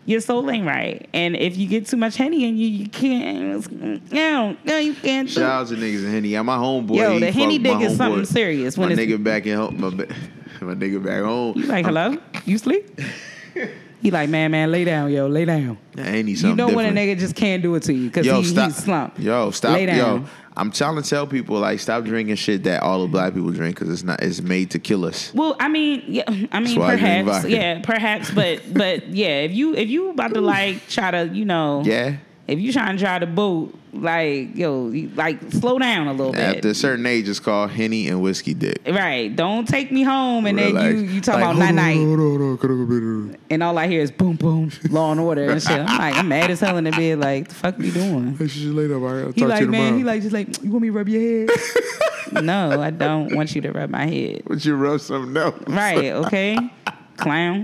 Your 0.05 0.21
soul 0.21 0.49
ain't 0.49 0.65
right. 0.65 1.07
And 1.13 1.35
if 1.35 1.57
you 1.57 1.67
get 1.67 1.85
too 1.85 1.97
much 1.97 2.15
henny 2.15 2.45
in 2.45 2.57
you, 2.57 2.67
you 2.67 2.89
can't. 2.89 4.11
No, 4.11 4.57
no, 4.63 4.77
you 4.77 4.95
can't. 4.95 5.29
Shout 5.29 5.43
out 5.43 5.67
to 5.67 5.75
niggas 5.75 6.05
in 6.05 6.11
Henny. 6.11 6.29
Yeah, 6.29 6.41
my 6.41 6.57
homeboy. 6.57 6.95
Yo, 6.95 7.13
he 7.13 7.19
the 7.19 7.31
Henny 7.31 7.59
dick 7.59 7.79
is 7.81 7.97
something 7.97 8.25
serious 8.25 8.77
when 8.77 8.89
my 8.89 8.95
nigga 8.95 9.23
back 9.23 9.45
in 9.45 9.57
home. 9.57 9.79
My, 9.79 9.89
my 10.65 10.73
nigga 10.73 11.03
back 11.03 11.21
home. 11.21 11.57
You 11.57 11.65
like, 11.65 11.85
hello? 11.85 12.17
You 12.45 12.57
sleep? 12.57 12.99
he 14.01 14.11
like, 14.11 14.29
man, 14.29 14.51
man, 14.51 14.71
lay 14.71 14.85
down, 14.85 15.11
yo, 15.11 15.27
lay 15.27 15.45
down. 15.45 15.77
Henny 15.95 16.31
You 16.31 16.37
something 16.37 16.55
know 16.55 16.73
when 16.73 16.85
a 16.85 16.99
nigga 16.99 17.17
just 17.17 17.35
can't 17.35 17.61
do 17.61 17.75
it 17.75 17.83
to 17.83 17.93
you 17.93 18.07
because 18.07 18.25
Yo, 18.25 18.37
he, 18.41 18.45
stop. 18.45 18.65
he's 18.65 18.75
slumped. 18.77 19.19
Yo, 19.19 19.51
stop. 19.51 19.73
Lay 19.73 19.85
down. 19.85 20.21
Yo, 20.23 20.29
I'm 20.55 20.71
trying 20.71 21.01
to 21.01 21.01
tell 21.07 21.27
people 21.27 21.59
like 21.59 21.79
stop 21.79 22.03
drinking 22.03 22.35
shit 22.35 22.63
that 22.63 22.81
all 22.83 23.01
the 23.01 23.07
black 23.07 23.33
people 23.33 23.51
drink 23.51 23.75
because 23.75 23.93
it's 23.93 24.03
not. 24.03 24.21
It's 24.21 24.41
made 24.41 24.71
to 24.71 24.79
kill 24.79 25.05
us. 25.05 25.33
Well, 25.33 25.55
I 25.59 25.67
mean, 25.67 26.03
yeah, 26.07 26.23
I 26.51 26.59
mean, 26.59 26.79
why 26.79 26.93
I 26.93 26.97
perhaps, 26.97 27.45
yeah, 27.47 27.81
perhaps, 27.81 28.31
but, 28.31 28.61
but 28.73 29.07
yeah, 29.09 29.41
if 29.41 29.51
you 29.53 29.75
if 29.75 29.89
you 29.89 30.09
about 30.09 30.33
to 30.33 30.41
like 30.41 30.87
try 30.87 31.11
to, 31.11 31.27
you 31.27 31.45
know, 31.45 31.83
Yeah. 31.85 32.17
If 32.49 32.59
you 32.59 32.73
trying 32.73 32.97
to 32.97 33.03
drive 33.03 33.21
the 33.21 33.27
boat, 33.27 33.73
like 33.93 34.55
yo, 34.55 34.91
like 35.15 35.39
slow 35.51 35.79
down 35.79 36.07
a 36.07 36.13
little 36.13 36.31
bit. 36.33 36.57
After 36.57 36.69
a 36.69 36.73
certain 36.75 37.05
age, 37.05 37.27
it's 37.29 37.39
called 37.39 37.71
Henny 37.71 38.07
and 38.07 38.21
whiskey 38.21 38.53
dick. 38.53 38.79
Right, 38.87 39.35
don't 39.35 39.67
take 39.67 39.91
me 39.91 40.03
home 40.03 40.45
and 40.45 40.57
then 40.59 40.75
you 40.75 41.01
you 41.05 41.21
talk 41.21 41.35
Like, 41.35 41.43
about 41.43 41.57
night 41.57 41.73
night, 41.75 41.97
hold 41.97 42.19
on, 42.19 42.29
hold 42.29 42.41
on, 42.41 42.57
could 42.57 42.71
I 42.71 42.73
go 42.75 42.85
better? 42.85 43.39
and 43.49 43.63
all 43.63 43.77
I 43.77 43.87
hear 43.87 44.01
is 44.01 44.11
boom 44.11 44.35
boom, 44.35 44.71
Law 44.89 45.11
and 45.11 45.19
Order 45.19 45.49
and 45.49 45.61
shit. 45.61 45.71
I'm 45.79 45.97
like, 45.97 46.15
I'm 46.15 46.27
mad 46.27 46.51
as 46.51 46.59
hell 46.59 46.77
in 46.77 46.83
the 46.83 46.91
bed. 46.91 47.19
Like, 47.19 47.47
the 47.49 47.55
fuck 47.55 47.79
you 47.79 47.91
doing? 47.91 48.35
Hey, 48.37 48.47
she 48.47 48.61
just 48.61 48.73
laid 48.73 48.91
up. 48.91 49.01
I'll 49.01 49.31
He 49.31 49.33
talk 49.33 49.33
to 49.33 49.47
like, 49.47 49.61
you 49.61 49.67
man, 49.67 49.93
tomorrow. 49.93 49.97
he 49.97 50.03
like, 50.03 50.21
just 50.21 50.33
like, 50.33 50.63
you 50.63 50.69
want 50.71 50.81
me 50.83 50.87
to 50.89 50.91
rub 50.93 51.09
your 51.09 51.47
head? 51.47 51.49
no, 52.43 52.81
I 52.81 52.91
don't 52.91 53.35
want 53.35 53.55
you 53.55 53.61
to 53.61 53.71
rub 53.71 53.89
my 53.89 54.05
head. 54.05 54.43
Would 54.47 54.63
you 54.65 54.75
rub 54.75 55.01
something 55.01 55.35
else? 55.35 55.55
Right, 55.67 56.11
okay? 56.11 56.57
Clown. 57.17 57.63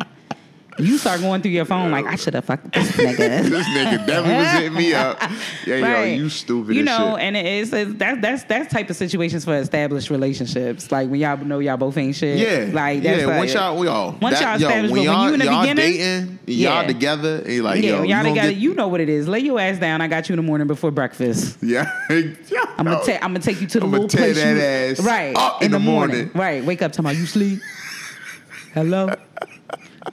You 0.77 0.97
start 0.97 1.21
going 1.21 1.41
through 1.41 1.51
your 1.51 1.63
phone 1.63 1.89
like 1.89 2.05
I 2.05 2.15
should 2.17 2.33
have 2.33 2.43
fucked 2.43 2.73
this 2.73 2.91
nigga. 2.91 3.17
this 3.49 3.65
nigga 3.67 4.05
definitely 4.05 4.35
was 4.35 4.51
hitting 4.51 4.73
me 4.73 4.93
up. 4.93 5.21
Yeah, 5.65 5.75
yo, 5.77 6.03
you 6.15 6.27
stupid. 6.27 6.75
You 6.75 6.83
know, 6.83 7.13
shit. 7.15 7.23
and 7.23 7.37
it 7.37 7.45
is 7.45 7.71
it's- 7.71 7.95
that's 7.97 8.21
that's 8.21 8.43
that's 8.43 8.73
type 8.73 8.89
of 8.89 8.97
situations 8.97 9.45
for 9.45 9.55
established 9.55 10.09
relationships. 10.09 10.91
Like 10.91 11.09
when 11.09 11.21
y'all 11.21 11.37
know 11.37 11.59
y'all 11.59 11.77
both 11.77 11.97
ain't 11.97 12.13
shit. 12.15 12.37
Yeah, 12.39 12.73
like 12.73 13.03
that's 13.03 13.21
yeah. 13.21 13.25
like, 13.25 13.37
Once 13.37 13.53
y'all, 13.53 13.77
we 13.79 13.87
all 13.87 14.17
Once 14.21 14.41
y'all 14.41 14.55
established, 14.55 14.61
when 14.61 14.89
but 14.89 14.91
when 14.91 15.03
y'all, 15.03 15.27
you 15.27 15.33
in 15.35 15.39
the 15.39 15.45
y'all 15.45 15.61
beginning, 15.61 15.85
dating, 15.93 16.39
y'all 16.47 16.85
together, 16.85 17.35
and 17.37 17.53
you 17.53 17.63
like, 17.63 17.81
yeah, 17.81 17.89
yo, 17.91 17.99
when 17.99 18.09
you 18.09 18.13
y'all 18.15 18.23
gonna 18.23 18.35
together, 18.35 18.51
get- 18.51 18.61
you 18.61 18.73
know 18.73 18.87
what 18.89 18.99
it 18.99 19.07
is. 19.07 19.29
Lay 19.29 19.39
your 19.39 19.57
ass 19.59 19.79
down. 19.79 20.01
I 20.01 20.07
got 20.07 20.27
you 20.27 20.33
in 20.33 20.37
the 20.37 20.43
morning 20.43 20.67
before 20.67 20.91
breakfast. 20.91 21.57
yeah, 21.61 21.89
I'm 22.09 22.35
gonna 22.83 22.99
take. 23.05 23.23
I'm 23.23 23.31
gonna 23.31 23.39
take 23.39 23.61
you 23.61 23.67
to 23.67 23.79
the 23.79 23.85
I'ma 23.85 23.97
little 23.97 24.09
place. 24.09 24.35
that 24.35 24.55
you, 24.55 24.61
ass 24.61 24.99
right 24.99 25.35
up 25.37 25.61
in 25.63 25.71
the, 25.71 25.77
the 25.77 25.83
morning. 25.83 26.31
Right. 26.35 26.65
Wake 26.65 26.81
up. 26.81 26.91
Tomorrow 26.91 27.15
you 27.15 27.25
sleep. 27.25 27.61
Hello, 28.73 29.07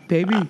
baby. 0.09 0.48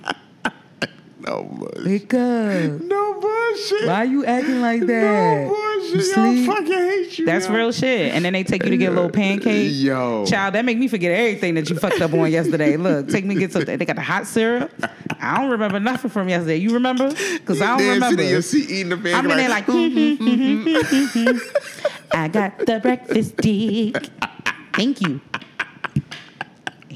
no 1.20 1.44
bullshit. 1.44 1.84
Wake 1.84 2.14
up. 2.14 2.80
No 2.82 3.20
bullshit. 3.20 3.86
Why 3.86 3.94
are 3.94 4.04
you 4.04 4.24
acting 4.24 4.60
like 4.60 4.80
that? 4.86 5.46
No 5.46 5.48
bullshit. 5.48 5.72
You 5.92 5.98
Yo, 5.98 6.02
sleep? 6.02 6.48
I 6.48 6.54
fucking 6.54 6.72
hate 6.72 7.18
you. 7.18 7.26
That's 7.26 7.46
yo. 7.48 7.54
real 7.54 7.72
shit. 7.72 8.14
And 8.14 8.24
then 8.24 8.32
they 8.32 8.44
take 8.44 8.64
you 8.64 8.70
to 8.70 8.76
get 8.76 8.92
a 8.92 8.94
little 8.94 9.10
pancake. 9.10 9.72
Yo. 9.74 10.24
Child, 10.26 10.54
that 10.54 10.64
make 10.64 10.78
me 10.78 10.88
forget 10.88 11.12
everything 11.12 11.54
that 11.54 11.68
you 11.68 11.76
fucked 11.76 12.00
up 12.00 12.12
on 12.14 12.30
yesterday. 12.30 12.76
Look, 12.76 13.08
take 13.08 13.24
me 13.24 13.34
get 13.34 13.52
something. 13.52 13.76
They 13.76 13.84
got 13.84 13.96
the 13.96 14.02
hot 14.02 14.26
syrup. 14.26 14.72
I 15.20 15.38
don't 15.40 15.50
remember 15.50 15.78
nothing 15.80 16.10
from 16.10 16.28
yesterday. 16.28 16.56
You 16.56 16.72
remember? 16.74 17.10
Because 17.10 17.60
I 17.60 17.66
don't 17.66 17.78
Dancing 17.78 17.94
remember. 17.94 18.22
in 18.22 18.28
your 18.30 18.42
seat 18.42 18.70
eating 18.70 18.88
the 18.90 18.96
pancake. 18.96 19.14
I'm 19.14 19.30
in 19.30 19.36
there 19.36 19.48
like, 19.48 19.66
mm-hmm, 19.66 20.24
mm-hmm, 20.24 20.68
mm-hmm, 20.68 22.16
I 22.16 22.28
got 22.28 22.58
the 22.58 22.80
breakfast 22.80 23.36
dick. 23.36 23.96
Thank 24.74 25.00
you. 25.02 25.20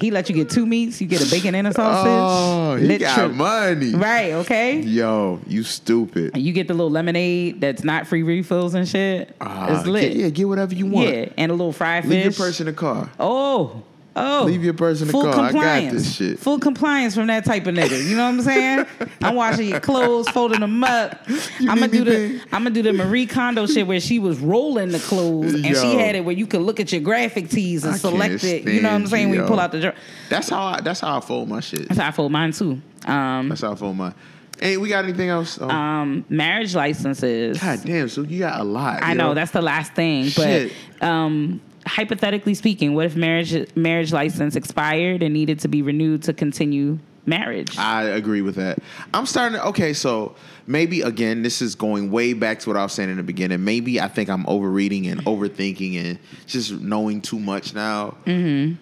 He 0.01 0.10
let 0.10 0.28
you 0.28 0.35
get 0.35 0.51
two 0.51 0.66
meats. 0.66 1.01
You 1.01 1.06
get 1.06 1.27
a 1.27 1.31
bacon 1.31 1.55
and 1.55 1.66
a 1.66 1.73
sausage. 1.73 2.10
oh, 2.10 2.77
he 2.77 2.86
Lit 2.86 3.01
got 3.01 3.14
trip. 3.16 3.32
money. 3.32 3.94
Right, 3.94 4.32
okay? 4.32 4.81
Yo, 4.81 5.40
you 5.47 5.62
stupid. 5.62 6.32
And 6.35 6.43
you 6.43 6.52
get 6.52 6.68
the 6.68 6.74
little 6.74 6.90
lemonade 6.90 7.60
that's 7.60 7.85
not 7.85 8.06
free 8.06 8.23
refills 8.23 8.74
and 8.74 8.86
shit. 8.89 9.35
Ah, 9.40 9.77
it's 9.78 9.86
lit. 9.86 10.12
Get, 10.12 10.16
yeah, 10.16 10.28
get 10.31 10.48
whatever 10.48 10.74
you 10.74 10.86
want. 10.86 11.09
Yeah, 11.09 11.28
and 11.36 11.51
a 11.51 11.55
little 11.55 11.73
fried 11.73 12.05
fish. 12.05 12.10
Leave 12.10 12.24
your 12.24 12.32
purse 12.32 12.60
in 12.60 12.66
the 12.66 12.73
car. 12.73 13.10
Oh, 13.18 13.82
oh. 14.16 14.44
Leave 14.47 14.64
your 14.64 14.74
purse 14.74 15.01
in 15.01 15.06
the 15.06 15.12
Full 15.12 15.22
car. 15.22 15.32
I 15.32 15.34
got 15.36 15.51
compliance. 15.51 15.93
this 15.93 16.16
shit. 16.16 16.38
Full 16.38 16.59
compliance 16.59 17.14
from 17.14 17.28
that 17.28 17.44
type 17.44 17.66
of 17.66 17.74
nigga. 17.74 18.02
You 18.02 18.16
know 18.16 18.24
what 18.24 18.30
I'm 18.30 18.43
saying? 18.43 18.86
I'm 19.22 19.34
washing 19.34 19.68
your 19.68 19.80
clothes, 19.80 20.28
folding 20.30 20.60
them 20.60 20.82
up. 20.82 21.20
I'm 21.60 21.78
gonna 21.78 21.88
do 21.88 22.05
the? 22.05 22.40
I'm 22.52 22.62
gonna 22.62 22.70
do 22.70 22.82
the 22.82 22.93
Marie 22.93 23.26
Kondo 23.26 23.66
shit 23.66 23.86
where 23.86 24.01
she 24.01 24.18
was 24.18 24.38
rolling 24.40 24.90
the 24.90 24.98
clothes 24.98 25.55
and 25.55 25.64
she 25.64 25.94
had 25.94 26.16
it 26.16 26.24
where 26.24 26.34
you 26.34 26.47
could 26.47 26.62
look 26.62 26.80
at 26.80 26.90
your 26.90 27.01
graphic 27.02 27.48
tees 27.48 27.84
and 27.84 27.94
I 27.94 27.98
select 27.98 28.43
it. 28.43 28.64
You 28.64 28.82
know 28.82 28.88
what 28.88 28.94
I'm 28.97 29.06
saying? 29.06 29.28
you, 29.28 29.34
When 29.34 29.40
you 29.43 29.47
pull 29.47 29.60
out 29.60 29.72
the 29.72 29.80
drawer. 29.80 29.94
That's 30.28 30.48
how 30.48 30.62
I. 30.62 30.80
That's 30.80 31.01
how 31.01 31.18
I 31.18 31.20
fold 31.20 31.48
my 31.48 31.60
shit. 31.60 31.88
That's 31.88 32.01
how 32.01 32.09
I 32.09 32.10
fold 32.10 32.32
mine 32.32 32.52
too. 32.52 32.80
Um, 33.06 33.48
That's 33.48 33.60
how 33.60 33.72
I 33.72 33.74
fold 33.76 33.97
mine. 33.97 34.14
Hey, 34.59 34.78
we 34.78 34.88
got 34.88 35.05
anything 35.05 35.28
else? 35.28 35.59
Oh, 35.60 35.68
um, 35.68 36.24
marriage 36.30 36.74
licenses. 36.74 37.60
God 37.60 37.80
damn! 37.84 38.09
So 38.09 38.22
you 38.22 38.38
got 38.38 38.60
a 38.60 38.64
lot. 38.64 39.02
I 39.02 39.12
yo. 39.12 39.18
know 39.18 39.34
that's 39.34 39.51
the 39.51 39.60
last 39.60 39.93
thing, 39.93 40.24
Shit. 40.28 40.72
but 40.98 41.06
um, 41.06 41.60
hypothetically 41.86 42.54
speaking, 42.54 42.94
what 42.94 43.06
if 43.06 43.16
marriage 43.16 43.74
marriage 43.76 44.12
license 44.12 44.56
expired 44.56 45.22
and 45.22 45.32
needed 45.32 45.60
to 45.60 45.68
be 45.68 45.82
renewed 45.82 46.22
to 46.24 46.32
continue 46.32 46.98
marriage? 47.24 47.76
I 47.78 48.04
agree 48.04 48.42
with 48.42 48.56
that. 48.56 48.78
I'm 49.14 49.26
starting 49.26 49.58
to, 49.58 49.66
okay, 49.68 49.92
so 49.92 50.34
maybe 50.66 51.00
again, 51.02 51.42
this 51.42 51.62
is 51.62 51.74
going 51.74 52.10
way 52.10 52.32
back 52.32 52.58
to 52.60 52.70
what 52.70 52.76
I 52.76 52.82
was 52.82 52.92
saying 52.92 53.10
in 53.10 53.16
the 53.16 53.22
beginning. 53.22 53.64
Maybe 53.64 54.00
I 54.00 54.08
think 54.08 54.28
I'm 54.28 54.46
overreading 54.48 55.06
and 55.06 55.24
overthinking 55.24 55.96
and 56.04 56.18
just 56.46 56.72
knowing 56.72 57.20
too 57.22 57.38
much 57.38 57.74
now. 57.74 58.16
Mm-hmm. 58.26 58.74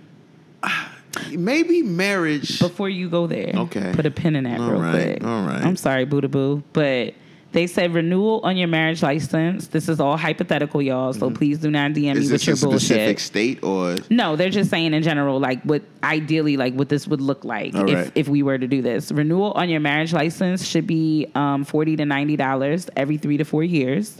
Maybe 1.33 1.83
marriage. 1.83 2.59
Before 2.59 2.89
you 2.89 3.09
go 3.09 3.29
there, 3.29 3.53
Okay. 3.55 3.93
put 3.95 4.05
a 4.05 4.11
pin 4.11 4.35
in 4.35 4.45
that 4.45 4.59
All 4.59 4.71
real 4.73 4.81
right, 4.81 4.93
quick. 5.19 5.25
all 5.25 5.47
right. 5.47 5.63
I'm 5.63 5.77
sorry, 5.77 6.05
Buddha 6.05 6.29
Boo, 6.29 6.63
but 6.73 7.15
they 7.55 7.69
said 7.69 7.95
renewal 7.95 8.41
on 8.43 8.57
your 8.57 8.67
marriage 8.67 9.01
license. 9.01 9.69
This 9.69 9.89
is 9.89 10.01
all 10.01 10.17
hypothetical, 10.17 10.83
y'all. 10.83 11.13
So 11.13 11.31
please 11.31 11.59
do 11.59 11.71
not 11.71 11.93
DM 11.93 11.95
me 11.95 12.03
Mm-hmm. 12.11 12.19
Is 12.19 12.33
with 12.33 12.47
your 12.47 12.55
a 12.55 12.57
specific 12.57 13.21
state 13.21 13.63
or 13.63 13.97
No, 14.11 14.35
they're 14.35 14.51
just 14.51 14.71
saying 14.71 14.93
in 14.93 15.03
general, 15.05 15.39
like 15.39 15.63
what 15.63 15.83
ideally, 16.03 16.57
like 16.57 16.75
what 16.75 16.89
this 16.89 17.07
would 17.07 17.21
look 17.21 17.45
like 17.45 17.75
All 17.75 17.89
if, 17.89 17.95
right. 17.95 18.13
if 18.17 18.29
we 18.29 18.43
were 18.43 18.59
to 18.59 18.67
do 18.67 18.83
this. 18.83 19.13
Renewal 19.13 19.53
on 19.53 19.69
your 19.69 19.81
marriage 19.81 20.13
license 20.13 20.67
should 20.67 20.87
be 20.87 21.31
um, 21.37 21.65
forty 21.65 21.97
to 21.97 22.05
ninety 22.05 22.37
dollars 22.37 22.91
every 22.97 23.17
three 23.19 23.37
to 23.37 23.45
four 23.45 23.63
years. 23.63 24.19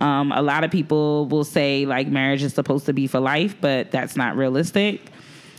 Um, 0.00 0.30
a 0.32 0.40
lot 0.40 0.62
of 0.64 0.70
people 0.70 1.26
will 1.26 1.44
say 1.44 1.86
like 1.86 2.06
marriage 2.06 2.42
is 2.42 2.54
supposed 2.54 2.86
to 2.86 2.92
be 2.92 3.08
for 3.08 3.18
life, 3.20 3.56
but 3.60 3.90
that's 3.90 4.16
not 4.16 4.36
realistic. 4.36 5.02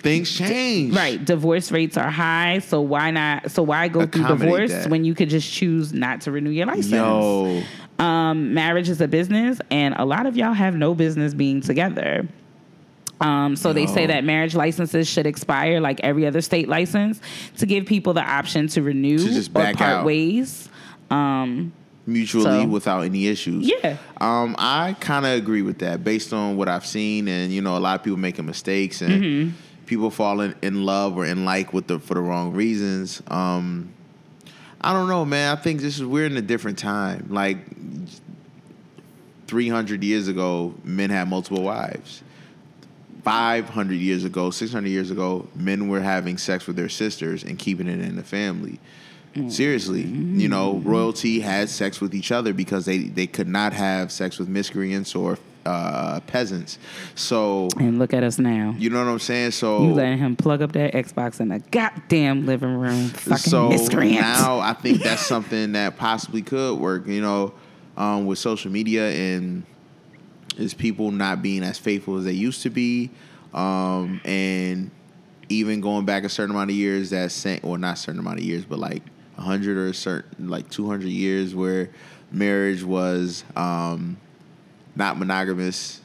Things 0.02 0.32
change? 0.32 0.96
Right, 0.96 1.24
divorce 1.24 1.72
rates 1.72 1.96
are 1.98 2.10
high, 2.10 2.60
so 2.60 2.82
why 2.82 3.12
not? 3.12 3.52
So 3.52 3.64
why 3.64 3.88
go 3.88 4.06
through 4.06 4.28
divorce 4.28 4.72
that. 4.72 4.90
when 4.90 5.06
you 5.06 5.16
could 5.16 5.30
just 5.30 5.52
choose 5.52 5.94
not 5.94 6.22
to 6.22 6.32
renew 6.32 6.50
your 6.50 6.66
license? 6.66 6.92
Yo, 6.92 7.62
um, 8.00 8.54
marriage 8.54 8.90
is 8.90 9.00
a 9.02 9.08
business, 9.08 9.62
and 9.72 9.96
a 9.98 10.06
lot 10.06 10.26
of 10.26 10.36
y'all 10.36 10.54
have 10.54 10.76
no 10.76 10.94
business 10.96 11.34
being 11.34 11.62
together. 11.62 12.28
Um, 13.20 13.56
so 13.56 13.72
they 13.72 13.86
say 13.86 14.08
that 14.08 14.24
marriage 14.24 14.56
licenses 14.56 15.08
should 15.08 15.28
expire 15.28 15.80
like 15.80 16.00
every 16.00 16.26
other 16.26 16.42
state 16.42 16.68
license 16.68 17.22
to 17.58 17.68
give 17.68 17.86
people 17.86 18.14
the 18.14 18.24
option 18.24 18.68
to 18.70 18.82
renew 18.82 19.20
To 19.20 19.26
just 19.26 19.52
or 19.52 19.62
part 19.62 19.80
out. 19.82 20.06
ways. 20.06 20.68
Um, 21.12 21.72
mutually 22.08 22.44
So- 22.64 22.66
without 22.68 23.02
any 23.02 23.28
issues. 23.28 23.68
Yeah. 23.70 23.98
Um, 24.20 24.56
I 24.58 24.96
kind 25.00 25.28
of 25.28 25.34
agree 25.34 25.62
with 25.62 25.78
that 25.80 26.04
based 26.04 26.34
on 26.34 26.58
what 26.58 26.68
I've 26.68 26.86
seen, 26.86 27.28
and 27.28 27.54
you 27.54 27.62
know, 27.62 27.78
a 27.78 27.80
lot 27.80 28.00
of 28.00 28.04
people 28.04 28.18
making 28.18 28.48
mistakes 28.48 29.02
and 29.04 29.24
Mm-hmm. 29.24 29.56
People 29.92 30.10
falling 30.10 30.56
in 30.62 30.86
love 30.86 31.18
or 31.18 31.26
in 31.26 31.44
like 31.44 31.74
with 31.74 31.86
the 31.88 32.00
for 32.00 32.14
the 32.14 32.22
wrong 32.22 32.54
reasons. 32.54 33.22
Um, 33.28 33.92
I 34.80 34.94
don't 34.94 35.10
know, 35.10 35.26
man. 35.26 35.58
I 35.58 35.60
think 35.60 35.82
this 35.82 35.98
is 35.98 36.06
we're 36.06 36.26
in 36.26 36.38
a 36.38 36.42
different 36.42 36.80
time. 36.80 37.28
Like 37.30 37.58
three 39.48 39.68
hundred 39.68 40.02
years 40.02 40.30
ago, 40.30 40.74
men 40.86 41.10
had 41.10 41.28
multiple 41.28 41.62
wives. 41.62 42.24
500 43.24 43.94
years 43.94 44.24
ago, 44.24 44.50
600 44.50 44.90
years 44.90 45.12
ago, 45.12 45.46
men 45.54 45.90
were 45.90 46.00
having 46.00 46.40
sex 46.40 46.66
with 46.66 46.76
their 46.76 46.90
sisters 46.90 47.44
and 47.44 47.60
keeping 47.60 47.88
it 47.88 48.00
in 48.00 48.16
the 48.16 48.24
family. 48.24 48.80
Seriously, 49.48 50.02
you 50.02 50.50
know, 50.50 50.78
royalty 50.78 51.40
had 51.40 51.70
sex 51.70 52.02
with 52.02 52.16
each 52.16 52.32
other 52.32 52.52
because 52.52 52.86
they, 52.86 52.98
they 52.98 53.28
could 53.28 53.48
not 53.48 53.74
have 53.74 54.12
sex 54.12 54.40
with 54.40 54.50
miscreants 54.50 55.14
or 55.14 55.38
uh, 55.66 56.20
peasants. 56.22 56.78
So, 57.16 57.68
and 57.80 58.00
look 58.00 58.14
at 58.14 58.24
us 58.24 58.40
now. 58.40 58.76
you 58.78 58.90
know 58.90 59.04
what 59.04 59.12
I'm 59.12 59.20
saying? 59.20 59.52
So, 59.52 59.84
You 59.84 59.94
letting 59.94 60.18
him 60.18 60.36
plug 60.36 60.62
up 60.62 60.72
that 60.74 60.94
Xbox 60.94 61.40
in 61.40 61.50
the 61.50 61.60
goddamn 61.60 62.46
living 62.46 62.76
room. 62.76 63.10
Fucking 63.10 63.38
so 63.38 63.70
miscreant. 63.70 64.22
now 64.22 64.60
I 64.60 64.74
think 64.74 65.02
that's 65.04 65.26
something 65.26 65.74
that 65.74 65.98
possibly 65.98 66.42
could 66.42 66.80
work. 66.80 67.08
You 67.08 67.22
know, 67.22 67.54
um, 67.98 68.26
with 68.26 68.40
social 68.40 68.72
media 68.72 69.12
and 69.12 69.64
is 70.58 70.74
people 70.74 71.12
not 71.12 71.42
being 71.42 71.64
as 71.64 71.78
faithful 71.78 72.18
as 72.18 72.26
they 72.26 72.32
used 72.34 72.62
to 72.64 72.70
be, 72.70 73.10
um, 73.54 74.20
and 74.26 74.92
even 75.50 75.82
going 75.82 76.06
back 76.06 76.24
a 76.24 76.30
certain 76.30 76.56
amount 76.56 76.70
of 76.70 76.76
years 76.76 77.10
that 77.10 77.32
saying, 77.32 77.60
well, 77.64 77.78
not 77.78 77.94
a 77.98 78.00
certain 78.00 78.20
amount 78.20 78.40
of 78.40 78.44
years, 78.46 78.66
but 78.66 78.80
like 78.80 79.04
hundred 79.38 79.76
or 79.76 79.88
a 79.88 79.94
certain 79.94 80.50
like 80.50 80.70
two 80.70 80.88
hundred 80.88 81.10
years 81.10 81.56
where 81.56 81.90
marriage 82.32 82.84
was 82.84 83.44
um, 83.56 84.18
not 84.96 85.18
monogamous. 85.18 86.00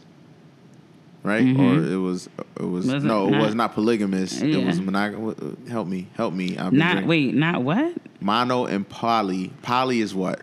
Right, 1.22 1.44
mm-hmm. 1.44 1.60
or 1.60 1.92
it 1.92 1.96
was, 1.96 2.28
it 2.60 2.62
was 2.62 2.86
Was 2.86 3.02
no, 3.02 3.26
it 3.26 3.30
not- 3.32 3.42
was 3.42 3.54
not 3.56 3.74
polygamous. 3.74 4.40
It 4.40 4.64
was 4.64 4.80
monogamous. 4.80 5.36
Help 5.68 5.88
me, 5.88 6.06
help 6.14 6.32
me. 6.32 6.56
I've 6.56 6.72
not 6.72 6.92
drinking. 6.92 7.08
wait, 7.08 7.34
not 7.34 7.64
what? 7.64 7.94
Mono 8.20 8.66
and 8.66 8.88
poly. 8.88 9.48
Poly 9.62 10.00
is 10.00 10.14
what? 10.14 10.42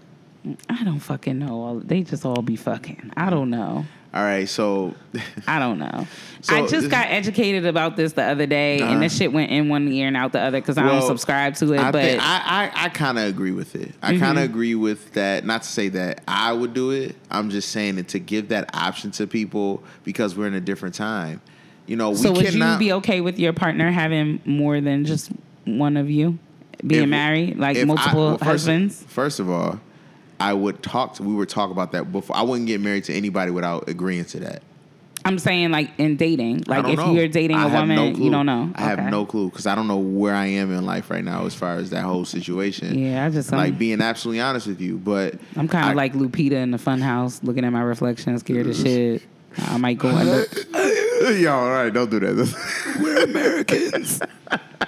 I 0.68 0.84
don't 0.84 1.00
fucking 1.00 1.40
know. 1.40 1.80
They 1.80 2.02
just 2.02 2.26
all 2.26 2.42
be 2.42 2.58
fucking. 2.58 3.14
I 3.16 3.30
don't 3.30 3.50
know. 3.50 3.86
All 4.14 4.22
right, 4.24 4.48
so 4.48 4.94
I 5.48 5.58
don't 5.60 5.80
know. 5.80 6.08
So 6.42 6.56
I 6.56 6.68
just 6.68 6.90
got 6.90 7.08
educated 7.08 7.66
about 7.66 7.96
this 7.96 8.14
the 8.14 8.22
other 8.24 8.46
day, 8.46 8.80
Uh-huh. 8.80 8.92
and 8.94 9.02
this 9.02 9.18
shit 9.18 9.32
went 9.34 9.50
in 9.52 9.70
one 9.70 9.88
ear 9.92 10.08
and 10.08 10.16
out 10.18 10.34
the 10.34 10.40
other 10.40 10.60
because 10.62 10.78
I 10.78 10.86
Well, 10.86 11.00
don't 11.00 11.08
subscribe 11.08 11.56
to 11.56 11.74
it. 11.74 11.80
I 11.80 11.92
but 11.92 12.02
think 12.04 12.22
I 12.22 12.70
I, 12.76 12.86
I 12.86 12.90
kind 12.90 13.18
of 13.18 13.26
agree 13.26 13.52
with 13.52 13.76
it. 13.76 13.94
I 14.04 14.12
Mm-hmm. 14.14 14.24
kind 14.24 14.38
of 14.38 14.44
agree 14.44 14.76
with 14.76 15.14
that. 15.14 15.46
Not 15.46 15.64
to 15.64 15.68
say 15.70 15.90
that 15.90 16.22
I 16.28 16.54
would 16.54 16.74
do 16.76 16.92
it. 16.92 17.16
I'm 17.32 17.50
just 17.50 17.70
saying 17.70 17.98
it 17.98 18.10
to 18.10 18.20
give 18.20 18.50
that 18.50 18.70
option 18.76 19.10
to 19.12 19.26
people 19.26 19.82
because 20.04 20.36
we're 20.38 20.48
in 20.48 20.54
a 20.54 20.62
different 20.62 20.94
time. 20.96 21.42
You 21.88 21.96
know, 21.96 22.12
we 22.12 22.18
so 22.18 22.32
would 22.34 22.46
cannot. 22.46 22.74
you 22.74 22.80
be 22.80 22.94
okay 22.94 23.20
with 23.20 23.40
your 23.40 23.54
partner 23.54 23.90
having 23.92 24.42
more 24.46 24.80
than 24.80 25.06
just 25.06 25.32
one 25.66 25.98
of 25.98 26.10
you 26.12 26.38
being 26.86 27.04
if- 27.04 27.10
married, 27.10 27.58
like 27.58 27.78
if 27.78 27.84
I- 27.84 27.86
multiple 27.86 28.20
well, 28.26 28.38
first- 28.38 28.44
husbands? 28.44 29.04
First 29.08 29.40
of 29.40 29.50
all, 29.50 29.80
I 30.44 30.52
would 30.52 30.84
talk 30.84 31.14
to. 31.16 31.24
We 31.24 31.34
would 31.34 31.48
talk 31.48 31.72
about 31.72 31.94
that 31.94 32.12
before. 32.12 32.36
I 32.36 32.42
wouldn't 32.42 32.68
get 32.68 32.82
married 32.82 33.06
to 33.06 33.14
anybody 33.14 33.50
without 33.50 33.88
agreeing 33.88 34.26
to 34.26 34.42
that. 34.42 34.62
I'm 35.24 35.40
saying 35.40 35.72
like 35.72 35.90
in 35.98 36.18
dating, 36.18 36.66
like 36.68 36.86
if 36.86 36.98
know. 36.98 37.14
you're 37.14 37.30
dating 37.30 37.56
a 37.56 37.70
have 37.70 37.88
no 37.88 38.04
woman, 38.08 38.22
you 38.22 38.30
don't 38.30 38.46
know. 38.46 38.70
I 38.76 38.82
have 38.82 39.00
no 39.10 39.26
clue 39.26 39.50
because 39.50 39.66
I 39.68 39.74
don't 39.74 39.88
know 39.88 40.00
where 40.00 40.36
I 40.36 40.48
am 40.48 40.74
in 40.74 40.86
life 40.86 41.10
right 41.10 41.24
now 41.24 41.46
as 41.46 41.56
far 41.56 41.76
as 41.76 41.92
that 41.92 42.04
whole 42.04 42.26
situation. 42.26 43.00
Yeah, 43.00 43.26
I 43.26 43.30
just 43.30 43.54
um, 43.54 43.60
like 43.60 43.72
I'm, 43.72 43.78
being 43.78 44.02
absolutely 44.02 44.42
honest 44.42 44.68
with 44.68 44.82
you, 44.82 44.98
but 44.98 45.36
I'm 45.56 45.70
kind 45.70 45.90
of 45.90 45.96
like 45.96 46.12
Lupita 46.12 46.62
in 46.62 46.72
the 46.72 46.78
Funhouse, 46.78 47.42
looking 47.42 47.64
at 47.64 47.72
my 47.72 47.82
reflection, 47.82 48.38
scared 48.38 48.68
as 48.68 48.82
shit. 48.82 49.24
I 49.58 49.78
might 49.78 49.98
go 49.98 50.10
under. 50.10 50.46
Yo, 51.38 51.54
all 51.54 51.70
right, 51.70 51.94
don't 51.94 52.12
do 52.12 52.20
that. 52.20 52.98
We're 53.02 53.24
Americans. 53.24 54.20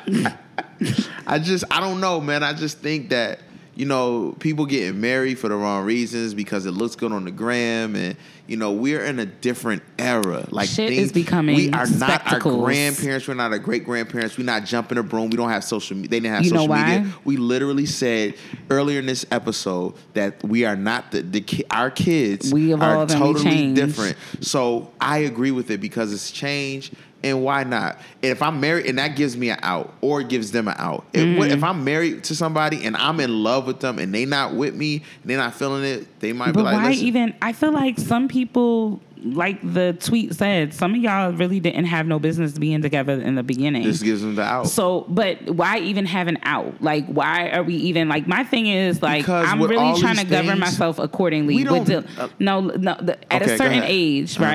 I 1.25 1.39
just 1.39 1.63
I 1.71 1.79
don't 1.79 2.01
know, 2.01 2.19
man. 2.19 2.43
I 2.43 2.51
just 2.51 2.79
think 2.79 3.09
that 3.11 3.39
you 3.75 3.85
know 3.85 4.35
people 4.39 4.65
getting 4.65 5.01
married 5.01 5.37
for 5.37 5.49
the 5.49 5.55
wrong 5.55 5.85
reasons 5.85 6.33
because 6.33 6.65
it 6.65 6.71
looks 6.71 6.95
good 6.95 7.11
on 7.11 7.25
the 7.25 7.31
gram, 7.31 7.95
and 7.95 8.15
you 8.47 8.55
know 8.57 8.71
we're 8.71 9.03
in 9.03 9.19
a 9.19 9.25
different 9.25 9.83
era. 9.99 10.45
Like 10.49 10.69
Shit 10.69 10.91
is 10.93 11.11
becoming 11.11 11.55
We 11.55 11.71
are 11.71 11.85
not 11.87 12.31
our 12.31 12.39
grandparents. 12.39 13.27
We're 13.27 13.33
not 13.33 13.51
our 13.51 13.59
great 13.59 13.83
grandparents. 13.83 14.37
We're 14.37 14.45
not 14.45 14.63
jumping 14.65 14.97
a 14.97 15.03
broom. 15.03 15.29
We 15.29 15.37
don't 15.37 15.49
have 15.49 15.63
social. 15.63 15.95
media. 15.97 16.09
They 16.09 16.19
didn't 16.21 16.35
have 16.35 16.45
You 16.45 16.51
know 16.51 16.57
social 16.59 16.69
why? 16.69 16.97
media. 16.99 17.13
We 17.25 17.37
literally 17.37 17.85
said 17.85 18.35
earlier 18.69 18.99
in 18.99 19.05
this 19.05 19.25
episode 19.31 19.95
that 20.13 20.41
we 20.43 20.63
are 20.65 20.75
not 20.75 21.11
the, 21.11 21.21
the 21.21 21.41
ki- 21.41 21.65
our 21.71 21.91
kids 21.91 22.53
We 22.53 22.73
are 22.73 23.05
totally 23.07 23.73
different. 23.73 24.15
So 24.41 24.91
I 25.01 25.19
agree 25.19 25.51
with 25.51 25.69
it 25.69 25.81
because 25.81 26.13
it's 26.13 26.31
change. 26.31 26.91
And 27.25 27.43
why 27.43 27.63
not? 27.63 27.97
And 28.21 28.31
if 28.31 28.41
I'm 28.43 28.59
married, 28.59 28.85
and 28.85 28.99
that 28.99 29.15
gives 29.15 29.35
me 29.35 29.49
an 29.49 29.57
out, 29.63 29.91
or 30.01 30.21
gives 30.21 30.51
them 30.51 30.67
an 30.67 30.75
out. 30.77 31.05
If, 31.11 31.21
Mm-hmm. 31.25 31.51
if 31.51 31.63
I'm 31.63 31.83
married 31.83 32.23
to 32.25 32.35
somebody 32.35 32.85
and 32.85 32.95
I'm 32.95 33.19
in 33.19 33.41
love 33.43 33.65
with 33.65 33.79
them, 33.79 33.97
and 33.97 34.13
they 34.13 34.25
not 34.25 34.53
with 34.53 34.75
me, 34.75 34.97
and 34.97 35.03
they 35.31 35.35
not 35.35 35.55
feeling 35.55 35.83
it, 35.83 36.19
they 36.19 36.33
might 36.33 36.47
be 36.47 36.51
But 36.53 36.65
like, 36.65 36.75
why 36.75 36.89
Listen, 36.89 37.05
even? 37.07 37.33
I 37.41 37.51
feel 37.53 37.71
like 37.71 37.97
some 37.97 38.27
people, 38.27 39.01
like 39.23 39.59
the 39.63 39.97
tweet 39.99 40.35
said, 40.35 40.71
some 40.75 40.93
of 40.93 40.97
y'all 41.01 41.31
really 41.33 41.59
didn't 41.59 41.85
have 41.85 42.05
no 42.05 42.19
business 42.19 42.59
being 42.59 42.83
together 42.83 43.13
in 43.19 43.33
the 43.33 43.41
beginning. 43.43 43.81
this 43.83 44.03
gives 44.03 44.21
them 44.21 44.35
the 44.35 44.43
out. 44.43 44.67
So, 44.67 45.05
but 45.09 45.41
why 45.49 45.79
even 45.79 46.05
have 46.05 46.27
an 46.27 46.37
out? 46.43 46.79
Like, 46.79 47.07
why 47.07 47.49
are 47.49 47.63
we 47.63 47.73
even 47.75 48.07
like? 48.07 48.27
My 48.27 48.43
thing 48.43 48.67
is 48.67 49.01
like, 49.01 49.23
Because 49.23 49.47
I'm 49.49 49.63
really 49.63 49.99
trying 49.99 50.17
to 50.17 50.21
these 50.25 50.29
govern 50.31 50.59
myself 50.59 50.99
accordingly. 50.99 51.55
we 51.55 51.63
with 51.63 51.87
don't- 51.87 52.05
the- 52.15 52.21
uh, 52.21 52.27
no, 52.37 52.59
no. 52.61 52.95
The, 53.01 53.17
at 53.33 53.41
Okay, 53.41 53.53
a 53.55 53.57
certain 53.57 53.81
age, 53.83 54.35
Uh-huh. 54.39 54.45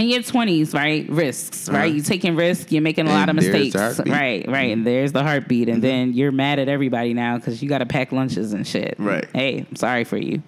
In 0.00 0.08
your 0.08 0.22
twenties, 0.22 0.72
right? 0.72 1.06
Risks, 1.10 1.68
right? 1.68 1.80
Uh-huh. 1.80 1.84
You're 1.94 2.04
taking 2.04 2.34
risks. 2.34 2.72
You're 2.72 2.80
making 2.80 3.06
a 3.06 3.10
lot 3.10 3.28
of 3.28 3.36
mistakes. 3.36 3.76
Mm-hmm. 3.76 4.10
right? 4.10 4.48
Right. 4.48 4.72
And 4.72 4.86
there's 4.86 5.12
the 5.12 5.22
heartbeat, 5.22 5.68
and 5.68 5.84
then 5.84 6.14
you're 6.14 6.32
mad 6.32 6.58
at 6.58 6.70
everybody 6.70 7.12
now 7.12 7.36
because 7.36 7.62
you 7.62 7.68
got 7.68 7.78
to 7.78 7.86
pack 7.86 8.10
lunches 8.10 8.54
and 8.54 8.66
shit. 8.66 8.94
Right. 8.98 9.28
Hey, 9.34 9.66
I'm 9.68 9.76
sorry 9.76 10.04
for 10.04 10.16
you. 10.16 10.42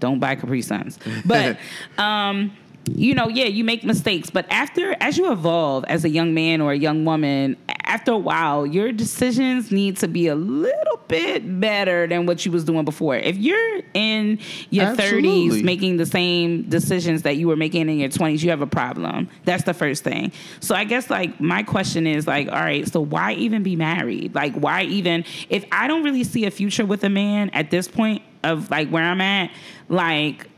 Don't 0.00 0.20
buy 0.20 0.36
Capri 0.36 0.62
Suns, 0.62 0.98
but 1.26 1.58
um 1.98 2.56
you 2.86 3.14
know, 3.14 3.28
yeah, 3.28 3.46
you 3.46 3.64
make 3.64 3.84
mistakes, 3.84 4.30
but 4.30 4.46
after 4.50 4.96
as 5.00 5.16
you 5.16 5.32
evolve 5.32 5.84
as 5.84 6.04
a 6.04 6.08
young 6.08 6.34
man 6.34 6.60
or 6.60 6.72
a 6.72 6.76
young 6.76 7.04
woman, 7.04 7.56
after 7.84 8.12
a 8.12 8.18
while, 8.18 8.66
your 8.66 8.92
decisions 8.92 9.70
need 9.70 9.96
to 9.98 10.08
be 10.08 10.26
a 10.26 10.34
little 10.34 11.00
bit 11.08 11.60
better 11.60 12.06
than 12.06 12.26
what 12.26 12.44
you 12.44 12.52
was 12.52 12.64
doing 12.64 12.84
before. 12.84 13.16
If 13.16 13.36
you're 13.36 13.82
in 13.94 14.38
your 14.70 14.86
Absolutely. 14.86 15.60
30s 15.60 15.64
making 15.64 15.96
the 15.96 16.06
same 16.06 16.62
decisions 16.68 17.22
that 17.22 17.36
you 17.36 17.46
were 17.46 17.56
making 17.56 17.88
in 17.88 17.98
your 17.98 18.08
20s, 18.08 18.42
you 18.42 18.50
have 18.50 18.62
a 18.62 18.66
problem. 18.66 19.28
That's 19.44 19.64
the 19.64 19.74
first 19.74 20.02
thing. 20.04 20.32
So 20.60 20.74
I 20.74 20.84
guess 20.84 21.10
like 21.10 21.40
my 21.40 21.62
question 21.62 22.06
is 22.06 22.26
like, 22.26 22.48
all 22.48 22.54
right, 22.54 22.86
so 22.86 23.00
why 23.00 23.34
even 23.34 23.62
be 23.62 23.76
married? 23.76 24.34
Like 24.34 24.54
why 24.54 24.82
even 24.82 25.24
if 25.48 25.64
I 25.70 25.86
don't 25.86 26.02
really 26.02 26.24
see 26.24 26.46
a 26.46 26.50
future 26.50 26.86
with 26.86 27.04
a 27.04 27.10
man 27.10 27.50
at 27.50 27.70
this 27.70 27.86
point 27.86 28.22
of 28.42 28.70
like 28.70 28.88
where 28.88 29.04
I'm 29.04 29.20
at, 29.20 29.50
like 29.88 30.48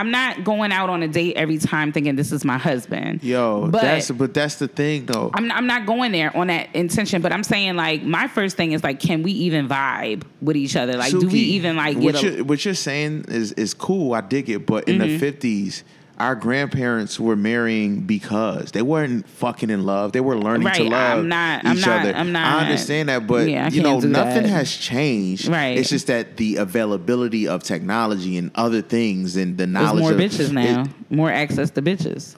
I'm 0.00 0.10
not 0.10 0.44
going 0.44 0.72
out 0.72 0.88
on 0.88 1.02
a 1.02 1.08
date 1.08 1.36
every 1.36 1.58
time 1.58 1.92
thinking 1.92 2.16
this 2.16 2.32
is 2.32 2.44
my 2.44 2.56
husband. 2.56 3.22
Yo, 3.22 3.68
but 3.70 3.82
that's 3.82 4.10
but 4.10 4.32
that's 4.32 4.56
the 4.56 4.66
thing 4.68 5.04
though. 5.06 5.30
I'm, 5.34 5.52
I'm 5.52 5.66
not 5.66 5.84
going 5.84 6.12
there 6.12 6.34
on 6.36 6.46
that 6.46 6.74
intention, 6.74 7.20
but 7.20 7.32
I'm 7.32 7.44
saying 7.44 7.76
like 7.76 8.02
my 8.02 8.26
first 8.26 8.56
thing 8.56 8.72
is 8.72 8.82
like, 8.82 8.98
can 8.98 9.22
we 9.22 9.32
even 9.32 9.68
vibe 9.68 10.22
with 10.40 10.56
each 10.56 10.74
other? 10.74 10.94
Like, 10.96 11.10
do 11.10 11.28
we 11.28 11.38
even 11.40 11.76
like 11.76 11.96
what 11.98 12.14
get 12.14 12.22
a, 12.24 12.30
you're, 12.36 12.44
what 12.44 12.64
you're 12.64 12.72
saying 12.74 13.26
is 13.28 13.52
is 13.52 13.74
cool. 13.74 14.14
I 14.14 14.22
dig 14.22 14.48
it, 14.48 14.66
but 14.66 14.88
in 14.88 14.98
Mm-hmm. 14.98 15.18
the 15.18 15.32
'50s, 15.32 15.82
our 16.20 16.34
grandparents 16.34 17.18
were 17.18 17.34
marrying 17.34 18.00
because 18.02 18.72
they 18.72 18.82
weren't 18.82 19.26
fucking 19.28 19.70
in 19.70 19.84
love. 19.84 20.12
They 20.12 20.20
were 20.20 20.36
learning 20.36 20.70
to 20.72 20.82
love 20.84 21.18
I'm 21.20 21.28
not- 21.28 21.60
each 21.64 21.70
I'm 21.70 21.80
not- 21.80 22.00
other. 22.02 22.14
I'm 22.14 22.32
not- 22.32 22.56
I 22.56 22.60
understand 22.66 23.08
that, 23.08 23.26
but 23.26 23.48
Yeah, 23.48 23.70
you 23.70 23.82
know, 23.82 23.98
nothing 24.00 24.42
that. 24.42 24.50
has 24.50 24.70
changed. 24.70 25.48
Right. 25.48 25.78
It's 25.78 25.88
just 25.88 26.06
that 26.08 26.36
the 26.36 26.56
availability 26.56 27.48
of 27.48 27.62
technology 27.62 28.36
and 28.36 28.50
other 28.54 28.82
things 28.82 29.36
and 29.36 29.56
the 29.56 29.64
There's 29.64 29.70
knowledge 29.72 30.02
more 30.02 30.12
of 30.12 30.18
bitches 30.18 30.52
now, 30.52 30.82
it- 30.82 30.88
more 31.16 31.32
access 31.32 31.70
to 31.70 31.82
bitches. 31.82 32.34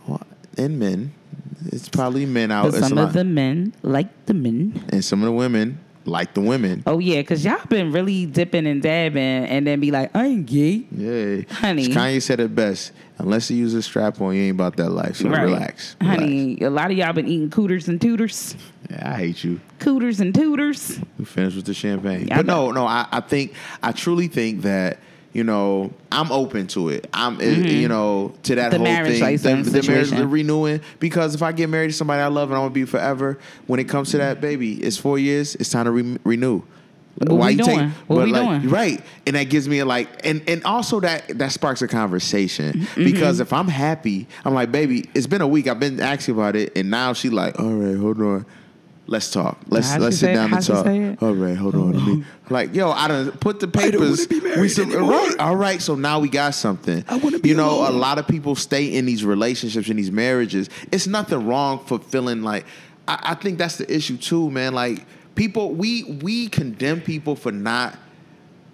and 0.56 0.78
men. 0.78 1.12
It's 1.66 1.88
probably 1.88 2.24
men 2.26 2.50
out. 2.50 2.70
But 2.72 2.80
some 2.84 2.98
of 2.98 3.12
the 3.14 3.24
men 3.24 3.72
like 3.82 4.26
the 4.26 4.34
men. 4.34 4.80
and 4.90 5.04
some 5.04 5.20
of 5.22 5.26
the 5.26 5.32
women 5.32 5.78
like 6.04 6.34
the 6.34 6.40
women. 6.40 6.82
Oh 6.86 6.98
yeah, 6.98 7.22
cause 7.22 7.44
y'all 7.44 7.64
been 7.68 7.92
really 7.92 8.26
dipping 8.26 8.66
and 8.66 8.82
dabbing, 8.82 9.22
and 9.22 9.66
then 9.66 9.80
be 9.80 9.90
like, 9.90 10.14
I 10.16 10.26
ain't 10.26 10.46
gay. 10.46 10.84
Yeah, 10.90 11.42
Honey. 11.50 11.88
Kanye 11.88 12.20
said 12.22 12.40
it 12.40 12.54
best. 12.54 12.92
Unless 13.18 13.50
you 13.50 13.56
use 13.58 13.74
a 13.74 13.82
strap 13.82 14.20
on, 14.20 14.34
you 14.34 14.42
ain't 14.42 14.56
about 14.56 14.76
that 14.78 14.90
life. 14.90 15.16
So 15.16 15.28
Right. 15.28 15.42
relax, 15.42 15.94
relax. 16.00 16.20
honey. 16.20 16.58
A 16.60 16.70
lot 16.70 16.90
of 16.90 16.96
y'all 16.96 17.12
been 17.12 17.28
eating 17.28 17.50
cooters 17.50 17.86
and 17.86 18.00
tutors, 18.00 18.56
Yeah, 18.90 19.12
I 19.12 19.16
hate 19.16 19.44
you. 19.44 19.60
cooters 19.78 20.18
and 20.20 20.34
tutors. 20.34 20.98
We 21.18 21.24
finished 21.24 21.54
with 21.56 21.66
the 21.66 21.74
champagne. 21.74 22.26
Yeah, 22.28 22.38
but 22.38 22.46
no, 22.46 22.72
no, 22.72 22.84
I, 22.84 23.06
I 23.12 23.20
think 23.20 23.54
I 23.82 23.92
truly 23.92 24.26
think 24.26 24.62
that 24.62 24.98
you 25.32 25.44
know 25.44 25.92
I'm 26.10 26.30
open 26.30 26.66
to 26.68 26.88
it. 26.90 27.08
I'm 27.12 27.38
uh, 27.38 27.42
you 27.42 27.88
know 27.88 28.34
to 28.44 28.54
that 28.56 28.72
Mm-hmm. 28.72 28.82
The 28.82 28.90
whole 28.90 29.02
marriage 29.02 29.40
thing, 29.40 29.62
the, 29.62 29.70
the 29.70 29.90
marriage, 29.90 30.10
the 30.10 30.26
renewing. 30.26 30.80
Because 31.00 31.34
if 31.34 31.42
I 31.42 31.52
get 31.52 31.68
married 31.68 31.88
to 31.88 31.92
somebody 31.92 32.22
I 32.22 32.26
love 32.28 32.50
and 32.50 32.56
I 32.56 32.60
want 32.60 32.72
to 32.72 32.80
be 32.80 32.84
forever, 32.84 33.38
when 33.66 33.80
it 33.80 33.88
comes 33.88 34.10
to 34.12 34.18
that, 34.18 34.40
baby, 34.40 34.74
it's 34.82 34.96
four 34.96 35.18
years. 35.18 35.54
It's 35.56 35.70
time 35.70 35.86
to 35.86 35.90
re- 35.90 36.18
renew. 36.24 36.62
What 37.18 37.46
we 37.46 37.56
doing? 37.56 37.90
What 38.06 38.16
but 38.16 38.24
we 38.24 38.32
like, 38.32 38.62
doing? 38.62 38.72
Right, 38.72 39.04
and 39.26 39.36
that 39.36 39.44
gives 39.44 39.68
me 39.68 39.80
a 39.80 39.84
like, 39.84 40.24
and 40.26 40.42
and 40.48 40.64
also 40.64 40.98
that 41.00 41.38
that 41.38 41.52
sparks 41.52 41.82
a 41.82 41.88
conversation 41.88 42.72
Mm-hmm. 42.72 43.04
because 43.04 43.38
if 43.40 43.52
I'm 43.52 43.68
happy, 43.68 44.26
I'm 44.44 44.54
like, 44.54 44.72
baby, 44.72 45.08
it's 45.14 45.26
been 45.26 45.42
a 45.42 45.46
week. 45.46 45.68
I've 45.68 45.78
been 45.78 46.00
asking 46.00 46.34
about 46.34 46.56
it, 46.56 46.72
and 46.76 46.90
now 46.90 47.12
she 47.12 47.28
like, 47.28 47.58
all 47.60 47.70
right, 47.70 47.96
hold 47.98 48.20
on. 48.20 48.46
Let's 49.08 49.32
talk. 49.32 49.58
Let's 49.66 49.90
How'd 49.90 50.00
let's 50.00 50.16
sit 50.18 50.26
say- 50.26 50.34
down 50.34 50.54
and 50.54 50.64
talk. 50.64 50.84
say 50.84 50.98
it? 50.98 51.22
All 51.22 51.34
right, 51.34 51.56
hold 51.56 51.74
on. 51.74 51.92
Let 51.92 52.06
me, 52.06 52.24
like, 52.50 52.72
yo, 52.74 52.90
I 52.92 53.08
done 53.08 53.32
put 53.32 53.58
the 53.58 53.66
papers. 53.68 54.28
we 54.30 54.68
some, 54.68 54.92
right, 54.92 55.34
all 55.40 55.56
right. 55.56 55.82
So 55.82 55.96
now 55.96 56.20
we 56.20 56.28
got 56.28 56.54
something. 56.54 57.04
I 57.08 57.16
want 57.16 57.34
to 57.34 57.40
be. 57.40 57.48
You 57.48 57.56
know, 57.56 57.88
a 57.88 57.90
lot 57.90 58.18
of 58.18 58.28
people 58.28 58.54
stay 58.54 58.94
in 58.94 59.04
these 59.04 59.24
relationships 59.24 59.88
in 59.88 59.96
these 59.96 60.12
marriages. 60.12 60.70
It's 60.92 61.06
nothing 61.08 61.46
wrong 61.46 61.84
for 61.84 61.98
feeling 61.98 62.42
like. 62.42 62.64
I, 63.08 63.18
I 63.30 63.34
think 63.34 63.58
that's 63.58 63.76
the 63.78 63.92
issue 63.92 64.16
too, 64.16 64.50
man. 64.52 64.72
Like 64.72 65.04
people, 65.34 65.72
we 65.72 66.04
we 66.22 66.48
condemn 66.48 67.00
people 67.00 67.34
for 67.34 67.50
not. 67.50 67.98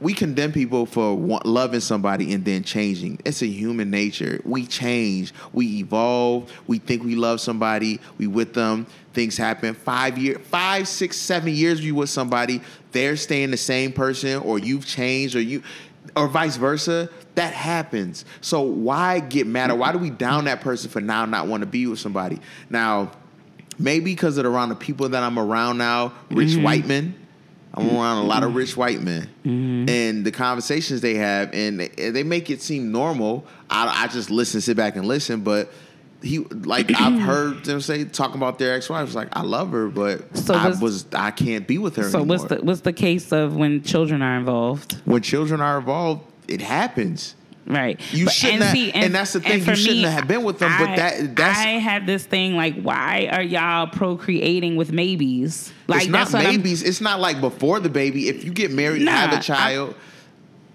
We 0.00 0.14
condemn 0.14 0.52
people 0.52 0.86
for 0.86 1.16
want, 1.16 1.44
loving 1.44 1.80
somebody 1.80 2.32
and 2.32 2.44
then 2.44 2.62
changing. 2.62 3.18
It's 3.24 3.42
a 3.42 3.46
human 3.48 3.90
nature. 3.90 4.40
We 4.44 4.64
change. 4.66 5.32
We 5.52 5.78
evolve. 5.78 6.52
We 6.68 6.78
think 6.78 7.02
we 7.02 7.16
love 7.16 7.40
somebody. 7.40 7.98
We 8.16 8.28
with 8.28 8.54
them. 8.54 8.86
Things 9.18 9.36
happen. 9.36 9.74
Five 9.74 10.16
year, 10.16 10.38
five, 10.38 10.86
six, 10.86 11.16
seven 11.16 11.52
years 11.52 11.84
you 11.84 11.96
with 11.96 12.08
somebody. 12.08 12.60
They're 12.92 13.16
staying 13.16 13.50
the 13.50 13.56
same 13.56 13.90
person, 13.90 14.40
or 14.42 14.60
you've 14.60 14.86
changed, 14.86 15.34
or 15.34 15.40
you, 15.40 15.64
or 16.14 16.28
vice 16.28 16.56
versa. 16.56 17.10
That 17.34 17.52
happens. 17.52 18.24
So 18.40 18.60
why 18.60 19.18
get 19.18 19.48
mad? 19.48 19.72
Or 19.72 19.74
why 19.74 19.90
do 19.90 19.98
we 19.98 20.10
down 20.10 20.44
that 20.44 20.60
person 20.60 20.88
for 20.88 21.00
now 21.00 21.24
not 21.24 21.48
want 21.48 21.62
to 21.62 21.66
be 21.66 21.88
with 21.88 21.98
somebody? 21.98 22.38
Now, 22.70 23.10
maybe 23.76 24.04
because 24.04 24.38
of 24.38 24.46
around 24.46 24.68
the 24.68 24.76
people 24.76 25.08
that 25.08 25.20
I'm 25.24 25.36
around 25.36 25.78
now, 25.78 26.12
rich 26.30 26.50
mm-hmm. 26.50 26.62
white 26.62 26.86
men. 26.86 27.16
I'm 27.74 27.90
around 27.90 28.18
a 28.18 28.22
lot 28.22 28.44
of 28.44 28.50
mm-hmm. 28.50 28.58
rich 28.58 28.76
white 28.76 29.00
men, 29.00 29.28
mm-hmm. 29.44 29.88
and 29.88 30.24
the 30.24 30.30
conversations 30.30 31.00
they 31.00 31.14
have, 31.14 31.52
and 31.52 31.80
they, 31.80 32.10
they 32.10 32.22
make 32.22 32.50
it 32.50 32.62
seem 32.62 32.92
normal. 32.92 33.44
I, 33.68 34.04
I 34.04 34.06
just 34.06 34.30
listen, 34.30 34.60
sit 34.60 34.76
back 34.76 34.94
and 34.94 35.06
listen. 35.06 35.40
But 35.40 35.72
he, 36.22 36.38
like, 36.38 36.90
I've 36.98 37.20
heard 37.20 37.64
them 37.64 37.80
say 37.80 38.04
talking 38.04 38.36
about 38.36 38.58
their 38.58 38.74
ex-wives, 38.74 39.14
like, 39.14 39.28
I 39.36 39.42
love 39.42 39.70
her, 39.72 39.88
but 39.88 40.36
So 40.36 40.54
I 40.54 40.68
was- 40.68 41.06
I 41.14 41.30
can't 41.30 41.66
be 41.66 41.78
with 41.78 41.96
her 41.96 42.04
So 42.10 42.18
anymore. 42.18 42.36
what's 42.38 42.44
the 42.48 42.56
what's 42.64 42.80
the 42.80 42.92
case 42.92 43.32
of 43.32 43.56
when 43.56 43.82
children 43.82 44.22
are 44.22 44.36
involved? 44.36 44.96
when 45.04 45.22
children 45.22 45.60
are 45.60 45.78
involved, 45.78 46.22
it 46.48 46.60
happens. 46.60 47.34
Right. 47.66 48.00
You 48.12 48.30
shouldn't 48.30 48.62
have- 48.62 48.90
and 48.94 49.14
that's 49.14 49.34
the 49.34 49.40
thing, 49.40 49.62
you 49.62 49.74
shouldn't 49.76 50.06
have 50.06 50.26
been 50.26 50.42
with 50.42 50.58
them, 50.58 50.72
but 50.78 50.88
I- 50.88 50.96
that- 50.96 51.36
that's- 51.36 51.58
I 51.58 51.72
have 51.72 52.06
this 52.06 52.24
thing 52.24 52.56
like, 52.56 52.80
why 52.80 53.28
are 53.30 53.42
y'all 53.42 53.86
procreating 53.86 54.76
with 54.76 54.90
maybes? 54.90 55.70
Like 55.86 56.02
it's 56.04 56.08
not 56.10 56.18
that's 56.18 56.32
what 56.32 56.46
I'm- 56.46 56.56
babies. 56.56 56.82
It's 56.82 57.00
not 57.02 57.20
like 57.20 57.40
before 57.42 57.78
the 57.80 57.90
baby. 57.90 58.28
If 58.28 58.42
you 58.44 58.52
get 58.52 58.72
married, 58.72 59.06
have 59.06 59.32
a 59.38 59.42
child. 59.42 59.94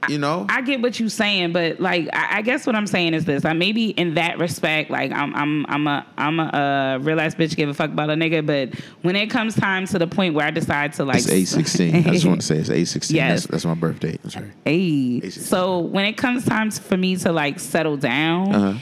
You 0.09 0.17
know, 0.17 0.45
I 0.49 0.61
get 0.61 0.81
what 0.81 0.99
you're 0.99 1.09
saying, 1.09 1.53
but 1.53 1.79
like 1.79 2.07
I, 2.13 2.37
I 2.37 2.41
guess 2.41 2.65
what 2.65 2.75
I'm 2.75 2.87
saying 2.87 3.13
is 3.13 3.25
this: 3.25 3.45
I 3.45 3.53
maybe 3.53 3.89
in 3.89 4.13
that 4.15 4.37
respect, 4.37 4.89
like 4.89 5.11
I'm 5.11 5.33
I'm 5.35 5.65
I'm 5.67 5.87
a 5.87 6.05
I'm 6.17 6.39
a 6.39 6.43
uh, 6.43 6.97
real 7.01 7.19
ass 7.19 7.35
bitch, 7.35 7.55
give 7.55 7.69
a 7.69 7.73
fuck 7.73 7.91
about 7.91 8.09
a 8.09 8.13
nigga. 8.13 8.45
But 8.45 8.79
when 9.01 9.15
it 9.15 9.27
comes 9.29 9.55
time 9.55 9.85
to 9.87 9.99
the 9.99 10.07
point 10.07 10.33
where 10.35 10.45
I 10.45 10.51
decide 10.51 10.93
to 10.93 11.05
like, 11.05 11.17
it's 11.17 11.29
eight 11.29 11.45
sixteen. 11.45 11.95
I 12.07 12.11
just 12.13 12.25
want 12.25 12.41
to 12.41 12.47
say 12.47 12.57
it's 12.57 12.69
eight 12.69 12.85
sixteen. 12.85 13.17
Yes. 13.23 13.41
That's, 13.41 13.51
that's 13.51 13.65
my 13.65 13.75
birthday. 13.75 14.17
That's 14.23 14.35
right. 14.35 14.51
Hey, 14.65 15.29
so 15.29 15.79
when 15.79 16.05
it 16.05 16.13
comes 16.17 16.45
time 16.45 16.71
for 16.71 16.97
me 16.97 17.15
to 17.17 17.31
like 17.31 17.59
settle 17.59 17.97
down, 17.97 18.53
Uh-huh. 18.53 18.79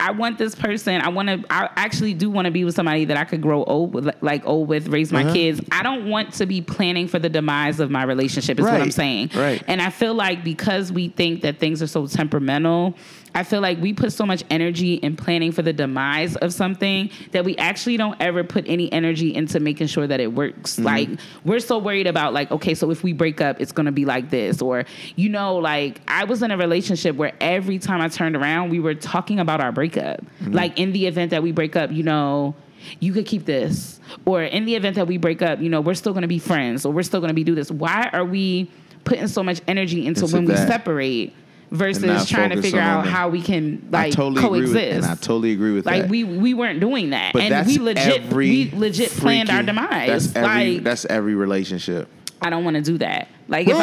I 0.00 0.10
want 0.12 0.38
this 0.38 0.54
person. 0.54 1.00
I 1.00 1.08
want 1.08 1.28
to. 1.28 1.44
I 1.50 1.68
actually 1.76 2.14
do 2.14 2.30
want 2.30 2.46
to 2.46 2.50
be 2.50 2.64
with 2.64 2.74
somebody 2.74 3.04
that 3.06 3.16
I 3.16 3.24
could 3.24 3.40
grow 3.40 3.64
old 3.64 3.94
with, 3.94 4.10
like 4.20 4.42
old 4.46 4.68
with, 4.68 4.88
raise 4.88 5.12
my 5.12 5.22
Uh-huh. 5.24 5.32
kids. 5.34 5.60
I 5.70 5.82
don't 5.82 6.08
want 6.08 6.32
to 6.34 6.46
be 6.46 6.60
planning 6.60 7.08
for 7.08 7.18
the 7.18 7.28
demise 7.28 7.80
of 7.80 7.90
my 7.90 8.02
relationship. 8.04 8.58
Is 8.58 8.64
what 8.64 8.74
I'm 8.74 8.80
Right, 8.82 8.92
saying. 8.94 9.30
right. 9.34 9.62
And 9.66 9.80
I 9.80 9.90
feel 9.90 10.14
like 10.14 10.44
because 10.44 10.92
we 10.92 11.08
think 11.08 11.42
that 11.42 11.58
things 11.58 11.82
are 11.82 11.86
so 11.86 12.06
temperamental, 12.06 12.94
I 13.34 13.44
feel 13.44 13.60
like 13.60 13.80
we 13.80 13.92
put 13.92 14.12
so 14.12 14.26
much 14.26 14.44
energy 14.50 14.94
in 14.94 15.16
planning 15.16 15.52
for 15.52 15.62
the 15.62 15.72
demise 15.72 16.36
of 16.36 16.52
something 16.52 17.10
that 17.30 17.44
we 17.44 17.56
actually 17.56 17.96
don't 17.96 18.16
ever 18.20 18.44
put 18.44 18.64
any 18.68 18.92
energy 18.92 19.34
into 19.34 19.60
making 19.60 19.86
sure 19.86 20.06
that 20.06 20.20
it 20.20 20.32
works. 20.32 20.76
Mm-hmm. 20.76 20.84
Like 20.84 21.08
we're 21.44 21.60
so 21.60 21.78
worried 21.78 22.06
about 22.06 22.32
like, 22.34 22.50
okay, 22.50 22.74
so 22.74 22.90
if 22.90 23.02
we 23.02 23.12
break 23.12 23.40
up, 23.40 23.60
it's 23.60 23.72
gonna 23.72 23.92
be 23.92 24.04
like 24.04 24.30
this, 24.30 24.60
or 24.60 24.84
you 25.16 25.28
know, 25.28 25.56
like 25.56 26.00
I 26.08 26.24
was 26.24 26.42
in 26.42 26.50
a 26.50 26.56
relationship 26.56 27.16
where 27.16 27.32
every 27.40 27.78
time 27.78 28.00
I 28.00 28.08
turned 28.08 28.36
around, 28.36 28.70
we 28.70 28.80
were 28.80 28.94
talking 28.94 29.40
about 29.40 29.60
our 29.60 29.72
breakup. 29.72 30.20
Mm-hmm. 30.20 30.52
Like 30.52 30.78
in 30.78 30.92
the 30.92 31.06
event 31.06 31.30
that 31.30 31.42
we 31.42 31.52
break 31.52 31.76
up, 31.76 31.90
you 31.90 32.02
know. 32.02 32.54
You 32.98 33.12
could 33.12 33.26
keep 33.26 33.44
this, 33.44 34.00
or 34.24 34.42
in 34.42 34.64
the 34.64 34.74
event 34.74 34.96
that 34.96 35.06
we 35.06 35.16
break 35.16 35.40
up, 35.40 35.60
you 35.60 35.68
know, 35.68 35.80
we're 35.80 35.94
still 35.94 36.12
gonna 36.12 36.26
be 36.26 36.40
friends, 36.40 36.84
or 36.84 36.92
we're 36.92 37.04
still 37.04 37.20
gonna 37.20 37.32
be 37.32 37.44
do 37.44 37.54
this. 37.54 37.70
Why 37.70 38.10
are 38.12 38.24
we 38.24 38.72
putting 39.04 39.28
so 39.28 39.44
much 39.44 39.60
energy 39.68 40.04
into, 40.04 40.24
Into 40.24 40.34
when 40.34 40.46
we 40.46 40.56
separate 40.56 41.32
versus 41.72 42.28
trying 42.28 42.50
to 42.50 42.60
figure 42.62 42.78
out 42.80 43.06
how 43.06 43.28
we 43.28 43.40
can 43.42 43.88
like 43.90 44.12
totally 44.12 44.40
coexist? 44.42 44.74
with, 44.74 44.94
and 44.94 45.04
I 45.04 45.14
totally 45.14 45.52
agree 45.52 45.72
with 45.72 45.86
like 45.86 46.02
that. 46.02 46.10
we 46.10 46.22
we 46.24 46.54
weren't 46.54 46.80
doing 46.80 47.10
that, 47.10 47.32
but 47.32 47.42
and 47.42 47.66
we 47.66 47.78
legit 47.78 48.32
we 48.32 48.70
legit 48.74 49.10
planned 49.10 49.50
our 49.50 49.62
demise. 49.62 50.32
That's 50.32 50.36
every 50.36 50.74
like 50.74 50.84
that's 50.84 51.04
every 51.06 51.34
relationship. 51.34 52.08
I 52.40 52.50
don't 52.50 52.64
want 52.64 52.76
to 52.76 52.82
do 52.82 52.98
that. 52.98 53.28
Like 53.48 53.68
if 53.68 53.76
I, 53.76 53.82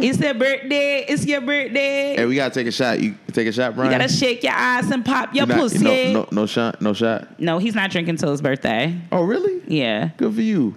hey, 0.00 0.06
it's 0.08 0.18
their 0.18 0.34
birthday. 0.34 1.04
It's 1.08 1.26
your 1.26 1.40
birthday. 1.40 2.14
Hey, 2.16 2.26
we 2.26 2.34
gotta 2.36 2.54
take 2.54 2.66
a 2.66 2.72
shot. 2.72 3.00
You 3.00 3.14
take 3.32 3.48
a 3.48 3.52
shot, 3.52 3.70
you 3.72 3.76
Brian. 3.76 3.90
gotta 3.90 4.08
shake 4.12 4.42
your 4.42 4.52
ass 4.52 4.90
and 4.90 5.04
pop 5.04 5.34
your 5.34 5.46
You're 5.46 5.56
not- 5.56 5.58
pussy. 5.62 5.84
No, 5.84 6.12
no, 6.12 6.28
no 6.32 6.46
shot. 6.46 6.80
No 6.80 6.92
shot. 6.92 7.38
No, 7.40 7.58
he's 7.58 7.74
not 7.74 7.90
drinking 7.90 8.16
till 8.16 8.30
his 8.30 8.40
birthday. 8.42 8.96
Oh, 9.12 9.22
really? 9.24 9.60
Yeah. 9.66 10.10
Good 10.16 10.34
for 10.34 10.40
you. 10.42 10.74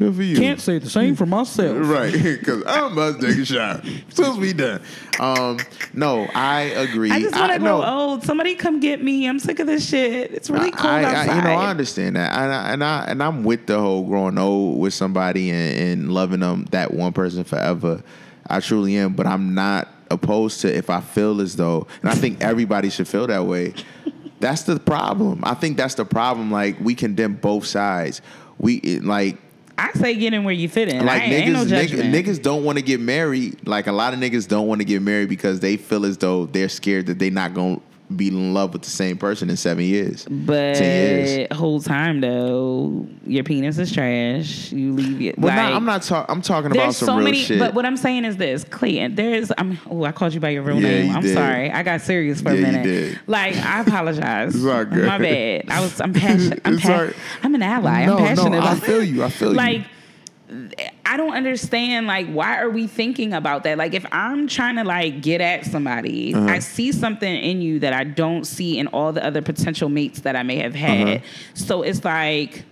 Good 0.00 0.16
for 0.16 0.22
you. 0.22 0.56
say 0.56 0.78
the 0.78 0.88
same 0.88 1.14
for 1.14 1.26
myself. 1.26 1.76
Right, 1.90 2.10
because 2.10 2.64
I'm 2.66 2.94
about 2.94 3.20
to 3.20 3.26
take 3.26 3.36
a 3.36 3.44
shot. 3.44 3.84
Supposed 4.08 4.36
to 4.36 4.40
be 4.40 4.54
done. 4.54 4.80
Um, 5.18 5.58
no, 5.92 6.26
I 6.34 6.62
agree. 6.62 7.10
I 7.10 7.20
just 7.20 7.34
want 7.34 7.52
to 7.52 7.58
grow 7.58 7.82
no, 7.82 7.86
old. 7.86 8.24
Somebody 8.24 8.54
come 8.54 8.80
get 8.80 9.04
me. 9.04 9.26
I'm 9.26 9.38
sick 9.38 9.58
of 9.58 9.66
this 9.66 9.86
shit. 9.86 10.30
It's 10.32 10.48
really 10.48 10.70
cold 10.70 10.86
I, 10.86 11.02
I- 11.02 11.04
outside. 11.04 11.36
you 11.36 11.42
know, 11.42 11.50
I 11.50 11.68
understand 11.68 12.16
that, 12.16 12.32
and 12.32 12.50
I, 12.50 12.72
and 12.72 12.82
I 12.84 13.04
and 13.08 13.22
I'm 13.22 13.44
with 13.44 13.66
the 13.66 13.78
whole 13.78 14.04
growing 14.04 14.38
old 14.38 14.80
with 14.80 14.94
somebody 14.94 15.50
and, 15.50 15.78
and 15.78 16.12
loving 16.14 16.40
them 16.40 16.64
that 16.70 16.94
one 16.94 17.12
person 17.12 17.44
forever. 17.44 18.02
I 18.48 18.60
truly 18.60 18.96
am, 18.96 19.12
but 19.12 19.26
I'm 19.26 19.52
not 19.52 19.88
opposed 20.10 20.62
to 20.62 20.74
if 20.74 20.88
I 20.88 21.02
feel 21.02 21.42
as 21.42 21.56
though, 21.56 21.86
and 22.00 22.08
I 22.10 22.14
think 22.14 22.40
everybody 22.40 22.88
should 22.88 23.06
feel 23.06 23.26
that 23.26 23.44
way. 23.44 23.74
That's 24.38 24.62
the 24.62 24.80
problem. 24.80 25.40
I 25.42 25.52
think 25.52 25.76
that's 25.76 25.96
the 25.96 26.06
problem. 26.06 26.50
Like 26.50 26.80
we 26.80 26.94
condemn 26.94 27.34
both 27.34 27.66
sides. 27.66 28.22
We 28.56 28.80
like 29.00 29.36
I 29.80 29.92
say 29.98 30.14
get 30.14 30.34
in 30.34 30.44
where 30.44 30.52
you 30.52 30.68
fit 30.68 30.88
in. 30.88 31.06
like 31.06 31.22
I 31.22 31.24
ain't, 31.24 31.32
niggas, 31.32 31.40
ain't 31.40 31.52
no 31.52 31.64
niggas, 31.64 31.88
judgment. 31.88 32.14
niggas 32.14 32.42
don't 32.42 32.64
want 32.64 32.76
to 32.78 32.82
get 32.82 33.00
married. 33.00 33.66
Like 33.66 33.86
a 33.86 33.92
lot 33.92 34.12
of 34.12 34.20
niggas 34.20 34.46
don't 34.46 34.66
want 34.66 34.80
to 34.80 34.84
get 34.84 35.00
married 35.00 35.28
because 35.30 35.60
they 35.60 35.76
feel 35.76 36.04
as 36.04 36.18
though 36.18 36.46
they're 36.46 36.68
scared 36.68 37.06
that 37.06 37.18
they 37.18 37.30
not 37.30 37.54
gonna 37.54 37.80
be 38.16 38.28
in 38.28 38.52
love 38.54 38.72
with 38.72 38.82
the 38.82 38.90
same 38.90 39.16
person 39.16 39.48
in 39.50 39.56
seven 39.56 39.84
years. 39.84 40.26
But 40.28 40.74
10 40.76 41.28
years. 41.38 41.48
whole 41.56 41.80
time 41.80 42.20
though, 42.20 43.06
your 43.26 43.44
penis 43.44 43.78
is 43.78 43.92
trash. 43.92 44.72
You 44.72 44.92
leave 44.92 45.20
it. 45.22 45.38
Well, 45.38 45.54
like, 45.54 45.56
not, 45.56 45.72
I'm 45.74 45.84
not 45.84 46.02
talking. 46.02 46.34
I'm 46.34 46.42
talking 46.42 46.70
about 46.72 46.82
There's 46.82 46.96
some 46.96 47.06
so 47.06 47.14
real 47.16 47.24
many, 47.24 47.38
shit. 47.38 47.58
but 47.58 47.74
what 47.74 47.86
I'm 47.86 47.96
saying 47.96 48.24
is 48.24 48.36
this, 48.36 48.64
Clayton. 48.64 49.14
There's, 49.14 49.52
I'm. 49.56 49.78
Oh, 49.88 50.04
I 50.04 50.12
called 50.12 50.34
you 50.34 50.40
by 50.40 50.50
your 50.50 50.62
real 50.62 50.80
Yeah, 50.80 51.02
name. 51.02 51.16
I'm 51.16 51.22
did. 51.22 51.34
sorry. 51.34 51.70
I 51.70 51.82
got 51.82 52.00
serious 52.00 52.40
for 52.40 52.52
Yeah, 52.52 52.68
a 52.68 52.72
minute. 52.72 53.18
Like 53.26 53.56
I 53.56 53.80
apologize. 53.80 54.54
It's 54.60 54.64
all 54.64 54.84
good. 54.84 55.06
My 55.06 55.18
bad. 55.18 55.64
I 55.68 55.80
was. 55.80 56.00
I'm 56.00 56.12
passionate. 56.12 56.60
I'm, 56.64 56.78
pa-. 56.78 57.10
I'm 57.42 57.54
an 57.54 57.62
ally. 57.62 58.06
No, 58.06 58.18
I'm 58.18 58.24
passionate. 58.36 58.58
no, 58.60 58.66
I 58.66 58.74
feel 58.74 59.02
you. 59.04 59.22
I 59.22 59.30
feel 59.30 59.50
you. 59.50 59.54
like 59.56 59.86
I 61.10 61.16
don't 61.16 61.32
understand 61.34 62.06
like 62.06 62.28
why 62.28 62.58
are 62.60 62.70
we 62.70 62.86
thinking 62.86 63.32
about 63.32 63.64
that? 63.64 63.76
Like 63.78 63.94
if 63.94 64.06
I'm 64.12 64.46
trying 64.46 64.76
to 64.76 64.84
like 64.84 65.22
get 65.22 65.40
at 65.40 65.66
somebody, 65.66 66.32
Uh-huh. 66.34 66.46
I 66.46 66.60
see 66.60 66.92
something 66.92 67.34
in 67.50 67.60
you 67.60 67.80
that 67.80 67.92
I 67.92 68.04
don't 68.04 68.44
see 68.46 68.78
in 68.78 68.86
all 68.88 69.12
the 69.12 69.24
other 69.24 69.42
potential 69.42 69.88
mates 69.88 70.20
that 70.20 70.36
I 70.36 70.44
may 70.44 70.56
have 70.58 70.74
had. 70.74 71.08
Uh-huh. 71.08 71.24
So 71.54 71.82
it's 71.82 72.04
like 72.04 72.64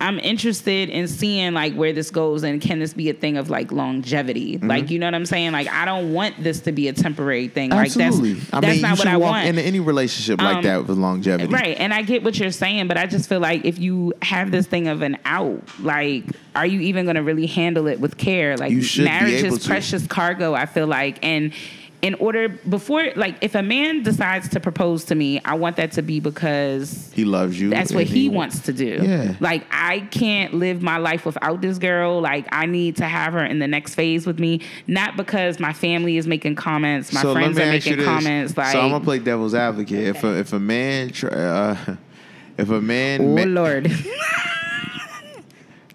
I'm 0.00 0.18
interested 0.18 0.88
in 0.90 1.08
seeing 1.08 1.54
like 1.54 1.74
where 1.74 1.92
this 1.92 2.10
goes 2.10 2.42
and 2.42 2.60
can 2.60 2.78
this 2.78 2.94
be 2.94 3.10
a 3.10 3.14
thing 3.14 3.36
of 3.36 3.50
like 3.50 3.72
longevity? 3.72 4.56
Mm-hmm. 4.56 4.68
Like 4.68 4.90
you 4.90 4.98
know 4.98 5.06
what 5.06 5.14
I'm 5.14 5.26
saying? 5.26 5.52
Like 5.52 5.68
I 5.68 5.84
don't 5.84 6.12
want 6.12 6.42
this 6.42 6.60
to 6.60 6.72
be 6.72 6.88
a 6.88 6.92
temporary 6.92 7.48
thing. 7.48 7.72
Absolutely. 7.72 8.34
Like 8.34 8.42
that's 8.42 8.54
I 8.54 8.60
that's 8.60 8.72
mean, 8.74 8.82
not 8.82 8.90
you 8.90 8.98
what 8.98 9.08
I 9.08 9.16
walk 9.16 9.30
want. 9.32 9.48
into 9.48 9.62
any 9.62 9.80
relationship 9.80 10.40
like 10.40 10.56
Um, 10.58 10.62
that 10.64 10.86
with 10.86 10.98
longevity. 10.98 11.52
Right, 11.52 11.76
and 11.78 11.92
I 11.92 12.02
get 12.02 12.22
what 12.22 12.38
you're 12.38 12.50
saying, 12.50 12.88
but 12.88 12.96
I 12.96 13.06
just 13.06 13.28
feel 13.28 13.40
like 13.40 13.64
if 13.64 13.78
you 13.78 14.12
have 14.22 14.50
this 14.50 14.66
thing 14.66 14.88
of 14.88 15.02
an 15.02 15.18
out, 15.24 15.62
like, 15.80 16.24
are 16.54 16.66
you 16.66 16.80
even 16.80 17.04
going 17.04 17.16
to 17.16 17.22
really 17.22 17.46
handle 17.46 17.86
it 17.86 18.00
with 18.00 18.16
care? 18.18 18.56
Like, 18.56 18.72
You 18.72 18.82
should 18.82 19.02
be 19.02 19.04
marriage 19.06 19.42
is 19.42 19.66
precious 19.66 20.06
cargo. 20.06 20.54
I 20.54 20.66
feel 20.66 20.86
like, 20.86 21.18
and 21.24 21.52
in 22.00 22.14
order 22.14 22.48
before, 22.48 23.08
like, 23.16 23.34
if 23.40 23.56
a 23.56 23.62
man 23.62 24.04
decides 24.04 24.48
to 24.50 24.60
propose 24.60 25.02
to 25.06 25.16
me, 25.16 25.40
I 25.44 25.54
want 25.54 25.76
that 25.78 25.90
to 25.92 26.02
be 26.02 26.20
because 26.20 27.10
He 27.12 27.24
loves 27.24 27.60
you. 27.60 27.70
that's 27.70 27.90
what 27.92 28.02
and 28.06 28.10
he 28.10 28.28
wants 28.28 28.60
to 28.60 28.72
do. 28.72 29.00
Yeah. 29.02 29.34
Like 29.40 29.66
I 29.72 30.00
can't 30.12 30.54
live 30.54 30.80
my 30.80 30.98
life 30.98 31.26
without 31.26 31.60
this 31.60 31.78
girl. 31.78 32.20
Like 32.20 32.46
I 32.52 32.66
need 32.66 32.96
to 32.98 33.04
have 33.04 33.32
her 33.32 33.44
in 33.44 33.58
the 33.58 33.66
next 33.66 33.96
phase 33.96 34.26
with 34.28 34.38
me. 34.38 34.60
Not 34.86 35.16
because 35.16 35.58
my 35.58 35.72
family 35.72 36.16
is 36.18 36.26
making 36.28 36.54
comments, 36.54 37.12
my 37.12 37.22
so 37.22 37.32
friends 37.32 37.58
are 37.58 37.66
me 37.68 37.76
ask 37.78 37.86
you 37.86 37.96
making 37.96 38.04
comments. 38.06 38.56
Like 38.56 38.70
so 38.72 38.80
I'm 38.80 38.90
gonna 38.92 39.02
play 39.04 39.18
devil's 39.18 39.54
advocate. 39.54 40.06
If 40.06 40.22
a, 40.22 40.38
if 40.38 40.52
a 40.52 40.60
man, 40.60 41.10
tr- 41.10 41.34
uh, 41.34 41.96
if 42.58 42.70
a 42.70 42.80
man, 42.80 43.22
Oh 43.22 43.34
ma- 43.34 43.42
Lord. 43.60 43.90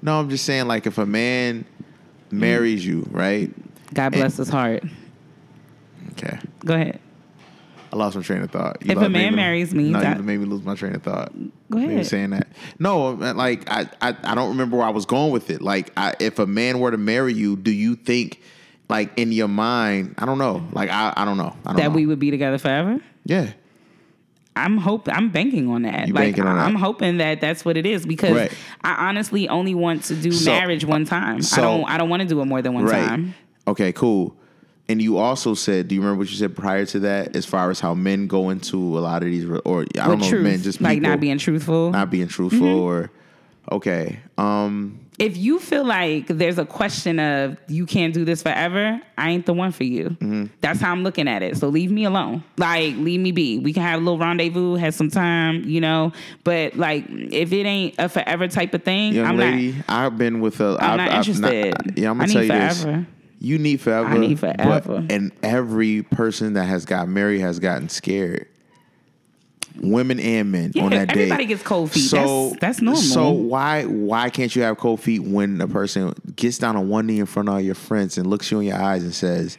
no, 0.02 0.20
I'm 0.20 0.30
just 0.30 0.46
saying 0.46 0.68
like 0.68 0.86
if 0.86 0.98
a 0.98 1.06
man 1.06 1.66
marries 2.30 2.86
you, 2.86 3.08
right? 3.10 3.52
God 3.94 4.12
bless 4.12 4.38
his 4.38 4.50
heart. 4.50 4.84
Okay. 6.18 6.40
Go 6.66 6.74
ahead. 6.76 7.00
I 7.92 7.96
lost 7.96 8.16
my 8.16 8.24
train 8.24 8.42
of 8.42 8.50
thought. 8.50 8.78
You 8.84 8.92
If 8.92 8.98
a 8.98 9.02
man 9.02 9.12
made 9.12 9.36
marries 9.36 9.72
me, 9.74 9.92
no, 9.92 10.00
that- 10.02 10.18
you 10.18 10.24
made 10.24 10.40
me 10.40 10.46
lose 10.46 10.64
my 10.64 10.74
train 10.74 10.96
of 10.96 11.04
thought. 11.04 11.32
Go 11.70 11.78
you 11.78 11.90
ahead. 11.90 12.08
saying 12.08 12.32
that. 12.32 12.48
No, 12.80 13.12
like 13.12 13.70
I, 13.70 13.88
I, 14.02 14.16
I 14.24 14.34
don't 14.36 14.50
remember 14.50 14.78
where 14.78 14.88
I 14.88 14.90
was 14.90 15.06
going 15.06 15.32
with 15.32 15.52
it. 15.52 15.62
Like, 15.62 15.92
I, 15.96 16.16
if 16.20 16.40
a 16.40 16.48
man 16.48 16.80
were 16.80 16.90
to 16.90 16.98
marry 16.98 17.34
you, 17.34 17.56
do 17.56 17.70
you 17.72 17.96
think, 17.96 18.42
like 18.90 19.12
in 19.16 19.32
your 19.32 19.48
mind, 19.48 20.16
I 20.18 20.26
don't 20.26 20.40
know. 20.40 20.68
Like 20.72 20.90
I, 20.90 21.14
I 21.16 21.24
don't 21.24 21.38
know. 21.38 21.56
I 21.66 21.70
don't 21.70 21.76
That 21.78 21.84
know. 21.90 21.90
we 21.96 22.08
would 22.08 22.18
be 22.20 22.32
together 22.32 22.58
forever. 22.58 23.00
yeah. 23.26 23.52
I'm 24.56 24.78
hope 24.78 25.10
I'm 25.12 25.32
banking 25.32 25.68
on 25.68 25.82
that. 25.82 26.08
You 26.08 26.14
like 26.14 26.26
banking 26.36 26.46
on. 26.46 26.60
I'm 26.60 26.76
hoping 26.76 27.18
that 27.18 27.42
that's 27.42 27.66
what 27.66 27.76
it 27.76 27.88
is 27.88 28.06
because 28.06 28.36
Right. 28.36 28.52
I 28.84 29.08
honestly 29.10 29.50
only 29.50 29.74
want 29.74 30.04
to 30.06 30.16
do 30.16 30.32
So- 30.32 30.52
marriage 30.52 30.86
one 30.86 31.06
time. 31.06 31.42
so- 31.42 31.58
I 31.60 31.62
don't 31.66 31.90
I 31.90 31.98
don't 31.98 32.10
want 32.10 32.22
to 32.22 32.28
do 32.28 32.40
it 32.40 32.46
more 32.46 32.62
than 32.62 32.76
one 32.76 32.86
Right. 32.86 33.04
time. 33.08 33.34
Okay. 33.68 33.92
Cool. 33.94 34.36
And 34.90 35.02
you 35.02 35.18
also 35.18 35.54
said, 35.54 35.88
do 35.88 35.96
you 35.96 36.02
remember 36.02 36.20
what 36.20 36.30
you 36.30 36.36
said 36.36 36.56
prior 36.56 36.86
to 36.88 37.00
that, 37.02 37.36
as 37.38 37.46
far 37.46 37.72
as 37.72 37.80
how 37.80 37.94
men 37.94 38.28
go 38.28 38.50
into 38.50 38.78
a 38.78 39.00
lot 39.00 39.24
of 39.24 39.30
these, 39.30 39.46
or 39.64 39.82
I 40.00 40.08
don't 40.08 40.20
know, 40.20 40.28
truth, 40.30 40.44
men 40.44 40.62
just 40.62 40.80
people, 40.80 40.92
like 40.94 41.02
not 41.02 41.20
being 41.22 41.38
truthful. 41.38 41.92
not 41.92 42.10
being 42.12 42.28
truthful, 42.28 42.60
Mm-hmm. 42.60 42.80
or 42.80 43.12
okay. 43.72 44.20
Um, 44.38 45.00
if 45.20 45.38
you 45.38 45.60
feel 45.60 45.86
like 45.86 46.28
there's 46.28 46.58
a 46.58 46.66
question 46.66 47.20
of 47.20 47.56
you 47.68 47.86
can't 47.86 48.14
do 48.14 48.26
this 48.26 48.42
forever, 48.42 49.00
I 49.18 49.30
ain't 49.30 49.46
the 49.46 49.54
one 49.54 49.72
for 49.72 49.84
you. 49.86 50.10
Mm-hmm. 50.10 50.46
That's 50.60 50.82
how 50.82 50.92
I'm 50.92 51.04
looking 51.04 51.28
at 51.30 51.44
it. 51.44 51.56
So 51.58 51.70
leave 51.70 51.92
me 51.92 52.04
alone. 52.06 52.44
Like 52.58 52.96
leave 52.98 53.20
me 53.22 53.32
be. 53.32 53.60
We 53.60 53.74
can 53.74 53.84
have 53.84 54.02
a 54.02 54.04
little 54.04 54.18
rendezvous, 54.18 54.74
have 54.76 54.96
some 54.96 55.10
time, 55.12 55.64
you 55.66 55.80
know. 55.82 56.12
But 56.44 56.76
like 56.78 57.06
if 57.10 57.54
it 57.54 57.66
ain't 57.66 57.96
a 58.00 58.10
forever 58.10 58.48
type 58.48 58.74
of 58.74 58.84
thing, 58.84 59.14
young 59.14 59.28
I'm 59.28 59.38
lady, 59.38 59.74
not. 59.74 59.86
I've 59.88 60.18
been 60.18 60.42
with 60.42 60.60
a. 60.60 60.78
I'm 60.82 60.92
I've- 60.92 60.98
not 60.98 61.12
I've 61.12 61.18
interested. 61.20 61.98
yeah, 61.98 62.10
I'm 62.10 62.18
gonna 62.18 62.34
tell 62.34 62.42
need 62.42 62.52
you 62.52 62.60
this. 62.60 63.06
You 63.44 63.58
need 63.60 63.82
forever. 63.82 64.08
I 64.08 64.18
need 64.18 64.40
but- 64.40 64.56
forever. 64.56 65.06
and 65.10 65.34
every 65.44 66.02
person 66.02 66.54
that 66.54 66.64
has 66.64 66.86
got 66.86 67.10
married 67.10 67.42
has 67.42 67.60
gotten 67.60 67.90
scared. 67.90 68.48
Women 69.82 70.20
and 70.20 70.52
men 70.52 70.72
Yeah, 70.76 70.84
on 70.84 70.92
that 70.92 71.08
day. 71.10 71.24
everybody 71.24 71.46
gets 71.48 71.64
cold 71.64 71.92
feet. 71.92 72.10
That's- 72.12 72.56
that's 72.62 72.82
normal. 72.82 73.02
So 73.02 73.32
why 73.32 73.84
why 73.86 74.30
can't 74.30 74.56
you 74.56 74.62
have 74.62 74.78
cold 74.78 75.02
feet 75.02 75.24
when 75.24 75.60
a 75.62 75.68
person 75.68 76.14
gets 76.36 76.58
down 76.60 76.78
on 76.78 76.88
one 76.90 77.06
knee 77.08 77.20
in 77.20 77.26
front 77.26 77.50
of 77.50 77.56
all 77.56 77.62
your 77.62 77.76
friends 77.76 78.18
and 78.18 78.28
looks 78.28 78.50
you 78.52 78.60
in 78.62 78.68
your 78.68 78.78
eyes 78.82 79.04
and 79.04 79.14
says, 79.14 79.58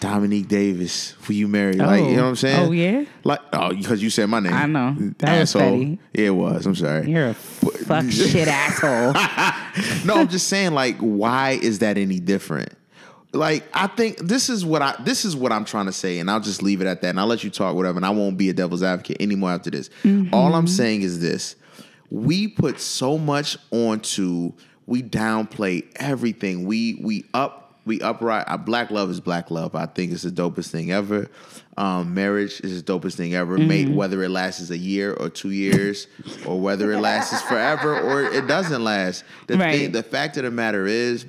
Dominique 0.00 0.46
Davis, 0.48 1.16
who 1.22 1.32
you 1.32 1.48
married? 1.48 1.78
Like 1.78 2.04
you 2.04 2.16
know 2.16 2.22
what 2.24 2.28
I'm 2.28 2.36
saying? 2.36 2.68
Oh, 2.68 2.72
yeah? 2.72 3.04
Like 3.24 3.40
oh, 3.54 3.74
because 3.74 4.00
you 4.00 4.10
said 4.10 4.26
my 4.28 4.38
name. 4.38 4.52
I 4.52 4.66
know. 4.66 4.94
That 5.18 5.28
Asshole. 5.40 5.80
Yeah, 5.82 5.96
it 6.26 6.30
was. 6.30 6.66
I'm 6.66 6.74
sorry. 6.76 7.10
You're 7.10 7.28
a 7.30 7.34
fuck 7.34 8.04
shit 8.10 8.46
asshole. 8.46 9.12
no, 10.04 10.20
I'm 10.20 10.28
just 10.28 10.46
saying, 10.46 10.72
like, 10.72 10.98
why 10.98 11.58
is 11.60 11.80
that 11.80 11.96
any 11.98 12.20
different? 12.20 12.74
Like, 13.32 13.64
I 13.74 13.88
think 13.88 14.18
this 14.18 14.48
is 14.48 14.64
what 14.64 14.80
I 14.80 14.94
this 15.04 15.24
is 15.26 15.36
what 15.36 15.52
I'm 15.52 15.64
trying 15.66 15.86
to 15.86 15.92
say, 15.92 16.18
and 16.18 16.30
I'll 16.30 16.40
just 16.40 16.62
leave 16.62 16.80
it 16.80 16.86
at 16.86 17.02
that, 17.02 17.08
and 17.10 17.20
I'll 17.20 17.26
let 17.26 17.44
you 17.44 17.50
talk 17.50 17.74
whatever, 17.76 17.98
and 17.98 18.06
I 18.06 18.10
won't 18.10 18.38
be 18.38 18.48
a 18.48 18.54
devil's 18.54 18.82
advocate 18.82 19.18
anymore 19.20 19.50
after 19.50 19.70
this. 19.70 19.90
All 20.32 20.54
I'm 20.54 20.66
saying 20.66 21.02
is 21.02 21.20
this: 21.20 21.54
we 22.10 22.48
put 22.48 22.80
so 22.80 23.18
much 23.18 23.58
onto, 23.70 24.52
we 24.86 25.02
downplay 25.02 25.84
everything. 25.96 26.64
We 26.64 26.98
we 27.02 27.26
up 27.34 27.74
we 27.84 28.00
upright. 28.00 28.44
Uh, 28.48 28.56
black 28.56 28.90
love 28.90 29.10
is 29.10 29.20
black 29.20 29.50
love. 29.50 29.74
I 29.74 29.84
think 29.86 30.12
it's 30.12 30.22
the 30.22 30.30
dopest 30.30 30.68
thing 30.70 30.90
ever. 30.90 31.28
Um, 31.76 32.14
marriage 32.14 32.60
is 32.62 32.82
the 32.82 32.92
dopest 32.92 33.14
thing 33.16 33.34
ever. 33.34 33.56
Mate, 33.58 33.88
whether 33.90 34.22
it 34.22 34.30
lasts 34.30 34.68
a 34.70 34.76
year 34.78 35.12
or 35.12 35.28
two 35.28 35.50
years, 35.50 36.06
or 36.46 36.58
whether 36.60 36.90
it 36.92 36.98
lasts 37.00 37.40
forever 37.42 37.98
or 38.00 38.22
it 38.24 38.46
doesn't 38.46 38.82
last. 38.82 39.22
The 39.46 39.58
Right. 39.58 39.74
thing, 39.74 39.92
the 39.92 40.02
fact 40.02 40.36
of 40.38 40.42
the 40.44 40.50
matter 40.50 40.86
is, 40.86 41.26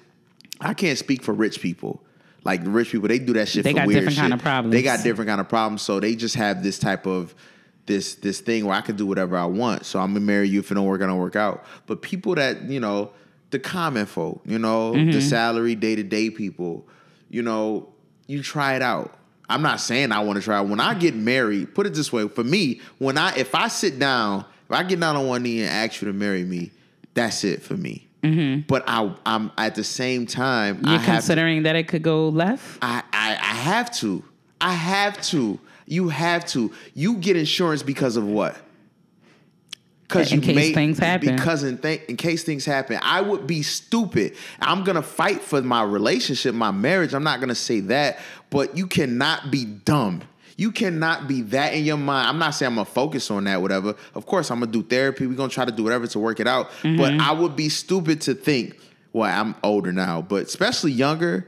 I 0.62 0.74
can't 0.74 0.98
speak 0.98 1.24
for 1.24 1.34
rich 1.34 1.62
people. 1.62 2.04
Like 2.44 2.64
the 2.64 2.70
rich 2.70 2.92
people, 2.92 3.08
they 3.08 3.20
do 3.20 3.34
that 3.34 3.48
shit. 3.50 3.64
They 3.64 3.72
for 3.74 3.80
got 3.80 3.88
weird 3.88 4.00
different 4.00 4.16
shit. 4.16 4.22
kind 4.22 4.34
of 4.34 4.42
problems. 4.42 4.74
They 4.74 4.82
got 4.82 5.04
different 5.04 5.28
kind 5.28 5.42
of 5.42 5.50
problems, 5.50 5.82
so 5.82 6.00
they 6.00 6.16
just 6.16 6.36
have 6.36 6.64
this 6.64 6.80
type 6.80 7.06
of 7.06 7.36
this 7.86 8.16
this 8.16 8.40
thing 8.40 8.66
where 8.66 8.76
I 8.76 8.82
can 8.82 8.96
do 8.96 9.06
whatever 9.06 9.38
I 9.38 9.46
want. 9.46 9.86
So 9.86 10.00
I'm 10.00 10.14
gonna 10.14 10.22
marry 10.26 10.48
you 10.48 10.60
if 10.60 10.72
it 10.72 10.76
don't 10.76 10.86
work, 10.86 11.02
I 11.02 11.06
don't 11.08 11.18
work 11.18 11.36
out. 11.36 11.66
But 11.86 12.02
people 12.02 12.36
that 12.36 12.64
you 12.70 12.80
know, 12.80 13.12
the 13.52 13.60
common 13.60 14.06
folk, 14.06 14.42
you 14.46 14.58
know, 14.60 14.94
Mm-hmm. 14.94 15.12
the 15.12 15.22
salary 15.22 15.76
day 15.76 15.96
to 15.96 16.04
day 16.04 16.30
people, 16.30 16.88
you 17.30 17.42
know, 17.42 17.90
you 18.28 18.42
try 18.42 18.76
it 18.76 18.82
out. 18.82 19.16
I'm 19.50 19.62
not 19.64 19.80
saying 19.82 20.12
I 20.12 20.20
want 20.20 20.38
to 20.38 20.44
try. 20.44 20.62
it. 20.62 20.68
When 20.68 20.80
I 20.80 20.94
get 20.94 21.16
married, 21.16 21.74
put 21.74 21.88
it 21.88 21.94
this 21.94 22.14
way: 22.14 22.28
for 22.28 22.44
me, 22.44 22.80
when 23.00 23.18
I 23.18 23.36
if 23.36 23.54
I 23.56 23.68
sit 23.68 23.98
down, 24.00 24.46
if 24.66 24.72
I 24.72 24.84
get 24.84 25.00
down 25.00 25.16
on 25.18 25.28
one 25.28 25.44
knee 25.44 25.62
and 25.62 25.70
ask 25.70 26.02
you 26.02 26.08
to 26.08 26.14
marry 26.14 26.44
me, 26.46 26.72
that's 27.16 27.44
it 27.44 27.64
for 27.64 27.76
me. 27.76 28.08
But 28.22 28.84
I, 28.88 29.14
I'm 29.26 29.52
at 29.58 29.76
the 29.76 29.84
same 29.84 30.26
time, 30.26 30.78
Mm-hmm. 30.78 30.88
You're 30.88 31.00
to- 31.00 31.06
considering 31.06 31.64
that 31.64 31.76
it 31.76 31.88
could 31.88 32.02
go 32.04 32.30
left. 32.30 32.80
I, 32.82 33.04
I 33.14 33.32
I 33.32 33.56
have 33.56 33.92
to. 34.00 34.24
I 34.62 34.74
have 34.74 35.22
to. 35.28 35.60
You 35.86 36.10
have 36.10 36.46
to. 36.48 36.72
You 36.94 37.16
get 37.18 37.36
insurance 37.38 37.82
because 37.84 38.18
of 38.18 38.26
what? 38.28 38.56
Because 40.08 40.32
In 40.32 40.40
you 40.40 40.46
case 40.46 40.56
made 40.56 40.74
things 40.74 40.98
happen. 40.98 41.36
Because 41.36 41.64
in, 41.64 41.78
th- 41.78 42.02
in 42.10 42.18
case 42.18 42.44
things 42.44 42.66
happen, 42.66 42.98
I 43.04 43.22
would 43.22 43.46
be 43.46 43.62
stupid. 43.62 44.36
I'm 44.60 44.84
gonna 44.84 45.04
fight 45.04 45.42
for 45.42 45.62
my 45.62 45.84
relationship, 45.84 46.56
my 46.56 46.72
marriage. 46.72 47.14
I'm 47.14 47.24
not 47.24 47.40
gonna 47.40 47.54
say 47.56 47.80
that, 47.82 48.18
but 48.50 48.76
you 48.76 48.88
cannot 48.88 49.52
be 49.52 49.66
dumb. 49.66 50.24
You 50.60 50.72
cannot 50.74 51.28
be 51.28 51.42
that 51.44 51.74
in 51.74 51.86
your 51.86 51.96
mind. 51.98 52.28
I'm 52.28 52.38
not 52.38 52.52
saying 52.52 52.68
I'm 52.72 52.76
gonna 52.76 52.86
focus 52.86 53.32
on 53.32 53.46
that, 53.46 53.62
whatever. 53.62 53.96
Of 54.14 54.26
course, 54.26 54.52
I'm 54.52 54.60
gonna 54.60 54.72
do 54.72 54.84
therapy. 54.84 55.26
We're 55.26 55.36
gonna 55.36 55.50
try 55.50 55.64
to 55.64 55.72
do 55.72 55.84
whatever 55.84 56.06
to 56.08 56.20
work 56.20 56.40
it 56.42 56.48
out. 56.48 56.70
But 56.84 56.90
Mm-hmm. 57.14 57.22
I 57.22 57.32
would 57.32 57.56
be 57.56 57.70
stupid 57.70 58.20
to 58.22 58.34
think, 58.34 58.78
well, 59.14 59.32
I'm 59.32 59.56
older 59.64 59.94
now, 59.94 60.22
but 60.22 60.44
especially 60.44 60.92
younger, 60.92 61.48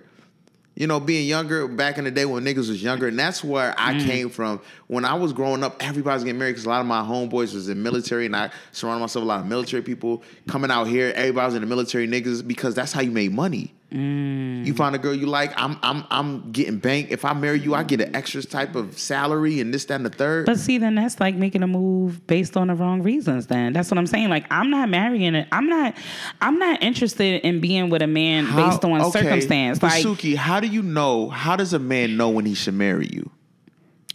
you 0.76 0.88
know, 0.88 1.02
being 1.02 1.28
younger 1.28 1.68
back 1.68 1.98
in 1.98 2.06
the 2.06 2.12
day 2.12 2.24
when 2.26 2.46
niggas 2.46 2.70
was 2.70 2.82
younger, 2.82 3.08
and 3.10 3.20
that's 3.20 3.44
where 3.44 3.76
I 3.78 3.96
Mm. 3.96 4.06
came 4.06 4.30
from. 4.30 4.62
When 4.88 5.04
I 5.04 5.16
was 5.16 5.34
growing 5.34 5.62
up, 5.64 5.76
everybody's 5.84 6.24
getting 6.24 6.40
married 6.40 6.54
because 6.54 6.66
a 6.66 6.70
lot 6.70 6.80
of 6.80 6.88
my 6.88 7.02
homeboys 7.02 7.54
was 7.54 7.68
in 7.68 7.84
military, 7.84 8.26
and 8.26 8.36
I 8.36 8.50
surrounded 8.72 9.02
myself 9.02 9.24
with 9.24 9.30
a 9.30 9.34
lot 9.34 9.42
of 9.42 9.46
military 9.48 9.84
people 9.84 10.24
coming 10.48 10.72
out 10.72 10.86
here. 10.86 11.12
Everybody 11.18 11.46
was 11.48 11.56
in 11.56 11.62
the 11.62 11.68
military 11.68 12.08
niggas 12.08 12.48
because 12.48 12.74
that's 12.76 12.94
how 12.94 13.02
you 13.02 13.12
made 13.12 13.34
money. 13.34 13.74
Mm. 13.92 14.66
You 14.66 14.74
find 14.74 14.96
a 14.96 14.98
girl 14.98 15.14
you 15.14 15.28
like, 15.28 15.52
I'm 15.62 15.78
I'm 15.84 16.06
I'm 16.10 16.52
getting 16.52 16.78
bank. 16.78 17.08
If 17.12 17.26
I 17.26 17.34
marry 17.34 17.60
you, 17.60 17.76
I 17.76 17.84
get 17.84 18.00
an 18.00 18.16
extra 18.16 18.42
type 18.42 18.74
of 18.76 18.98
salary 18.98 19.60
and 19.60 19.74
this, 19.74 19.84
that, 19.86 19.96
and 19.96 20.06
the 20.06 20.10
third. 20.10 20.46
But 20.46 20.60
see, 20.60 20.78
then 20.78 20.96
that's 20.96 21.20
like 21.20 21.36
making 21.36 21.62
a 21.62 21.68
move 21.68 22.26
based 22.26 22.56
on 22.56 22.68
the 22.68 22.76
wrong 22.76 23.02
reasons. 23.04 23.48
Then 23.48 23.74
that's 23.74 23.92
what 23.92 23.98
I'm 23.98 24.08
saying. 24.08 24.30
Like 24.30 24.46
I'm 24.50 24.70
not 24.70 24.88
marrying 24.88 25.36
it. 25.36 25.48
I'm 25.52 25.68
not. 25.68 25.96
I'm 26.40 26.58
not 26.58 26.82
interested 26.82 27.42
in 27.46 27.60
being 27.60 27.90
with 27.90 28.02
a 28.02 28.08
man 28.08 28.46
How- 28.46 28.70
based 28.70 28.86
on 28.86 29.02
okay, 29.02 29.22
circumstance. 29.24 29.84
Like 29.84 30.04
Suki, 30.06 30.36
how 30.38 30.62
do 30.62 30.68
you 30.68 30.82
know? 30.84 31.30
How 31.30 31.58
does 31.58 31.74
a 31.74 31.80
man 31.80 32.16
know 32.16 32.30
when 32.30 32.46
he 32.46 32.54
should 32.54 32.76
marry 32.76 33.10
you? 33.12 33.30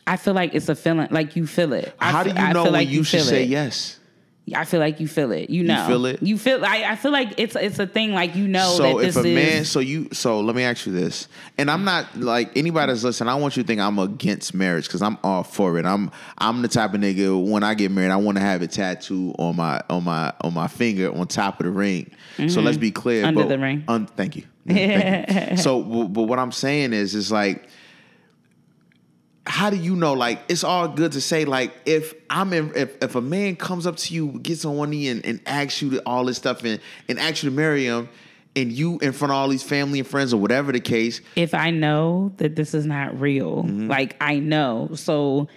I 0.07 0.17
feel 0.17 0.35
like 0.35 0.55
it's 0.55 0.69
a 0.71 0.75
feeling. 0.77 1.09
Like 1.11 1.37
you 1.37 1.47
feel 1.47 1.73
it. 1.75 1.95
I 2.01 2.13
How 2.13 2.23
do 2.23 2.31
you 2.31 2.37
I 2.37 2.53
know 2.53 2.63
feel 2.65 2.73
when 2.73 2.81
like 2.85 2.89
you 2.89 3.03
should 3.05 3.21
feel 3.21 3.29
say 3.29 3.43
it. 3.43 3.49
yes? 3.51 3.99
I 4.55 4.65
feel 4.65 4.79
like 4.79 5.01
you 5.01 5.09
feel 5.09 5.33
it. 5.33 5.51
You 5.51 5.65
know. 5.65 5.83
You 5.83 5.89
feel 5.89 6.07
it? 6.07 6.23
You 6.23 6.39
feel. 6.39 6.65
I, 6.65 6.85
I 6.93 6.97
feel 6.97 7.11
like 7.11 7.35
it's 7.39 7.57
it's 7.57 7.79
a 7.81 7.87
thing. 7.87 8.13
Like 8.13 8.37
you 8.37 8.47
know 8.47 8.71
so 8.77 8.99
that 8.99 9.07
if 9.07 9.17
a 9.17 9.23
man 9.23 9.65
so 9.65 9.81
you 9.81 10.09
so 10.13 10.41
let 10.41 10.55
me 10.55 10.63
ask 10.63 10.87
you 10.87 10.93
this 10.93 11.27
and 11.59 11.71
i'm 11.71 11.85
not 11.85 12.17
like 12.17 12.57
anybody 12.57 12.93
that's 12.93 13.03
listening 13.03 13.29
i 13.29 13.35
want 13.35 13.57
you 13.57 13.63
to 13.63 13.67
think 13.67 13.81
i'm 13.81 13.99
against 13.99 14.55
marriage 14.55 14.87
because 14.87 15.03
i'm 15.03 15.19
all 15.25 15.43
for 15.43 15.79
it 15.79 15.85
i'm 15.87 16.11
i'm 16.39 16.63
the 16.63 16.69
type 16.69 16.95
of 16.95 17.01
nigga 17.01 17.51
when 17.51 17.63
i 17.65 17.75
get 17.75 17.91
married 17.91 18.11
i 18.11 18.17
want 18.17 18.37
to 18.37 18.43
have 18.43 18.63
a 18.63 18.67
tattoo 18.67 19.35
on 19.39 19.57
my 19.57 19.81
on 19.91 20.05
my 20.05 20.33
on 20.43 20.55
my 20.55 20.69
finger 20.69 21.13
on 21.17 21.27
top 21.27 21.59
of 21.61 21.67
the 21.67 21.73
ring 21.73 22.11
so 22.49 22.61
let's 22.61 22.77
be 22.79 22.91
clear 22.91 23.17
Mm-hmm. 23.25 23.29
Under 23.29 23.43
but- 23.43 23.49
the 23.49 23.59
ring. 23.59 23.85
un- 23.89 24.07
thank 24.07 24.37
you 24.37 24.45
Thank 24.67 25.51
you. 25.51 25.57
so 25.63 25.81
but 25.83 26.07
but 26.09 26.23
what 26.25 26.39
i'm 26.39 26.53
saying 26.53 26.93
is 26.93 27.15
is 27.15 27.33
like 27.33 27.69
how 29.47 29.71
do 29.71 29.77
you 29.77 29.95
know? 29.97 30.13
Like, 30.13 30.41
it's 30.49 30.65
all 30.65 30.89
good 30.89 31.13
to 31.13 31.21
say, 31.21 31.45
like, 31.45 31.73
if 31.87 32.15
I'm 32.29 32.53
in, 32.53 32.73
if, 32.75 33.03
if 33.03 33.15
a 33.15 33.21
man 33.21 33.57
comes 33.57 33.87
up 33.87 33.97
to 33.97 34.15
you, 34.15 34.39
gets 34.41 34.65
on 34.65 34.77
one 34.77 34.91
knee 34.91 35.09
and, 35.09 35.25
and 35.25 35.41
asks 35.47 35.81
you 35.81 35.91
to, 35.91 36.03
all 36.05 36.25
this 36.25 36.37
stuff 36.37 36.65
and, 36.65 36.81
and 37.09 37.19
asks 37.19 37.43
you 37.43 37.51
to 37.51 37.57
marry 37.57 37.85
him, 37.87 38.09
and 38.57 38.73
you 38.73 38.99
in 39.01 39.13
front 39.13 39.33
of 39.33 39.37
all 39.37 39.49
these 39.49 39.63
family 39.63 39.99
and 39.99 40.09
friends 40.09 40.33
or 40.33 40.41
whatever 40.41 40.73
the 40.73 40.81
case, 40.81 41.21
if 41.37 41.53
I 41.55 41.71
know 41.71 42.33
that 42.39 42.57
this 42.57 42.73
is 42.75 42.87
not 42.87 43.21
real, 43.21 43.63
Mm-hmm. 43.65 43.89
like 43.89 44.17
I 44.21 44.39
know. 44.39 44.91
So 44.95 45.49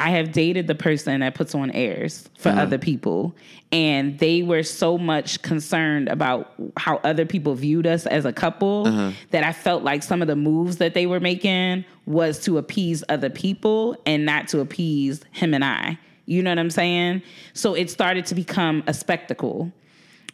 I 0.00 0.10
have 0.10 0.30
dated 0.30 0.68
the 0.68 0.74
person 0.76 1.20
that 1.20 1.34
puts 1.34 1.54
on 1.54 1.70
airs 1.72 2.28
for 2.38 2.50
Uh-huh. 2.50 2.60
other 2.62 2.78
people, 2.78 3.34
and 3.72 4.16
they 4.18 4.42
were 4.42 4.62
so 4.62 4.96
much 4.96 5.42
concerned 5.42 6.08
about 6.08 6.52
how 6.76 7.00
other 7.02 7.26
people 7.26 7.54
viewed 7.56 7.86
us 7.86 8.06
as 8.06 8.24
a 8.24 8.32
couple 8.32 8.86
Uh-huh. 8.86 9.10
that 9.32 9.42
I 9.44 9.52
felt 9.52 9.82
like 9.82 10.02
some 10.04 10.22
of 10.22 10.28
the 10.28 10.36
moves 10.36 10.76
that 10.76 10.94
they 10.94 11.06
were 11.06 11.18
making 11.20 11.84
was 12.06 12.38
to 12.44 12.58
appease 12.58 13.02
other 13.08 13.28
people 13.28 13.96
and 14.06 14.24
not 14.24 14.46
to 14.48 14.60
appease 14.60 15.20
him 15.32 15.52
and 15.52 15.64
I. 15.64 15.98
You 16.26 16.42
know 16.42 16.50
what 16.50 16.58
I'm 16.60 16.70
saying? 16.70 17.22
So 17.52 17.74
it 17.74 17.90
started 17.90 18.24
to 18.26 18.34
become 18.34 18.84
a 18.86 18.94
spectacle 18.94 19.72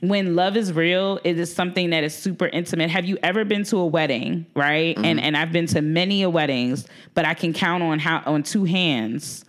when 0.00 0.36
love 0.36 0.54
is 0.54 0.70
real, 0.74 1.18
it 1.24 1.38
is 1.38 1.54
something 1.54 1.88
that 1.90 2.04
is 2.04 2.14
super 2.14 2.48
intimate. 2.48 2.90
Have 2.90 3.06
you 3.06 3.16
ever 3.22 3.42
been 3.46 3.64
to 3.64 3.78
a 3.78 3.86
wedding, 3.86 4.44
right? 4.54 4.98
And 5.02 5.18
and 5.18 5.34
I've 5.34 5.50
been 5.50 5.66
to 5.68 5.80
many 5.80 6.22
a 6.22 6.28
weddings, 6.28 6.86
but 7.14 7.24
I 7.24 7.32
can 7.32 7.54
count 7.54 7.82
on 7.82 7.98
how 8.00 8.22
on 8.26 8.42
two 8.42 8.64
hands 8.64 9.46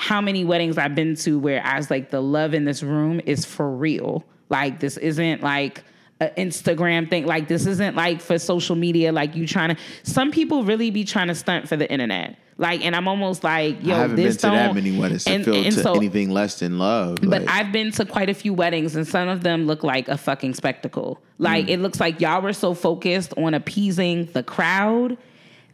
how 0.00 0.20
many 0.22 0.44
weddings 0.44 0.78
I've 0.78 0.94
been 0.94 1.14
to 1.16 1.38
where 1.38 1.62
I 1.62 1.76
was 1.76 1.90
like, 1.90 2.08
the 2.10 2.22
love 2.22 2.54
in 2.54 2.64
this 2.64 2.82
room 2.82 3.20
is 3.26 3.44
for 3.44 3.70
real. 3.70 4.24
Like 4.48 4.80
this 4.80 4.96
isn't 4.96 5.42
like 5.42 5.84
an 6.20 6.30
Instagram 6.38 7.10
thing. 7.10 7.26
Like 7.26 7.48
this 7.48 7.66
isn't 7.66 7.96
like 7.96 8.22
for 8.22 8.38
social 8.38 8.76
media. 8.76 9.12
Like 9.12 9.36
you 9.36 9.46
trying 9.46 9.76
to. 9.76 9.82
Some 10.02 10.30
people 10.30 10.64
really 10.64 10.90
be 10.90 11.04
trying 11.04 11.28
to 11.28 11.34
stunt 11.34 11.68
for 11.68 11.76
the 11.76 11.90
internet. 11.92 12.38
Like, 12.56 12.82
and 12.84 12.96
I'm 12.96 13.08
almost 13.08 13.44
like, 13.44 13.84
yo, 13.84 13.94
I 13.94 13.98
haven't 13.98 14.16
been 14.16 14.24
this 14.26 14.36
to 14.38 14.46
that 14.48 14.74
many 14.74 14.98
weddings 14.98 15.24
to 15.24 15.30
and- 15.32 15.44
feel 15.44 15.54
and 15.54 15.64
to 15.74 15.82
so- 15.82 15.94
anything 15.94 16.30
less 16.30 16.58
than 16.60 16.78
love. 16.78 17.18
but 17.22 17.42
like, 17.42 17.48
I've 17.48 17.70
been 17.70 17.90
to 17.92 18.04
quite 18.06 18.28
a 18.30 18.34
few 18.34 18.54
weddings, 18.54 18.96
and 18.96 19.06
some 19.06 19.28
of 19.28 19.42
them 19.42 19.66
look 19.66 19.82
like 19.84 20.08
a 20.08 20.16
fucking 20.18 20.54
spectacle. 20.54 21.20
Like 21.38 21.66
Mm. 21.66 21.70
it 21.70 21.80
looks 21.80 22.00
like 22.00 22.20
y'all 22.22 22.40
were 22.42 22.52
so 22.54 22.72
focused 22.74 23.32
on 23.36 23.52
appeasing 23.54 24.26
the 24.32 24.42
crowd 24.42 25.16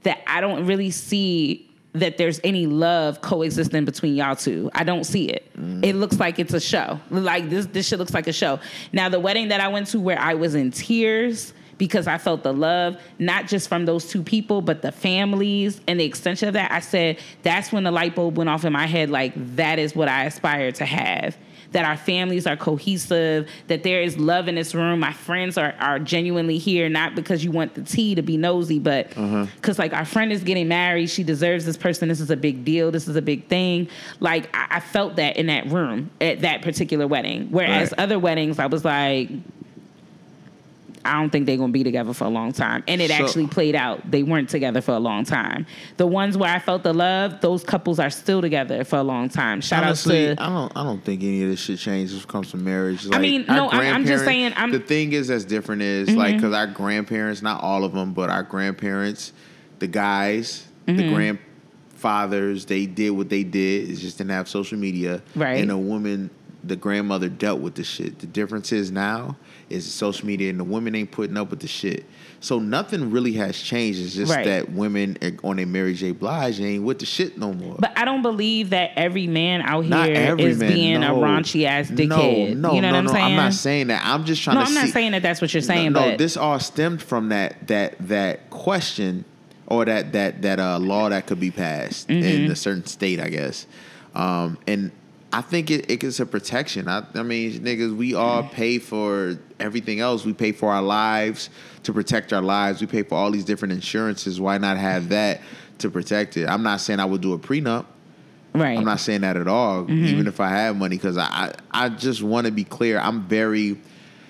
that 0.03 0.19
I 0.29 0.41
don't 0.41 0.65
really 0.67 0.91
see 0.91 1.66
that 2.01 2.19
there's 2.19 2.41
any 2.45 2.67
love 2.67 3.21
coexisting 3.21 3.85
between 3.85 4.15
y'all 4.15 4.37
two. 4.37 4.71
I 4.75 4.85
don't 4.85 5.05
see 5.05 5.29
it. 5.29 5.51
Mm. 5.59 5.85
It 5.85 5.97
looks 5.97 6.19
like 6.19 6.39
it's 6.39 6.55
a 6.55 6.61
show. 6.61 7.01
Like 7.11 7.49
this, 7.49 7.67
this 7.67 7.89
shit 7.89 7.99
looks 7.99 8.15
like 8.15 8.27
a 8.27 8.33
show. 8.33 8.61
Now 8.93 9.09
the 9.09 9.21
wedding 9.21 9.49
that 9.49 9.61
I 9.61 9.69
went 9.69 9.89
to 9.89 10.01
where 10.01 10.19
I 10.19 10.35
was 10.35 10.55
in 10.55 10.71
tears 10.71 11.53
because 11.79 12.07
I 12.07 12.19
felt 12.19 12.43
the 12.43 12.53
love, 12.53 12.97
not 13.19 13.49
just 13.49 13.69
from 13.69 13.85
those 13.85 14.09
two 14.09 14.23
people, 14.23 14.63
but 14.63 14.83
the 14.83 14.93
families 14.93 15.81
and 15.87 16.01
the 16.01 16.05
extension 16.05 16.49
of 16.49 16.55
that. 16.55 16.71
I 16.71 16.81
said, 16.81 17.19
that's 17.43 17.71
when 17.73 17.85
the 17.85 17.91
light 17.91 18.15
bulb 18.15 18.39
went 18.39 18.49
off 18.49 18.65
in 18.65 18.73
my 18.73 18.87
head. 18.87 19.11
Like, 19.11 19.33
that 19.57 19.79
is 19.79 19.95
what 19.95 20.09
I 20.09 20.25
aspire 20.25 20.73
to 20.73 20.87
have. 20.87 21.37
That 21.73 21.85
our 21.85 21.97
families 21.97 22.47
are 22.47 22.57
cohesive, 22.57 23.49
that 23.67 23.83
there 23.83 24.03
is 24.03 24.17
love 24.19 24.49
in 24.49 24.55
this 24.55 24.75
room. 24.75 25.01
My 25.01 25.13
friends 25.13 25.59
are, 25.59 25.75
are 25.79 25.99
genuinely 25.99 26.59
here, 26.59 26.89
not 26.89 27.15
because 27.15 27.45
you 27.45 27.51
want 27.51 27.75
the 27.75 27.83
tea 27.83 28.15
to 28.15 28.23
be 28.23 28.37
nosy, 28.37 28.79
but 28.79 29.17
uh-huh. 29.17 29.47
because, 29.57 29.79
like, 29.79 29.93
our 29.93 30.05
friend 30.05 30.33
is 30.33 30.43
getting 30.43 30.69
married. 30.69 31.11
She 31.11 31.23
deserves 31.23 31.65
this 31.65 31.77
person. 31.77 32.09
This 32.09 32.21
is 32.21 32.31
a 32.31 32.37
big 32.37 32.65
deal. 32.65 32.91
This 32.91 33.09
is 33.09 33.17
a 33.17 33.23
big 33.23 33.49
thing. 33.49 33.89
Like, 34.21 34.49
I, 34.55 34.77
I 34.77 34.81
felt 34.81 35.17
that 35.17 35.37
in 35.37 35.47
that 35.47 35.67
room 35.67 36.11
at 36.21 36.41
that 36.41 36.63
particular 36.63 37.07
wedding. 37.07 37.49
Whereas 37.51 37.91
Right. 37.91 38.01
other 38.01 38.19
weddings, 38.19 38.59
I 38.59 38.67
was 38.67 38.85
like, 38.85 39.29
I 41.07 41.21
don't 41.21 41.31
think 41.31 41.47
they're 41.47 41.57
gonna 41.57 41.73
be 41.73 41.85
together 41.85 42.13
for 42.13 42.25
a 42.25 42.29
long 42.29 42.53
time. 42.53 42.83
And 42.89 43.01
it 43.01 43.11
So- 43.11 43.15
actually 43.25 43.47
played 43.47 43.75
out. 43.75 44.11
They 44.11 44.23
weren't 44.23 44.49
together 44.49 44.81
for 44.81 44.93
a 44.93 44.99
long 44.99 45.25
time. 45.25 45.67
The 45.97 46.07
ones 46.07 46.37
where 46.37 46.53
I 46.53 46.59
felt 46.59 46.83
the 46.83 46.93
love, 46.93 47.41
those 47.41 47.65
couples 47.65 47.99
are 47.99 48.11
still 48.11 48.41
together 48.41 48.85
for 48.85 48.99
a 48.99 49.03
long 49.03 49.29
time. 49.29 49.61
Shout 49.61 49.85
Honestly, 49.85 50.31
out 50.31 50.37
to 50.39 50.43
I 50.43 50.49
don't. 50.49 50.73
I 50.77 50.83
don't 50.83 51.05
think 51.05 51.23
any 51.23 51.43
of 51.43 51.49
this 51.51 51.61
shit 51.61 51.79
changes 51.79 52.15
when 52.15 52.23
it 52.23 52.29
comes 52.29 52.51
to 52.51 52.57
marriage. 52.57 53.07
Like, 53.07 53.21
mean, 53.21 53.45
no, 53.49 53.69
I'm- 53.69 54.05
just 54.07 54.25
saying, 54.25 54.53
I'm- 54.55 54.71
Mm-hmm. 54.71 54.73
the 54.73 54.85
thing 54.85 55.13
is 55.13 55.29
that's 55.29 55.45
different 55.45 55.83
is 55.83 56.11
like 56.11 56.37
because 56.37 56.55
our 56.55 56.67
grandparents, 56.67 57.43
not 57.43 57.63
all 57.63 57.85
of 57.85 57.93
them, 57.93 58.13
but 58.13 58.29
our 58.31 58.43
grandparents, 58.43 59.33
the 59.79 59.87
guys, 59.87 60.65
Mm-hmm. 60.89 60.97
the 60.99 61.13
grandfathers, 61.95 62.65
they 62.67 62.87
did 62.87 63.11
what 63.11 63.29
they 63.29 63.43
did. 63.45 63.91
It 63.91 63.97
just 63.97 64.19
didn't 64.19 64.31
have 64.31 64.49
social 64.49 64.79
media, 64.79 65.23
Right. 65.35 65.61
And 65.61 65.71
a 65.71 65.79
woman, 65.79 66.31
the 66.69 66.77
grandmother 66.77 67.29
dealt 67.29 67.61
with 67.61 67.75
the 67.75 67.85
shit. 67.85 68.19
The 68.19 68.27
difference 68.27 68.73
is 68.73 68.91
now 68.91 69.37
is 69.69 69.91
social 69.93 70.27
media, 70.27 70.51
and 70.51 70.61
the 70.61 70.65
women 70.65 70.95
ain't 70.95 71.11
putting 71.11 71.37
up 71.37 71.51
with 71.51 71.61
the 71.61 71.67
shit. 71.69 72.05
So 72.41 72.59
nothing 72.59 73.11
really 73.11 73.33
has 73.33 73.59
changed. 73.61 74.01
It's 74.01 74.15
just 74.15 74.31
Right. 74.33 74.45
that 74.45 74.71
women 74.73 75.17
are 75.23 75.33
on 75.43 75.59
a 75.59 75.65
Mary 75.65 75.95
J. 75.95 76.13
Blige 76.13 76.61
ain't 76.61 76.85
with 76.85 76.99
the 77.01 77.07
shit 77.07 77.37
no 77.39 77.53
more. 77.53 77.77
but 77.79 77.93
I 77.99 78.05
don't 78.05 78.23
believe 78.23 78.71
that 78.71 78.91
every 78.97 79.27
man 79.27 79.63
out 79.63 79.85
here 79.85 80.15
every 80.15 80.45
is 80.45 80.59
man, 80.59 80.73
being 80.73 81.01
no. 81.01 81.17
a 81.17 81.25
raunchy 81.27 81.65
ass 81.65 81.89
dickhead. 81.91 82.57
No, 82.57 82.69
no, 82.69 82.75
you 82.75 82.81
know 82.83 82.91
no, 82.91 82.95
what 82.95 82.99
I'm 82.99 83.05
no. 83.07 83.13
saying? 83.13 83.25
I'm 83.25 83.37
not 83.37 83.53
saying 83.55 83.87
that. 83.89 84.03
I'm 84.05 84.25
just 84.25 84.43
trying 84.43 84.57
no, 84.57 84.65
to 84.65 84.71
No, 84.71 84.79
I'm 84.81 84.85
not 84.87 84.93
saying 84.93 85.13
that 85.13 85.23
that's 85.23 85.41
what 85.41 85.53
you're 85.53 85.63
saying, 85.63 85.93
no, 85.93 86.01
but 86.01 86.19
this 86.19 86.37
all 86.37 86.61
stemmed 86.61 87.03
from 87.03 87.31
that 87.31 87.67
that 87.69 87.97
that 88.09 88.51
question 88.51 89.25
or 89.67 89.85
that 89.85 90.13
that 90.13 90.43
that 90.43 90.61
uh, 90.61 90.79
law 90.79 91.09
that 91.09 91.27
could 91.27 91.41
be 91.41 91.51
passed 91.51 92.07
Mm-hmm. 92.09 92.45
in 92.45 92.51
a 92.51 92.57
certain 92.57 92.87
state, 92.87 93.19
I 93.19 93.29
guess. 93.31 93.67
Um, 94.15 94.59
and 94.69 94.93
I 95.37 95.43
think 95.43 95.71
it, 95.71 95.91
it 95.91 96.03
is 96.03 96.19
a 96.19 96.25
protection. 96.25 96.89
I, 96.89 97.05
I 97.15 97.23
mean, 97.23 97.61
niggas, 97.61 97.95
we 97.95 98.15
all 98.15 98.43
mm. 98.43 98.51
pay 98.53 98.79
for 98.79 99.39
everything 99.61 100.01
else. 100.01 100.25
We 100.25 100.33
pay 100.33 100.53
for 100.53 100.73
our 100.73 100.81
lives 100.81 101.51
to 101.83 101.93
protect 101.93 102.33
our 102.33 102.41
lives. 102.41 102.81
We 102.81 102.87
pay 102.87 103.03
for 103.03 103.17
all 103.17 103.31
these 103.31 103.45
different 103.45 103.73
insurances. 103.73 104.41
Why 104.41 104.57
not 104.57 104.79
have 104.79 105.03
mm. 105.05 105.09
that 105.11 105.43
to 105.81 105.91
protect 105.91 106.39
it? 106.39 106.49
I'm 106.49 106.63
not 106.63 106.81
saying 106.81 107.01
I 107.01 107.05
would 107.05 107.21
do 107.21 107.35
a 107.35 107.39
prenup. 107.39 107.85
Right. 108.55 108.79
I'm 108.79 108.87
not 108.87 109.01
saying 109.01 109.21
that 109.21 109.37
at 109.37 109.47
all, 109.47 109.83
mm-hmm. 109.83 110.07
even 110.07 110.27
if 110.27 110.41
I 110.41 110.49
have 110.49 110.75
money, 110.75 110.97
because 110.97 111.19
I, 111.19 111.27
I, 111.27 111.53
I 111.71 111.89
just 111.91 112.23
want 112.23 112.47
to 112.47 112.51
be 112.51 112.65
clear. 112.65 112.99
I'm 112.99 113.25
very. 113.25 113.77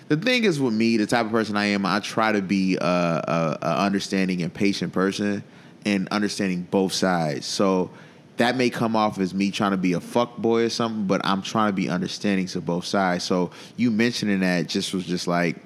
The 0.09 0.17
thing 0.17 0.43
is 0.43 0.59
with 0.59 0.75
me, 0.75 0.97
the 0.97 1.07
type 1.07 1.27
of 1.27 1.31
person 1.31 1.57
I 1.57 1.67
am, 1.67 1.87
I 1.87 2.01
try 2.01 2.33
to 2.33 2.43
be 2.43 2.79
a, 2.81 2.85
a, 2.85 3.59
a 3.63 3.79
understanding 3.85 4.43
and 4.43 4.53
patient 4.53 4.93
person, 4.93 5.45
and 5.85 6.09
understanding 6.09 6.63
both 6.69 6.93
sides. 6.93 7.47
So 7.47 7.93
that 8.37 8.57
may 8.57 8.69
come 8.71 8.95
off 8.97 9.19
as 9.19 9.33
me 9.33 9.51
trying 9.51 9.71
to 9.71 9.77
be 9.77 9.95
a 9.95 10.01
fuck 10.01 10.37
boy 10.37 10.65
or 10.65 10.69
something, 10.69 11.07
but 11.07 11.21
I'm 11.25 11.41
trying 11.43 11.69
to 11.71 11.73
be 11.75 11.89
understanding 11.89 12.47
to 12.49 12.61
both 12.61 12.85
sides. 12.85 13.25
So 13.25 13.51
you 13.77 13.91
mentioning 13.91 14.41
that 14.41 14.67
just 14.69 14.93
was 14.93 15.05
just 15.07 15.27
like 15.27 15.57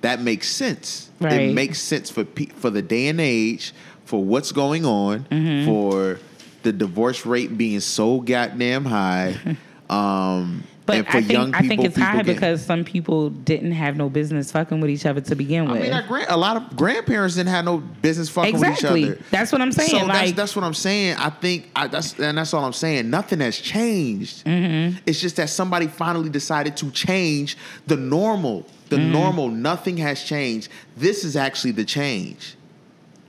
that 0.00 0.20
makes 0.20 0.48
sense. 0.48 1.10
It 1.20 1.54
makes 1.54 1.78
sense 1.80 2.10
for 2.10 2.24
pe- 2.24 2.46
for 2.46 2.70
the 2.70 2.82
day 2.82 3.06
and 3.08 3.20
age, 3.20 3.72
for 4.04 4.22
what's 4.24 4.50
going 4.52 4.84
on, 4.84 5.20
Mm-hmm. 5.30 5.66
for 5.66 6.18
the 6.64 6.72
divorce 6.72 7.24
rate 7.26 7.56
being 7.58 7.80
so 7.80 8.20
goddamn 8.20 8.84
high. 8.84 9.56
Um, 9.90 10.64
But 10.84 11.06
I 11.14 11.22
think 11.22 11.54
I 11.54 11.66
think 11.68 11.84
it's 11.84 11.96
high 11.96 12.16
get- 12.22 12.26
because 12.26 12.64
some 12.64 12.82
people 12.82 13.30
didn't 13.30 13.70
have 13.72 13.96
no 13.96 14.08
business 14.08 14.50
fucking 14.50 14.80
with 14.80 14.90
each 14.90 15.06
other 15.06 15.20
to 15.20 15.34
begin 15.36 15.70
with. 15.70 15.80
I 15.92 16.08
mean, 16.10 16.26
a 16.28 16.36
lot 16.36 16.56
of 16.56 16.76
grandparents 16.76 17.36
didn't 17.36 17.50
have 17.50 17.64
no 17.64 17.78
business 17.78 18.28
fucking 18.28 18.54
exactly. 18.56 19.02
with 19.04 19.10
each 19.12 19.16
other. 19.16 19.24
That's 19.30 19.52
what 19.52 19.60
I'm 19.60 19.70
saying. 19.70 19.90
So 19.90 20.06
that's, 20.08 20.32
that's 20.32 20.56
what 20.56 20.64
I'm 20.64 20.74
saying. 20.74 21.16
I 21.18 21.30
think 21.30 21.68
I, 21.76 21.86
that's 21.86 22.18
and 22.18 22.36
that's 22.36 22.52
all 22.52 22.64
I'm 22.64 22.72
saying. 22.72 23.08
Nothing 23.10 23.38
has 23.40 23.58
changed. 23.58 24.44
Mm-hmm. 24.44 24.98
It's 25.06 25.20
just 25.20 25.36
that 25.36 25.50
somebody 25.50 25.86
finally 25.86 26.30
decided 26.30 26.76
to 26.78 26.90
change 26.90 27.56
the 27.86 27.96
normal. 27.96 28.66
The 28.88 28.96
Mm-hmm. 28.96 29.12
normal. 29.12 29.48
Nothing 29.48 29.96
has 29.98 30.22
changed. 30.22 30.68
This 30.96 31.24
is 31.24 31.34
actually 31.36 31.70
the 31.72 31.84
change. 31.84 32.56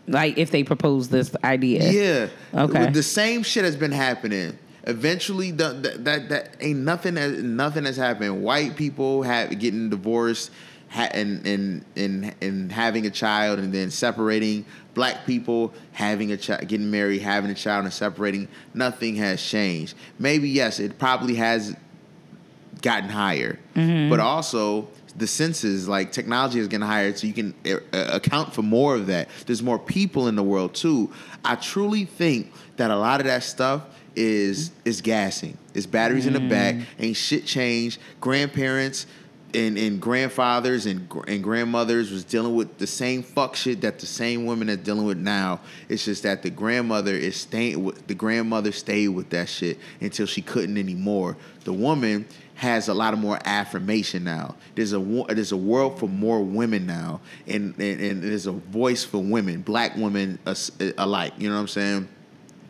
like 0.07 0.37
if 0.37 0.51
they 0.51 0.63
propose 0.63 1.07
this 1.09 1.33
idea. 1.43 1.89
Yeah. 1.89 2.61
Okay. 2.63 2.89
The 2.91 3.03
same 3.03 3.43
shit 3.43 3.63
has 3.63 3.75
been 3.77 3.91
happening. 3.93 4.57
Eventually, 4.85 5.51
the, 5.51 5.69
that 5.69 6.03
that 6.03 6.29
that 6.29 6.55
ain't 6.59 6.79
nothing. 6.79 7.15
Has, 7.15 7.41
nothing 7.41 7.85
has 7.85 7.95
happened. 7.95 8.43
White 8.43 8.75
people 8.75 9.23
have 9.23 9.57
getting 9.57 9.89
divorced, 9.89 10.51
ha, 10.89 11.07
and 11.11 11.45
and 11.47 11.85
and 11.95 12.35
and 12.41 12.71
having 12.71 13.05
a 13.05 13.09
child, 13.09 13.59
and 13.59 13.73
then 13.73 13.91
separating. 13.91 14.65
Black 14.93 15.25
people 15.25 15.73
having 15.93 16.31
a 16.31 16.37
child, 16.37 16.67
getting 16.67 16.91
married, 16.91 17.21
having 17.21 17.49
a 17.49 17.55
child, 17.55 17.85
and 17.85 17.93
separating. 17.93 18.47
Nothing 18.73 19.15
has 19.15 19.41
changed. 19.41 19.95
Maybe 20.19 20.49
yes, 20.49 20.79
it 20.79 20.99
probably 20.99 21.35
has 21.35 21.75
gotten 22.81 23.09
higher, 23.09 23.57
but 24.09 24.19
also 24.19 24.89
the 25.15 25.27
senses 25.27 25.87
like 25.87 26.11
technology 26.11 26.59
is 26.59 26.67
getting 26.67 26.85
higher, 26.85 27.15
so 27.15 27.25
you 27.27 27.33
can 27.33 27.53
uh, 27.65 27.77
account 28.11 28.53
for 28.53 28.61
more 28.61 28.95
of 28.95 29.07
that. 29.07 29.29
There's 29.45 29.63
more 29.63 29.79
people 29.79 30.27
in 30.27 30.35
the 30.35 30.43
world 30.43 30.73
too. 30.75 31.11
I 31.45 31.55
truly 31.55 32.05
think 32.05 32.51
that 32.77 32.91
a 32.91 32.95
lot 32.97 33.19
of 33.19 33.27
that 33.27 33.43
stuff 33.43 33.83
is 34.15 34.71
is 34.85 35.01
gassing. 35.01 35.57
It's 35.73 35.85
batteries 35.85 36.25
in 36.25 36.33
the 36.33 36.39
back. 36.39 36.75
Mm. 36.75 36.85
Ain't 36.99 37.17
shit 37.17 37.45
changed. 37.45 37.99
Grandparents. 38.21 39.05
And, 39.55 39.77
and 39.77 40.01
grandfathers 40.01 40.87
and 40.87 41.07
and 41.27 41.43
grandmothers 41.43 42.09
was 42.09 42.23
dealing 42.23 42.55
with 42.55 42.79
the 42.79 42.87
same 42.87 43.21
fuck 43.21 43.55
shit 43.55 43.81
that 43.81 43.99
the 43.99 44.07
same 44.07 44.47
women 44.47 44.67
are 44.67 44.75
dealing 44.75 45.05
with 45.05 45.19
now. 45.19 45.59
It's 45.89 46.05
just 46.05 46.23
that 46.23 46.41
the 46.41 46.49
grandmother 46.49 47.13
is 47.13 47.35
staying 47.35 47.83
with 47.83 48.07
the 48.07 48.15
grandmother 48.15 48.71
stayed 48.71 49.09
with 49.09 49.29
that 49.29 49.47
shit 49.47 49.77
until 50.01 50.25
she 50.25 50.41
couldn't 50.41 50.79
anymore. 50.79 51.37
The 51.65 51.73
woman 51.73 52.25
has 52.55 52.87
a 52.87 52.93
lot 52.93 53.13
of 53.13 53.19
more 53.19 53.39
affirmation 53.45 54.23
now. 54.23 54.55
There's 54.75 54.93
a 54.93 55.25
there's 55.29 55.51
a 55.51 55.57
world 55.57 55.99
for 55.99 56.07
more 56.07 56.41
women 56.41 56.85
now, 56.85 57.21
and 57.47 57.75
and, 57.79 58.01
and 58.01 58.23
there's 58.23 58.47
a 58.47 58.51
voice 58.51 59.03
for 59.03 59.19
women, 59.19 59.61
black 59.61 59.95
women 59.95 60.39
alike. 60.97 61.33
You 61.37 61.49
know 61.49 61.55
what 61.55 61.61
I'm 61.61 61.67
saying? 61.67 62.07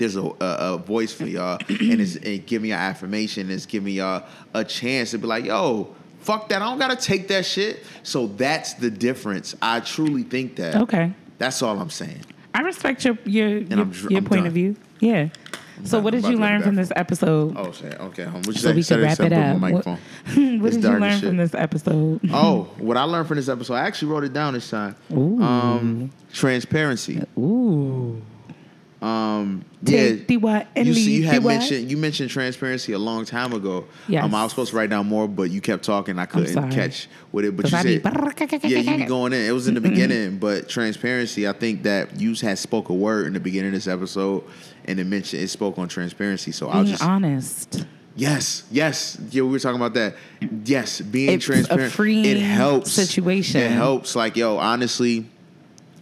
There's 0.03 0.17
a, 0.17 0.21
a, 0.21 0.73
a 0.73 0.77
voice 0.77 1.13
for 1.13 1.25
y'all, 1.25 1.59
and 1.69 2.01
it's 2.01 2.17
and 2.17 2.45
giving 2.45 2.71
y'all 2.71 2.79
affirmation. 2.79 3.49
It's 3.49 3.65
giving 3.65 3.93
y'all 3.93 4.25
a 4.53 4.65
chance 4.65 5.11
to 5.11 5.17
be 5.17 5.27
like, 5.27 5.45
yo. 5.45 5.95
Fuck 6.19 6.47
that! 6.49 6.61
I 6.61 6.69
don't 6.69 6.79
gotta 6.79 6.95
take 6.95 7.27
that 7.27 7.45
shit. 7.45 7.83
So 8.03 8.27
that's 8.27 8.75
the 8.75 8.89
difference. 8.89 9.57
I 9.61 9.81
truly 9.81 10.23
think 10.23 10.55
that. 10.55 10.75
Okay. 10.75 11.13
That's 11.37 11.61
all 11.61 11.77
I'm 11.79 11.89
saying. 11.89 12.21
I 12.53 12.61
respect 12.61 13.03
your 13.03 13.17
your 13.25 13.57
your, 13.57 13.79
I'm 13.79 13.93
your 14.09 14.19
I'm 14.19 14.25
point 14.25 14.39
done. 14.41 14.47
of 14.47 14.53
view. 14.53 14.75
Yeah. 14.99 15.29
so 15.83 15.97
done. 15.97 16.03
what 16.03 16.11
did 16.11 16.23
you 16.23 16.31
to 16.31 16.37
go 16.37 16.43
to 16.43 16.49
learn 16.49 16.63
from 16.63 16.75
this 16.75 16.91
episode? 16.95 17.55
Oh, 17.57 17.71
shit. 17.71 17.99
Okay. 17.99 18.23
Um, 18.23 18.35
what 18.35 18.47
you 18.47 18.53
so 18.53 18.69
say? 18.69 18.73
we 18.73 18.83
can 18.83 19.01
wrap 19.01 19.19
it 19.19 19.33
up. 19.33 19.59
What, 19.59 19.85
what 19.85 20.71
did 20.71 20.83
you 20.83 20.97
learn 20.97 21.19
from 21.19 21.37
this 21.37 21.53
episode? 21.53 22.21
Oh, 22.31 22.69
what 22.77 22.97
I 22.97 23.03
learned 23.03 23.27
from 23.27 23.37
this 23.37 23.49
episode, 23.49 23.73
I 23.73 23.81
actually 23.81 24.11
wrote 24.11 24.23
it 24.23 24.33
down 24.33 24.53
this 24.53 24.69
time. 24.69 24.95
Ooh. 25.11 25.41
Um, 25.41 26.11
transparency. 26.31 27.21
Ooh. 27.37 28.21
Um, 29.03 29.65
yeah, 29.81 29.97
Take 29.97 30.27
the 30.27 30.37
what 30.37 30.65
and 30.77 30.87
you, 30.87 30.93
see, 30.93 31.17
you 31.17 31.25
had 31.25 31.43
mentioned 31.43 31.91
you 31.91 31.97
mentioned 31.97 32.29
transparency 32.29 32.93
a 32.93 32.97
long 32.97 33.25
time 33.25 33.51
ago. 33.51 33.85
Yes. 34.07 34.23
Um, 34.23 34.33
I 34.33 34.43
was 34.43 34.53
supposed 34.53 34.71
to 34.71 34.77
write 34.77 34.91
down 34.91 35.07
more, 35.07 35.27
but 35.27 35.51
you 35.51 35.59
kept 35.59 35.83
talking. 35.83 36.17
I 36.17 36.25
couldn't 36.25 36.71
catch 36.71 37.09
with 37.33 37.43
it. 37.43 37.57
But 37.57 37.69
you 37.69 37.77
I 37.77 37.83
be 37.83 38.01
said, 38.01 38.63
yeah, 38.63 38.79
you 38.79 38.97
be 38.99 39.03
going 39.03 39.33
in. 39.33 39.41
It 39.41 39.51
was 39.51 39.67
in 39.67 39.73
the 39.73 39.81
beginning, 39.81 40.37
but 40.37 40.69
transparency. 40.69 41.45
I 41.45 41.51
think 41.51 41.83
that 41.83 42.17
you 42.17 42.33
had 42.35 42.57
spoke 42.57 42.87
a 42.87 42.93
word 42.93 43.27
in 43.27 43.33
the 43.33 43.41
beginning 43.41 43.69
of 43.69 43.73
this 43.73 43.87
episode, 43.87 44.45
and 44.85 44.97
it 44.97 45.03
mentioned 45.03 45.43
it 45.43 45.49
spoke 45.49 45.77
on 45.77 45.89
transparency. 45.89 46.53
So 46.53 46.69
I'll 46.69 46.85
just 46.85 47.03
honest. 47.03 47.85
Yes, 48.15 48.63
yes. 48.71 49.19
Yeah, 49.31 49.41
we 49.41 49.49
were 49.49 49.59
talking 49.59 49.81
about 49.81 49.95
that. 49.95 50.15
Yes, 50.63 51.01
being 51.01 51.31
It's 51.31 51.45
transparent. 51.45 51.93
it 52.25 52.37
helps. 52.37 52.91
situation. 52.91 53.59
It 53.59 53.71
helps. 53.71 54.15
Like, 54.15 54.37
yo, 54.37 54.57
honestly, 54.57 55.25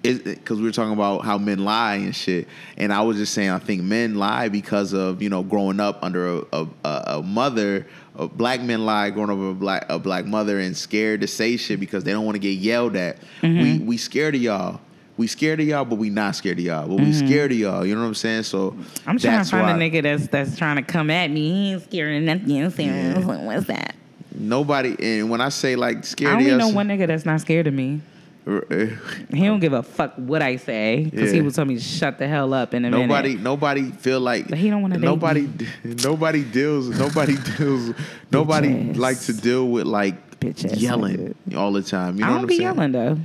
because 0.02 0.60
we 0.60 0.64
were 0.64 0.72
talking 0.72 0.94
about 0.94 1.23
how 1.23 1.38
men 1.38 1.64
lie 1.64 1.95
and 1.95 2.15
shit, 2.15 2.48
and 2.78 2.91
I 2.91 3.02
was 3.02 3.18
just 3.18 3.34
saying, 3.34 3.49
I 3.49 3.60
think 3.60 3.84
men 3.84 4.15
lie 4.15 4.49
because 4.49 4.94
of 4.94 5.22
you 5.22 5.30
know 5.30 5.44
growing 5.44 5.80
up 5.80 6.03
under 6.03 6.40
a 6.40 6.44
a, 6.53 6.68
a, 6.86 7.23
mother. 7.23 7.88
A 8.15 8.28
black 8.28 8.61
men 8.61 8.86
lie 8.86 9.10
growing 9.10 9.30
up 9.30 9.38
with 9.38 9.52
a 9.52 9.53
black 9.53 9.86
a 9.90 9.98
black 9.98 10.26
mother 10.26 10.60
and 10.60 10.76
scared 10.76 11.22
to 11.22 11.28
say 11.28 11.56
shit 11.56 11.80
because 11.80 12.03
they 12.03 12.11
don't 12.11 12.26
want 12.26 12.36
to 12.36 12.40
get 12.40 12.57
yelled 12.57 12.95
at. 12.95 13.19
Mm-hmm. 13.41 13.61
We 13.61 13.80
we 13.80 13.98
scared 13.98 14.36
of 14.36 14.41
y'all. 14.41 14.82
We 15.18 15.28
scared 15.28 15.60
of 15.60 15.68
y'all, 15.68 15.86
but 15.86 15.95
we 15.95 16.10
not 16.10 16.36
scared 16.36 16.57
of 16.60 16.65
y'all. 16.65 16.88
But 16.88 16.99
we 16.99 17.14
scared 17.14 17.52
of 17.52 17.57
y'all. 17.57 17.86
You 17.86 17.95
know 17.95 18.02
what 18.02 18.07
I'm 18.07 18.14
saying? 18.15 18.44
So 18.44 18.72
Mm-hmm. 18.72 19.10
I'm 19.10 19.18
trying 19.18 19.44
to 19.44 19.49
find 19.49 19.80
why 19.80 19.86
a 19.86 19.91
nigga 19.91 20.03
that's 20.03 20.28
that's 20.28 20.57
trying 20.57 20.76
to 20.78 20.82
come 20.82 21.10
at 21.10 21.32
me. 21.32 21.52
He 21.52 21.72
ain't 21.73 21.84
scared 21.84 22.18
of 22.18 22.23
nothing. 22.23 22.88
Yeah. 22.88 23.19
What's 23.19 23.68
that? 23.68 23.95
nobody. 24.41 24.95
And 24.99 25.30
when 25.30 25.41
I 25.41 25.49
say 25.49 25.76
like 25.76 26.03
scared, 26.03 26.34
I 26.34 26.38
only 26.38 26.49
of 26.52 26.60
know 26.60 26.69
one 26.69 26.88
nigga 26.88 27.07
that's 27.07 27.26
not 27.26 27.41
scared 27.41 27.68
of 27.68 27.73
me. 27.73 28.02
He 28.45 29.45
don't 29.45 29.59
give 29.59 29.73
a 29.73 29.84
fuck 29.84 30.13
what 30.15 30.41
I 30.41 30.55
say 30.55 31.07
because 31.09 31.31
he 31.31 31.41
will 31.41 31.51
tell 31.51 31.65
me 31.65 31.76
to 31.76 31.81
shut 31.81 32.18
the 32.18 32.27
hell 32.27 32.53
up 32.53 32.73
in 32.73 32.85
a 32.85 32.89
Nobody, 32.89 33.30
minute. 33.30 33.43
nobody 33.43 33.91
feel 33.91 34.19
like 34.19 34.47
But 34.49 34.57
he 34.57 34.69
don't 34.69 34.81
wanna 34.81 34.97
nobody, 34.97 35.41
me. 35.43 35.68
nobody 36.03 36.43
deals, 36.43 36.89
nobody 36.89 37.35
deals, 37.57 37.93
nobody 38.31 38.93
like 38.93 39.19
to 39.22 39.34
deal 39.34 39.68
with 39.68 39.85
like 39.85 40.39
Bitch 40.39 40.80
yelling 40.81 41.35
all 41.55 41.72
the 41.72 41.84
time. 41.84 42.15
You 42.18 42.22
know 42.26 42.31
I 42.31 42.38
don't 42.39 42.47
be 42.47 42.55
saying? 42.57 42.61
yelling 42.76 42.91
though. 42.93 43.18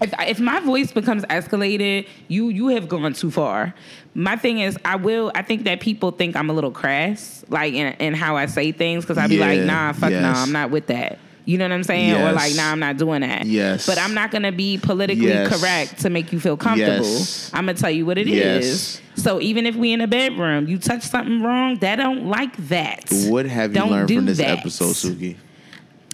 If, 0.00 0.14
if 0.20 0.38
my 0.38 0.60
voice 0.60 0.92
becomes 0.92 1.24
escalated, 1.24 2.06
you 2.28 2.50
you 2.50 2.68
have 2.68 2.88
gone 2.88 3.14
too 3.14 3.32
far. 3.32 3.74
My 4.14 4.36
thing 4.36 4.60
is, 4.60 4.78
I 4.84 4.94
will. 4.94 5.32
I 5.34 5.42
think 5.42 5.64
that 5.64 5.80
people 5.80 6.12
think 6.12 6.36
I'm 6.36 6.50
a 6.50 6.52
little 6.52 6.70
crass, 6.70 7.44
like 7.48 7.74
in, 7.74 7.94
in 7.94 8.14
how 8.14 8.36
I 8.36 8.46
say 8.46 8.70
things, 8.70 9.02
because 9.04 9.18
I'd 9.18 9.28
be 9.28 9.40
like, 9.40 9.60
nah, 9.62 9.92
fuck 9.92 10.10
yes. 10.12 10.22
nah, 10.22 10.40
I'm 10.40 10.52
not 10.52 10.70
with 10.70 10.86
that. 10.86 11.18
You 11.48 11.56
know 11.56 11.64
what 11.64 11.72
I'm 11.72 11.82
saying? 11.82 12.14
Or 12.14 12.30
like, 12.32 12.54
nah, 12.56 12.72
I'm 12.72 12.78
not 12.78 12.98
doing 12.98 13.22
that. 13.22 13.46
Yes. 13.46 13.86
But 13.86 13.96
I'm 13.96 14.12
not 14.12 14.30
gonna 14.30 14.52
be 14.52 14.76
politically 14.76 15.28
Yes. 15.28 15.48
correct 15.48 16.00
to 16.02 16.10
make 16.10 16.30
you 16.30 16.38
feel 16.38 16.58
comfortable. 16.58 17.06
Yes. 17.06 17.50
I'm 17.54 17.64
gonna 17.64 17.78
tell 17.78 17.90
you 17.90 18.04
what 18.04 18.18
it 18.18 18.28
is. 18.28 18.34
Yes. 18.34 19.00
So 19.24 19.40
even 19.40 19.64
if 19.64 19.74
we 19.74 19.92
in 19.94 20.02
a 20.02 20.06
bedroom, 20.06 20.68
you 20.68 20.76
touch 20.76 21.00
something 21.04 21.40
wrong, 21.42 21.76
that 21.76 21.96
don't 21.96 22.26
like 22.26 22.54
that. 22.68 23.04
What 23.28 23.46
have 23.46 23.70
you 23.70 23.80
Don't 23.80 23.90
learned 23.90 24.10
from 24.12 24.26
this 24.26 24.36
that. 24.38 24.58
episode, 24.58 24.92
Suki? 24.94 25.36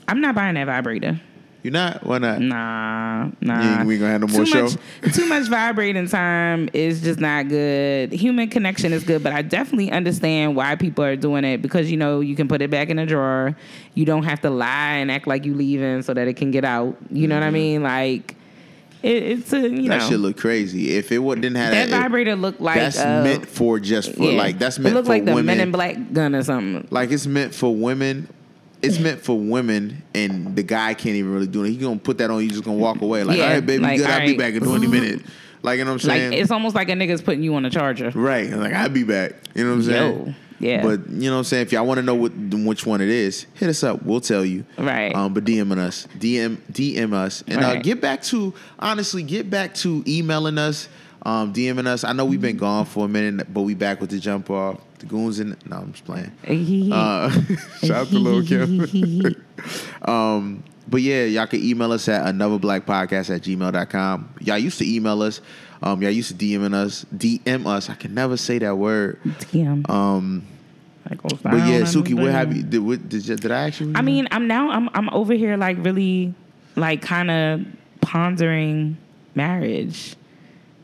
I'm 0.06 0.20
not 0.20 0.36
buying 0.36 0.54
that 0.54 0.66
vibrator. 0.66 1.20
You're 1.64 1.72
not. 1.72 2.04
Why 2.04 2.18
not? 2.18 2.42
Nah, 2.42 3.30
nah. 3.40 3.78
ain't- 3.78 3.86
we 3.86 3.96
gonna 3.96 4.12
have 4.12 4.20
no 4.20 4.26
more 4.26 4.44
too 4.44 4.46
show? 4.46 4.62
Much, 4.64 4.76
too 5.14 5.26
much 5.26 5.48
vibrating 5.48 6.06
time 6.06 6.68
is 6.74 7.00
just 7.00 7.18
not 7.18 7.48
good. 7.48 8.12
Human 8.12 8.50
connection 8.50 8.92
is 8.92 9.02
good, 9.02 9.22
but 9.22 9.32
I 9.32 9.40
definitely 9.40 9.90
understand 9.90 10.56
why 10.56 10.76
people 10.76 11.02
are 11.04 11.16
doing 11.16 11.42
it 11.44 11.62
because 11.62 11.90
you 11.90 11.96
know 11.96 12.20
you 12.20 12.36
can 12.36 12.48
put 12.48 12.60
it 12.60 12.70
back 12.70 12.90
in 12.90 12.98
a 12.98 13.06
drawer. 13.06 13.56
You 13.94 14.04
don't 14.04 14.24
have 14.24 14.42
to 14.42 14.50
lie 14.50 14.96
and 14.96 15.10
act 15.10 15.26
like 15.26 15.46
you 15.46 15.54
leaving 15.54 16.02
so 16.02 16.12
that 16.12 16.28
it 16.28 16.34
can 16.34 16.50
get 16.50 16.66
out. 16.66 16.98
You 17.10 17.28
know 17.28 17.34
what 17.36 17.44
I 17.44 17.50
mean? 17.50 17.82
Like 17.82 18.36
it, 19.02 19.22
it's 19.22 19.52
a 19.54 19.60
you 19.60 19.68
Mm-hmm. 19.70 19.86
That 19.88 19.98
know 20.00 20.08
shit 20.10 20.20
look 20.20 20.36
crazy. 20.36 20.96
If 20.96 21.12
it 21.12 21.18
didn't 21.18 21.54
have 21.54 21.70
that 21.70 21.88
that, 21.88 21.96
it- 21.96 22.02
vibrator 22.02 22.36
looked 22.36 22.60
like 22.60 22.76
that's 22.76 22.98
uh, 22.98 23.22
meant 23.24 23.46
for 23.46 23.80
just 23.80 24.12
for 24.12 24.24
yeah. 24.24 24.36
like 24.36 24.58
that's 24.58 24.76
it 24.76 24.82
meant 24.82 24.96
looked 24.96 25.06
for 25.06 25.14
like 25.14 25.24
the 25.24 25.32
women. 25.32 25.46
Men 25.46 25.60
in 25.60 25.72
Black 25.72 26.12
gun 26.12 26.34
or 26.34 26.42
something. 26.42 26.86
Like 26.90 27.10
it's 27.10 27.26
meant 27.26 27.54
for 27.54 27.74
women. 27.74 28.28
It's 28.84 28.98
meant 28.98 29.20
for 29.20 29.38
women, 29.38 30.02
and 30.14 30.54
the 30.56 30.62
guy 30.62 30.94
can't 30.94 31.16
even 31.16 31.32
really 31.32 31.46
do 31.46 31.64
it. 31.64 31.70
He 31.70 31.76
gonna 31.76 31.98
put 31.98 32.18
that 32.18 32.30
on 32.30 32.42
you, 32.42 32.48
just 32.50 32.64
gonna 32.64 32.76
walk 32.78 33.00
away. 33.00 33.24
Like, 33.24 33.38
Yeah, 33.38 33.44
all 33.44 33.50
right, 33.54 33.66
baby, 33.66 33.82
like, 33.82 33.98
good. 33.98 34.06
I'll 34.06 34.20
all 34.20 34.26
be 34.26 34.36
back 34.36 34.54
in 34.54 34.62
twenty 34.64 34.86
minutes. 34.86 35.22
Like, 35.62 35.78
you 35.78 35.84
know 35.84 35.92
what 35.94 36.04
I'm 36.04 36.08
Like 36.10 36.18
saying? 36.18 36.32
it's 36.34 36.50
almost 36.50 36.74
like 36.74 36.90
a 36.90 36.92
nigga's 36.92 37.22
putting 37.22 37.42
you 37.42 37.54
on 37.54 37.64
a 37.64 37.70
charger. 37.70 38.10
right. 38.14 38.50
Like, 38.50 38.74
I'll 38.74 38.90
be 38.90 39.02
back. 39.02 39.32
You 39.54 39.64
know 39.64 39.70
what 39.70 39.76
I'm 39.76 39.82
saying? 39.84 40.26
Yo, 40.26 40.34
Yeah. 40.60 40.82
But 40.82 41.08
you 41.08 41.30
know 41.30 41.32
what 41.32 41.38
I'm 41.38 41.44
saying? 41.44 41.62
If 41.62 41.72
y'all 41.72 41.86
want 41.86 41.98
to 41.98 42.02
know 42.02 42.14
what 42.14 42.32
which 42.34 42.84
one 42.84 43.00
it 43.00 43.08
is, 43.08 43.46
hit 43.54 43.68
us 43.70 43.82
up. 43.82 44.02
We'll 44.02 44.20
tell 44.20 44.44
you. 44.44 44.64
Right. 44.76 45.14
Um, 45.14 45.32
but 45.32 45.44
DMing 45.44 45.78
us. 45.78 46.06
DM 46.18 46.58
DM 46.70 47.14
us. 47.14 47.42
And 47.48 47.60
uh, 47.64 47.76
get 47.76 48.00
back 48.02 48.22
to 48.24 48.52
honestly, 48.78 49.22
get 49.22 49.48
back 49.48 49.74
to 49.76 50.04
emailing 50.06 50.58
us, 50.58 50.88
um, 51.22 51.52
DMing 51.54 51.86
us. 51.86 52.04
I 52.04 52.12
know 52.12 52.26
we've 52.26 52.40
been 52.42 52.58
gone 52.58 52.84
for 52.84 53.06
a 53.06 53.08
minute, 53.08 53.52
but 53.52 53.62
we 53.62 53.72
back 53.74 54.00
with 54.02 54.10
the 54.10 54.18
jump 54.18 54.50
off. 54.50 54.80
The 55.04 55.10
goons 55.10 55.38
in 55.38 55.56
no, 55.66 55.76
I'm 55.76 55.92
just 55.92 56.04
playing. 56.06 56.32
Uh, 56.92 57.30
shout 57.82 57.90
out 57.90 58.06
to 58.08 58.18
Lil 58.18 58.42
Kim. 58.46 59.44
um, 60.02 60.64
but 60.88 61.02
yeah, 61.02 61.24
y'all 61.24 61.46
can 61.46 61.62
email 61.62 61.92
us 61.92 62.08
at 62.08 62.24
anotherblackpodcast 62.34 63.34
at 63.34 63.42
gmail.com. 63.42 64.34
Y'all 64.40 64.58
used 64.58 64.78
to 64.78 64.90
email 64.94 65.20
us. 65.22 65.40
Um, 65.82 66.00
y'all 66.00 66.10
used 66.10 66.30
to 66.30 66.34
DMing 66.34 66.72
us. 66.72 67.04
DM 67.14 67.66
us. 67.66 67.90
I 67.90 67.94
can 67.94 68.14
never 68.14 68.38
say 68.38 68.58
that 68.58 68.78
word. 68.78 69.20
DM. 69.24 69.88
Um, 69.90 70.46
goes 71.10 71.38
but 71.42 71.52
yeah, 71.52 71.82
Suki, 71.82 72.14
what 72.18 72.30
have 72.30 72.56
you? 72.56 72.62
Did, 72.62 72.78
what, 72.78 73.06
did, 73.06 73.28
you- 73.28 73.36
did 73.36 73.50
I 73.50 73.66
actually? 73.66 73.94
I 73.94 74.00
mean, 74.00 74.26
I'm 74.30 74.46
now 74.46 74.70
I'm 74.70 74.88
I'm 74.94 75.10
over 75.10 75.34
here 75.34 75.58
like 75.58 75.76
really 75.84 76.32
like 76.76 77.02
kind 77.02 77.30
of 77.30 77.66
pondering 78.00 78.96
marriage. 79.34 80.16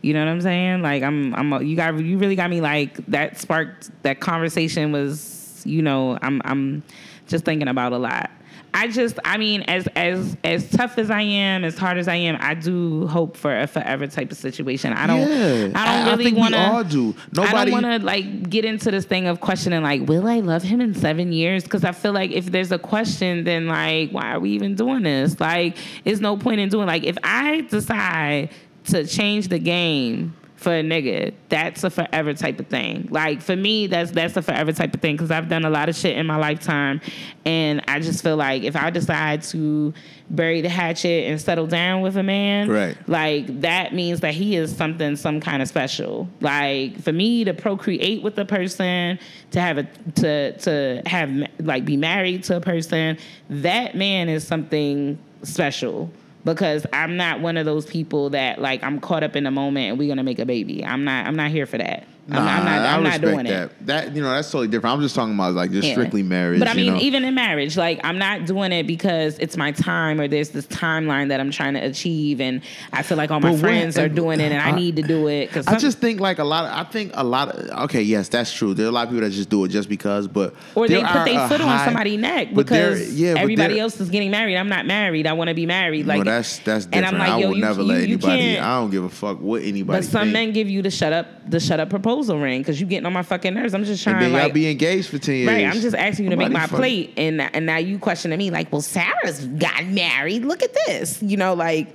You 0.02 0.14
know 0.14 0.20
what 0.24 0.30
I'm 0.30 0.40
saying? 0.40 0.82
Like 0.82 1.02
I'm 1.02 1.34
I'm 1.34 1.62
you 1.62 1.76
got 1.76 1.98
you 1.98 2.18
really 2.18 2.36
got 2.36 2.50
me 2.50 2.60
like 2.60 3.04
that 3.06 3.38
sparked 3.38 3.90
that 4.02 4.20
conversation 4.20 4.92
was 4.92 5.62
you 5.64 5.82
know 5.82 6.18
I'm 6.22 6.40
I'm 6.44 6.82
just 7.26 7.44
thinking 7.44 7.68
about 7.68 7.92
a 7.92 7.98
lot. 7.98 8.30
I 8.72 8.88
just 8.88 9.18
I 9.24 9.36
mean 9.36 9.62
as 9.62 9.88
as 9.88 10.36
as 10.44 10.70
tough 10.70 10.96
as 10.96 11.10
I 11.10 11.22
am, 11.22 11.64
as 11.64 11.76
hard 11.76 11.98
as 11.98 12.08
I 12.08 12.14
am, 12.14 12.36
I 12.40 12.54
do 12.54 13.06
hope 13.08 13.36
for 13.36 13.58
a 13.58 13.66
forever 13.66 14.06
type 14.06 14.30
of 14.30 14.38
situation. 14.38 14.92
I 14.92 15.06
don't 15.06 15.28
Yeah, 15.28 15.72
I 15.74 16.04
don't 16.06 16.18
really 16.18 16.32
want 16.32 16.54
to 16.54 16.60
all 16.60 16.84
do. 16.84 17.14
I 17.36 17.64
don't 17.64 17.72
want 17.72 17.86
to 17.86 17.98
like 17.98 18.48
get 18.48 18.64
into 18.64 18.90
this 18.90 19.04
thing 19.04 19.26
of 19.26 19.40
questioning 19.40 19.82
like 19.82 20.08
will 20.08 20.26
I 20.26 20.40
love 20.40 20.62
him 20.62 20.80
in 20.80 20.94
7 20.94 21.32
years 21.32 21.64
because 21.64 21.84
I 21.84 21.92
feel 21.92 22.12
like 22.12 22.30
if 22.30 22.46
there's 22.46 22.72
a 22.72 22.78
question 22.78 23.44
then 23.44 23.66
like 23.66 24.12
why 24.12 24.32
are 24.32 24.40
we 24.40 24.50
even 24.52 24.76
doing 24.76 25.02
this? 25.02 25.38
Like 25.40 25.76
it's 26.04 26.20
no 26.20 26.36
point 26.36 26.60
in 26.60 26.68
doing 26.68 26.86
like 26.86 27.04
if 27.04 27.18
I 27.24 27.62
decide 27.62 28.50
to 28.90 29.06
change 29.06 29.48
the 29.48 29.58
game 29.58 30.34
for 30.56 30.74
a 30.74 30.82
nigga, 30.82 31.32
that's 31.48 31.84
a 31.84 31.88
forever 31.90 32.34
type 32.34 32.60
of 32.60 32.66
thing. 32.66 33.08
Like 33.10 33.40
for 33.40 33.56
me, 33.56 33.86
that's 33.86 34.10
that's 34.10 34.36
a 34.36 34.42
forever 34.42 34.72
type 34.74 34.92
of 34.94 35.00
thing 35.00 35.16
because 35.16 35.30
I've 35.30 35.48
done 35.48 35.64
a 35.64 35.70
lot 35.70 35.88
of 35.88 35.96
shit 35.96 36.18
in 36.18 36.26
my 36.26 36.36
lifetime, 36.36 37.00
and 37.46 37.82
I 37.88 37.98
just 38.00 38.22
feel 38.22 38.36
like 38.36 38.62
if 38.62 38.76
I 38.76 38.90
decide 38.90 39.40
to 39.44 39.94
bury 40.28 40.60
the 40.60 40.68
hatchet 40.68 41.24
and 41.30 41.40
settle 41.40 41.66
down 41.66 42.02
with 42.02 42.18
a 42.18 42.22
man, 42.22 42.68
Right. 42.68 42.94
like 43.08 43.62
that 43.62 43.94
means 43.94 44.20
that 44.20 44.34
he 44.34 44.54
is 44.54 44.76
something, 44.76 45.16
some 45.16 45.40
kind 45.40 45.62
of 45.62 45.68
special. 45.68 46.28
Like 46.42 47.00
for 47.00 47.12
me 47.12 47.42
to 47.44 47.54
procreate 47.54 48.22
with 48.22 48.38
a 48.38 48.44
person, 48.44 49.18
to 49.52 49.60
have 49.62 49.78
a 49.78 49.84
to 50.16 50.52
to 50.58 51.02
have 51.06 51.30
like 51.60 51.86
be 51.86 51.96
married 51.96 52.44
to 52.44 52.56
a 52.56 52.60
person, 52.60 53.16
that 53.48 53.94
man 53.94 54.28
is 54.28 54.46
something 54.46 55.18
special 55.42 56.12
because 56.44 56.86
I'm 56.92 57.16
not 57.16 57.40
one 57.40 57.56
of 57.56 57.66
those 57.66 57.86
people 57.86 58.30
that 58.30 58.60
like 58.60 58.82
I'm 58.82 59.00
caught 59.00 59.22
up 59.22 59.36
in 59.36 59.44
the 59.44 59.50
moment 59.50 59.90
and 59.90 59.98
we're 59.98 60.08
gonna 60.08 60.22
make 60.22 60.38
a 60.38 60.46
baby. 60.46 60.84
I'm 60.84 61.04
not. 61.04 61.26
I'm 61.26 61.36
not 61.36 61.50
here 61.50 61.66
for 61.66 61.78
that. 61.78 62.06
I'm, 62.32 62.44
Nah, 62.44 62.50
I'm 62.52 62.64
not. 62.64 62.78
I'm 62.80 63.02
not 63.02 63.08
respect 63.12 63.22
doing 63.32 63.46
that. 63.46 63.70
it. 63.70 63.86
That 63.86 64.14
you 64.16 64.22
know, 64.22 64.30
that's 64.30 64.50
totally 64.50 64.68
different. 64.68 64.94
I'm 64.96 65.02
just 65.02 65.14
talking 65.14 65.34
about 65.34 65.54
like 65.54 65.70
just 65.72 65.86
Yeah. 65.86 65.94
strictly 65.94 66.22
marriage. 66.22 66.58
But 66.58 66.68
I 66.68 66.74
mean, 66.74 66.94
know? 66.94 67.00
even 67.00 67.24
in 67.24 67.34
marriage, 67.34 67.76
like 67.76 68.00
I'm 68.04 68.18
not 68.18 68.46
doing 68.46 68.72
it 68.72 68.86
because 68.86 69.38
it's 69.38 69.56
my 69.56 69.72
time 69.72 70.20
or 70.20 70.28
there's 70.28 70.50
this 70.50 70.66
timeline 70.66 71.28
that 71.28 71.40
I'm 71.40 71.50
trying 71.50 71.74
to 71.74 71.80
achieve, 71.80 72.40
and 72.40 72.60
I 72.92 73.02
feel 73.02 73.16
like 73.16 73.30
all 73.30 73.40
my 73.40 73.52
But 73.52 73.60
friends 73.60 73.98
are 73.98 74.08
doing 74.08 74.40
it, 74.40 74.52
and 74.52 74.60
I, 74.62 74.68
I- 74.70 74.76
need 74.76 74.96
to 74.96 75.02
do 75.02 75.26
it 75.26 75.46
because 75.46 75.66
I 75.66 75.76
just 75.78 75.98
think 75.98 76.20
like 76.20 76.38
a 76.38 76.44
lot. 76.44 76.64
Of, 76.64 76.86
I 76.86 76.90
think 76.90 77.10
a 77.14 77.24
lot 77.24 77.48
of 77.48 77.84
okay, 77.84 78.02
yes, 78.02 78.28
that's 78.28 78.52
true. 78.52 78.74
There 78.74 78.86
are 78.86 78.88
a 78.88 78.92
lot 78.92 79.04
of 79.04 79.10
people 79.10 79.22
that 79.28 79.30
just 79.34 79.48
do 79.50 79.64
it 79.64 79.68
just 79.68 79.88
because, 79.88 80.28
but 80.28 80.54
or 80.74 80.86
they 80.88 81.02
put 81.02 81.24
their 81.24 81.48
foot 81.48 81.60
on 81.60 81.68
high- 81.68 81.84
somebody's 81.84 82.20
neck 82.20 82.54
because 82.54 83.18
yeah, 83.20 83.34
everybody 83.36 83.80
else 83.80 84.00
is 84.00 84.10
getting 84.10 84.30
married. 84.30 84.56
I'm 84.56 84.68
not 84.68 84.86
married. 84.86 85.26
I 85.26 85.32
want 85.32 85.48
to 85.48 85.54
be 85.54 85.66
married. 85.66 86.06
Like 86.06 86.18
well, 86.18 86.24
that's 86.26 86.58
that's 86.60 86.84
and 86.86 86.92
different. 86.92 87.14
I'm 87.14 87.18
like, 87.18 87.30
I 87.30 87.46
will 87.48 87.54
you- 87.56 87.60
never 87.60 87.80
you- 87.82 87.88
let 87.88 87.96
you 88.08 88.14
anybody. 88.14 88.58
I 88.58 88.78
don't 88.78 88.90
give 88.90 89.04
a 89.04 89.08
fuck 89.08 89.40
what 89.40 89.62
anybody. 89.62 89.98
But 89.98 90.04
some 90.04 90.22
think. 90.24 90.32
men 90.32 90.52
give 90.52 90.68
you 90.70 90.82
the 90.82 90.90
shut 90.90 91.12
up, 91.12 91.26
the 91.50 91.58
shut 91.60 91.80
up 91.80 91.90
proposal 91.90 92.19
ring 92.28 92.60
because 92.60 92.80
you 92.80 92.86
getting 92.86 93.06
on 93.06 93.12
my 93.12 93.22
fucking 93.22 93.54
nerves. 93.54 93.72
I'm 93.72 93.84
just 93.84 94.06
and 94.06 94.16
trying 94.16 94.32
y'all 94.32 94.42
like. 94.42 94.52
be 94.52 94.70
engaged 94.70 95.08
for 95.08 95.18
ten 95.18 95.36
years. 95.36 95.48
Right, 95.48 95.64
I'm 95.66 95.80
just 95.80 95.96
asking 95.96 96.26
you 96.26 96.30
to 96.32 96.36
make 96.36 96.50
my 96.50 96.66
fuck- 96.66 96.78
plate, 96.78 97.14
and 97.16 97.40
and 97.40 97.64
now 97.66 97.78
you 97.78 97.98
questioning 97.98 98.38
me 98.38 98.50
like, 98.50 98.70
well, 98.72 98.82
Sarah's 98.82 99.46
got 99.46 99.84
married. 99.86 100.44
Look 100.44 100.62
at 100.62 100.74
this, 100.86 101.22
you 101.22 101.36
know, 101.36 101.54
like 101.54 101.88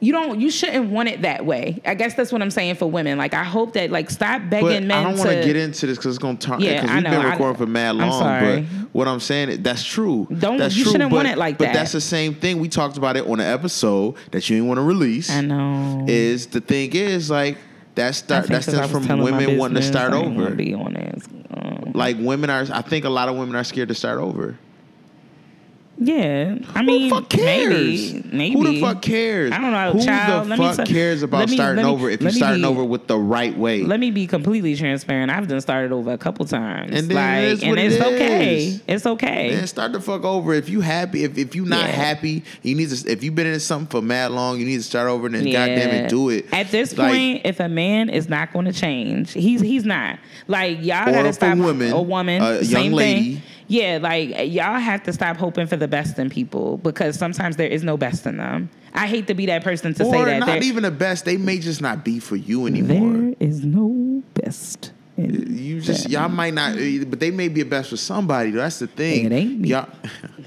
you 0.00 0.10
don't, 0.10 0.40
you 0.40 0.50
shouldn't 0.50 0.90
want 0.90 1.08
it 1.08 1.22
that 1.22 1.46
way. 1.46 1.80
I 1.84 1.94
guess 1.94 2.14
that's 2.14 2.32
what 2.32 2.42
I'm 2.42 2.50
saying 2.50 2.74
for 2.74 2.90
women. 2.90 3.18
Like, 3.18 3.34
I 3.34 3.44
hope 3.44 3.74
that 3.74 3.90
like 3.92 4.10
stop 4.10 4.42
begging 4.50 4.66
But 4.68 4.82
men 4.82 4.90
I 4.90 5.02
don't 5.04 5.12
to 5.12 5.18
want 5.20 5.30
to 5.30 5.44
get 5.44 5.54
into 5.54 5.86
this 5.86 5.96
because 5.96 6.16
it's 6.16 6.22
gonna 6.22 6.36
turn. 6.38 6.58
Yeah, 6.58 6.74
because 6.80 6.90
I 6.90 6.94
we've 6.96 7.04
know. 7.04 7.10
been 7.10 7.20
I- 7.20 7.30
recording 7.30 7.56
for 7.58 7.66
mad 7.66 7.94
long. 7.94 8.20
But 8.20 8.64
what 8.92 9.06
I'm 9.06 9.20
saying, 9.20 9.50
is 9.50 9.58
that's 9.60 9.84
true. 9.84 10.26
Don't- 10.36 10.56
That's 10.56 10.74
you 10.76 10.82
true, 10.82 10.92
shouldn't 10.92 11.10
but, 11.10 11.16
want 11.16 11.28
it 11.28 11.38
like 11.38 11.56
but 11.56 11.66
that. 11.66 11.72
But 11.74 11.78
that's 11.78 11.92
the 11.92 12.00
same 12.00 12.34
thing. 12.34 12.58
We 12.58 12.68
talked 12.68 12.96
about 12.96 13.16
it 13.16 13.24
on 13.28 13.38
an 13.38 13.46
episode 13.46 14.16
that 14.32 14.50
you 14.50 14.56
didn't 14.56 14.66
want 14.66 14.78
to 14.78 14.82
release. 14.82 15.30
I 15.30 15.40
know. 15.40 16.04
Is 16.08 16.48
the 16.48 16.60
thing 16.60 16.92
is 16.94 17.30
like 17.30 17.56
that 17.94 18.14
start 18.14 18.46
that 18.48 18.62
stems 18.62 18.90
from 18.90 19.20
women 19.20 19.58
wanting 19.58 19.76
to 19.76 19.82
start 19.82 20.12
I 20.12 20.18
didn't 20.22 20.34
wanna 20.36 20.46
over. 20.46 20.54
Be 20.56 20.74
on. 20.74 20.96
Um, 21.50 21.92
Like 21.94 22.16
women 22.18 22.50
are, 22.50 22.66
I 22.72 22.82
think 22.82 23.04
a 23.04 23.10
lot 23.10 23.28
of 23.28 23.36
women 23.36 23.54
are 23.56 23.64
scared 23.64 23.88
to 23.88 23.94
start 23.94 24.18
over. 24.18 24.56
Yeah, 26.06 26.56
I 26.74 26.80
Who 26.80 26.84
mean, 26.86 27.08
the 27.08 27.14
fuck 27.14 27.28
cares? 27.28 27.68
maybe, 28.12 28.24
maybe. 28.32 28.52
Who 28.54 28.64
the 28.66 28.80
fuck 28.80 29.02
cares? 29.02 29.52
I 29.52 29.58
don't 29.60 29.72
know, 29.72 29.92
Who 29.92 30.04
child, 30.04 30.48
the 30.48 30.56
fuck 30.56 30.86
t- 30.86 30.92
cares 30.92 31.22
about 31.22 31.48
me- 31.48 31.56
starting 31.56 31.84
me- 31.84 31.90
over 31.90 32.10
if 32.10 32.20
you're 32.20 32.30
starting 32.30 32.62
be- 32.62 32.68
over 32.68 32.84
with 32.84 33.06
the 33.06 33.18
right 33.18 33.56
way? 33.56 33.82
Let 33.82 34.00
me 34.00 34.10
be 34.10 34.26
completely 34.26 34.74
transparent. 34.76 35.30
I've 35.30 35.48
done 35.48 35.60
started 35.60 35.92
over 35.92 36.12
a 36.12 36.18
couple 36.18 36.44
times, 36.46 36.92
And 36.94 37.08
then 37.08 37.16
like, 37.56 37.62
and 37.62 37.78
it 37.78 37.92
it's 37.92 38.02
okay. 38.02 38.80
It's 38.88 39.06
okay. 39.06 39.50
Man, 39.54 39.66
start 39.66 39.92
the 39.92 40.00
fuck 40.00 40.24
over. 40.24 40.52
If 40.54 40.68
you 40.68 40.80
happy, 40.80 41.24
if, 41.24 41.38
if 41.38 41.54
you 41.54 41.64
not 41.64 41.86
Yeah. 41.86 41.92
happy, 41.92 42.44
you 42.62 42.74
need 42.74 42.90
to. 42.90 43.10
If 43.10 43.22
you've 43.22 43.34
been 43.34 43.46
in 43.46 43.60
something 43.60 43.88
for 43.88 44.02
mad 44.02 44.30
long, 44.32 44.58
you 44.58 44.66
need 44.66 44.78
to 44.78 44.82
start 44.82 45.08
over 45.08 45.26
and 45.26 45.34
then 45.36 45.44
goddamn 45.44 45.90
it, 45.90 46.08
do 46.08 46.28
it. 46.30 46.46
At 46.52 46.70
this 46.70 46.96
Like, 46.96 47.10
point, 47.12 47.40
if 47.44 47.60
a 47.60 47.68
man 47.68 48.08
is 48.08 48.28
not 48.28 48.52
going 48.52 48.66
to 48.66 48.72
change, 48.72 49.32
he's 49.32 49.60
he's 49.60 49.84
not. 49.84 50.18
Like 50.48 50.78
y'all 50.78 51.06
gotta 51.06 51.20
if 51.20 51.26
a 51.26 51.32
stop. 51.34 51.58
woman, 51.58 51.92
a 51.92 52.02
woman, 52.02 52.42
a 52.42 52.60
young 52.62 52.92
lady. 52.92 53.34
thing. 53.34 53.42
Yeah, 53.72 53.98
like 54.02 54.28
y'all 54.52 54.78
have 54.78 55.02
to 55.04 55.14
stop 55.14 55.38
hoping 55.38 55.66
for 55.66 55.76
the 55.76 55.88
best 55.88 56.18
in 56.18 56.28
people 56.28 56.76
because 56.76 57.18
sometimes 57.18 57.56
there 57.56 57.68
is 57.68 57.82
no 57.82 57.96
best 57.96 58.26
in 58.26 58.36
them. 58.36 58.68
I 58.92 59.06
hate 59.06 59.26
to 59.28 59.34
be 59.34 59.46
that 59.46 59.64
person 59.64 59.94
to 59.94 60.04
say 60.04 60.10
or 60.14 60.26
that. 60.26 60.40
not 60.40 60.46
There- 60.46 60.62
even 60.62 60.82
the 60.82 60.90
best. 60.90 61.24
They 61.24 61.38
may 61.38 61.58
just 61.58 61.80
not 61.80 62.04
be 62.04 62.18
for 62.18 62.36
you 62.36 62.66
anymore. 62.66 63.22
there 63.22 63.34
is 63.40 63.64
no 63.64 64.22
best. 64.34 64.92
You 65.16 65.80
just 65.80 66.02
them. 66.02 66.12
y'all 66.12 66.28
might 66.28 66.52
not, 66.52 66.74
but 67.08 67.18
they 67.18 67.30
may 67.30 67.48
be 67.48 67.62
a 67.62 67.64
best 67.64 67.88
for 67.88 67.96
somebody. 67.96 68.50
That's 68.50 68.78
the 68.78 68.88
thing. 68.88 69.24
It 69.24 69.32
ain't 69.32 69.60
me. 69.60 69.70
Y'all. 69.70 69.88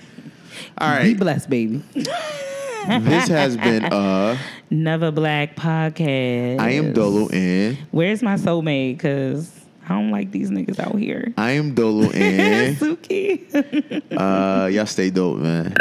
All 0.77 1.01
Be 1.01 1.15
blessed, 1.15 1.49
baby. 1.49 1.81
this 1.93 3.27
has 3.27 3.57
been 3.57 3.85
uh, 3.85 4.37
Another 4.69 5.09
Black 5.09 5.55
podcast. 5.55 6.59
I 6.59 6.71
am 6.71 6.93
Dolo 6.93 7.27
and 7.29 7.77
Where's 7.89 8.21
my 8.21 8.35
soulmate? 8.35 8.99
Cause 8.99 9.64
I 9.87 9.93
don't 9.93 10.11
like 10.11 10.31
these 10.31 10.49
niggas 10.49 10.79
out 10.79 10.95
here. 10.97 11.33
I 11.37 11.51
am 11.51 11.73
Dolo 11.75 12.09
and 12.13 12.75
Suki. 12.77 14.01
uh, 14.17 14.65
y'all 14.67 14.85
stay 14.87 15.09
dope, 15.11 15.37
man. 15.37 15.75